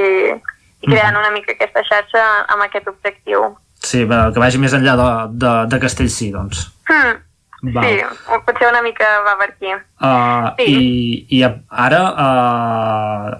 i 0.82 0.86
creant 0.88 1.18
una 1.18 1.32
mica 1.36 1.56
aquesta 1.58 1.84
xarxa 1.90 2.28
amb 2.48 2.68
aquest 2.68 2.88
objectiu. 2.92 3.50
Sí, 3.80 4.04
que 4.06 4.40
vagi 4.44 4.60
més 4.60 4.74
enllà 4.76 4.96
de, 5.00 5.10
de, 5.40 5.56
de 5.72 5.80
Castellcí, 5.80 6.32
doncs. 6.36 6.68
Hmm. 6.90 7.18
Val. 7.62 7.84
Sí, 7.84 8.00
potser 8.48 8.70
una 8.70 8.82
mica 8.82 9.08
va 9.26 9.34
per 9.40 9.50
aquí. 9.50 9.72
Uh, 10.00 10.54
Sí. 10.56 10.68
i, 10.72 11.40
I 11.40 11.42
ara 11.44 12.00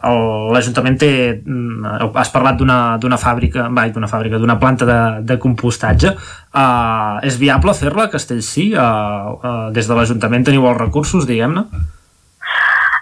uh, 0.04 0.52
l'Ajuntament 0.52 0.98
té... 1.00 1.12
mm, 1.40 2.10
Has 2.20 2.32
parlat 2.34 2.58
d'una 2.60 2.98
d'una 3.00 3.18
fàbrica, 3.22 3.70
vai, 3.72 3.94
d'una 3.96 4.10
fàbrica, 4.12 4.38
d'una 4.42 4.58
planta 4.60 4.86
de, 4.90 5.00
de 5.24 5.38
compostatge. 5.40 6.12
Uh, 6.52 7.20
és 7.24 7.38
viable 7.40 7.74
fer-la 7.78 8.10
a 8.10 8.12
Castellcí? 8.12 8.74
Uh, 8.74 8.82
uh, 9.40 9.70
des 9.76 9.88
de 9.88 9.96
l'Ajuntament 9.96 10.44
teniu 10.50 10.68
els 10.68 10.80
recursos, 10.82 11.28
diguem-ne? 11.30 11.64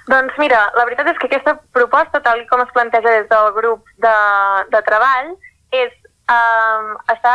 Doncs 0.08 0.38
mira, 0.40 0.60
la 0.78 0.86
veritat 0.88 1.10
és 1.12 1.18
que 1.20 1.28
aquesta 1.28 1.58
proposta, 1.76 2.22
tal 2.24 2.46
com 2.48 2.62
es 2.64 2.70
planteja 2.76 3.10
des 3.10 3.26
del 3.32 3.50
grup 3.58 3.90
de, 4.00 4.14
de 4.72 4.82
treball, 4.86 5.34
és, 5.76 5.92
um, 6.32 6.94
està 7.12 7.34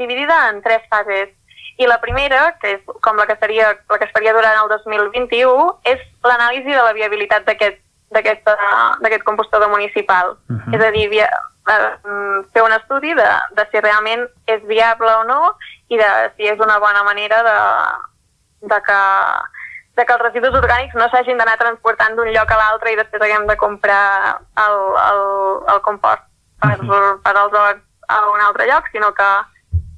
dividida 0.00 0.38
en 0.52 0.62
tres 0.64 0.86
fases. 0.92 1.34
I 1.76 1.86
la 1.86 1.98
primera, 2.00 2.56
que 2.60 2.76
és 2.76 2.94
com 3.04 3.18
la 3.20 3.26
que, 3.28 3.36
seria, 3.40 3.74
la 3.90 3.98
que 3.98 4.06
es 4.06 4.12
faria 4.14 4.32
durant 4.32 4.62
el 4.62 4.70
2021, 4.72 5.66
és 5.84 6.00
l'anàlisi 6.24 6.72
de 6.72 6.82
la 6.82 6.94
viabilitat 6.96 7.44
d'aquest 7.46 9.24
compostador 9.24 9.68
municipal. 9.68 10.36
Uh 10.48 10.56
-huh. 10.56 10.74
És 10.76 10.84
a 10.84 10.90
dir, 10.90 11.08
via, 11.10 11.28
uh, 11.68 12.44
fer 12.52 12.62
un 12.62 12.72
estudi 12.72 13.14
de, 13.14 13.28
de 13.56 13.68
si 13.70 13.80
realment 13.80 14.28
és 14.46 14.62
viable 14.66 15.10
o 15.14 15.24
no 15.24 15.56
i 15.88 15.98
de 15.98 16.10
si 16.36 16.48
és 16.48 16.58
una 16.58 16.78
bona 16.78 17.02
manera 17.02 17.42
de, 17.42 17.58
de 18.74 18.80
que 18.82 19.00
de 19.96 20.04
que 20.04 20.12
els 20.12 20.22
residus 20.22 20.54
orgànics 20.54 20.94
no 20.94 21.08
s'hagin 21.08 21.38
d'anar 21.38 21.56
transportant 21.56 22.16
d'un 22.16 22.28
lloc 22.28 22.50
a 22.52 22.56
l'altre 22.60 22.92
i 22.92 22.96
després 22.96 23.22
haguem 23.22 23.46
de 23.48 23.56
comprar 23.56 24.38
el, 24.60 24.76
el, 25.02 25.22
el 25.72 25.80
compost 25.80 26.22
per, 26.60 26.76
per 27.24 27.36
als 27.36 27.56
a 28.08 28.18
un 28.30 28.40
altre 28.40 28.66
lloc, 28.68 28.84
sinó 28.92 29.12
que, 29.14 29.28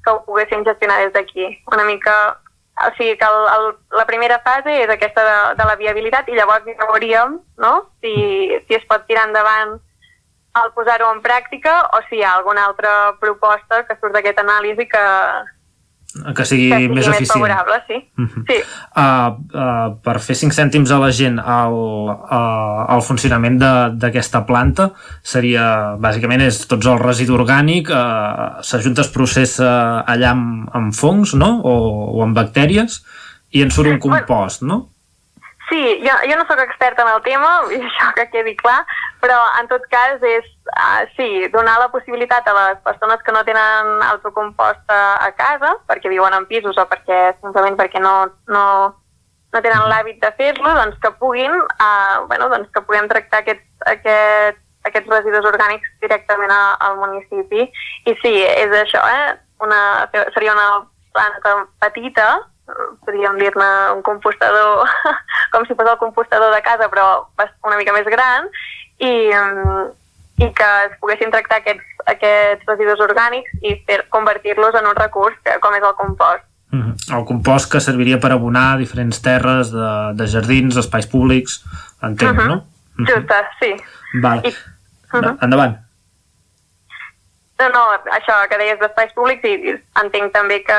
que 0.08 0.14
ho 0.16 0.24
poguéssim 0.24 0.64
gestionar 0.64 1.00
des 1.04 1.12
d'aquí. 1.12 1.50
Una 1.72 1.84
mica... 1.84 2.14
O 2.78 2.92
sigui 2.94 3.16
que 3.18 3.26
el, 3.26 3.40
el, 3.50 3.64
la 3.98 4.04
primera 4.06 4.36
fase 4.46 4.70
és 4.70 4.90
aquesta 4.92 5.22
de, 5.26 5.38
de 5.58 5.64
la 5.66 5.74
viabilitat 5.80 6.28
i 6.30 6.36
llavors 6.36 6.62
ja 6.62 6.86
veuríem 6.86 7.32
no? 7.58 7.72
si, 7.98 8.12
si 8.68 8.76
es 8.76 8.84
pot 8.86 9.02
tirar 9.08 9.24
endavant 9.26 9.72
el 10.62 10.70
posar-ho 10.76 11.08
en 11.10 11.18
pràctica 11.24 11.72
o 11.98 12.00
si 12.06 12.20
hi 12.20 12.22
ha 12.22 12.36
alguna 12.36 12.68
altra 12.70 12.92
proposta 13.18 13.80
que 13.88 13.96
surt 13.98 14.14
d'aquesta 14.14 14.44
anàlisi 14.46 14.86
que, 14.92 15.02
Que 16.08 16.44
sigui, 16.48 16.70
que 16.70 16.76
sigui 16.78 16.88
més 16.88 16.96
més 16.96 17.08
eficient. 17.12 17.34
favorable, 17.34 17.76
sí. 17.86 17.98
Mhm. 18.16 18.44
sí. 18.48 18.56
Uh, 18.96 19.36
uh, 19.52 19.88
per 20.02 20.16
fer 20.24 20.34
5 20.40 20.56
cèntims 20.56 20.90
a 20.90 20.98
la 20.98 21.10
gent 21.12 21.36
el, 21.38 21.76
uh, 22.08 22.86
el 22.94 23.02
funcionament 23.04 23.58
d'aquesta 23.60 24.42
planta 24.48 24.88
seria, 25.22 25.96
bàsicament, 26.00 26.42
és 26.48 26.62
tots 26.66 26.88
el 26.88 26.98
residu 26.98 27.36
orgànic, 27.36 27.92
uh, 27.92 28.62
s'ajunta, 28.64 29.04
es 29.04 29.12
processa 29.12 29.70
allà 30.08 30.32
amb, 30.32 30.70
amb 30.72 30.96
fongs, 30.96 31.36
no?, 31.36 31.60
o, 31.62 31.74
o 32.16 32.22
amb 32.24 32.34
bactèries, 32.40 33.02
i 33.52 33.62
en 33.62 33.70
surt 33.70 33.92
un 33.92 34.00
compost, 34.00 34.64
no? 34.64 34.86
Sí, 35.68 36.00
jo, 36.00 36.14
jo 36.24 36.36
no 36.38 36.46
sóc 36.48 36.60
experta 36.60 37.02
en 37.02 37.10
el 37.12 37.22
tema, 37.22 37.48
i 37.68 37.80
això 37.88 38.12
que 38.16 38.28
quedi 38.32 38.54
clar, 38.56 38.78
però 39.20 39.36
en 39.60 39.68
tot 39.68 39.84
cas 39.92 40.22
és, 40.24 40.46
uh, 40.72 41.02
sí, 41.16 41.48
donar 41.52 41.76
la 41.82 41.90
possibilitat 41.92 42.48
a 42.48 42.54
les 42.56 42.78
persones 42.86 43.20
que 43.26 43.34
no 43.36 43.44
tenen 43.44 43.90
autocompost 44.08 44.94
a, 44.94 45.28
casa, 45.36 45.74
perquè 45.90 46.08
viuen 46.08 46.34
en 46.34 46.48
pisos 46.48 46.78
o 46.80 46.86
perquè 46.88 47.20
simplement 47.42 47.76
perquè 47.76 48.00
no, 48.00 48.14
no, 48.48 48.64
no 49.52 49.62
tenen 49.64 49.84
l'hàbit 49.92 50.22
de 50.24 50.32
fer-lo, 50.40 50.72
doncs 50.80 50.96
que 51.04 51.12
puguin, 51.20 51.52
uh, 51.52 52.24
bueno, 52.30 52.48
doncs 52.54 52.72
que 52.72 52.84
puguem 52.88 53.10
tractar 53.12 53.44
aquests, 53.44 53.68
aquest, 53.92 54.64
aquests 54.88 55.12
residus 55.12 55.52
orgànics 55.52 55.92
directament 56.00 56.54
a, 56.54 56.62
al 56.88 56.96
municipi. 57.02 57.68
I 58.08 58.16
sí, 58.22 58.38
és 58.40 58.72
això, 58.86 59.04
eh? 59.04 59.34
Una, 59.60 59.80
seria 60.32 60.54
una 60.54 60.68
planta 61.12 61.58
petita, 61.82 62.28
podríem 63.04 63.38
dir-ne 63.40 63.68
un 63.94 64.02
compostador 64.02 64.84
com 65.52 65.64
si 65.66 65.74
fos 65.74 65.88
el 65.90 65.98
compostador 65.98 66.54
de 66.54 66.62
casa 66.62 66.88
però 66.92 67.28
una 67.64 67.78
mica 67.80 67.94
més 67.96 68.06
gran 68.06 68.48
i, 68.98 69.30
mm, 69.32 69.86
i 70.44 70.50
que 70.54 70.68
es 70.86 70.98
poguessin 71.00 71.32
tractar 71.34 71.62
aquests, 71.62 72.04
aquests 72.06 72.66
residus 72.68 73.00
orgànics 73.00 73.50
i 73.62 73.74
convertir-los 74.10 74.74
en 74.78 74.86
un 74.86 74.96
recurs 74.96 75.34
com 75.60 75.74
és 75.74 75.82
el 75.82 75.96
compost. 75.98 76.44
Mhm. 76.70 76.94
El 77.16 77.24
compost 77.24 77.72
que 77.72 77.80
serviria 77.80 78.20
per 78.20 78.30
abonar 78.32 78.76
diferents 78.76 79.22
terres 79.24 79.70
de, 79.72 79.90
de 80.14 80.26
jardins, 80.28 80.76
espais 80.76 81.06
públics, 81.08 81.62
entenc, 82.02 82.36
Mhm. 82.36 82.48
no? 82.48 82.64
Justa, 83.08 83.48
sí. 83.60 83.74
Vale. 84.22 84.42
I, 84.48 84.54
Mhm. 85.12 85.38
Endavant. 85.40 85.78
No, 87.58 87.68
no, 87.74 87.80
això 88.14 88.34
que 88.48 88.58
deies 88.60 88.78
d'espais 88.78 89.12
públics 89.16 89.42
i, 89.44 89.54
i 89.70 89.72
entenc 90.02 90.32
també 90.32 90.60
que, 90.62 90.76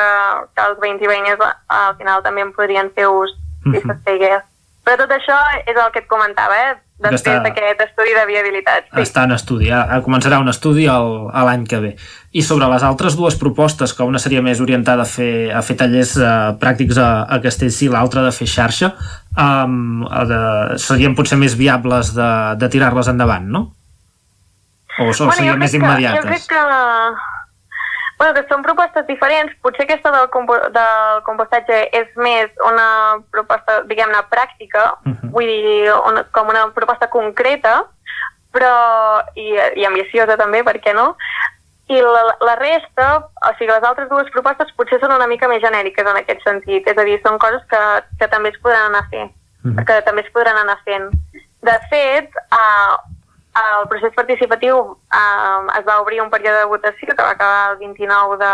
que 0.55 0.67
els 0.69 0.79
veïns 0.79 1.01
i 1.03 1.07
veïnes 1.11 1.41
al 1.43 1.97
final 1.99 2.23
també 2.23 2.41
en 2.45 2.53
podrien 2.55 2.91
fer 2.95 3.07
ús 3.11 3.33
si 3.63 3.69
Mhm. 3.69 3.81
s'estigués. 3.89 4.45
Però 4.85 4.95
tot 4.97 5.11
això 5.11 5.35
és 5.67 5.75
el 5.75 5.91
que 5.91 5.99
et 5.99 6.07
comentava, 6.07 6.55
eh? 6.69 6.77
Després 6.99 7.21
està- 7.21 7.43
d'aquest 7.43 7.81
estudi 7.83 8.13
de 8.15 8.25
viabilitat. 8.25 8.87
Sí. 8.93 9.01
Està 9.01 9.23
en 9.23 9.31
estudi, 9.31 9.67
ja 9.69 10.01
començarà 10.03 10.39
un 10.39 10.49
estudi 10.49 10.85
l'any 10.87 11.65
que 11.67 11.79
ve. 11.79 11.95
I 12.31 12.41
sobre 12.41 12.67
les 12.67 12.83
altres 12.83 13.15
dues 13.15 13.35
propostes, 13.35 13.93
que 13.93 14.03
una 14.03 14.19
seria 14.19 14.41
més 14.41 14.59
orientada 14.59 15.03
a 15.03 15.05
fer, 15.05 15.51
a 15.55 15.61
fer 15.61 15.77
tallers 15.77 16.15
eh, 16.17 16.25
pràctics 16.59 16.97
a, 16.97 17.23
a 17.29 17.39
Castellcí, 17.41 17.87
l'altra 17.89 18.23
de 18.23 18.31
fer 18.31 18.47
xarxa, 18.47 18.93
um, 19.37 20.03
de, 20.27 20.77
serien 20.79 21.15
potser 21.15 21.37
més 21.37 21.55
viables 21.55 22.13
de, 22.15 22.29
de 22.59 22.69
tirar-les 22.69 23.07
endavant, 23.07 23.45
no? 23.47 23.75
O, 24.99 25.09
o 25.09 25.13
jo 25.13 25.29
serien 25.31 25.59
més 25.59 25.71
que- 25.71 25.81
immediates? 25.81 26.23
Jo 26.23 26.29
crec 26.29 26.47
que... 26.51 26.63
Bueno, 28.19 28.33
que 28.35 28.41
són 28.49 28.63
propostes 28.65 29.05
diferents. 29.07 29.53
Potser 29.63 29.85
aquesta 29.85 30.11
del, 30.11 30.25
compo 30.33 30.57
del 30.75 31.21
compostatge 31.23 31.77
és 31.95 32.09
més 32.19 32.49
una 32.67 32.87
proposta, 33.31 33.77
diguem-ne, 33.87 34.19
pràctica, 34.27 34.89
vull 35.31 35.47
dir, 35.47 35.87
una, 35.93 36.25
com 36.35 36.51
una 36.51 36.65
proposta 36.75 37.07
concreta, 37.07 37.77
però, 38.51 38.73
i, 39.39 39.53
i 39.79 39.85
ambiciosa 39.87 40.35
també, 40.35 40.65
per 40.67 40.81
què 40.83 40.91
no? 40.97 41.13
I 41.87 42.01
la, 42.03 42.23
la 42.43 42.55
resta, 42.59 43.05
o 43.23 43.53
sigui, 43.57 43.71
les 43.71 43.87
altres 43.87 44.09
dues 44.11 44.27
propostes 44.35 44.73
potser 44.75 44.99
són 44.99 45.15
una 45.15 45.27
mica 45.31 45.47
més 45.47 45.63
genèriques 45.63 46.05
en 46.05 46.19
aquest 46.19 46.43
sentit, 46.43 46.91
és 46.91 46.99
a 46.99 47.05
dir, 47.07 47.21
són 47.23 47.39
coses 47.39 47.63
que, 47.71 47.79
que 48.19 48.27
també 48.27 48.51
es 48.51 48.59
podran 48.59 48.91
anar 48.91 49.05
fent, 49.13 49.31
que 49.87 50.01
també 50.03 50.25
es 50.27 50.33
podran 50.35 50.59
anar 50.59 50.75
fent. 50.83 51.07
De 51.63 51.77
fet, 51.87 52.35
uh, 52.51 52.99
el 53.79 53.87
procés 53.91 54.13
participatiu 54.15 54.79
eh, 55.13 55.79
es 55.79 55.85
va 55.87 55.99
obrir 56.01 56.21
un 56.21 56.29
període 56.29 56.59
de 56.59 56.71
votació 56.71 57.15
que 57.15 57.23
va 57.23 57.31
acabar 57.35 57.71
el 57.71 57.77
29 57.77 58.37
de, 58.43 58.53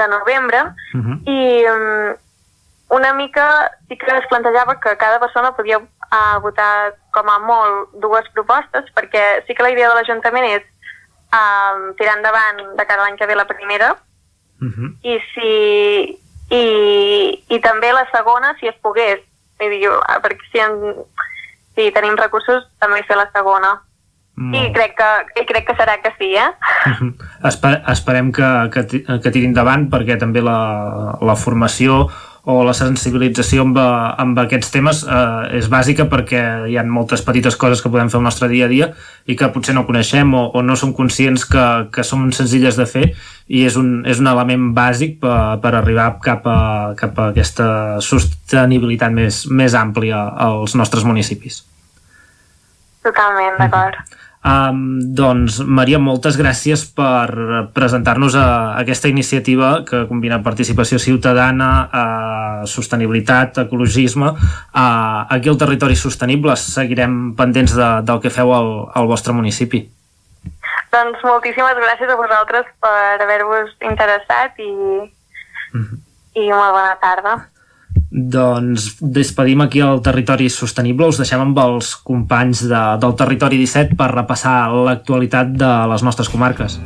de 0.00 0.08
novembre 0.08 0.62
i 1.26 1.40
um, 1.70 2.14
una 2.98 3.12
mica 3.14 3.46
sí 3.88 3.96
que 3.96 4.16
es 4.16 4.28
plantejava 4.28 4.78
que 4.80 4.96
cada 4.96 5.18
persona 5.20 5.54
podia 5.56 5.78
uh, 5.78 6.38
votar 6.42 6.94
com 7.12 7.28
a 7.28 7.38
molt 7.40 7.94
dues 8.04 8.28
propostes 8.34 8.88
perquè 8.96 9.44
sí 9.46 9.54
que 9.54 9.62
la 9.64 9.72
idea 9.72 9.88
de 9.88 9.96
l'Ajuntament 9.96 10.48
és 10.50 10.64
uh, 11.32 11.92
tirar 12.00 12.18
endavant 12.18 12.64
de 12.76 12.84
cara 12.86 13.02
a 13.02 13.06
l'any 13.06 13.16
que 13.16 13.26
ve 13.26 13.38
la 13.38 13.48
primera 13.48 13.94
i 15.02 15.18
si 15.32 15.52
i, 16.52 16.64
i 17.48 17.58
també 17.64 17.92
la 17.92 18.04
segona 18.12 18.54
si 18.60 18.68
es 18.68 18.76
pogués. 18.84 19.22
Vull 19.60 19.72
dir, 19.72 19.88
eh, 19.88 20.18
perquè 20.24 20.48
si, 20.50 20.60
en, 20.62 20.76
si 21.76 21.90
tenim 21.94 22.18
recursos 22.18 22.68
també 22.82 23.02
fer 23.08 23.16
la 23.18 23.30
segona 23.32 23.78
i 24.32 24.62
crec, 24.72 24.94
que, 24.96 25.42
i 25.42 25.44
crec 25.44 25.66
que 25.68 25.74
serà 25.76 25.98
que 26.00 26.10
sí, 26.16 26.30
eh? 26.40 26.48
Esper 27.48 27.74
esperem 27.92 28.30
que, 28.32 28.48
que, 28.72 28.84
que 29.04 29.30
tiri 29.30 29.44
endavant 29.44 29.90
perquè 29.92 30.16
també 30.18 30.40
la, 30.40 31.18
la 31.20 31.36
formació 31.36 32.06
o 32.42 32.56
la 32.66 32.72
sensibilització 32.74 33.62
amb, 33.62 33.76
amb 33.78 34.38
aquests 34.42 34.72
temes 34.74 35.02
eh, 35.06 35.58
és 35.60 35.68
bàsica 35.70 36.08
perquè 36.10 36.40
hi 36.66 36.74
ha 36.78 36.82
moltes 36.82 37.22
petites 37.22 37.54
coses 37.54 37.82
que 37.82 37.90
podem 37.92 38.10
fer 38.10 38.18
al 38.18 38.24
nostre 38.26 38.48
dia 38.50 38.66
a 38.66 38.70
dia 38.72 38.88
i 39.30 39.36
que 39.38 39.50
potser 39.54 39.76
no 39.76 39.84
coneixem 39.86 40.34
o, 40.34 40.48
o 40.50 40.62
no 40.66 40.74
som 40.78 40.90
conscients 40.96 41.44
que, 41.46 41.66
que 41.94 42.02
són 42.02 42.32
senzilles 42.34 42.78
de 42.78 42.86
fer 42.90 43.04
i 43.46 43.62
és 43.68 43.76
un, 43.78 44.00
és 44.10 44.18
un 44.18 44.30
element 44.30 44.72
bàsic 44.74 45.20
per, 45.22 45.36
per 45.62 45.74
arribar 45.78 46.08
cap 46.24 46.48
a, 46.50 46.58
cap 46.98 47.20
a 47.20 47.28
aquesta 47.30 47.68
sostenibilitat 48.02 49.14
més, 49.14 49.44
més 49.46 49.78
àmplia 49.78 50.24
als 50.48 50.74
nostres 50.74 51.06
municipis. 51.06 51.62
Totalment, 53.06 53.54
d'acord. 53.58 54.18
Um, 54.42 54.98
doncs, 55.14 55.60
Maria, 55.62 56.00
moltes 56.02 56.34
gràcies 56.34 56.82
per 56.90 57.30
presentar-nos 57.70 58.34
a, 58.34 58.74
aquesta 58.80 59.06
iniciativa 59.06 59.84
que 59.86 60.00
combina 60.08 60.40
participació 60.42 60.98
ciutadana, 60.98 61.68
uh, 61.86 62.64
sostenibilitat, 62.66 63.62
ecologisme. 63.62 64.32
Uh, 64.34 65.22
aquí 65.30 65.52
al 65.52 65.60
Territori 65.62 65.94
Sostenible 65.94 66.56
seguirem 66.58 67.36
pendents 67.38 67.76
de, 67.78 67.90
del 68.02 68.18
que 68.24 68.34
feu 68.34 68.50
al, 68.56 68.72
al 68.98 69.06
vostre 69.06 69.36
municipi. 69.36 69.84
Doncs 70.90 71.22
moltíssimes 71.22 71.78
gràcies 71.78 72.10
a 72.10 72.18
vosaltres 72.18 72.66
per 72.82 73.22
haver-vos 73.22 73.70
interessat 73.86 74.58
i, 74.58 74.72
i 76.34 76.50
molt 76.50 76.74
bona 76.74 76.98
tarda. 77.00 77.38
Doncs 78.12 78.98
despedim 79.00 79.62
aquí 79.64 79.80
el 79.80 80.02
Territori 80.04 80.50
Sostenible, 80.52 81.08
us 81.08 81.20
deixem 81.22 81.40
amb 81.40 81.58
els 81.62 81.94
companys 82.04 82.66
de, 82.68 82.82
del 83.00 83.16
Territori 83.16 83.62
17 83.62 83.96
per 83.96 84.10
repassar 84.12 84.56
l'actualitat 84.68 85.56
de 85.56 85.72
les 85.88 86.04
nostres 86.04 86.28
comarques. 86.28 86.76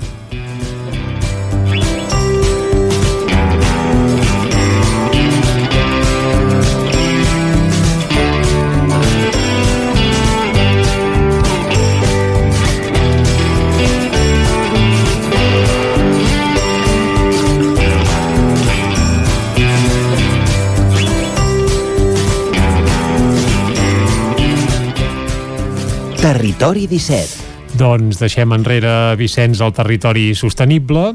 Territori 26.26 26.88
17. 26.90 27.78
Doncs 27.78 28.18
deixem 28.18 28.50
enrere 28.50 29.14
Vicenç 29.14 29.60
al 29.62 29.70
territori 29.76 30.32
sostenible 30.34 31.12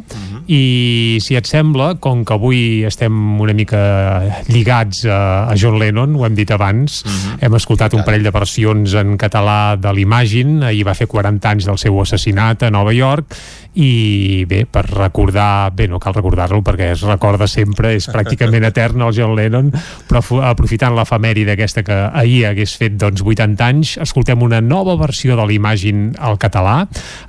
i 0.51 1.19
si 1.23 1.37
et 1.39 1.47
sembla, 1.47 1.93
com 2.03 2.25
que 2.27 2.35
avui 2.35 2.61
estem 2.87 3.15
una 3.39 3.55
mica 3.55 3.79
lligats 4.49 5.05
a, 5.07 5.47
a 5.47 5.55
John 5.55 5.77
Lennon, 5.79 6.17
ho 6.19 6.25
hem 6.27 6.35
dit 6.35 6.51
abans, 6.51 7.01
hem 7.39 7.55
escoltat 7.55 7.95
un 7.95 8.03
parell 8.03 8.27
de 8.27 8.33
versions 8.35 8.97
en 8.99 9.15
català 9.21 9.77
de 9.79 9.93
l'Imagine, 9.95 10.65
ahir 10.67 10.83
va 10.87 10.97
fer 10.97 11.07
40 11.11 11.53
anys 11.55 11.69
del 11.69 11.79
seu 11.79 12.01
assassinat 12.03 12.67
a 12.67 12.71
Nova 12.73 12.91
York 12.95 13.39
i 13.79 14.43
bé, 14.49 14.65
per 14.67 14.83
recordar 14.89 15.71
bé, 15.71 15.85
no 15.87 15.99
cal 16.03 16.17
recordar-lo 16.17 16.59
perquè 16.65 16.89
es 16.91 17.05
recorda 17.07 17.47
sempre 17.47 17.93
és 17.95 18.09
pràcticament 18.11 18.67
etern 18.71 19.05
el 19.05 19.15
John 19.15 19.31
Lennon 19.37 19.69
però 20.09 20.19
aprofitant 20.49 20.97
l'efemèride 20.97 21.55
aquesta 21.55 21.85
que 21.87 21.95
ahir 22.09 22.49
hagués 22.49 22.75
fet 22.81 22.97
doncs 22.99 23.23
80 23.23 23.69
anys 23.71 23.93
escoltem 24.03 24.43
una 24.43 24.59
nova 24.59 24.97
versió 24.99 25.37
de 25.39 25.47
l'Imagine 25.47 26.11
al 26.19 26.35
català, 26.41 26.81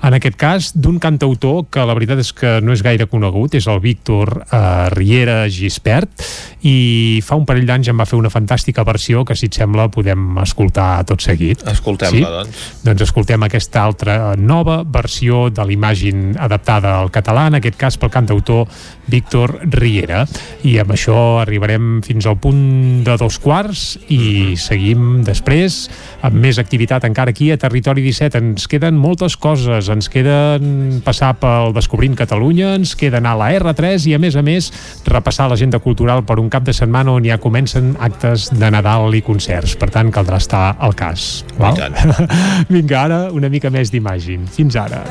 en 0.03 0.19
aquest 0.19 0.39
cas 0.41 0.73
d'un 0.75 0.99
cantautor 0.99 1.69
que 1.71 1.87
la 1.87 1.95
veritat 1.95 2.19
és 2.25 2.33
que 2.35 2.59
no 2.65 2.75
és 2.75 2.83
gaire 2.83 3.07
conegut, 3.13 3.59
és 3.61 3.69
el 3.69 3.83
Víctor 3.85 4.35
eh, 4.43 4.63
Riera 4.97 5.45
Gispert 5.53 6.25
i 6.69 7.21
fa 7.27 7.37
un 7.39 7.47
parell 7.47 7.67
d'anys 7.69 7.91
em 7.93 7.99
va 7.99 8.07
fer 8.09 8.19
una 8.19 8.31
fantàstica 8.33 8.85
versió 8.87 9.25
que 9.27 9.37
si 9.39 9.51
et 9.51 9.59
sembla 9.59 9.89
podem 9.93 10.39
escoltar 10.43 11.03
tot 11.09 11.23
seguit 11.25 11.65
Escoltem-la, 11.69 12.31
doncs. 12.41 12.65
doncs 12.87 13.07
escoltem 13.09 13.43
aquesta 13.47 13.83
altra 13.83 14.17
nova 14.39 14.81
versió 14.87 15.49
de 15.51 15.67
l'Imagine 15.67 16.37
adaptada 16.39 16.97
al 17.01 17.11
català, 17.15 17.49
en 17.51 17.59
aquest 17.59 17.79
cas 17.81 17.99
pel 17.99 18.13
cantautor 18.15 18.69
Víctor 19.13 19.59
Riera. 19.67 20.23
I 20.65 20.77
amb 20.83 20.95
això 20.95 21.17
arribarem 21.43 22.01
fins 22.07 22.27
al 22.29 22.39
punt 22.41 23.03
de 23.07 23.17
dos 23.21 23.39
quarts 23.43 23.97
i 24.15 24.55
seguim 24.61 25.23
després 25.27 25.85
amb 26.23 26.39
més 26.43 26.61
activitat 26.63 27.05
encara 27.09 27.35
aquí 27.35 27.51
a 27.53 27.59
Territori 27.61 28.05
17. 28.05 28.39
Ens 28.39 28.69
queden 28.71 28.99
moltes 29.01 29.37
coses, 29.37 29.91
ens 29.93 30.09
queden 30.13 31.03
passar 31.05 31.35
pel 31.43 31.75
Descobrint 31.77 32.17
Catalunya, 32.19 32.77
ens 32.79 32.95
queda 33.03 33.19
anar 33.19 33.35
a 33.35 33.41
la 33.43 33.51
R3 33.59 34.07
i 34.11 34.17
a 34.17 34.21
més 34.23 34.39
a 34.39 34.45
més 34.47 34.71
repassar 35.09 35.49
l'agenda 35.51 35.83
cultural 35.83 36.23
per 36.29 36.39
un 36.43 36.51
cap 36.53 36.67
de 36.67 36.75
setmana 36.77 37.17
on 37.19 37.27
ja 37.27 37.41
comencen 37.43 37.97
actes 38.01 38.49
de 38.55 38.71
Nadal 38.71 39.19
i 39.19 39.25
concerts. 39.27 39.75
Per 39.81 39.91
tant, 39.91 40.15
caldrà 40.15 40.39
estar 40.43 40.65
al 40.79 40.95
cas. 40.95 41.43
Val? 41.59 41.79
Vinga, 42.73 43.05
ara 43.05 43.23
una 43.35 43.51
mica 43.53 43.73
més 43.75 43.91
d'Imagine. 43.93 44.47
Fins 44.53 44.79
ara. 44.79 45.03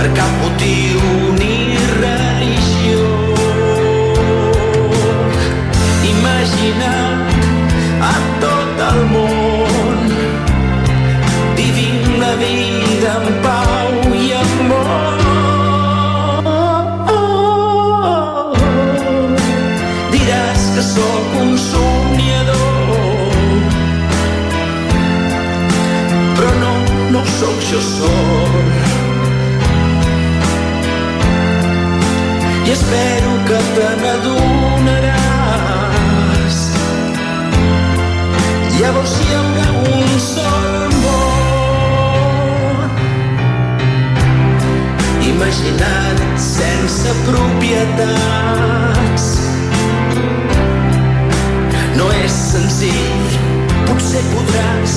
per 0.00 0.08
cap 0.16 0.32
motiu 0.40 0.89
jo. 27.80 28.12
I 32.66 32.70
espero 32.70 33.30
que 33.48 33.58
te 33.74 33.88
n'adonaràs. 34.02 35.16
Llavors 38.78 39.14
hi 39.20 39.28
haurà 39.36 39.68
un 39.94 40.08
sol 40.26 40.70
món. 41.04 42.76
Imagina't 45.32 46.22
sense 46.36 47.10
propietats. 47.28 49.24
No 51.96 52.06
és 52.24 52.34
senzill, 52.52 53.28
potser 53.88 54.22
podràs 54.34 54.94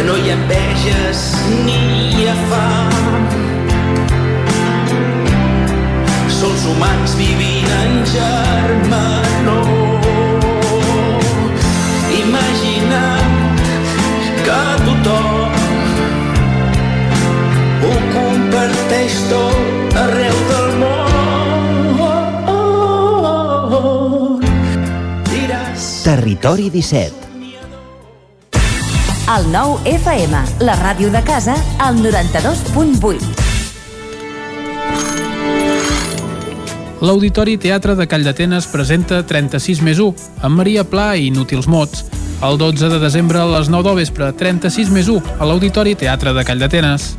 que 0.00 0.06
no 0.06 0.16
hi 0.16 0.30
ha 0.30 0.34
enveges 0.34 1.18
ni 1.66 1.80
hi 2.16 2.22
ha 2.30 2.34
fam. 2.48 3.24
Sols 6.38 6.64
humans 6.70 7.16
vivint 7.18 7.68
en 7.80 7.92
germanor. 8.08 9.68
Imagina't 12.22 13.62
que 14.48 14.60
tothom 14.86 15.52
ho 17.84 17.94
comparteix 18.16 19.22
tot 19.28 19.98
arreu 20.08 20.44
del 20.52 20.70
món. 20.84 20.98
Territori 26.00 26.70
17. 26.72 27.29
El 29.30 29.44
nou 29.52 29.76
FM, 29.86 30.34
la 30.66 30.74
ràdio 30.74 31.06
de 31.14 31.20
casa, 31.22 31.52
al 31.78 32.00
92.8. 32.02 33.20
L'Auditori 37.06 37.54
Teatre 37.62 37.94
de 37.94 38.08
Call 38.10 38.26
d'Atenes 38.26 38.66
presenta 38.72 39.22
36 39.22 39.84
més 39.86 40.02
1, 40.02 40.10
amb 40.42 40.58
Maria 40.58 40.82
Pla 40.82 41.14
i 41.14 41.28
Inútils 41.30 41.70
Mots. 41.70 42.08
El 42.42 42.58
12 42.58 42.90
de 42.90 42.98
desembre 42.98 43.38
a 43.38 43.46
les 43.54 43.70
9 43.70 43.92
del 43.92 44.00
vespre, 44.02 44.32
36 44.34 44.90
més 44.90 45.06
1, 45.06 45.38
a 45.38 45.46
l'Auditori 45.46 45.94
Teatre 45.94 46.34
de 46.34 46.42
Call 46.48 46.66
d'Atenes. 46.66 47.12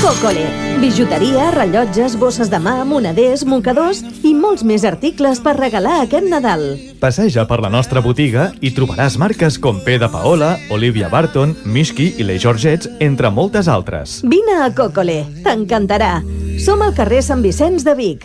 Cocole. 0.00 0.46
Bijuteria, 0.80 1.50
rellotges, 1.50 2.14
bosses 2.16 2.48
de 2.48 2.56
mà, 2.56 2.84
moneders, 2.88 3.42
mocadors 3.44 4.00
i 4.24 4.32
molts 4.32 4.64
més 4.64 4.84
articles 4.88 5.42
per 5.44 5.52
regalar 5.58 5.98
aquest 6.04 6.24
Nadal. 6.30 6.64
Passeja 7.02 7.44
per 7.48 7.58
la 7.60 7.68
nostra 7.68 8.00
botiga 8.00 8.46
i 8.64 8.70
trobaràs 8.72 9.18
marques 9.20 9.58
com 9.60 9.82
P 9.84 9.98
de 10.00 10.08
Paola, 10.08 10.54
Olivia 10.72 11.10
Barton, 11.12 11.52
Mishki 11.68 12.14
i 12.16 12.24
les 12.24 12.40
Georgets, 12.40 12.88
entre 13.00 13.28
moltes 13.28 13.68
altres. 13.68 14.22
Vine 14.24 14.56
a 14.64 14.70
Cocole, 14.72 15.26
t'encantarà. 15.44 16.22
Som 16.64 16.80
al 16.80 16.96
carrer 16.96 17.20
Sant 17.20 17.44
Vicenç 17.44 17.84
de 17.84 17.96
Vic. 17.98 18.24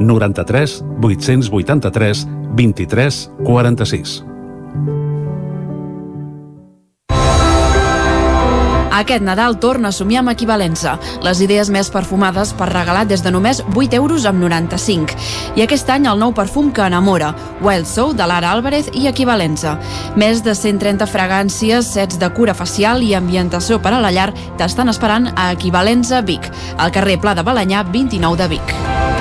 93 0.00 0.82
883 1.00 2.26
23 2.56 3.30
46. 3.44 4.24
Aquest 9.00 9.22
Nadal 9.24 9.56
torna 9.56 9.88
a 9.88 9.96
somiar 9.96 10.20
amb 10.20 10.34
equivalença. 10.34 10.98
Les 11.24 11.38
idees 11.40 11.70
més 11.72 11.88
perfumades 11.88 12.50
per 12.52 12.66
regalar 12.68 13.06
des 13.08 13.22
de 13.24 13.30
només 13.32 13.62
8 13.72 13.96
euros 13.96 14.26
amb 14.28 14.42
95. 14.42 15.16
I 15.56 15.64
aquest 15.64 15.88
any 15.94 16.04
el 16.10 16.20
nou 16.20 16.34
perfum 16.36 16.68
que 16.68 16.84
enamora, 16.84 17.30
Wild 17.64 17.88
Soul 17.88 18.12
de 18.18 18.26
Lara 18.28 18.50
Álvarez 18.52 18.90
i 18.92 19.06
equivalença. 19.08 19.78
Més 20.20 20.44
de 20.44 20.52
130 20.54 21.08
fragàncies, 21.08 21.94
sets 21.96 22.20
de 22.20 22.28
cura 22.36 22.52
facial 22.52 23.00
i 23.00 23.14
ambientació 23.16 23.80
per 23.80 23.94
a 23.96 24.04
la 24.04 24.12
llar 24.12 24.34
t'estan 24.60 24.92
esperant 24.92 25.32
a 25.32 25.48
Equivalença 25.56 26.20
Vic, 26.20 26.52
al 26.76 26.92
carrer 26.92 27.16
Pla 27.24 27.32
de 27.34 27.46
Balanyà 27.46 27.86
29 27.88 28.36
de 28.42 28.52
Vic. 28.58 29.19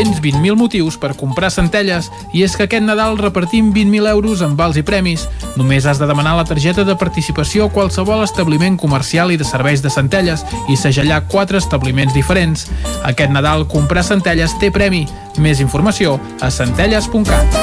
Tens 0.00 0.16
20.000 0.24 0.56
motius 0.56 0.96
per 0.96 1.10
comprar 1.12 1.50
centelles 1.52 2.06
i 2.32 2.40
és 2.40 2.54
que 2.56 2.64
aquest 2.64 2.80
Nadal 2.86 3.18
repartim 3.20 3.66
20.000 3.74 4.08
euros 4.08 4.40
en 4.40 4.54
vals 4.56 4.78
i 4.80 4.82
premis. 4.86 5.26
Només 5.60 5.84
has 5.84 6.00
de 6.00 6.08
demanar 6.08 6.32
la 6.38 6.46
targeta 6.48 6.86
de 6.88 6.96
participació 6.96 7.66
a 7.66 7.72
qualsevol 7.74 8.24
establiment 8.24 8.78
comercial 8.80 9.28
i 9.28 9.36
de 9.36 9.44
serveis 9.44 9.84
de 9.84 9.92
centelles 9.92 10.40
i 10.72 10.78
segellar 10.80 11.28
quatre 11.28 11.60
establiments 11.60 12.16
diferents. 12.16 12.64
Aquest 13.04 13.28
Nadal 13.36 13.68
comprar 13.68 14.00
centelles 14.08 14.56
té 14.56 14.72
premi. 14.72 15.04
Més 15.36 15.60
informació 15.60 16.16
a 16.40 16.48
centelles.cat. 16.48 17.60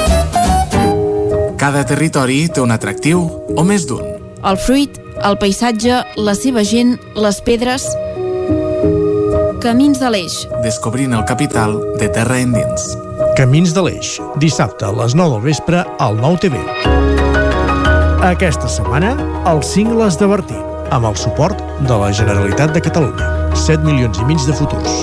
Cada 1.58 1.82
territori 1.82 2.44
té 2.54 2.62
un 2.62 2.70
atractiu 2.70 3.26
o 3.58 3.66
més 3.66 3.90
d'un. 3.90 4.14
El 4.46 4.62
fruit, 4.62 4.94
el 5.26 5.42
paisatge, 5.42 6.04
la 6.14 6.38
seva 6.38 6.62
gent, 6.62 7.00
les 7.18 7.42
pedres... 7.42 7.90
Camins 9.58 9.98
de 9.98 10.06
l'Eix. 10.06 10.34
Descobrint 10.62 11.10
el 11.16 11.24
capital 11.26 11.72
de 11.98 12.06
terra 12.14 12.36
endins. 12.38 12.92
Camins 13.34 13.72
de 13.74 13.82
l'Eix, 13.82 14.12
dissabte 14.38 14.86
a 14.86 14.92
les 14.94 15.16
9 15.18 15.34
del 15.34 15.42
vespre 15.48 15.80
al 15.98 16.14
9 16.20 16.38
TV. 16.44 16.60
Aquesta 18.28 18.70
setmana, 18.70 19.16
els 19.50 19.66
cingles 19.74 20.18
de 20.20 20.28
Bertí, 20.30 20.60
amb 20.94 21.10
el 21.10 21.18
suport 21.18 21.58
de 21.90 21.98
la 21.98 22.12
Generalitat 22.14 22.70
de 22.76 22.84
Catalunya. 22.86 23.32
7 23.58 23.82
milions 23.82 24.22
i 24.22 24.28
mig 24.30 24.46
de 24.46 24.54
futurs. 24.54 25.02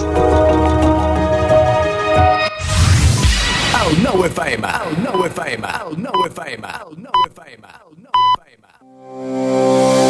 El 3.84 4.00
nou 4.08 4.24
FM, 4.32 4.72
el 4.88 4.98
nou 5.04 5.28
FM, 5.34 5.76
el 5.84 6.00
nou 6.08 6.26
FM, 6.32 6.74
el 6.80 6.98
nou 7.04 7.28
FM, 7.28 7.64
el 7.76 7.92
nou 8.08 8.28
FM. 8.40 10.05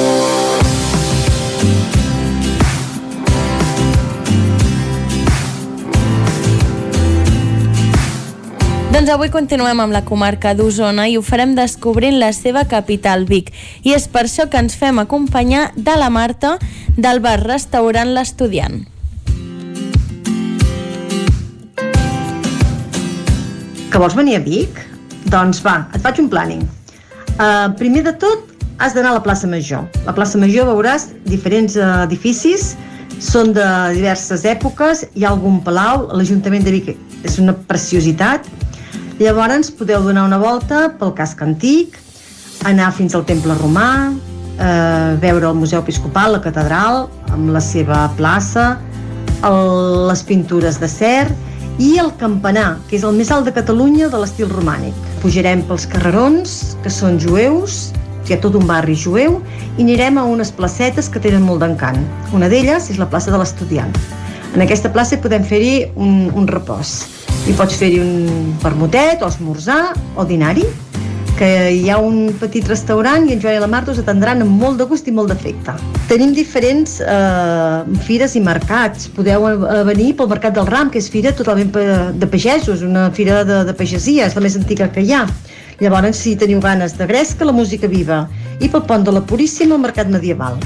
Doncs 8.95 9.09
avui 9.11 9.27
continuem 9.27 9.81
amb 9.83 9.91
la 9.91 10.05
comarca 10.07 10.53
d'Osona 10.55 11.09
i 11.11 11.17
ho 11.19 11.21
farem 11.27 11.51
descobrint 11.57 12.15
la 12.15 12.29
seva 12.31 12.61
capital, 12.63 13.25
Vic. 13.27 13.49
I 13.83 13.91
és 13.91 14.05
per 14.07 14.21
això 14.23 14.45
que 14.47 14.55
ens 14.55 14.77
fem 14.79 15.01
acompanyar 15.01 15.65
de 15.75 15.97
la 15.99 16.07
Marta 16.07 16.53
del 16.95 17.19
bar-restaurant 17.19 18.13
L'Estudiant. 18.15 18.85
Que 23.91 23.99
vols 23.99 24.15
venir 24.15 24.39
a 24.39 24.43
Vic? 24.47 24.79
Doncs 25.27 25.59
va, 25.67 25.81
et 25.91 25.99
faig 25.99 26.23
un 26.23 26.31
planning. 26.31 26.63
Uh, 27.35 27.75
primer 27.75 28.07
de 28.07 28.15
tot, 28.15 28.47
has 28.79 28.95
d'anar 28.95 29.11
a 29.11 29.19
la 29.19 29.25
plaça 29.27 29.43
Major. 29.51 29.83
La 30.07 30.15
plaça 30.15 30.39
Major 30.39 30.71
veuràs 30.71 31.09
diferents 31.27 31.75
uh, 31.75 32.05
edificis, 32.07 32.77
són 33.19 33.51
de 33.51 33.67
diverses 33.91 34.47
èpoques, 34.47 35.03
hi 35.19 35.27
ha 35.27 35.35
algun 35.35 35.59
palau, 35.67 36.07
l'Ajuntament 36.15 36.63
de 36.63 36.79
Vic 36.79 36.95
és 37.27 37.41
una 37.43 37.59
preciositat. 37.67 38.47
Llavors 39.15 39.69
podeu 39.71 40.01
donar 40.03 40.25
una 40.27 40.35
volta 40.35 40.89
pel 40.99 41.13
casc 41.15 41.39
antic, 41.39 41.93
anar 42.67 42.89
fins 42.91 43.13
al 43.15 43.23
Temple 43.23 43.55
Romà, 43.61 44.11
eh, 44.11 45.15
veure 45.23 45.47
el 45.47 45.55
Museu 45.55 45.79
Episcopal, 45.79 46.33
la 46.35 46.41
catedral, 46.43 47.07
amb 47.31 47.53
la 47.55 47.61
seva 47.63 48.09
plaça, 48.17 48.73
el, 49.47 49.71
les 50.09 50.25
pintures 50.27 50.81
de 50.83 50.91
cer 50.91 51.29
i 51.79 51.93
el 52.03 52.11
campanar, 52.19 52.81
que 52.89 52.99
és 52.99 53.07
el 53.07 53.15
més 53.15 53.31
alt 53.31 53.47
de 53.47 53.55
Catalunya 53.55 54.11
de 54.11 54.19
l'estil 54.19 54.51
romànic. 54.51 54.99
Pujarem 55.23 55.63
pels 55.63 55.87
carrerons, 55.87 56.75
que 56.83 56.91
són 56.91 57.15
jueus, 57.15 57.93
hi 58.27 58.35
ha 58.35 58.41
tot 58.43 58.59
un 58.59 58.67
barri 58.67 58.99
jueu, 58.99 59.39
i 59.77 59.83
anirem 59.87 60.19
a 60.19 60.27
unes 60.27 60.51
placetes 60.51 61.07
que 61.07 61.23
tenen 61.23 61.47
molt 61.47 61.63
d'encant. 61.63 62.03
Una 62.35 62.51
d'elles 62.51 62.91
és 62.91 62.99
la 62.99 63.07
plaça 63.07 63.31
de 63.31 63.39
l'Estudiant. 63.39 63.95
En 64.51 64.63
aquesta 64.63 64.91
plaça 64.91 65.23
podem 65.23 65.47
fer-hi 65.47 65.85
un, 65.95 66.33
un 66.35 66.51
repòs. 66.51 67.14
I 67.45 67.53
pots 67.53 67.75
fer-hi 67.77 67.99
un 68.01 68.55
vermutet, 68.63 69.21
o 69.21 69.27
esmorzar, 69.29 69.93
o 70.17 70.23
dinar-hi, 70.25 70.65
que 71.37 71.49
hi 71.75 71.89
ha 71.91 71.97
un 71.99 72.31
petit 72.39 72.65
restaurant 72.65 73.27
i 73.27 73.35
en 73.35 73.41
Joan 73.43 73.57
i 73.57 73.61
la 73.61 73.67
Marta 73.69 73.91
us 73.91 73.99
atendran 74.01 74.39
amb 74.41 74.55
molt 74.61 74.79
de 74.79 74.87
gust 74.89 75.05
i 75.05 75.13
molt 75.13 75.29
d'afecte. 75.29 75.75
Tenim 76.09 76.31
diferents 76.33 76.95
eh, 77.03 77.97
fires 78.07 78.33
i 78.39 78.41
mercats. 78.41 79.09
Podeu 79.13 79.45
venir 79.85 80.13
pel 80.17 80.31
Mercat 80.31 80.55
del 80.55 80.69
Ram, 80.71 80.89
que 80.89 81.01
és 81.03 81.09
fira 81.11 81.35
totalment 81.35 81.69
de 82.15 82.29
pagesos, 82.31 82.81
una 82.87 83.09
fira 83.13 83.43
de, 83.45 83.59
de 83.67 83.75
pagesia, 83.77 84.29
és 84.29 84.37
la 84.37 84.45
més 84.45 84.55
antiga 84.57 84.87
que 84.95 85.03
hi 85.03 85.13
ha. 85.13 85.25
Llavors, 85.83 86.23
si 86.23 86.37
teniu 86.39 86.63
ganes 86.63 86.95
de 86.97 87.05
gresca, 87.05 87.45
la 87.45 87.53
música 87.53 87.89
viva. 87.91 88.23
I 88.57 88.71
pel 88.71 88.85
Pont 88.87 89.03
de 89.03 89.13
la 89.13 89.21
Puríssima, 89.27 89.75
el 89.75 89.83
Mercat 89.83 90.09
Medieval. 90.09 90.57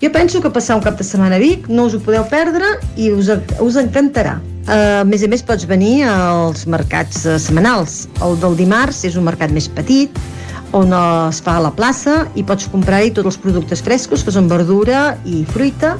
Jo 0.00 0.14
penso 0.14 0.40
que 0.40 0.54
passar 0.54 0.78
un 0.78 0.86
cap 0.86 0.96
de 0.96 1.04
setmana 1.04 1.36
a 1.36 1.42
Vic 1.42 1.68
no 1.68 1.90
us 1.90 1.98
ho 1.98 2.00
podeu 2.00 2.24
perdre 2.30 2.78
i 2.96 3.10
us, 3.12 3.28
us 3.60 3.78
encantarà. 3.82 4.38
Uh, 4.62 5.02
a 5.02 5.04
més 5.04 5.24
a 5.26 5.28
més, 5.30 5.42
pots 5.42 5.66
venir 5.66 6.04
als 6.06 6.68
mercats 6.70 7.24
uh, 7.26 7.34
setmanals. 7.34 8.06
El 8.22 8.36
del 8.38 8.54
dimarts 8.60 9.02
és 9.08 9.18
un 9.18 9.26
mercat 9.26 9.50
més 9.50 9.66
petit, 9.66 10.20
on 10.72 10.92
es 10.96 11.40
fa 11.44 11.58
a 11.58 11.62
la 11.66 11.72
plaça 11.74 12.22
i 12.38 12.44
pots 12.46 12.68
comprar-hi 12.72 13.10
tots 13.12 13.34
els 13.34 13.40
productes 13.42 13.82
frescos, 13.84 14.22
que 14.24 14.32
són 14.32 14.48
verdura 14.48 15.16
i 15.28 15.42
fruita, 15.50 15.96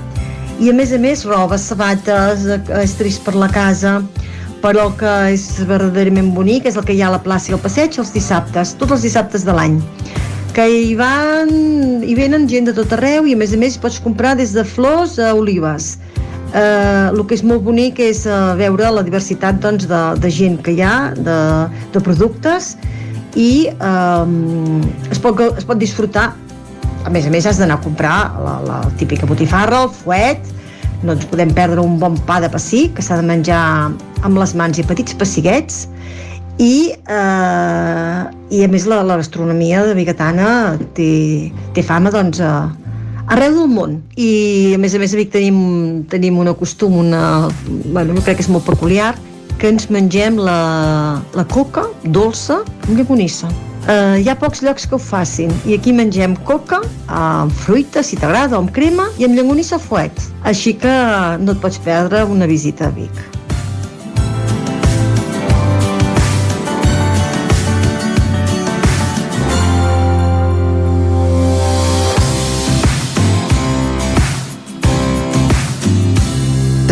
i 0.63 0.71
a 0.71 0.75
més 0.77 0.93
a 0.95 1.01
més 1.03 1.25
roba, 1.27 1.59
sabates, 1.59 2.47
eh, 2.47 2.61
estris 2.81 3.19
per 3.21 3.35
la 3.35 3.51
casa, 3.53 3.99
però 4.63 4.87
el 4.89 4.95
que 5.01 5.13
és 5.35 5.45
verdaderament 5.67 6.31
bonic 6.37 6.69
és 6.71 6.79
el 6.79 6.87
que 6.87 6.95
hi 6.95 7.03
ha 7.03 7.11
a 7.11 7.17
la 7.17 7.23
plaça 7.23 7.51
i 7.51 7.57
al 7.57 7.61
passeig 7.61 7.99
els 7.99 8.15
dissabtes, 8.15 8.77
tots 8.79 8.95
els 8.97 9.07
dissabtes 9.09 9.45
de 9.45 9.57
l'any. 9.57 9.81
Que 10.55 10.69
hi 10.71 10.95
van 10.95 11.51
hi 12.07 12.15
venen 12.15 12.47
gent 12.49 12.69
de 12.69 12.77
tot 12.77 12.93
arreu 12.95 13.27
i 13.27 13.35
a 13.35 13.41
més 13.41 13.57
a 13.57 13.59
més 13.59 13.79
pots 13.81 13.99
comprar 14.05 14.37
des 14.39 14.53
de 14.55 14.65
flors 14.69 15.19
a 15.19 15.33
olives 15.35 15.97
Eh, 16.53 17.09
el 17.09 17.21
que 17.25 17.37
és 17.39 17.43
molt 17.49 17.65
bonic 17.65 18.01
és 18.05 18.27
eh, 18.29 18.39
veure 18.59 18.91
la 18.93 19.05
diversitat 19.07 19.61
doncs, 19.65 19.87
de, 19.89 20.01
de 20.21 20.31
gent 20.33 20.59
que 20.65 20.75
hi 20.77 20.83
ha, 20.85 21.13
de, 21.17 21.37
de 21.95 22.03
productes, 22.05 22.75
i 23.41 23.71
eh, 23.73 24.27
es, 25.09 25.21
pot, 25.23 25.41
es 25.49 25.69
pot 25.69 25.81
disfrutar. 25.81 26.33
A 27.03 27.11
més 27.11 27.25
a 27.27 27.33
més 27.35 27.49
has 27.49 27.59
d'anar 27.59 27.81
a 27.81 27.83
comprar 27.83 28.17
la, 28.45 28.59
la 28.67 28.81
típica 29.01 29.27
botifarra, 29.27 29.87
el 29.87 29.95
fuet. 30.03 30.53
No 31.03 31.17
ens 31.17 31.25
podem 31.27 31.51
perdre 31.57 31.83
un 31.83 31.97
bon 31.99 32.19
pa 32.29 32.37
de 32.45 32.53
pessic 32.53 32.99
que 32.99 33.03
s'ha 33.03 33.17
de 33.19 33.27
menjar 33.27 33.63
amb 34.23 34.39
les 34.39 34.53
mans 34.55 34.79
i 34.79 34.85
petits 34.87 35.17
pessiguets. 35.19 35.87
I, 36.61 36.93
eh, 36.93 38.21
i 38.53 38.61
a 38.63 38.69
més 38.71 38.85
la, 38.87 39.01
la 39.09 39.17
gastronomia 39.19 39.87
de 39.89 39.97
Bigatana 39.97 40.77
té, 40.95 41.49
té 41.75 41.83
fama 41.83 42.13
doncs, 42.13 42.45
a, 42.45 42.69
arreu 43.27 43.59
del 43.61 43.69
món 43.71 43.99
i 44.17 44.75
a 44.77 44.79
més 44.83 44.95
a 44.95 45.03
més 45.03 45.15
a 45.15 45.21
Vic 45.21 45.33
tenim, 45.35 45.59
tenim 46.11 46.39
un 46.43 46.53
costum 46.59 46.97
una, 47.05 47.49
bueno, 47.93 48.17
crec 48.23 48.41
que 48.41 48.47
és 48.47 48.51
molt 48.53 48.67
peculiar 48.67 49.13
que 49.59 49.71
ens 49.71 49.91
mengem 49.95 50.41
la, 50.41 51.21
la 51.37 51.45
coca 51.53 51.87
dolça 52.05 52.63
amb 52.89 52.97
llogonissa 52.99 53.51
Uh, 53.83 54.15
hi 54.23 54.29
ha 54.31 54.37
pocs 54.39 54.61
llocs 54.63 54.85
que 54.87 54.95
ho 54.95 54.99
facin 55.03 55.51
i 55.67 55.75
aquí 55.75 55.91
mengem 55.91 56.37
coca 56.47 56.79
amb 57.11 57.51
fruita, 57.65 58.05
si 58.07 58.15
t'agrada, 58.15 58.55
amb 58.55 58.71
crema 58.71 59.09
i 59.19 59.27
amb 59.27 59.35
llonganissa 59.35 59.81
fuet. 59.83 60.23
Així 60.47 60.77
que 60.79 60.93
no 61.43 61.57
et 61.57 61.63
pots 61.65 61.83
perdre 61.83 62.23
una 62.31 62.47
visita 62.47 62.87
a 62.87 62.95
Vic. 62.95 63.42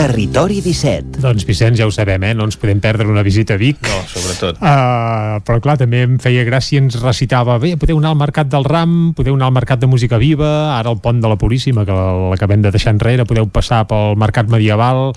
Territori 0.01 0.63
17. 0.65 1.21
Doncs 1.21 1.45
Vicenç, 1.45 1.77
ja 1.77 1.85
ho 1.85 1.91
sabem, 1.93 2.23
eh? 2.25 2.33
no 2.33 2.47
ens 2.49 2.57
podem 2.57 2.79
perdre 2.81 3.05
una 3.05 3.21
visita 3.21 3.53
a 3.53 3.61
Vic. 3.61 3.83
No, 3.85 3.99
sobretot. 4.09 4.57
Uh, 4.57 5.43
però 5.45 5.61
clar, 5.61 5.75
també 5.77 5.99
em 6.07 6.15
feia 6.17 6.41
gràcia, 6.47 6.81
ens 6.81 6.95
recitava, 7.03 7.59
bé, 7.61 7.75
podeu 7.77 7.99
anar 8.01 8.15
al 8.15 8.17
Mercat 8.17 8.49
del 8.49 8.65
Ram, 8.65 8.95
podeu 9.13 9.37
anar 9.37 9.51
al 9.51 9.57
Mercat 9.59 9.83
de 9.83 9.91
Música 9.93 10.17
Viva, 10.17 10.49
ara 10.79 10.89
el 10.89 11.03
Pont 11.05 11.21
de 11.21 11.29
la 11.29 11.37
Puríssima, 11.37 11.85
que 11.85 11.93
l'acabem 12.33 12.65
de 12.65 12.73
deixar 12.73 12.95
enrere, 12.95 13.27
podeu 13.29 13.51
passar 13.53 13.83
pel 13.91 14.17
Mercat 14.17 14.49
Medieval. 14.49 15.11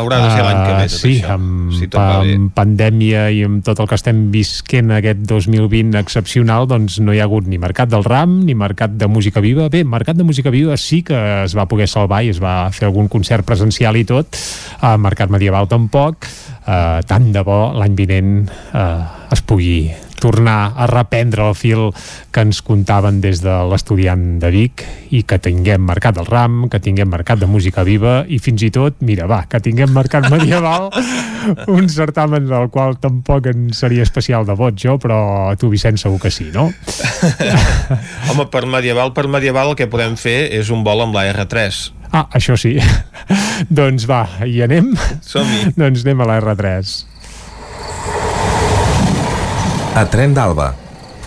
Haurà 0.00 0.22
de 0.24 0.32
ser 0.32 0.46
l'any 0.46 0.62
que 0.62 0.72
ve, 0.78 0.88
tot 0.88 1.04
sí, 1.04 1.12
això, 1.18 1.36
amb, 1.36 1.76
si 1.76 1.90
tot 1.92 2.00
amb 2.00 2.48
pandèmia 2.56 3.26
i 3.36 3.44
amb 3.44 3.60
tot 3.66 3.84
el 3.84 3.92
que 3.92 4.00
estem 4.00 4.24
visquent 4.32 4.96
aquest 5.02 5.20
2020 5.28 6.00
excepcional, 6.00 6.64
doncs 6.70 6.96
no 7.04 7.12
hi 7.12 7.20
ha 7.20 7.28
hagut 7.28 7.44
ni 7.44 7.60
Mercat 7.60 7.92
del 7.92 8.08
Ram, 8.08 8.40
ni 8.48 8.56
Mercat 8.56 8.96
de 8.96 9.10
Música 9.12 9.44
Viva. 9.44 9.68
Bé, 9.68 9.84
Mercat 9.84 10.16
de 10.16 10.24
Música 10.24 10.48
Viva 10.48 10.80
sí 10.80 11.02
que 11.04 11.20
es 11.44 11.52
va 11.52 11.68
poder 11.68 11.92
salvar 11.92 12.24
i 12.24 12.32
es 12.32 12.40
va 12.40 12.56
fer 12.72 12.88
algun 12.88 13.12
concert 13.12 13.44
presencial 13.44 14.00
i 14.00 14.08
tot, 14.08 14.29
a 14.80 14.96
Mercat 15.00 15.32
Medieval 15.32 15.68
tampoc, 15.68 16.28
eh, 16.66 17.00
tant 17.06 17.32
de 17.32 17.42
bo 17.46 17.62
l'any 17.76 17.96
vinent 17.98 18.36
eh, 18.48 19.32
es 19.34 19.42
pugui 19.42 19.90
tornar 20.20 20.74
a 20.76 20.86
reprendre 20.86 21.48
el 21.48 21.56
fil 21.56 21.88
que 22.30 22.44
ens 22.44 22.60
contaven 22.62 23.22
des 23.24 23.40
de 23.42 23.54
l'estudiant 23.72 24.22
de 24.38 24.50
Vic 24.52 24.84
i 25.16 25.24
que 25.26 25.40
tinguem 25.42 25.82
Mercat 25.88 26.18
del 26.20 26.28
Ram, 26.28 26.68
que 26.70 26.78
tinguem 26.78 27.08
Mercat 27.10 27.40
de 27.40 27.48
Música 27.50 27.82
Viva 27.88 28.20
i 28.28 28.38
fins 28.38 28.62
i 28.62 28.70
tot, 28.70 29.00
mira, 29.00 29.26
va, 29.30 29.42
que 29.50 29.58
tinguem 29.64 29.90
Mercat 29.96 30.28
Medieval, 30.34 30.90
un 31.72 31.88
certamen 31.88 32.46
del 32.46 32.68
qual 32.70 33.00
tampoc 33.00 33.48
en 33.50 33.70
seria 33.74 34.04
especial 34.06 34.46
de 34.46 34.54
vot 34.54 34.76
jo, 34.76 34.98
però 35.00 35.56
tu, 35.58 35.72
Vicenç, 35.72 36.04
segur 36.04 36.20
que 36.20 36.30
sí, 36.30 36.50
no? 36.54 36.68
Home, 38.30 38.46
per 38.52 38.66
medieval, 38.68 39.14
per 39.16 39.26
medieval 39.32 39.72
el 39.72 39.80
que 39.80 39.88
podem 39.90 40.20
fer 40.20 40.52
és 40.60 40.70
un 40.70 40.84
vol 40.84 41.08
amb 41.08 41.16
la 41.16 41.24
R3. 41.32 41.99
Ah, 42.12 42.26
això 42.34 42.56
sí. 42.58 42.74
doncs 43.78 44.06
va, 44.10 44.24
hi 44.46 44.60
anem? 44.66 44.92
Som-hi. 45.22 45.70
doncs 45.80 46.02
anem 46.04 46.22
a 46.24 46.28
la 46.30 46.38
R3. 46.42 46.94
A 50.00 50.04
Tren 50.10 50.34
d'Alba. 50.34 50.72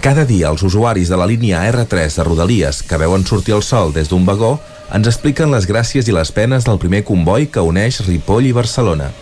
Cada 0.03 0.25
dia 0.27 0.49
els 0.51 0.63
usuaris 0.67 1.07
de 1.07 1.19
la 1.19 1.27
línia 1.29 1.61
R3 1.69 2.17
de 2.19 2.23
Rodalies 2.27 2.81
que 2.83 2.99
veuen 2.99 3.23
sortir 3.23 3.55
el 3.55 3.63
sol 3.63 3.93
des 3.95 4.11
d'un 4.11 4.25
vagó 4.27 4.57
ens 4.93 5.07
expliquen 5.07 5.51
les 5.53 5.65
gràcies 5.69 6.09
i 6.11 6.15
les 6.15 6.31
penes 6.35 6.67
del 6.67 6.79
primer 6.81 7.05
comboi 7.07 7.47
que 7.47 7.63
uneix 7.63 8.01
Ripoll 8.03 8.49
i 8.49 8.51
Barcelona. 8.55 9.13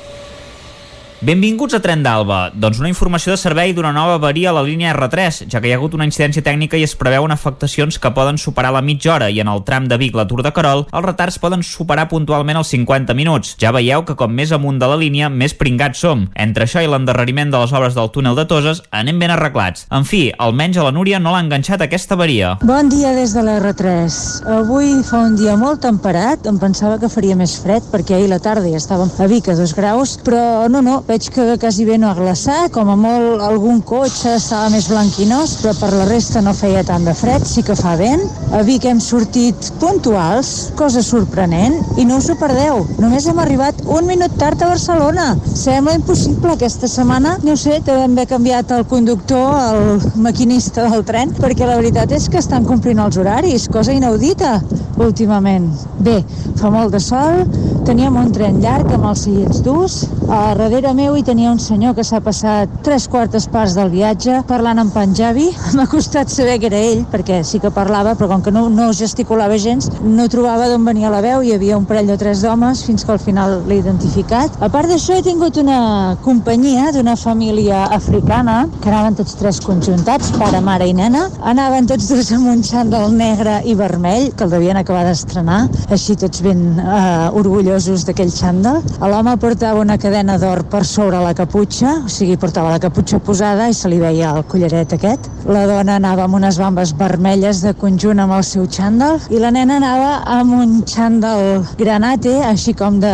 Benvinguts 1.21 1.75
a 1.77 1.79
Tren 1.83 2.01
d'Alba. 2.01 2.47
Doncs 2.57 2.79
una 2.81 2.89
informació 2.89 3.35
de 3.35 3.37
servei 3.37 3.75
d'una 3.77 3.91
nova 3.93 4.15
avaria 4.17 4.49
a 4.49 4.55
la 4.55 4.63
línia 4.65 4.89
R3, 4.95 5.43
ja 5.53 5.59
que 5.61 5.69
hi 5.69 5.73
ha 5.75 5.75
hagut 5.77 5.93
una 5.93 6.07
incidència 6.07 6.41
tècnica 6.41 6.79
i 6.81 6.81
es 6.81 6.95
preveuen 6.97 7.29
afectacions 7.29 7.99
que 8.01 8.09
poden 8.15 8.39
superar 8.41 8.71
la 8.73 8.81
mitja 8.81 9.11
hora 9.13 9.27
i 9.29 9.37
en 9.37 9.51
el 9.51 9.61
tram 9.61 9.85
de 9.85 9.99
Vic 10.01 10.17
la 10.17 10.25
Tour 10.25 10.41
de 10.41 10.49
Carol 10.51 10.81
els 10.87 11.05
retards 11.05 11.37
poden 11.37 11.61
superar 11.61 12.07
puntualment 12.09 12.57
els 12.57 12.71
50 12.73 13.13
minuts. 13.13 13.51
Ja 13.61 13.69
veieu 13.69 14.01
que 14.01 14.15
com 14.17 14.33
més 14.33 14.49
amunt 14.49 14.79
de 14.81 14.89
la 14.89 14.97
línia, 14.97 15.29
més 15.29 15.53
pringats 15.53 16.01
som. 16.01 16.23
Entre 16.33 16.65
això 16.65 16.81
i 16.81 16.89
l'endarreriment 16.89 17.53
de 17.53 17.61
les 17.61 17.75
obres 17.77 17.93
del 17.93 18.09
túnel 18.09 18.41
de 18.41 18.47
Toses, 18.49 18.81
anem 18.89 19.21
ben 19.21 19.35
arreglats. 19.35 19.85
En 19.93 20.09
fi, 20.09 20.23
almenys 20.41 20.81
a 20.81 20.87
la 20.89 20.95
Núria 20.97 21.21
no 21.21 21.35
l'ha 21.35 21.43
enganxat 21.45 21.85
aquesta 21.85 22.17
avaria. 22.17 22.55
Bon 22.65 22.89
dia 22.89 23.13
des 23.13 23.37
de 23.37 23.45
la 23.45 23.59
R3. 23.61 24.17
Avui 24.57 24.89
fa 25.05 25.21
un 25.27 25.37
dia 25.37 25.53
molt 25.53 25.85
temperat, 25.85 26.49
em 26.49 26.57
pensava 26.57 26.97
que 26.97 27.13
faria 27.13 27.37
més 27.37 27.59
fred 27.61 27.93
perquè 27.93 28.17
ahir 28.17 28.33
la 28.33 28.41
tarda 28.41 28.73
ja 28.73 28.81
estàvem 28.81 29.13
a 29.21 29.29
Vic 29.29 29.53
a 29.53 29.59
dos 29.61 29.77
graus, 29.77 30.17
però 30.25 30.65
no, 30.65 30.81
no, 30.81 30.97
veig 31.11 31.27
que 31.33 31.57
quasi 31.59 31.83
bé 31.83 31.97
no 31.99 32.07
ha 32.07 32.15
glaçat, 32.15 32.69
com 32.71 32.87
a 32.87 32.95
molt 32.95 33.41
algun 33.43 33.81
cotxe 33.83 34.37
estava 34.37 34.69
més 34.71 34.85
blanquinós, 34.87 35.57
però 35.59 35.73
per 35.75 35.89
la 35.91 36.05
resta 36.07 36.39
no 36.45 36.53
feia 36.55 36.85
tant 36.87 37.03
de 37.03 37.11
fred, 37.17 37.43
sí 37.47 37.63
que 37.67 37.75
fa 37.75 37.97
vent. 37.99 38.23
A 38.55 38.61
Vic 38.67 38.85
hem 38.87 39.01
sortit 39.03 39.71
puntuals, 39.81 40.71
cosa 40.79 41.03
sorprenent, 41.03 41.75
i 41.99 42.05
no 42.07 42.21
us 42.21 42.29
ho 42.31 42.37
perdeu. 42.39 42.85
Només 43.03 43.27
hem 43.27 43.41
arribat 43.43 43.81
un 43.83 44.07
minut 44.07 44.37
tard 44.39 44.63
a 44.63 44.69
Barcelona. 44.71 45.33
Sembla 45.51 45.97
impossible 45.99 46.55
aquesta 46.55 46.87
setmana, 46.91 47.35
no 47.43 47.57
sé, 47.59 47.81
devem 47.87 48.15
haver 48.15 48.29
canviat 48.31 48.71
el 48.77 48.87
conductor, 48.87 49.51
el 49.73 50.21
maquinista 50.23 50.87
del 50.87 51.03
tren, 51.07 51.35
perquè 51.35 51.67
la 51.67 51.79
veritat 51.81 52.15
és 52.15 52.29
que 52.31 52.39
estan 52.39 52.67
complint 52.69 53.03
els 53.03 53.19
horaris, 53.19 53.67
cosa 53.73 53.95
inaudita 53.97 54.61
últimament. 55.01 55.67
Bé, 56.05 56.21
fa 56.59 56.71
molt 56.71 56.95
de 56.95 57.03
sol, 57.03 57.43
teníem 57.87 58.15
un 58.21 58.31
tren 58.35 58.61
llarg 58.63 58.91
amb 58.95 59.11
els 59.11 59.25
seients 59.25 59.61
durs, 59.65 60.01
a 60.29 60.53
darrere 60.55 60.93
meu 61.01 61.15
hi 61.17 61.23
tenia 61.25 61.49
un 61.49 61.57
senyor 61.57 61.95
que 61.97 62.03
s'ha 62.05 62.19
passat 62.21 62.69
tres 62.85 63.07
quartes 63.09 63.47
parts 63.49 63.73
del 63.73 63.89
viatge 63.89 64.35
parlant 64.45 64.77
en 64.83 64.91
panjabi. 64.93 65.47
M'ha 65.77 65.87
costat 65.89 66.29
saber 66.29 66.59
que 66.61 66.67
era 66.69 66.77
ell, 66.77 67.01
perquè 67.09 67.39
sí 67.47 67.57
que 67.63 67.71
parlava, 67.73 68.13
però 68.19 68.27
com 68.29 68.43
que 68.45 68.53
no, 68.53 68.67
no 68.69 68.91
gesticulava 68.93 69.57
gens, 69.57 69.87
no 70.03 70.27
trobava 70.29 70.67
d'on 70.69 70.85
venia 70.85 71.09
la 71.09 71.23
veu. 71.25 71.41
Hi 71.41 71.55
havia 71.55 71.79
un 71.79 71.87
parell 71.89 72.11
o 72.13 72.17
tres 72.21 72.43
d'homes 72.45 72.83
fins 72.85 73.05
que 73.07 73.13
al 73.15 73.21
final 73.23 73.63
l'he 73.69 73.79
identificat. 73.81 74.59
A 74.61 74.69
part 74.69 74.91
d'això, 74.91 75.17
he 75.17 75.25
tingut 75.25 75.57
una 75.57 75.79
companyia 76.21 76.91
d'una 76.93 77.15
família 77.17 77.87
africana 77.97 78.59
que 78.77 78.91
anaven 78.91 79.17
tots 79.17 79.39
tres 79.41 79.61
conjuntats, 79.65 80.29
pare, 80.37 80.61
mare 80.61 80.85
i 80.91 80.93
nena. 80.93 81.25
Anaven 81.41 81.89
tots 81.89 82.11
dos 82.11 82.29
amb 82.37 82.51
un 82.53 82.61
xandall 82.67 83.17
negre 83.17 83.57
i 83.65 83.73
vermell, 83.79 84.29
que 84.37 84.45
el 84.45 84.53
devien 84.53 84.77
acabar 84.77 85.07
d'estrenar, 85.09 85.63
així 85.89 86.19
tots 86.19 86.45
ben 86.45 86.61
eh, 86.77 87.41
orgullosos 87.41 88.05
d'aquell 88.05 88.33
xandall. 88.37 88.83
L'home 89.01 89.37
portava 89.41 89.81
una 89.81 89.97
cadena 89.97 90.37
d'or 90.37 90.65
per 90.69 90.85
sobre 90.91 91.21
la 91.23 91.31
caputxa, 91.37 91.93
o 92.05 92.09
sigui, 92.11 92.35
portava 92.39 92.73
la 92.73 92.79
caputxa 92.83 93.21
posada 93.23 93.69
i 93.71 93.75
se 93.77 93.87
li 93.91 93.99
veia 94.01 94.33
el 94.35 94.43
collaret 94.51 94.91
aquest. 94.97 95.29
La 95.47 95.63
dona 95.69 95.95
anava 96.01 96.25
amb 96.25 96.35
unes 96.41 96.59
bambes 96.59 96.91
vermelles 96.99 97.61
de 97.63 97.71
conjunt 97.79 98.19
amb 98.19 98.35
el 98.35 98.43
seu 98.47 98.67
xandall 98.67 99.21
i 99.31 99.39
la 99.39 99.53
nena 99.55 99.79
anava 99.79 100.11
amb 100.35 100.57
un 100.59 100.75
xandall 100.87 101.63
granate, 101.79 102.35
així 102.49 102.75
com 102.75 102.99
de 102.99 103.13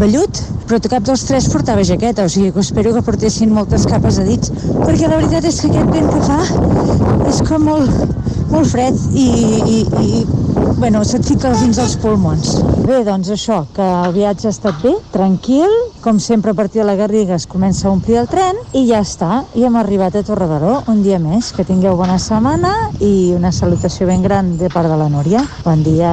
vellut, 0.00 0.42
però 0.66 0.80
cap 0.90 1.06
dels 1.06 1.22
tres 1.28 1.46
portava 1.52 1.84
jaqueta, 1.86 2.26
o 2.26 2.32
sigui 2.32 2.50
que 2.52 2.64
espero 2.64 2.94
que 2.96 3.04
portessin 3.06 3.54
moltes 3.54 3.86
capes 3.86 4.18
de 4.18 4.26
dits, 4.32 4.50
perquè 4.82 5.06
la 5.06 5.20
veritat 5.20 5.46
és 5.46 5.60
que 5.62 5.70
aquest 5.70 5.94
vent 5.94 6.10
que 6.10 6.24
fa 6.26 7.30
és 7.30 7.40
com 7.46 7.70
molt, 7.70 8.18
molt 8.50 8.74
fred 8.74 8.98
i, 9.14 9.28
i, 9.76 9.80
i 10.02 10.45
bueno, 10.76 11.02
se't 11.04 11.24
fica 11.26 11.52
dins 11.56 11.78
els 11.82 11.96
pulmons. 12.00 12.56
Bé, 12.86 13.00
doncs 13.06 13.30
això, 13.32 13.62
que 13.74 13.84
el 13.84 14.12
viatge 14.14 14.50
ha 14.50 14.54
estat 14.54 14.82
bé, 14.84 14.92
tranquil, 15.14 15.72
com 16.04 16.20
sempre 16.22 16.52
a 16.52 16.58
partir 16.58 16.82
de 16.82 16.86
la 16.86 16.96
Garriga 16.98 17.34
es 17.34 17.48
comença 17.50 17.88
a 17.88 17.94
omplir 17.94 18.20
el 18.20 18.28
tren 18.30 18.60
i 18.76 18.84
ja 18.90 19.00
està, 19.02 19.42
i 19.56 19.64
hem 19.66 19.78
arribat 19.80 20.14
a 20.14 20.22
Torredoró 20.26 20.82
un 20.92 21.02
dia 21.02 21.18
més. 21.18 21.52
Que 21.56 21.64
tingueu 21.66 21.96
bona 21.96 22.18
setmana 22.22 22.74
i 23.00 23.32
una 23.34 23.52
salutació 23.52 24.06
ben 24.06 24.22
gran 24.22 24.56
de 24.60 24.70
part 24.70 24.92
de 24.92 25.00
la 25.00 25.08
Núria. 25.10 25.42
Bon 25.64 25.82
dia. 25.82 26.12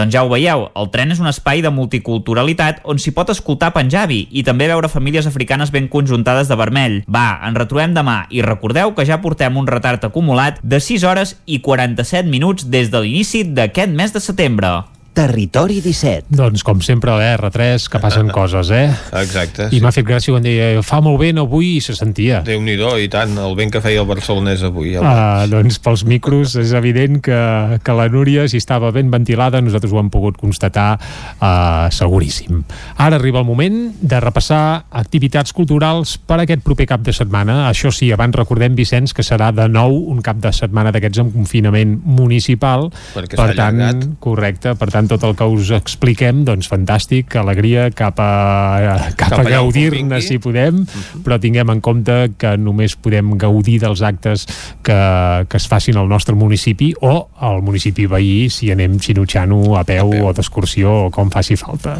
Doncs 0.00 0.14
ja 0.16 0.22
ho 0.24 0.30
veieu, 0.32 0.62
el 0.80 0.86
tren 0.94 1.10
és 1.12 1.18
un 1.20 1.28
espai 1.28 1.60
de 1.60 1.68
multiculturalitat 1.76 2.78
on 2.88 2.96
s'hi 2.96 3.12
pot 3.12 3.28
escoltar 3.28 3.68
panjabi 3.74 4.22
i 4.32 4.44
també 4.46 4.70
veure 4.70 4.88
famílies 4.88 5.28
africanes 5.28 5.68
ben 5.74 5.90
conjuntades 5.92 6.48
de 6.48 6.56
vermell. 6.56 6.94
Va, 7.04 7.26
ens 7.44 7.58
retrobem 7.60 7.92
demà 7.92 8.22
i 8.32 8.40
recordeu 8.46 8.94
que 8.96 9.04
ja 9.04 9.20
portem 9.20 9.58
un 9.60 9.68
retard 9.68 10.06
acumulat 10.08 10.62
de 10.64 10.80
6 10.80 11.04
hores 11.04 11.34
i 11.44 11.60
47 11.60 12.32
minuts 12.32 12.70
des 12.72 12.88
de 12.88 13.04
l'inici 13.04 13.44
d'aquest 13.44 13.92
mes 13.92 14.16
de 14.16 14.24
setembre. 14.24 14.72
Territori 15.20 15.82
17. 15.84 16.32
Doncs 16.32 16.62
com 16.64 16.78
sempre 16.80 17.10
a 17.12 17.18
la 17.20 17.34
R3 17.36 17.90
que 17.92 17.98
passen 18.00 18.30
coses, 18.38 18.70
eh? 18.72 18.86
Exacte. 19.20 19.66
I 19.76 19.80
m'ha 19.84 19.90
fet 19.92 20.06
gràcia 20.08 20.32
quan 20.32 20.44
deia 20.46 20.80
fa 20.86 21.02
molt 21.04 21.20
vent 21.20 21.42
avui 21.42 21.74
i 21.74 21.82
se 21.84 21.92
sentia. 21.98 22.38
déu 22.46 22.62
nhi 22.64 22.78
i 22.80 23.08
tant, 23.12 23.34
el 23.36 23.52
vent 23.58 23.68
que 23.74 23.82
feia 23.84 24.00
el 24.00 24.08
barcelonès 24.08 24.62
avui. 24.64 24.94
El... 24.96 25.04
Uh, 25.04 25.44
doncs 25.50 25.76
pels 25.84 26.06
micros 26.08 26.54
és 26.56 26.72
evident 26.72 27.18
que, 27.20 27.40
que 27.84 27.96
la 27.98 28.06
Núria, 28.08 28.46
si 28.48 28.56
estava 28.56 28.88
ben 28.96 29.10
ventilada, 29.12 29.60
nosaltres 29.60 29.92
ho 29.92 30.00
hem 30.00 30.08
pogut 30.08 30.38
constatar 30.40 30.94
uh, 30.96 31.90
seguríssim. 31.92 32.64
Ara 32.96 33.20
arriba 33.20 33.42
el 33.44 33.48
moment 33.48 33.78
de 34.00 34.22
repassar 34.24 34.86
activitats 35.02 35.52
culturals 35.52 36.16
per 36.16 36.40
aquest 36.40 36.64
proper 36.64 36.88
cap 36.94 37.04
de 37.04 37.12
setmana. 37.12 37.66
Això 37.68 37.92
sí, 37.92 38.08
abans 38.08 38.40
recordem, 38.40 38.72
Vicenç, 38.78 39.12
que 39.12 39.26
serà 39.26 39.50
de 39.52 39.68
nou 39.68 39.98
un 40.14 40.24
cap 40.24 40.40
de 40.40 40.54
setmana 40.56 40.94
d'aquests 40.96 41.26
amb 41.26 41.36
confinament 41.36 41.98
municipal. 42.08 42.88
Perquè 43.12 43.36
per 43.36 43.50
tant, 43.52 43.84
allargat. 43.84 44.08
correcte, 44.24 44.76
per 44.80 44.88
tant 44.88 45.09
tot 45.10 45.24
el 45.26 45.34
que 45.38 45.46
us 45.50 45.72
expliquem, 45.74 46.44
doncs 46.46 46.70
fantàstic, 46.70 47.34
alegria 47.40 47.88
cap 47.90 48.20
a, 48.22 48.30
cap 49.18 49.34
Cap 49.34 49.42
a 49.42 49.50
gaudir-ne 49.50 50.20
si 50.24 50.38
podem, 50.42 50.84
però 51.24 51.40
tinguem 51.42 51.72
en 51.74 51.82
compte 51.84 52.16
que 52.40 52.54
només 52.60 52.94
podem 53.00 53.34
gaudir 53.40 53.78
dels 53.82 54.02
actes 54.06 54.46
que, 54.86 54.98
que 55.50 55.60
es 55.60 55.68
facin 55.70 55.98
al 56.00 56.10
nostre 56.10 56.36
municipi 56.38 56.92
o 57.02 57.14
al 57.40 57.62
municipi 57.66 58.06
veí 58.10 58.48
si 58.52 58.70
anem 58.72 58.98
xinutxano 59.02 59.76
a 59.80 59.84
peu, 59.84 60.06
a 60.06 60.16
peu. 60.16 60.28
o 60.30 60.34
d'excursió 60.36 60.96
o 61.06 61.10
com 61.14 61.32
faci 61.32 61.58
falta. 61.60 61.98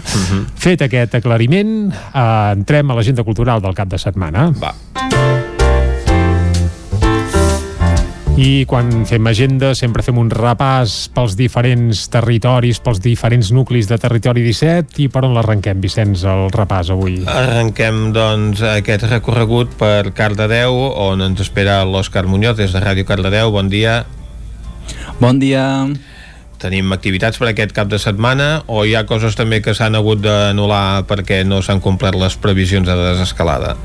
Fet 0.60 0.86
aquest 0.86 1.18
aclariment, 1.20 1.90
eh, 1.90 2.24
entrem 2.55 2.90
a 2.90 2.98
l'agenda 2.98 3.26
cultural 3.26 3.62
del 3.64 3.74
cap 3.74 3.90
de 3.90 3.98
setmana. 3.98 4.50
Va. 4.60 5.40
I 8.41 8.65
quan 8.65 9.02
fem 9.05 9.27
agenda 9.28 9.75
sempre 9.77 10.01
fem 10.01 10.17
un 10.17 10.31
repàs 10.33 11.10
pels 11.12 11.35
diferents 11.36 12.07
territoris, 12.09 12.78
pels 12.81 13.02
diferents 13.05 13.51
nuclis 13.52 13.91
de 13.91 13.99
Territori 14.01 14.41
17 14.47 15.02
i 15.05 15.09
per 15.12 15.27
on 15.28 15.35
l'arrenquem, 15.36 15.83
Vicenç, 15.85 16.23
el 16.25 16.47
repàs 16.55 16.89
avui? 16.94 17.19
Arrenquem, 17.28 17.99
doncs, 18.17 18.62
aquest 18.65 19.05
recorregut 19.10 19.77
per 19.77 20.15
Cardedeu, 20.17 20.73
on 21.05 21.20
ens 21.27 21.44
espera 21.44 21.83
l'Òscar 21.85 22.25
Muñoz 22.31 22.57
des 22.62 22.73
de 22.73 22.81
Ràdio 22.81 23.05
Cardedeu. 23.05 23.52
Bon 23.52 23.69
dia. 23.69 24.07
Bon 25.20 25.36
dia. 25.36 25.67
Tenim 26.65 26.97
activitats 26.97 27.36
per 27.36 27.52
aquest 27.52 27.77
cap 27.77 27.93
de 27.93 28.01
setmana 28.01 28.62
o 28.73 28.86
hi 28.89 28.97
ha 28.97 29.05
coses 29.05 29.36
també 29.36 29.60
que 29.60 29.77
s'han 29.77 30.01
hagut 30.01 30.25
d'anul·lar 30.25 31.05
perquè 31.12 31.44
no 31.44 31.60
s'han 31.60 31.85
complert 31.85 32.17
les 32.17 32.41
previsions 32.41 32.89
de 32.89 32.97
desescalada? 33.05 33.77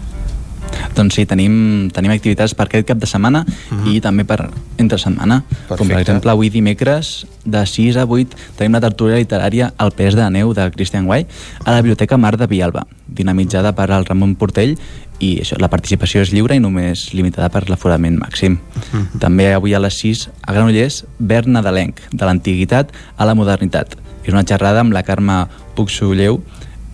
Doncs 0.96 1.18
sí, 1.18 1.26
tenim, 1.28 1.90
tenim 1.92 2.14
activitats 2.14 2.54
per 2.56 2.70
aquest 2.70 2.88
cap 2.88 2.98
de 2.98 3.08
setmana 3.08 3.44
uh 3.46 3.78
-huh. 3.78 3.94
i 3.94 4.02
també 4.02 4.24
per 4.24 4.50
entre 4.78 4.98
setmana. 4.98 5.44
Com 5.68 5.68
per 5.68 5.78
Perfecte. 5.78 6.02
exemple, 6.02 6.32
avui 6.32 6.50
dimecres, 6.50 7.28
de 7.44 7.66
6 7.66 7.98
a 7.98 8.06
8, 8.06 8.36
tenim 8.58 8.74
la 8.74 8.82
tertúlia 8.82 9.18
literària 9.18 9.74
El 9.80 9.92
pes 9.92 10.16
de 10.16 10.30
neu 10.30 10.54
de 10.54 10.72
Christian 10.72 11.06
Guai 11.06 11.26
a 11.64 11.72
la 11.72 11.82
Biblioteca 11.82 12.18
Mar 12.18 12.38
de 12.38 12.48
Vialba, 12.48 12.88
dinamitzada 13.08 13.76
per 13.76 13.92
el 13.92 14.06
Ramon 14.06 14.36
Portell 14.36 14.78
i 15.20 15.40
això, 15.42 15.58
la 15.60 15.70
participació 15.70 16.22
és 16.22 16.32
lliure 16.34 16.56
i 16.56 16.60
només 16.60 17.14
limitada 17.14 17.50
per 17.50 17.70
l'aforament 17.70 18.18
màxim. 18.18 18.54
Uh 18.54 18.82
-huh. 18.92 19.20
També 19.20 19.54
avui 19.54 19.74
a 19.74 19.80
les 19.80 19.94
6 19.94 20.30
a 20.42 20.54
Granollers, 20.54 21.06
Verd 21.20 21.48
Nadalenc, 21.48 22.00
de 22.12 22.26
l'antiguitat 22.26 22.92
a 23.18 23.26
la 23.26 23.36
modernitat. 23.36 23.96
És 24.24 24.34
una 24.34 24.44
xerrada 24.44 24.80
amb 24.80 24.94
la 24.94 25.04
Carme 25.04 25.48
Puigsulleu, 25.76 26.42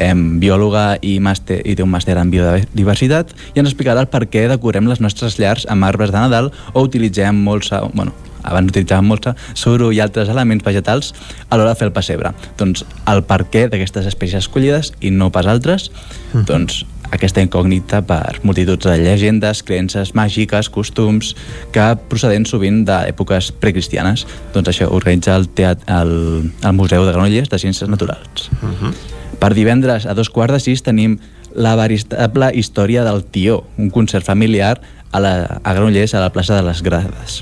em, 0.02 0.40
biòloga 0.42 0.98
i, 1.06 1.20
màster, 1.24 1.62
i 1.66 1.76
té 1.78 1.86
un 1.86 1.92
màster 1.94 2.18
en 2.18 2.32
biodiversitat 2.34 3.36
i 3.54 3.62
ens 3.62 3.70
explicarà 3.70 4.04
el 4.04 4.10
per 4.12 4.26
què 4.32 4.48
decorem 4.52 4.90
les 4.90 5.02
nostres 5.04 5.38
llars 5.42 5.68
amb 5.70 5.86
arbres 5.88 6.12
de 6.14 6.20
Nadal 6.20 6.52
o 6.74 6.84
utilitzem 6.84 7.38
molsa, 7.46 7.84
bueno, 7.94 8.16
abans 8.44 8.72
utilitzàvem 8.72 9.06
molsa, 9.06 9.36
suro 9.54 9.92
i 9.94 10.00
altres 10.02 10.30
elements 10.34 10.66
vegetals 10.66 11.14
a 11.50 11.58
l'hora 11.58 11.76
de 11.76 11.80
fer 11.80 11.90
el 11.90 11.94
pessebre. 11.94 12.34
Doncs 12.58 12.86
el 13.12 13.22
per 13.30 13.44
què 13.54 13.68
d'aquestes 13.70 14.10
espècies 14.10 14.48
escollides 14.48 14.94
i 15.02 15.12
no 15.14 15.30
pas 15.32 15.46
altres, 15.46 15.92
Mhm. 16.34 16.46
doncs 16.50 16.86
aquesta 17.12 17.42
incògnita 17.44 18.02
per 18.08 18.40
multituds 18.44 18.88
de 18.88 18.98
llegendes, 18.98 19.64
creences 19.68 20.14
màgiques, 20.16 20.70
costums, 20.72 21.36
que 21.76 21.98
procedents 22.08 22.50
sovint 22.50 22.86
d'èpoques 22.88 23.52
precristianes. 23.60 24.26
Doncs 24.54 24.72
això 24.72 24.88
organitza 24.90 25.36
el, 25.36 25.50
teat, 25.50 25.84
el, 25.92 26.52
el 26.64 26.74
Museu 26.74 27.06
de 27.06 27.12
Granollers 27.12 27.52
de 27.52 27.60
Ciències 27.60 27.92
Naturals. 27.92 28.50
Per 29.42 29.56
divendres 29.58 30.06
a 30.06 30.14
dos 30.14 30.30
quarts 30.30 30.54
de 30.54 30.60
sis 30.62 30.84
tenim 30.86 31.18
la 31.58 31.74
veritable 31.76 32.52
història 32.54 33.04
del 33.04 33.24
Tió, 33.26 33.64
un 33.82 33.90
concert 33.90 34.26
familiar 34.26 34.76
a, 35.12 35.20
la, 35.20 35.32
a 35.64 35.74
Granollers, 35.74 36.14
a 36.14 36.22
la 36.22 36.30
plaça 36.32 36.56
de 36.56 36.66
les 36.68 36.84
Grades. 36.86 37.42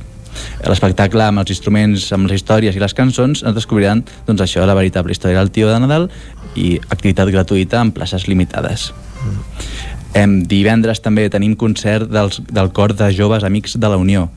L'espectacle 0.63 1.25
amb 1.25 1.41
els 1.41 1.51
instruments, 1.51 2.05
amb 2.15 2.29
les 2.29 2.39
històries 2.39 2.75
i 2.75 2.81
les 2.81 2.95
cançons 2.95 3.43
ens 3.43 3.55
descobriran 3.55 4.05
doncs, 4.27 4.45
això, 4.45 4.63
la 4.63 4.77
veritable 4.77 5.11
història 5.11 5.41
del 5.41 5.51
Tió 5.51 5.67
de 5.67 5.79
Nadal 5.83 6.07
i 6.55 6.77
activitat 6.87 7.31
gratuïta 7.33 7.81
en 7.83 7.91
places 7.95 8.29
limitades. 8.31 8.89
Em, 10.15 10.39
divendres 10.49 11.03
també 11.03 11.27
tenim 11.29 11.57
concert 11.59 12.07
dels, 12.09 12.39
del 12.47 12.71
cor 12.73 12.95
de 12.97 13.11
joves 13.13 13.43
amics 13.43 13.75
de 13.77 13.91
la 13.91 13.99
Unió 13.99 14.29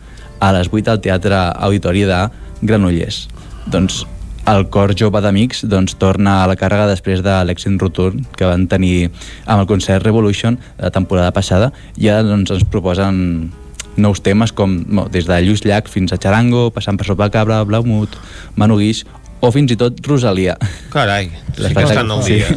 a 0.42 0.50
les 0.56 0.68
8 0.68 0.90
al 0.90 1.00
Teatre 1.00 1.38
Auditori 1.38 2.02
de 2.10 2.24
Granollers. 2.60 3.28
Doncs 3.70 4.02
el 4.48 4.66
cor 4.74 4.94
jove 4.98 5.20
d'amics 5.22 5.64
doncs, 5.70 5.94
torna 6.00 6.40
a 6.42 6.46
la 6.50 6.56
càrrega 6.58 6.88
després 6.90 7.22
de 7.22 7.34
l'èxit 7.46 7.78
rotund 7.80 8.26
que 8.36 8.48
van 8.48 8.66
tenir 8.70 9.10
amb 9.46 9.60
el 9.60 9.68
concert 9.70 10.04
Revolution 10.04 10.58
de 10.58 10.86
la 10.88 10.90
temporada 10.94 11.30
passada 11.34 11.70
i 11.96 12.10
ara 12.10 12.26
doncs, 12.26 12.50
ens 12.50 12.64
proposen 12.66 13.52
nous 13.96 14.22
temes 14.24 14.52
com 14.56 14.78
no, 14.88 15.06
des 15.12 15.28
de 15.28 15.38
Lluís 15.44 15.66
Llach 15.68 15.90
fins 15.92 16.14
a 16.14 16.18
Charango, 16.18 16.70
passant 16.72 16.96
per 16.96 17.06
Sopa 17.06 17.28
Cabra, 17.30 17.60
Blaumut, 17.68 18.16
Manu 18.56 18.80
Guix 18.80 19.04
o 19.42 19.50
fins 19.52 19.74
i 19.74 19.76
tot 19.76 19.98
Rosalia. 20.06 20.56
Carai, 20.92 21.30
sí 21.56 21.74
que 21.74 21.86
estan 21.86 22.10
al 22.10 22.24
dia. 22.26 22.48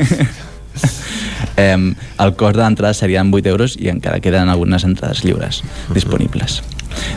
Eh, 1.55 1.77
el 2.19 2.33
cost 2.35 2.57
de 2.57 2.63
l'entrada 2.65 2.91
serien 2.97 3.29
8 3.31 3.47
euros 3.47 3.77
i 3.79 3.87
encara 3.87 4.19
queden 4.19 4.51
algunes 4.51 4.83
entrades 4.83 5.23
lliures 5.23 5.61
disponibles. 5.95 6.59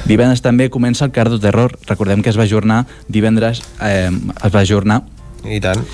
Divendres 0.07 0.43
també 0.43 0.71
comença 0.71 1.05
el 1.05 1.13
Cardo 1.13 1.39
Terror. 1.41 1.79
Recordem 1.87 2.23
que 2.23 2.31
es 2.31 2.39
va 2.39 2.47
ajornar 2.49 2.85
divendres, 3.09 3.63
eh, 3.81 4.11
es 4.11 4.55
va 4.55 4.61
ajornar 4.61 5.03
I 5.45 5.61
tant. 5.61 5.85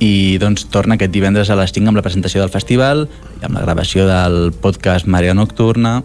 i 0.00 0.38
doncs 0.38 0.66
torna 0.72 0.96
aquest 0.96 1.12
divendres 1.12 1.50
a 1.50 1.56
les 1.56 1.72
5 1.72 1.88
amb 1.88 1.96
la 1.96 2.02
presentació 2.02 2.40
del 2.40 2.50
festival, 2.50 3.08
amb 3.42 3.54
la 3.54 3.62
gravació 3.62 4.06
del 4.08 4.52
podcast 4.52 5.06
Marea 5.06 5.34
Nocturna, 5.34 6.02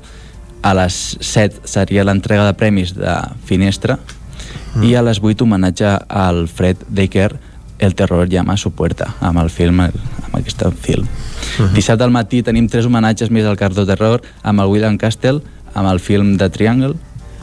a 0.66 0.74
les 0.74 1.18
7 1.22 1.68
seria 1.70 2.04
l'entrega 2.04 2.46
de 2.48 2.54
premis 2.58 2.96
de 2.98 3.14
Finestra 3.46 4.00
mm. 4.00 4.86
i 4.88 4.96
a 4.98 5.04
les 5.06 5.22
8 5.22 5.46
homenatge 5.46 5.92
al 6.10 6.48
Fred 6.50 6.88
Decker 6.90 7.36
El 7.78 7.94
terror 7.94 8.30
llama 8.32 8.54
a 8.54 8.58
su 8.58 8.72
puerta 8.72 9.12
amb 9.20 9.42
el 9.44 9.50
film, 9.52 9.82
amb 9.84 10.36
aquest 10.40 10.64
film 10.82 11.06
uh 11.06 11.10
-huh. 11.58 11.74
dissabte 11.74 12.04
al 12.04 12.12
matí 12.12 12.42
tenim 12.42 12.68
tres 12.68 12.86
homenatges 12.86 13.30
més 13.30 13.46
al 13.46 13.58
Cardo 13.58 13.86
Terror 13.86 14.22
amb 14.44 14.60
el 14.62 14.68
William 14.68 14.98
Castle 14.98 15.42
amb 15.74 15.90
el 15.92 16.00
film 16.00 16.38
The 16.38 16.50
Triangle 16.50 16.96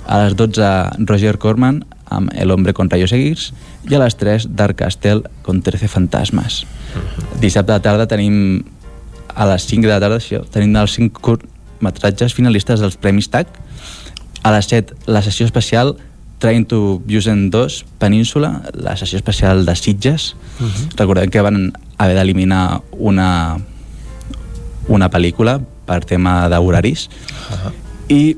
a 0.06 0.24
les 0.24 0.36
12 0.36 1.06
Roger 1.06 1.38
Corman 1.38 1.84
amb 2.12 2.30
El 2.34 2.50
hombre 2.50 2.74
con 2.74 2.90
rayos 2.90 3.12
X 3.12 3.52
i 3.88 3.94
a 3.94 4.02
les 4.02 4.16
3 4.16 4.48
Dark 4.56 4.76
Castle 4.76 5.22
con 5.42 5.62
13 5.62 5.88
fantasmes 5.88 6.66
-huh. 6.66 7.40
dissabte 7.40 7.72
la 7.72 7.80
tarda 7.80 8.06
tenim 8.06 8.64
a 9.34 9.46
les 9.46 9.66
5 9.66 9.86
de 9.86 9.92
la 9.92 10.00
tarda 10.00 10.18
això, 10.18 10.44
tenim 10.50 10.76
els 10.76 10.92
5 10.98 11.20
curtmetratges 11.20 12.34
finalistes 12.34 12.80
dels 12.80 12.96
Premis 12.96 13.30
TAC 13.30 13.48
a 14.42 14.52
les 14.52 14.66
7 14.66 14.94
la 15.06 15.22
sessió 15.22 15.46
especial 15.46 15.96
Train 16.38 16.64
to 16.66 17.00
Busan 17.06 17.50
2 17.50 17.84
Península, 17.98 18.62
la 18.74 18.96
sessió 18.96 19.16
especial 19.16 19.64
de 19.64 19.76
Sitges 19.76 20.34
uh 20.60 20.66
-huh. 20.66 20.96
recordem 20.96 21.30
que 21.30 21.40
van 21.40 21.72
haver 21.98 22.16
d'eliminar 22.16 22.82
una 22.92 23.58
una 24.88 25.08
pel·lícula 25.08 25.60
per 25.86 26.04
tema 26.04 26.48
d'horaris 26.48 27.08
uh 27.08 27.54
-huh. 27.54 27.72
i 28.08 28.36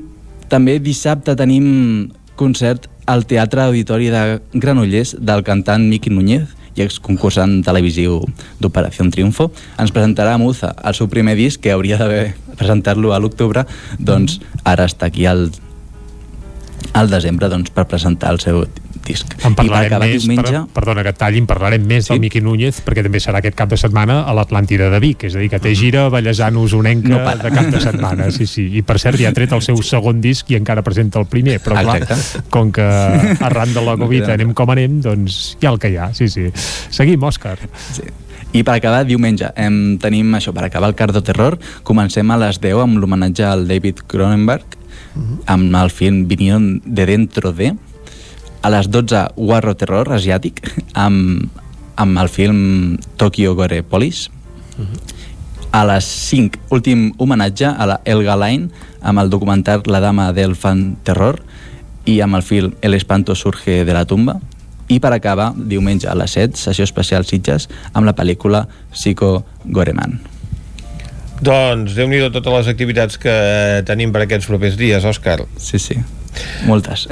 també 0.49 0.77
dissabte 0.79 1.35
tenim 1.37 2.11
concert 2.35 2.89
al 3.05 3.25
Teatre 3.29 3.63
Auditori 3.63 4.09
de 4.11 4.39
Granollers 4.53 5.15
del 5.19 5.43
cantant 5.45 5.85
Miqui 5.89 6.11
Núñez 6.11 6.51
i 6.75 6.83
exconcursant 6.83 7.61
televisiu 7.63 8.19
d'Operació 8.59 9.07
Triunfo, 9.11 9.49
ens 9.79 9.93
presentarà 9.95 10.35
Muza, 10.41 10.73
el 10.83 10.97
seu 10.97 11.07
primer 11.07 11.37
disc, 11.39 11.61
que 11.63 11.71
hauria 11.71 11.99
d'haver 12.01 12.33
presentat-lo 12.59 13.13
a 13.15 13.19
l'octubre, 13.23 13.63
doncs 13.99 14.41
ara 14.67 14.89
està 14.89 15.07
aquí 15.07 15.25
al, 15.29 15.47
al 16.95 17.09
desembre 17.11 17.49
doncs, 17.51 17.71
per 17.75 17.87
presentar 17.91 18.31
el 18.35 18.39
seu 18.39 18.65
disc. 19.05 19.29
En 19.43 19.53
I 19.53 19.55
per 19.55 19.65
parlarem 19.65 19.91
acabar 19.91 20.07
més, 20.09 20.23
diumenge... 20.25 20.51
per, 20.51 20.73
perdona 20.79 21.03
que 21.05 21.13
et 21.13 21.19
tallin, 21.19 21.45
parlarem 21.49 21.83
més 21.85 22.07
sí? 22.07 22.13
del 22.13 22.21
Miqui 22.23 22.41
Núñez 22.41 22.81
perquè 22.85 23.03
també 23.05 23.21
serà 23.21 23.39
aquest 23.41 23.57
cap 23.59 23.69
de 23.71 23.77
setmana 23.79 24.21
a 24.25 24.33
l'Atlàntida 24.37 24.89
de 24.93 24.99
Vic, 25.03 25.27
és 25.29 25.37
a 25.37 25.43
dir, 25.43 25.49
que 25.53 25.59
té 25.61 25.75
gira 25.77 26.07
ballesant 26.13 26.57
usonenca 26.59 27.11
No 27.11 27.21
para. 27.23 27.43
de 27.43 27.53
cap 27.53 27.69
de 27.71 27.81
setmana 27.83 28.29
sí, 28.35 28.49
sí. 28.49 28.67
i 28.79 28.83
per 28.87 28.97
cert 29.01 29.21
ja 29.21 29.29
ha 29.29 29.35
tret 29.37 29.53
el 29.55 29.63
seu 29.65 29.79
segon 29.85 30.21
disc 30.23 30.49
i 30.51 30.57
encara 30.59 30.83
presenta 30.85 31.21
el 31.21 31.29
primer, 31.31 31.59
però 31.63 31.77
clar, 31.79 31.99
Exacte. 32.01 32.45
com 32.53 32.73
que 32.75 32.85
arran 33.45 33.73
de 33.75 33.85
la 33.85 33.97
Covid 34.01 34.29
anem 34.35 34.53
com 34.57 34.73
anem, 34.73 34.99
doncs 35.05 35.55
hi 35.59 35.67
ha 35.67 35.73
el 35.75 35.81
que 35.81 35.93
hi 35.93 35.99
ha, 36.01 36.11
sí, 36.17 36.29
sí. 36.31 36.49
Seguim, 36.89 37.21
Òscar. 37.25 37.57
Sí. 37.93 38.07
I 38.55 38.61
per 38.63 38.77
acabar, 38.77 39.03
diumenge, 39.03 39.49
em, 39.59 39.97
tenim 39.99 40.29
això, 40.37 40.53
per 40.55 40.63
acabar 40.63 40.87
el 40.87 40.95
Cardo 40.95 41.19
Terror, 41.25 41.57
comencem 41.83 42.29
a 42.31 42.37
les 42.39 42.61
10 42.63 42.85
amb 42.85 43.01
l'homenatge 43.01 43.43
al 43.43 43.65
David 43.67 44.05
Cronenberg, 44.07 44.77
amb 45.45 45.75
el 45.75 45.91
film 45.91 46.25
Vinion 46.27 46.81
de 46.85 47.05
Dentro 47.05 47.53
de, 47.53 47.73
a 48.61 48.71
les 48.73 48.89
12 48.89 49.27
Guarro 49.35 49.75
Terror 49.77 50.09
asiàtic, 50.15 50.63
amb 50.93 51.51
amb 51.95 52.17
el 52.19 52.29
film 52.29 52.97
Tokyo 53.17 53.55
Gore 53.55 53.83
Police. 53.83 54.29
A 55.71 55.83
les 55.87 56.05
5, 56.29 56.59
últim 56.71 57.11
homenatge 57.17 57.67
a 57.67 57.85
la 57.87 57.99
Elga 58.05 58.35
Line 58.39 58.69
amb 59.01 59.19
el 59.19 59.29
documental 59.29 59.83
La 59.91 59.99
dama 59.99 60.31
del 60.33 60.55
fan 60.55 60.95
terror 61.03 61.41
i 62.05 62.21
amb 62.21 62.35
el 62.35 62.43
film 62.43 62.75
El 62.81 62.93
espanto 62.93 63.35
surge 63.35 63.83
de 63.83 63.93
la 63.93 64.05
tumba. 64.05 64.39
I 64.87 64.99
per 65.01 65.11
acabar, 65.15 65.53
diumenge 65.55 66.07
a 66.07 66.15
les 66.15 66.37
7, 66.37 66.59
sessió 66.59 66.85
especial 66.85 67.25
Sitges 67.25 67.67
amb 67.93 68.05
la 68.05 68.15
pel·lícula 68.15 68.67
Psycho 68.93 69.43
Goreman. 69.65 70.19
Doncs 71.43 71.95
déu 71.97 72.07
nhi 72.07 72.21
totes 72.31 72.53
les 72.53 72.69
activitats 72.71 73.17
que 73.19 73.33
tenim 73.87 74.13
per 74.15 74.23
aquests 74.25 74.47
propers 74.47 74.77
dies, 74.79 75.03
Òscar. 75.03 75.41
Sí, 75.57 75.79
sí. 75.79 75.97
Moltes. 76.67 77.07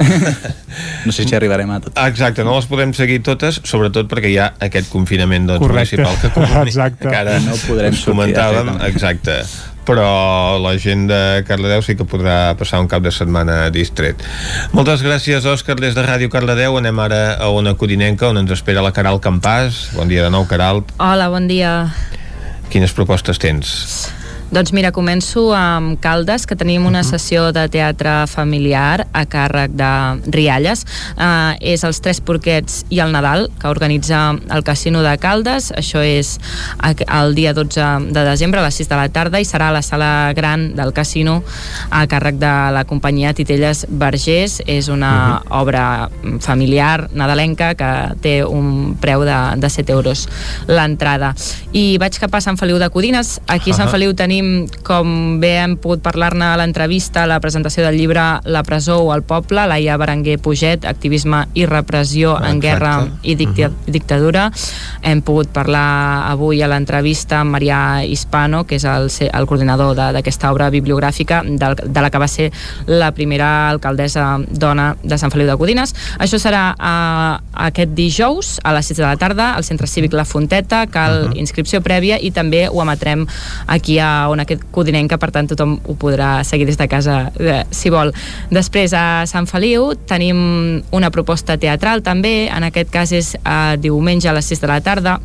no 1.06 1.12
sé 1.12 1.24
si 1.24 1.34
arribarem 1.36 1.70
a 1.72 1.80
tot. 1.80 1.98
Exacte, 2.06 2.44
no 2.44 2.56
les 2.56 2.66
podem 2.68 2.92
seguir 2.96 3.22
totes, 3.24 3.60
sobretot 3.64 4.08
perquè 4.10 4.32
hi 4.32 4.40
ha 4.40 4.50
aquest 4.66 4.90
confinament 4.92 5.48
doncs, 5.48 5.62
Correcte. 5.64 6.00
municipal 6.00 6.18
que, 6.20 6.66
Exacte. 6.68 7.08
que 7.08 7.16
ara 7.16 7.38
No 7.44 7.56
podrem 7.66 7.94
sortir 7.96 8.12
comentàvem. 8.12 8.74
Exacte 8.90 9.42
però 9.84 10.56
la 10.64 10.72
gent 10.80 11.06
de 11.10 11.44
Cardedeu 11.44 11.82
sí 11.84 11.92
que 11.96 12.06
podrà 12.08 12.54
passar 12.56 12.80
un 12.80 12.88
cap 12.88 13.04
de 13.04 13.12
setmana 13.12 13.68
distret. 13.68 14.22
Moltes 14.72 15.04
gràcies, 15.04 15.44
Òscar, 15.44 15.76
des 15.76 15.92
de 15.92 16.04
Ràdio 16.06 16.30
Cardedeu. 16.32 16.78
Anem 16.80 17.04
ara 17.04 17.22
a 17.36 17.50
una 17.52 17.76
codinenca 17.76 18.30
on 18.32 18.40
ens 18.40 18.56
espera 18.56 18.80
la 18.84 18.94
Caral 18.96 19.20
Campàs. 19.20 19.90
Bon 19.98 20.08
dia 20.08 20.24
de 20.24 20.32
nou, 20.32 20.48
Caral. 20.48 20.84
Hola, 20.96 21.28
bon 21.28 21.48
dia. 21.52 21.76
Quines 22.74 22.90
propostes 22.90 23.38
tens? 23.38 23.70
Doncs 24.54 24.70
mira, 24.70 24.92
començo 24.94 25.48
amb 25.50 25.96
Caldes, 25.98 26.44
que 26.46 26.54
tenim 26.54 26.84
una 26.86 27.00
sessió 27.02 27.48
de 27.50 27.64
teatre 27.72 28.12
familiar 28.30 29.08
a 29.10 29.24
càrrec 29.26 29.72
de 29.74 29.88
Rialles. 30.30 30.84
Uh, 31.16 31.56
és 31.58 31.82
els 31.82 31.98
Tres 32.04 32.20
Porquets 32.22 32.84
i 32.94 33.00
el 33.02 33.10
Nadal, 33.10 33.48
que 33.58 33.66
organitza 33.66 34.20
el 34.54 34.62
Casino 34.62 35.02
de 35.02 35.16
Caldes. 35.18 35.72
Això 35.74 36.04
és 36.06 36.36
el 36.84 37.34
dia 37.34 37.54
12 37.56 38.12
de 38.14 38.24
desembre 38.28 38.60
a 38.60 38.66
les 38.68 38.78
6 38.78 38.92
de 38.92 38.98
la 39.00 39.08
tarda 39.10 39.40
i 39.42 39.48
serà 39.48 39.72
a 39.72 39.74
la 39.74 39.82
sala 39.82 40.10
gran 40.38 40.68
del 40.78 40.94
casino 40.94 41.40
a 41.90 42.04
càrrec 42.06 42.38
de 42.38 42.52
la 42.76 42.84
companyia 42.86 43.34
Titelles 43.34 43.86
Vergés. 43.90 44.60
És 44.70 44.86
una 44.86 45.42
obra 45.50 46.12
familiar 46.38 47.08
nadalenca 47.10 47.72
que 47.74 47.90
té 48.22 48.36
un 48.44 48.94
preu 49.02 49.26
de, 49.26 49.40
de 49.58 49.72
7 49.80 49.98
euros 49.98 50.28
l'entrada. 50.70 51.34
I 51.74 51.98
vaig 51.98 52.22
cap 52.22 52.38
a 52.38 52.44
Sant 52.44 52.60
Feliu 52.60 52.78
de 52.78 52.92
Codines. 52.94 53.40
Aquí 53.48 53.74
a 53.74 53.80
Sant. 53.80 53.90
Feliu 53.94 54.14
tenim, 54.18 54.43
com 54.86 55.40
bé 55.42 55.54
hem 55.62 55.76
pogut 55.80 56.02
parlar-ne 56.04 56.44
a 56.52 56.56
l'entrevista, 56.60 57.26
la 57.26 57.40
presentació 57.40 57.84
del 57.86 57.96
llibre 57.98 58.22
La 58.44 58.62
presó 58.66 58.98
o 59.04 59.12
el 59.14 59.22
poble, 59.22 59.66
Laia 59.70 59.96
Berenguer 60.00 60.38
Puget, 60.38 60.84
activisme 60.84 61.44
i 61.54 61.66
repressió 61.66 62.36
en 62.38 62.58
Exacte. 62.58 62.66
guerra 62.66 62.92
i, 63.22 63.34
dicta 63.34 63.70
dictadura. 63.86 64.50
Hem 65.02 65.22
pogut 65.22 65.48
parlar 65.54 66.30
avui 66.30 66.62
a 66.62 66.68
l'entrevista 66.68 67.40
amb 67.40 67.54
Marià 67.56 68.04
Hispano, 68.06 68.64
que 68.66 68.76
és 68.76 68.84
el, 68.84 69.10
el 69.32 69.46
coordinador 69.46 69.94
de- 69.96 70.10
d'aquesta 70.18 70.52
obra 70.52 70.70
bibliogràfica, 70.70 71.42
del, 71.44 71.76
de 71.84 72.00
la 72.00 72.10
que 72.10 72.18
va 72.18 72.28
ser 72.28 72.50
la 72.86 73.12
primera 73.12 73.68
alcaldessa 73.70 74.38
dona 74.50 74.96
de 75.02 75.18
Sant 75.18 75.30
Feliu 75.32 75.46
de 75.48 75.56
Codines. 75.56 75.94
Això 76.18 76.38
serà 76.40 76.74
uh, 76.74 77.40
aquest 77.66 77.94
dijous 77.94 78.58
a 78.64 78.72
les 78.76 78.86
6 78.90 78.98
de 78.98 79.06
la 79.06 79.16
tarda 79.16 79.52
al 79.54 79.64
Centre 79.64 79.86
Cívic 79.86 80.12
La 80.14 80.24
Fonteta, 80.24 80.86
cal 80.86 81.32
inscripció 81.36 81.80
prèvia 81.84 82.18
i 82.20 82.30
també 82.30 82.66
ho 82.68 82.80
emetrem 82.82 83.26
aquí 83.66 83.98
a 83.98 84.23
on 84.32 84.42
aquest 84.44 84.64
codinenca, 84.74 85.18
per 85.20 85.30
tant 85.34 85.48
tothom 85.50 85.76
ho 85.84 85.96
podrà 86.00 86.38
seguir 86.44 86.66
des 86.68 86.78
de 86.80 86.88
casa 86.88 87.30
eh, 87.40 87.62
si 87.70 87.92
vol. 87.92 88.12
Després 88.54 88.94
a 88.96 89.24
Sant 89.30 89.48
Feliu 89.50 89.92
tenim 90.08 90.82
una 90.94 91.12
proposta 91.14 91.58
teatral 91.60 92.02
també, 92.02 92.48
en 92.48 92.70
aquest 92.70 92.90
cas 92.94 93.12
és 93.12 93.34
eh, 93.36 93.76
diumenge 93.80 94.30
a 94.30 94.36
les 94.36 94.52
6 94.52 94.64
de 94.64 94.70
la 94.70 94.80
tarda 94.84 95.20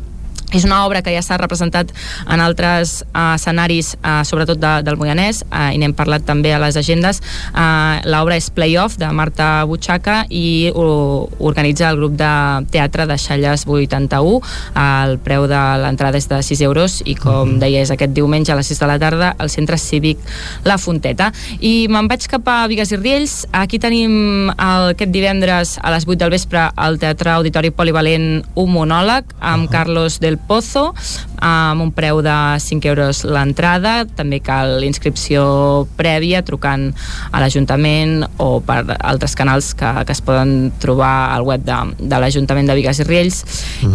és 0.52 0.64
una 0.66 0.84
obra 0.86 1.02
que 1.02 1.12
ja 1.14 1.22
s'ha 1.22 1.38
representat 1.40 1.92
en 2.26 2.42
altres 2.42 3.00
uh, 3.10 3.34
escenaris, 3.36 3.94
uh, 4.00 4.20
sobretot 4.26 4.58
de, 4.60 4.72
del 4.86 4.98
Moianès, 5.00 5.44
uh, 5.48 5.70
i 5.74 5.78
n'hem 5.78 5.94
parlat 5.96 6.24
també 6.26 6.52
a 6.54 6.60
les 6.62 6.76
agendes. 6.80 7.22
Uh, 7.52 8.00
L'obra 8.10 8.38
és 8.38 8.50
Playoff, 8.54 8.98
de 9.00 9.10
Marta 9.14 9.62
Butxaca, 9.70 10.24
i 10.28 10.70
ho 10.74 11.28
organitza 11.38 11.90
el 11.90 12.00
grup 12.00 12.16
de 12.18 12.32
teatre 12.74 13.06
de 13.06 13.18
Xalles 13.20 13.66
81. 13.66 14.40
El 14.80 15.16
preu 15.22 15.46
de 15.50 15.60
l'entrada 15.84 16.18
és 16.18 16.28
de 16.30 16.40
6 16.42 16.64
euros 16.66 16.98
i, 17.04 17.14
com 17.18 17.56
deia, 17.62 17.84
és 17.84 17.94
aquest 17.94 18.14
diumenge 18.16 18.52
a 18.52 18.58
les 18.58 18.70
6 18.72 18.82
de 18.82 18.90
la 18.90 18.98
tarda 19.02 19.32
al 19.38 19.52
Centre 19.52 19.78
Cívic 19.78 20.18
La 20.66 20.78
Fonteta. 20.78 21.30
I 21.60 21.86
me'n 21.90 22.10
vaig 22.10 22.26
cap 22.30 22.48
a 22.50 22.58
Vigues 22.70 22.92
i 22.94 22.98
Riells. 22.98 23.36
Aquí 23.56 23.78
tenim 23.82 24.50
el, 24.50 24.90
aquest 24.96 25.14
divendres 25.14 25.76
a 25.78 25.94
les 25.94 26.08
8 26.08 26.18
del 26.24 26.34
vespre 26.34 26.66
al 26.74 26.98
Teatre 27.02 27.36
Auditori 27.36 27.70
Polivalent 27.74 28.28
un 28.58 28.74
monòleg 28.74 29.30
amb 29.40 29.70
Carlos 29.70 30.18
del 30.20 30.39
Pozo 30.46 30.92
amb 31.40 31.82
un 31.82 31.90
preu 31.92 32.20
de 32.22 32.36
5 32.60 32.88
euros 32.90 33.24
l'entrada. 33.24 34.04
També 34.04 34.40
cal 34.44 34.84
inscripció 34.84 35.86
prèvia 35.98 36.44
trucant 36.46 36.90
a 37.32 37.40
l'Ajuntament 37.42 38.26
o 38.38 38.60
per 38.64 38.82
altres 38.98 39.34
canals 39.38 39.72
que, 39.74 39.88
que 40.04 40.14
es 40.14 40.22
poden 40.24 40.70
trobar 40.82 41.32
al 41.34 41.46
web 41.48 41.64
de, 41.64 41.78
de 41.98 42.20
l'Ajuntament 42.20 42.68
de 42.70 42.76
Vigues 42.78 43.00
i 43.00 43.08
Riells. 43.08 43.40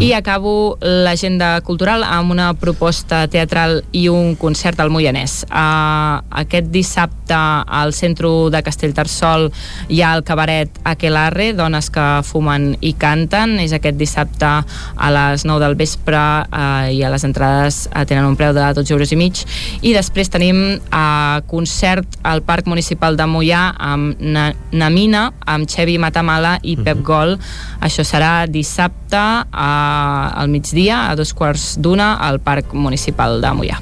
I 0.01 0.11
acabo 0.17 0.75
l'agenda 0.81 1.59
cultural 1.65 2.03
amb 2.03 2.33
una 2.33 2.51
proposta 2.57 3.25
teatral 3.31 3.83
i 3.93 4.07
un 4.09 4.35
concert 4.39 4.81
al 4.81 4.91
Moianès. 4.93 5.43
Uh, 5.45 6.21
aquest 6.41 6.71
dissabte 6.73 7.37
al 7.37 7.93
centre 7.93 8.15
de 8.51 8.61
Castellterçol 8.65 9.49
hi 9.91 10.01
ha 10.01 10.15
el 10.15 10.23
cabaret 10.25 10.79
Aquelarre, 10.87 11.51
dones 11.53 11.91
que 11.93 12.05
fumen 12.25 12.73
i 12.81 12.95
canten. 12.97 13.59
És 13.61 13.75
aquest 13.75 13.99
dissabte 13.99 14.51
a 14.65 15.11
les 15.13 15.45
9 15.45 15.61
del 15.61 15.77
vespre 15.79 16.17
uh, 16.17 16.89
i 16.89 17.03
a 17.03 17.11
les 17.13 17.23
entrades 17.23 17.34
uh, 17.41 18.03
tenen 18.07 18.25
un 18.27 18.37
preu 18.39 18.53
de 18.55 18.63
12 18.77 18.93
euros 18.93 19.11
i 19.11 19.19
mig. 19.19 19.41
I 19.81 19.93
després 19.95 20.31
tenim 20.31 20.61
uh, 20.77 21.41
concert 21.51 22.19
al 22.23 22.43
Parc 22.47 22.69
Municipal 22.71 23.17
de 23.19 23.27
Mollà 23.27 23.67
amb 23.75 24.21
Na 24.21 24.51
Namina, 24.71 25.27
amb 25.45 25.67
Xevi 25.69 25.97
Matamala 26.01 26.57
i 26.63 26.77
Pep 26.77 27.03
Gol. 27.05 27.35
Això 27.83 28.05
serà 28.07 28.45
dissabte 28.47 29.19
uh, 29.19 30.39
al 30.39 30.51
migdia, 30.51 31.09
a 31.09 31.15
dos 31.19 31.33
quarts 31.33 31.75
d'una, 31.79 32.15
al 32.21 32.39
Parc 32.39 32.73
Municipal 32.73 33.41
de 33.43 33.53
Mollà. 33.55 33.81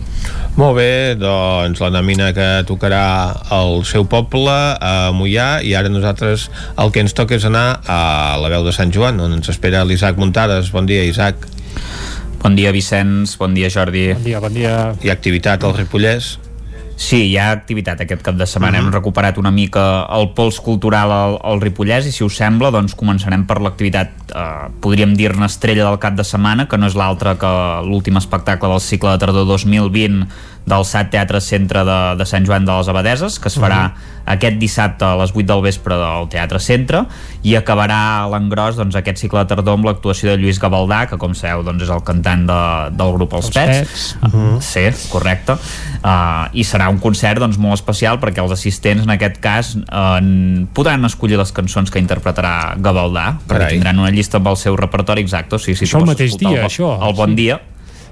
Molt 0.53 0.75
bé, 0.77 1.15
doncs 1.17 1.80
la 1.82 1.90
nòmina 1.90 2.27
que 2.38 2.48
tocarà 2.69 3.06
al 3.56 3.82
seu 3.90 4.06
poble, 4.06 4.53
a 4.53 5.09
Mollà, 5.15 5.64
i 5.65 5.73
ara 5.73 5.90
nosaltres 5.90 6.45
el 6.77 6.93
que 6.93 7.01
ens 7.01 7.17
toca 7.17 7.40
és 7.40 7.48
anar 7.49 7.80
a 7.90 8.01
la 8.38 8.51
veu 8.53 8.61
de 8.67 8.73
Sant 8.75 8.93
Joan, 8.93 9.17
on 9.23 9.33
ens 9.40 9.49
espera 9.49 9.82
l'Isaac 9.82 10.22
Muntades. 10.22 10.69
Bon 10.75 10.85
dia, 10.85 11.07
Isaac. 11.09 11.48
Bon 12.43 12.57
dia, 12.59 12.73
Vicenç. 12.75 13.38
Bon 13.39 13.53
dia, 13.55 13.69
Jordi. 13.72 14.11
Bon 14.11 14.23
dia, 14.23 14.39
bon 14.43 14.51
dia. 14.51 14.73
Hi 14.99 15.07
ha 15.07 15.15
activitat 15.15 15.63
al 15.63 15.77
Ripollès? 15.77 16.35
Sí, 16.99 17.22
hi 17.31 17.38
ha 17.39 17.47
activitat 17.55 18.03
aquest 18.03 18.22
cap 18.22 18.35
de 18.35 18.45
setmana. 18.45 18.77
Mhm. 18.77 18.85
Hem 18.85 18.93
recuperat 18.93 19.38
una 19.38 19.49
mica 19.49 20.05
el 20.11 20.33
pols 20.35 20.59
cultural 20.59 21.11
al, 21.11 21.39
al 21.41 21.61
Ripollès 21.61 22.05
i, 22.05 22.11
si 22.11 22.23
us 22.23 22.35
sembla, 22.35 22.69
doncs 22.69 22.95
començarem 22.99 23.47
per 23.47 23.61
l'activitat, 23.63 24.11
eh, 24.35 24.67
podríem 24.83 25.15
dir-ne 25.15 25.45
estrella 25.45 25.88
del 25.88 25.99
cap 25.99 26.15
de 26.19 26.23
setmana, 26.23 26.67
que 26.67 26.77
no 26.77 26.85
és 26.85 26.95
l'altra 26.95 27.38
que 27.39 27.53
l'últim 27.88 28.17
espectacle 28.17 28.69
del 28.69 28.83
cicle 28.83 29.15
de 29.15 29.23
tardor 29.23 29.47
2020 29.47 30.27
del 30.66 30.85
SAT 30.88 31.11
Teatre 31.11 31.42
Centre 31.43 31.83
de, 31.83 32.00
de 32.19 32.25
Sant 32.30 32.45
Joan 32.48 32.66
de 32.66 32.75
les 32.77 32.90
Abadeses, 32.92 33.40
que 33.40 33.50
es 33.51 33.58
farà 33.59 33.82
aquest 34.24 34.56
dissabte 34.56 35.03
a 35.03 35.17
les 35.19 35.33
8 35.35 35.43
del 35.50 35.61
vespre 35.66 35.98
del 36.00 36.30
Teatre 36.32 36.59
Centre 36.64 37.01
i 37.43 37.58
acabarà 37.59 38.24
l'engròs 38.32 38.77
doncs, 38.80 38.95
aquest 38.95 39.19
cicle 39.19 39.42
de 39.43 39.50
tardor 39.51 39.75
amb 39.75 39.90
l'actuació 39.90 40.32
de 40.32 40.38
Lluís 40.40 40.61
Gavaldà, 40.64 41.01
que 41.11 41.17
com 41.19 41.33
sabeu 41.35 41.66
doncs, 41.67 41.83
és 41.83 41.92
el 41.92 42.03
cantant 42.08 42.45
de, 42.48 42.59
del 42.95 43.11
grup 43.17 43.35
Els, 43.35 43.50
Els 43.51 43.58
Pets. 43.58 44.06
Pets. 44.22 44.32
Uh, 44.32 44.56
Sí, 44.64 44.85
correcte. 45.11 45.58
Uh, 46.00 46.48
I 46.56 46.64
serà 46.67 46.88
un 46.92 47.01
concert 47.03 47.43
doncs, 47.43 47.59
molt 47.59 47.75
especial 47.82 48.22
perquè 48.24 48.40
els 48.43 48.56
assistents 48.56 49.03
en 49.03 49.11
aquest 49.17 49.42
cas 49.43 49.74
uh, 49.75 50.17
podran 50.75 51.03
escollir 51.09 51.38
les 51.42 51.51
cançons 51.56 51.92
que 51.92 52.00
interpretarà 52.00 52.77
Gavaldà, 52.80 53.33
perquè 53.43 53.59
Carai. 53.59 53.75
tindran 53.75 54.00
una 54.00 54.14
llista 54.16 54.40
amb 54.40 54.48
el 54.53 54.59
seu 54.59 54.80
repertori 54.80 55.24
exacte. 55.27 55.59
O 55.59 55.59
sigui, 55.59 55.75
si 55.82 55.90
Això 55.90 56.00
el 56.00 56.08
mateix 56.08 56.40
dia, 56.40 56.61
el, 56.61 56.66
això, 56.72 56.95
El 57.03 57.16
Bon 57.19 57.35
sí. 57.35 57.42
Dia, 57.43 57.59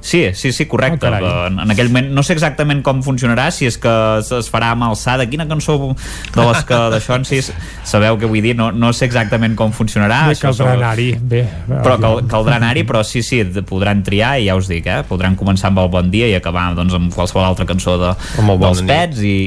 Sí, 0.02 0.24
sí, 0.34 0.52
sí, 0.52 0.66
correcte. 0.66 1.08
Ah, 1.08 1.20
carai. 1.20 1.48
en, 1.48 1.60
en 1.62 1.72
aquell 1.72 1.92
moment, 1.94 2.10
no 2.18 2.24
sé 2.26 2.34
exactament 2.34 2.82
com 2.86 3.04
funcionarà, 3.06 3.48
si 3.54 3.68
és 3.70 3.78
que 3.82 3.92
es, 4.20 4.32
es 4.34 4.50
farà 4.52 4.72
amb 4.76 4.88
alçada. 4.90 5.28
Quina 5.30 5.46
cançó 5.50 5.78
de 5.78 6.48
les 6.48 6.66
que 6.68 6.80
d'això 6.96 7.20
en 7.20 7.28
si 7.30 7.42
sabeu 7.46 8.18
què 8.20 8.30
vull 8.30 8.42
dir? 8.44 8.56
No, 8.58 8.72
no 8.74 8.92
sé 8.98 9.06
exactament 9.08 9.56
com 9.60 9.74
funcionarà. 9.76 10.24
Bé, 10.32 10.36
això 10.36 10.50
caldrà 10.50 10.74
anar-hi. 10.80 11.10
Bé, 11.22 11.46
però 11.72 11.98
cal, 12.02 12.22
caldrà 12.32 12.58
anar-hi, 12.58 12.86
però 12.90 13.06
sí, 13.08 13.24
sí, 13.26 13.44
podran 13.70 14.04
triar 14.06 14.36
i 14.42 14.50
ja 14.50 14.58
us 14.58 14.70
dic, 14.72 14.90
eh? 14.90 15.02
podran 15.08 15.38
començar 15.40 15.70
amb 15.72 15.86
el 15.86 15.92
Bon 15.94 16.12
Dia 16.12 16.30
i 16.32 16.36
acabar 16.38 16.72
doncs, 16.78 16.98
amb 16.98 17.14
qualsevol 17.14 17.46
altra 17.46 17.70
cançó 17.70 17.98
de, 18.02 18.16
Bona 18.42 18.58
dels 18.66 18.82
Nit. 18.84 18.92
pets 18.92 19.24
i 19.26 19.38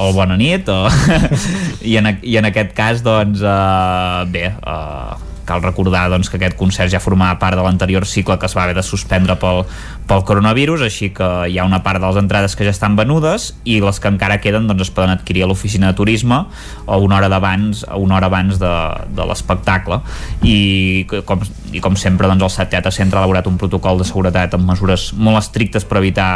o 0.00 0.12
Bona 0.16 0.36
Nit 0.40 0.68
o... 0.72 0.82
I, 1.90 1.96
en, 2.00 2.12
i 2.22 2.36
en 2.40 2.50
aquest 2.50 2.74
cas 2.76 3.04
doncs 3.06 3.42
uh, 3.44 4.26
bé 4.30 4.48
uh, 4.58 5.29
cal 5.50 5.62
recordar 5.64 6.06
doncs, 6.12 6.30
que 6.30 6.38
aquest 6.38 6.56
concert 6.58 6.92
ja 6.92 7.02
formava 7.02 7.38
part 7.42 7.58
de 7.58 7.64
l'anterior 7.66 8.06
cicle 8.06 8.38
que 8.38 8.46
es 8.46 8.54
va 8.56 8.64
haver 8.64 8.76
de 8.78 8.84
suspendre 8.86 9.34
pel, 9.42 9.64
pel 10.06 10.24
coronavirus, 10.28 10.84
així 10.86 11.10
que 11.14 11.28
hi 11.50 11.58
ha 11.58 11.66
una 11.66 11.82
part 11.82 12.00
de 12.00 12.06
les 12.06 12.20
entrades 12.22 12.54
que 12.56 12.66
ja 12.66 12.74
estan 12.74 12.96
venudes 12.98 13.50
i 13.64 13.80
les 13.82 14.00
que 14.00 14.10
encara 14.12 14.40
queden 14.42 14.70
doncs, 14.70 14.86
es 14.86 14.94
poden 14.94 15.12
adquirir 15.14 15.44
a 15.44 15.50
l'oficina 15.50 15.90
de 15.90 15.98
turisme 15.98 16.44
o 16.86 17.00
una 17.02 17.18
hora 17.18 17.30
d'abans 17.32 17.84
una 17.98 18.16
hora 18.16 18.30
abans 18.30 18.58
de, 18.60 18.72
de 19.16 19.26
l'espectacle. 19.26 20.00
I 20.46 21.06
com, 21.26 21.42
i 21.72 21.82
com 21.82 21.96
sempre 21.98 22.30
doncs, 22.30 22.46
el 22.46 22.54
SAT 22.54 22.74
Teatre 22.76 22.94
Centre 22.94 23.18
ha 23.18 23.24
elaborat 23.24 23.48
un 23.50 23.58
protocol 23.60 24.00
de 24.00 24.08
seguretat 24.08 24.54
amb 24.56 24.68
mesures 24.70 25.10
molt 25.18 25.40
estrictes 25.42 25.86
per 25.86 26.00
evitar 26.00 26.30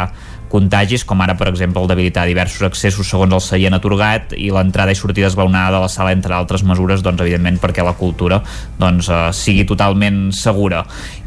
contagis, 0.55 1.03
com 1.07 1.19
ara, 1.25 1.35
per 1.35 1.49
exemple, 1.51 1.83
el 1.83 1.91
d'habilitar 1.91 2.23
diversos 2.29 2.63
accessos 2.69 3.09
segons 3.11 3.35
el 3.35 3.43
seient 3.43 3.75
atorgat 3.75 4.35
i 4.39 4.47
l'entrada 4.53 4.95
i 4.95 4.99
sortida 4.99 5.27
esbaunada 5.27 5.75
de 5.75 5.83
la 5.83 5.91
sala, 5.91 6.15
entre 6.15 6.35
altres 6.37 6.63
mesures, 6.63 7.03
doncs, 7.03 7.21
evidentment, 7.25 7.59
perquè 7.63 7.83
la 7.83 7.97
cultura 7.99 8.41
doncs, 8.79 9.11
eh, 9.11 9.29
sigui 9.35 9.67
totalment 9.67 10.29
segura. 10.35 10.85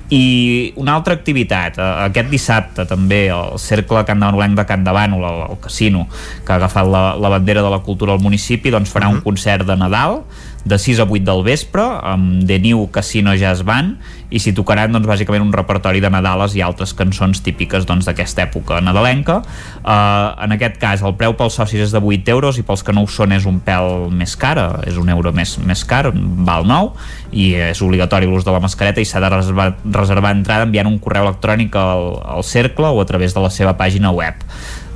I 0.08 0.72
una 0.80 0.94
altra 0.96 1.12
activitat, 1.18 1.76
eh, 1.76 1.88
aquest 2.06 2.30
dissabte 2.32 2.86
també, 2.88 3.26
el 3.28 3.58
Cercle 3.60 4.06
Can 4.08 4.20
de 4.20 4.54
de 4.56 4.64
Can 4.64 4.84
de 4.84 4.92
Bànol, 4.96 5.24
el, 5.24 5.50
el 5.50 5.60
casino, 5.60 6.06
que 6.46 6.52
ha 6.52 6.56
agafat 6.56 6.86
la, 6.86 7.14
la 7.16 7.28
bandera 7.28 7.62
de 7.62 7.70
la 7.70 7.80
cultura 7.80 8.12
al 8.12 8.20
municipi, 8.20 8.70
doncs 8.70 8.90
farà 8.94 9.08
uh 9.08 9.12
-huh. 9.12 9.16
un 9.16 9.20
concert 9.20 9.66
de 9.66 9.76
Nadal 9.76 10.22
de 10.64 10.78
6 10.78 11.00
a 11.00 11.04
8 11.04 11.24
del 11.24 11.42
vespre 11.42 11.82
amb 11.82 12.46
The 12.46 12.58
New 12.58 12.90
Casino 12.90 13.34
Jazz 13.34 13.62
Band 13.62 13.98
i 14.30 14.40
s'hi 14.42 14.52
tocaran 14.56 14.92
doncs, 14.92 15.08
bàsicament 15.08 15.44
un 15.44 15.52
repertori 15.54 16.02
de 16.04 16.10
Nadales 16.12 16.54
i 16.58 16.62
altres 16.64 16.92
cançons 16.96 17.40
típiques 17.44 17.86
doncs, 17.88 18.08
d'aquesta 18.08 18.44
doncs, 18.44 18.50
època 18.50 18.80
nadalenca. 18.84 19.40
Uh, 19.82 20.36
en 20.44 20.54
aquest 20.56 20.78
cas 20.80 21.02
el 21.06 21.16
preu 21.20 21.34
pels 21.38 21.56
socis 21.60 21.86
és 21.88 21.94
de 21.94 22.02
8 22.02 22.34
euros 22.34 22.58
i 22.60 22.64
pels 22.66 22.84
que 22.84 22.94
no 22.96 23.04
ho 23.04 23.10
són 23.10 23.32
és 23.36 23.46
un 23.48 23.60
pèl 23.64 24.08
més 24.12 24.36
car 24.36 24.56
és 24.88 24.96
un 25.00 25.08
euro 25.12 25.32
més, 25.32 25.56
més 25.64 25.84
car, 25.88 26.10
val 26.12 26.66
9 26.68 27.36
i 27.36 27.52
és 27.68 27.80
obligatori 27.84 28.28
l'ús 28.28 28.46
de 28.46 28.52
la 28.54 28.60
mascareta 28.64 29.02
i 29.02 29.08
s'ha 29.08 29.20
de 29.22 29.30
reservar, 29.32 29.70
reservar 29.84 30.34
entrada 30.36 30.66
enviant 30.68 30.88
un 30.88 30.98
correu 31.02 31.28
electrònic 31.28 31.76
al, 31.76 32.10
al 32.38 32.44
cercle 32.44 32.88
o 32.88 33.00
a 33.00 33.08
través 33.08 33.36
de 33.36 33.44
la 33.44 33.52
seva 33.52 33.76
pàgina 33.80 34.12
web 34.14 34.44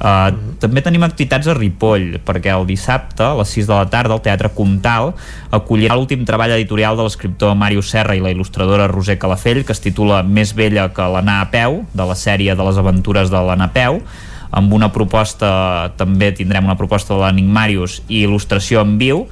Uh, 0.02 0.32
també 0.58 0.82
tenim 0.82 1.04
activitats 1.06 1.46
a 1.46 1.54
Ripoll, 1.54 2.16
perquè 2.26 2.50
el 2.50 2.64
dissabte, 2.66 3.22
a 3.22 3.36
les 3.38 3.52
6 3.54 3.68
de 3.68 3.76
la 3.76 3.86
tarda, 3.86 4.16
el 4.16 4.24
Teatre 4.24 4.50
Comtal 4.50 5.12
acollirà 5.54 5.94
l'últim 5.94 6.24
treball 6.26 6.56
editorial 6.56 6.98
de 6.98 7.06
l'escriptor 7.06 7.54
Màrius 7.54 7.92
Serra 7.94 8.16
i 8.18 8.24
la 8.24 8.32
il·lustradora 8.34 8.88
Roser 8.90 9.14
Calafell, 9.22 9.62
que 9.62 9.76
es 9.76 9.84
titula 9.84 10.24
Més 10.26 10.56
vella 10.58 10.88
que 10.90 11.06
l'anar 11.06 11.38
a 11.44 11.48
peu, 11.54 11.84
de 11.94 12.08
la 12.08 12.18
sèrie 12.18 12.58
de 12.58 12.66
les 12.66 12.82
aventures 12.82 13.30
de 13.30 13.46
l'anar 13.46 13.70
a 13.70 13.74
peu, 13.76 14.02
amb 14.50 14.74
una 14.74 14.90
proposta, 14.92 15.92
també 15.96 16.32
tindrem 16.34 16.66
una 16.66 16.76
proposta 16.80 17.14
de 17.14 17.22
l'Enigmàrius 17.22 18.00
i 18.08 18.24
il·lustració 18.26 18.82
en 18.82 18.98
viu, 18.98 19.26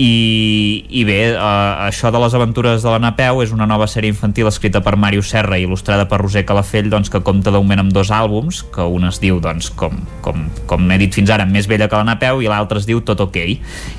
i, 0.00 0.86
i 0.96 1.02
bé, 1.04 1.18
eh, 1.34 1.36
això 1.84 2.08
de 2.08 2.20
les 2.22 2.32
aventures 2.32 2.80
de 2.80 2.88
la 2.88 3.00
Napeu 3.02 3.42
és 3.44 3.50
una 3.52 3.66
nova 3.68 3.84
sèrie 3.90 4.08
infantil 4.08 4.48
escrita 4.48 4.80
per 4.80 4.94
Màrius 4.96 5.28
Serra 5.34 5.58
i 5.60 5.66
il·lustrada 5.66 6.06
per 6.08 6.22
Roser 6.22 6.46
Calafell 6.48 6.88
doncs, 6.88 7.10
que 7.12 7.20
compta 7.26 7.52
d'augment 7.52 7.82
amb 7.82 7.92
dos 7.92 8.08
àlbums 8.14 8.62
que 8.72 8.86
un 8.86 9.04
es 9.10 9.20
diu, 9.20 9.42
doncs, 9.44 9.68
com, 9.76 9.98
com, 10.24 10.46
com 10.70 10.88
he 10.88 10.98
dit 11.02 11.12
fins 11.12 11.28
ara, 11.34 11.44
Més 11.50 11.68
vella 11.68 11.90
que 11.90 12.00
la 12.00 12.08
Napeu 12.08 12.40
i 12.40 12.48
l'altre 12.48 12.80
es 12.80 12.88
diu 12.88 13.02
Tot 13.04 13.20
ok. 13.26 13.36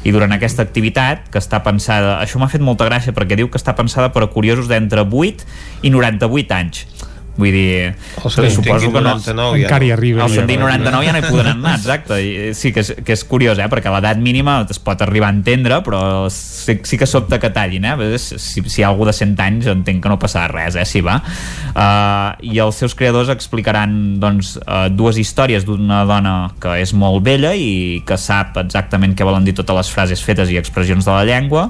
I 0.08 0.16
durant 0.16 0.34
aquesta 0.34 0.66
activitat 0.66 1.30
que 1.30 1.38
està 1.42 1.62
pensada 1.62 2.18
això 2.24 2.42
m'ha 2.42 2.50
fet 2.50 2.66
molta 2.66 2.90
gràcia 2.90 3.14
perquè 3.14 3.38
diu 3.38 3.52
que 3.52 3.62
està 3.62 3.76
pensada 3.78 4.10
per 4.10 4.26
a 4.26 4.32
curiosos 4.34 4.72
d'entre 4.72 5.06
8 5.06 5.86
i 5.86 5.94
98 5.94 6.58
anys 6.58 6.86
Vull 7.38 7.54
dir, 7.56 7.94
que 7.96 8.50
suposo 8.52 8.92
que 8.92 9.00
no, 9.00 9.16
99, 9.16 9.62
encara 9.64 9.86
hi 9.86 9.92
arriba. 9.96 10.26
El 10.26 10.34
Sendí 10.36 10.58
99 10.60 11.08
ja 11.08 11.14
no 11.16 11.22
hi 11.22 11.30
podran 11.30 11.62
anar, 11.62 11.78
exacte. 11.80 12.18
I 12.20 12.32
eh, 12.50 12.50
sí 12.58 12.74
que 12.76 12.84
és, 12.84 12.92
que 13.08 13.16
és 13.16 13.24
curiós, 13.28 13.62
eh? 13.62 13.70
perquè 13.72 13.94
l'edat 13.94 14.20
mínima 14.20 14.60
es 14.70 14.82
pot 14.84 15.00
arribar 15.06 15.30
a 15.32 15.36
entendre, 15.38 15.80
però 15.86 16.02
sí, 16.34 16.78
sí 16.88 17.00
que 17.00 17.08
sobta 17.08 17.40
que 17.40 17.54
tallin. 17.56 17.88
Eh? 17.88 18.20
Si, 18.20 18.66
si 18.68 18.82
hi 18.82 18.86
ha 18.86 18.92
algú 18.92 19.08
de 19.08 19.16
100 19.16 19.34
anys, 19.48 19.72
entenc 19.72 20.04
que 20.04 20.12
no 20.12 20.20
passarà 20.22 20.52
res, 20.52 20.76
eh? 20.76 20.86
si 20.86 21.04
va. 21.06 21.22
Uh, 21.72 22.36
I 22.52 22.60
els 22.66 22.84
seus 22.84 22.98
creadors 23.00 23.32
explicaran 23.32 24.20
doncs, 24.22 24.58
uh, 24.66 24.86
dues 24.92 25.22
històries 25.22 25.66
d'una 25.68 26.04
dona 26.10 26.36
que 26.62 26.76
és 26.84 26.92
molt 26.94 27.24
vella 27.26 27.56
i 27.56 28.02
que 28.08 28.20
sap 28.20 28.60
exactament 28.60 29.16
què 29.16 29.28
volen 29.28 29.48
dir 29.48 29.56
totes 29.56 29.78
les 29.82 29.92
frases 29.96 30.24
fetes 30.24 30.52
i 30.52 30.60
expressions 30.60 31.08
de 31.08 31.16
la 31.16 31.24
llengua 31.28 31.70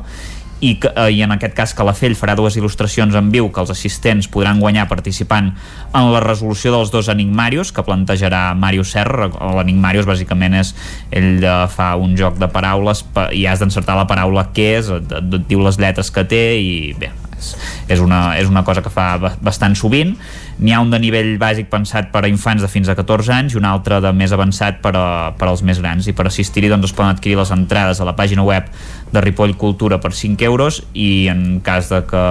i, 0.62 0.76
que, 0.80 0.92
eh, 0.96 1.10
i 1.18 1.22
en 1.26 1.34
aquest 1.34 1.56
cas 1.58 1.74
Calafell 1.78 2.16
farà 2.18 2.36
dues 2.38 2.56
il·lustracions 2.60 3.18
en 3.18 3.32
viu 3.34 3.50
que 3.52 3.64
els 3.64 3.74
assistents 3.74 4.30
podran 4.32 4.62
guanyar 4.62 4.88
participant 4.90 5.50
en 5.98 6.12
la 6.14 6.22
resolució 6.24 6.72
dels 6.76 6.94
dos 6.94 7.10
enigmarios 7.12 7.74
que 7.74 7.84
plantejarà 7.84 8.44
Mario 8.56 8.86
Serra. 8.86 9.32
L'enigmarius 9.58 10.08
bàsicament 10.10 10.60
és 10.62 10.76
ell 11.10 11.42
eh, 11.42 11.56
fa 11.74 11.96
un 11.98 12.16
joc 12.20 12.38
de 12.42 12.50
paraules 12.54 13.04
i 13.34 13.48
has 13.50 13.64
d'encertar 13.64 13.98
la 13.98 14.08
paraula 14.10 14.48
que 14.54 14.70
és 14.78 14.94
et, 14.94 15.18
et, 15.18 15.36
et 15.42 15.50
diu 15.50 15.66
les 15.66 15.82
lletres 15.82 16.14
que 16.14 16.24
té 16.30 16.46
i 16.62 16.72
bé, 16.98 17.12
és, 17.42 17.52
és, 17.98 18.00
una, 18.00 18.38
és 18.40 18.50
una 18.50 18.64
cosa 18.68 18.86
que 18.86 18.94
fa 18.94 19.16
bastant 19.42 19.76
sovint 19.76 20.16
n'hi 20.62 20.74
ha 20.74 20.80
un 20.84 20.92
de 20.94 21.00
nivell 21.02 21.34
bàsic 21.42 21.72
pensat 21.72 22.12
per 22.14 22.22
a 22.24 22.30
infants 22.30 22.62
de 22.62 22.70
fins 22.70 22.90
a 22.90 22.96
14 22.98 23.34
anys 23.34 23.56
i 23.56 23.58
un 23.58 23.66
altre 23.66 23.98
de 24.04 24.12
més 24.14 24.32
avançat 24.36 24.78
per, 24.84 24.94
a, 24.94 25.32
per 25.38 25.48
als 25.50 25.64
més 25.66 25.82
grans 25.82 26.06
i 26.06 26.14
per 26.14 26.28
assistir-hi 26.30 26.70
doncs 26.70 26.92
es 26.92 26.94
poden 26.94 27.16
adquirir 27.16 27.40
les 27.40 27.52
entrades 27.56 27.98
a 27.98 28.06
la 28.06 28.14
pàgina 28.18 28.46
web 28.46 28.70
de 29.12 29.24
Ripoll 29.26 29.56
Cultura 29.58 29.98
per 30.00 30.14
5 30.16 30.46
euros 30.46 30.84
i 30.94 31.28
en 31.34 31.60
cas 31.66 31.90
de 31.90 32.04
que 32.08 32.22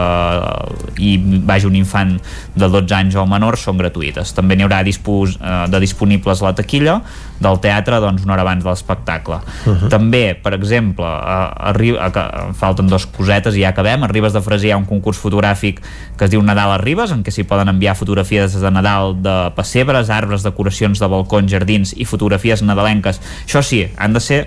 hi 1.02 1.16
vagi 1.44 1.66
un 1.66 1.76
infant 1.76 2.14
de 2.54 2.68
12 2.70 2.96
anys 2.96 3.18
o 3.18 3.26
menor 3.28 3.58
són 3.60 3.80
gratuïtes. 3.82 4.32
També 4.36 4.56
n'hi 4.56 4.64
haurà 4.64 4.80
dispos, 4.86 5.34
eh, 5.36 5.66
de 5.68 5.82
disponibles 5.82 6.40
a 6.40 6.48
la 6.48 6.54
taquilla 6.56 7.00
del 7.40 7.58
teatre 7.60 7.98
doncs, 8.00 8.24
una 8.24 8.36
hora 8.36 8.46
abans 8.46 8.64
de 8.64 8.70
l'espectacle. 8.70 9.40
Uh 9.66 9.74
-huh. 9.74 9.88
També, 9.90 10.38
per 10.40 10.54
exemple, 10.54 11.04
a, 11.04 11.52
a, 11.56 11.72
a, 11.74 12.52
falten 12.52 12.86
dos 12.86 13.06
cosetes 13.06 13.56
i 13.56 13.62
ja 13.62 13.70
acabem. 13.70 14.02
A 14.04 14.06
Ribes 14.06 14.32
de 14.32 14.40
Freser 14.40 14.68
hi 14.68 14.72
ha 14.72 14.76
un 14.76 14.86
concurs 14.86 15.18
fotogràfic 15.18 15.80
que 16.16 16.24
es 16.24 16.30
diu 16.30 16.42
Nadal 16.42 16.70
a 16.72 16.78
Ribes, 16.78 17.10
en 17.10 17.22
què 17.22 17.30
s'hi 17.30 17.44
poden 17.44 17.68
enviar 17.68 17.94
fotografies 17.94 18.19
de 18.60 18.70
Nadal 18.70 19.16
de 19.22 19.36
pessebres, 19.56 20.10
arbres, 20.10 20.44
decoracions 20.46 21.00
de 21.00 21.08
balcons, 21.10 21.50
jardins 21.50 21.94
i 21.96 22.04
fotografies 22.04 22.62
nadalenques. 22.62 23.20
Això 23.44 23.62
sí, 23.62 23.84
han 23.96 24.12
de 24.16 24.20
ser 24.20 24.40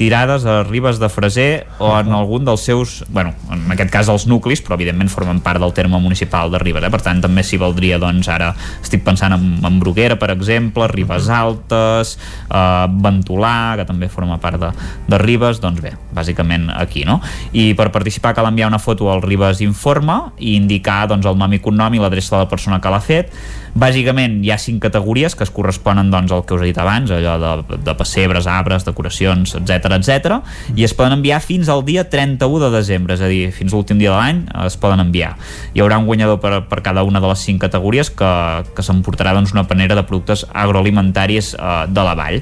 tirades 0.00 0.46
a 0.48 0.62
Ribes 0.64 0.96
de 0.96 1.10
Freser 1.12 1.66
o 1.76 1.90
en 1.92 2.08
algun 2.16 2.46
dels 2.48 2.62
seus, 2.64 3.02
bueno, 3.12 3.34
en 3.52 3.66
aquest 3.74 3.90
cas 3.92 4.08
els 4.08 4.24
nuclis, 4.30 4.62
però 4.64 4.78
evidentment 4.78 5.10
formen 5.12 5.42
part 5.44 5.60
del 5.60 5.74
terme 5.76 6.00
municipal 6.00 6.48
de 6.48 6.56
Ribes, 6.62 6.86
eh? 6.88 6.90
per 6.92 7.02
tant 7.04 7.20
també 7.20 7.44
s'hi 7.44 7.58
valdria, 7.60 7.98
doncs 8.00 8.30
ara 8.32 8.48
estic 8.80 9.04
pensant 9.04 9.36
en, 9.36 9.44
en 9.60 9.76
Bruguera, 9.82 10.16
per 10.16 10.30
exemple, 10.32 10.88
Ribes 10.88 11.28
Altes, 11.28 12.14
eh, 12.48 12.86
Ventolà, 13.04 13.76
que 13.76 13.88
també 13.90 14.08
forma 14.08 14.40
part 14.40 14.56
de, 14.62 14.72
de 15.12 15.20
Ribes, 15.20 15.60
doncs 15.60 15.84
bé, 15.84 15.92
bàsicament 16.16 16.70
aquí, 16.72 17.04
no? 17.04 17.18
I 17.52 17.74
per 17.76 17.90
participar 17.92 18.32
cal 18.38 18.48
enviar 18.48 18.72
una 18.72 18.80
foto 18.80 19.12
al 19.12 19.20
Ribes 19.20 19.60
Informa 19.60 20.30
i 20.38 20.56
indicar 20.56 21.02
doncs, 21.12 21.28
el 21.28 21.36
nom 21.36 21.52
i 21.52 21.60
cognom 21.60 21.92
i 21.92 22.00
l'adreça 22.00 22.38
de 22.38 22.46
la 22.46 22.48
persona 22.48 22.80
que 22.80 22.96
l'ha 22.96 23.04
fet, 23.04 23.36
Bàsicament 23.74 24.40
hi 24.44 24.50
ha 24.50 24.58
cinc 24.58 24.82
categories 24.82 25.36
que 25.38 25.44
es 25.46 25.52
corresponen 25.54 26.10
doncs, 26.10 26.32
al 26.34 26.44
que 26.46 26.56
us 26.56 26.64
he 26.64 26.70
dit 26.70 26.80
abans, 26.80 27.10
allò 27.14 27.36
de, 27.40 27.78
de 27.86 27.94
pessebres, 27.98 28.48
arbres, 28.50 28.86
decoracions, 28.86 29.54
etc 29.60 29.94
etc 29.98 30.40
i 30.74 30.84
es 30.86 30.94
poden 30.96 31.18
enviar 31.18 31.40
fins 31.44 31.70
al 31.70 31.84
dia 31.86 32.06
31 32.10 32.64
de 32.64 32.70
desembre, 32.74 33.14
és 33.14 33.22
a 33.24 33.30
dir, 33.30 33.50
fins 33.54 33.74
l'últim 33.74 34.00
dia 34.00 34.12
de 34.12 34.18
l'any 34.18 34.42
es 34.66 34.76
poden 34.80 35.02
enviar. 35.04 35.34
Hi 35.74 35.84
haurà 35.84 36.00
un 36.00 36.08
guanyador 36.08 36.40
per, 36.42 36.64
per 36.70 36.82
cada 36.86 37.04
una 37.06 37.22
de 37.22 37.30
les 37.30 37.46
cinc 37.46 37.62
categories 37.62 38.10
que, 38.10 38.30
que 38.74 38.86
s'emportarà 38.86 39.34
doncs, 39.36 39.54
una 39.56 39.66
panera 39.70 39.98
de 39.98 40.06
productes 40.06 40.46
agroalimentaris 40.50 41.54
eh, 41.54 41.74
de 41.90 42.06
la 42.06 42.16
vall 42.18 42.40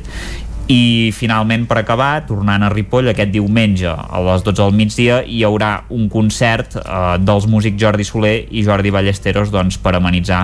i 0.68 1.08
finalment 1.16 1.64
per 1.64 1.78
acabar, 1.80 2.26
tornant 2.28 2.60
a 2.60 2.68
Ripoll 2.68 3.08
aquest 3.08 3.30
diumenge 3.32 3.88
a 3.88 4.20
les 4.26 4.42
12 4.44 4.58
del 4.60 4.74
migdia 4.76 5.22
hi 5.24 5.40
haurà 5.48 5.70
un 5.96 6.10
concert 6.12 6.76
eh, 6.76 7.14
dels 7.24 7.46
músics 7.48 7.80
Jordi 7.80 8.04
Soler 8.04 8.34
i 8.52 8.64
Jordi 8.66 8.92
Ballesteros 8.92 9.48
doncs, 9.54 9.78
per 9.80 9.94
amenitzar 9.96 10.42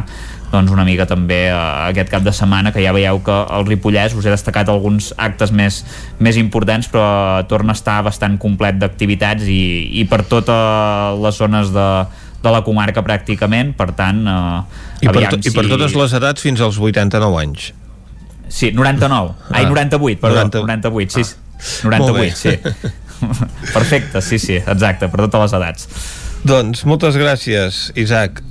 doncs, 0.48 0.72
una 0.72 0.86
mica 0.88 1.04
també 1.10 1.42
eh, 1.50 1.58
aquest 1.90 2.08
cap 2.14 2.24
de 2.24 2.32
setmana 2.32 2.72
que 2.72 2.80
ja 2.80 2.96
veieu 2.96 3.20
que 3.26 3.36
el 3.58 3.68
Ripollès 3.68 4.16
us 4.16 4.24
he 4.24 4.32
destacat 4.32 4.72
alguns 4.72 5.12
actes 5.20 5.52
més, 5.52 5.82
més 6.16 6.40
importants 6.40 6.88
però 6.88 7.44
torna 7.50 7.76
a 7.76 7.78
estar 7.78 8.00
bastant 8.08 8.40
complet 8.40 8.80
d'activitats 8.80 9.44
i, 9.44 9.62
i 10.00 10.08
per 10.08 10.22
totes 10.24 11.20
les 11.20 11.44
zones 11.44 11.76
de, 11.76 11.88
de 12.40 12.56
la 12.56 12.64
comarca 12.64 13.04
pràcticament, 13.04 13.76
per 13.76 13.92
tant 13.92 14.24
eh, 14.24 14.58
I, 15.04 15.12
per 15.12 15.28
to, 15.28 15.40
si... 15.42 15.52
i 15.52 15.56
per 15.60 15.68
totes 15.68 16.00
les 16.00 16.16
edats 16.16 16.48
fins 16.48 16.64
als 16.64 16.80
89 16.80 17.42
anys 17.44 17.74
Sí, 18.54 18.70
99. 18.70 19.34
Ah. 19.50 19.58
Ai, 19.58 19.66
98, 19.66 20.20
perdó, 20.22 20.44
90... 20.46 20.62
98, 20.62 21.24
sí. 21.24 21.24
Ah. 21.26 21.60
98, 21.90 22.36
sí. 22.38 22.54
Perfecte, 23.74 24.22
sí, 24.22 24.38
sí, 24.38 24.56
exacte, 24.62 25.08
per 25.10 25.24
totes 25.26 25.40
les 25.48 25.54
edats. 25.58 25.88
Doncs 26.46 26.84
moltes 26.86 27.16
gràcies, 27.18 27.88
Isaac. 27.98 28.42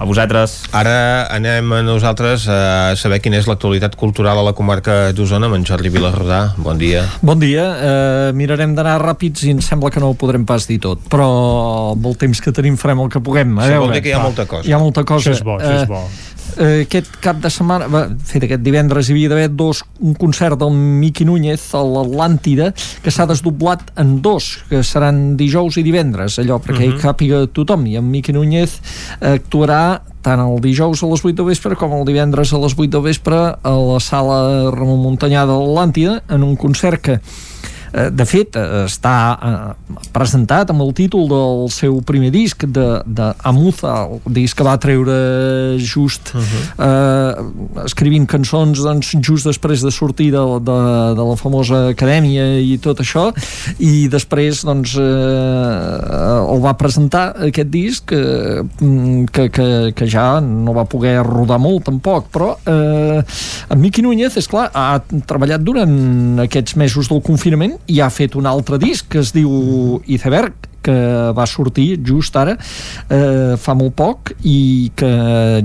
A 0.00 0.06
vosaltres. 0.08 0.54
Ara 0.72 1.26
anem 1.28 1.74
a 1.76 1.82
nosaltres 1.84 2.46
a 2.48 2.94
saber 2.96 3.18
quina 3.20 3.36
és 3.36 3.44
l'actualitat 3.44 3.98
cultural 4.00 4.38
a 4.40 4.44
la 4.46 4.54
comarca 4.56 5.10
d'Osona 5.12 5.50
amb 5.50 5.58
en 5.58 5.66
Jordi 5.68 5.90
Vilarrodà. 5.92 6.38
Bon 6.56 6.78
dia. 6.80 7.02
Bon 7.20 7.36
dia. 7.36 7.66
Uh, 7.76 8.30
mirarem 8.32 8.72
d'anar 8.78 8.94
ràpids 9.02 9.44
i 9.44 9.52
em 9.52 9.60
sembla 9.60 9.90
que 9.92 10.00
no 10.00 10.08
ho 10.14 10.16
podrem 10.16 10.46
pas 10.48 10.64
dir 10.70 10.78
tot, 10.80 11.04
però 11.12 11.28
amb 11.92 12.08
el 12.08 12.16
temps 12.16 12.40
que 12.40 12.54
tenim 12.56 12.80
farem 12.80 13.04
el 13.04 13.12
que 13.12 13.20
puguem. 13.20 13.52
A 13.58 13.66
Això 13.66 13.76
veure, 13.76 13.84
vol 13.84 13.92
dir 13.98 14.02
que 14.06 14.14
hi 14.14 14.16
ha 14.16 14.24
molta 14.24 14.48
cosa. 14.48 14.64
Hi 14.64 14.72
ha 14.72 14.80
molta 14.80 15.04
cosa. 15.04 15.20
Això 15.28 15.36
és 15.36 15.44
bo, 15.44 15.58
això 15.60 15.82
és 15.82 15.88
bo. 15.92 16.00
eh, 16.00 16.39
aquest 16.58 17.10
cap 17.22 17.40
de 17.42 17.50
setmana, 17.52 17.88
va, 17.90 18.02
fet 18.26 18.46
aquest 18.46 18.62
divendres 18.64 19.08
hi 19.08 19.14
havia 19.14 19.30
d'haver 19.32 19.48
dos, 19.54 19.82
un 20.00 20.14
concert 20.18 20.58
del 20.60 20.72
Miqui 20.74 21.26
Núñez 21.28 21.68
a 21.76 21.82
l'Atlàntida 21.86 22.70
que 23.04 23.12
s'ha 23.14 23.28
desdoblat 23.30 23.92
en 24.00 24.18
dos, 24.24 24.52
que 24.70 24.82
seran 24.86 25.36
dijous 25.40 25.78
i 25.80 25.84
divendres, 25.86 26.38
allò 26.42 26.58
perquè 26.58 26.88
uh 26.88 26.92
-huh. 26.92 26.98
hi 26.98 27.02
càpiga 27.02 27.46
tothom, 27.46 27.86
i 27.86 27.96
en 27.96 28.10
Miqui 28.10 28.32
Núñez 28.32 28.80
actuarà 29.20 30.00
tant 30.22 30.40
el 30.40 30.60
dijous 30.60 31.02
a 31.02 31.06
les 31.06 31.24
8 31.24 31.36
de 31.36 31.44
vespre 31.44 31.76
com 31.76 31.92
el 31.92 32.04
divendres 32.04 32.52
a 32.52 32.58
les 32.58 32.74
8 32.76 32.90
de 32.90 33.00
vespre 33.00 33.36
a 33.62 33.70
la 33.70 34.00
sala 34.00 34.70
Ramon 34.70 35.00
Montanyà 35.00 35.46
de 35.46 35.52
l'Atlàntida 35.52 36.22
en 36.28 36.42
un 36.42 36.56
concert 36.56 37.00
que 37.00 37.20
Eh, 37.20 37.69
de 37.92 38.24
fet, 38.28 38.54
eh, 38.56 38.84
està 38.86 39.14
eh, 39.34 39.98
presentat 40.14 40.70
amb 40.70 40.84
el 40.84 40.92
títol 40.94 41.26
del 41.30 41.64
seu 41.74 41.98
primer 42.06 42.30
disc 42.34 42.62
de, 42.62 42.86
de 43.06 43.30
Amuza, 43.46 44.06
el 44.06 44.34
disc 44.36 44.58
que 44.58 44.66
va 44.66 44.76
treure 44.78 45.16
just 45.78 46.32
uh 46.34 46.40
-huh. 46.40 46.62
eh, 46.86 47.84
escrivint 47.84 48.26
cançons 48.26 48.78
doncs, 48.78 49.16
just 49.20 49.46
després 49.46 49.82
de 49.82 49.90
sortir 49.90 50.30
de, 50.30 50.44
de, 50.60 50.78
de 51.18 51.24
la 51.30 51.36
famosa 51.36 51.88
acadèmia 51.88 52.60
i 52.60 52.78
tot 52.78 53.00
això 53.00 53.32
i 53.78 54.08
després 54.08 54.64
doncs 54.64 54.94
eh, 54.96 56.52
el 56.54 56.60
va 56.60 56.76
presentar 56.76 57.34
aquest 57.48 57.68
disc 57.68 58.12
eh, 58.12 58.62
que, 59.32 59.48
que, 59.50 59.92
que 59.92 60.06
ja 60.06 60.40
no 60.40 60.72
va 60.72 60.84
poder 60.84 61.22
rodar 61.22 61.58
molt 61.58 61.84
tampoc 61.84 62.30
però 62.30 62.56
eh, 62.66 63.22
en 63.70 63.80
Miqui 63.80 64.02
Núñez 64.02 64.36
és 64.36 64.46
clar, 64.46 64.70
ha 64.74 65.00
treballat 65.26 65.60
durant 65.60 66.38
aquests 66.46 66.76
mesos 66.76 67.08
del 67.08 67.22
confinament 67.22 67.79
i 67.88 68.00
ha 68.00 68.10
fet 68.10 68.36
un 68.36 68.46
altre 68.46 68.78
disc 68.78 69.08
que 69.10 69.22
es 69.22 69.32
diu 69.36 69.50
Iceberg 70.06 70.69
que 70.84 70.96
va 71.36 71.46
sortir 71.48 71.88
just 72.06 72.36
ara 72.36 72.56
eh, 72.56 73.56
fa 73.60 73.74
molt 73.78 73.94
poc 73.98 74.32
i 74.48 74.90
que 74.96 75.10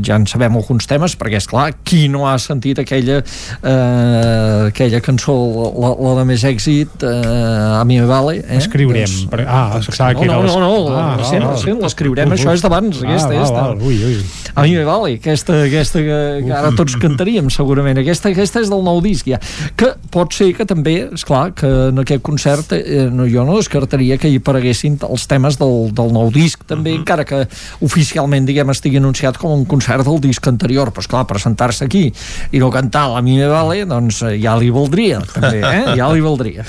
ja 0.05 0.19
en 0.19 0.27
sabem 0.29 0.57
alguns 0.59 0.87
temes 0.89 1.15
perquè 1.19 1.39
és 1.41 1.49
clar, 1.49 1.69
qui 1.87 2.05
no 2.11 2.25
ha 2.29 2.35
sentit 2.41 2.81
aquella 2.81 3.21
eh, 3.21 4.69
aquella 4.69 5.01
cançó 5.05 5.35
la, 5.75 5.93
la 5.93 6.15
de 6.21 6.25
més 6.31 6.45
èxit 6.47 7.05
eh, 7.05 7.79
a 7.79 7.83
mi 7.87 7.99
me 8.01 8.09
vale 8.09 8.37
eh? 8.41 8.59
escriurem 8.59 9.05
doncs, 9.05 9.25
per... 9.31 9.43
ah, 9.47 9.79
pensava 9.79 10.13
no, 10.13 10.19
que 10.19 10.27
era 10.27 10.39
no, 10.39 10.47
no, 10.47 10.59
no, 10.59 10.95
ah, 10.95 11.15
no, 11.19 11.29
no, 11.45 11.53
no, 11.55 11.77
l'escriurem, 11.85 12.35
això 12.35 12.55
és 12.55 12.63
d'abans 12.65 13.01
ah, 13.01 13.07
aquesta, 13.07 13.31
aquesta. 13.31 13.61
val, 13.61 13.81
ui, 13.85 13.99
ui. 14.09 14.19
a 14.53 14.65
mi 14.65 14.75
me 14.77 14.85
vale, 14.87 15.15
aquesta, 15.19 15.61
aquesta 15.67 16.03
que, 16.05 16.19
que 16.45 16.53
ara 16.55 16.73
tots 16.77 16.97
cantaríem 17.01 17.49
segurament, 17.53 17.99
aquesta, 18.01 18.31
aquesta 18.33 18.63
és 18.63 18.71
del 18.71 18.83
nou 18.85 19.01
disc 19.05 19.27
ja, 19.29 19.39
que 19.79 19.93
pot 20.13 20.33
ser 20.35 20.51
que 20.57 20.67
també 20.67 20.97
és 21.07 21.25
clar 21.27 21.49
que 21.57 21.69
en 21.89 22.03
aquest 22.03 22.23
concert 22.25 22.75
eh, 22.77 23.07
no, 23.13 23.27
jo 23.29 23.45
no 23.47 23.57
descartaria 23.59 24.19
que 24.21 24.31
hi 24.31 24.39
apareguessin 24.41 24.97
els 25.09 25.27
temes 25.27 25.59
del, 25.61 25.91
del 25.95 26.11
nou 26.13 26.31
disc 26.31 26.63
també, 26.67 26.91
uh 26.91 26.95
-huh. 26.95 26.99
encara 26.99 27.25
que 27.25 27.47
oficialment 27.81 28.45
diguem 28.45 28.69
estigui 28.69 28.97
anunciat 28.97 29.37
com 29.37 29.51
un 29.51 29.65
concert 29.65 30.05
del 30.05 30.19
disc 30.19 30.47
anterior, 30.47 30.91
però 30.91 30.99
esclar, 30.99 31.25
presentar-se 31.27 31.85
aquí 31.85 32.13
i 32.51 32.59
no 32.59 32.69
cantar 32.69 33.09
la 33.09 33.21
mi 33.21 33.37
me 33.37 33.47
vale 33.47 33.85
doncs 33.85 34.21
eh, 34.21 34.39
ja 34.41 34.55
li 34.57 34.69
valdria 34.69 35.19
també, 35.19 35.61
eh? 35.61 35.95
ja 35.99 36.11
li 36.11 36.21
valdria 36.21 36.63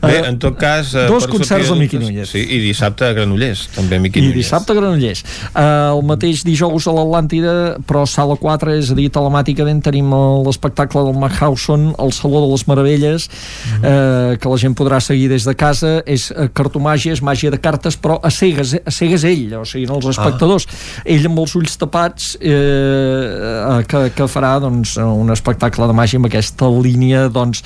Bé, 0.00 0.22
en 0.28 0.38
tot 0.38 0.56
cas... 0.58 0.94
Eh, 0.94 1.06
dos 1.06 1.26
concerts 1.26 1.68
de 1.68 1.76
Miqui 1.78 1.98
Núñez. 1.98 2.30
Sí, 2.32 2.42
i 2.42 2.58
dissabte 2.62 3.06
a 3.06 3.12
Granollers, 3.16 3.68
també 3.74 3.98
Miqui 4.02 4.20
I 4.20 4.26
Núñez. 4.26 4.38
dissabte 4.42 4.74
a 4.74 4.78
Granollers. 4.78 5.22
Uh, 5.52 5.92
el 5.96 6.02
mateix 6.08 6.44
dijous 6.46 6.86
a 6.88 6.94
l'Atlàntida, 6.96 7.54
però 7.88 8.04
sala 8.08 8.36
4, 8.40 8.76
és 8.80 8.92
a 8.92 8.96
dir, 8.98 9.08
telemàticament 9.14 9.82
tenim 9.84 10.12
l'espectacle 10.46 11.04
del 11.06 11.18
Mahausen, 11.18 11.90
el 12.02 12.14
Saló 12.16 12.44
de 12.44 12.52
les 12.52 12.66
Meravelles, 12.68 13.28
uh 13.28 13.32
-huh. 13.32 14.32
uh, 14.32 14.36
que 14.38 14.48
la 14.48 14.58
gent 14.58 14.76
podrà 14.78 15.00
seguir 15.00 15.28
des 15.28 15.44
de 15.44 15.54
casa. 15.54 16.02
És 16.06 16.30
uh, 16.30 16.48
cartomàgia, 16.52 17.12
és 17.12 17.22
màgia 17.22 17.50
de 17.50 17.58
cartes, 17.58 17.81
però 18.02 18.18
a 18.22 18.30
cegues, 18.30 18.74
a 18.78 18.92
cegues 18.94 19.24
ell, 19.28 19.54
o 19.58 19.64
sigui, 19.68 19.86
no 19.88 19.98
els 19.98 20.10
espectadors. 20.12 20.66
Ah. 20.68 21.04
Ell 21.14 21.26
amb 21.30 21.42
els 21.42 21.54
ulls 21.58 21.76
tapats 21.80 22.34
eh, 22.40 23.82
que, 23.88 24.04
que 24.16 24.28
farà 24.30 24.54
doncs, 24.62 24.96
un 25.02 25.32
espectacle 25.34 25.88
de 25.88 25.96
màgia 25.96 26.20
amb 26.20 26.28
aquesta 26.28 26.68
línia 26.72 27.26
doncs, 27.32 27.62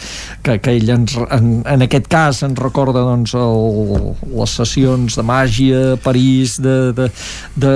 que, 0.47 0.59
que 0.63 0.77
ell 0.79 0.93
ens, 0.95 1.17
en, 1.37 1.51
en 1.67 1.87
aquest 1.87 2.09
cas 2.13 2.43
ens 2.47 2.61
recorda 2.61 3.05
doncs, 3.07 3.35
el, 3.37 4.13
les 4.37 4.57
sessions 4.61 5.19
de 5.19 5.27
màgia 5.27 5.83
a 5.95 6.01
París 6.03 6.57
de, 6.63 6.77
de, 6.97 7.09
de 7.59 7.75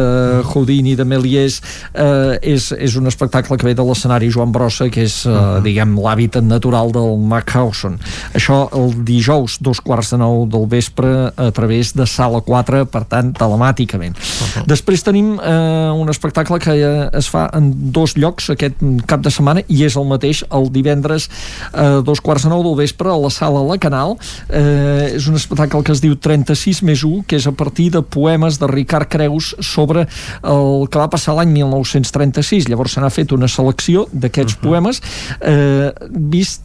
Houdini, 0.53 0.97
de 0.99 1.07
Méliès 1.09 1.61
eh, 1.93 2.39
és, 2.55 2.71
és 2.77 2.97
un 3.01 3.11
espectacle 3.11 3.59
que 3.59 3.67
ve 3.67 3.75
de 3.77 3.87
l'escenari 3.87 4.31
Joan 4.33 4.55
Brossa 4.55 4.89
que 4.93 5.05
és, 5.09 5.21
eh, 5.27 5.41
diguem, 5.65 5.97
l'hàbitat 6.01 6.47
natural 6.47 6.93
del 6.95 7.19
Mackhausen. 7.31 7.99
Això 8.37 8.63
el 8.77 8.95
dijous, 9.07 9.59
dos 9.61 9.83
quarts 9.85 10.15
de 10.15 10.21
nou 10.23 10.47
del 10.51 10.67
vespre 10.71 11.31
a 11.35 11.51
través 11.55 11.93
de 11.97 12.07
Sala 12.07 12.30
4 12.39 12.85
per 12.87 13.05
tant, 13.05 13.33
telemàticament. 13.37 14.17
Uh 14.17 14.47
-huh. 14.47 14.67
Després 14.67 15.03
tenim 15.03 15.39
eh, 15.39 15.91
un 15.95 16.09
espectacle 16.09 16.59
que 16.59 16.71
eh, 16.71 17.09
es 17.19 17.29
fa 17.29 17.51
en 17.53 17.73
dos 17.93 18.15
llocs 18.17 18.51
aquest 18.51 18.75
cap 19.07 19.21
de 19.21 19.31
setmana 19.31 19.63
i 19.69 19.85
és 19.85 19.97
el 19.97 20.07
mateix 20.07 20.45
el 20.51 20.71
divendres 20.73 21.29
a 21.73 21.99
eh, 21.99 22.03
dos 22.03 22.21
quarts 22.21 22.45
de 22.45 22.51
nou 22.51 22.63
del 22.63 22.77
vespre 22.77 23.09
a 23.11 23.17
la 23.17 23.31
sala 23.31 23.63
La 23.63 23.79
Canal. 23.79 24.17
Eh, 24.49 25.17
és 25.17 25.27
un 25.27 25.35
espectacle 25.35 25.83
que 25.83 25.93
es 25.93 26.01
diu 26.01 26.17
36 26.17 26.83
més 26.83 27.05
1, 27.05 27.25
que 27.27 27.37
és 27.37 27.47
a 27.47 27.53
partir 27.53 27.91
de 27.91 28.03
poemes 28.03 28.59
de 28.59 28.67
Ricard 28.67 29.09
Creus 29.09 29.55
sobre 29.61 30.07
el 30.43 30.89
que 30.89 30.99
va 30.99 31.09
passar 31.11 31.35
l'any 31.35 31.51
1936. 31.53 32.69
Llavors 32.69 32.93
se 32.93 33.01
n'ha 33.01 33.11
fet 33.11 33.33
una 33.33 33.49
selecció 33.49 34.07
d'aquests 34.13 34.55
uh 34.55 34.59
-huh. 34.59 34.69
poemes. 34.69 35.03
Eh, 35.41 35.93
vist, 36.11 36.63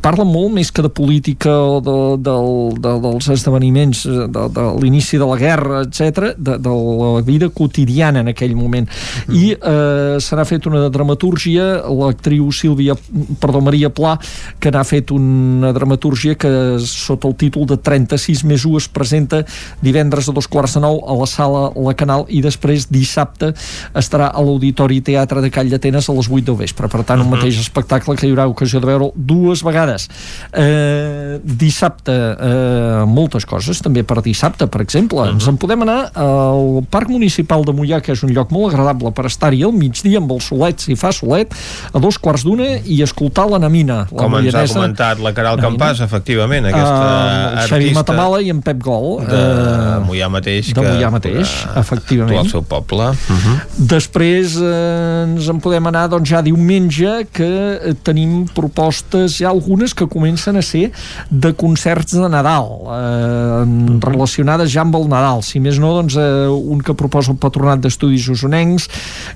parla 0.00 0.24
molt 0.24 0.52
més 0.54 0.70
que 0.72 0.82
de 0.82 0.88
política 0.88 1.50
o 1.50 1.80
de, 1.80 1.98
de, 2.22 2.36
de, 2.80 2.92
dels 3.00 3.28
esdeveniments 3.28 4.04
de, 4.06 4.26
de 4.56 4.64
l'inici 4.80 5.01
de 5.10 5.26
la 5.26 5.38
guerra, 5.40 5.82
etc 5.82 6.32
de, 6.36 6.58
de 6.58 6.68
la 6.68 7.20
vida 7.22 7.48
quotidiana 7.48 8.20
en 8.20 8.28
aquell 8.28 8.54
moment. 8.56 8.88
Mm. 9.26 9.34
I 9.34 9.44
eh, 9.54 10.16
se 10.20 10.36
n'ha 10.36 10.44
fet 10.48 10.66
una 10.70 10.88
dramatúrgia, 10.92 11.82
l'actriu 11.88 12.50
Sílvia, 12.52 12.96
perdó, 13.40 13.62
Maria 13.64 13.90
Pla, 13.92 14.16
que 14.60 14.72
n'ha 14.72 14.84
fet 14.86 15.12
una 15.14 15.72
dramatúrgia 15.74 16.36
que 16.38 16.52
sota 16.82 17.28
el 17.28 17.36
títol 17.40 17.66
de 17.70 17.78
36 17.78 18.44
més 18.48 18.66
1 18.68 18.82
es 18.82 18.88
presenta 18.92 19.42
divendres 19.82 20.28
a 20.28 20.36
dos 20.36 20.48
quarts 20.50 20.76
de 20.76 20.84
nou 20.84 21.02
a 21.06 21.16
la 21.18 21.28
sala 21.30 21.68
La 21.76 21.94
Canal 21.98 22.26
i 22.28 22.42
després 22.44 22.88
dissabte 22.92 23.52
estarà 23.98 24.30
a 24.32 24.42
l'Auditori 24.42 25.00
Teatre 25.04 25.42
de 25.42 25.50
Call 25.52 25.70
d'Atenes 25.72 26.08
a 26.08 26.16
les 26.16 26.28
8 26.30 26.46
del 26.50 26.58
vespre. 26.58 26.88
Per 26.92 27.02
tant, 27.06 27.22
un 27.22 27.30
mateix 27.32 27.58
espectacle 27.60 28.16
que 28.18 28.26
hi 28.26 28.32
haurà 28.32 28.48
ocasió 28.50 28.80
de 28.82 28.88
veure 28.88 29.10
dues 29.16 29.62
vegades. 29.64 30.08
Eh, 30.52 31.38
dissabte, 31.42 32.12
eh, 32.12 33.04
moltes 33.08 33.46
coses, 33.48 33.80
també 33.82 34.04
per 34.06 34.20
dissabte, 34.22 34.66
per 34.66 34.82
exemple. 34.82 34.91
Uh 35.00 35.28
-huh. 35.28 35.32
Ens 35.32 35.48
en 35.48 35.56
podem 35.56 35.82
anar 35.82 36.10
al 36.14 36.84
Parc 36.90 37.08
Municipal 37.08 37.64
de 37.64 37.72
Mollà, 37.72 38.00
que 38.00 38.12
és 38.12 38.22
un 38.22 38.32
lloc 38.32 38.50
molt 38.50 38.72
agradable 38.72 39.12
per 39.12 39.26
estar-hi 39.26 39.62
al 39.64 39.72
migdia 39.72 40.18
amb 40.18 40.30
el 40.32 40.40
solet, 40.40 40.80
si 40.80 40.96
fa 40.96 41.12
solet, 41.12 41.54
a 41.92 41.98
dos 41.98 42.18
quarts 42.18 42.44
d'una 42.44 42.78
i 42.84 43.02
escoltar 43.02 43.48
la 43.48 43.58
Namina. 43.58 44.06
La 44.10 44.22
Com 44.22 44.34
ens 44.34 44.54
ha 44.54 44.66
comentat 44.66 45.18
la 45.18 45.32
Caral 45.32 45.58
Campàs, 45.58 46.00
efectivament, 46.00 46.66
aquesta 46.66 46.92
uh, 46.92 47.58
artista... 47.62 47.76
Xavi 47.76 47.94
Matamala 47.94 48.40
i 48.40 48.50
en 48.50 48.60
Pep 48.60 48.82
Gol. 48.82 49.24
De 49.26 49.42
uh, 49.42 50.06
Mollà 50.06 50.28
mateix. 50.28 50.72
De 50.74 50.80
Mollà 50.80 51.10
mateix, 51.10 51.66
efectivament. 51.76 52.38
al 52.38 52.48
seu 52.48 52.62
poble. 52.62 53.08
Uh 53.08 53.36
-huh. 53.36 53.56
Després 53.76 54.56
eh, 54.56 55.24
ens 55.24 55.48
en 55.48 55.60
podem 55.60 55.86
anar 55.86 56.08
doncs, 56.08 56.28
ja 56.28 56.42
diumenge 56.42 57.26
que 57.32 57.94
tenim 58.02 58.46
propostes, 58.54 59.38
ja 59.38 59.48
algunes 59.48 59.94
que 59.94 60.06
comencen 60.06 60.56
a 60.56 60.62
ser 60.62 60.90
de 61.30 61.52
concerts 61.54 62.12
de 62.12 62.28
Nadal, 62.28 62.68
eh, 62.98 63.98
relacionades 64.00 64.72
ja 64.72 64.81
amb 64.82 64.98
el 64.98 65.08
Nadal. 65.10 65.42
Si 65.46 65.60
més 65.62 65.78
no, 65.82 65.94
doncs, 65.96 66.18
eh, 66.20 66.48
un 66.50 66.82
que 66.84 66.96
proposa 66.98 67.32
el 67.32 67.40
Patronat 67.42 67.82
d'Estudis 67.82 68.28
Osonencs, 68.34 68.88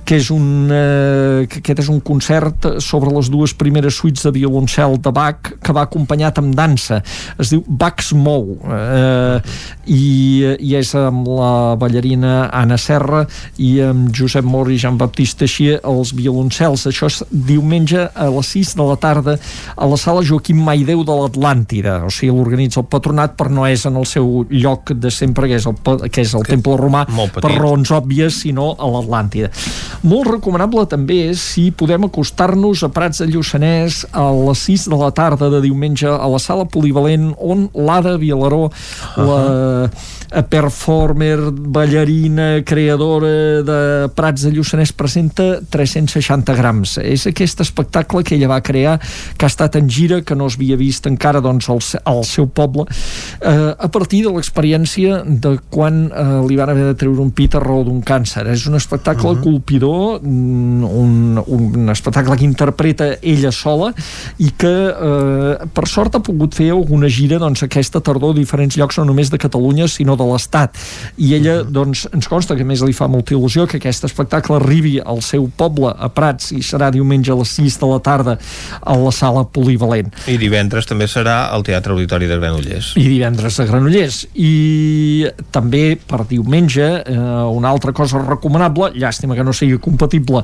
que 0.05 0.19
és 0.21 0.31
un, 0.35 0.69
eh, 0.71 1.47
que 1.51 1.63
aquest 1.63 1.87
és 1.87 1.91
un 1.93 2.01
concert 2.01 2.69
sobre 2.85 3.15
les 3.15 3.31
dues 3.33 3.55
primeres 3.55 3.97
suites 3.97 4.27
de 4.27 4.35
violoncel 4.35 4.99
de 5.01 5.13
Bach, 5.15 5.55
que 5.63 5.75
va 5.77 5.87
acompanyat 5.87 6.39
amb 6.43 6.55
dansa. 6.57 7.03
Es 7.39 7.55
diu 7.55 7.65
Bach's 7.67 8.13
Mou, 8.13 8.57
eh, 8.67 9.41
i, 9.87 10.57
i 10.59 10.75
és 10.79 10.93
amb 10.99 11.29
la 11.31 11.77
ballarina 11.79 12.49
Anna 12.53 12.79
Serra 12.81 13.25
i 13.63 13.77
amb 13.85 14.11
Josep 14.15 14.47
Mor 14.47 14.71
i 14.73 14.79
Jean-Baptiste 14.81 15.45
Teixia 15.45 15.79
els 15.87 16.13
violoncels. 16.17 16.87
Això 16.91 17.11
és 17.11 17.21
diumenge 17.31 18.09
a 18.09 18.29
les 18.33 18.53
6 18.57 18.75
de 18.79 18.87
la 18.89 18.97
tarda 19.01 19.37
a 19.77 19.87
la 19.87 19.99
sala 20.01 20.25
Joaquim 20.27 20.59
Maideu 20.65 21.05
de 21.07 21.15
l'Atlàntida. 21.15 22.01
O 22.07 22.11
sigui, 22.11 22.33
l'organitza 22.35 22.81
el 22.83 22.89
Patronat, 22.91 23.37
però 23.39 23.53
no 23.53 23.67
és 23.69 23.85
en 23.87 23.99
el 24.01 24.07
seu 24.09 24.45
lloc 24.51 24.91
de 24.97 25.11
sempre, 25.13 25.36
que 25.45 25.59
és 25.59 25.67
el, 25.69 25.77
que 26.09 26.25
és 26.25 26.33
el 26.35 26.45
que 26.47 26.55
Temple 26.55 26.79
Romà, 26.81 27.05
per 27.37 27.53
raons 27.53 27.93
òbvies, 27.93 28.41
sinó 28.47 28.73
a 28.81 28.89
l'Atlàntida. 28.89 29.51
Molt 30.09 30.31
recomanable 30.31 30.87
també 30.89 31.27
és 31.31 31.43
si 31.53 31.69
podem 31.71 32.09
acostar-nos 32.09 32.83
a 32.87 32.91
Prats 32.95 33.21
de 33.21 33.29
Lluçanès 33.29 34.05
a 34.17 34.27
les 34.33 34.65
6 34.71 34.89
de 34.93 35.01
la 35.01 35.13
tarda 35.13 35.51
de 35.53 35.61
diumenge 35.65 36.09
a 36.09 36.29
la 36.33 36.41
sala 36.43 36.65
polivalent 36.65 37.35
on 37.37 37.69
l'Ada 37.75 38.17
Vilaró, 38.17 38.65
uh 38.67 38.71
-huh. 39.17 39.27
la 39.27 39.91
performer, 40.49 41.39
ballarina, 41.53 42.63
creadora 42.65 43.63
de 43.63 44.09
Prats 44.15 44.43
de 44.43 44.53
Lluçanès 44.53 44.93
presenta 44.93 45.61
360 45.71 46.55
grams. 46.55 46.97
És 46.99 47.27
aquest 47.27 47.61
espectacle 47.61 48.25
que 48.25 48.37
ella 48.37 48.51
va 48.51 48.61
crear, 48.65 48.99
que 49.37 49.47
ha 49.47 49.53
estat 49.53 49.77
en 49.77 49.89
gira, 49.89 50.23
que 50.23 50.35
no 50.35 50.49
es 50.51 50.57
havia 50.59 50.77
vist 50.77 51.07
encara 51.07 51.41
doncs, 51.45 51.69
al, 51.71 51.83
al 52.05 52.25
seu 52.25 52.49
poble, 52.49 52.87
eh, 53.41 53.75
a 53.79 53.89
partir 53.93 54.25
de 54.27 54.33
l'experiència 54.35 55.16
de 55.25 55.57
quan 55.71 56.07
eh, 56.11 56.25
li 56.49 56.57
van 56.57 56.71
haver 56.73 56.85
de 56.91 56.95
treure 56.99 57.21
un 57.23 57.31
pit 57.31 57.55
a 57.55 57.61
raó 57.63 57.85
d'un 57.85 58.03
càncer. 58.03 58.47
És 58.53 58.67
un 58.67 58.75
espectacle 58.75 59.31
uh 59.31 59.37
-huh. 59.37 59.43
colpidor, 59.43 60.21
un, 60.23 61.43
un 61.47 61.89
espectacle 61.91 62.37
que 62.37 62.45
interpreta 62.45 63.17
ella 63.23 63.53
sola 63.53 63.93
i 64.39 64.51
que 64.51 64.75
eh, 64.89 65.67
per 65.73 65.87
sort 65.89 66.15
ha 66.15 66.21
pogut 66.21 66.55
fer 66.55 66.71
alguna 66.71 67.09
gira 67.09 67.39
doncs, 67.39 67.63
aquesta 67.63 68.01
tardor 68.01 68.31
a 68.31 68.39
diferents 68.39 68.77
llocs 68.77 68.99
no 68.99 69.05
només 69.05 69.31
de 69.31 69.39
Catalunya 69.39 69.89
sinó 69.89 70.17
de 70.17 70.25
l'Estat 70.25 70.77
i 71.17 71.35
ella 71.35 71.61
uh 71.61 71.67
-huh. 71.67 71.71
doncs, 71.71 72.09
ens 72.13 72.29
consta 72.29 72.57
que 72.57 72.65
més 72.65 72.83
li 72.83 72.93
fa 72.93 73.07
molta 73.07 73.35
il·lusió 73.35 73.67
que 73.67 73.77
aquest 73.77 74.05
espectacle 74.05 74.57
arribi 74.57 75.01
al 75.05 75.23
seu 75.23 75.49
poble 75.57 75.95
a 75.99 76.09
Prats 76.09 76.53
i 76.53 76.63
serà 76.63 76.91
diumenge 76.91 77.33
a 77.33 77.35
les 77.35 77.49
6 77.49 77.79
de 77.81 77.87
la 77.87 77.99
tarda 77.99 78.39
a 78.83 78.97
la 78.97 79.13
sala 79.13 79.45
polivalent. 79.45 80.13
I 80.27 80.37
divendres 80.39 80.87
també 80.87 81.07
serà 81.07 81.51
al 81.51 81.63
Teatre 81.63 81.93
Auditori 81.93 82.27
de 82.27 82.39
Granollers. 82.39 82.93
I 82.97 83.09
divendres 83.09 83.61
a 83.61 83.67
Granollers. 83.69 84.27
I 84.35 84.53
també 85.55 85.97
per 85.97 86.25
diumenge 86.29 86.87
eh, 87.03 87.17
una 87.17 87.71
altra 87.71 87.93
cosa 87.97 88.21
recomanable, 88.23 88.93
llàstima 88.97 89.37
que 89.37 89.45
no 89.47 89.55
sigui 89.57 89.79
compatible 89.83 90.43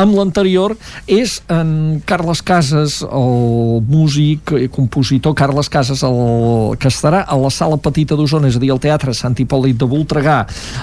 amb 0.00 0.16
l'anterior, 0.16 0.74
és 1.06 1.40
en 1.52 2.00
Carles 2.06 2.42
Casas, 2.46 3.00
el 3.06 3.82
músic 3.88 4.52
i 4.56 4.68
compositor 4.72 5.34
Carles 5.36 5.70
Casas, 5.72 6.02
el, 6.06 6.76
que 6.80 6.90
estarà 6.92 7.24
a 7.26 7.38
la 7.40 7.50
sala 7.52 7.78
petita 7.82 8.18
d'Osona, 8.18 8.50
és 8.50 8.58
a 8.58 8.62
dir, 8.62 8.72
al 8.74 8.82
Teatre 8.82 9.14
Sant 9.16 9.36
Hipòlit 9.40 9.78
de 9.80 9.88
Voltregà, 9.90 10.38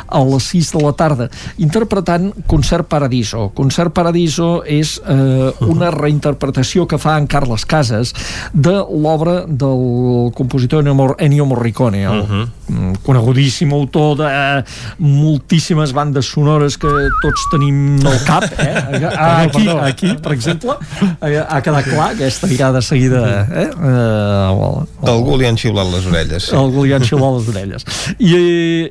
a 0.08 0.24
les 0.28 0.50
6 0.54 0.74
de 0.76 0.84
la 0.84 0.94
tarda, 0.98 1.30
interpretant 1.62 2.32
Concert 2.50 2.90
Paradiso. 2.90 3.50
Concert 3.56 3.94
Paradiso 3.96 4.64
és 4.66 4.96
eh, 5.06 5.52
una 5.70 5.92
reinterpretació 5.94 6.88
que 6.90 7.00
fa 7.02 7.18
en 7.20 7.28
Carles 7.30 7.66
Casas 7.70 8.14
de 8.54 8.76
l'obra 8.82 9.44
del 9.48 10.32
compositor 10.36 10.84
Ennio 10.84 11.46
Morricone, 11.46 12.04
el 12.04 12.20
uh 12.20 12.28
-huh. 12.28 12.98
Conegudíssim 13.14 13.72
autor 13.74 14.18
de 14.18 14.28
eh, 14.28 14.64
moltíssimes 14.98 15.94
bandes 15.94 16.26
sonores 16.26 16.78
que 16.78 16.90
tots 17.22 17.46
tenim 17.52 18.02
al 18.06 18.20
cap, 18.26 18.46
eh? 18.58 18.74
Aquí, 19.44 19.68
aquí, 19.70 20.10
per 20.22 20.34
exemple, 20.34 20.76
ha 21.22 21.60
quedat 21.62 21.88
clar 21.88 22.10
aquesta 22.14 22.48
mirada 22.48 22.82
seguida, 22.82 23.22
eh? 23.52 23.70
Uh, 23.74 24.84
Algú 25.10 25.38
li 25.40 25.48
han 25.48 25.58
xiulat 25.60 25.90
les 25.92 26.08
orelles. 26.10 26.48
Sí. 26.50 26.56
Algú 26.58 26.86
li 26.88 26.94
han 26.96 27.06
xiulat 27.06 27.38
les 27.38 27.50
orelles. 27.54 27.86
I, 28.18 28.34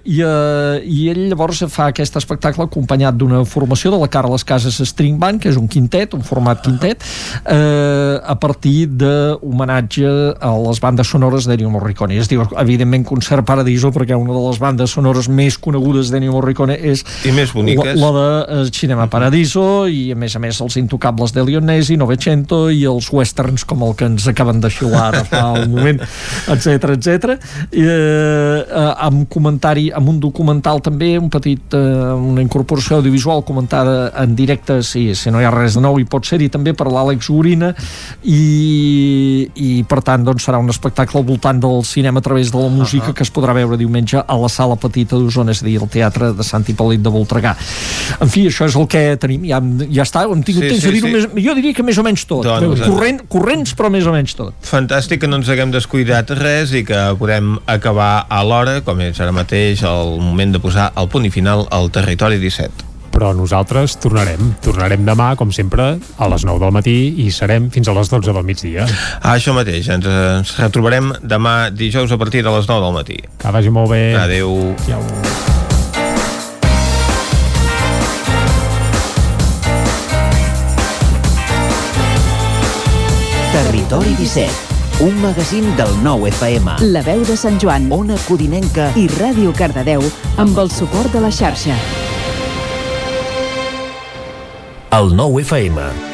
i, 0.04 0.18
i 0.22 1.08
ell 1.12 1.22
llavors 1.32 1.64
fa 1.72 1.88
aquest 1.92 2.18
espectacle 2.20 2.66
acompanyat 2.68 3.16
d'una 3.18 3.42
formació 3.48 3.92
de 3.94 4.00
la 4.02 4.10
Carles 4.12 4.44
Casas 4.46 4.78
String 4.92 5.18
Band, 5.22 5.42
que 5.42 5.50
és 5.52 5.58
un 5.60 5.68
quintet, 5.70 6.14
un 6.16 6.24
format 6.26 6.62
quintet, 6.64 7.04
eh, 7.44 8.18
a 8.22 8.36
partir 8.40 8.86
d'homenatge 8.88 10.12
a 10.38 10.52
les 10.66 10.82
bandes 10.82 11.08
sonores 11.08 11.48
d'Ennio 11.48 11.72
Morricone. 11.72 12.18
Es 12.20 12.30
diu, 12.30 12.44
evidentment, 12.60 13.06
Concert 13.08 13.46
Paradiso, 13.48 13.92
perquè 13.94 14.11
una 14.16 14.32
de 14.32 14.42
les 14.46 14.58
bandes 14.62 14.90
sonores 14.90 15.28
més 15.28 15.58
conegudes 15.58 16.10
d'Ennio 16.12 16.32
Morricone 16.32 16.76
és 16.76 17.04
I 17.28 17.32
més 17.32 17.52
boniques. 17.54 17.94
la, 17.96 18.10
la 18.10 18.12
de 18.18 18.26
eh, 18.66 18.70
Cinema 18.72 19.08
Paradiso 19.12 19.86
i, 19.86 20.10
a 20.12 20.18
més 20.18 20.36
a 20.36 20.42
més, 20.42 20.60
els 20.64 20.76
intocables 20.80 21.34
de 21.34 21.44
Leonesi, 21.44 21.96
Novecento 22.00 22.64
i 22.70 22.84
els 22.88 23.10
westerns 23.12 23.64
com 23.68 23.82
el 23.86 23.94
que 23.98 24.08
ens 24.10 24.26
acaben 24.30 24.60
de 24.62 24.70
xiular 24.72 25.02
ara 25.08 25.24
fa 25.28 25.42
un 25.60 25.70
moment, 25.72 26.02
etc 26.54 26.92
etc. 26.96 27.36
I, 27.72 27.84
eh, 27.86 28.92
amb 29.06 29.26
comentari, 29.32 29.88
amb 29.94 30.12
un 30.12 30.20
documental 30.22 30.82
també, 30.84 31.14
un 31.18 31.30
petit, 31.32 31.74
eh, 31.74 32.12
una 32.12 32.42
incorporació 32.44 33.00
audiovisual 33.00 33.44
comentada 33.44 34.12
en 34.22 34.36
directe, 34.36 34.80
si, 34.86 35.14
si 35.18 35.30
no 35.30 35.40
hi 35.40 35.48
ha 35.48 35.54
res 35.54 35.78
de 35.78 35.84
nou, 35.84 35.98
i 36.00 36.08
pot 36.08 36.26
ser-hi 36.26 36.50
també 36.52 36.74
per 36.76 36.88
l'Àlex 36.90 37.30
Gorina, 37.32 37.72
i, 38.24 39.48
i 39.54 39.70
per 39.88 40.02
tant 40.06 40.26
doncs, 40.26 40.46
serà 40.46 40.60
un 40.62 40.70
espectacle 40.72 41.20
al 41.20 41.26
voltant 41.28 41.60
del 41.62 41.84
cinema 41.86 42.22
a 42.22 42.26
través 42.26 42.52
de 42.52 42.58
la 42.58 42.68
música 42.68 43.06
uh 43.06 43.10
-huh. 43.10 43.14
que 43.14 43.22
es 43.22 43.32
podrà 43.32 43.54
veure 43.54 43.76
diumenge 43.76 44.01
a 44.26 44.36
la 44.38 44.50
sala 44.52 44.76
petita 44.80 45.16
d'Osona, 45.16 45.54
és 45.54 45.62
a 45.62 45.66
dir, 45.66 45.78
el 45.80 45.90
Teatre 45.92 46.32
de 46.36 46.46
Sant 46.46 46.64
Hipòlit 46.68 47.02
de 47.02 47.12
Voltregà. 47.12 47.54
En 48.20 48.30
fi, 48.32 48.46
això 48.50 48.68
és 48.68 48.76
el 48.78 48.86
que 48.90 49.02
tenim, 49.22 49.46
ja, 49.48 49.60
ja 49.88 50.06
està, 50.06 50.24
hem 50.28 50.44
tingut 50.46 50.66
Sí, 50.66 50.72
temps 50.74 50.82
sí, 50.82 50.88
de 50.88 50.94
dir-ho 50.98 51.08
sí. 51.08 51.14
més, 51.16 51.44
jo 51.46 51.56
diria 51.58 51.74
que 51.76 51.86
més 51.86 51.98
o 51.98 52.06
menys 52.06 52.26
tot. 52.28 52.46
Doncs, 52.46 52.84
Corrent, 52.86 53.22
corrents, 53.32 53.74
però 53.78 53.90
més 53.92 54.06
o 54.06 54.14
menys 54.14 54.36
tot. 54.38 54.54
Fantàstic 54.68 55.22
que 55.22 55.30
no 55.30 55.40
ens 55.40 55.50
haguem 55.52 55.72
descuidat 55.74 56.30
res 56.38 56.74
i 56.76 56.84
que 56.86 57.02
podem 57.18 57.56
acabar 57.66 58.26
a 58.28 58.42
l'hora, 58.46 58.80
com 58.86 59.00
és 59.04 59.20
ara 59.20 59.34
mateix 59.34 59.82
el 59.88 60.16
moment 60.22 60.54
de 60.54 60.62
posar 60.62 60.90
el 60.96 61.08
punt 61.12 61.26
i 61.26 61.34
final 61.34 61.66
al 61.70 61.90
territori 61.94 62.40
17. 62.42 62.91
Però 63.12 63.32
nosaltres 63.36 63.98
tornarem. 64.02 64.54
Tornarem 64.64 65.04
demà, 65.06 65.32
com 65.38 65.52
sempre, 65.54 65.92
a 66.16 66.30
les 66.32 66.46
9 66.48 66.64
del 66.64 66.74
matí 66.74 66.96
i 67.22 67.30
serem 67.30 67.68
fins 67.70 67.88
a 67.88 67.96
les 67.96 68.10
12 68.10 68.32
del 68.32 68.48
migdia. 68.48 68.88
Ah, 69.20 69.36
això 69.36 69.54
mateix, 69.56 69.92
ens, 69.92 70.08
ens 70.08 70.56
retrobarem 70.58 71.12
demà 71.22 71.70
dijous 71.70 72.12
a 72.12 72.18
partir 72.18 72.42
de 72.42 72.50
les 72.56 72.68
9 72.68 72.84
del 72.88 72.96
matí. 72.96 73.20
Que 73.38 73.54
vagi 73.54 73.70
molt 73.70 73.92
bé. 73.92 74.04
Adeu. 74.18 74.74
Adéu. 74.88 75.50
Territori 83.52 84.14
17, 84.16 85.04
un 85.04 85.20
magazín 85.20 85.76
del 85.76 85.92
nou 86.02 86.24
FM. 86.26 86.78
La 86.94 87.02
veu 87.04 87.20
de 87.28 87.36
Sant 87.36 87.60
Joan 87.60 87.90
Ona 87.92 88.16
Codinenca 88.24 88.88
i 88.96 89.04
Ràdio 89.12 89.52
Cardedeu 89.52 90.00
amb 90.40 90.64
el 90.64 90.72
suport 90.72 91.12
de 91.12 91.20
la 91.20 91.30
xarxa. 91.30 91.76
El 94.92 95.14
nou 95.16 95.38
FM. 95.40 96.11